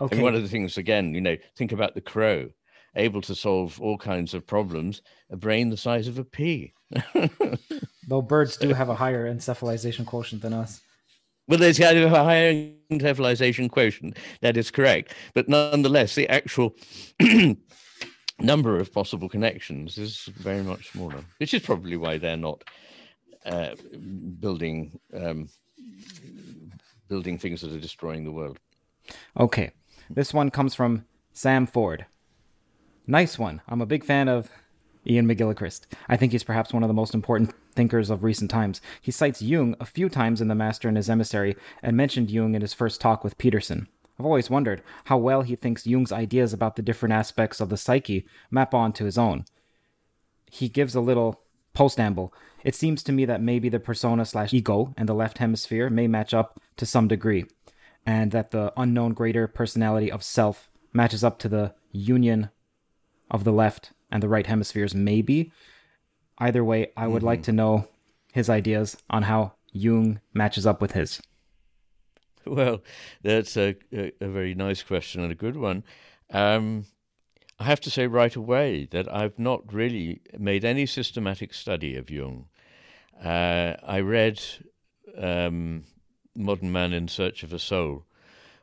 Okay. 0.00 0.16
And 0.16 0.22
one 0.22 0.34
of 0.34 0.42
the 0.42 0.48
things, 0.48 0.78
again, 0.78 1.14
you 1.14 1.20
know, 1.20 1.36
think 1.56 1.72
about 1.72 1.94
the 1.94 2.00
crow, 2.00 2.48
able 2.96 3.20
to 3.22 3.34
solve 3.34 3.80
all 3.80 3.98
kinds 3.98 4.34
of 4.34 4.46
problems, 4.46 5.02
a 5.30 5.36
brain 5.36 5.70
the 5.70 5.76
size 5.76 6.08
of 6.08 6.18
a 6.18 6.24
pea. 6.24 6.72
Though 8.08 8.22
birds 8.22 8.56
do 8.56 8.74
have 8.74 8.88
a 8.88 8.94
higher 8.94 9.32
encephalization 9.32 10.04
quotient 10.04 10.42
than 10.42 10.52
us. 10.52 10.80
Well, 11.48 11.58
there's 11.58 11.80
a 11.80 12.08
higher 12.08 12.70
encephalization 12.90 13.70
quotient. 13.70 14.16
That 14.40 14.56
is 14.56 14.70
correct. 14.70 15.14
But 15.34 15.48
nonetheless, 15.48 16.14
the 16.14 16.28
actual 16.28 16.76
number 18.38 18.78
of 18.78 18.92
possible 18.92 19.28
connections 19.28 19.98
is 19.98 20.28
very 20.36 20.62
much 20.62 20.92
smaller, 20.92 21.24
which 21.38 21.54
is 21.54 21.62
probably 21.62 21.96
why 21.96 22.18
they're 22.18 22.36
not 22.36 22.62
uh, 23.44 23.74
building 24.38 24.98
um, 25.14 25.48
building 27.08 27.38
things 27.38 27.60
that 27.60 27.72
are 27.72 27.80
destroying 27.80 28.24
the 28.24 28.32
world. 28.32 28.58
Okay, 29.38 29.72
this 30.08 30.32
one 30.32 30.50
comes 30.50 30.74
from 30.74 31.04
Sam 31.32 31.66
Ford. 31.66 32.06
Nice 33.06 33.38
one. 33.38 33.60
I'm 33.68 33.80
a 33.80 33.86
big 33.86 34.04
fan 34.04 34.28
of 34.28 34.50
Iain 35.08 35.26
McGilchrist. 35.26 35.86
I 36.08 36.16
think 36.16 36.30
he's 36.30 36.44
perhaps 36.44 36.72
one 36.72 36.84
of 36.84 36.88
the 36.88 36.94
most 36.94 37.14
important 37.14 37.52
thinkers 37.74 38.10
of 38.10 38.22
recent 38.22 38.50
times. 38.50 38.80
He 39.00 39.10
cites 39.10 39.42
Jung 39.42 39.74
a 39.80 39.86
few 39.86 40.08
times 40.08 40.40
in 40.40 40.46
The 40.46 40.54
Master 40.54 40.86
and 40.86 40.96
His 40.96 41.10
Emissary 41.10 41.56
and 41.82 41.96
mentioned 41.96 42.30
Jung 42.30 42.54
in 42.54 42.62
his 42.62 42.72
first 42.72 43.00
talk 43.00 43.24
with 43.24 43.38
Peterson. 43.38 43.88
I've 44.18 44.26
always 44.26 44.50
wondered 44.50 44.82
how 45.06 45.18
well 45.18 45.42
he 45.42 45.56
thinks 45.56 45.86
Jung's 45.86 46.12
ideas 46.12 46.52
about 46.52 46.76
the 46.76 46.82
different 46.82 47.12
aspects 47.12 47.60
of 47.60 47.70
the 47.70 47.76
psyche 47.76 48.24
map 48.52 48.72
onto 48.72 49.04
his 49.04 49.18
own. 49.18 49.46
He 50.48 50.68
gives 50.68 50.94
a 50.94 51.00
little 51.00 51.40
postamble. 51.74 52.30
It 52.62 52.76
seems 52.76 53.02
to 53.04 53.12
me 53.12 53.24
that 53.24 53.42
maybe 53.42 53.68
the 53.68 53.80
persona 53.80 54.24
slash 54.24 54.52
ego 54.52 54.94
and 54.96 55.08
the 55.08 55.14
left 55.14 55.38
hemisphere 55.38 55.90
may 55.90 56.06
match 56.06 56.32
up 56.32 56.60
to 56.76 56.86
some 56.86 57.08
degree, 57.08 57.46
and 58.06 58.30
that 58.30 58.52
the 58.52 58.72
unknown 58.76 59.14
greater 59.14 59.48
personality 59.48 60.12
of 60.12 60.22
self 60.22 60.70
matches 60.92 61.24
up 61.24 61.40
to 61.40 61.48
the 61.48 61.74
union 61.90 62.50
of 63.32 63.42
the 63.42 63.52
left 63.52 63.92
and 64.12 64.22
the 64.22 64.28
right 64.28 64.46
hemispheres, 64.46 64.94
maybe. 64.94 65.50
Either 66.38 66.62
way, 66.62 66.92
I 66.96 67.08
would 67.08 67.18
mm-hmm. 67.18 67.26
like 67.26 67.42
to 67.44 67.52
know 67.52 67.88
his 68.32 68.48
ideas 68.48 68.96
on 69.10 69.24
how 69.24 69.54
Jung 69.72 70.20
matches 70.32 70.66
up 70.66 70.80
with 70.80 70.92
his. 70.92 71.20
Well, 72.44 72.82
that's 73.22 73.56
a, 73.56 73.76
a, 73.92 74.12
a 74.20 74.28
very 74.28 74.54
nice 74.54 74.82
question 74.82 75.22
and 75.22 75.32
a 75.32 75.36
good 75.36 75.56
one. 75.56 75.84
Um, 76.30 76.86
I 77.58 77.64
have 77.64 77.80
to 77.82 77.90
say 77.90 78.06
right 78.06 78.34
away 78.34 78.88
that 78.90 79.12
I've 79.12 79.38
not 79.38 79.72
really 79.72 80.20
made 80.38 80.64
any 80.64 80.86
systematic 80.86 81.54
study 81.54 81.96
of 81.96 82.10
Jung. 82.10 82.46
Uh, 83.22 83.74
I 83.84 84.00
read 84.00 84.42
um, 85.16 85.84
Modern 86.34 86.72
Man 86.72 86.92
in 86.92 87.06
Search 87.08 87.44
of 87.44 87.52
a 87.52 87.58
Soul 87.58 88.04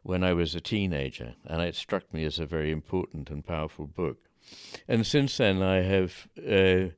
when 0.04 0.24
I 0.24 0.34
was 0.34 0.56
a 0.56 0.62
teenager, 0.62 1.36
and 1.46 1.62
it 1.62 1.76
struck 1.76 2.14
me 2.14 2.26
as 2.26 2.40
a 2.40 2.46
very 2.46 2.72
important 2.72 3.30
and 3.30 3.46
powerful 3.46 3.88
book. 3.88 4.29
And 4.88 5.06
since 5.06 5.38
then, 5.38 5.62
I 5.62 5.78
have 5.82 6.28
uh, 6.38 6.90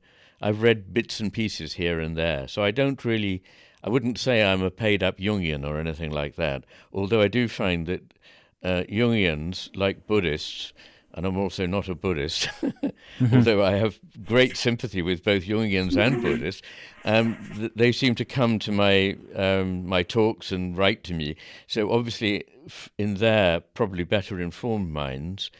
I've 0.42 0.60
read 0.60 0.92
bits 0.92 1.20
and 1.20 1.32
pieces 1.32 1.74
here 1.74 2.00
and 2.00 2.16
there. 2.16 2.48
So 2.48 2.64
I 2.64 2.72
don't 2.72 3.04
really, 3.04 3.42
I 3.84 3.88
wouldn't 3.88 4.18
say 4.18 4.42
I'm 4.42 4.62
a 4.62 4.70
paid 4.70 5.02
up 5.02 5.18
Jungian 5.18 5.64
or 5.64 5.78
anything 5.78 6.10
like 6.10 6.34
that. 6.36 6.64
Although 6.92 7.22
I 7.22 7.28
do 7.28 7.46
find 7.46 7.86
that 7.86 8.14
uh, 8.62 8.82
Jungians, 8.88 9.70
like 9.76 10.06
Buddhists, 10.06 10.72
and 11.14 11.26
I'm 11.26 11.36
also 11.36 11.66
not 11.66 11.88
a 11.88 11.94
Buddhist, 11.94 12.48
mm-hmm. 12.62 13.36
although 13.36 13.62
I 13.62 13.72
have 13.72 13.98
great 14.24 14.56
sympathy 14.56 15.02
with 15.02 15.22
both 15.22 15.44
Jungians 15.44 15.96
and 15.96 16.22
Buddhists. 16.22 16.62
Um, 17.04 17.36
th- 17.54 17.72
they 17.76 17.92
seem 17.92 18.14
to 18.16 18.24
come 18.24 18.58
to 18.60 18.72
my 18.72 19.16
um, 19.36 19.86
my 19.86 20.02
talks 20.02 20.52
and 20.52 20.76
write 20.76 21.04
to 21.04 21.14
me. 21.14 21.36
So 21.66 21.92
obviously, 21.92 22.44
f- 22.66 22.88
in 22.96 23.14
their 23.14 23.60
probably 23.60 24.04
better 24.04 24.40
informed 24.40 24.90
minds, 24.90 25.50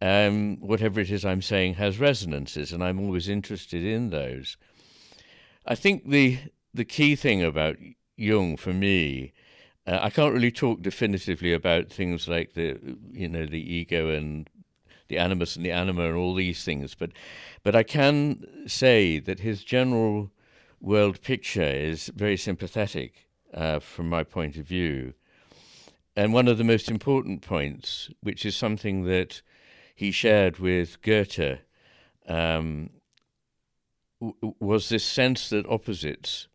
um, 0.00 0.58
whatever 0.60 1.00
it 1.00 1.10
is 1.10 1.24
I'm 1.24 1.42
saying 1.42 1.74
has 1.74 1.98
resonances, 1.98 2.72
and 2.72 2.82
I'm 2.82 3.00
always 3.00 3.28
interested 3.28 3.84
in 3.84 4.10
those. 4.10 4.56
I 5.64 5.74
think 5.74 6.08
the 6.08 6.38
the 6.74 6.84
key 6.84 7.16
thing 7.16 7.42
about 7.42 7.76
Jung 8.16 8.56
for 8.56 8.72
me, 8.72 9.32
uh, 9.86 9.98
I 10.02 10.10
can't 10.10 10.34
really 10.34 10.52
talk 10.52 10.82
definitively 10.82 11.52
about 11.52 11.88
things 11.88 12.28
like 12.28 12.54
the 12.54 12.78
you 13.12 13.28
know 13.28 13.46
the 13.46 13.74
ego 13.74 14.10
and 14.10 14.48
the 15.08 15.18
animus 15.18 15.56
and 15.56 15.64
the 15.64 15.70
anima 15.70 16.06
and 16.06 16.16
all 16.16 16.34
these 16.34 16.64
things, 16.64 16.94
but 16.94 17.12
but 17.62 17.74
I 17.74 17.82
can 17.82 18.66
say 18.66 19.18
that 19.20 19.40
his 19.40 19.64
general 19.64 20.30
world 20.80 21.22
picture 21.22 21.62
is 21.62 22.10
very 22.14 22.36
sympathetic 22.36 23.28
uh, 23.54 23.78
from 23.78 24.08
my 24.08 24.22
point 24.22 24.56
of 24.56 24.66
view. 24.66 25.14
And 26.14 26.32
one 26.32 26.48
of 26.48 26.58
the 26.58 26.64
most 26.64 26.90
important 26.90 27.42
points, 27.42 28.10
which 28.22 28.46
is 28.46 28.56
something 28.56 29.04
that 29.04 29.42
he 29.96 30.12
shared 30.12 30.58
with 30.58 31.00
Goethe 31.00 31.58
um, 32.28 32.90
w- 34.20 34.54
was 34.60 34.88
this 34.88 35.04
sense 35.04 35.48
that 35.48 35.66
opposites 35.66 36.48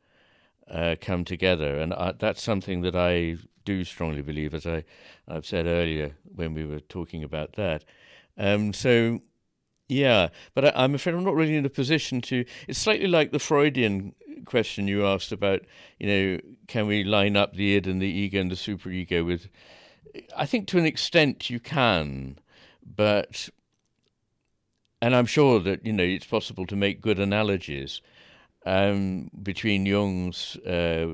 uh, 0.70 0.96
come 1.02 1.26
together, 1.26 1.80
and 1.80 1.94
I, 1.94 2.14
that's 2.18 2.42
something 2.42 2.82
that 2.82 2.96
I 2.96 3.38
do 3.66 3.84
strongly 3.84 4.22
believe, 4.22 4.54
as 4.54 4.66
I 4.66 4.86
I've 5.28 5.46
said 5.46 5.66
earlier 5.66 6.16
when 6.24 6.54
we 6.54 6.66
were 6.66 6.80
talking 6.80 7.24
about 7.24 7.54
that. 7.54 7.84
Um, 8.38 8.72
so. 8.74 9.20
Yeah, 9.90 10.30
but 10.54 10.74
I, 10.74 10.86
am 10.86 10.96
afraid 10.96 11.16
I'm 11.16 11.26
not 11.26 11.36
really 11.36 11.58
in 11.58 11.66
a 11.66 11.70
position 11.70 12.22
to. 12.22 12.46
It's 12.66 12.80
slightly 12.80 13.08
like 13.08 13.34
the 13.34 13.40
Freudian 13.40 14.16
question 14.46 14.88
you 14.88 15.06
asked 15.06 15.34
about, 15.34 15.64
you 16.00 16.08
know, 16.08 16.40
can 16.68 16.88
we 16.88 17.04
line 17.04 17.36
up 17.36 17.56
the 17.56 17.76
id 17.76 17.88
and 17.88 18.02
the 18.02 18.08
ego 18.08 18.40
and 18.40 18.50
the 18.50 18.56
superego 18.56 19.26
with. 19.26 19.50
I 20.36 20.46
think 20.46 20.68
to 20.68 20.78
an 20.78 20.86
extent 20.86 21.50
you 21.50 21.60
can, 21.60 22.40
but 22.84 23.50
and 25.02 25.16
I'm 25.16 25.26
sure 25.26 25.60
that 25.60 25.86
you 25.86 25.94
know 25.94 26.04
it's 26.04 26.26
possible 26.26 26.66
to 26.68 26.76
make 26.76 27.02
good 27.02 27.20
analogies 27.20 28.02
um, 28.66 29.30
between 29.42 29.86
Jung's 29.86 30.56
uh, 30.58 31.08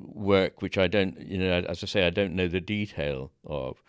work, 0.00 0.62
which 0.62 0.78
I 0.78 0.86
don't, 0.86 1.18
you 1.20 1.38
know, 1.38 1.64
as 1.68 1.82
I 1.82 1.86
say, 1.86 2.06
I 2.06 2.10
don't 2.10 2.34
know 2.34 2.48
the 2.48 2.60
detail 2.60 3.32
of. 3.44 3.82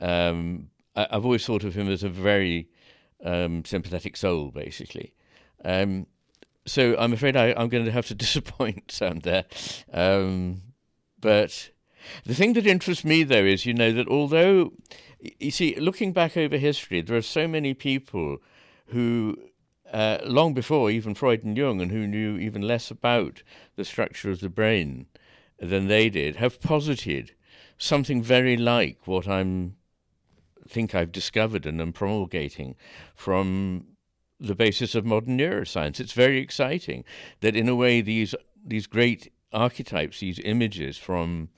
Um, 0.00 0.70
I, 0.96 1.06
have 1.10 1.24
always 1.24 1.44
thought 1.44 1.64
of 1.64 1.74
him 1.74 1.88
as 1.88 2.02
a 2.02 2.08
very 2.08 2.68
um, 3.24 3.64
sympathetic 3.64 4.16
soul, 4.16 4.50
basically. 4.50 5.12
Um, 5.64 6.06
so 6.66 6.96
I'm 6.98 7.12
afraid 7.12 7.36
I, 7.36 7.48
am 7.48 7.68
going 7.68 7.84
to 7.84 7.92
have 7.92 8.06
to 8.06 8.14
disappoint 8.26 8.90
Sam 8.90 9.20
there. 9.20 9.44
Um, 9.92 10.62
but 11.20 11.70
the 12.24 12.34
thing 12.34 12.54
that 12.54 12.66
interests 12.66 13.04
me, 13.04 13.22
though, 13.22 13.44
is 13.44 13.66
you 13.66 13.74
know 13.74 13.92
that 13.92 14.08
although 14.08 14.72
you 15.38 15.50
see, 15.50 15.74
looking 15.76 16.12
back 16.12 16.36
over 16.36 16.56
history, 16.56 17.00
there 17.00 17.16
are 17.16 17.22
so 17.22 17.46
many 17.48 17.74
people 17.74 18.38
who 18.86 19.36
uh, 19.92 20.18
long 20.24 20.54
before 20.54 20.90
even 20.90 21.14
Freud 21.14 21.44
and 21.44 21.56
Jung, 21.56 21.80
and 21.80 21.90
who 21.90 22.06
knew 22.06 22.36
even 22.38 22.62
less 22.62 22.90
about 22.90 23.42
the 23.76 23.84
structure 23.84 24.30
of 24.30 24.40
the 24.40 24.48
brain 24.48 25.06
than 25.58 25.86
they 25.86 26.10
did, 26.10 26.36
have 26.36 26.60
posited 26.60 27.32
something 27.78 28.22
very 28.22 28.56
like 28.56 29.06
what 29.06 29.28
I'm 29.28 29.76
think 30.66 30.94
I've 30.94 31.12
discovered 31.12 31.66
and 31.66 31.80
am 31.80 31.92
promulgating 31.92 32.74
from 33.14 33.86
the 34.40 34.54
basis 34.54 34.94
of 34.94 35.04
modern 35.04 35.38
neuroscience. 35.38 36.00
It's 36.00 36.12
very 36.12 36.38
exciting 36.38 37.04
that, 37.40 37.54
in 37.54 37.68
a 37.68 37.76
way, 37.76 38.00
these 38.00 38.34
these 38.66 38.86
great 38.86 39.32
archetypes, 39.52 40.20
these 40.20 40.40
images 40.40 40.96
from 40.96 41.50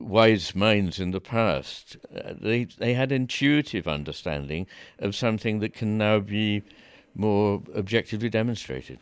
wise 0.00 0.54
minds 0.54 0.98
in 0.98 1.10
the 1.10 1.20
past, 1.20 1.96
uh, 2.14 2.32
they 2.40 2.64
they 2.64 2.94
had 2.94 3.12
intuitive 3.12 3.86
understanding 3.86 4.66
of 4.98 5.14
something 5.14 5.60
that 5.60 5.74
can 5.74 5.98
now 5.98 6.18
be 6.18 6.62
more 7.14 7.62
objectively 7.76 8.28
demonstrated. 8.28 8.98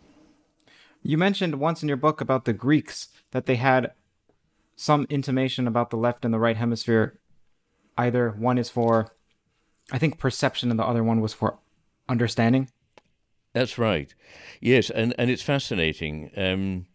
You 1.02 1.16
mentioned 1.16 1.60
once 1.60 1.82
in 1.82 1.88
your 1.88 1.96
book 1.96 2.20
about 2.20 2.44
the 2.44 2.52
Greeks 2.52 3.08
that 3.30 3.46
they 3.46 3.56
had 3.56 3.92
some 4.74 5.06
intimation 5.08 5.66
about 5.66 5.90
the 5.90 5.96
left 5.96 6.24
and 6.24 6.34
the 6.34 6.38
right 6.38 6.56
hemisphere. 6.56 7.18
Either 7.96 8.30
one 8.30 8.58
is 8.58 8.70
for, 8.70 9.14
I 9.90 9.98
think, 9.98 10.18
perception, 10.18 10.70
and 10.70 10.78
the 10.78 10.84
other 10.84 11.02
one 11.02 11.20
was 11.20 11.34
for 11.34 11.58
understanding. 12.08 12.70
That's 13.52 13.78
right. 13.78 14.14
Yes, 14.60 14.90
and, 14.90 15.14
and 15.18 15.30
it's 15.30 15.42
fascinating 15.42 16.30
um, 16.36 16.86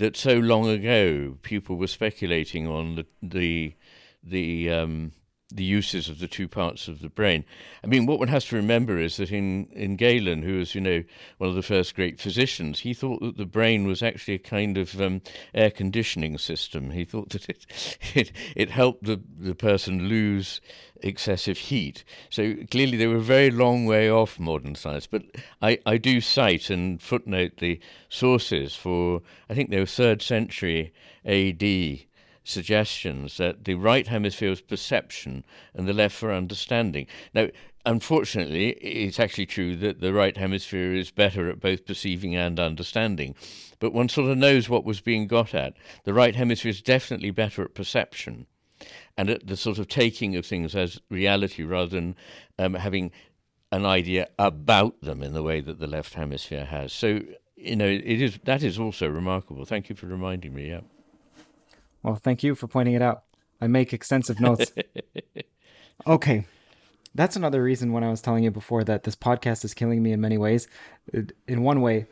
that 0.00 0.16
so 0.16 0.34
long 0.34 0.66
ago 0.66 1.36
people 1.42 1.76
were 1.76 1.86
speculating 1.86 2.66
on 2.66 2.96
the 2.96 3.06
the 3.22 3.74
the 4.22 4.70
um, 4.70 5.12
the 5.50 5.64
uses 5.64 6.08
of 6.08 6.18
the 6.18 6.28
two 6.28 6.48
parts 6.48 6.88
of 6.88 7.00
the 7.00 7.08
brain. 7.08 7.44
I 7.82 7.86
mean, 7.86 8.06
what 8.06 8.18
one 8.18 8.28
has 8.28 8.44
to 8.46 8.56
remember 8.56 8.98
is 8.98 9.16
that 9.16 9.32
in, 9.32 9.66
in 9.72 9.96
Galen, 9.96 10.42
who 10.42 10.58
was, 10.58 10.74
you 10.74 10.80
know, 10.80 11.02
one 11.38 11.50
of 11.50 11.56
the 11.56 11.62
first 11.62 11.94
great 11.94 12.20
physicians, 12.20 12.80
he 12.80 12.94
thought 12.94 13.20
that 13.20 13.36
the 13.36 13.46
brain 13.46 13.86
was 13.86 14.02
actually 14.02 14.34
a 14.34 14.38
kind 14.38 14.78
of 14.78 15.00
um, 15.00 15.22
air 15.54 15.70
conditioning 15.70 16.38
system. 16.38 16.90
He 16.90 17.04
thought 17.04 17.30
that 17.30 17.48
it, 17.48 17.66
it, 18.14 18.32
it 18.54 18.70
helped 18.70 19.04
the, 19.04 19.20
the 19.38 19.54
person 19.54 20.08
lose 20.08 20.60
excessive 21.02 21.58
heat. 21.58 22.04
So 22.28 22.54
clearly 22.70 22.96
they 22.96 23.06
were 23.06 23.16
a 23.16 23.20
very 23.20 23.50
long 23.50 23.86
way 23.86 24.10
off 24.10 24.38
modern 24.38 24.74
science. 24.74 25.06
But 25.06 25.22
I, 25.62 25.78
I 25.86 25.96
do 25.96 26.20
cite 26.20 26.70
and 26.70 27.00
footnote 27.00 27.58
the 27.58 27.80
sources 28.08 28.74
for, 28.74 29.22
I 29.48 29.54
think 29.54 29.70
they 29.70 29.80
were 29.80 29.86
third 29.86 30.22
century 30.22 30.92
AD 31.24 31.62
suggestions 32.44 33.36
that 33.36 33.64
the 33.64 33.74
right 33.74 34.06
hemisphere 34.06 34.50
was 34.50 34.60
perception 34.60 35.44
and 35.74 35.86
the 35.86 35.92
left 35.92 36.16
for 36.16 36.32
understanding. 36.32 37.06
Now, 37.34 37.48
unfortunately, 37.86 38.70
it's 38.70 39.20
actually 39.20 39.46
true 39.46 39.76
that 39.76 40.00
the 40.00 40.12
right 40.12 40.36
hemisphere 40.36 40.94
is 40.94 41.10
better 41.10 41.48
at 41.48 41.60
both 41.60 41.86
perceiving 41.86 42.34
and 42.34 42.58
understanding. 42.58 43.34
But 43.78 43.92
one 43.92 44.08
sort 44.08 44.30
of 44.30 44.38
knows 44.38 44.68
what 44.68 44.84
was 44.84 45.00
being 45.00 45.26
got 45.26 45.54
at. 45.54 45.74
The 46.04 46.14
right 46.14 46.34
hemisphere 46.34 46.70
is 46.70 46.82
definitely 46.82 47.30
better 47.30 47.62
at 47.62 47.74
perception 47.74 48.46
and 49.16 49.30
at 49.30 49.46
the 49.46 49.56
sort 49.56 49.78
of 49.78 49.88
taking 49.88 50.36
of 50.36 50.46
things 50.46 50.74
as 50.74 51.00
reality 51.10 51.62
rather 51.62 51.90
than 51.90 52.16
um, 52.58 52.74
having 52.74 53.12
an 53.72 53.86
idea 53.86 54.28
about 54.38 55.00
them 55.00 55.22
in 55.22 55.32
the 55.32 55.42
way 55.42 55.60
that 55.60 55.78
the 55.78 55.86
left 55.86 56.14
hemisphere 56.14 56.64
has. 56.64 56.92
So, 56.92 57.20
you 57.56 57.76
know, 57.76 57.86
it 57.86 58.20
is 58.22 58.38
that 58.44 58.62
is 58.62 58.78
also 58.78 59.06
remarkable. 59.08 59.64
Thank 59.64 59.88
you 59.88 59.94
for 59.94 60.06
reminding 60.06 60.54
me. 60.54 60.68
Yeah. 60.68 60.80
Well, 62.02 62.16
thank 62.16 62.42
you 62.42 62.54
for 62.54 62.66
pointing 62.66 62.94
it 62.94 63.02
out. 63.02 63.24
I 63.60 63.66
make 63.66 63.92
extensive 63.92 64.40
notes. 64.40 64.72
okay. 66.06 66.46
That's 67.14 67.36
another 67.36 67.62
reason 67.62 67.92
when 67.92 68.04
I 68.04 68.10
was 68.10 68.22
telling 68.22 68.44
you 68.44 68.50
before 68.50 68.84
that 68.84 69.02
this 69.02 69.16
podcast 69.16 69.64
is 69.64 69.74
killing 69.74 70.02
me 70.02 70.12
in 70.12 70.20
many 70.20 70.38
ways. 70.38 70.68
In 71.48 71.62
one 71.62 71.80
way, 71.80 72.06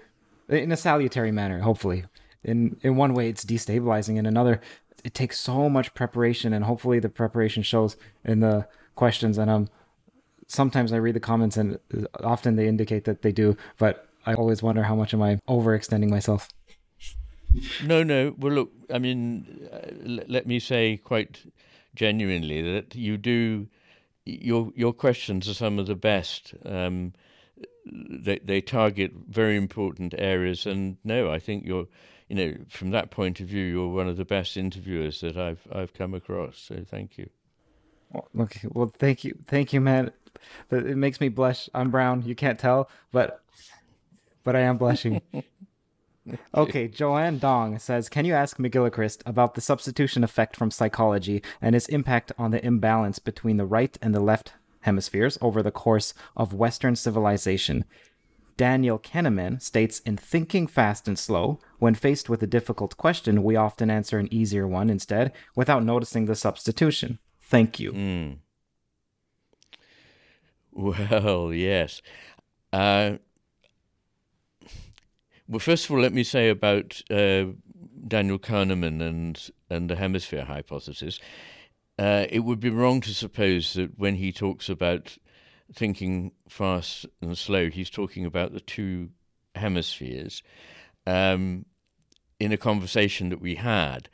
in 0.49 0.73
a 0.73 0.76
salutary 0.76 1.31
manner, 1.31 1.60
hopefully. 1.60 2.05
In 2.44 2.78
in 2.83 2.97
one 2.97 3.15
way 3.15 3.28
it's 3.28 3.44
destabilizing, 3.44 4.17
in 4.17 4.26
another 4.26 4.60
it 5.05 5.15
takes 5.15 5.39
so 5.39 5.68
much 5.68 5.94
preparation 5.94 6.52
and 6.52 6.65
hopefully 6.65 6.99
the 6.99 7.08
preparation 7.08 7.62
shows 7.62 7.97
in 8.25 8.41
the 8.41 8.67
questions 8.97 9.39
and 9.39 9.49
um 9.49 9.68
sometimes 10.49 10.92
I 10.92 10.97
read 10.97 11.15
the 11.15 11.20
comments 11.20 11.57
and 11.57 11.78
often 12.25 12.57
they 12.57 12.67
indicate 12.67 13.05
that 13.05 13.23
they 13.23 13.33
do, 13.33 13.57
but 13.78 14.08
I 14.26 14.34
always 14.34 14.62
wonder 14.62 14.83
how 14.83 14.97
much 14.97 15.15
am 15.15 15.23
I 15.23 15.36
overextending 15.49 16.10
myself. 16.10 16.49
No, 17.85 18.03
no. 18.03 18.35
Well, 18.39 18.53
look, 18.53 18.73
I 18.93 18.99
mean, 18.99 19.69
uh, 19.73 20.23
let 20.28 20.47
me 20.47 20.59
say 20.59 20.97
quite 20.97 21.45
genuinely 21.95 22.62
that 22.62 22.95
you 22.95 23.17
do 23.17 23.69
your 24.25 24.73
your 24.75 24.93
questions 24.93 25.49
are 25.49 25.55
some 25.55 25.78
of 25.78 25.87
the 25.87 25.95
best. 25.95 26.55
Um, 26.65 27.12
they 27.87 28.39
they 28.39 28.61
target 28.61 29.12
very 29.28 29.57
important 29.57 30.15
areas, 30.19 30.67
and 30.67 30.97
no, 31.05 31.31
I 31.31 31.39
think 31.39 31.65
you're, 31.65 31.87
you 32.28 32.37
know, 32.37 32.55
from 32.69 32.91
that 32.91 33.11
point 33.11 33.41
of 33.41 33.47
view, 33.47 33.65
you're 33.65 33.89
one 33.89 34.09
of 34.09 34.17
the 34.17 34.25
best 34.25 34.57
interviewers 34.57 35.20
that 35.20 35.37
I've 35.37 35.67
I've 35.73 35.95
come 35.95 36.15
across. 36.15 36.59
So 36.59 36.85
thank 36.87 37.19
you. 37.19 37.31
Well, 38.12 38.28
okay. 38.41 38.69
Well, 38.70 38.93
thank 38.99 39.25
you, 39.25 39.37
thank 39.47 39.73
you, 39.73 39.81
man. 39.81 40.12
It 40.70 40.97
makes 40.97 41.20
me 41.20 41.28
blush. 41.28 41.69
I'm 41.75 41.91
brown. 41.91 42.23
You 42.23 42.35
can't 42.35 42.59
tell, 42.59 42.91
but 43.12 43.43
but 44.45 44.57
I 44.57 44.61
am 44.61 44.78
blushing. 44.78 45.20
okay, 46.55 46.89
Joanne 46.89 47.39
Dong 47.39 47.78
says, 47.78 48.08
Can 48.08 48.24
you 48.24 48.34
ask 48.34 48.58
McGilchrist 48.58 49.23
about 49.26 49.55
the 49.55 49.60
substitution 49.60 50.24
effect 50.24 50.57
from 50.57 50.70
psychology 50.70 51.42
and 51.60 51.74
its 51.74 51.89
impact 51.89 52.32
on 52.39 52.50
the 52.50 52.65
imbalance 52.65 53.18
between 53.18 53.57
the 53.57 53.66
right 53.66 53.97
and 54.02 54.15
the 54.15 54.20
left 54.20 54.52
hemispheres 54.81 55.39
over 55.40 55.62
the 55.62 55.70
course 55.70 56.15
of 56.36 56.55
Western 56.55 56.97
civilization? 56.97 57.84
Daniel 58.57 58.98
Kahneman 58.98 59.62
states 59.62 60.00
in 60.00 60.16
Thinking 60.16 60.66
Fast 60.66 61.07
and 61.07 61.18
Slow, 61.18 61.60
when 61.78 61.94
faced 61.94 62.28
with 62.28 62.42
a 62.42 62.47
difficult 62.47 62.97
question, 62.97 63.44
we 63.44 63.55
often 63.55 63.89
answer 63.89 64.18
an 64.18 64.28
easier 64.34 64.66
one 64.66 64.90
instead 64.90 65.32
without 65.55 65.84
noticing 65.84 66.26
the 66.26 66.34
substitution. 66.34 67.20
Thank 67.40 67.78
you. 67.78 67.92
Mm. 67.92 68.39
Well, 70.73 71.52
yes. 71.55 72.02
Uh, 72.73 73.18
well, 75.49 75.59
first 75.59 75.86
of 75.86 75.91
all, 75.91 76.01
let 76.01 76.12
me 76.12 76.23
say 76.23 76.51
about 76.51 77.01
uh, 77.10 77.47
Daniel 78.07 78.39
Kahneman 78.39 79.01
and 79.01 79.51
and 79.70 79.89
the 79.91 79.97
hemisphere 79.97 80.44
hypothesis. 80.44 81.18
Uh, 81.99 82.27
it 82.31 82.41
would 82.41 82.60
be 82.60 82.70
wrong 82.70 83.01
to 83.01 83.12
suppose 83.12 83.73
that 83.73 83.99
when 83.99 84.15
he 84.15 84.31
talks 84.31 84.68
about 84.68 85.18
thinking 85.73 86.33
fast 86.49 87.07
and 87.20 87.36
slow, 87.36 87.68
he's 87.68 87.91
talking 87.91 88.25
about 88.25 88.52
the 88.52 88.60
two 88.60 89.10
hemispheres. 89.55 90.43
Um, 91.07 91.65
in 92.39 92.52
a 92.52 92.57
conversation 92.57 93.31
that 93.31 93.41
we 93.41 93.57
had, 93.57 94.09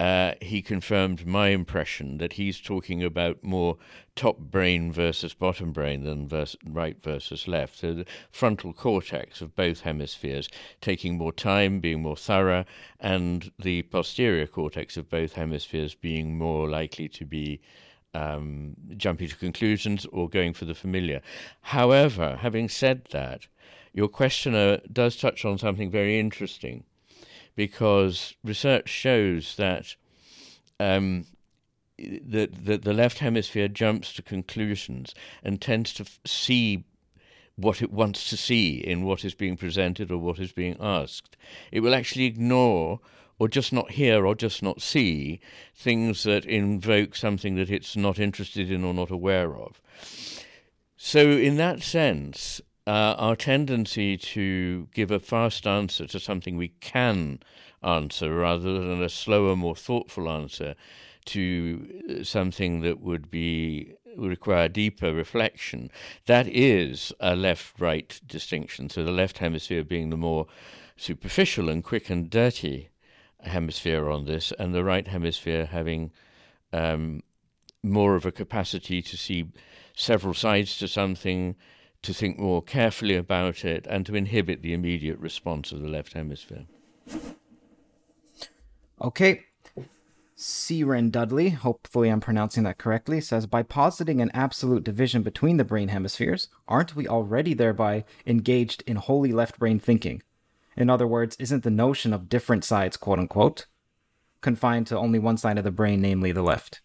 uh, 0.00 0.32
he 0.40 0.60
confirmed 0.60 1.24
my 1.24 1.48
impression 1.48 2.18
that 2.18 2.32
he's 2.32 2.60
talking 2.60 3.02
about 3.02 3.44
more 3.44 3.76
top 4.16 4.38
brain 4.38 4.90
versus 4.90 5.34
bottom 5.34 5.72
brain 5.72 6.02
than 6.02 6.28
right 6.66 7.00
versus 7.02 7.46
left. 7.46 7.78
So 7.78 7.94
the 7.94 8.06
frontal 8.30 8.72
cortex 8.72 9.40
of 9.40 9.54
both 9.54 9.82
hemispheres 9.82 10.48
taking 10.80 11.16
more 11.16 11.32
time, 11.32 11.78
being 11.78 12.02
more 12.02 12.16
thorough, 12.16 12.64
and 12.98 13.52
the 13.58 13.82
posterior 13.82 14.48
cortex 14.48 14.96
of 14.96 15.08
both 15.08 15.34
hemispheres 15.34 15.94
being 15.94 16.36
more 16.36 16.68
likely 16.68 17.08
to 17.10 17.24
be 17.24 17.60
um, 18.14 18.74
jumping 18.96 19.28
to 19.28 19.36
conclusions 19.36 20.06
or 20.06 20.28
going 20.28 20.54
for 20.54 20.64
the 20.64 20.74
familiar. 20.74 21.20
However, 21.60 22.38
having 22.40 22.68
said 22.68 23.06
that, 23.12 23.46
your 23.92 24.08
questioner 24.08 24.80
does 24.92 25.16
touch 25.16 25.44
on 25.44 25.58
something 25.58 25.88
very 25.88 26.18
interesting 26.18 26.84
because 27.56 28.34
research 28.42 28.88
shows 28.88 29.56
that 29.56 29.94
um, 30.80 31.26
the, 31.98 32.46
the, 32.46 32.78
the 32.78 32.92
left 32.92 33.18
hemisphere 33.18 33.68
jumps 33.68 34.12
to 34.14 34.22
conclusions 34.22 35.14
and 35.42 35.60
tends 35.60 35.92
to 35.94 36.02
f- 36.02 36.20
see 36.26 36.84
what 37.56 37.80
it 37.80 37.92
wants 37.92 38.28
to 38.30 38.36
see 38.36 38.78
in 38.78 39.04
what 39.04 39.24
is 39.24 39.34
being 39.34 39.56
presented 39.56 40.10
or 40.10 40.18
what 40.18 40.40
is 40.40 40.52
being 40.52 40.76
asked. 40.80 41.36
It 41.70 41.80
will 41.80 41.94
actually 41.94 42.24
ignore 42.24 43.00
or 43.38 43.48
just 43.48 43.72
not 43.72 43.92
hear 43.92 44.26
or 44.26 44.34
just 44.34 44.62
not 44.62 44.82
see 44.82 45.40
things 45.74 46.24
that 46.24 46.44
invoke 46.44 47.14
something 47.14 47.54
that 47.56 47.70
it's 47.70 47.96
not 47.96 48.18
interested 48.18 48.70
in 48.70 48.84
or 48.84 48.94
not 48.94 49.10
aware 49.10 49.56
of. 49.56 49.80
So, 50.96 51.20
in 51.30 51.56
that 51.56 51.82
sense, 51.82 52.60
uh, 52.86 53.14
our 53.18 53.36
tendency 53.36 54.16
to 54.16 54.88
give 54.92 55.10
a 55.10 55.20
fast 55.20 55.66
answer 55.66 56.06
to 56.06 56.20
something 56.20 56.56
we 56.56 56.68
can 56.80 57.40
answer 57.82 58.34
rather 58.34 58.80
than 58.80 59.02
a 59.02 59.08
slower, 59.08 59.56
more 59.56 59.76
thoughtful 59.76 60.28
answer 60.28 60.74
to 61.26 62.22
something 62.22 62.80
that 62.80 63.00
would 63.00 63.30
be 63.30 63.94
would 64.16 64.30
require 64.30 64.68
deeper 64.68 65.12
reflection. 65.12 65.90
That 66.26 66.46
is 66.46 67.12
a 67.18 67.34
left-right 67.34 68.20
distinction. 68.26 68.88
So 68.88 69.02
the 69.02 69.10
left 69.10 69.38
hemisphere 69.38 69.82
being 69.82 70.10
the 70.10 70.16
more 70.16 70.46
superficial 70.96 71.68
and 71.68 71.82
quick 71.82 72.10
and 72.10 72.30
dirty 72.30 72.90
hemisphere 73.40 74.08
on 74.08 74.24
this, 74.24 74.52
and 74.58 74.74
the 74.74 74.84
right 74.84 75.08
hemisphere 75.08 75.66
having 75.66 76.12
um, 76.72 77.22
more 77.82 78.14
of 78.14 78.24
a 78.24 78.32
capacity 78.32 79.02
to 79.02 79.16
see 79.16 79.52
several 79.96 80.34
sides 80.34 80.78
to 80.78 80.88
something, 80.88 81.56
to 82.04 82.14
think 82.14 82.38
more 82.38 82.62
carefully 82.62 83.16
about 83.16 83.64
it, 83.64 83.86
and 83.88 84.06
to 84.06 84.14
inhibit 84.14 84.62
the 84.62 84.72
immediate 84.72 85.18
response 85.18 85.72
of 85.72 85.80
the 85.80 85.88
left 85.88 86.12
hemisphere. 86.12 86.66
Okay. 89.00 89.44
Siren 90.36 91.10
Dudley, 91.10 91.50
hopefully 91.50 92.08
I'm 92.08 92.20
pronouncing 92.20 92.64
that 92.64 92.78
correctly, 92.78 93.20
says 93.20 93.46
by 93.46 93.62
positing 93.62 94.20
an 94.20 94.32
absolute 94.34 94.82
division 94.82 95.22
between 95.22 95.58
the 95.58 95.64
brain 95.64 95.88
hemispheres, 95.88 96.48
aren't 96.66 96.96
we 96.96 97.06
already 97.06 97.54
thereby 97.54 98.04
engaged 98.26 98.82
in 98.86 98.96
wholly 98.96 99.32
left 99.32 99.58
brain 99.58 99.78
thinking? 99.78 100.22
In 100.76 100.90
other 100.90 101.06
words, 101.06 101.36
isn't 101.38 101.62
the 101.62 101.70
notion 101.70 102.12
of 102.12 102.28
different 102.28 102.64
sides, 102.64 102.96
quote 102.96 103.20
unquote, 103.20 103.66
confined 104.40 104.88
to 104.88 104.98
only 104.98 105.20
one 105.20 105.36
side 105.36 105.56
of 105.56 105.64
the 105.64 105.70
brain, 105.70 106.00
namely 106.00 106.32
the 106.32 106.42
left? 106.42 106.80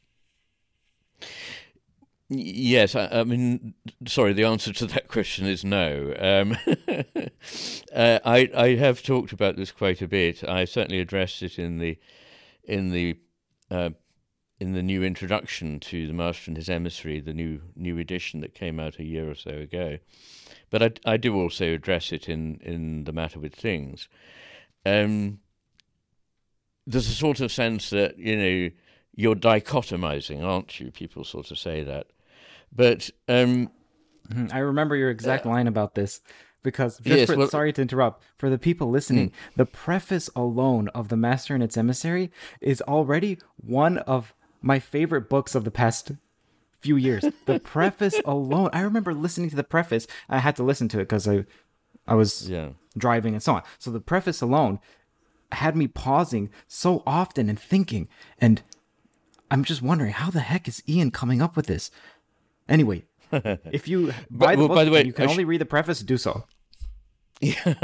Yes, 2.32 2.94
I, 2.94 3.08
I, 3.08 3.24
mean, 3.24 3.74
sorry. 4.08 4.34
The 4.34 4.44
answer 4.44 4.72
to 4.74 4.86
that 4.88 5.08
question 5.08 5.48
is 5.48 5.66
no. 5.66 6.14
Um, 6.20 6.58
uh, 7.96 8.20
I 8.24 8.50
I 8.56 8.76
have 8.76 9.02
talked 9.02 9.32
about 9.32 9.56
this 9.56 9.72
quite 9.72 10.02
a 10.04 10.08
bit. 10.08 10.44
I 10.44 10.66
certainly 10.66 11.00
addressed 11.00 11.42
it 11.42 11.58
in 11.58 11.80
the 11.80 11.98
in 12.64 12.92
the 12.92 13.18
uh, 13.72 13.90
in 14.60 14.74
the 14.74 14.84
new 14.84 15.04
introduction 15.04 15.80
to 15.80 16.06
the 16.06 16.14
Master 16.14 16.52
and 16.52 16.58
His 16.58 16.70
Emissary, 16.70 17.20
the 17.20 17.34
new 17.34 17.62
new 17.76 17.98
edition 17.98 18.42
that 18.42 18.54
came 18.54 18.80
out 18.80 19.00
a 19.00 19.04
year 19.04 19.28
or 19.28 19.36
so 19.36 19.52
ago. 19.52 19.98
But 20.70 20.84
I, 20.84 21.14
I 21.14 21.18
do 21.18 21.36
also 21.36 21.74
address 21.74 22.12
it 22.12 22.30
in 22.30 22.60
in 22.62 23.06
the 23.06 23.12
matter 23.12 23.40
with 23.40 23.56
things. 23.56 24.08
Um, 24.86 25.40
there's 26.86 27.10
a 27.10 27.14
sort 27.14 27.40
of 27.40 27.52
sense 27.52 27.90
that 27.90 28.20
you 28.20 28.36
know 28.36 28.70
you're 29.16 29.36
dichotomizing, 29.36 30.44
aren't 30.44 30.80
you? 30.80 30.92
People 30.92 31.24
sort 31.24 31.50
of 31.50 31.58
say 31.58 31.84
that 31.84 32.06
but 32.74 33.10
um, 33.28 33.70
mm-hmm. 34.30 34.48
I 34.52 34.60
remember 34.60 34.96
your 34.96 35.10
exact 35.10 35.46
uh, 35.46 35.50
line 35.50 35.68
about 35.68 35.96
this 35.96 36.22
because 36.64 37.00
yes, 37.04 37.30
for, 37.30 37.38
well, 37.38 37.48
sorry 37.48 37.74
to 37.74 37.82
interrupt 37.82 38.24
for 38.38 38.50
the 38.50 38.58
people 38.58 38.90
listening 38.90 39.30
mm. 39.30 39.34
the 39.56 39.66
preface 39.66 40.30
alone 40.36 40.90
of 40.90 41.10
the 41.10 41.18
master 41.18 41.54
and 41.54 41.64
its 41.64 41.78
emissary 41.78 42.32
is 42.62 42.82
already 42.82 43.38
one 43.56 43.98
of 44.00 44.34
my 44.62 44.80
favorite 44.80 45.30
books 45.30 45.56
of 45.56 45.64
the 45.64 45.72
past 45.72 46.12
few 46.80 46.96
years 46.96 47.26
the 47.46 47.60
preface 47.64 48.20
alone 48.26 48.70
i 48.74 48.82
remember 48.82 49.14
listening 49.14 49.50
to 49.50 49.56
the 49.56 49.64
preface 49.64 50.08
i 50.28 50.40
had 50.40 50.56
to 50.56 50.64
listen 50.64 50.88
to 50.88 50.98
it 50.98 51.04
because 51.04 51.28
i 51.28 51.46
i 52.08 52.14
was 52.14 52.50
yeah. 52.50 52.70
driving 52.98 53.34
and 53.34 53.44
so 53.44 53.56
on 53.56 53.64
so 53.78 53.92
the 53.92 54.00
preface 54.00 54.42
alone 54.42 54.80
had 55.54 55.76
me 55.76 55.88
pausing 55.88 56.50
so 56.68 57.04
often 57.08 57.50
and 57.50 57.60
thinking 57.60 58.08
and 58.40 58.62
i'm 59.50 59.64
just 59.64 59.82
wondering 59.82 60.12
how 60.12 60.30
the 60.30 60.42
heck 60.42 60.68
is 60.68 60.84
Iain 60.90 61.12
coming 61.12 61.42
up 61.42 61.56
with 61.56 61.68
this 61.68 61.90
Anyway, 62.70 63.04
if 63.32 63.88
you 63.88 64.14
buy 64.30 64.56
the 64.56 64.68
book 64.68 64.76
by 64.76 64.86
the 64.86 64.92
way, 64.92 65.06
you 65.06 65.14
can 65.14 65.30
only 65.30 65.46
read 65.46 65.62
the 65.62 65.66
preface, 65.66 66.00
do 66.02 66.18
so. 66.18 66.46
Yeah, 67.42 67.76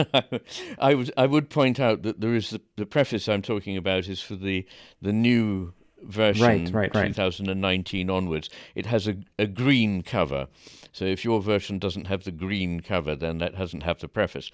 I 0.79 0.95
would 0.95 1.11
I 1.17 1.25
would 1.25 1.49
point 1.49 1.79
out 1.79 2.03
that 2.03 2.19
there 2.19 2.35
is 2.35 2.49
the, 2.49 2.61
the 2.75 2.85
preface 2.85 3.29
I'm 3.29 3.41
talking 3.41 3.77
about 3.77 4.07
is 4.07 4.21
for 4.21 4.35
the 4.35 4.65
the 5.01 5.13
new 5.13 5.73
version 6.01 6.45
right, 6.45 6.73
right, 6.73 6.95
right. 6.95 7.07
2019 7.07 8.09
onwards. 8.09 8.49
It 8.75 8.85
has 8.85 9.07
a, 9.07 9.15
a 9.39 9.47
green 9.47 10.03
cover. 10.03 10.47
So 10.91 11.05
if 11.05 11.25
your 11.25 11.41
version 11.41 11.79
doesn't 11.79 12.07
have 12.07 12.23
the 12.23 12.31
green 12.31 12.79
cover, 12.79 13.15
then 13.15 13.39
that 13.39 13.57
doesn't 13.57 13.83
have 13.83 13.99
the 13.99 14.07
preface. 14.07 14.51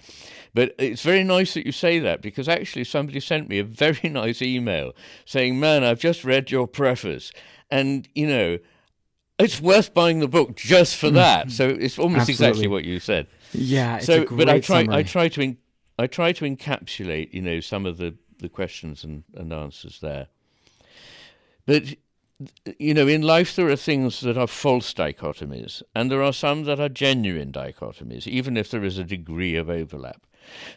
But 0.54 0.74
it's 0.78 1.02
very 1.02 1.22
nice 1.22 1.54
that 1.54 1.66
you 1.66 1.72
say 1.72 1.98
that 2.00 2.22
because 2.22 2.48
actually 2.48 2.84
somebody 2.84 3.20
sent 3.20 3.48
me 3.48 3.58
a 3.58 3.64
very 3.64 4.08
nice 4.08 4.42
email 4.42 4.92
saying, 5.24 5.58
"Man, 5.60 5.84
I've 5.84 6.00
just 6.00 6.24
read 6.24 6.50
your 6.50 6.66
preface." 6.66 7.32
And 7.70 8.08
you 8.14 8.26
know, 8.26 8.58
it's 9.38 9.60
worth 9.60 9.94
buying 9.94 10.20
the 10.20 10.28
book 10.28 10.56
just 10.56 10.96
for 10.96 11.08
mm. 11.08 11.14
that. 11.14 11.50
So 11.50 11.68
it's 11.68 11.98
almost 11.98 12.28
Absolutely. 12.28 12.46
exactly 12.46 12.68
what 12.68 12.84
you 12.84 13.00
said. 13.00 13.26
Yeah. 13.52 13.98
so, 13.98 14.24
but 14.26 14.48
I 14.48 14.60
try, 14.60 14.82
summary. 14.82 14.96
I 14.96 15.02
try 15.02 15.28
to, 15.28 15.40
in, 15.40 15.58
I 15.98 16.06
try 16.06 16.32
to 16.32 16.44
encapsulate, 16.44 17.32
you 17.32 17.42
know, 17.42 17.60
some 17.60 17.86
of 17.86 17.98
the 17.98 18.14
the 18.42 18.48
questions 18.48 19.04
and, 19.04 19.22
and 19.34 19.52
answers 19.52 20.00
there. 20.00 20.26
But 21.64 21.94
you 22.78 22.92
know, 22.92 23.06
in 23.06 23.22
life 23.22 23.54
there 23.54 23.68
are 23.68 23.76
things 23.76 24.20
that 24.20 24.36
are 24.36 24.48
false 24.48 24.92
dichotomies, 24.92 25.82
and 25.94 26.10
there 26.10 26.22
are 26.22 26.32
some 26.32 26.64
that 26.64 26.80
are 26.80 26.88
genuine 26.88 27.52
dichotomies, 27.52 28.26
even 28.26 28.56
if 28.56 28.70
there 28.70 28.84
is 28.84 28.98
a 28.98 29.04
degree 29.04 29.54
of 29.54 29.70
overlap. 29.70 30.26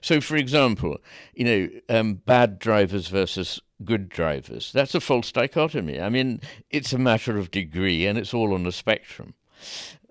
So, 0.02 0.22
for 0.22 0.36
example, 0.36 0.98
you 1.34 1.46
know, 1.46 1.70
um, 1.90 2.16
bad 2.16 2.60
drivers 2.60 3.08
versus 3.08 3.62
good 3.84 4.10
drivers. 4.10 4.72
That's 4.72 4.96
a 4.96 5.02
false 5.02 5.32
dichotomy. 5.32 6.00
I 6.00 6.10
mean, 6.10 6.42
it's 6.70 6.94
a 6.94 6.98
matter 6.98 7.38
of 7.38 7.52
degree 7.52 8.06
and 8.06 8.18
it's 8.18 8.34
all 8.34 8.54
on 8.54 8.66
a 8.66 8.72
spectrum. 8.72 9.34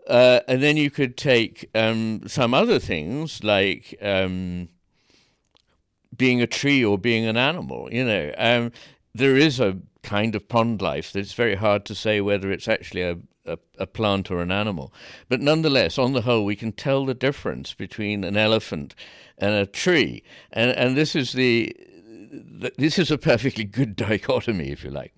Uh, 0.06 0.40
and 0.46 0.62
then 0.62 0.76
you 0.76 0.90
could 0.90 1.16
take 1.16 1.70
um, 1.74 2.22
some 2.26 2.52
other 2.52 2.78
things 2.78 3.42
like 3.42 3.96
um, 4.02 4.68
being 6.14 6.42
a 6.42 6.46
tree 6.46 6.84
or 6.84 6.98
being 6.98 7.24
an 7.24 7.36
animal. 7.36 7.88
You 7.90 8.04
know, 8.04 8.34
um, 8.36 8.72
there 9.14 9.36
is 9.36 9.60
a 9.60 9.78
kind 10.02 10.34
of 10.34 10.48
pond 10.48 10.82
life 10.82 11.12
that 11.12 11.20
it's 11.20 11.32
very 11.32 11.54
hard 11.54 11.86
to 11.86 11.94
say 11.94 12.20
whether 12.20 12.50
it's 12.50 12.68
actually 12.68 13.02
a, 13.02 13.16
a, 13.46 13.58
a, 13.78 13.86
plant 13.86 14.30
or 14.30 14.40
an 14.40 14.50
animal. 14.50 14.92
But 15.28 15.40
nonetheless, 15.40 15.98
on 15.98 16.12
the 16.12 16.22
whole, 16.22 16.44
we 16.44 16.56
can 16.56 16.72
tell 16.72 17.04
the 17.04 17.14
difference 17.14 17.74
between 17.74 18.24
an 18.24 18.36
elephant 18.36 18.94
and 19.38 19.54
a 19.54 19.66
tree. 19.66 20.22
And, 20.52 20.70
and 20.72 20.96
this 20.96 21.14
is 21.14 21.32
the 21.32 21.74
this 22.76 22.98
is 22.98 23.10
a 23.10 23.18
perfectly 23.18 23.64
good 23.64 23.96
dichotomy, 24.08 24.70
if 24.70 24.84
you 24.84 24.90
like. 24.90 25.14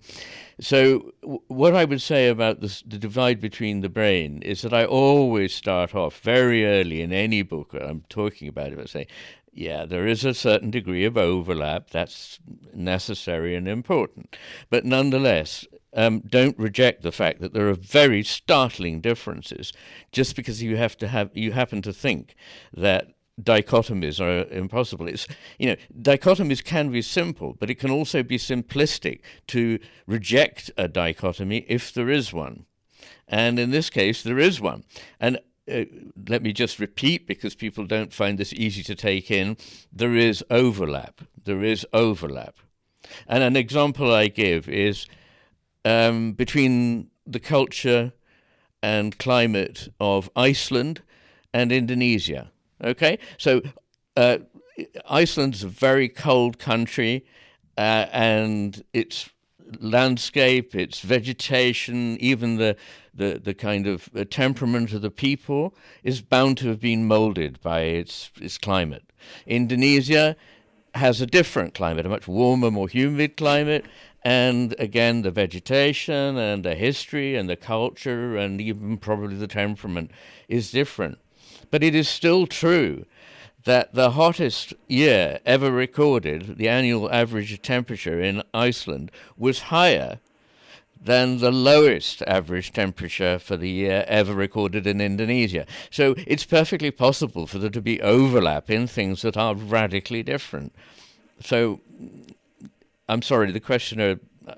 So, 0.59 1.11
what 1.47 1.75
I 1.75 1.85
would 1.85 2.01
say 2.01 2.29
about 2.29 2.61
this, 2.61 2.81
the 2.81 2.97
divide 2.97 3.39
between 3.39 3.81
the 3.81 3.89
brain 3.89 4.41
is 4.41 4.63
that 4.63 4.73
I 4.73 4.85
always 4.85 5.53
start 5.53 5.93
off 5.93 6.19
very 6.19 6.65
early 6.65 7.01
in 7.01 7.13
any 7.13 7.43
book 7.43 7.73
I'm 7.73 8.03
talking 8.09 8.47
about 8.47 8.73
it. 8.73 8.79
I 8.79 8.85
say, 8.85 9.07
yeah, 9.53 9.85
there 9.85 10.07
is 10.07 10.25
a 10.25 10.33
certain 10.33 10.71
degree 10.71 11.05
of 11.05 11.17
overlap. 11.17 11.91
That's 11.91 12.39
necessary 12.73 13.55
and 13.55 13.67
important. 13.67 14.35
But 14.69 14.85
nonetheless, 14.85 15.65
um, 15.93 16.19
don't 16.19 16.57
reject 16.59 17.01
the 17.01 17.11
fact 17.11 17.41
that 17.41 17.53
there 17.53 17.69
are 17.69 17.73
very 17.73 18.23
startling 18.23 19.01
differences 19.01 19.73
just 20.11 20.35
because 20.35 20.61
you 20.61 20.77
have 20.77 20.97
to 20.97 21.07
have 21.07 21.29
you 21.33 21.51
happen 21.51 21.81
to 21.81 21.93
think 21.93 22.35
that 22.73 23.13
dichotomies 23.41 24.19
are 24.19 24.49
impossible. 24.51 25.07
It's 25.07 25.27
you 25.57 25.67
know 25.67 25.75
dichotomies 25.99 26.63
can 26.63 26.91
be 26.91 27.01
simple, 27.01 27.55
but 27.59 27.69
it 27.69 27.75
can 27.75 27.91
also 27.91 28.23
be 28.23 28.37
simplistic 28.37 29.21
to 29.47 29.79
reject 30.05 30.71
a 30.77 30.87
dichotomy 30.87 31.65
if 31.67 31.93
there 31.93 32.09
is 32.09 32.33
one, 32.33 32.65
and 33.27 33.59
in 33.59 33.71
this 33.71 33.89
case 33.89 34.23
there 34.23 34.39
is 34.39 34.59
one. 34.59 34.83
And 35.19 35.39
uh, 35.71 35.83
let 36.29 36.41
me 36.41 36.53
just 36.53 36.79
repeat 36.79 37.27
because 37.27 37.53
people 37.53 37.85
don't 37.85 38.13
find 38.13 38.37
this 38.37 38.53
easy 38.53 38.83
to 38.83 38.95
take 38.95 39.29
in. 39.29 39.57
There 39.91 40.15
is 40.15 40.43
overlap. 40.49 41.21
There 41.43 41.63
is 41.63 41.85
overlap, 41.93 42.57
and 43.27 43.43
an 43.43 43.55
example 43.55 44.13
I 44.13 44.27
give 44.27 44.67
is 44.67 45.05
um, 45.87 46.33
between 46.33 47.09
the 47.25 47.39
culture 47.39 48.11
and 48.81 49.17
climate 49.17 49.89
of 49.99 50.29
Iceland 50.35 51.01
and 51.53 51.71
Indonesia 51.71 52.51
Okay, 52.83 53.17
so 53.37 53.61
uh, 54.15 54.37
Iceland's 55.09 55.63
a 55.63 55.67
very 55.67 56.09
cold 56.09 56.59
country, 56.59 57.25
uh, 57.77 58.05
and 58.11 58.83
its 58.93 59.29
landscape, 59.79 60.75
its 60.75 60.99
vegetation, 61.01 62.17
even 62.19 62.57
the 62.57 62.75
the, 63.15 63.41
the 63.43 63.55
kind 63.55 63.87
of 63.87 64.11
uh, 64.15 64.25
temperament 64.29 64.93
of 64.93 65.01
the 65.01 65.09
people 65.09 65.73
is 66.03 66.21
bound 66.21 66.59
to 66.59 66.67
have 66.67 66.79
been 66.79 67.07
molded 67.07 67.59
by 67.61 67.81
its 67.81 68.29
its 68.39 68.59
climate. 68.59 69.11
Indonesia 69.47 70.35
has 70.93 71.19
a 71.19 71.25
different 71.25 71.73
climate, 71.73 72.05
a 72.05 72.09
much 72.09 72.27
warmer, 72.27 72.69
more 72.69 72.87
humid 72.87 73.37
climate, 73.37 73.85
and 74.23 74.75
again 74.79 75.21
the 75.21 75.31
vegetation 75.31 76.37
and 76.37 76.63
the 76.63 76.75
history 76.75 77.35
and 77.35 77.49
the 77.49 77.55
culture 77.55 78.35
and 78.37 78.59
even 78.59 78.97
probably 78.97 79.35
the 79.35 79.47
temperament 79.47 80.11
is 80.47 80.71
different. 80.71 81.17
But 81.71 81.83
it 81.83 81.95
is 81.95 82.07
still 82.07 82.47
true 82.47 83.05
that 83.63 83.93
the 83.93 84.11
hottest 84.11 84.73
year 84.87 85.39
ever 85.45 85.69
recorded, 85.71 86.57
the 86.57 86.69
annual 86.69 87.11
average 87.11 87.61
temperature 87.61 88.21
in 88.21 88.41
Iceland, 88.53 89.11
was 89.37 89.63
higher 89.63 90.19
than 90.99 91.39
the 91.39 91.51
lowest 91.51 92.21
average 92.23 92.71
temperature 92.71 93.37
for 93.37 93.57
the 93.57 93.69
year 93.69 94.05
ever 94.07 94.33
recorded 94.33 94.87
in 94.87 95.01
Indonesia. 95.01 95.65
So 95.91 96.15
it's 96.25 96.45
perfectly 96.45 96.91
possible 96.91 97.45
for 97.45 97.59
there 97.59 97.69
to 97.69 97.81
be 97.81 98.01
overlap 98.01 98.69
in 98.69 98.87
things 98.87 99.21
that 99.21 99.37
are 99.37 99.53
radically 99.53 100.23
different. 100.23 100.73
So 101.39 101.81
I'm 103.09 103.21
sorry, 103.21 103.51
the 103.51 103.59
questioner 103.59 104.19
uh, 104.47 104.55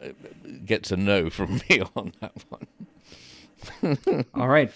gets 0.66 0.92
a 0.92 0.98
no 0.98 1.30
from 1.30 1.62
me 1.70 1.82
on 1.96 2.14
that 2.22 2.34
one. 2.50 4.26
All 4.34 4.48
right 4.48 4.72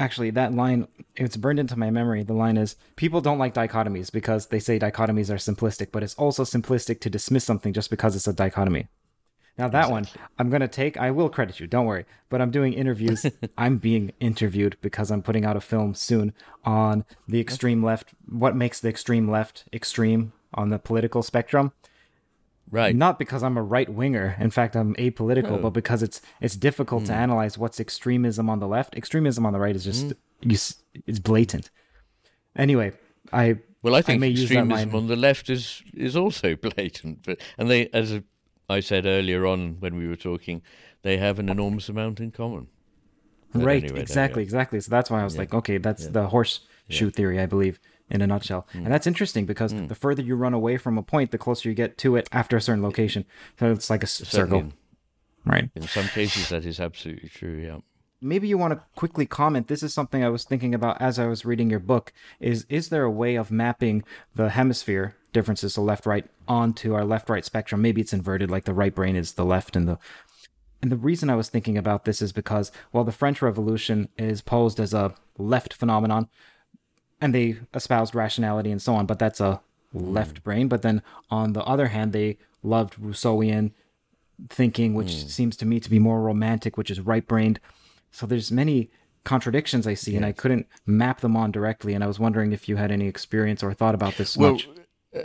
actually 0.00 0.30
that 0.30 0.54
line 0.54 0.86
it's 1.16 1.36
burned 1.36 1.58
into 1.58 1.78
my 1.78 1.90
memory 1.90 2.22
the 2.22 2.32
line 2.32 2.56
is 2.56 2.76
people 2.96 3.20
don't 3.20 3.38
like 3.38 3.54
dichotomies 3.54 4.12
because 4.12 4.46
they 4.46 4.60
say 4.60 4.78
dichotomies 4.78 5.30
are 5.30 5.34
simplistic 5.34 5.88
but 5.92 6.02
it's 6.02 6.14
also 6.14 6.44
simplistic 6.44 7.00
to 7.00 7.10
dismiss 7.10 7.44
something 7.44 7.72
just 7.72 7.90
because 7.90 8.14
it's 8.14 8.28
a 8.28 8.32
dichotomy 8.32 8.86
Now 9.58 9.68
that 9.68 9.90
one, 9.90 10.06
I'm 10.38 10.50
gonna 10.50 10.68
take. 10.68 10.96
I 10.96 11.10
will 11.10 11.28
credit 11.28 11.58
you. 11.58 11.66
Don't 11.66 11.86
worry. 11.86 12.04
But 12.30 12.40
I'm 12.40 12.52
doing 12.52 12.74
interviews. 12.74 13.26
I'm 13.58 13.78
being 13.78 14.12
interviewed 14.20 14.76
because 14.80 15.10
I'm 15.10 15.20
putting 15.20 15.44
out 15.44 15.56
a 15.56 15.60
film 15.60 15.94
soon 15.94 16.32
on 16.64 17.04
the 17.26 17.40
extreme 17.40 17.82
left. 17.82 18.14
What 18.28 18.54
makes 18.54 18.78
the 18.78 18.88
extreme 18.88 19.28
left 19.28 19.64
extreme 19.72 20.32
on 20.54 20.70
the 20.70 20.78
political 20.78 21.22
spectrum? 21.22 21.72
Right. 22.70 22.94
Not 22.94 23.18
because 23.18 23.42
I'm 23.42 23.56
a 23.56 23.62
right 23.62 23.88
winger. 23.88 24.36
In 24.38 24.50
fact, 24.50 24.76
I'm 24.76 24.94
apolitical, 24.96 25.52
Oh. 25.52 25.58
but 25.58 25.70
because 25.70 26.02
it's 26.02 26.20
it's 26.40 26.56
difficult 26.56 27.06
to 27.06 27.12
hmm. 27.12 27.18
analyze 27.18 27.56
what's 27.56 27.80
extremism 27.80 28.50
on 28.50 28.60
the 28.60 28.68
left. 28.68 28.94
Extremism 28.94 29.46
on 29.46 29.52
the 29.52 29.58
right 29.58 29.74
is 29.74 29.84
just 29.84 30.12
hmm. 30.42 30.50
you. 30.50 30.58
It's 31.06 31.18
blatant. 31.18 31.70
Anyway, 32.56 32.92
I 33.32 33.58
Well, 33.82 33.94
I 33.94 34.02
think 34.02 34.20
may 34.20 34.32
extremism 34.32 34.94
on 34.94 35.06
the 35.06 35.16
left 35.16 35.48
is 35.48 35.82
is 35.94 36.14
also 36.16 36.56
blatant, 36.68 37.22
but 37.24 37.40
and 37.56 37.70
they, 37.70 37.88
as 37.88 38.20
I 38.68 38.80
said 38.80 39.06
earlier 39.06 39.46
on 39.46 39.76
when 39.80 39.96
we 39.96 40.06
were 40.06 40.16
talking, 40.16 40.60
they 41.02 41.16
have 41.16 41.38
an 41.38 41.48
enormous 41.48 41.88
amount 41.88 42.20
in 42.20 42.32
common. 42.32 42.68
But 43.52 43.64
right 43.64 43.82
anyway, 43.82 44.00
exactly 44.00 44.42
exactly 44.42 44.78
so 44.80 44.90
that's 44.90 45.10
why 45.10 45.22
i 45.22 45.24
was 45.24 45.38
like 45.38 45.54
okay 45.54 45.78
that's 45.78 46.08
the 46.08 46.28
horseshoe 46.28 47.10
theory 47.10 47.40
i 47.40 47.46
believe 47.46 47.80
in 48.10 48.22
a 48.22 48.26
nutshell. 48.26 48.66
Mm. 48.74 48.84
and 48.84 48.92
that's 48.92 49.06
interesting 49.06 49.46
because 49.46 49.72
the 49.72 49.94
further 49.94 50.22
you 50.22 50.36
run 50.36 50.54
away 50.54 50.76
from 50.76 50.98
a 50.98 51.02
point 51.02 51.30
the 51.30 51.38
closer 51.38 51.68
you 51.68 51.74
get 51.74 51.98
to 51.98 52.16
it 52.16 52.28
after 52.32 52.56
a 52.56 52.60
certain 52.60 52.82
location. 52.82 53.24
So 53.58 53.70
it's 53.72 53.90
like 53.90 54.02
a 54.02 54.06
circle. 54.06 54.72
Right. 55.44 55.70
In 55.74 55.82
some 55.82 56.08
cases, 56.08 56.48
that 56.50 56.64
is 56.66 56.78
absolutely 56.80 57.30
true. 57.30 57.56
Yeah. 57.56 57.78
maybe 58.20 58.48
you 58.48 58.58
want 58.58 58.74
to 58.74 58.80
quickly 58.96 59.26
comment. 59.26 59.68
This 59.68 59.82
is 59.82 59.94
something 59.94 60.24
i 60.24 60.28
was 60.28 60.44
thinking 60.44 60.74
about 60.74 61.00
as 61.00 61.18
i 61.18 61.26
was 61.26 61.44
reading 61.44 61.70
your 61.70 61.80
book 61.80 62.12
is 62.40 62.66
is 62.68 62.88
there 62.88 63.04
a 63.04 63.10
way 63.10 63.36
of 63.36 63.50
mapping 63.50 64.02
the 64.34 64.50
hemisphere 64.50 65.14
differences 65.32 65.74
so 65.74 65.82
left 65.82 66.06
right 66.06 66.26
onto 66.48 66.94
our 66.94 67.04
left 67.04 67.28
right 67.30 67.44
spectrum? 67.44 67.80
Maybe 67.82 68.00
it's 68.00 68.12
inverted 68.12 68.50
like 68.50 68.64
the 68.64 68.74
right 68.74 68.94
brain 68.94 69.16
is 69.16 69.34
the 69.34 69.44
left 69.44 69.76
and 69.76 69.86
the 69.88 69.98
and 70.80 70.92
the 70.92 70.96
reason 70.96 71.28
I 71.28 71.34
was 71.36 71.48
thinking 71.48 71.76
about 71.76 72.04
this 72.04 72.22
is 72.22 72.32
because 72.32 72.70
while 72.92 73.04
the 73.04 73.12
French 73.12 73.42
Revolution 73.42 74.08
is 74.16 74.40
posed 74.42 74.78
as 74.78 74.94
a 74.94 75.14
left 75.36 75.74
phenomenon, 75.74 76.28
and 77.20 77.34
they 77.34 77.56
espoused 77.74 78.14
rationality 78.14 78.70
and 78.70 78.80
so 78.80 78.94
on, 78.94 79.06
but 79.06 79.18
that's 79.18 79.40
a 79.40 79.60
hmm. 79.92 80.12
left 80.12 80.42
brain. 80.42 80.68
But 80.68 80.82
then 80.82 81.02
on 81.30 81.52
the 81.52 81.64
other 81.64 81.88
hand, 81.88 82.12
they 82.12 82.38
loved 82.62 83.00
Rousseauian 83.00 83.72
thinking, 84.48 84.94
which 84.94 85.12
hmm. 85.12 85.28
seems 85.28 85.56
to 85.58 85.66
me 85.66 85.80
to 85.80 85.90
be 85.90 85.98
more 85.98 86.20
romantic, 86.20 86.76
which 86.76 86.90
is 86.90 87.00
right 87.00 87.26
brained. 87.26 87.60
So 88.10 88.26
there's 88.26 88.50
many 88.50 88.90
contradictions 89.24 89.86
I 89.86 89.94
see, 89.94 90.16
and 90.16 90.24
I 90.24 90.32
couldn't 90.32 90.66
map 90.86 91.20
them 91.20 91.36
on 91.36 91.52
directly. 91.52 91.94
And 91.94 92.02
I 92.02 92.06
was 92.06 92.18
wondering 92.18 92.52
if 92.52 92.68
you 92.68 92.76
had 92.76 92.90
any 92.90 93.06
experience 93.06 93.62
or 93.62 93.72
thought 93.74 93.94
about 93.94 94.16
this 94.16 94.36
Well, 94.36 94.52
much. 94.52 94.68
Uh, 95.14 95.20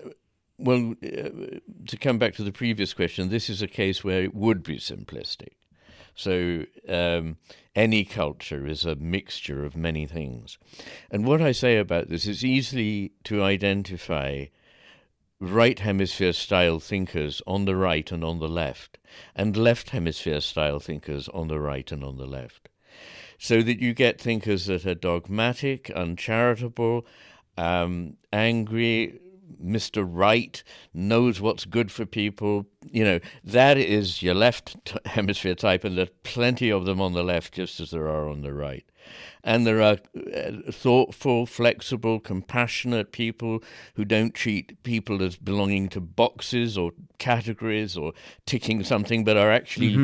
well, 0.58 0.96
uh, 1.04 1.60
to 1.88 1.98
come 1.98 2.18
back 2.18 2.34
to 2.36 2.44
the 2.44 2.52
previous 2.52 2.94
question, 2.94 3.30
this 3.30 3.50
is 3.50 3.62
a 3.62 3.68
case 3.68 4.04
where 4.04 4.24
it 4.24 4.36
would 4.36 4.64
be 4.64 4.78
simplistic. 4.78 5.54
So 6.16 6.66
um, 6.88 7.38
any 7.76 8.06
culture 8.06 8.68
is 8.68 8.86
a 8.86 8.96
mixture 8.96 9.66
of 9.66 9.76
many 9.76 10.06
things. 10.06 10.58
And 11.10 11.26
what 11.26 11.42
I 11.42 11.52
say 11.52 11.78
about 11.78 12.10
this 12.10 12.28
is 12.28 12.46
easily 12.46 13.14
to 13.26 13.44
identify 13.44 14.46
right 15.40 15.80
hemisphere 15.80 16.34
style 16.34 16.80
thinkers 16.80 17.42
on 17.46 17.66
the 17.66 17.76
right 17.76 18.12
and 18.12 18.24
on 18.24 18.40
the 18.40 18.48
left, 18.48 18.98
and 19.36 19.58
left 19.58 19.90
hemisphere 19.90 20.42
style 20.42 20.80
thinkers 20.80 21.28
on 21.30 21.48
the 21.48 21.60
right 21.60 21.92
and 21.92 22.04
on 22.04 22.18
the 22.18 22.28
left. 22.28 22.70
So 23.38 23.62
that 23.62 23.80
you 23.80 23.94
get 23.94 24.22
thinkers 24.22 24.68
that 24.68 24.86
are 24.86 24.96
dogmatic, 24.96 25.90
uncharitable, 25.90 27.06
um, 27.58 28.16
angry, 28.32 29.20
Mr. 29.62 30.06
Right, 30.08 30.64
knows 30.94 31.42
what's 31.42 31.66
good 31.66 31.92
for 31.92 32.06
people. 32.06 32.66
You 32.86 33.04
know, 33.04 33.20
that 33.44 33.78
is 33.78 34.22
your 34.22 34.36
left 34.36 34.98
hemisphere 35.06 35.56
type, 35.56 35.84
and 35.84 35.98
there's 35.98 36.10
plenty 36.24 36.72
of 36.72 36.86
them 36.86 37.02
on 37.02 37.14
the 37.14 37.24
left, 37.24 37.54
just 37.54 37.80
as 37.80 37.92
there 37.92 38.08
are 38.08 38.30
on 38.30 38.42
the 38.42 38.54
right. 38.54 38.86
And 39.44 39.68
there 39.68 39.82
are 39.82 39.98
uh, 40.16 40.72
thoughtful, 40.72 41.46
flexible, 41.46 42.20
compassionate 42.20 43.12
people 43.12 43.62
who 43.96 44.06
don't 44.06 44.34
treat 44.34 44.82
people 44.84 45.22
as 45.22 45.36
belonging 45.36 45.90
to 45.90 46.00
boxes 46.00 46.78
or 46.78 46.92
categories 47.18 47.98
or 47.98 48.14
ticking 48.46 48.84
something, 48.84 49.26
but 49.26 49.36
are 49.36 49.52
actually 49.52 49.96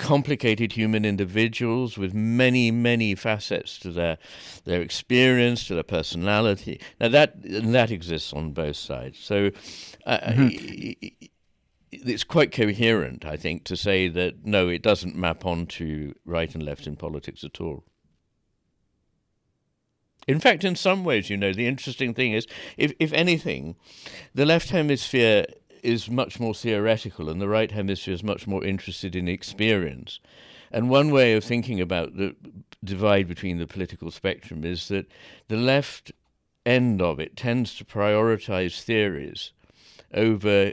complicated 0.00 0.72
human 0.72 1.04
individuals 1.04 1.96
with 1.96 2.12
many, 2.14 2.70
many 2.70 3.14
facets 3.14 3.78
to 3.80 3.92
their 3.92 4.18
their 4.64 4.80
experience, 4.80 5.66
to 5.68 5.74
their 5.74 5.82
personality. 5.84 6.80
Now 7.00 7.08
that 7.08 7.34
that 7.42 7.90
exists 7.90 8.32
on 8.32 8.52
both 8.52 8.76
sides. 8.76 9.18
So. 9.18 9.50
Uh, 10.06 10.48
it's 11.92 12.22
quite 12.22 12.52
coherent, 12.52 13.24
I 13.24 13.36
think, 13.36 13.64
to 13.64 13.76
say 13.76 14.08
that 14.08 14.46
no, 14.46 14.68
it 14.68 14.80
doesn't 14.80 15.16
map 15.16 15.44
onto 15.44 16.14
right 16.24 16.54
and 16.54 16.62
left 16.62 16.86
in 16.86 16.94
politics 16.94 17.42
at 17.42 17.60
all. 17.60 17.82
In 20.28 20.38
fact, 20.38 20.62
in 20.64 20.76
some 20.76 21.02
ways, 21.02 21.30
you 21.30 21.36
know, 21.36 21.52
the 21.52 21.66
interesting 21.66 22.14
thing 22.14 22.32
is, 22.32 22.46
if, 22.76 22.92
if 23.00 23.12
anything, 23.12 23.74
the 24.34 24.46
left 24.46 24.70
hemisphere 24.70 25.46
is 25.82 26.10
much 26.10 26.40
more 26.40 26.54
theoretical 26.54 27.28
and 27.28 27.40
the 27.40 27.48
right 27.48 27.70
hemisphere 27.70 28.14
is 28.14 28.22
much 28.22 28.46
more 28.46 28.64
interested 28.64 29.16
in 29.16 29.28
experience. 29.28 30.20
And 30.70 30.88
one 30.88 31.10
way 31.10 31.34
of 31.34 31.44
thinking 31.44 31.80
about 31.80 32.16
the 32.16 32.34
divide 32.84 33.28
between 33.28 33.58
the 33.58 33.66
political 33.66 34.10
spectrum 34.10 34.64
is 34.64 34.88
that 34.88 35.10
the 35.48 35.56
left 35.56 36.12
end 36.64 37.02
of 37.02 37.18
it 37.18 37.36
tends 37.36 37.74
to 37.76 37.84
prioritize 37.84 38.82
theories 38.82 39.52
over 40.14 40.72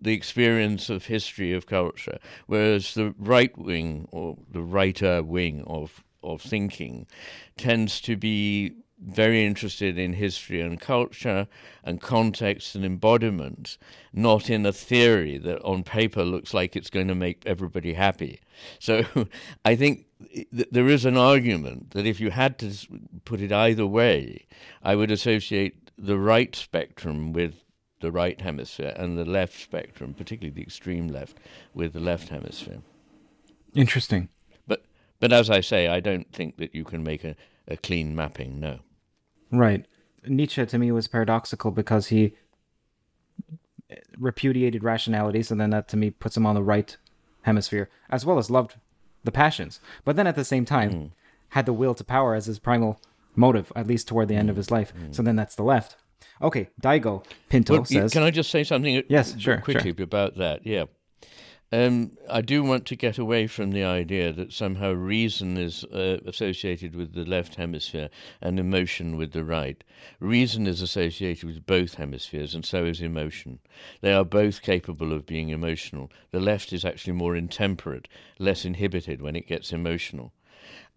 the 0.00 0.12
experience 0.12 0.90
of 0.90 1.06
history 1.06 1.52
of 1.52 1.66
culture, 1.66 2.18
whereas 2.46 2.94
the 2.94 3.14
right 3.18 3.56
wing 3.56 4.08
or 4.10 4.36
the 4.50 4.62
righter 4.62 5.22
wing 5.22 5.62
of 5.66 6.02
of 6.24 6.40
thinking 6.40 7.06
tends 7.56 8.00
to 8.00 8.16
be 8.16 8.72
very 9.02 9.44
interested 9.44 9.98
in 9.98 10.12
history 10.12 10.60
and 10.60 10.80
culture 10.80 11.48
and 11.82 12.00
context 12.00 12.74
and 12.74 12.84
embodiment, 12.84 13.76
not 14.12 14.48
in 14.48 14.64
a 14.64 14.72
theory 14.72 15.38
that 15.38 15.60
on 15.62 15.82
paper 15.82 16.24
looks 16.24 16.54
like 16.54 16.76
it's 16.76 16.90
going 16.90 17.08
to 17.08 17.14
make 17.14 17.42
everybody 17.44 17.94
happy. 17.94 18.40
So 18.78 19.04
I 19.64 19.74
think 19.74 20.06
th- 20.32 20.68
there 20.70 20.88
is 20.88 21.04
an 21.04 21.16
argument 21.16 21.90
that 21.90 22.06
if 22.06 22.20
you 22.20 22.30
had 22.30 22.58
to 22.58 22.72
put 23.24 23.40
it 23.40 23.52
either 23.52 23.86
way, 23.86 24.46
I 24.82 24.94
would 24.94 25.10
associate 25.10 25.90
the 25.98 26.18
right 26.18 26.54
spectrum 26.54 27.32
with 27.32 27.54
the 28.00 28.12
right 28.12 28.40
hemisphere 28.40 28.92
and 28.96 29.16
the 29.16 29.24
left 29.24 29.60
spectrum, 29.60 30.14
particularly 30.14 30.54
the 30.54 30.62
extreme 30.62 31.08
left, 31.08 31.38
with 31.74 31.92
the 31.92 32.00
left 32.00 32.28
hemisphere. 32.28 32.82
Interesting. 33.74 34.28
But 34.66 34.84
but 35.20 35.32
as 35.32 35.48
I 35.48 35.60
say, 35.60 35.88
I 35.88 36.00
don't 36.00 36.30
think 36.32 36.58
that 36.58 36.74
you 36.74 36.84
can 36.84 37.02
make 37.02 37.24
a, 37.24 37.36
a 37.66 37.76
clean 37.76 38.14
mapping. 38.14 38.60
No. 38.60 38.80
Right. 39.52 39.86
Nietzsche 40.26 40.64
to 40.64 40.78
me 40.78 40.90
was 40.90 41.06
paradoxical 41.08 41.70
because 41.70 42.08
he 42.08 42.34
repudiated 44.16 44.82
rationality, 44.82 45.42
so 45.42 45.54
then 45.54 45.70
that 45.70 45.88
to 45.88 45.96
me 45.96 46.10
puts 46.10 46.36
him 46.36 46.46
on 46.46 46.54
the 46.54 46.62
right 46.62 46.96
hemisphere, 47.42 47.90
as 48.10 48.24
well 48.24 48.38
as 48.38 48.50
loved 48.50 48.76
the 49.24 49.32
passions. 49.32 49.80
But 50.04 50.16
then 50.16 50.26
at 50.26 50.34
the 50.36 50.44
same 50.44 50.64
time, 50.64 50.90
Hmm. 50.90 51.06
had 51.50 51.66
the 51.66 51.72
will 51.72 51.94
to 51.94 52.04
power 52.04 52.34
as 52.34 52.46
his 52.46 52.58
primal 52.58 53.00
motive, 53.36 53.70
at 53.76 53.86
least 53.86 54.08
toward 54.08 54.28
the 54.28 54.34
end 54.36 54.48
of 54.48 54.56
Hmm. 54.56 54.60
his 54.60 54.70
life. 54.70 54.92
So 55.10 55.22
then 55.22 55.36
that's 55.36 55.54
the 55.54 55.62
left. 55.64 55.96
Okay, 56.40 56.68
Daigo 56.82 57.24
Pinto 57.48 57.74
Well, 57.74 57.84
says. 57.84 58.12
can 58.12 58.22
I 58.22 58.30
just 58.30 58.50
say 58.50 58.64
something? 58.64 59.02
Yes, 59.08 59.38
sure, 59.38 59.58
Quickly 59.58 59.90
about 60.02 60.36
that. 60.38 60.66
Yeah. 60.66 60.84
Um, 61.74 62.18
I 62.28 62.42
do 62.42 62.62
want 62.62 62.84
to 62.86 62.96
get 62.96 63.16
away 63.16 63.46
from 63.46 63.70
the 63.70 63.82
idea 63.82 64.30
that 64.34 64.52
somehow 64.52 64.92
reason 64.92 65.56
is 65.56 65.84
uh, 65.84 66.18
associated 66.26 66.94
with 66.94 67.14
the 67.14 67.24
left 67.24 67.54
hemisphere 67.54 68.10
and 68.42 68.60
emotion 68.60 69.16
with 69.16 69.32
the 69.32 69.42
right. 69.42 69.82
Reason 70.20 70.66
is 70.66 70.82
associated 70.82 71.44
with 71.44 71.64
both 71.64 71.94
hemispheres, 71.94 72.54
and 72.54 72.62
so 72.62 72.84
is 72.84 73.00
emotion. 73.00 73.58
They 74.02 74.12
are 74.12 74.22
both 74.24 74.60
capable 74.60 75.14
of 75.14 75.24
being 75.24 75.48
emotional. 75.48 76.12
The 76.30 76.40
left 76.40 76.74
is 76.74 76.84
actually 76.84 77.14
more 77.14 77.34
intemperate, 77.34 78.06
less 78.38 78.66
inhibited 78.66 79.22
when 79.22 79.34
it 79.34 79.48
gets 79.48 79.72
emotional. 79.72 80.34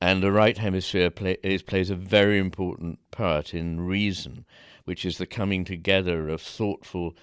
And 0.01 0.21
the 0.21 0.31
right 0.33 0.57
hemisphere 0.57 1.09
play, 1.09 1.37
is, 1.41 1.61
plays 1.61 1.89
a 1.89 1.95
very 1.95 2.37
important 2.37 2.99
part 3.11 3.53
in 3.53 3.79
reason, 3.79 4.43
which 4.83 5.05
is 5.05 5.19
the 5.19 5.25
coming 5.25 5.63
together 5.63 6.27
of 6.27 6.41
thoughtful 6.41 7.15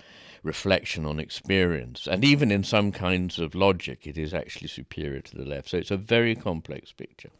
reflection 0.42 1.06
on 1.06 1.18
experience. 1.20 2.06
And 2.06 2.24
even 2.24 2.50
in 2.50 2.64
some 2.64 2.92
kinds 2.92 3.38
of 3.38 3.54
logic, 3.54 4.06
it 4.06 4.18
is 4.18 4.34
actually 4.34 4.68
superior 4.68 5.20
to 5.20 5.36
the 5.36 5.44
left. 5.44 5.70
So 5.70 5.76
it's 5.78 5.90
a 5.90 5.96
very 5.96 6.34
complex 6.34 6.92
picture. 6.92 7.30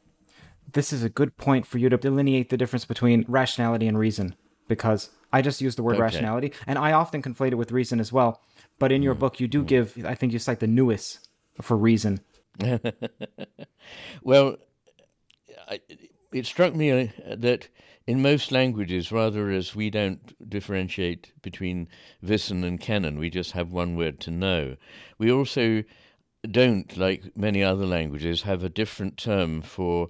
this 0.73 0.93
is 0.93 1.03
a 1.03 1.09
good 1.09 1.37
point 1.37 1.67
for 1.67 1.79
you 1.79 1.89
to 1.89 1.97
delineate 1.97 2.49
the 2.49 2.57
difference 2.57 2.85
between 2.85 3.25
rationality 3.29 3.87
and 3.87 3.99
reason 3.99 4.35
because 4.69 5.11
I 5.33 5.43
just 5.43 5.61
use 5.61 5.75
the 5.75 5.83
word 5.83 5.95
Okay. 5.95 6.03
rationality 6.03 6.53
and 6.67 6.79
I 6.79 6.93
often 6.93 7.21
conflate 7.21 7.53
it 7.53 7.57
with 7.57 7.73
reason 7.73 8.01
as 8.01 8.13
well. 8.13 8.41
But 8.79 8.93
in 8.93 9.03
your 9.03 9.15
mm. 9.15 9.19
book, 9.19 9.41
you 9.41 9.49
do 9.49 9.63
mm. 9.63 9.67
give, 9.67 10.07
I 10.07 10.15
think 10.15 10.33
you 10.33 10.39
cite 10.39 10.61
the 10.61 10.67
newest 10.67 11.29
for 11.61 11.77
reason. 11.77 12.21
Well, 14.23 14.57
I, 15.69 15.81
it 16.33 16.47
struck 16.47 16.75
me 16.75 16.91
uh, 16.91 17.09
that 17.37 17.69
in 18.07 18.23
most 18.23 18.51
languages, 18.51 19.13
rather 19.13 19.51
as 19.51 19.75
we 19.75 19.91
don't 19.91 20.49
differentiate 20.49 21.33
between 21.43 21.89
wissen 22.23 22.65
and 22.65 22.81
kennen, 22.81 23.19
we 23.19 23.31
just 23.31 23.53
have 23.53 23.71
one 23.71 23.97
word 23.97 24.19
to 24.21 24.31
know, 24.31 24.77
we 25.19 25.31
also 25.31 25.85
don't, 26.51 26.97
like 26.97 27.37
many 27.37 27.63
other 27.63 27.87
languages, 27.87 28.43
have 28.43 28.65
a 28.65 28.69
different 28.69 29.17
term 29.17 29.63
for 29.63 30.09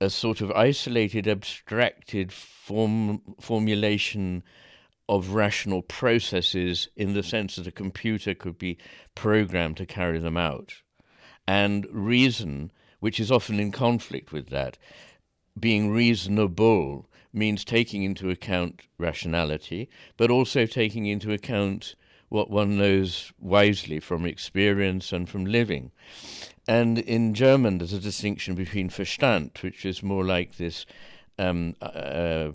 a 0.00 0.08
sort 0.08 0.40
of 0.40 0.50
isolated, 0.52 1.28
abstracted 1.28 2.32
form, 2.32 3.20
formulation 3.40 4.42
of 5.08 5.34
rational 5.34 5.82
processes 5.82 6.88
in 6.96 7.12
the 7.12 7.22
sense 7.22 7.56
that 7.56 7.66
a 7.66 7.72
computer 7.72 8.34
could 8.34 8.56
be 8.56 8.78
programmed 9.14 9.76
to 9.76 9.84
carry 9.84 10.18
them 10.18 10.36
out. 10.36 10.74
And 11.46 11.86
reason, 11.90 12.72
which 13.00 13.20
is 13.20 13.30
often 13.30 13.60
in 13.60 13.72
conflict 13.72 14.32
with 14.32 14.48
that, 14.48 14.78
being 15.58 15.90
reasonable 15.90 17.08
means 17.32 17.64
taking 17.64 18.02
into 18.02 18.30
account 18.30 18.82
rationality, 18.98 19.88
but 20.16 20.30
also 20.30 20.66
taking 20.66 21.06
into 21.06 21.32
account 21.32 21.94
what 22.28 22.50
one 22.50 22.78
knows 22.78 23.32
wisely 23.38 24.00
from 24.00 24.24
experience 24.24 25.12
and 25.12 25.28
from 25.28 25.44
living. 25.44 25.90
And 26.66 26.98
in 26.98 27.34
German, 27.34 27.78
there's 27.78 27.92
a 27.92 27.98
distinction 27.98 28.54
between 28.54 28.88
Verstand, 28.88 29.62
which 29.62 29.84
is 29.84 30.02
more 30.02 30.24
like 30.24 30.56
this 30.56 30.86
um, 31.38 31.74
uh, 31.80 32.52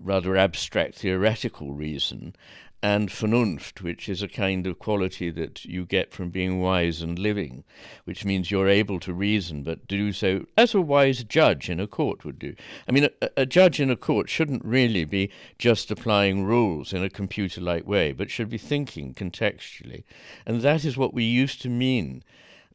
rather 0.00 0.36
abstract 0.36 0.96
theoretical 0.96 1.72
reason, 1.72 2.34
and 2.82 3.10
Vernunft, 3.10 3.82
which 3.82 4.08
is 4.08 4.22
a 4.22 4.28
kind 4.28 4.66
of 4.66 4.78
quality 4.78 5.30
that 5.30 5.64
you 5.64 5.84
get 5.84 6.12
from 6.12 6.30
being 6.30 6.60
wise 6.60 7.02
and 7.02 7.18
living, 7.18 7.64
which 8.04 8.24
means 8.24 8.50
you're 8.50 8.68
able 8.68 8.98
to 9.00 9.12
reason, 9.12 9.62
but 9.62 9.86
do 9.86 10.12
so 10.12 10.46
as 10.56 10.74
a 10.74 10.80
wise 10.80 11.22
judge 11.24 11.68
in 11.68 11.78
a 11.78 11.86
court 11.86 12.24
would 12.24 12.38
do. 12.38 12.54
I 12.88 12.92
mean, 12.92 13.08
a, 13.20 13.30
a 13.38 13.46
judge 13.46 13.80
in 13.80 13.90
a 13.90 13.96
court 13.96 14.30
shouldn't 14.30 14.64
really 14.64 15.04
be 15.04 15.30
just 15.58 15.90
applying 15.90 16.44
rules 16.44 16.92
in 16.92 17.02
a 17.02 17.10
computer 17.10 17.60
like 17.60 17.86
way, 17.86 18.12
but 18.12 18.30
should 18.30 18.48
be 18.48 18.58
thinking 18.58 19.12
contextually. 19.12 20.04
And 20.46 20.62
that 20.62 20.84
is 20.84 20.96
what 20.96 21.12
we 21.12 21.24
used 21.24 21.60
to 21.62 21.68
mean 21.68 22.22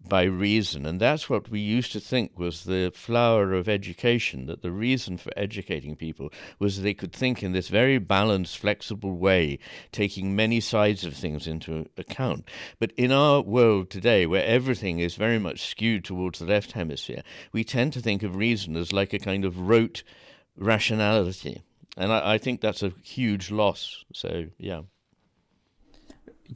by 0.08 0.24
reason. 0.24 0.86
And 0.86 1.00
that's 1.00 1.30
what 1.30 1.50
we 1.50 1.60
used 1.60 1.92
to 1.94 2.00
think 2.00 2.38
was 2.38 2.64
the 2.64 2.92
flower 2.94 3.54
of 3.54 3.68
education, 3.68 4.46
that 4.48 4.62
the 4.62 4.72
reason 4.72 5.18
for 5.18 5.32
educating 5.36 5.96
people 5.96 6.32
was 6.60 6.82
they 6.82 6.94
could 6.94 7.14
think 7.14 7.44
in 7.44 7.52
this 7.52 7.68
very 7.68 7.98
balanced, 7.98 8.58
flexible 8.58 9.18
way, 9.18 9.60
taking 9.92 10.36
many 10.36 10.60
sides 10.60 11.06
of 11.06 11.14
things 11.14 11.48
into 11.48 11.88
account. 11.98 12.48
But 12.80 12.92
in 12.98 13.12
our 13.12 13.42
world 13.42 13.90
today, 13.90 14.26
where 14.26 14.46
everything 14.46 15.00
is 15.00 15.16
very 15.16 15.40
much 15.40 15.68
skewed 15.68 16.06
towards 16.06 16.40
the 16.40 16.46
left 16.46 16.74
hemisphere, 16.74 17.24
we 17.52 17.64
tend 17.64 17.94
to 17.94 18.02
think 18.02 18.24
of 18.24 18.36
reason 18.36 18.76
as 18.76 18.94
like 18.94 19.14
a 19.14 19.20
kind 19.20 19.46
of 19.46 19.60
rote 19.60 20.04
rationality. 20.58 21.62
And 21.98 22.12
I, 22.12 22.34
I 22.34 22.38
think 22.38 22.62
that's 22.62 22.84
a 22.84 22.94
huge 23.04 23.52
loss. 23.52 24.04
So, 24.14 24.46
yeah 24.58 24.82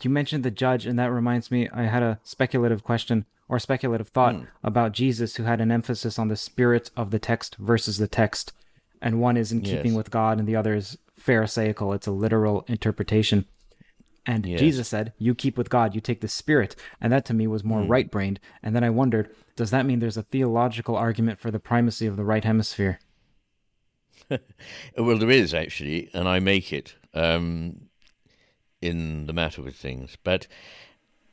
you 0.02 0.10
mentioned 0.10 0.44
the 0.44 0.52
judge, 0.52 0.86
and 0.86 0.98
that 1.00 1.12
reminds 1.12 1.52
me, 1.52 1.70
I 1.70 1.84
had 1.84 2.04
a 2.04 2.20
speculative 2.24 2.84
question 2.84 3.26
or 3.48 3.60
speculative 3.60 4.08
thought 4.08 4.36
mm. 4.36 4.48
about 4.64 4.92
Jesus 4.92 5.36
who 5.36 5.44
had 5.44 5.60
an 5.60 5.72
emphasis 5.72 6.20
on 6.20 6.28
the 6.28 6.36
spirit 6.36 6.92
of 6.96 7.12
the 7.12 7.20
text 7.20 7.56
versus 7.58 7.98
the 7.98 8.08
text. 8.08 8.54
And 9.02 9.20
one 9.20 9.38
is 9.38 9.52
in 9.52 9.62
yes. 9.62 9.76
keeping 9.76 9.96
with 9.96 10.12
God 10.12 10.40
and 10.40 10.48
the 10.48 10.56
other 10.56 10.76
is 10.76 10.98
Pharisaical. 11.18 11.94
It's 11.94 12.08
a 12.08 12.12
literal 12.12 12.64
interpretation. 12.68 13.46
And 14.26 14.46
yes. 14.46 14.60
Jesus 14.60 14.88
said, 14.88 15.14
You 15.18 15.34
keep 15.34 15.58
with 15.58 15.70
God, 15.70 15.96
you 15.96 16.02
take 16.02 16.22
the 16.22 16.28
spirit. 16.28 16.76
And 17.02 17.12
that 17.12 17.26
to 17.26 17.34
me 17.34 17.48
was 17.48 17.64
more 17.64 17.82
mm. 17.82 17.90
right 17.90 18.10
brained. 18.12 18.40
And 18.62 18.76
then 18.76 18.84
I 18.84 18.90
wondered, 18.92 19.34
does 19.56 19.72
that 19.72 19.86
mean 19.86 20.00
there's 20.00 20.18
a 20.18 20.24
theological 20.24 20.96
argument 20.96 21.40
for 21.40 21.50
the 21.50 21.60
primacy 21.60 22.06
of 22.06 22.18
the 22.18 22.24
right 22.24 22.44
hemisphere? 22.44 23.00
well, 24.98 25.18
there 25.18 25.32
is 25.32 25.54
actually, 25.54 26.10
and 26.14 26.28
I 26.28 26.40
make 26.40 26.72
it 26.72 26.94
um, 27.16 27.89
in 28.82 29.26
the 29.26 29.34
matter 29.34 29.62
with 29.62 29.76
things. 29.76 30.18
But 30.24 30.48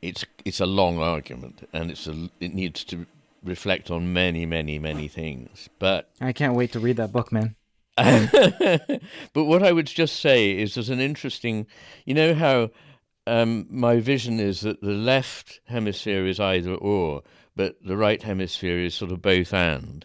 it's 0.03 0.25
it's 0.45 0.61
a 0.61 0.67
long 0.67 0.99
argument, 0.99 1.69
and 1.73 1.91
it's 1.91 2.07
a 2.07 2.31
it 2.41 2.55
needs 2.55 2.85
to 2.85 3.07
reflect 3.43 3.91
on 3.91 4.13
many, 4.13 4.45
many, 4.47 4.79
many 4.79 5.09
things. 5.09 5.69
But 5.79 6.11
I 6.21 6.33
can't 6.33 6.55
wait 6.55 6.73
to 6.73 6.81
read 6.81 6.97
that 6.97 7.13
book, 7.13 7.33
man. 7.33 7.57
but 7.97 9.45
what 9.45 9.63
I 9.63 9.73
would 9.73 9.87
just 9.87 10.21
say 10.21 10.51
is 10.51 10.75
there's 10.75 10.91
an 10.91 11.01
interesting, 11.01 11.67
you 12.05 12.13
know 12.13 12.35
how 12.35 12.71
um, 13.27 13.67
my 13.71 14.01
vision 14.01 14.39
is 14.39 14.61
that 14.61 14.83
the 14.83 14.93
left 14.93 15.61
hemisphere 15.65 16.27
is 16.27 16.39
either 16.39 16.75
or, 16.75 17.23
but 17.55 17.77
the 17.83 17.97
right 17.97 18.23
hemisphere 18.23 18.79
is 18.79 18.95
sort 18.95 19.13
of 19.13 19.23
both 19.23 19.55
and. 19.55 20.05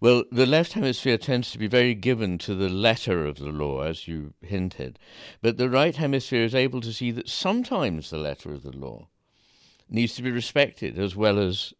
Well, 0.00 0.24
the 0.32 0.46
left 0.46 0.72
hemisphere 0.72 1.18
tends 1.18 1.50
to 1.50 1.58
be 1.58 1.66
very 1.66 1.94
given 1.94 2.38
to 2.38 2.54
the 2.54 2.70
letter 2.70 3.26
of 3.26 3.38
the 3.38 3.50
law, 3.50 3.82
as 3.82 4.08
you 4.08 4.32
hinted, 4.40 4.98
but 5.42 5.58
the 5.58 5.68
right 5.68 5.94
hemisphere 5.94 6.42
is 6.42 6.54
able 6.54 6.80
to 6.80 6.92
see 6.92 7.10
that 7.10 7.28
sometimes 7.28 8.08
the 8.08 8.16
letter 8.16 8.54
of 8.54 8.62
the 8.62 8.74
law 8.74 9.08
needs 9.90 10.14
to 10.14 10.22
be 10.22 10.30
respected 10.30 10.98
as 10.98 11.14
well 11.14 11.38
as 11.38 11.74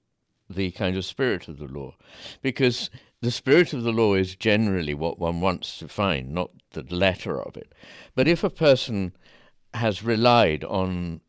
the 0.51 0.71
kind 0.73 0.99
of 0.99 1.05
spirit 1.07 1.49
of 1.49 1.59
the 1.59 1.67
law. 1.67 1.95
Because 2.43 2.91
the 3.23 3.31
spirit 3.31 3.73
of 3.73 3.85
the 3.85 3.93
law 3.93 4.15
is 4.15 4.37
generally 4.37 4.93
what 4.93 5.19
one 5.19 5.41
wants 5.41 5.79
to 5.79 5.89
find, 5.89 6.35
not 6.35 6.51
the 6.73 6.83
letter 6.95 7.41
of 7.41 7.57
it. 7.57 7.73
But 8.15 8.29
if 8.29 8.45
a 8.45 8.51
person 8.51 9.13
has 9.73 10.03
relied 10.03 10.63
on 10.65 11.23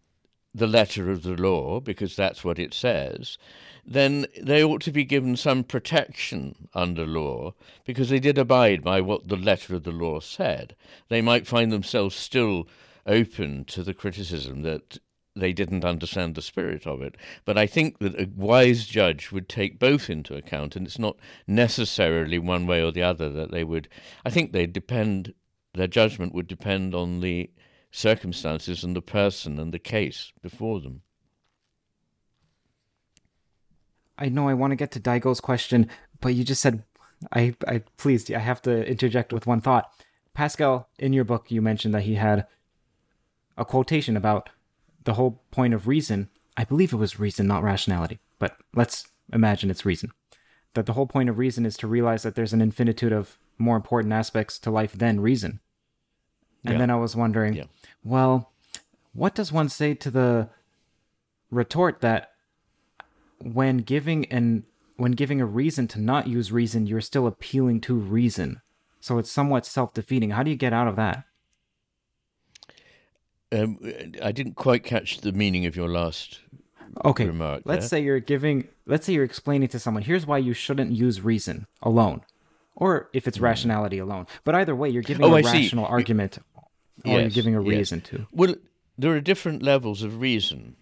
the 0.54 0.68
letter 0.68 1.10
of 1.10 1.24
the 1.24 1.36
law, 1.36 1.80
because 1.80 2.16
that's 2.16 2.44
what 2.44 2.60
it 2.60 2.74
says, 2.74 3.38
then 3.86 4.26
they 4.42 4.64
ought 4.64 4.82
to 4.82 4.92
be 4.92 5.04
given 5.04 5.36
some 5.36 5.64
protection 5.64 6.68
under 6.74 7.06
law 7.06 7.54
because 7.86 8.10
they 8.10 8.20
did 8.20 8.38
abide 8.38 8.84
by 8.84 9.02
what 9.02 9.28
the 9.28 9.38
letter 9.38 9.76
of 9.76 9.84
the 9.84 9.92
law 9.92 10.20
said. 10.20 10.76
They 11.10 11.22
might 11.22 11.48
find 11.48 11.72
themselves 11.72 12.16
still 12.16 12.68
open 13.06 13.66
to 13.66 13.84
the 13.84 13.94
criticism 13.94 14.62
that 14.64 15.00
they 15.36 15.54
didn't 15.54 15.86
understand 15.86 16.36
the 16.36 16.42
spirit 16.42 16.86
of 16.86 17.02
it. 17.02 17.16
But 17.46 17.58
I 17.58 17.66
think 17.66 18.00
that 18.00 18.20
a 18.20 18.30
wise 18.36 18.86
judge 18.86 19.32
would 19.32 19.48
take 19.48 19.80
both 19.80 20.10
into 20.10 20.36
account, 20.36 20.76
and 20.76 20.86
it's 20.86 21.00
not 21.00 21.18
necessarily 21.48 22.38
one 22.38 22.68
way 22.68 22.84
or 22.84 22.92
the 22.92 23.04
other 23.04 23.30
that 23.30 23.52
they 23.52 23.64
would. 23.64 23.88
I 24.26 24.30
think 24.30 24.52
they 24.52 24.68
depend. 24.68 25.34
Their 25.74 25.88
judgment 25.88 26.34
would 26.34 26.48
depend 26.48 26.94
on 26.94 27.22
the 27.22 27.50
circumstances 27.92 28.84
and 28.84 28.96
the 28.96 29.02
person 29.02 29.58
and 29.58 29.74
the 29.74 29.80
case 29.80 30.34
before 30.42 30.82
them. 30.82 31.02
I 34.22 34.30
know 34.30 34.48
I 34.48 34.54
want 34.54 34.72
to 34.72 34.76
get 34.76 34.92
to 34.92 35.00
Daigo's 35.00 35.42
question, 35.42 35.90
but 36.22 36.36
you 36.36 36.44
just 36.44 36.62
said, 36.62 36.84
I, 37.34 37.56
I 37.68 37.82
please, 37.98 38.30
I 38.30 38.38
have 38.38 38.62
to 38.62 38.88
interject 38.88 39.34
with 39.34 39.48
one 39.48 39.62
thought. 39.62 39.92
Pascal, 40.36 40.88
in 41.00 41.12
your 41.12 41.24
book, 41.24 41.50
you 41.50 41.62
mentioned 41.62 41.94
that 41.96 42.04
he 42.04 42.16
had 42.16 42.46
a 43.58 43.66
quotation 43.66 44.16
about 44.16 44.50
the 45.04 45.16
whole 45.16 45.42
point 45.50 45.74
of 45.74 45.88
reason, 45.88 46.30
I 46.56 46.64
believe 46.64 46.94
it 46.94 46.98
was 46.98 47.20
reason, 47.20 47.48
not 47.48 47.64
rationality, 47.64 48.20
but 48.38 48.58
let's 48.76 49.08
imagine 49.34 49.72
it's 49.72 49.86
reason. 49.86 50.12
That 50.76 50.86
the 50.86 50.94
whole 50.94 51.08
point 51.08 51.30
of 51.30 51.40
reason 51.40 51.66
is 51.66 51.76
to 51.78 51.88
realize 51.88 52.22
that 52.22 52.36
there's 52.36 52.54
an 52.54 52.62
infinitude 52.62 53.12
of 53.12 53.40
more 53.58 53.76
important 53.76 54.14
aspects 54.14 54.60
to 54.60 54.72
life 54.72 54.94
than 54.94 55.20
reason. 55.20 55.60
And 56.64 56.74
yeah. 56.74 56.80
then 56.80 56.92
I 56.92 56.96
was 56.96 57.16
wondering, 57.16 57.54
yeah. 57.54 57.64
well, 58.04 58.52
what 59.14 59.34
does 59.34 59.52
one 59.52 59.68
say 59.68 59.96
to 59.96 60.12
the 60.12 60.50
retort 61.50 62.02
that 62.02 62.31
when 63.44 63.78
giving 63.80 64.26
an 64.32 64.66
when 64.98 65.14
giving 65.14 65.42
a 65.42 65.46
reason 65.46 65.88
to 65.90 66.00
not 66.00 66.28
use 66.28 66.52
reason, 66.52 66.86
you're 66.86 67.02
still 67.02 67.26
appealing 67.26 67.82
to 67.82 67.96
reason. 67.96 68.62
So 69.00 69.18
it's 69.18 69.32
somewhat 69.32 69.66
self-defeating. 69.66 70.30
How 70.30 70.44
do 70.44 70.52
you 70.52 70.56
get 70.58 70.74
out 70.74 70.88
of 70.88 70.96
that? 70.96 71.24
Um, 73.52 73.80
I 74.22 74.32
didn't 74.32 74.56
quite 74.56 74.84
catch 74.84 75.22
the 75.22 75.32
meaning 75.32 75.66
of 75.66 75.76
your 75.76 75.90
last 75.90 76.40
okay. 77.04 77.26
remark. 77.26 77.64
Let's 77.66 77.90
there. 77.90 78.00
say 78.00 78.04
you're 78.04 78.20
giving, 78.20 78.68
let's 78.86 79.06
say 79.06 79.14
you're 79.14 79.24
explaining 79.24 79.70
to 79.70 79.80
someone, 79.80 80.04
here's 80.04 80.28
why 80.28 80.38
you 80.38 80.54
shouldn't 80.54 80.92
use 80.92 81.22
reason 81.22 81.66
alone, 81.82 82.22
or 82.76 83.10
if 83.12 83.28
it's 83.28 83.40
mm. 83.40 83.42
rationality 83.42 83.98
alone. 83.98 84.28
But 84.44 84.56
either 84.56 84.76
way, 84.76 84.90
you're 84.90 85.02
giving 85.02 85.26
oh, 85.26 85.34
a 85.34 85.40
I 85.40 85.42
rational 85.42 85.86
see. 85.86 85.92
argument, 85.92 86.38
or 87.04 87.20
yes, 87.20 87.22
you're 87.22 87.30
giving 87.30 87.56
a 87.56 87.62
reason 87.62 88.02
to. 88.02 88.28
Well, 88.32 88.56
there 88.98 89.14
are 89.16 89.22
different 89.22 89.64
levels 89.64 90.04
of 90.04 90.22
reason 90.22 90.76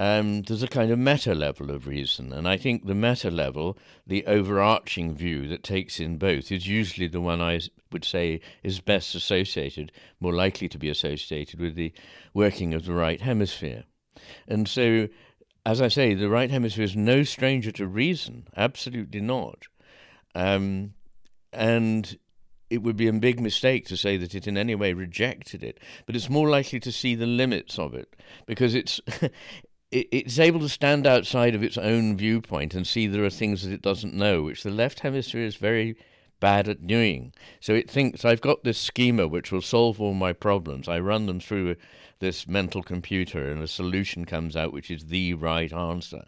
um, 0.00 0.40
there's 0.44 0.62
a 0.62 0.68
kind 0.68 0.90
of 0.90 0.98
meta 0.98 1.34
level 1.34 1.70
of 1.70 1.86
reason. 1.86 2.32
And 2.32 2.48
I 2.48 2.56
think 2.56 2.86
the 2.86 2.94
meta 2.94 3.30
level, 3.30 3.76
the 4.06 4.24
overarching 4.26 5.14
view 5.14 5.46
that 5.48 5.62
takes 5.62 6.00
in 6.00 6.16
both, 6.16 6.50
is 6.50 6.66
usually 6.66 7.06
the 7.06 7.20
one 7.20 7.42
I 7.42 7.60
would 7.92 8.06
say 8.06 8.40
is 8.62 8.80
best 8.80 9.14
associated, 9.14 9.92
more 10.18 10.32
likely 10.32 10.70
to 10.70 10.78
be 10.78 10.88
associated 10.88 11.60
with 11.60 11.74
the 11.74 11.92
working 12.32 12.72
of 12.72 12.86
the 12.86 12.94
right 12.94 13.20
hemisphere. 13.20 13.84
And 14.48 14.66
so, 14.66 15.08
as 15.66 15.82
I 15.82 15.88
say, 15.88 16.14
the 16.14 16.30
right 16.30 16.50
hemisphere 16.50 16.84
is 16.84 16.96
no 16.96 17.22
stranger 17.22 17.70
to 17.72 17.86
reason, 17.86 18.48
absolutely 18.56 19.20
not. 19.20 19.66
Um, 20.34 20.94
and 21.52 22.16
it 22.70 22.82
would 22.82 22.96
be 22.96 23.08
a 23.08 23.12
big 23.12 23.38
mistake 23.38 23.86
to 23.88 23.98
say 23.98 24.16
that 24.16 24.34
it 24.34 24.46
in 24.46 24.56
any 24.56 24.76
way 24.76 24.94
rejected 24.94 25.62
it, 25.62 25.78
but 26.06 26.16
it's 26.16 26.30
more 26.30 26.48
likely 26.48 26.80
to 26.80 26.92
see 26.92 27.14
the 27.14 27.26
limits 27.26 27.78
of 27.78 27.92
it 27.92 28.16
because 28.46 28.74
it's 28.74 28.98
it's 29.92 30.38
able 30.38 30.60
to 30.60 30.68
stand 30.68 31.06
outside 31.06 31.54
of 31.54 31.62
its 31.62 31.76
own 31.76 32.16
viewpoint 32.16 32.74
and 32.74 32.86
see 32.86 33.06
there 33.06 33.24
are 33.24 33.30
things 33.30 33.64
that 33.64 33.72
it 33.72 33.82
doesn't 33.82 34.14
know, 34.14 34.42
which 34.42 34.62
the 34.62 34.70
left 34.70 35.00
hemisphere 35.00 35.44
is 35.44 35.56
very 35.56 35.96
bad 36.38 36.68
at 36.68 36.86
doing. 36.86 37.32
So 37.60 37.74
it 37.74 37.90
thinks 37.90 38.24
I've 38.24 38.40
got 38.40 38.64
this 38.64 38.78
schema 38.78 39.28
which 39.28 39.52
will 39.52 39.60
solve 39.60 40.00
all 40.00 40.14
my 40.14 40.32
problems. 40.32 40.88
I 40.88 40.98
run 41.00 41.26
them 41.26 41.40
through 41.40 41.76
this 42.20 42.46
mental 42.46 42.82
computer, 42.82 43.50
and 43.50 43.62
a 43.62 43.66
solution 43.66 44.26
comes 44.26 44.54
out 44.56 44.72
which 44.72 44.90
is 44.90 45.06
the 45.06 45.34
right 45.34 45.72
answer. 45.72 46.24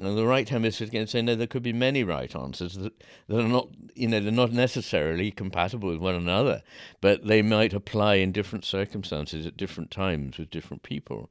And 0.00 0.16
the 0.16 0.26
right 0.26 0.48
hemisphere 0.48 0.88
can 0.88 1.06
say, 1.06 1.22
no, 1.22 1.36
there 1.36 1.46
could 1.46 1.62
be 1.62 1.72
many 1.72 2.02
right 2.02 2.34
answers 2.34 2.74
that, 2.74 3.00
that 3.28 3.38
are 3.38 3.48
not, 3.48 3.68
you 3.94 4.08
know, 4.08 4.18
they're 4.18 4.32
not 4.32 4.50
necessarily 4.50 5.30
compatible 5.30 5.88
with 5.88 6.00
one 6.00 6.16
another, 6.16 6.62
but 7.00 7.26
they 7.26 7.42
might 7.42 7.72
apply 7.72 8.16
in 8.16 8.32
different 8.32 8.64
circumstances 8.64 9.46
at 9.46 9.56
different 9.56 9.92
times 9.92 10.38
with 10.38 10.50
different 10.50 10.82
people. 10.82 11.30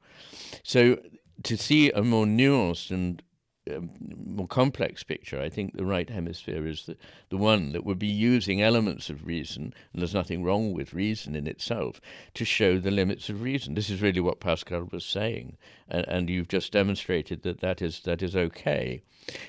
So 0.62 0.98
to 1.42 1.56
see 1.56 1.90
a 1.90 2.02
more 2.02 2.26
nuanced 2.26 2.90
and 2.90 3.22
um, 3.72 3.90
more 4.26 4.46
complex 4.46 5.02
picture, 5.02 5.40
I 5.40 5.48
think 5.48 5.74
the 5.74 5.86
right 5.86 6.10
hemisphere 6.10 6.66
is 6.66 6.84
the, 6.84 6.96
the 7.30 7.38
one 7.38 7.72
that 7.72 7.84
would 7.84 7.98
be 7.98 8.06
using 8.06 8.60
elements 8.60 9.08
of 9.08 9.26
reason, 9.26 9.72
and 9.92 10.02
there's 10.02 10.12
nothing 10.12 10.44
wrong 10.44 10.74
with 10.74 10.92
reason 10.92 11.34
in 11.34 11.46
itself, 11.46 11.98
to 12.34 12.44
show 12.44 12.78
the 12.78 12.90
limits 12.90 13.30
of 13.30 13.40
reason. 13.40 13.74
This 13.74 13.88
is 13.88 14.02
really 14.02 14.20
what 14.20 14.38
Pascal 14.38 14.88
was 14.92 15.06
saying, 15.06 15.56
and, 15.88 16.06
and 16.08 16.28
you've 16.28 16.48
just 16.48 16.72
demonstrated 16.72 17.42
that 17.42 17.60
that 17.60 17.80
is, 17.80 18.00
that 18.00 18.22
is 18.22 18.36
okay. 18.36 19.00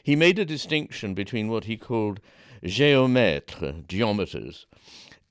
He 0.02 0.16
made 0.16 0.40
a 0.40 0.46
distinction 0.46 1.14
between 1.14 1.50
what 1.50 1.66
he 1.66 1.76
called 1.76 2.22
géomètres, 2.64 3.86
geometers, 3.86 4.66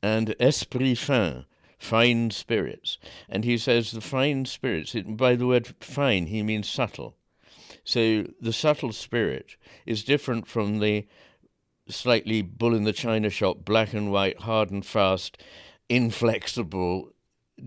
and 0.02 0.34
esprit 0.38 0.98
fin, 0.98 1.46
fine 1.78 2.30
spirits. 2.30 2.98
And 3.28 3.44
he 3.44 3.58
says 3.58 3.90
the 3.90 4.00
fine 4.00 4.44
spirits, 4.46 4.94
it, 4.94 5.16
by 5.16 5.36
the 5.36 5.46
word 5.46 5.74
fine, 5.80 6.26
he 6.26 6.42
means 6.42 6.68
subtle 6.68 7.16
so 7.84 8.26
the 8.40 8.52
subtle 8.52 8.92
spirit 8.92 9.56
is 9.84 10.02
different 10.02 10.46
from 10.46 10.78
the 10.78 11.06
slightly 11.88 12.40
bull 12.40 12.74
in 12.74 12.84
the 12.84 12.94
china 12.94 13.28
shop, 13.28 13.64
black 13.64 13.92
and 13.92 14.10
white, 14.10 14.40
hard 14.40 14.70
and 14.70 14.84
fast, 14.84 15.40
inflexible 15.88 17.12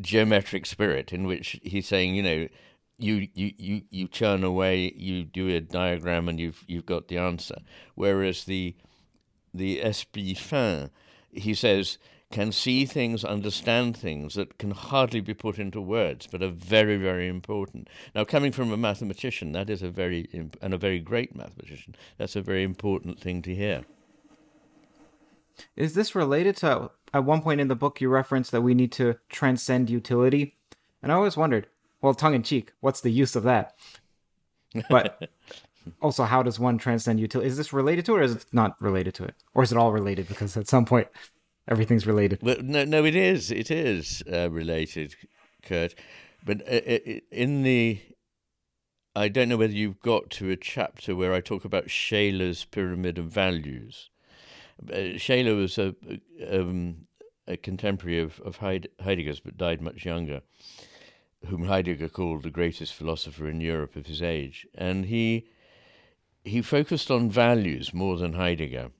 geometric 0.02 0.66
spirit, 0.66 1.14
in 1.14 1.28
which 1.28 1.60
he's 1.62 1.88
saying, 1.88 2.16
you 2.16 2.24
know, 2.24 2.48
you, 2.98 3.28
you, 3.36 3.54
you, 3.58 3.82
you 3.92 4.08
churn 4.08 4.44
away, 4.44 4.92
you 4.96 5.24
do 5.24 5.50
a 5.50 5.62
diagram, 5.62 6.28
and 6.28 6.40
you've 6.40 6.64
you've 6.68 6.88
got 6.88 7.10
the 7.10 7.20
answer. 7.20 7.58
Whereas 7.94 8.46
the 8.46 8.76
the 9.54 9.82
esprit 9.82 10.36
fin, 10.36 10.90
he 11.32 11.54
says, 11.54 12.00
can 12.32 12.52
see 12.52 12.86
things, 12.86 13.24
understand 13.24 13.96
things 13.96 14.36
that 14.36 14.58
can 14.58 14.72
hardly 14.72 15.22
be 15.22 15.34
put 15.34 15.58
into 15.58 15.80
words, 15.80 16.28
but 16.28 16.44
are 16.44 16.50
very, 16.50 16.98
very 16.98 17.28
important. 17.28 17.90
Now, 18.14 18.26
coming 18.26 18.52
from 18.52 18.72
a 18.72 18.78
mathematician, 18.78 19.54
that 19.54 19.70
is 19.70 19.82
a 19.82 19.90
very, 19.90 20.28
and 20.62 20.74
a 20.74 20.78
very 20.78 21.00
great 21.00 21.36
mathematician, 21.36 21.96
that's 22.18 22.36
a 22.36 22.42
very 22.42 22.64
important 22.64 23.20
thing 23.20 23.42
to 23.44 23.56
hear. 23.56 23.86
Is 25.76 25.94
this 25.94 26.16
related 26.16 26.58
to, 26.58 26.92
at 27.14 27.24
one 27.24 27.42
point 27.42 27.62
in 27.62 27.70
the 27.70 27.76
book, 27.76 28.02
you 28.02 28.10
referenced 28.10 28.52
that 28.52 28.62
we 28.62 28.74
need 28.74 28.92
to 28.94 29.16
transcend 29.30 29.90
utility? 29.90 30.56
And 31.02 31.12
I 31.12 31.16
always 31.16 31.38
wondered, 31.38 31.68
well, 32.02 32.14
tongue 32.14 32.34
in 32.34 32.44
cheek, 32.44 32.74
what's 32.82 33.02
the 33.02 33.12
use 33.12 33.36
of 33.36 33.44
that? 33.44 33.76
But 34.90 35.30
also, 36.02 36.26
how 36.26 36.44
does 36.44 36.60
one 36.60 36.78
transcend 36.78 37.20
utility? 37.20 37.50
Is 37.50 37.58
this 37.58 37.74
related 37.74 38.06
to 38.06 38.16
it 38.16 38.20
or 38.20 38.24
is 38.24 38.36
it 38.36 38.46
not 38.52 38.80
related 38.82 39.14
to 39.16 39.24
it? 39.24 39.36
Or 39.54 39.64
is 39.64 39.72
it 39.72 39.78
all 39.78 39.94
related? 39.94 40.28
Because 40.28 40.58
at 40.58 40.68
some 40.68 40.86
point, 40.86 41.08
everything's 41.68 42.08
related. 42.08 42.40
Well, 42.42 42.58
no, 42.62 42.86
no, 42.86 43.06
it 43.06 43.16
is. 43.16 43.52
It 43.52 43.72
is 43.72 44.24
uh, 44.32 44.50
related, 44.50 45.16
Curt. 45.64 45.96
But 46.44 46.62
uh, 46.68 46.82
uh, 46.88 47.20
in 47.32 47.64
the, 47.64 48.00
I 49.16 49.28
don't 49.28 49.50
know 49.50 49.58
whether 49.58 49.74
you've 49.74 50.00
got 50.02 50.30
to 50.32 50.52
a 50.52 50.56
chapter 50.56 51.16
where 51.16 51.34
I 51.34 51.42
talk 51.42 51.66
about 51.66 51.88
Scheler's 51.88 52.66
pyramid 52.66 53.18
of 53.18 53.26
values. 53.26 54.10
Uh, 54.94 55.18
was 55.56 55.78
a, 55.78 55.96
um, 56.52 57.08
a 57.48 57.58
contemporary 57.58 58.20
of, 58.20 58.40
of 58.42 58.58
Heidegger's, 58.58 59.40
but 59.40 59.58
died 59.58 59.82
much 59.82 60.06
younger, 60.06 60.42
whom 61.46 61.66
Heidegger 61.66 62.10
called 62.10 62.44
the 62.44 62.52
greatest 62.52 62.94
philosopher 62.94 63.50
in 63.50 63.60
Europe 63.60 63.96
of 63.96 64.06
his 64.06 64.22
age, 64.22 64.68
and 64.76 65.06
he 65.06 65.48
he 66.44 66.62
focused 66.62 67.12
on 67.12 67.30
values 67.30 67.94
more 67.94 68.18
than 68.18 68.34
Heidegger. 68.34 68.92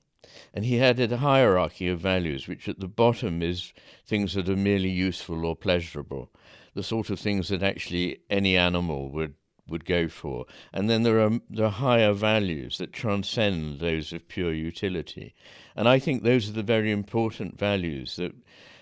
And 0.54 0.64
he 0.64 0.76
had 0.76 1.00
a 1.00 1.16
hierarchy 1.16 1.88
of 1.88 2.00
values, 2.00 2.48
which 2.48 2.68
at 2.68 2.80
the 2.80 2.88
bottom 2.88 3.42
is 3.42 3.72
things 4.06 4.34
that 4.34 4.48
are 4.48 4.56
merely 4.56 4.90
useful 4.90 5.44
or 5.44 5.56
pleasurable, 5.56 6.30
the 6.74 6.82
sort 6.82 7.10
of 7.10 7.20
things 7.20 7.48
that 7.48 7.62
actually 7.62 8.18
any 8.30 8.56
animal 8.56 9.10
would 9.10 9.34
would 9.68 9.84
go 9.84 10.08
for. 10.08 10.46
And 10.72 10.88
then 10.88 11.02
there 11.02 11.20
are 11.20 11.40
are 11.60 11.70
higher 11.70 12.12
values 12.12 12.78
that 12.78 12.92
transcend 12.92 13.80
those 13.80 14.12
of 14.12 14.28
pure 14.28 14.52
utility. 14.52 15.34
And 15.76 15.88
I 15.88 15.98
think 15.98 16.22
those 16.22 16.48
are 16.48 16.52
the 16.52 16.62
very 16.62 16.90
important 16.90 17.58
values 17.58 18.16
that 18.16 18.32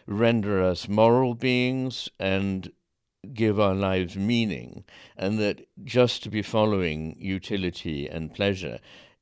render 0.06 0.62
us 0.62 0.88
moral 0.88 1.34
beings 1.34 2.08
and 2.18 2.70
give 3.34 3.58
our 3.58 3.74
lives 3.74 4.16
meaning, 4.16 4.84
and 5.16 5.38
that 5.40 5.66
just 5.84 6.22
to 6.22 6.30
be 6.30 6.42
following 6.42 7.16
utility 7.18 8.08
and 8.08 8.32
pleasure 8.32 8.78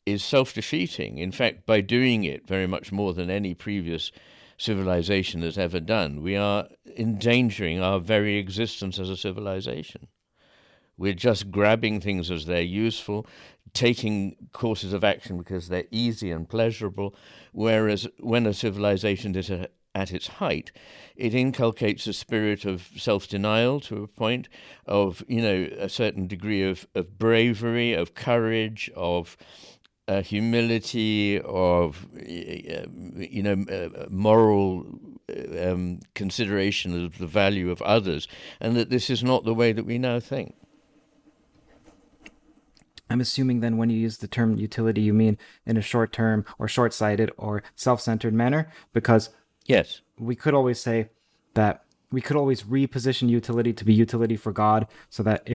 is 0.07 0.25
self 0.25 0.55
defeating. 0.55 1.19
In 1.19 1.33
fact, 1.33 1.67
by 1.67 1.81
doing 1.81 2.25
it 2.25 2.47
very 2.47 2.67
much 2.67 2.93
more 2.93 3.15
than 3.15 3.31
any 3.31 3.55
previous 3.55 4.13
civilization 4.57 5.43
has 5.43 5.59
ever 5.59 5.81
done, 5.81 6.23
we 6.23 6.37
are 6.37 6.69
endangering 6.97 7.81
our 7.81 7.99
very 7.99 8.37
existence 8.37 8.99
as 8.99 9.11
a 9.11 9.17
civilization. 9.17 10.09
We're 10.97 11.15
just 11.15 11.51
grabbing 11.51 12.01
things 12.01 12.31
as 12.31 12.47
they're 12.47 12.63
useful, 12.63 13.27
taking 13.73 14.37
courses 14.53 14.93
of 14.93 15.03
action 15.03 15.37
because 15.39 15.69
they're 15.69 15.85
easy 15.91 16.31
and 16.31 16.49
pleasurable, 16.49 17.17
whereas 17.53 18.07
when 18.21 18.47
a 18.47 18.55
civilization 18.55 19.35
is 19.35 19.51
a, 19.51 19.69
at 19.95 20.13
its 20.13 20.27
height, 20.27 20.71
it 21.17 21.35
inculcates 21.35 22.07
a 22.07 22.13
spirit 22.13 22.65
of 22.65 22.89
self 22.97 23.29
denial 23.29 23.81
to 23.81 24.03
a 24.03 24.09
point 24.09 24.49
of, 24.87 25.25
you 25.29 25.41
know, 25.41 25.69
a 25.79 25.89
certain 25.89 26.27
degree 26.27 26.63
of, 26.63 26.87
of 26.95 27.19
bravery, 27.19 27.93
of 27.93 28.15
courage, 28.15 28.91
of 28.95 29.37
uh, 30.07 30.23
humility, 30.23 31.41
of 31.41 32.07
you 32.15 33.43
know, 33.43 33.65
uh, 33.71 34.07
moral 34.11 34.87
um, 35.59 36.01
consideration 36.15 37.05
of 37.05 37.19
the 37.19 37.27
value 37.27 37.71
of 37.71 37.81
others, 37.83 38.29
and 38.61 38.77
that 38.77 38.91
this 38.91 39.09
is 39.09 39.23
not 39.23 39.45
the 39.45 39.55
way 39.55 39.73
that 39.73 39.87
we 39.87 39.99
now 39.99 40.21
think. 40.21 40.55
I'm 43.11 43.21
assuming 43.21 43.61
then 43.61 43.77
when 43.77 43.91
you 43.91 43.99
use 43.99 44.19
the 44.19 44.29
term 44.29 44.57
utility, 44.57 45.03
you 45.03 45.15
mean 45.15 45.39
in 45.67 45.77
a 45.77 45.83
short 45.83 46.13
term 46.13 46.45
or 46.59 46.69
short 46.69 46.93
sighted 46.93 47.31
or 47.37 47.63
self 47.75 48.01
centered 48.01 48.35
manner, 48.35 48.71
because 48.93 49.31
yes, 49.67 50.01
we 50.19 50.35
could 50.35 50.55
always 50.55 50.81
say 50.81 51.11
that 51.55 51.85
we 52.11 52.21
could 52.21 52.37
always 52.37 52.63
reposition 52.63 53.29
utility 53.29 53.73
to 53.73 53.85
be 53.85 53.93
utility 53.93 54.37
for 54.37 54.53
God, 54.53 54.87
so 55.11 55.23
that 55.23 55.54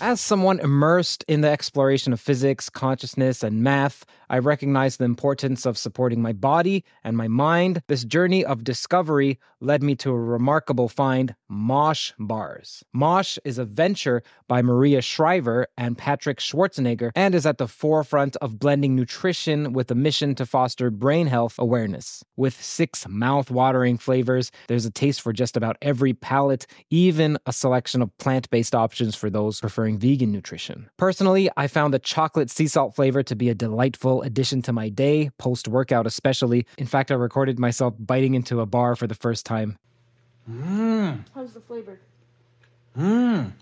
as 0.00 0.20
someone 0.20 0.60
immersed 0.60 1.24
in 1.28 1.40
the 1.40 1.48
exploration 1.48 2.12
of 2.12 2.20
physics, 2.20 2.68
consciousness, 2.68 3.42
and 3.42 3.62
math, 3.62 4.04
I 4.28 4.38
recognize 4.38 4.96
the 4.96 5.04
importance 5.04 5.66
of 5.66 5.78
supporting 5.78 6.20
my 6.20 6.32
body 6.32 6.84
and 7.04 7.16
my 7.16 7.28
mind. 7.28 7.82
This 7.86 8.04
journey 8.04 8.44
of 8.44 8.64
discovery 8.64 9.38
led 9.60 9.82
me 9.82 9.94
to 9.96 10.10
a 10.10 10.20
remarkable 10.20 10.88
find 10.88 11.34
Mosh 11.48 12.12
Bars. 12.18 12.84
Mosh 12.92 13.38
is 13.44 13.58
a 13.58 13.64
venture 13.64 14.22
by 14.48 14.62
Maria 14.62 15.00
Shriver 15.00 15.66
and 15.76 15.96
Patrick 15.96 16.38
Schwarzenegger 16.38 17.10
and 17.14 17.34
is 17.34 17.46
at 17.46 17.58
the 17.58 17.68
forefront 17.68 18.36
of 18.36 18.58
blending 18.58 18.96
nutrition 18.96 19.72
with 19.72 19.90
a 19.90 19.94
mission 19.94 20.34
to 20.34 20.46
foster 20.46 20.90
brain 20.90 21.26
health 21.26 21.54
awareness. 21.58 22.24
With 22.36 22.60
six 22.60 23.06
mouth 23.08 23.50
watering 23.50 23.98
flavors, 23.98 24.50
there's 24.68 24.84
a 24.84 24.90
taste 24.90 25.20
for 25.20 25.32
just 25.32 25.56
about 25.56 25.76
every 25.80 26.12
palate, 26.14 26.66
even 26.90 27.38
a 27.46 27.52
selection 27.52 28.02
of 28.02 28.16
plant 28.18 28.50
based 28.50 28.74
options 28.74 29.14
for 29.14 29.30
those 29.30 29.60
preferring 29.60 29.98
vegan 29.98 30.32
nutrition. 30.32 30.88
Personally, 30.96 31.48
I 31.56 31.66
found 31.66 31.94
the 31.94 31.98
chocolate 31.98 32.50
sea 32.50 32.66
salt 32.66 32.94
flavor 32.94 33.22
to 33.22 33.36
be 33.36 33.48
a 33.48 33.54
delightful 33.54 34.15
addition 34.22 34.62
to 34.62 34.72
my 34.72 34.88
day, 34.88 35.30
post 35.38 35.68
workout 35.68 36.06
especially. 36.06 36.66
In 36.78 36.86
fact, 36.86 37.10
I 37.10 37.14
recorded 37.14 37.58
myself 37.58 37.94
biting 37.98 38.34
into 38.34 38.60
a 38.60 38.66
bar 38.66 38.96
for 38.96 39.06
the 39.06 39.14
first 39.14 39.46
time. 39.46 39.76
Mmm. 40.50 41.24
How's 41.34 41.52
the 41.52 41.60
flavor? 41.60 41.98
Mmm. 42.96 43.52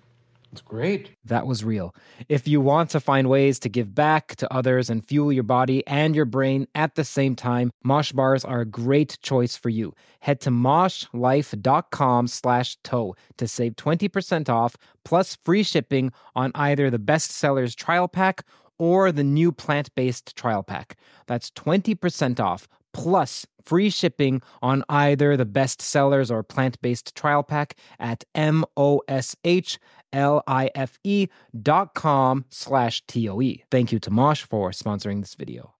It's 0.54 0.60
great. 0.60 1.10
That 1.24 1.48
was 1.48 1.64
real. 1.64 1.96
If 2.28 2.46
you 2.46 2.60
want 2.60 2.88
to 2.90 3.00
find 3.00 3.28
ways 3.28 3.58
to 3.58 3.68
give 3.68 3.92
back 3.92 4.36
to 4.36 4.54
others 4.54 4.88
and 4.88 5.04
fuel 5.04 5.32
your 5.32 5.42
body 5.42 5.84
and 5.88 6.14
your 6.14 6.26
brain 6.26 6.68
at 6.76 6.94
the 6.94 7.02
same 7.02 7.34
time, 7.34 7.72
Mosh 7.82 8.12
bars 8.12 8.44
are 8.44 8.60
a 8.60 8.64
great 8.64 9.18
choice 9.20 9.56
for 9.56 9.68
you. 9.68 9.92
Head 10.20 10.40
to 10.42 10.50
moshlife.com 10.50 12.28
slash 12.28 12.76
toe 12.84 13.16
to 13.36 13.48
save 13.48 13.74
20% 13.74 14.48
off 14.48 14.76
plus 15.04 15.36
free 15.44 15.64
shipping 15.64 16.12
on 16.36 16.52
either 16.54 16.88
the 16.88 17.00
bestsellers 17.00 17.74
trial 17.74 18.06
pack 18.06 18.44
or 18.78 19.12
the 19.12 19.24
new 19.24 19.52
plant 19.52 19.94
based 19.94 20.34
trial 20.36 20.62
pack. 20.62 20.96
That's 21.26 21.50
20% 21.50 22.40
off 22.40 22.68
plus 22.92 23.46
free 23.64 23.90
shipping 23.90 24.40
on 24.62 24.84
either 24.88 25.36
the 25.36 25.44
best 25.44 25.82
sellers 25.82 26.30
or 26.30 26.42
plant 26.42 26.80
based 26.82 27.14
trial 27.16 27.42
pack 27.42 27.76
at 27.98 28.24
M 28.34 28.64
O 28.76 29.00
S 29.08 29.34
H 29.44 29.78
L 30.12 30.42
I 30.46 30.70
F 30.74 30.98
E 31.02 31.26
dot 31.62 31.94
com 31.94 32.44
slash 32.50 33.02
T 33.06 33.28
O 33.28 33.40
E. 33.40 33.64
Thank 33.70 33.90
you 33.90 33.98
to 34.00 34.10
Mosh 34.10 34.42
for 34.42 34.70
sponsoring 34.70 35.20
this 35.20 35.34
video. 35.34 35.74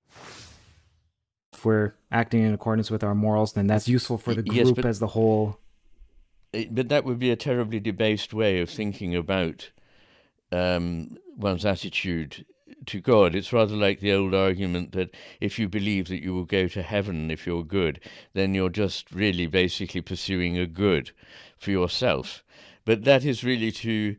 if 1.52 1.64
we're 1.64 1.94
acting 2.10 2.42
in 2.42 2.52
accordance 2.52 2.90
with 2.90 3.04
our 3.04 3.14
morals, 3.14 3.52
then 3.52 3.66
that's 3.68 3.86
useful 3.88 4.18
for 4.18 4.34
the 4.34 4.42
group 4.42 4.56
Yes, 4.56 4.70
but- 4.72 4.84
as 4.84 4.98
the 4.98 5.06
whole. 5.08 5.58
But 6.70 6.88
that 6.88 7.04
would 7.04 7.18
be 7.18 7.30
a 7.32 7.36
terribly 7.36 7.80
debased 7.80 8.32
way 8.32 8.60
of 8.60 8.70
thinking 8.70 9.14
about 9.16 9.70
um, 10.52 11.16
one's 11.36 11.64
attitude 11.66 12.44
to 12.86 13.00
God. 13.00 13.34
It's 13.34 13.52
rather 13.52 13.76
like 13.76 14.00
the 14.00 14.12
old 14.12 14.34
argument 14.34 14.92
that 14.92 15.14
if 15.40 15.58
you 15.58 15.68
believe 15.68 16.08
that 16.08 16.22
you 16.22 16.34
will 16.34 16.44
go 16.44 16.68
to 16.68 16.82
heaven 16.82 17.30
if 17.30 17.46
you're 17.46 17.64
good, 17.64 18.00
then 18.32 18.54
you're 18.54 18.68
just 18.68 19.10
really 19.12 19.46
basically 19.46 20.00
pursuing 20.00 20.58
a 20.58 20.66
good 20.66 21.10
for 21.58 21.70
yourself. 21.70 22.44
But 22.84 23.04
that 23.04 23.24
is 23.24 23.44
really 23.44 23.72
to 23.72 24.16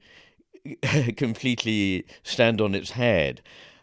completely 1.15 2.05
stand 2.23 2.61
on 2.61 2.73
its 2.75 2.91
head. 2.91 3.41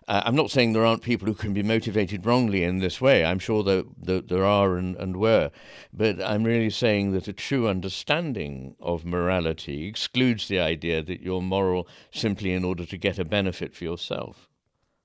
Uh, 0.08 0.22
I'm 0.24 0.34
not 0.34 0.50
saying 0.50 0.72
there 0.72 0.84
aren't 0.84 1.02
people 1.02 1.28
who 1.28 1.34
can 1.34 1.54
be 1.54 1.62
motivated 1.62 2.26
wrongly 2.26 2.64
in 2.64 2.78
this 2.78 3.00
way. 3.00 3.24
I'm 3.24 3.38
sure 3.38 3.62
that, 3.62 3.86
that 4.02 4.28
there 4.28 4.44
are 4.44 4.76
and, 4.76 4.96
and 4.96 5.16
were. 5.16 5.50
But 5.92 6.20
I'm 6.20 6.44
really 6.44 6.70
saying 6.70 7.12
that 7.12 7.28
a 7.28 7.32
true 7.32 7.68
understanding 7.68 8.74
of 8.80 9.04
morality 9.04 9.86
excludes 9.86 10.48
the 10.48 10.58
idea 10.58 11.02
that 11.02 11.20
you're 11.20 11.40
moral 11.40 11.86
simply 12.10 12.52
in 12.52 12.64
order 12.64 12.84
to 12.84 12.96
get 12.96 13.18
a 13.18 13.24
benefit 13.24 13.74
for 13.74 13.84
yourself. 13.84 14.48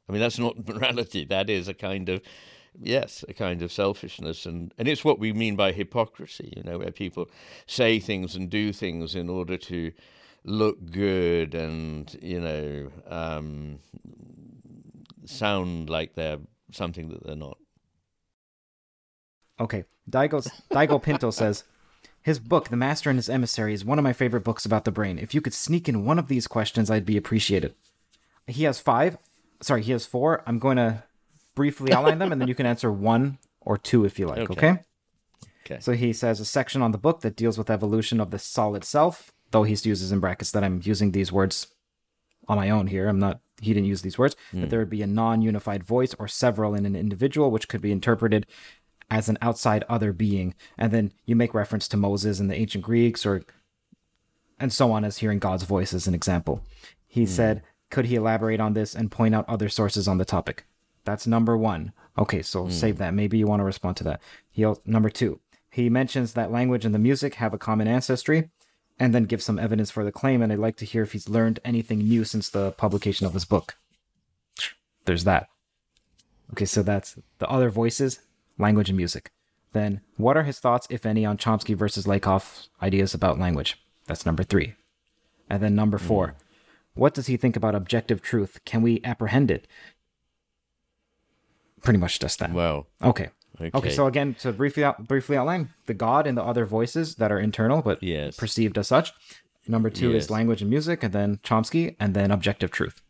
I 0.08 0.11
mean, 0.11 0.22
that's 0.22 0.40
not 0.40 0.68
morality. 0.68 1.26
That 1.26 1.50
is 1.50 1.68
a 1.68 1.74
kind 1.74 2.10
of, 2.10 2.22
yes, 2.80 3.24
a 3.27 3.34
kind 3.34 3.61
of 3.61 3.72
selfishness. 3.72 4.45
And, 4.45 4.74
and 4.77 4.88
it's 4.88 5.03
what 5.03 5.19
we 5.19 5.34
mean 5.34 5.56
by 5.56 5.72
hypocrisy, 5.72 6.53
you 6.56 6.64
know, 6.64 6.80
where 6.80 6.92
people 6.92 7.30
say 7.66 8.00
things 8.00 8.36
and 8.36 8.50
do 8.50 8.74
things 8.74 9.16
in 9.16 9.30
order 9.30 9.58
to 9.58 9.92
look 10.44 10.92
good 10.92 11.53
and, 11.53 12.18
you 12.22 12.40
know, 12.40 12.92
um, 13.08 13.80
sound 15.26 15.90
like 15.90 16.16
they're 16.16 16.40
something 16.72 17.10
that 17.10 17.26
they're 17.26 17.36
not. 17.36 17.58
Okay, 19.60 19.86
Daigo, 20.10 20.48
Daigo 20.72 21.02
Pinto 21.03 21.32
says 21.32 21.64
his 22.27 22.40
book, 22.40 22.68
The 22.68 22.76
Master 22.76 23.10
and 23.10 23.18
His 23.18 23.30
Emissary, 23.30 23.74
is 23.74 23.86
one 23.86 23.98
of 23.98 24.03
my 24.03 24.11
favorite 24.11 24.44
books 24.44 24.66
about 24.66 24.84
the 24.84 24.92
brain. 24.92 25.18
If 25.18 25.34
you 25.34 25.40
could 25.40 25.53
sneak 25.53 25.88
in 25.88 26.03
one 26.03 26.19
of 26.19 26.27
these 26.27 26.45
questions, 26.45 26.92
I'd 26.92 27.06
be 27.06 27.16
appreciated. 27.16 27.74
He 28.45 28.66
has 28.66 28.80
five. 28.82 29.18
Sorry, 29.61 29.82
he 29.82 29.92
has 29.92 30.06
four. 30.06 30.44
I'm 30.45 30.60
going 30.60 30.77
to 30.77 31.03
briefly 31.56 31.92
outline 31.92 32.19
them, 32.19 32.32
and 32.32 32.40
then 32.40 32.48
you 32.48 32.56
can 32.56 32.66
answer 32.66 32.92
one 32.92 33.40
or 33.61 33.77
two 33.77 34.06
if 34.06 34.19
you 34.19 34.27
like. 34.27 34.50
Okay. 34.50 34.53
okay? 34.53 34.82
Okay. 35.66 35.80
So 35.82 35.92
he 35.92 36.14
says 36.14 36.40
a 36.40 36.45
section 36.45 36.82
on 36.82 36.92
the 36.92 36.98
book 36.98 37.22
that 37.22 37.36
deals 37.36 37.58
with 37.58 37.69
evolution 37.69 38.22
of 38.22 38.32
the 38.32 38.40
solid 38.40 38.84
self, 38.84 39.32
though 39.52 39.64
he 39.64 39.72
uses 39.72 40.11
in 40.11 40.19
brackets 40.19 40.52
that 40.52 40.64
I'm 40.64 40.82
using 40.84 41.11
these 41.11 41.32
words 41.32 41.68
on 42.48 42.58
my 42.58 42.69
own 42.69 42.88
here. 42.88 43.10
I'm 43.10 43.19
not 43.19 43.42
he 43.60 43.74
didn't 43.74 43.90
use 43.90 44.02
these 44.02 44.18
words. 44.18 44.36
Hmm. 44.52 44.61
That 44.61 44.69
there 44.69 44.80
would 44.80 44.90
be 44.90 45.02
a 45.02 45.08
non-unified 45.08 45.84
voice 45.84 46.14
or 46.19 46.27
several 46.27 46.76
in 46.76 46.86
an 46.86 46.95
individual, 46.95 47.52
which 47.52 47.68
could 47.68 47.82
be 47.82 47.92
interpreted 47.92 48.45
as 49.10 49.30
an 49.30 49.38
outside 49.42 49.84
other 49.90 50.14
being. 50.14 50.53
And 50.77 50.92
then 50.92 51.11
you 51.26 51.36
make 51.36 51.53
reference 51.53 51.88
to 51.90 51.98
Moses 51.98 52.40
and 52.40 52.50
the 52.50 52.56
ancient 52.56 52.84
Greeks 52.84 53.26
or 53.26 53.44
and 54.60 54.74
so 54.74 54.92
on 54.92 55.03
as 55.03 55.18
hearing 55.18 55.40
God's 55.40 55.64
voice 55.64 55.94
as 55.94 56.08
an 56.08 56.16
example. 56.16 56.64
He 57.08 57.22
hmm. 57.22 57.27
said, 57.27 57.64
could 57.90 58.06
he 58.06 58.16
elaborate 58.16 58.59
on 58.59 58.74
this 58.74 58.95
and 58.95 59.11
point 59.11 59.35
out 59.35 59.48
other 59.48 59.69
sources 59.69 60.07
on 60.07 60.17
the 60.17 60.25
topic? 60.25 60.66
That's 61.06 61.25
number 61.25 61.57
one. 61.57 61.93
Okay, 62.17 62.41
so 62.41 62.66
hmm. 62.66 62.72
save 62.72 62.98
that. 62.98 63.14
Maybe 63.14 63.38
you 63.38 63.48
want 63.48 63.61
to 63.61 63.66
respond 63.66 63.98
to 63.98 64.03
that. 64.06 64.22
He 64.51 64.66
number 64.85 65.09
two. 65.09 65.40
He 65.69 65.90
mentions 65.90 66.33
that 66.33 66.51
language 66.51 66.85
and 66.85 66.93
the 66.93 66.99
music 66.99 67.35
have 67.35 67.53
a 67.53 67.57
common 67.57 67.88
ancestry, 67.88 68.49
and 68.99 69.14
then 69.14 69.25
gives 69.25 69.45
some 69.45 69.59
evidence 69.59 69.91
for 69.91 70.03
the 70.03 70.11
claim. 70.11 70.41
And 70.41 70.51
I'd 70.51 70.59
like 70.59 70.75
to 70.77 70.85
hear 70.85 71.03
if 71.03 71.11
he's 71.11 71.30
learned 71.30 71.59
anything 71.64 71.99
new 71.99 72.24
since 72.24 72.49
the 72.49 72.72
publication 72.72 73.27
of 73.27 73.33
his 73.33 73.45
book. 73.45 73.77
There's 75.06 75.24
that. 75.24 75.48
Okay, 76.51 76.66
so 76.66 76.82
that's 76.82 77.17
the 77.40 77.48
other 77.48 77.69
voices, 77.69 78.19
language 78.57 78.90
and 78.90 78.98
music. 78.98 79.32
Then, 79.74 80.01
what 80.16 80.38
are 80.38 80.43
his 80.43 80.59
thoughts, 80.59 80.88
if 80.90 81.06
any, 81.06 81.25
on 81.25 81.38
Chomsky 81.38 81.75
versus 81.75 82.06
Lakoff's 82.06 82.69
ideas 82.82 83.14
about 83.14 83.40
language? 83.40 83.80
That's 84.07 84.25
number 84.25 84.43
three. 84.43 84.75
And 85.49 85.61
then 85.61 85.75
number 85.75 85.98
hmm. 85.98 86.07
four, 86.07 86.35
what 86.98 87.14
does 87.14 87.27
he 87.27 87.38
think 87.38 87.56
about 87.56 87.76
objective 87.76 88.22
truth? 88.22 88.59
Can 88.66 88.82
we 88.82 89.01
apprehend 89.03 89.51
it? 89.51 89.67
Pretty 91.82 92.00
much 92.00 92.19
just 92.19 92.40
that. 92.40 92.51
Well, 92.51 92.88
Okay. 93.03 93.30
okay. 93.61 93.72
Okay, 93.77 93.90
so 93.90 94.08
again, 94.08 94.34
to 94.35 94.51
briefly 94.51 94.84
out, 94.84 95.08
briefly 95.08 95.38
outline 95.38 95.69
the 95.85 95.93
God 95.93 96.27
and 96.27 96.38
the 96.38 96.43
other 96.43 96.66
voices 96.66 97.16
that 97.16 97.32
are 97.32 97.40
internal 97.40 97.82
but 97.82 98.01
Yes. 98.03 98.35
perceived 98.35 98.77
as 98.77 98.88
such. 98.88 99.14
Number 99.67 99.90
two 99.90 100.14
Yes. 100.14 100.24
is 100.26 100.30
language 100.30 100.61
and 100.61 100.69
music, 100.69 101.03
and 101.03 101.14
then 101.14 101.38
Chomsky, 101.38 101.95
and 102.00 102.14
then 102.14 102.32
objective 102.32 102.72
truth. 102.72 103.01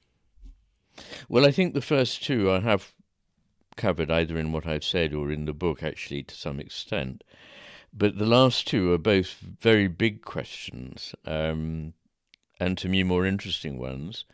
Well, 1.30 1.46
I 1.46 1.52
think 1.52 1.74
the 1.74 1.82
first 1.82 2.24
two 2.24 2.52
I 2.52 2.60
have 2.62 2.94
covered 3.76 4.10
either 4.10 4.38
in 4.40 4.52
what 4.52 4.66
I've 4.66 4.84
said 4.84 5.14
or 5.14 5.32
in 5.32 5.46
the 5.46 5.54
book, 5.54 5.84
actually, 5.84 6.24
to 6.24 6.36
some 6.36 6.60
extent. 6.60 7.24
But 7.94 8.18
the 8.18 8.26
last 8.26 8.68
two 8.68 8.92
are 8.92 8.98
both 8.98 9.34
very 9.40 9.88
big 9.88 10.24
questions, 10.24 11.14
um, 11.26 11.94
and 12.60 12.78
to 12.78 12.90
me, 12.90 13.04
more 13.04 13.26
interesting 13.26 13.78
ones. 13.78 14.26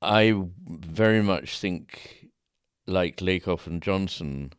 I 0.00 0.34
very 0.66 1.22
much 1.22 1.58
think, 1.58 2.28
like 2.86 3.18
Lakoff 3.18 3.66
and 3.66 3.80
Johnson, 3.80 4.52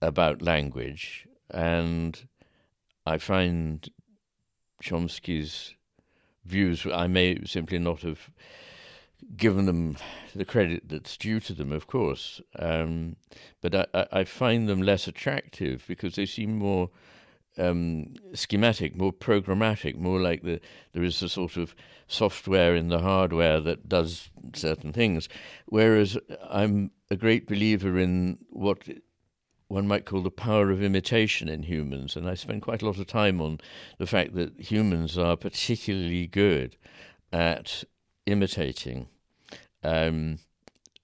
about 0.00 0.42
language, 0.42 1.28
and 1.50 2.26
I 3.06 3.18
find 3.18 3.88
Chomsky's 4.82 5.74
views 6.44 6.86
I 6.92 7.06
may 7.06 7.38
simply 7.44 7.78
not 7.78 8.02
have 8.02 8.30
given 9.36 9.66
them 9.66 9.96
the 10.34 10.44
credit 10.44 10.88
that's 10.88 11.16
due 11.16 11.38
to 11.40 11.54
them, 11.54 11.72
of 11.72 11.86
course. 11.86 12.40
Um, 12.58 13.16
but 13.60 13.74
I, 13.74 13.86
I, 13.94 14.06
I 14.12 14.24
find 14.24 14.68
them 14.68 14.82
less 14.82 15.06
attractive 15.06 15.84
because 15.86 16.16
they 16.16 16.26
seem 16.26 16.58
more 16.58 16.90
um, 17.58 18.14
schematic, 18.34 18.96
more 18.96 19.12
programmatic, 19.12 19.96
more 19.96 20.20
like 20.20 20.42
the 20.42 20.60
there 20.92 21.02
is 21.02 21.22
a 21.22 21.28
sort 21.28 21.56
of 21.56 21.74
software 22.06 22.74
in 22.74 22.88
the 22.88 23.00
hardware 23.00 23.60
that 23.60 23.88
does 23.88 24.30
certain 24.54 24.92
things. 24.92 25.28
Whereas 25.66 26.18
I'm 26.48 26.90
a 27.10 27.16
great 27.16 27.46
believer 27.46 27.98
in 27.98 28.38
what 28.50 28.88
one 29.68 29.88
might 29.88 30.04
call 30.04 30.22
the 30.22 30.30
power 30.30 30.70
of 30.70 30.82
imitation 30.82 31.48
in 31.48 31.62
humans, 31.62 32.14
and 32.14 32.28
I 32.28 32.34
spend 32.34 32.62
quite 32.62 32.82
a 32.82 32.86
lot 32.86 32.98
of 32.98 33.06
time 33.06 33.40
on 33.40 33.58
the 33.98 34.06
fact 34.06 34.34
that 34.34 34.58
humans 34.60 35.16
are 35.16 35.36
particularly 35.36 36.26
good 36.26 36.76
at 37.32 37.84
imitating, 38.26 39.08
um, 39.82 40.38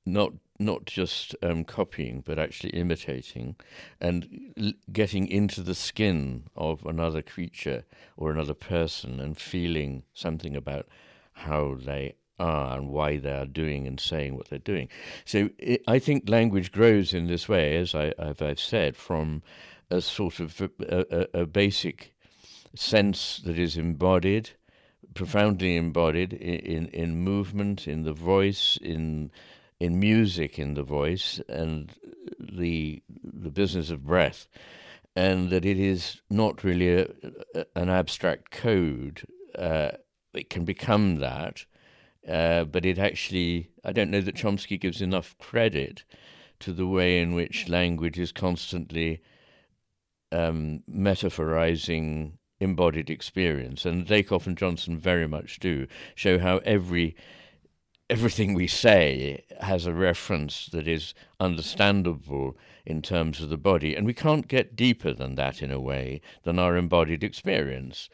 not 0.05 0.33
not 0.59 0.85
just 0.85 1.37
um, 1.43 1.65
copying, 1.65 2.23
but 2.27 2.39
actually 2.39 2.71
imitating, 2.71 3.57
and 4.01 4.53
l- 4.59 4.73
getting 4.93 5.29
into 5.29 5.63
the 5.63 5.75
skin 5.75 6.45
of 6.57 6.85
another 6.85 7.23
creature 7.23 7.85
or 8.17 8.31
another 8.31 8.55
person 8.55 9.21
and 9.21 9.39
feeling 9.39 10.03
something 10.13 10.57
about 10.57 10.87
how 11.33 11.77
they 11.81 12.15
are 12.39 12.77
and 12.77 12.89
why 12.89 13.17
they 13.17 13.33
are 13.33 13.47
doing 13.47 13.87
and 13.87 14.01
saying 14.01 14.37
what 14.37 14.49
they're 14.49 14.59
doing. 14.59 14.89
So 15.25 15.51
it, 15.59 15.83
I 15.87 15.99
think 15.99 16.29
language 16.29 16.73
grows 16.73 17.13
in 17.15 17.27
this 17.27 17.49
way, 17.49 17.77
as 17.77 17.95
I, 17.95 18.13
I've, 18.19 18.43
I've 18.43 18.61
said, 18.61 18.97
from 18.97 19.43
a 19.91 20.01
sort 20.01 20.41
of 20.41 20.61
a, 20.61 20.71
a, 21.35 21.43
a 21.43 21.47
basic 21.47 22.15
sense 22.75 23.41
that 23.45 23.59
is 23.59 23.77
embodied, 23.77 24.51
profoundly 25.15 25.77
embodied 25.77 26.33
in, 26.33 26.59
in, 26.59 26.87
in 26.89 27.17
movement, 27.17 27.89
in 27.89 28.03
the 28.03 28.13
voice, 28.13 28.79
in 28.83 29.31
in 29.81 30.01
music, 30.01 30.59
in 30.59 30.75
the 30.75 30.83
voice, 30.83 31.41
and 31.49 31.93
the 32.39 33.03
the 33.23 33.51
business 33.51 33.91
of 33.91 34.05
breath, 34.05 34.49
and 35.15 35.51
that 35.51 35.65
it 35.65 35.79
is 35.79 36.21
not 36.31 36.65
really 36.65 36.91
a, 36.95 37.07
a, 37.55 37.65
an 37.77 37.89
abstract 37.89 38.51
code. 38.51 39.23
Uh, 39.57 39.91
it 40.35 40.51
can 40.51 40.65
become 40.65 41.17
that, 41.17 41.65
uh, 42.29 42.65
but 42.65 42.85
it 42.85 42.99
actually, 42.99 43.71
I 43.85 43.93
don't 43.93 44.11
know 44.11 44.21
that 44.21 44.37
Chomsky 44.37 44.79
gives 44.81 45.01
enough 45.01 45.37
credit 45.39 46.05
to 46.61 46.73
the 46.73 46.87
way 46.87 47.21
in 47.21 47.35
which 47.35 47.69
language 47.69 48.19
is 48.19 48.33
constantly 48.33 49.23
um, 50.33 50.83
metaphorizing 50.91 52.33
embodied 52.61 53.11
experience. 53.11 53.87
And 53.87 54.07
Lakoff 54.07 54.47
and 54.47 54.59
Johnson 54.59 54.99
very 54.99 55.29
much 55.29 55.61
do 55.61 55.87
show 56.15 56.39
how 56.39 56.59
every 56.59 57.17
everything 58.11 58.55
we 58.55 58.67
say 58.67 59.45
has 59.61 59.87
a 59.87 59.93
reference 59.93 60.67
that 60.67 60.89
is 60.89 61.15
understandable 61.39 62.57
in 62.87 63.03
terms 63.03 63.41
of 63.41 63.51
the 63.51 63.59
body. 63.59 63.95
And 63.95 64.07
we 64.07 64.15
can't 64.15 64.49
get 64.49 64.75
deeper 64.75 65.13
than 65.13 65.35
that 65.35 65.63
in 65.63 65.71
a 65.71 65.81
way 65.81 66.23
than 66.45 66.59
our 66.59 66.77
embodied 66.77 67.23
experience. 67.23 68.09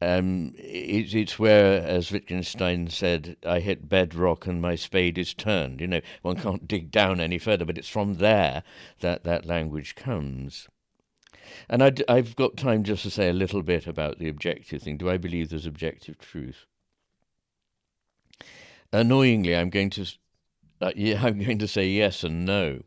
Um, 0.00 0.52
it, 0.58 1.14
it's 1.14 1.38
where, 1.38 1.80
as 1.80 2.10
Wittgenstein 2.10 2.88
said, 2.88 3.36
I 3.46 3.60
hit 3.60 3.88
bedrock 3.88 4.46
and 4.46 4.60
my 4.60 4.74
spade 4.74 5.16
is 5.16 5.32
turned. 5.32 5.80
You 5.80 5.86
know, 5.86 6.00
one 6.22 6.36
can't 6.36 6.66
dig 6.74 6.90
down 6.90 7.20
any 7.20 7.38
further, 7.38 7.64
but 7.64 7.78
it's 7.78 7.88
from 7.88 8.14
there 8.14 8.64
that 9.00 9.24
that 9.24 9.46
language 9.46 9.94
comes. 9.94 10.68
And 11.68 11.82
i 11.82 11.92
have 12.08 12.36
got 12.36 12.56
time 12.56 12.82
just 12.82 13.02
to 13.04 13.10
say 13.10 13.28
a 13.28 13.34
little 13.34 13.62
bit 13.62 13.86
about 13.86 14.18
the 14.18 14.28
objective 14.28 14.82
thing. 14.82 14.96
Do 14.96 15.08
I 15.08 15.18
believe 15.18 15.50
there's 15.50 15.66
objective 15.66 16.18
truth? 16.18 16.66
Annoyingly, 18.94 19.56
I'm 19.56 19.70
going 19.70 19.90
to, 19.90 20.06
uh, 20.80 20.92
yeah, 20.96 21.20
I'm 21.20 21.42
going 21.42 21.58
to 21.58 21.68
say 21.68 21.88
yes 21.88 22.22
and 22.22 22.46
no. 22.46 22.80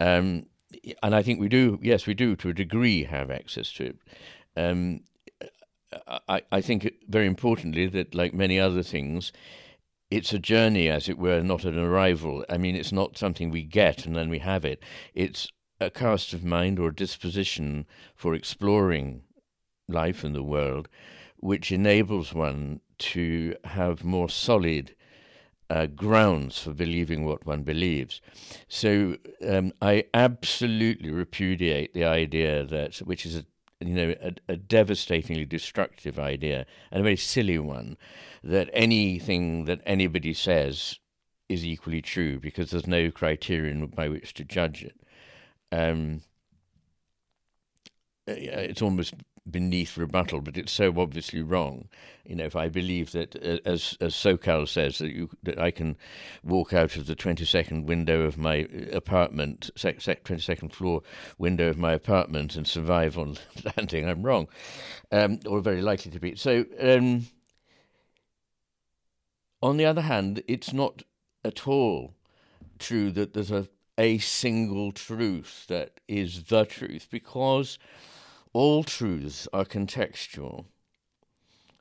Um, 0.00 0.46
and 1.00 1.14
I 1.14 1.22
think 1.22 1.38
we 1.38 1.48
do, 1.48 1.78
yes, 1.80 2.06
we 2.06 2.14
do 2.14 2.34
to 2.36 2.48
a 2.48 2.54
degree 2.54 3.04
have 3.04 3.30
access 3.30 3.72
to 3.74 3.84
it. 3.86 3.96
Um, 4.56 5.00
I, 6.28 6.42
I 6.50 6.60
think 6.60 6.92
very 7.08 7.26
importantly 7.26 7.86
that, 7.86 8.16
like 8.16 8.34
many 8.34 8.58
other 8.58 8.82
things, 8.82 9.32
it's 10.10 10.32
a 10.32 10.40
journey, 10.40 10.88
as 10.88 11.08
it 11.08 11.18
were, 11.18 11.40
not 11.40 11.64
an 11.64 11.78
arrival. 11.78 12.44
I 12.50 12.58
mean, 12.58 12.74
it's 12.74 12.90
not 12.90 13.16
something 13.16 13.50
we 13.50 13.62
get 13.62 14.06
and 14.06 14.16
then 14.16 14.28
we 14.28 14.40
have 14.40 14.64
it. 14.64 14.82
It's 15.14 15.48
a 15.80 15.88
cast 15.88 16.32
of 16.32 16.42
mind 16.42 16.80
or 16.80 16.88
a 16.88 16.94
disposition 16.94 17.86
for 18.16 18.34
exploring 18.34 19.22
life 19.88 20.24
and 20.24 20.34
the 20.34 20.42
world, 20.42 20.88
which 21.36 21.70
enables 21.70 22.34
one 22.34 22.80
to 22.98 23.54
have 23.64 24.02
more 24.02 24.28
solid 24.28 24.96
uh, 25.70 25.86
grounds 25.86 26.58
for 26.58 26.72
believing 26.72 27.24
what 27.24 27.46
one 27.46 27.62
believes. 27.62 28.20
So 28.68 29.16
um, 29.46 29.72
I 29.80 30.04
absolutely 30.12 31.10
repudiate 31.10 31.94
the 31.94 32.04
idea 32.04 32.64
that, 32.64 32.96
which 32.98 33.26
is 33.26 33.36
a 33.36 33.46
you 33.80 33.94
know, 33.94 34.14
a, 34.22 34.32
a, 34.48 34.56
devastatingly 34.56 35.44
destructive 35.44 36.18
idea 36.18 36.64
and 36.90 37.00
a 37.00 37.02
very 37.02 37.16
silly 37.16 37.58
one, 37.58 37.98
that 38.42 38.70
anything 38.72 39.64
that 39.66 39.80
anybody 39.84 40.32
says 40.32 40.98
is 41.48 41.66
equally 41.66 42.00
true 42.00 42.38
because 42.38 42.70
there's 42.70 42.86
no 42.86 43.10
criterion 43.10 43.86
by 43.88 44.08
which 44.08 44.32
to 44.34 44.44
judge 44.44 44.84
it. 44.84 44.98
Um, 45.72 46.22
it's 48.26 48.80
almost 48.80 49.14
beneath 49.48 49.96
rebuttal, 49.98 50.40
but 50.40 50.56
it's 50.56 50.72
so 50.72 50.92
obviously 50.96 51.42
wrong. 51.42 51.88
You 52.24 52.36
know, 52.36 52.44
if 52.44 52.56
I 52.56 52.68
believe 52.68 53.12
that, 53.12 53.36
uh, 53.36 53.58
as 53.64 53.96
as 54.00 54.14
Sokal 54.14 54.66
says, 54.66 54.98
that 54.98 55.10
you 55.10 55.30
that 55.42 55.58
I 55.58 55.70
can 55.70 55.96
walk 56.42 56.72
out 56.72 56.96
of 56.96 57.06
the 57.06 57.14
twenty 57.14 57.44
second 57.44 57.86
window 57.86 58.22
of 58.22 58.38
my 58.38 58.66
apartment, 58.92 59.70
twenty 59.76 60.40
second 60.40 60.70
floor 60.70 61.02
window 61.38 61.68
of 61.68 61.78
my 61.78 61.92
apartment, 61.92 62.56
and 62.56 62.66
survive 62.66 63.18
on 63.18 63.36
landing, 63.76 64.08
I'm 64.08 64.22
wrong, 64.22 64.48
um, 65.12 65.40
or 65.46 65.60
very 65.60 65.82
likely 65.82 66.10
to 66.10 66.20
be. 66.20 66.36
So, 66.36 66.64
um, 66.80 67.26
on 69.62 69.76
the 69.76 69.86
other 69.86 70.02
hand, 70.02 70.42
it's 70.48 70.72
not 70.72 71.02
at 71.44 71.68
all 71.68 72.14
true 72.78 73.10
that 73.12 73.34
there's 73.34 73.50
a 73.50 73.68
a 73.96 74.18
single 74.18 74.90
truth 74.90 75.66
that 75.68 76.00
is 76.08 76.44
the 76.44 76.64
truth 76.64 77.06
because 77.10 77.78
all 78.54 78.82
truths 78.82 79.46
are 79.52 79.66
contextual. 79.66 80.64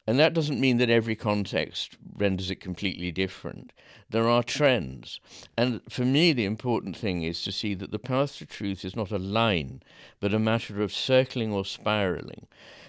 And 0.06 0.20
that 0.20 0.34
doesn't 0.34 0.60
mean 0.60 0.78
that 0.78 0.90
every 0.90 1.16
context 1.16 1.96
renders 2.18 2.52
it 2.52 2.60
completely 2.60 3.10
different. 3.10 3.72
There 4.10 4.28
are 4.28 4.44
trends. 4.44 5.22
And 5.56 5.80
for 5.90 6.04
me, 6.04 6.34
the 6.34 6.44
important 6.44 6.98
thing 6.98 7.24
is 7.24 7.42
to 7.44 7.54
see 7.54 7.74
that 7.76 7.92
the 7.92 8.00
path 8.00 8.38
to 8.40 8.46
truth 8.46 8.84
is 8.84 8.98
not 8.98 9.12
a 9.12 9.18
line, 9.18 9.82
but 10.20 10.34
a 10.34 10.40
matter 10.40 10.82
of 10.82 10.92
circling 10.92 11.54
or 11.54 11.64
spiraling. 11.64 12.48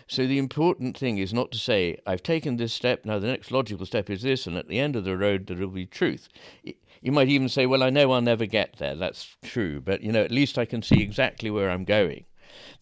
So 0.08 0.26
the 0.26 0.38
important 0.38 0.98
thing 0.98 1.18
is 1.18 1.32
not 1.32 1.52
to 1.52 1.58
say, 1.58 1.98
I've 2.04 2.22
taken 2.24 2.56
this 2.56 2.72
step, 2.72 3.04
now 3.04 3.20
the 3.20 3.28
next 3.28 3.52
logical 3.52 3.86
step 3.86 4.10
is 4.10 4.22
this, 4.22 4.46
and 4.46 4.56
at 4.56 4.66
the 4.68 4.80
end 4.80 4.96
of 4.96 5.04
the 5.04 5.16
road 5.16 5.46
there 5.46 5.56
will 5.56 5.68
be 5.68 5.86
truth. 5.86 6.28
You 7.00 7.12
might 7.12 7.28
even 7.28 7.48
say, 7.48 7.64
well, 7.64 7.84
I 7.84 7.90
know 7.90 8.10
I'll 8.10 8.22
never 8.22 8.46
get 8.46 8.78
there. 8.78 8.96
That's 8.96 9.36
true. 9.42 9.80
But, 9.80 10.02
you 10.02 10.10
know, 10.10 10.24
at 10.24 10.32
least 10.32 10.58
I 10.58 10.64
can 10.64 10.82
see 10.82 11.00
exactly 11.00 11.50
where 11.50 11.70
I'm 11.70 11.84
going. 11.84 12.24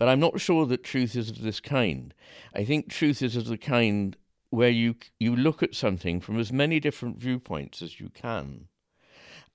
But 0.02 0.08
I'm 0.08 0.18
not 0.18 0.40
sure 0.40 0.66
that 0.66 0.82
truth 0.82 1.14
is 1.14 1.31
of 1.31 1.42
this 1.42 1.60
kind. 1.60 2.12
I 2.52 2.64
think 2.64 2.89
truth 2.89 3.22
is 3.22 3.36
of 3.36 3.47
the 3.47 3.56
kind 3.56 4.16
where 4.50 4.68
you 4.68 4.97
you 5.20 5.36
look 5.36 5.62
at 5.62 5.76
something 5.76 6.18
from 6.18 6.40
as 6.40 6.52
many 6.52 6.81
different 6.81 7.18
viewpoints 7.18 7.82
as 7.82 8.00
you 8.00 8.08
can. 8.08 8.66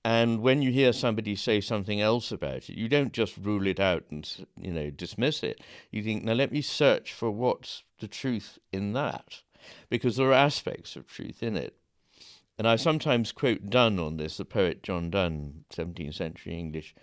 And 0.06 0.40
when 0.40 0.62
you 0.62 0.72
hear 0.72 0.94
somebody 0.94 1.36
say 1.36 1.60
something 1.60 2.00
else 2.00 2.32
about 2.32 2.70
it, 2.70 2.76
you 2.78 2.88
don't 2.88 3.12
just 3.12 3.36
rule 3.36 3.66
it 3.66 3.78
out 3.78 4.04
and 4.10 4.46
you 4.58 4.72
know 4.72 4.88
dismiss 4.88 5.42
it. 5.42 5.60
You 5.90 6.02
think, 6.02 6.24
now 6.24 6.32
let 6.32 6.50
me 6.50 6.62
search 6.62 7.12
for 7.12 7.30
what's 7.30 7.82
the 8.00 8.08
truth 8.08 8.58
in 8.72 8.94
that, 8.94 9.42
because 9.90 10.16
there 10.16 10.30
are 10.30 10.32
aspects 10.32 10.96
of 10.96 11.06
truth 11.06 11.42
in 11.42 11.58
it. 11.58 11.76
And 12.56 12.66
I 12.66 12.76
sometimes 12.76 13.32
quote 13.32 13.68
Donne 13.68 13.98
on 13.98 14.16
this, 14.16 14.38
the 14.38 14.46
poet 14.46 14.82
John 14.82 15.10
Donne, 15.10 15.66
17th 15.74 16.14
century 16.14 16.58
English 16.58 16.94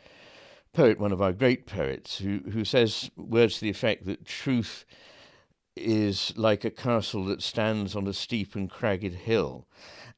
poet, 0.76 1.00
one 1.00 1.12
of 1.12 1.22
our 1.22 1.34
great 1.34 1.66
poets, 1.66 2.18
who, 2.18 2.42
who 2.52 2.66
says 2.66 3.10
words 3.16 3.56
to 3.56 3.62
the 3.62 3.70
effect 3.70 4.06
that 4.06 4.26
truth 4.26 4.86
is 5.76 6.34
like 6.38 6.64
a 6.64 6.70
castle 6.70 7.26
that 7.26 7.42
stands 7.42 7.96
on 7.96 8.08
a 8.08 8.14
steep 8.14 8.56
and 8.56 8.70
cragged 8.70 9.14
hill, 9.14 9.68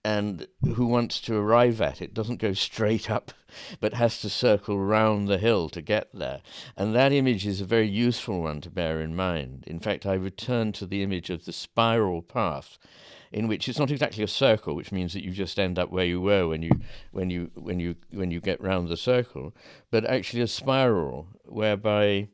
and 0.03 0.47
who 0.75 0.85
wants 0.85 1.19
to 1.21 1.35
arrive 1.35 1.81
at 1.81 2.01
it 2.01 2.13
doesn't 2.13 2.41
go 2.41 2.53
straight 2.53 3.09
up, 3.09 3.31
but 3.79 3.93
has 3.93 4.21
to 4.21 4.29
circle 4.29 4.79
round 4.79 5.27
the 5.27 5.37
hill 5.37 5.69
to 5.69 5.81
get 5.81 6.09
there. 6.13 6.41
And 6.75 6.95
that 6.95 7.11
image 7.11 7.45
is 7.45 7.61
a 7.61 7.65
very 7.65 7.87
useful 7.87 8.41
one 8.41 8.61
to 8.61 8.69
bear 8.69 9.01
in 9.01 9.15
mind. 9.15 9.63
In 9.67 9.79
fact, 9.79 10.05
I 10.05 10.13
return 10.13 10.71
to 10.73 10.85
the 10.85 11.03
image 11.03 11.29
of 11.29 11.45
the 11.45 11.53
spiral 11.53 12.21
path 12.21 12.77
in 13.31 13.47
which 13.47 13.67
it's 13.67 13.79
not 13.79 13.91
exactly 13.91 14.23
a 14.23 14.27
circle, 14.27 14.75
which 14.75 14.91
means 14.91 15.13
that 15.13 15.23
you 15.23 15.31
just 15.31 15.59
end 15.59 15.77
up 15.77 15.91
where 15.91 16.05
you 16.05 16.21
were 16.21 16.47
when 16.47 16.61
you 16.61 16.71
when 17.11 17.29
you 17.29 17.51
when 17.55 17.79
you 17.79 17.95
when 18.11 18.31
you 18.31 18.39
get 18.39 18.61
round 18.61 18.87
the 18.87 18.97
circle, 18.97 19.53
but 19.91 20.05
actually 20.05 20.41
a 20.41 20.47
spiral 20.47 21.27
whereby 21.45 22.27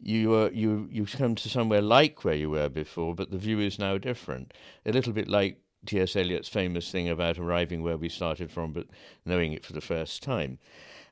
you 0.00 0.34
uh, 0.34 0.50
you 0.52 0.88
you 0.90 1.06
come 1.06 1.34
to 1.34 1.48
somewhere 1.48 1.82
like 1.82 2.24
where 2.24 2.34
you 2.34 2.50
were 2.50 2.68
before, 2.68 3.14
but 3.14 3.30
the 3.30 3.38
view 3.38 3.60
is 3.60 3.78
now 3.78 3.98
different. 3.98 4.52
A 4.84 4.92
little 4.92 5.12
bit 5.12 5.28
like 5.28 5.58
T.S. 5.86 6.16
Eliot's 6.16 6.48
famous 6.48 6.90
thing 6.90 7.08
about 7.08 7.38
arriving 7.38 7.82
where 7.82 7.96
we 7.96 8.08
started 8.08 8.50
from, 8.50 8.72
but 8.72 8.86
knowing 9.24 9.52
it 9.52 9.64
for 9.64 9.72
the 9.72 9.80
first 9.80 10.22
time. 10.22 10.58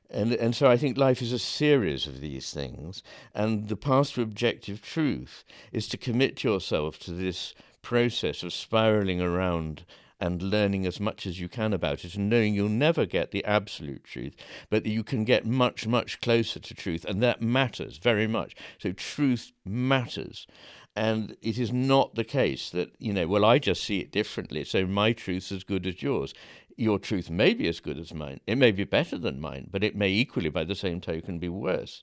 And 0.09 0.33
and 0.33 0.55
so 0.55 0.69
I 0.69 0.77
think 0.77 0.97
life 0.97 1.21
is 1.21 1.31
a 1.31 1.39
series 1.39 2.05
of 2.05 2.21
these 2.21 2.53
things, 2.53 3.01
and 3.33 3.69
the 3.69 3.75
path 3.75 4.13
to 4.13 4.21
objective 4.21 4.81
truth 4.81 5.43
is 5.71 5.87
to 5.89 5.97
commit 5.97 6.43
yourself 6.43 6.99
to 6.99 7.11
this 7.11 7.55
process 7.85 8.41
of 8.41 8.51
spiraling 8.51 9.21
around 9.21 9.85
and 10.19 10.41
learning 10.41 10.87
as 10.87 10.99
much 10.99 11.27
as 11.27 11.39
you 11.39 11.47
can 11.47 11.71
about 11.71 12.03
it 12.03 12.15
and 12.15 12.27
knowing 12.27 12.55
you'll 12.55 12.67
never 12.67 13.05
get 13.05 13.29
the 13.29 13.45
absolute 13.45 14.03
truth, 14.03 14.35
but 14.71 14.83
that 14.83 14.89
you 14.89 15.03
can 15.03 15.23
get 15.23 15.45
much, 15.45 15.85
much 15.85 16.19
closer 16.19 16.59
to 16.59 16.73
truth. 16.73 17.05
And 17.05 17.21
that 17.21 17.43
matters 17.43 17.99
very 17.99 18.25
much. 18.25 18.55
So 18.79 18.91
truth 18.91 19.51
matters. 19.63 20.47
And 20.95 21.37
it 21.43 21.59
is 21.59 21.71
not 21.71 22.15
the 22.15 22.23
case 22.23 22.71
that, 22.71 22.95
you 22.97 23.13
know, 23.13 23.27
well, 23.27 23.45
I 23.45 23.59
just 23.59 23.83
see 23.83 23.99
it 23.99 24.11
differently, 24.11 24.63
so 24.63 24.87
my 24.87 25.13
truth's 25.13 25.51
as 25.51 25.63
good 25.63 25.85
as 25.85 26.01
yours. 26.01 26.33
Your 26.77 26.97
truth 26.97 27.29
may 27.29 27.53
be 27.53 27.67
as 27.67 27.79
good 27.79 27.99
as 27.99 28.15
mine. 28.15 28.39
It 28.47 28.57
may 28.57 28.71
be 28.71 28.83
better 28.83 29.19
than 29.19 29.39
mine, 29.39 29.67
but 29.71 29.83
it 29.83 29.95
may 29.95 30.09
equally, 30.09 30.49
by 30.49 30.63
the 30.63 30.73
same 30.73 31.01
token, 31.01 31.37
be 31.37 31.49
worse. 31.49 32.01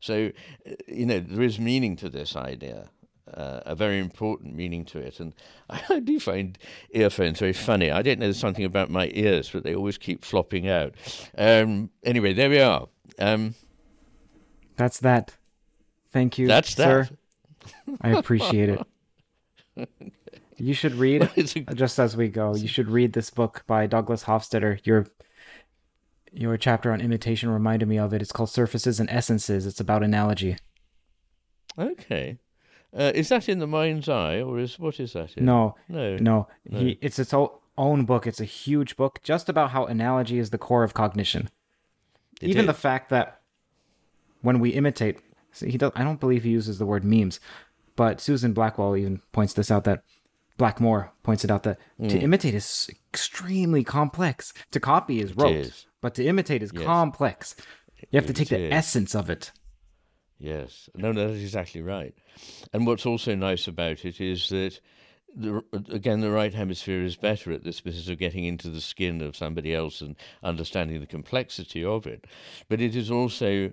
So, 0.00 0.32
uh, 0.66 0.72
you 0.88 1.06
know, 1.06 1.20
there 1.20 1.44
is 1.44 1.60
meaning 1.60 1.94
to 1.96 2.08
this 2.08 2.34
idea 2.34 2.88
uh, 3.34 3.60
a 3.66 3.74
very 3.74 3.98
important 3.98 4.54
meaning 4.54 4.84
to 4.86 4.98
it. 4.98 5.20
And 5.20 5.34
I 5.70 6.00
do 6.00 6.18
find 6.20 6.58
earphones 6.90 7.38
very 7.38 7.52
funny. 7.52 7.90
I 7.90 8.02
don't 8.02 8.18
know, 8.18 8.26
there's 8.26 8.38
something 8.38 8.64
about 8.64 8.90
my 8.90 9.10
ears, 9.14 9.50
but 9.50 9.64
they 9.64 9.74
always 9.74 9.98
keep 9.98 10.24
flopping 10.24 10.68
out. 10.68 10.94
Um, 11.36 11.90
anyway, 12.02 12.32
there 12.32 12.50
we 12.50 12.60
are. 12.60 12.88
Um, 13.18 13.54
That's 14.76 15.00
that. 15.00 15.36
Thank 16.12 16.38
you, 16.38 16.48
that's 16.48 16.74
sir. 16.74 17.08
That. 17.86 17.98
I 18.00 18.10
appreciate 18.10 18.68
it. 18.68 18.86
You 20.60 20.74
should 20.74 20.94
read, 20.96 21.22
a... 21.22 21.42
just 21.74 21.98
as 21.98 22.16
we 22.18 22.28
go, 22.28 22.54
you 22.54 22.68
should 22.68 22.90
read 22.90 23.14
this 23.14 23.30
book 23.30 23.64
by 23.66 23.86
Douglas 23.86 24.24
Hofstadter. 24.24 24.84
Your 24.84 25.06
your 26.32 26.56
chapter 26.58 26.92
on 26.92 27.00
imitation 27.00 27.48
reminded 27.48 27.88
me 27.88 27.98
of 27.98 28.12
it. 28.12 28.20
It's 28.20 28.30
called 28.30 28.50
Surfaces 28.50 29.00
and 29.00 29.08
Essences. 29.08 29.66
It's 29.66 29.80
about 29.80 30.02
analogy. 30.02 30.58
Okay. 31.78 32.38
Uh, 32.96 33.12
is 33.14 33.28
that 33.28 33.48
in 33.48 33.60
the 33.60 33.66
mind's 33.66 34.08
eye, 34.08 34.40
or 34.40 34.58
is 34.58 34.78
what 34.78 34.98
is 34.98 35.12
that? 35.12 35.36
In? 35.36 35.44
No, 35.44 35.76
no, 35.88 36.16
no. 36.16 36.48
no. 36.68 36.78
He, 36.78 36.98
it's 37.00 37.18
its 37.18 37.32
own 37.78 38.04
book. 38.04 38.26
It's 38.26 38.40
a 38.40 38.44
huge 38.44 38.96
book, 38.96 39.20
just 39.22 39.48
about 39.48 39.70
how 39.70 39.86
analogy 39.86 40.38
is 40.38 40.50
the 40.50 40.58
core 40.58 40.82
of 40.82 40.94
cognition. 40.94 41.50
It 42.40 42.48
Even 42.48 42.62
is. 42.62 42.66
the 42.66 42.74
fact 42.74 43.10
that 43.10 43.40
when 44.42 44.58
we 44.58 44.70
imitate, 44.70 45.20
he 45.58 45.78
does, 45.78 45.92
I 45.94 46.02
don't 46.02 46.20
believe 46.20 46.42
he 46.42 46.50
uses 46.50 46.78
the 46.78 46.86
word 46.86 47.04
memes, 47.04 47.38
but 47.96 48.20
Susan 48.20 48.52
Blackwell 48.52 48.96
even 48.96 49.20
points 49.32 49.52
this 49.52 49.70
out 49.70 49.84
that 49.84 50.02
Blackmore 50.56 51.12
points 51.22 51.44
it 51.44 51.50
out 51.50 51.62
that 51.62 51.78
mm. 52.00 52.08
to 52.10 52.18
imitate 52.18 52.54
is 52.54 52.90
extremely 53.12 53.84
complex. 53.84 54.52
To 54.72 54.80
copy 54.80 55.20
is 55.20 55.36
rote, 55.36 55.86
but 56.00 56.14
to 56.16 56.24
imitate 56.24 56.62
is 56.62 56.72
yes. 56.74 56.84
complex. 56.84 57.56
You 58.10 58.18
have 58.18 58.26
to 58.26 58.32
take 58.32 58.48
the 58.48 58.72
essence 58.72 59.14
of 59.14 59.30
it. 59.30 59.52
Yes, 60.40 60.88
no, 60.94 61.12
no, 61.12 61.28
that's 61.28 61.42
exactly 61.42 61.82
right. 61.82 62.14
And 62.72 62.86
what's 62.86 63.04
also 63.04 63.34
nice 63.34 63.68
about 63.68 64.06
it 64.06 64.22
is 64.22 64.48
that, 64.48 64.80
the, 65.36 65.62
again, 65.90 66.22
the 66.22 66.30
right 66.30 66.54
hemisphere 66.54 67.02
is 67.04 67.14
better 67.14 67.52
at 67.52 67.62
this 67.62 67.82
business 67.82 68.08
of 68.08 68.18
getting 68.18 68.44
into 68.44 68.70
the 68.70 68.80
skin 68.80 69.20
of 69.20 69.36
somebody 69.36 69.74
else 69.74 70.00
and 70.00 70.16
understanding 70.42 70.98
the 70.98 71.06
complexity 71.06 71.84
of 71.84 72.06
it. 72.06 72.26
But 72.70 72.80
it 72.80 72.96
is 72.96 73.10
also 73.10 73.70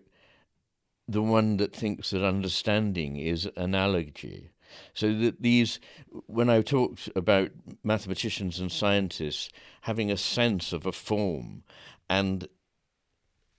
the 1.08 1.22
one 1.22 1.56
that 1.58 1.74
thinks 1.74 2.10
that 2.10 2.26
understanding 2.26 3.16
is 3.16 3.50
analogy. 3.56 4.50
So 4.94 5.14
that 5.14 5.42
these, 5.42 5.80
when 6.26 6.50
I 6.50 6.62
talked 6.62 7.10
about 7.16 7.52
mathematicians 7.82 8.60
and 8.60 8.70
scientists 8.70 9.50
having 9.82 10.12
a 10.12 10.18
sense 10.18 10.74
of 10.74 10.86
a 10.86 10.92
form, 10.92 11.64
and 12.10 12.46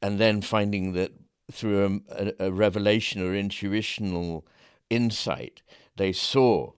and 0.02 0.20
then 0.20 0.42
finding 0.42 0.92
that 0.92 1.12
through 1.50 2.02
a, 2.10 2.24
a, 2.40 2.46
a 2.46 2.52
revelation 2.52 3.22
or 3.22 3.34
intuitional 3.34 4.46
insight, 4.90 5.62
they 5.96 6.12
saw 6.12 6.72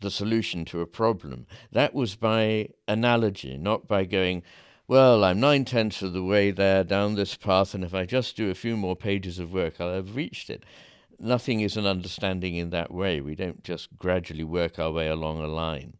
the 0.00 0.10
solution 0.10 0.64
to 0.66 0.80
a 0.80 0.86
problem. 0.86 1.46
That 1.72 1.94
was 1.94 2.16
by 2.16 2.68
analogy, 2.86 3.56
not 3.56 3.86
by 3.86 4.04
going, 4.04 4.42
well, 4.88 5.24
I'm 5.24 5.40
nine 5.40 5.64
tenths 5.64 6.02
of 6.02 6.12
the 6.12 6.22
way 6.22 6.50
there 6.50 6.84
down 6.84 7.14
this 7.14 7.36
path, 7.36 7.74
and 7.74 7.82
if 7.82 7.94
I 7.94 8.04
just 8.04 8.36
do 8.36 8.50
a 8.50 8.54
few 8.54 8.76
more 8.76 8.96
pages 8.96 9.38
of 9.38 9.52
work, 9.52 9.80
I'll 9.80 9.94
have 9.94 10.16
reached 10.16 10.50
it. 10.50 10.64
Nothing 11.18 11.60
is 11.60 11.76
an 11.76 11.86
understanding 11.86 12.56
in 12.56 12.70
that 12.70 12.92
way. 12.92 13.20
We 13.20 13.34
don't 13.34 13.64
just 13.64 13.98
gradually 13.98 14.44
work 14.44 14.78
our 14.78 14.92
way 14.92 15.08
along 15.08 15.40
a 15.40 15.46
line. 15.46 15.96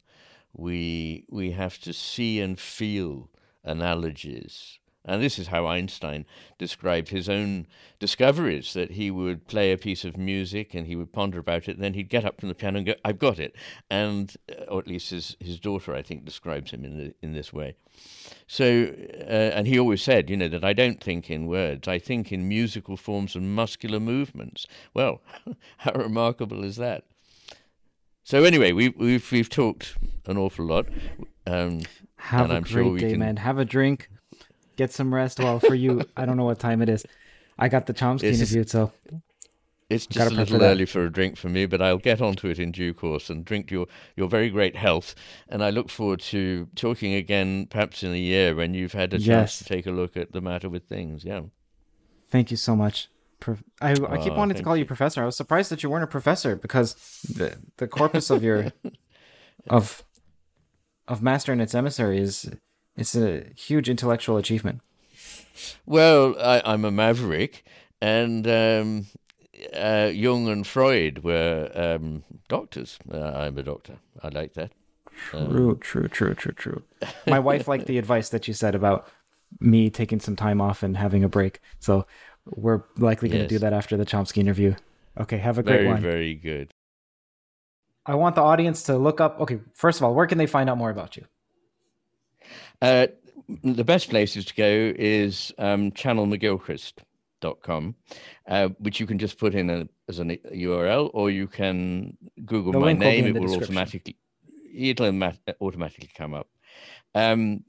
We 0.53 1.25
we 1.31 1.53
have 1.53 1.79
to 1.81 1.93
see 1.93 2.41
and 2.41 2.59
feel 2.59 3.31
analogies 3.65 4.79
and 5.07 5.23
this 5.23 5.39
is 5.39 5.47
how 5.47 5.67
Einstein 5.67 6.27
described 6.59 7.09
his 7.09 7.29
own 7.29 7.67
discoveries 7.99 8.73
that 8.75 8.93
he 8.93 9.11
would 9.11 9.47
play 9.47 9.73
a 9.73 9.79
piece 9.79 10.05
of 10.05 10.17
music 10.17 10.75
and 10.75 10.87
he 10.87 10.97
would 10.97 11.13
ponder 11.13 11.39
about 11.39 11.69
it, 11.69 11.77
and 11.77 11.83
then 11.83 11.95
he'd 11.95 12.09
get 12.09 12.25
up 12.25 12.41
from 12.41 12.49
the 12.49 12.55
piano 12.55 12.79
and 12.79 12.87
go, 12.87 12.95
I've 13.05 13.19
got 13.19 13.39
it. 13.39 13.55
And, 13.89 14.35
uh, 14.51 14.65
or 14.65 14.81
at 14.81 14.89
least 14.89 15.11
his, 15.11 15.37
his 15.39 15.61
daughter, 15.61 15.95
I 15.95 16.03
think, 16.03 16.25
describes 16.25 16.73
him 16.73 16.85
in, 16.85 16.99
the, 16.99 17.15
in 17.23 17.33
this 17.33 17.53
way. 17.53 17.77
So, 18.49 18.93
uh, 19.21 19.53
and 19.55 19.67
he 19.67 19.79
always 19.79 20.03
said, 20.03 20.29
you 20.29 20.37
know, 20.37 20.49
that 20.49 20.65
I 20.65 20.73
don't 20.73 21.01
think 21.03 21.31
in 21.31 21.47
words, 21.47 21.87
I 21.87 21.99
think 21.99 22.33
in 22.33 22.49
musical 22.49 22.97
forms 22.97 23.37
and 23.37 23.55
muscular 23.55 24.01
movements. 24.01 24.67
Well, 24.93 25.23
how 25.79 25.93
remarkable 25.93 26.65
is 26.65 26.77
that? 26.77 27.05
So 28.25 28.43
anyway, 28.43 28.73
we, 28.73 28.89
we've 28.89 29.31
we've 29.31 29.49
talked 29.49 29.97
an 30.27 30.37
awful 30.37 30.65
lot. 30.65 30.89
Um, 31.47 31.83
Have 32.17 32.51
a 32.51 32.55
I'm 32.55 32.63
great 32.65 32.73
sure 32.73 32.99
day, 32.99 33.11
can... 33.11 33.21
man. 33.21 33.37
Have 33.37 33.59
a 33.59 33.65
drink 33.65 34.11
get 34.77 34.93
some 34.93 35.13
rest. 35.13 35.39
Well, 35.39 35.61
for 35.61 35.75
you, 35.75 36.03
I 36.17 36.27
don't 36.27 36.37
know 36.37 36.45
what 36.45 36.59
time 36.59 36.83
it 36.83 36.89
is. 36.89 37.05
I 37.59 37.69
got 37.69 37.87
the 37.87 37.95
Chomsky 37.95 38.25
it's 38.25 38.41
interview, 38.41 38.63
just, 38.63 38.73
so 38.73 38.93
it's 39.89 40.07
just 40.07 40.33
a 40.33 40.35
little 40.35 40.63
early 40.63 40.85
for 40.85 41.05
a 41.05 41.13
drink 41.13 41.37
for 41.37 41.49
me, 41.49 41.67
but 41.67 41.81
I'll 41.81 41.99
get 41.99 42.21
onto 42.21 42.49
it 42.49 42.59
in 42.59 42.73
due 42.73 42.93
course 42.93 43.31
and 43.31 43.45
drink 43.45 43.71
your, 43.71 43.87
your 44.17 44.29
very 44.29 44.51
great 44.51 44.75
health. 44.75 45.15
And 45.49 45.63
I 45.63 45.71
look 45.71 45.91
forward 45.91 46.21
to 46.23 46.69
talking 46.75 47.15
again, 47.15 47.67
perhaps 47.67 48.03
in 48.03 48.13
a 48.13 48.19
year 48.19 48.55
when 48.55 48.75
you've 48.75 48.93
had 48.93 49.15
a 49.15 49.19
chance 49.19 49.27
yes. 49.27 49.59
to 49.59 49.65
take 49.65 49.87
a 49.87 49.93
look 49.93 50.17
at 50.17 50.33
the 50.33 50.41
matter 50.41 50.69
with 50.69 50.85
things. 50.85 51.25
Yeah. 51.25 51.43
Thank 52.29 52.51
you 52.51 52.57
so 52.57 52.75
much. 52.75 53.09
I, 53.81 53.93
I 53.93 53.95
keep 53.95 54.33
oh, 54.33 54.37
wanting 54.37 54.57
to 54.57 54.63
call 54.63 54.77
you. 54.77 54.81
you 54.81 54.87
professor. 54.87 55.23
I 55.23 55.27
was 55.27 55.37
surprised 55.37 55.71
that 55.71 55.83
you 55.83 55.91
weren't 55.91 56.03
a 56.03 56.09
professor 56.09 56.57
because 56.57 56.95
the 57.23 57.59
the 57.77 57.87
corpus 57.87 58.31
of 58.31 58.43
your 58.43 58.73
of 59.69 60.03
of 61.07 61.23
master 61.23 61.53
and 61.53 61.61
its 61.61 61.75
emissary 61.75 62.19
is 62.19 62.51
it's 62.97 63.15
a 63.15 63.47
huge 63.55 63.89
intellectual 63.89 64.37
achievement. 64.37 64.81
Well, 65.87 66.37
I, 66.39 66.63
am 66.65 66.85
a 66.85 66.91
maverick, 66.91 67.65
and 68.01 68.47
um, 68.47 69.07
uh, 69.75 70.11
Jung 70.13 70.49
and 70.49 70.67
Freud 70.67 71.23
were 71.25 71.71
um, 71.75 72.25
doctors. 72.49 72.99
Uh, 73.11 73.19
I'm 73.19 73.57
a 73.59 73.63
doctor. 73.63 73.99
I 74.23 74.29
like 74.29 74.55
that. 74.55 74.73
True, 75.31 75.71
um, 75.71 75.79
true, 75.79 76.09
true, 76.09 76.35
true, 76.35 76.53
true. 76.53 76.83
My 77.27 77.39
wife 77.39 77.69
liked 77.69 77.87
the 77.87 77.99
advice 77.99 78.29
that 78.31 78.47
you 78.47 78.55
said 78.55 78.75
about 78.75 79.09
me 79.61 79.89
taking 79.89 80.21
some 80.21 80.37
time 80.37 80.61
off 80.61 80.83
and 80.83 80.97
having 80.97 81.25
a 81.25 81.29
break. 81.29 81.61
So 81.79 82.07
we're 82.45 82.83
likely 82.99 83.29
going 83.29 83.41
to 83.41 83.45
yes. 83.45 83.49
do 83.51 83.59
that 83.61 83.73
after 83.73 83.97
the 83.97 84.05
Chomsky 84.05 84.39
interview. 84.39 84.75
Okay, 85.19 85.39
have 85.39 85.59
a 85.59 85.63
great 85.63 85.77
very, 85.77 85.87
one. 85.87 86.01
Very 86.01 86.35
good. 86.35 86.71
I 88.05 88.15
want 88.15 88.35
the 88.35 88.43
audience 88.43 88.85
to 88.85 88.99
look 88.99 89.21
up. 89.21 89.41
Okay, 89.41 89.61
first 89.73 89.99
of 89.99 90.05
all, 90.05 90.15
where 90.15 90.27
can 90.27 90.39
they 90.39 90.47
find 90.47 90.69
out 90.69 90.77
more 90.77 90.91
about 90.91 91.17
you? 91.17 91.25
Uh, 92.83 93.07
the 93.63 93.85
best 93.85 94.11
places 94.11 94.45
to 94.47 94.55
go 94.55 94.93
is 94.99 95.53
um, 95.59 95.93
channelmcgilchrist.com, 95.93 97.95
uh, 98.49 98.69
which 98.79 98.99
you 98.99 99.07
can 99.07 99.19
just 99.19 99.39
put 99.39 99.55
in 99.55 99.71
a, 99.71 99.89
as 100.09 100.19
a 100.19 100.25
URL, 100.25 101.11
or 101.15 101.31
you 101.31 101.47
can 101.47 102.17
Google 102.45 102.73
the 102.73 102.81
my 102.81 102.93
name. 102.93 103.35
Will 103.35 103.37
it 103.37 103.41
will 103.41 103.63
automatically 103.63 104.17
it'll 104.75 105.33
automatically 105.61 106.11
come 106.15 106.35
up. 106.35 106.49
Um, 107.15 107.63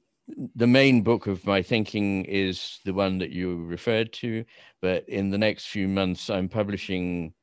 the 0.56 0.68
main 0.68 1.04
book 1.04 1.28
of 1.28 1.46
my 1.46 1.62
thinking 1.62 2.26
is 2.26 2.80
the 2.84 2.94
one 2.94 3.18
that 3.20 3.32
you 3.32 3.64
referred 3.66 4.12
to, 4.14 4.44
but 4.82 5.08
in 5.08 5.30
the 5.30 5.38
next 5.38 5.68
few 5.68 5.88
months, 5.88 6.30
I'm 6.30 6.50
publishing 6.50 7.34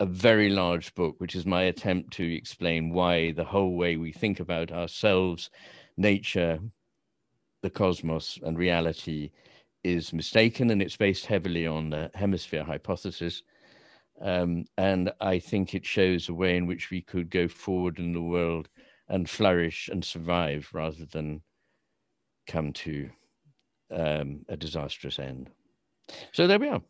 a 0.00 0.06
very 0.06 0.50
large 0.50 0.94
book, 0.94 1.16
which 1.18 1.34
is 1.34 1.46
my 1.46 1.62
attempt 1.62 2.12
to 2.14 2.36
explain 2.36 2.90
why 2.90 3.32
the 3.32 3.44
whole 3.44 3.74
way 3.74 3.96
we 3.96 4.12
think 4.12 4.40
about 4.40 4.70
ourselves, 4.70 5.50
nature, 5.96 6.60
the 7.62 7.70
cosmos 7.70 8.38
and 8.42 8.58
reality 8.58 9.30
is 9.84 10.12
mistaken, 10.12 10.70
and 10.70 10.82
it's 10.82 10.96
based 10.96 11.26
heavily 11.26 11.66
on 11.66 11.90
the 11.90 12.10
hemisphere 12.14 12.64
hypothesis. 12.64 13.42
Um, 14.20 14.64
and 14.76 15.12
I 15.20 15.38
think 15.38 15.74
it 15.74 15.86
shows 15.86 16.28
a 16.28 16.34
way 16.34 16.56
in 16.56 16.66
which 16.66 16.90
we 16.90 17.00
could 17.00 17.30
go 17.30 17.46
forward 17.46 17.98
in 17.98 18.12
the 18.12 18.20
world 18.20 18.68
and 19.08 19.28
flourish 19.28 19.88
and 19.88 20.04
survive 20.04 20.68
rather 20.72 21.06
than 21.06 21.42
come 22.46 22.72
to 22.72 23.08
um, 23.94 24.44
a 24.48 24.56
disastrous 24.56 25.18
end. 25.18 25.50
So 26.32 26.46
there 26.46 26.58
we 26.58 26.68
are. 26.68 26.82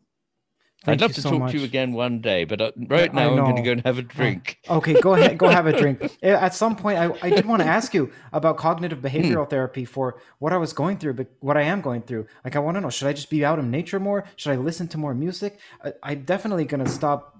Thank 0.85 1.01
I'd 1.01 1.01
love 1.01 1.13
to 1.13 1.21
so 1.21 1.31
talk 1.31 1.39
much. 1.39 1.51
to 1.51 1.57
you 1.57 1.65
again 1.65 1.91
one 1.91 2.21
day, 2.21 2.45
but 2.45 2.61
uh, 2.61 2.71
right 2.87 3.13
now 3.13 3.31
I'm 3.31 3.35
going 3.35 3.57
to 3.57 3.61
go 3.61 3.73
and 3.73 3.81
have 3.81 3.97
a 3.97 4.01
drink. 4.01 4.59
Okay, 4.69 4.93
go 5.01 5.15
ahead, 5.15 5.37
go 5.37 5.49
have 5.49 5.67
a 5.67 5.77
drink. 5.77 6.17
At 6.23 6.53
some 6.53 6.75
point, 6.75 6.97
I, 6.97 7.11
I 7.21 7.29
did 7.31 7.45
want 7.45 7.61
to 7.61 7.67
ask 7.67 7.93
you 7.93 8.11
about 8.31 8.55
cognitive 8.57 8.99
behavioral 8.99 9.43
hmm. 9.43 9.49
therapy 9.49 9.83
for 9.83 10.21
what 10.37 10.53
I 10.53 10.57
was 10.57 10.71
going 10.71 10.97
through, 10.97 11.13
but 11.13 11.27
what 11.41 11.57
I 11.57 11.63
am 11.63 11.81
going 11.81 12.03
through. 12.03 12.27
Like, 12.45 12.55
I 12.55 12.59
want 12.59 12.75
to 12.75 12.81
know: 12.81 12.89
should 12.89 13.07
I 13.07 13.13
just 13.13 13.29
be 13.29 13.43
out 13.43 13.59
in 13.59 13.69
nature 13.69 13.99
more? 13.99 14.23
Should 14.37 14.53
I 14.53 14.55
listen 14.55 14.87
to 14.89 14.97
more 14.97 15.13
music? 15.13 15.59
I, 15.83 15.93
I'm 16.01 16.23
definitely 16.23 16.63
going 16.63 16.85
to 16.85 16.89
stop, 16.89 17.37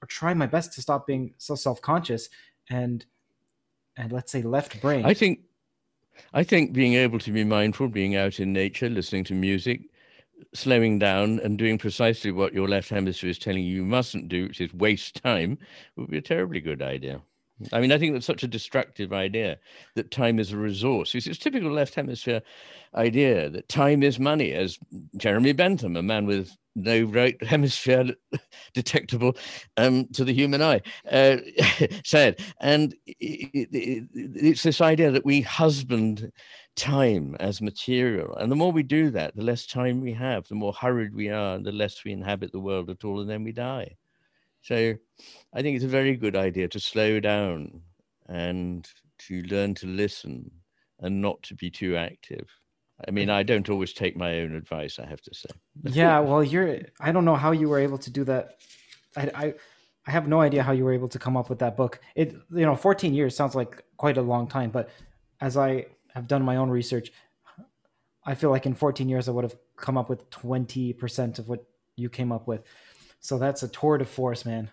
or 0.00 0.06
try 0.06 0.32
my 0.34 0.46
best 0.46 0.72
to 0.74 0.82
stop 0.82 1.08
being 1.08 1.34
so 1.38 1.56
self-conscious 1.56 2.28
and 2.68 3.04
and 3.96 4.12
let's 4.12 4.30
say 4.30 4.42
left 4.42 4.80
brain. 4.80 5.04
I 5.04 5.14
think, 5.14 5.40
I 6.32 6.44
think 6.44 6.72
being 6.72 6.94
able 6.94 7.18
to 7.18 7.32
be 7.32 7.42
mindful, 7.42 7.88
being 7.88 8.14
out 8.14 8.38
in 8.38 8.52
nature, 8.52 8.88
listening 8.88 9.24
to 9.24 9.34
music, 9.34 9.82
slowing 10.54 10.98
down 10.98 11.40
and 11.40 11.58
doing 11.58 11.78
precisely 11.78 12.32
what 12.32 12.52
your 12.52 12.68
left 12.68 12.88
hemisphere 12.90 13.30
is 13.30 13.38
telling 13.38 13.62
you 13.62 13.76
you 13.76 13.84
mustn't 13.84 14.28
do, 14.28 14.48
which 14.48 14.60
is 14.60 14.72
waste 14.74 15.22
time, 15.22 15.58
would 15.96 16.10
be 16.10 16.18
a 16.18 16.22
terribly 16.22 16.60
good 16.60 16.82
idea. 16.82 17.20
I 17.72 17.80
mean, 17.80 17.92
I 17.92 17.98
think 17.98 18.14
that's 18.14 18.26
such 18.26 18.42
a 18.42 18.48
destructive 18.48 19.12
idea 19.12 19.58
that 19.94 20.10
time 20.10 20.38
is 20.38 20.52
a 20.52 20.56
resource. 20.56 21.14
It's, 21.14 21.38
typical 21.38 21.70
left 21.70 21.94
hemisphere 21.94 22.40
idea 22.94 23.50
that 23.50 23.68
time 23.68 24.02
is 24.02 24.18
money, 24.18 24.52
as 24.52 24.78
Jeremy 25.16 25.52
Bentham, 25.52 25.96
a 25.96 26.02
man 26.02 26.26
with 26.26 26.56
no 26.74 27.02
right 27.02 27.42
hemisphere 27.44 28.14
detectable 28.74 29.36
um, 29.76 30.06
to 30.14 30.24
the 30.24 30.32
human 30.32 30.62
eye, 30.62 30.80
uh, 31.10 31.36
said. 32.04 32.40
And 32.60 32.94
it, 33.06 33.68
it, 33.72 34.08
it's 34.14 34.62
this 34.62 34.80
idea 34.80 35.10
that 35.10 35.24
we 35.24 35.42
husband 35.42 36.32
time 36.76 37.36
as 37.40 37.60
material. 37.60 38.34
And 38.36 38.50
the 38.50 38.56
more 38.56 38.72
we 38.72 38.82
do 38.82 39.10
that, 39.10 39.36
the 39.36 39.42
less 39.42 39.66
time 39.66 40.00
we 40.00 40.12
have, 40.12 40.48
the 40.48 40.54
more 40.54 40.72
hurried 40.72 41.14
we 41.14 41.28
are, 41.28 41.56
and 41.56 41.64
the 41.64 41.72
less 41.72 42.04
we 42.04 42.12
inhabit 42.12 42.52
the 42.52 42.60
world 42.60 42.90
at 42.90 43.04
all, 43.04 43.20
and 43.20 43.28
then 43.28 43.44
we 43.44 43.52
die. 43.52 43.96
So 44.62 44.94
I 45.54 45.62
think 45.62 45.76
it's 45.76 45.84
a 45.84 45.88
very 45.88 46.16
good 46.16 46.36
idea 46.36 46.68
to 46.68 46.80
slow 46.80 47.20
down 47.20 47.82
and 48.28 48.88
to 49.26 49.42
learn 49.42 49.74
to 49.74 49.86
listen 49.86 50.50
and 51.00 51.20
not 51.20 51.42
to 51.44 51.54
be 51.54 51.70
too 51.70 51.96
active. 51.96 52.48
I 53.06 53.10
mean, 53.10 53.28
mm. 53.28 53.32
I 53.32 53.42
don't 53.42 53.68
always 53.70 53.92
take 53.92 54.16
my 54.16 54.40
own 54.40 54.54
advice, 54.54 54.98
I 54.98 55.06
have 55.06 55.22
to 55.22 55.34
say. 55.34 55.48
yeah, 55.84 56.18
well, 56.20 56.44
you're, 56.44 56.80
I 57.00 57.12
don't 57.12 57.24
know 57.24 57.36
how 57.36 57.52
you 57.52 57.68
were 57.68 57.78
able 57.78 57.98
to 57.98 58.10
do 58.10 58.24
that. 58.24 58.58
I, 59.16 59.30
I, 59.34 59.54
I 60.06 60.10
have 60.10 60.28
no 60.28 60.40
idea 60.40 60.62
how 60.62 60.72
you 60.72 60.84
were 60.84 60.92
able 60.92 61.08
to 61.08 61.18
come 61.18 61.36
up 61.36 61.48
with 61.48 61.58
that 61.60 61.76
book. 61.76 62.00
It, 62.14 62.32
you 62.50 62.66
know, 62.66 62.76
14 62.76 63.14
years 63.14 63.34
sounds 63.34 63.54
like 63.54 63.82
quite 63.96 64.18
a 64.18 64.22
long 64.22 64.46
time, 64.46 64.70
but 64.70 64.90
as 65.40 65.56
I 65.56 65.86
have 66.20 66.28
done 66.28 66.42
my 66.42 66.56
own 66.56 66.70
research, 66.70 67.12
I 68.24 68.34
feel 68.34 68.50
like 68.50 68.66
in 68.66 68.74
14 68.74 69.08
years 69.08 69.28
I 69.28 69.32
would 69.32 69.44
have 69.44 69.56
come 69.76 69.96
up 69.96 70.08
with 70.08 70.28
20% 70.30 71.38
of 71.38 71.48
what 71.48 71.64
you 71.96 72.08
came 72.08 72.30
up 72.30 72.46
with. 72.46 72.62
So 73.20 73.38
that's 73.38 73.62
a 73.62 73.68
tour 73.68 73.98
de 73.98 74.04
force, 74.04 74.44
man. 74.44 74.70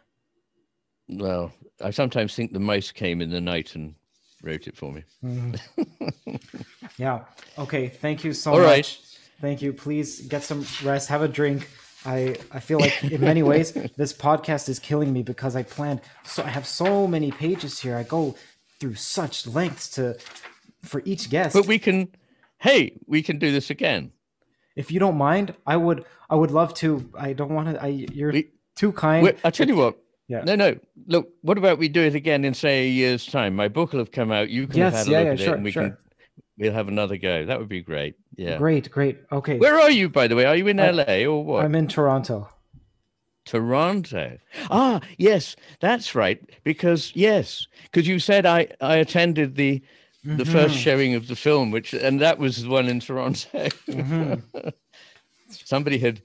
Well, 1.09 1.51
I 1.81 1.91
sometimes 1.91 2.35
think 2.35 2.53
the 2.53 2.59
mice 2.59 2.91
came 2.91 3.21
in 3.21 3.29
the 3.29 3.41
night 3.41 3.75
and 3.75 3.95
wrote 4.43 4.67
it 4.67 4.75
for 4.75 4.91
me. 4.91 5.03
Mm-hmm. 5.23 6.35
yeah. 6.97 7.23
Okay. 7.57 7.87
Thank 7.87 8.23
you 8.23 8.33
so 8.33 8.51
All 8.51 8.59
much. 8.59 8.67
Right. 8.67 8.99
Thank 9.39 9.61
you. 9.61 9.71
Please 9.71 10.21
get 10.21 10.43
some 10.43 10.65
rest. 10.83 11.07
Have 11.09 11.21
a 11.21 11.27
drink. 11.27 11.69
I, 12.05 12.35
I 12.51 12.59
feel 12.59 12.79
like 12.79 13.03
in 13.03 13.21
many 13.21 13.43
ways 13.43 13.71
this 13.97 14.13
podcast 14.13 14.69
is 14.69 14.79
killing 14.79 15.11
me 15.11 15.23
because 15.23 15.55
I 15.55 15.63
planned 15.63 16.01
so 16.23 16.43
I 16.43 16.49
have 16.49 16.67
so 16.67 17.07
many 17.07 17.31
pages 17.31 17.79
here. 17.79 17.97
I 17.97 18.03
go 18.03 18.35
through 18.79 18.95
such 18.95 19.47
lengths 19.47 19.89
to 19.91 20.17
for 20.87 21.01
each 21.05 21.29
guest. 21.29 21.53
But 21.53 21.67
we 21.67 21.79
can, 21.79 22.09
hey, 22.59 22.97
we 23.05 23.21
can 23.21 23.39
do 23.39 23.51
this 23.51 23.69
again. 23.69 24.11
If 24.75 24.91
you 24.91 24.99
don't 24.99 25.17
mind, 25.17 25.55
I 25.65 25.77
would. 25.77 26.05
I 26.29 26.35
would 26.35 26.51
love 26.51 26.73
to. 26.75 27.09
I 27.17 27.33
don't 27.33 27.51
want 27.51 27.69
to. 27.69 27.83
I 27.83 27.87
you're 27.87 28.31
we, 28.31 28.49
too 28.75 28.91
kind. 28.91 29.35
I'll 29.43 29.51
tell 29.51 29.67
you 29.67 29.75
what. 29.75 29.97
Yeah. 30.27 30.43
No, 30.43 30.55
no. 30.55 30.77
Look, 31.07 31.29
what 31.41 31.57
about 31.57 31.77
we 31.77 31.87
do 31.87 32.01
it 32.01 32.13
again 32.13 32.43
in 32.43 32.53
say 32.53 32.85
a 32.85 32.89
year's 32.89 33.25
time? 33.25 33.55
My 33.55 33.69
book 33.69 33.93
will 33.93 33.99
have 33.99 34.11
come 34.11 34.31
out. 34.31 34.49
You 34.49 34.67
can 34.67 34.77
yes, 34.77 34.93
have 34.93 35.05
had 35.05 35.07
a 35.07 35.11
yeah, 35.11 35.17
look 35.19 35.25
yeah, 35.25 35.31
at 35.31 35.39
sure, 35.39 35.53
it, 35.53 35.55
and 35.55 35.63
we 35.63 35.71
sure. 35.71 35.83
can 35.83 35.97
we'll 36.57 36.73
have 36.73 36.87
another 36.87 37.17
go. 37.17 37.45
That 37.45 37.59
would 37.59 37.69
be 37.69 37.81
great. 37.81 38.15
Yeah. 38.35 38.57
Great, 38.57 38.91
great. 38.91 39.19
Okay. 39.31 39.57
Where 39.57 39.79
are 39.79 39.91
you, 39.91 40.09
by 40.09 40.27
the 40.27 40.35
way? 40.35 40.45
Are 40.45 40.55
you 40.55 40.67
in 40.67 40.79
I, 40.79 40.91
LA 40.91 41.25
or 41.25 41.43
what? 41.43 41.65
I'm 41.65 41.75
in 41.75 41.87
Toronto. 41.87 42.49
Toronto. 43.45 44.37
Ah, 44.69 44.99
yes, 45.17 45.55
that's 45.79 46.13
right. 46.13 46.37
Because 46.63 47.13
yes, 47.15 47.65
because 47.83 48.07
you 48.07 48.19
said 48.19 48.45
I 48.45 48.67
I 48.81 48.97
attended 48.97 49.55
the 49.55 49.81
the 50.35 50.43
Mm-hmm. 50.43 50.51
first 50.51 50.75
showing 50.75 51.15
of 51.15 51.27
the 51.27 51.35
film, 51.35 51.71
which 51.71 51.93
and 51.93 52.19
that 52.21 52.37
was 52.37 52.63
the 52.63 52.69
one 52.69 52.87
in 52.87 52.99
Toronto. 52.99 53.47
Mm-hmm. 53.87 54.69
Somebody 55.49 55.97
had 55.97 56.21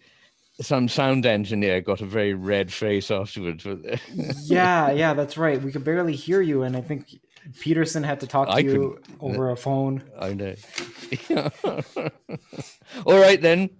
some 0.61 0.89
sound 0.89 1.25
engineer 1.27 1.81
got 1.81 2.01
a 2.01 2.07
very 2.07 2.35
red 2.35 2.73
face 2.73 3.11
afterwards. 3.11 3.65
yeah, 4.45 4.91
yeah, 4.91 5.15
that's 5.15 5.37
right. 5.39 5.63
We 5.63 5.71
could 5.73 5.85
barely 5.85 6.15
hear 6.17 6.41
you, 6.43 6.63
and 6.63 6.77
I 6.77 6.81
think 6.81 7.07
Peterson 7.61 8.03
had 8.03 8.21
to 8.21 8.27
talk 8.27 8.49
to 8.49 8.55
I 8.55 8.59
you 8.59 9.01
over 9.21 9.51
a 9.51 9.57
phone. 9.57 10.03
I 10.19 10.35
know. 10.35 10.55
All 13.07 13.19
right 13.19 13.41
then. 13.41 13.71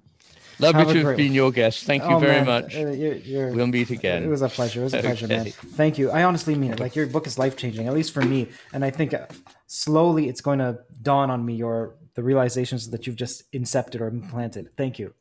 Lovely 0.59 0.85
Have 0.85 0.93
to 0.93 1.07
have 1.09 1.17
been 1.17 1.33
your 1.33 1.51
guest. 1.51 1.85
Thank 1.85 2.05
you 2.05 2.11
Oh, 2.11 2.19
very 2.21 2.45
man, 2.45 2.47
much. 2.47 2.77
uh, 2.77 2.91
you're, 2.91 3.15
you're, 3.15 3.51
We'll 3.53 3.67
meet 3.67 3.91
again. 3.91 4.23
It 4.23 4.29
was 4.29 4.43
a 4.43 4.49
pleasure. 4.49 4.81
It 4.81 4.85
was 4.85 4.95
a 4.95 5.01
pleasure, 5.01 5.27
man. 5.27 5.47
Thank 5.47 5.99
you. 5.99 6.11
I 6.11 6.23
honestly 6.23 6.55
mean 6.55 6.73
it. 6.73 6.79
Like 6.79 6.95
your 6.95 7.07
book 7.07 7.27
is 7.27 7.37
life 7.39 7.57
changing, 7.57 7.89
at 7.89 7.95
least 7.95 8.13
for 8.13 8.21
me. 8.23 8.49
And 8.73 8.85
I 8.85 8.91
think 8.91 9.13
uh, 9.13 9.27
slowly 9.73 10.29
it's 10.29 10.43
going 10.43 10.59
to 10.59 10.79
dawn 11.01 11.31
on 11.31 11.45
me 11.45 11.55
your 11.55 11.95
the 12.15 12.23
realizations 12.23 12.91
that 12.91 13.07
you've 13.07 13.17
just 13.17 13.51
incepted 13.53 14.01
or 14.03 14.09
implanted. 14.09 14.69
Thank 14.77 14.99
you. 14.99 15.15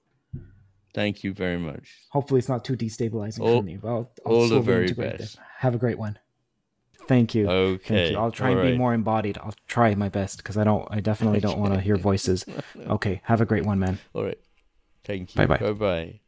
Thank 0.94 1.24
you 1.24 1.34
very 1.34 1.58
much. 1.58 1.90
Hopefully, 2.10 2.40
it's 2.40 2.50
not 2.50 2.66
too 2.66 2.76
destabilizing 2.76 3.40
All- 3.40 3.60
for 3.60 3.64
me. 3.64 3.78
But 3.78 3.88
I'll, 3.88 4.12
I'll 4.26 4.34
all 4.34 4.48
the 4.50 4.60
very 4.60 4.92
best. 4.92 5.38
them. 5.38 5.46
Have 5.60 5.74
a 5.74 5.78
great 5.78 5.98
one. 5.98 6.20
Thank 7.08 7.34
you. 7.34 7.48
Thank 7.48 7.82
Okay, 7.82 8.12
you. 8.12 8.18
I'll 8.18 8.32
try 8.32 8.52
all 8.52 8.60
and 8.60 8.72
be 8.74 8.78
more 8.78 8.94
embodied. 8.94 9.38
I'll 9.38 9.56
try 9.68 9.96
my 9.96 10.10
best 10.10 10.38
because 10.38 10.58
I 10.58 10.66
don't. 10.66 10.86
I 10.92 11.00
definitely 11.00 11.40
don't 11.40 11.60
want 11.60 11.74
to 11.74 11.80
hear 11.80 11.96
voices. 12.10 12.46
Okay. 12.78 13.22
Have 13.24 13.40
a 13.40 13.46
great 13.46 13.66
one, 13.66 13.80
man. 13.80 14.00
All 14.14 14.26
right. 14.26 14.38
Thank 15.06 15.34
you. 15.34 15.48
Bye-bye. 15.48 15.58
Bye 15.58 15.74
bye. 15.74 16.20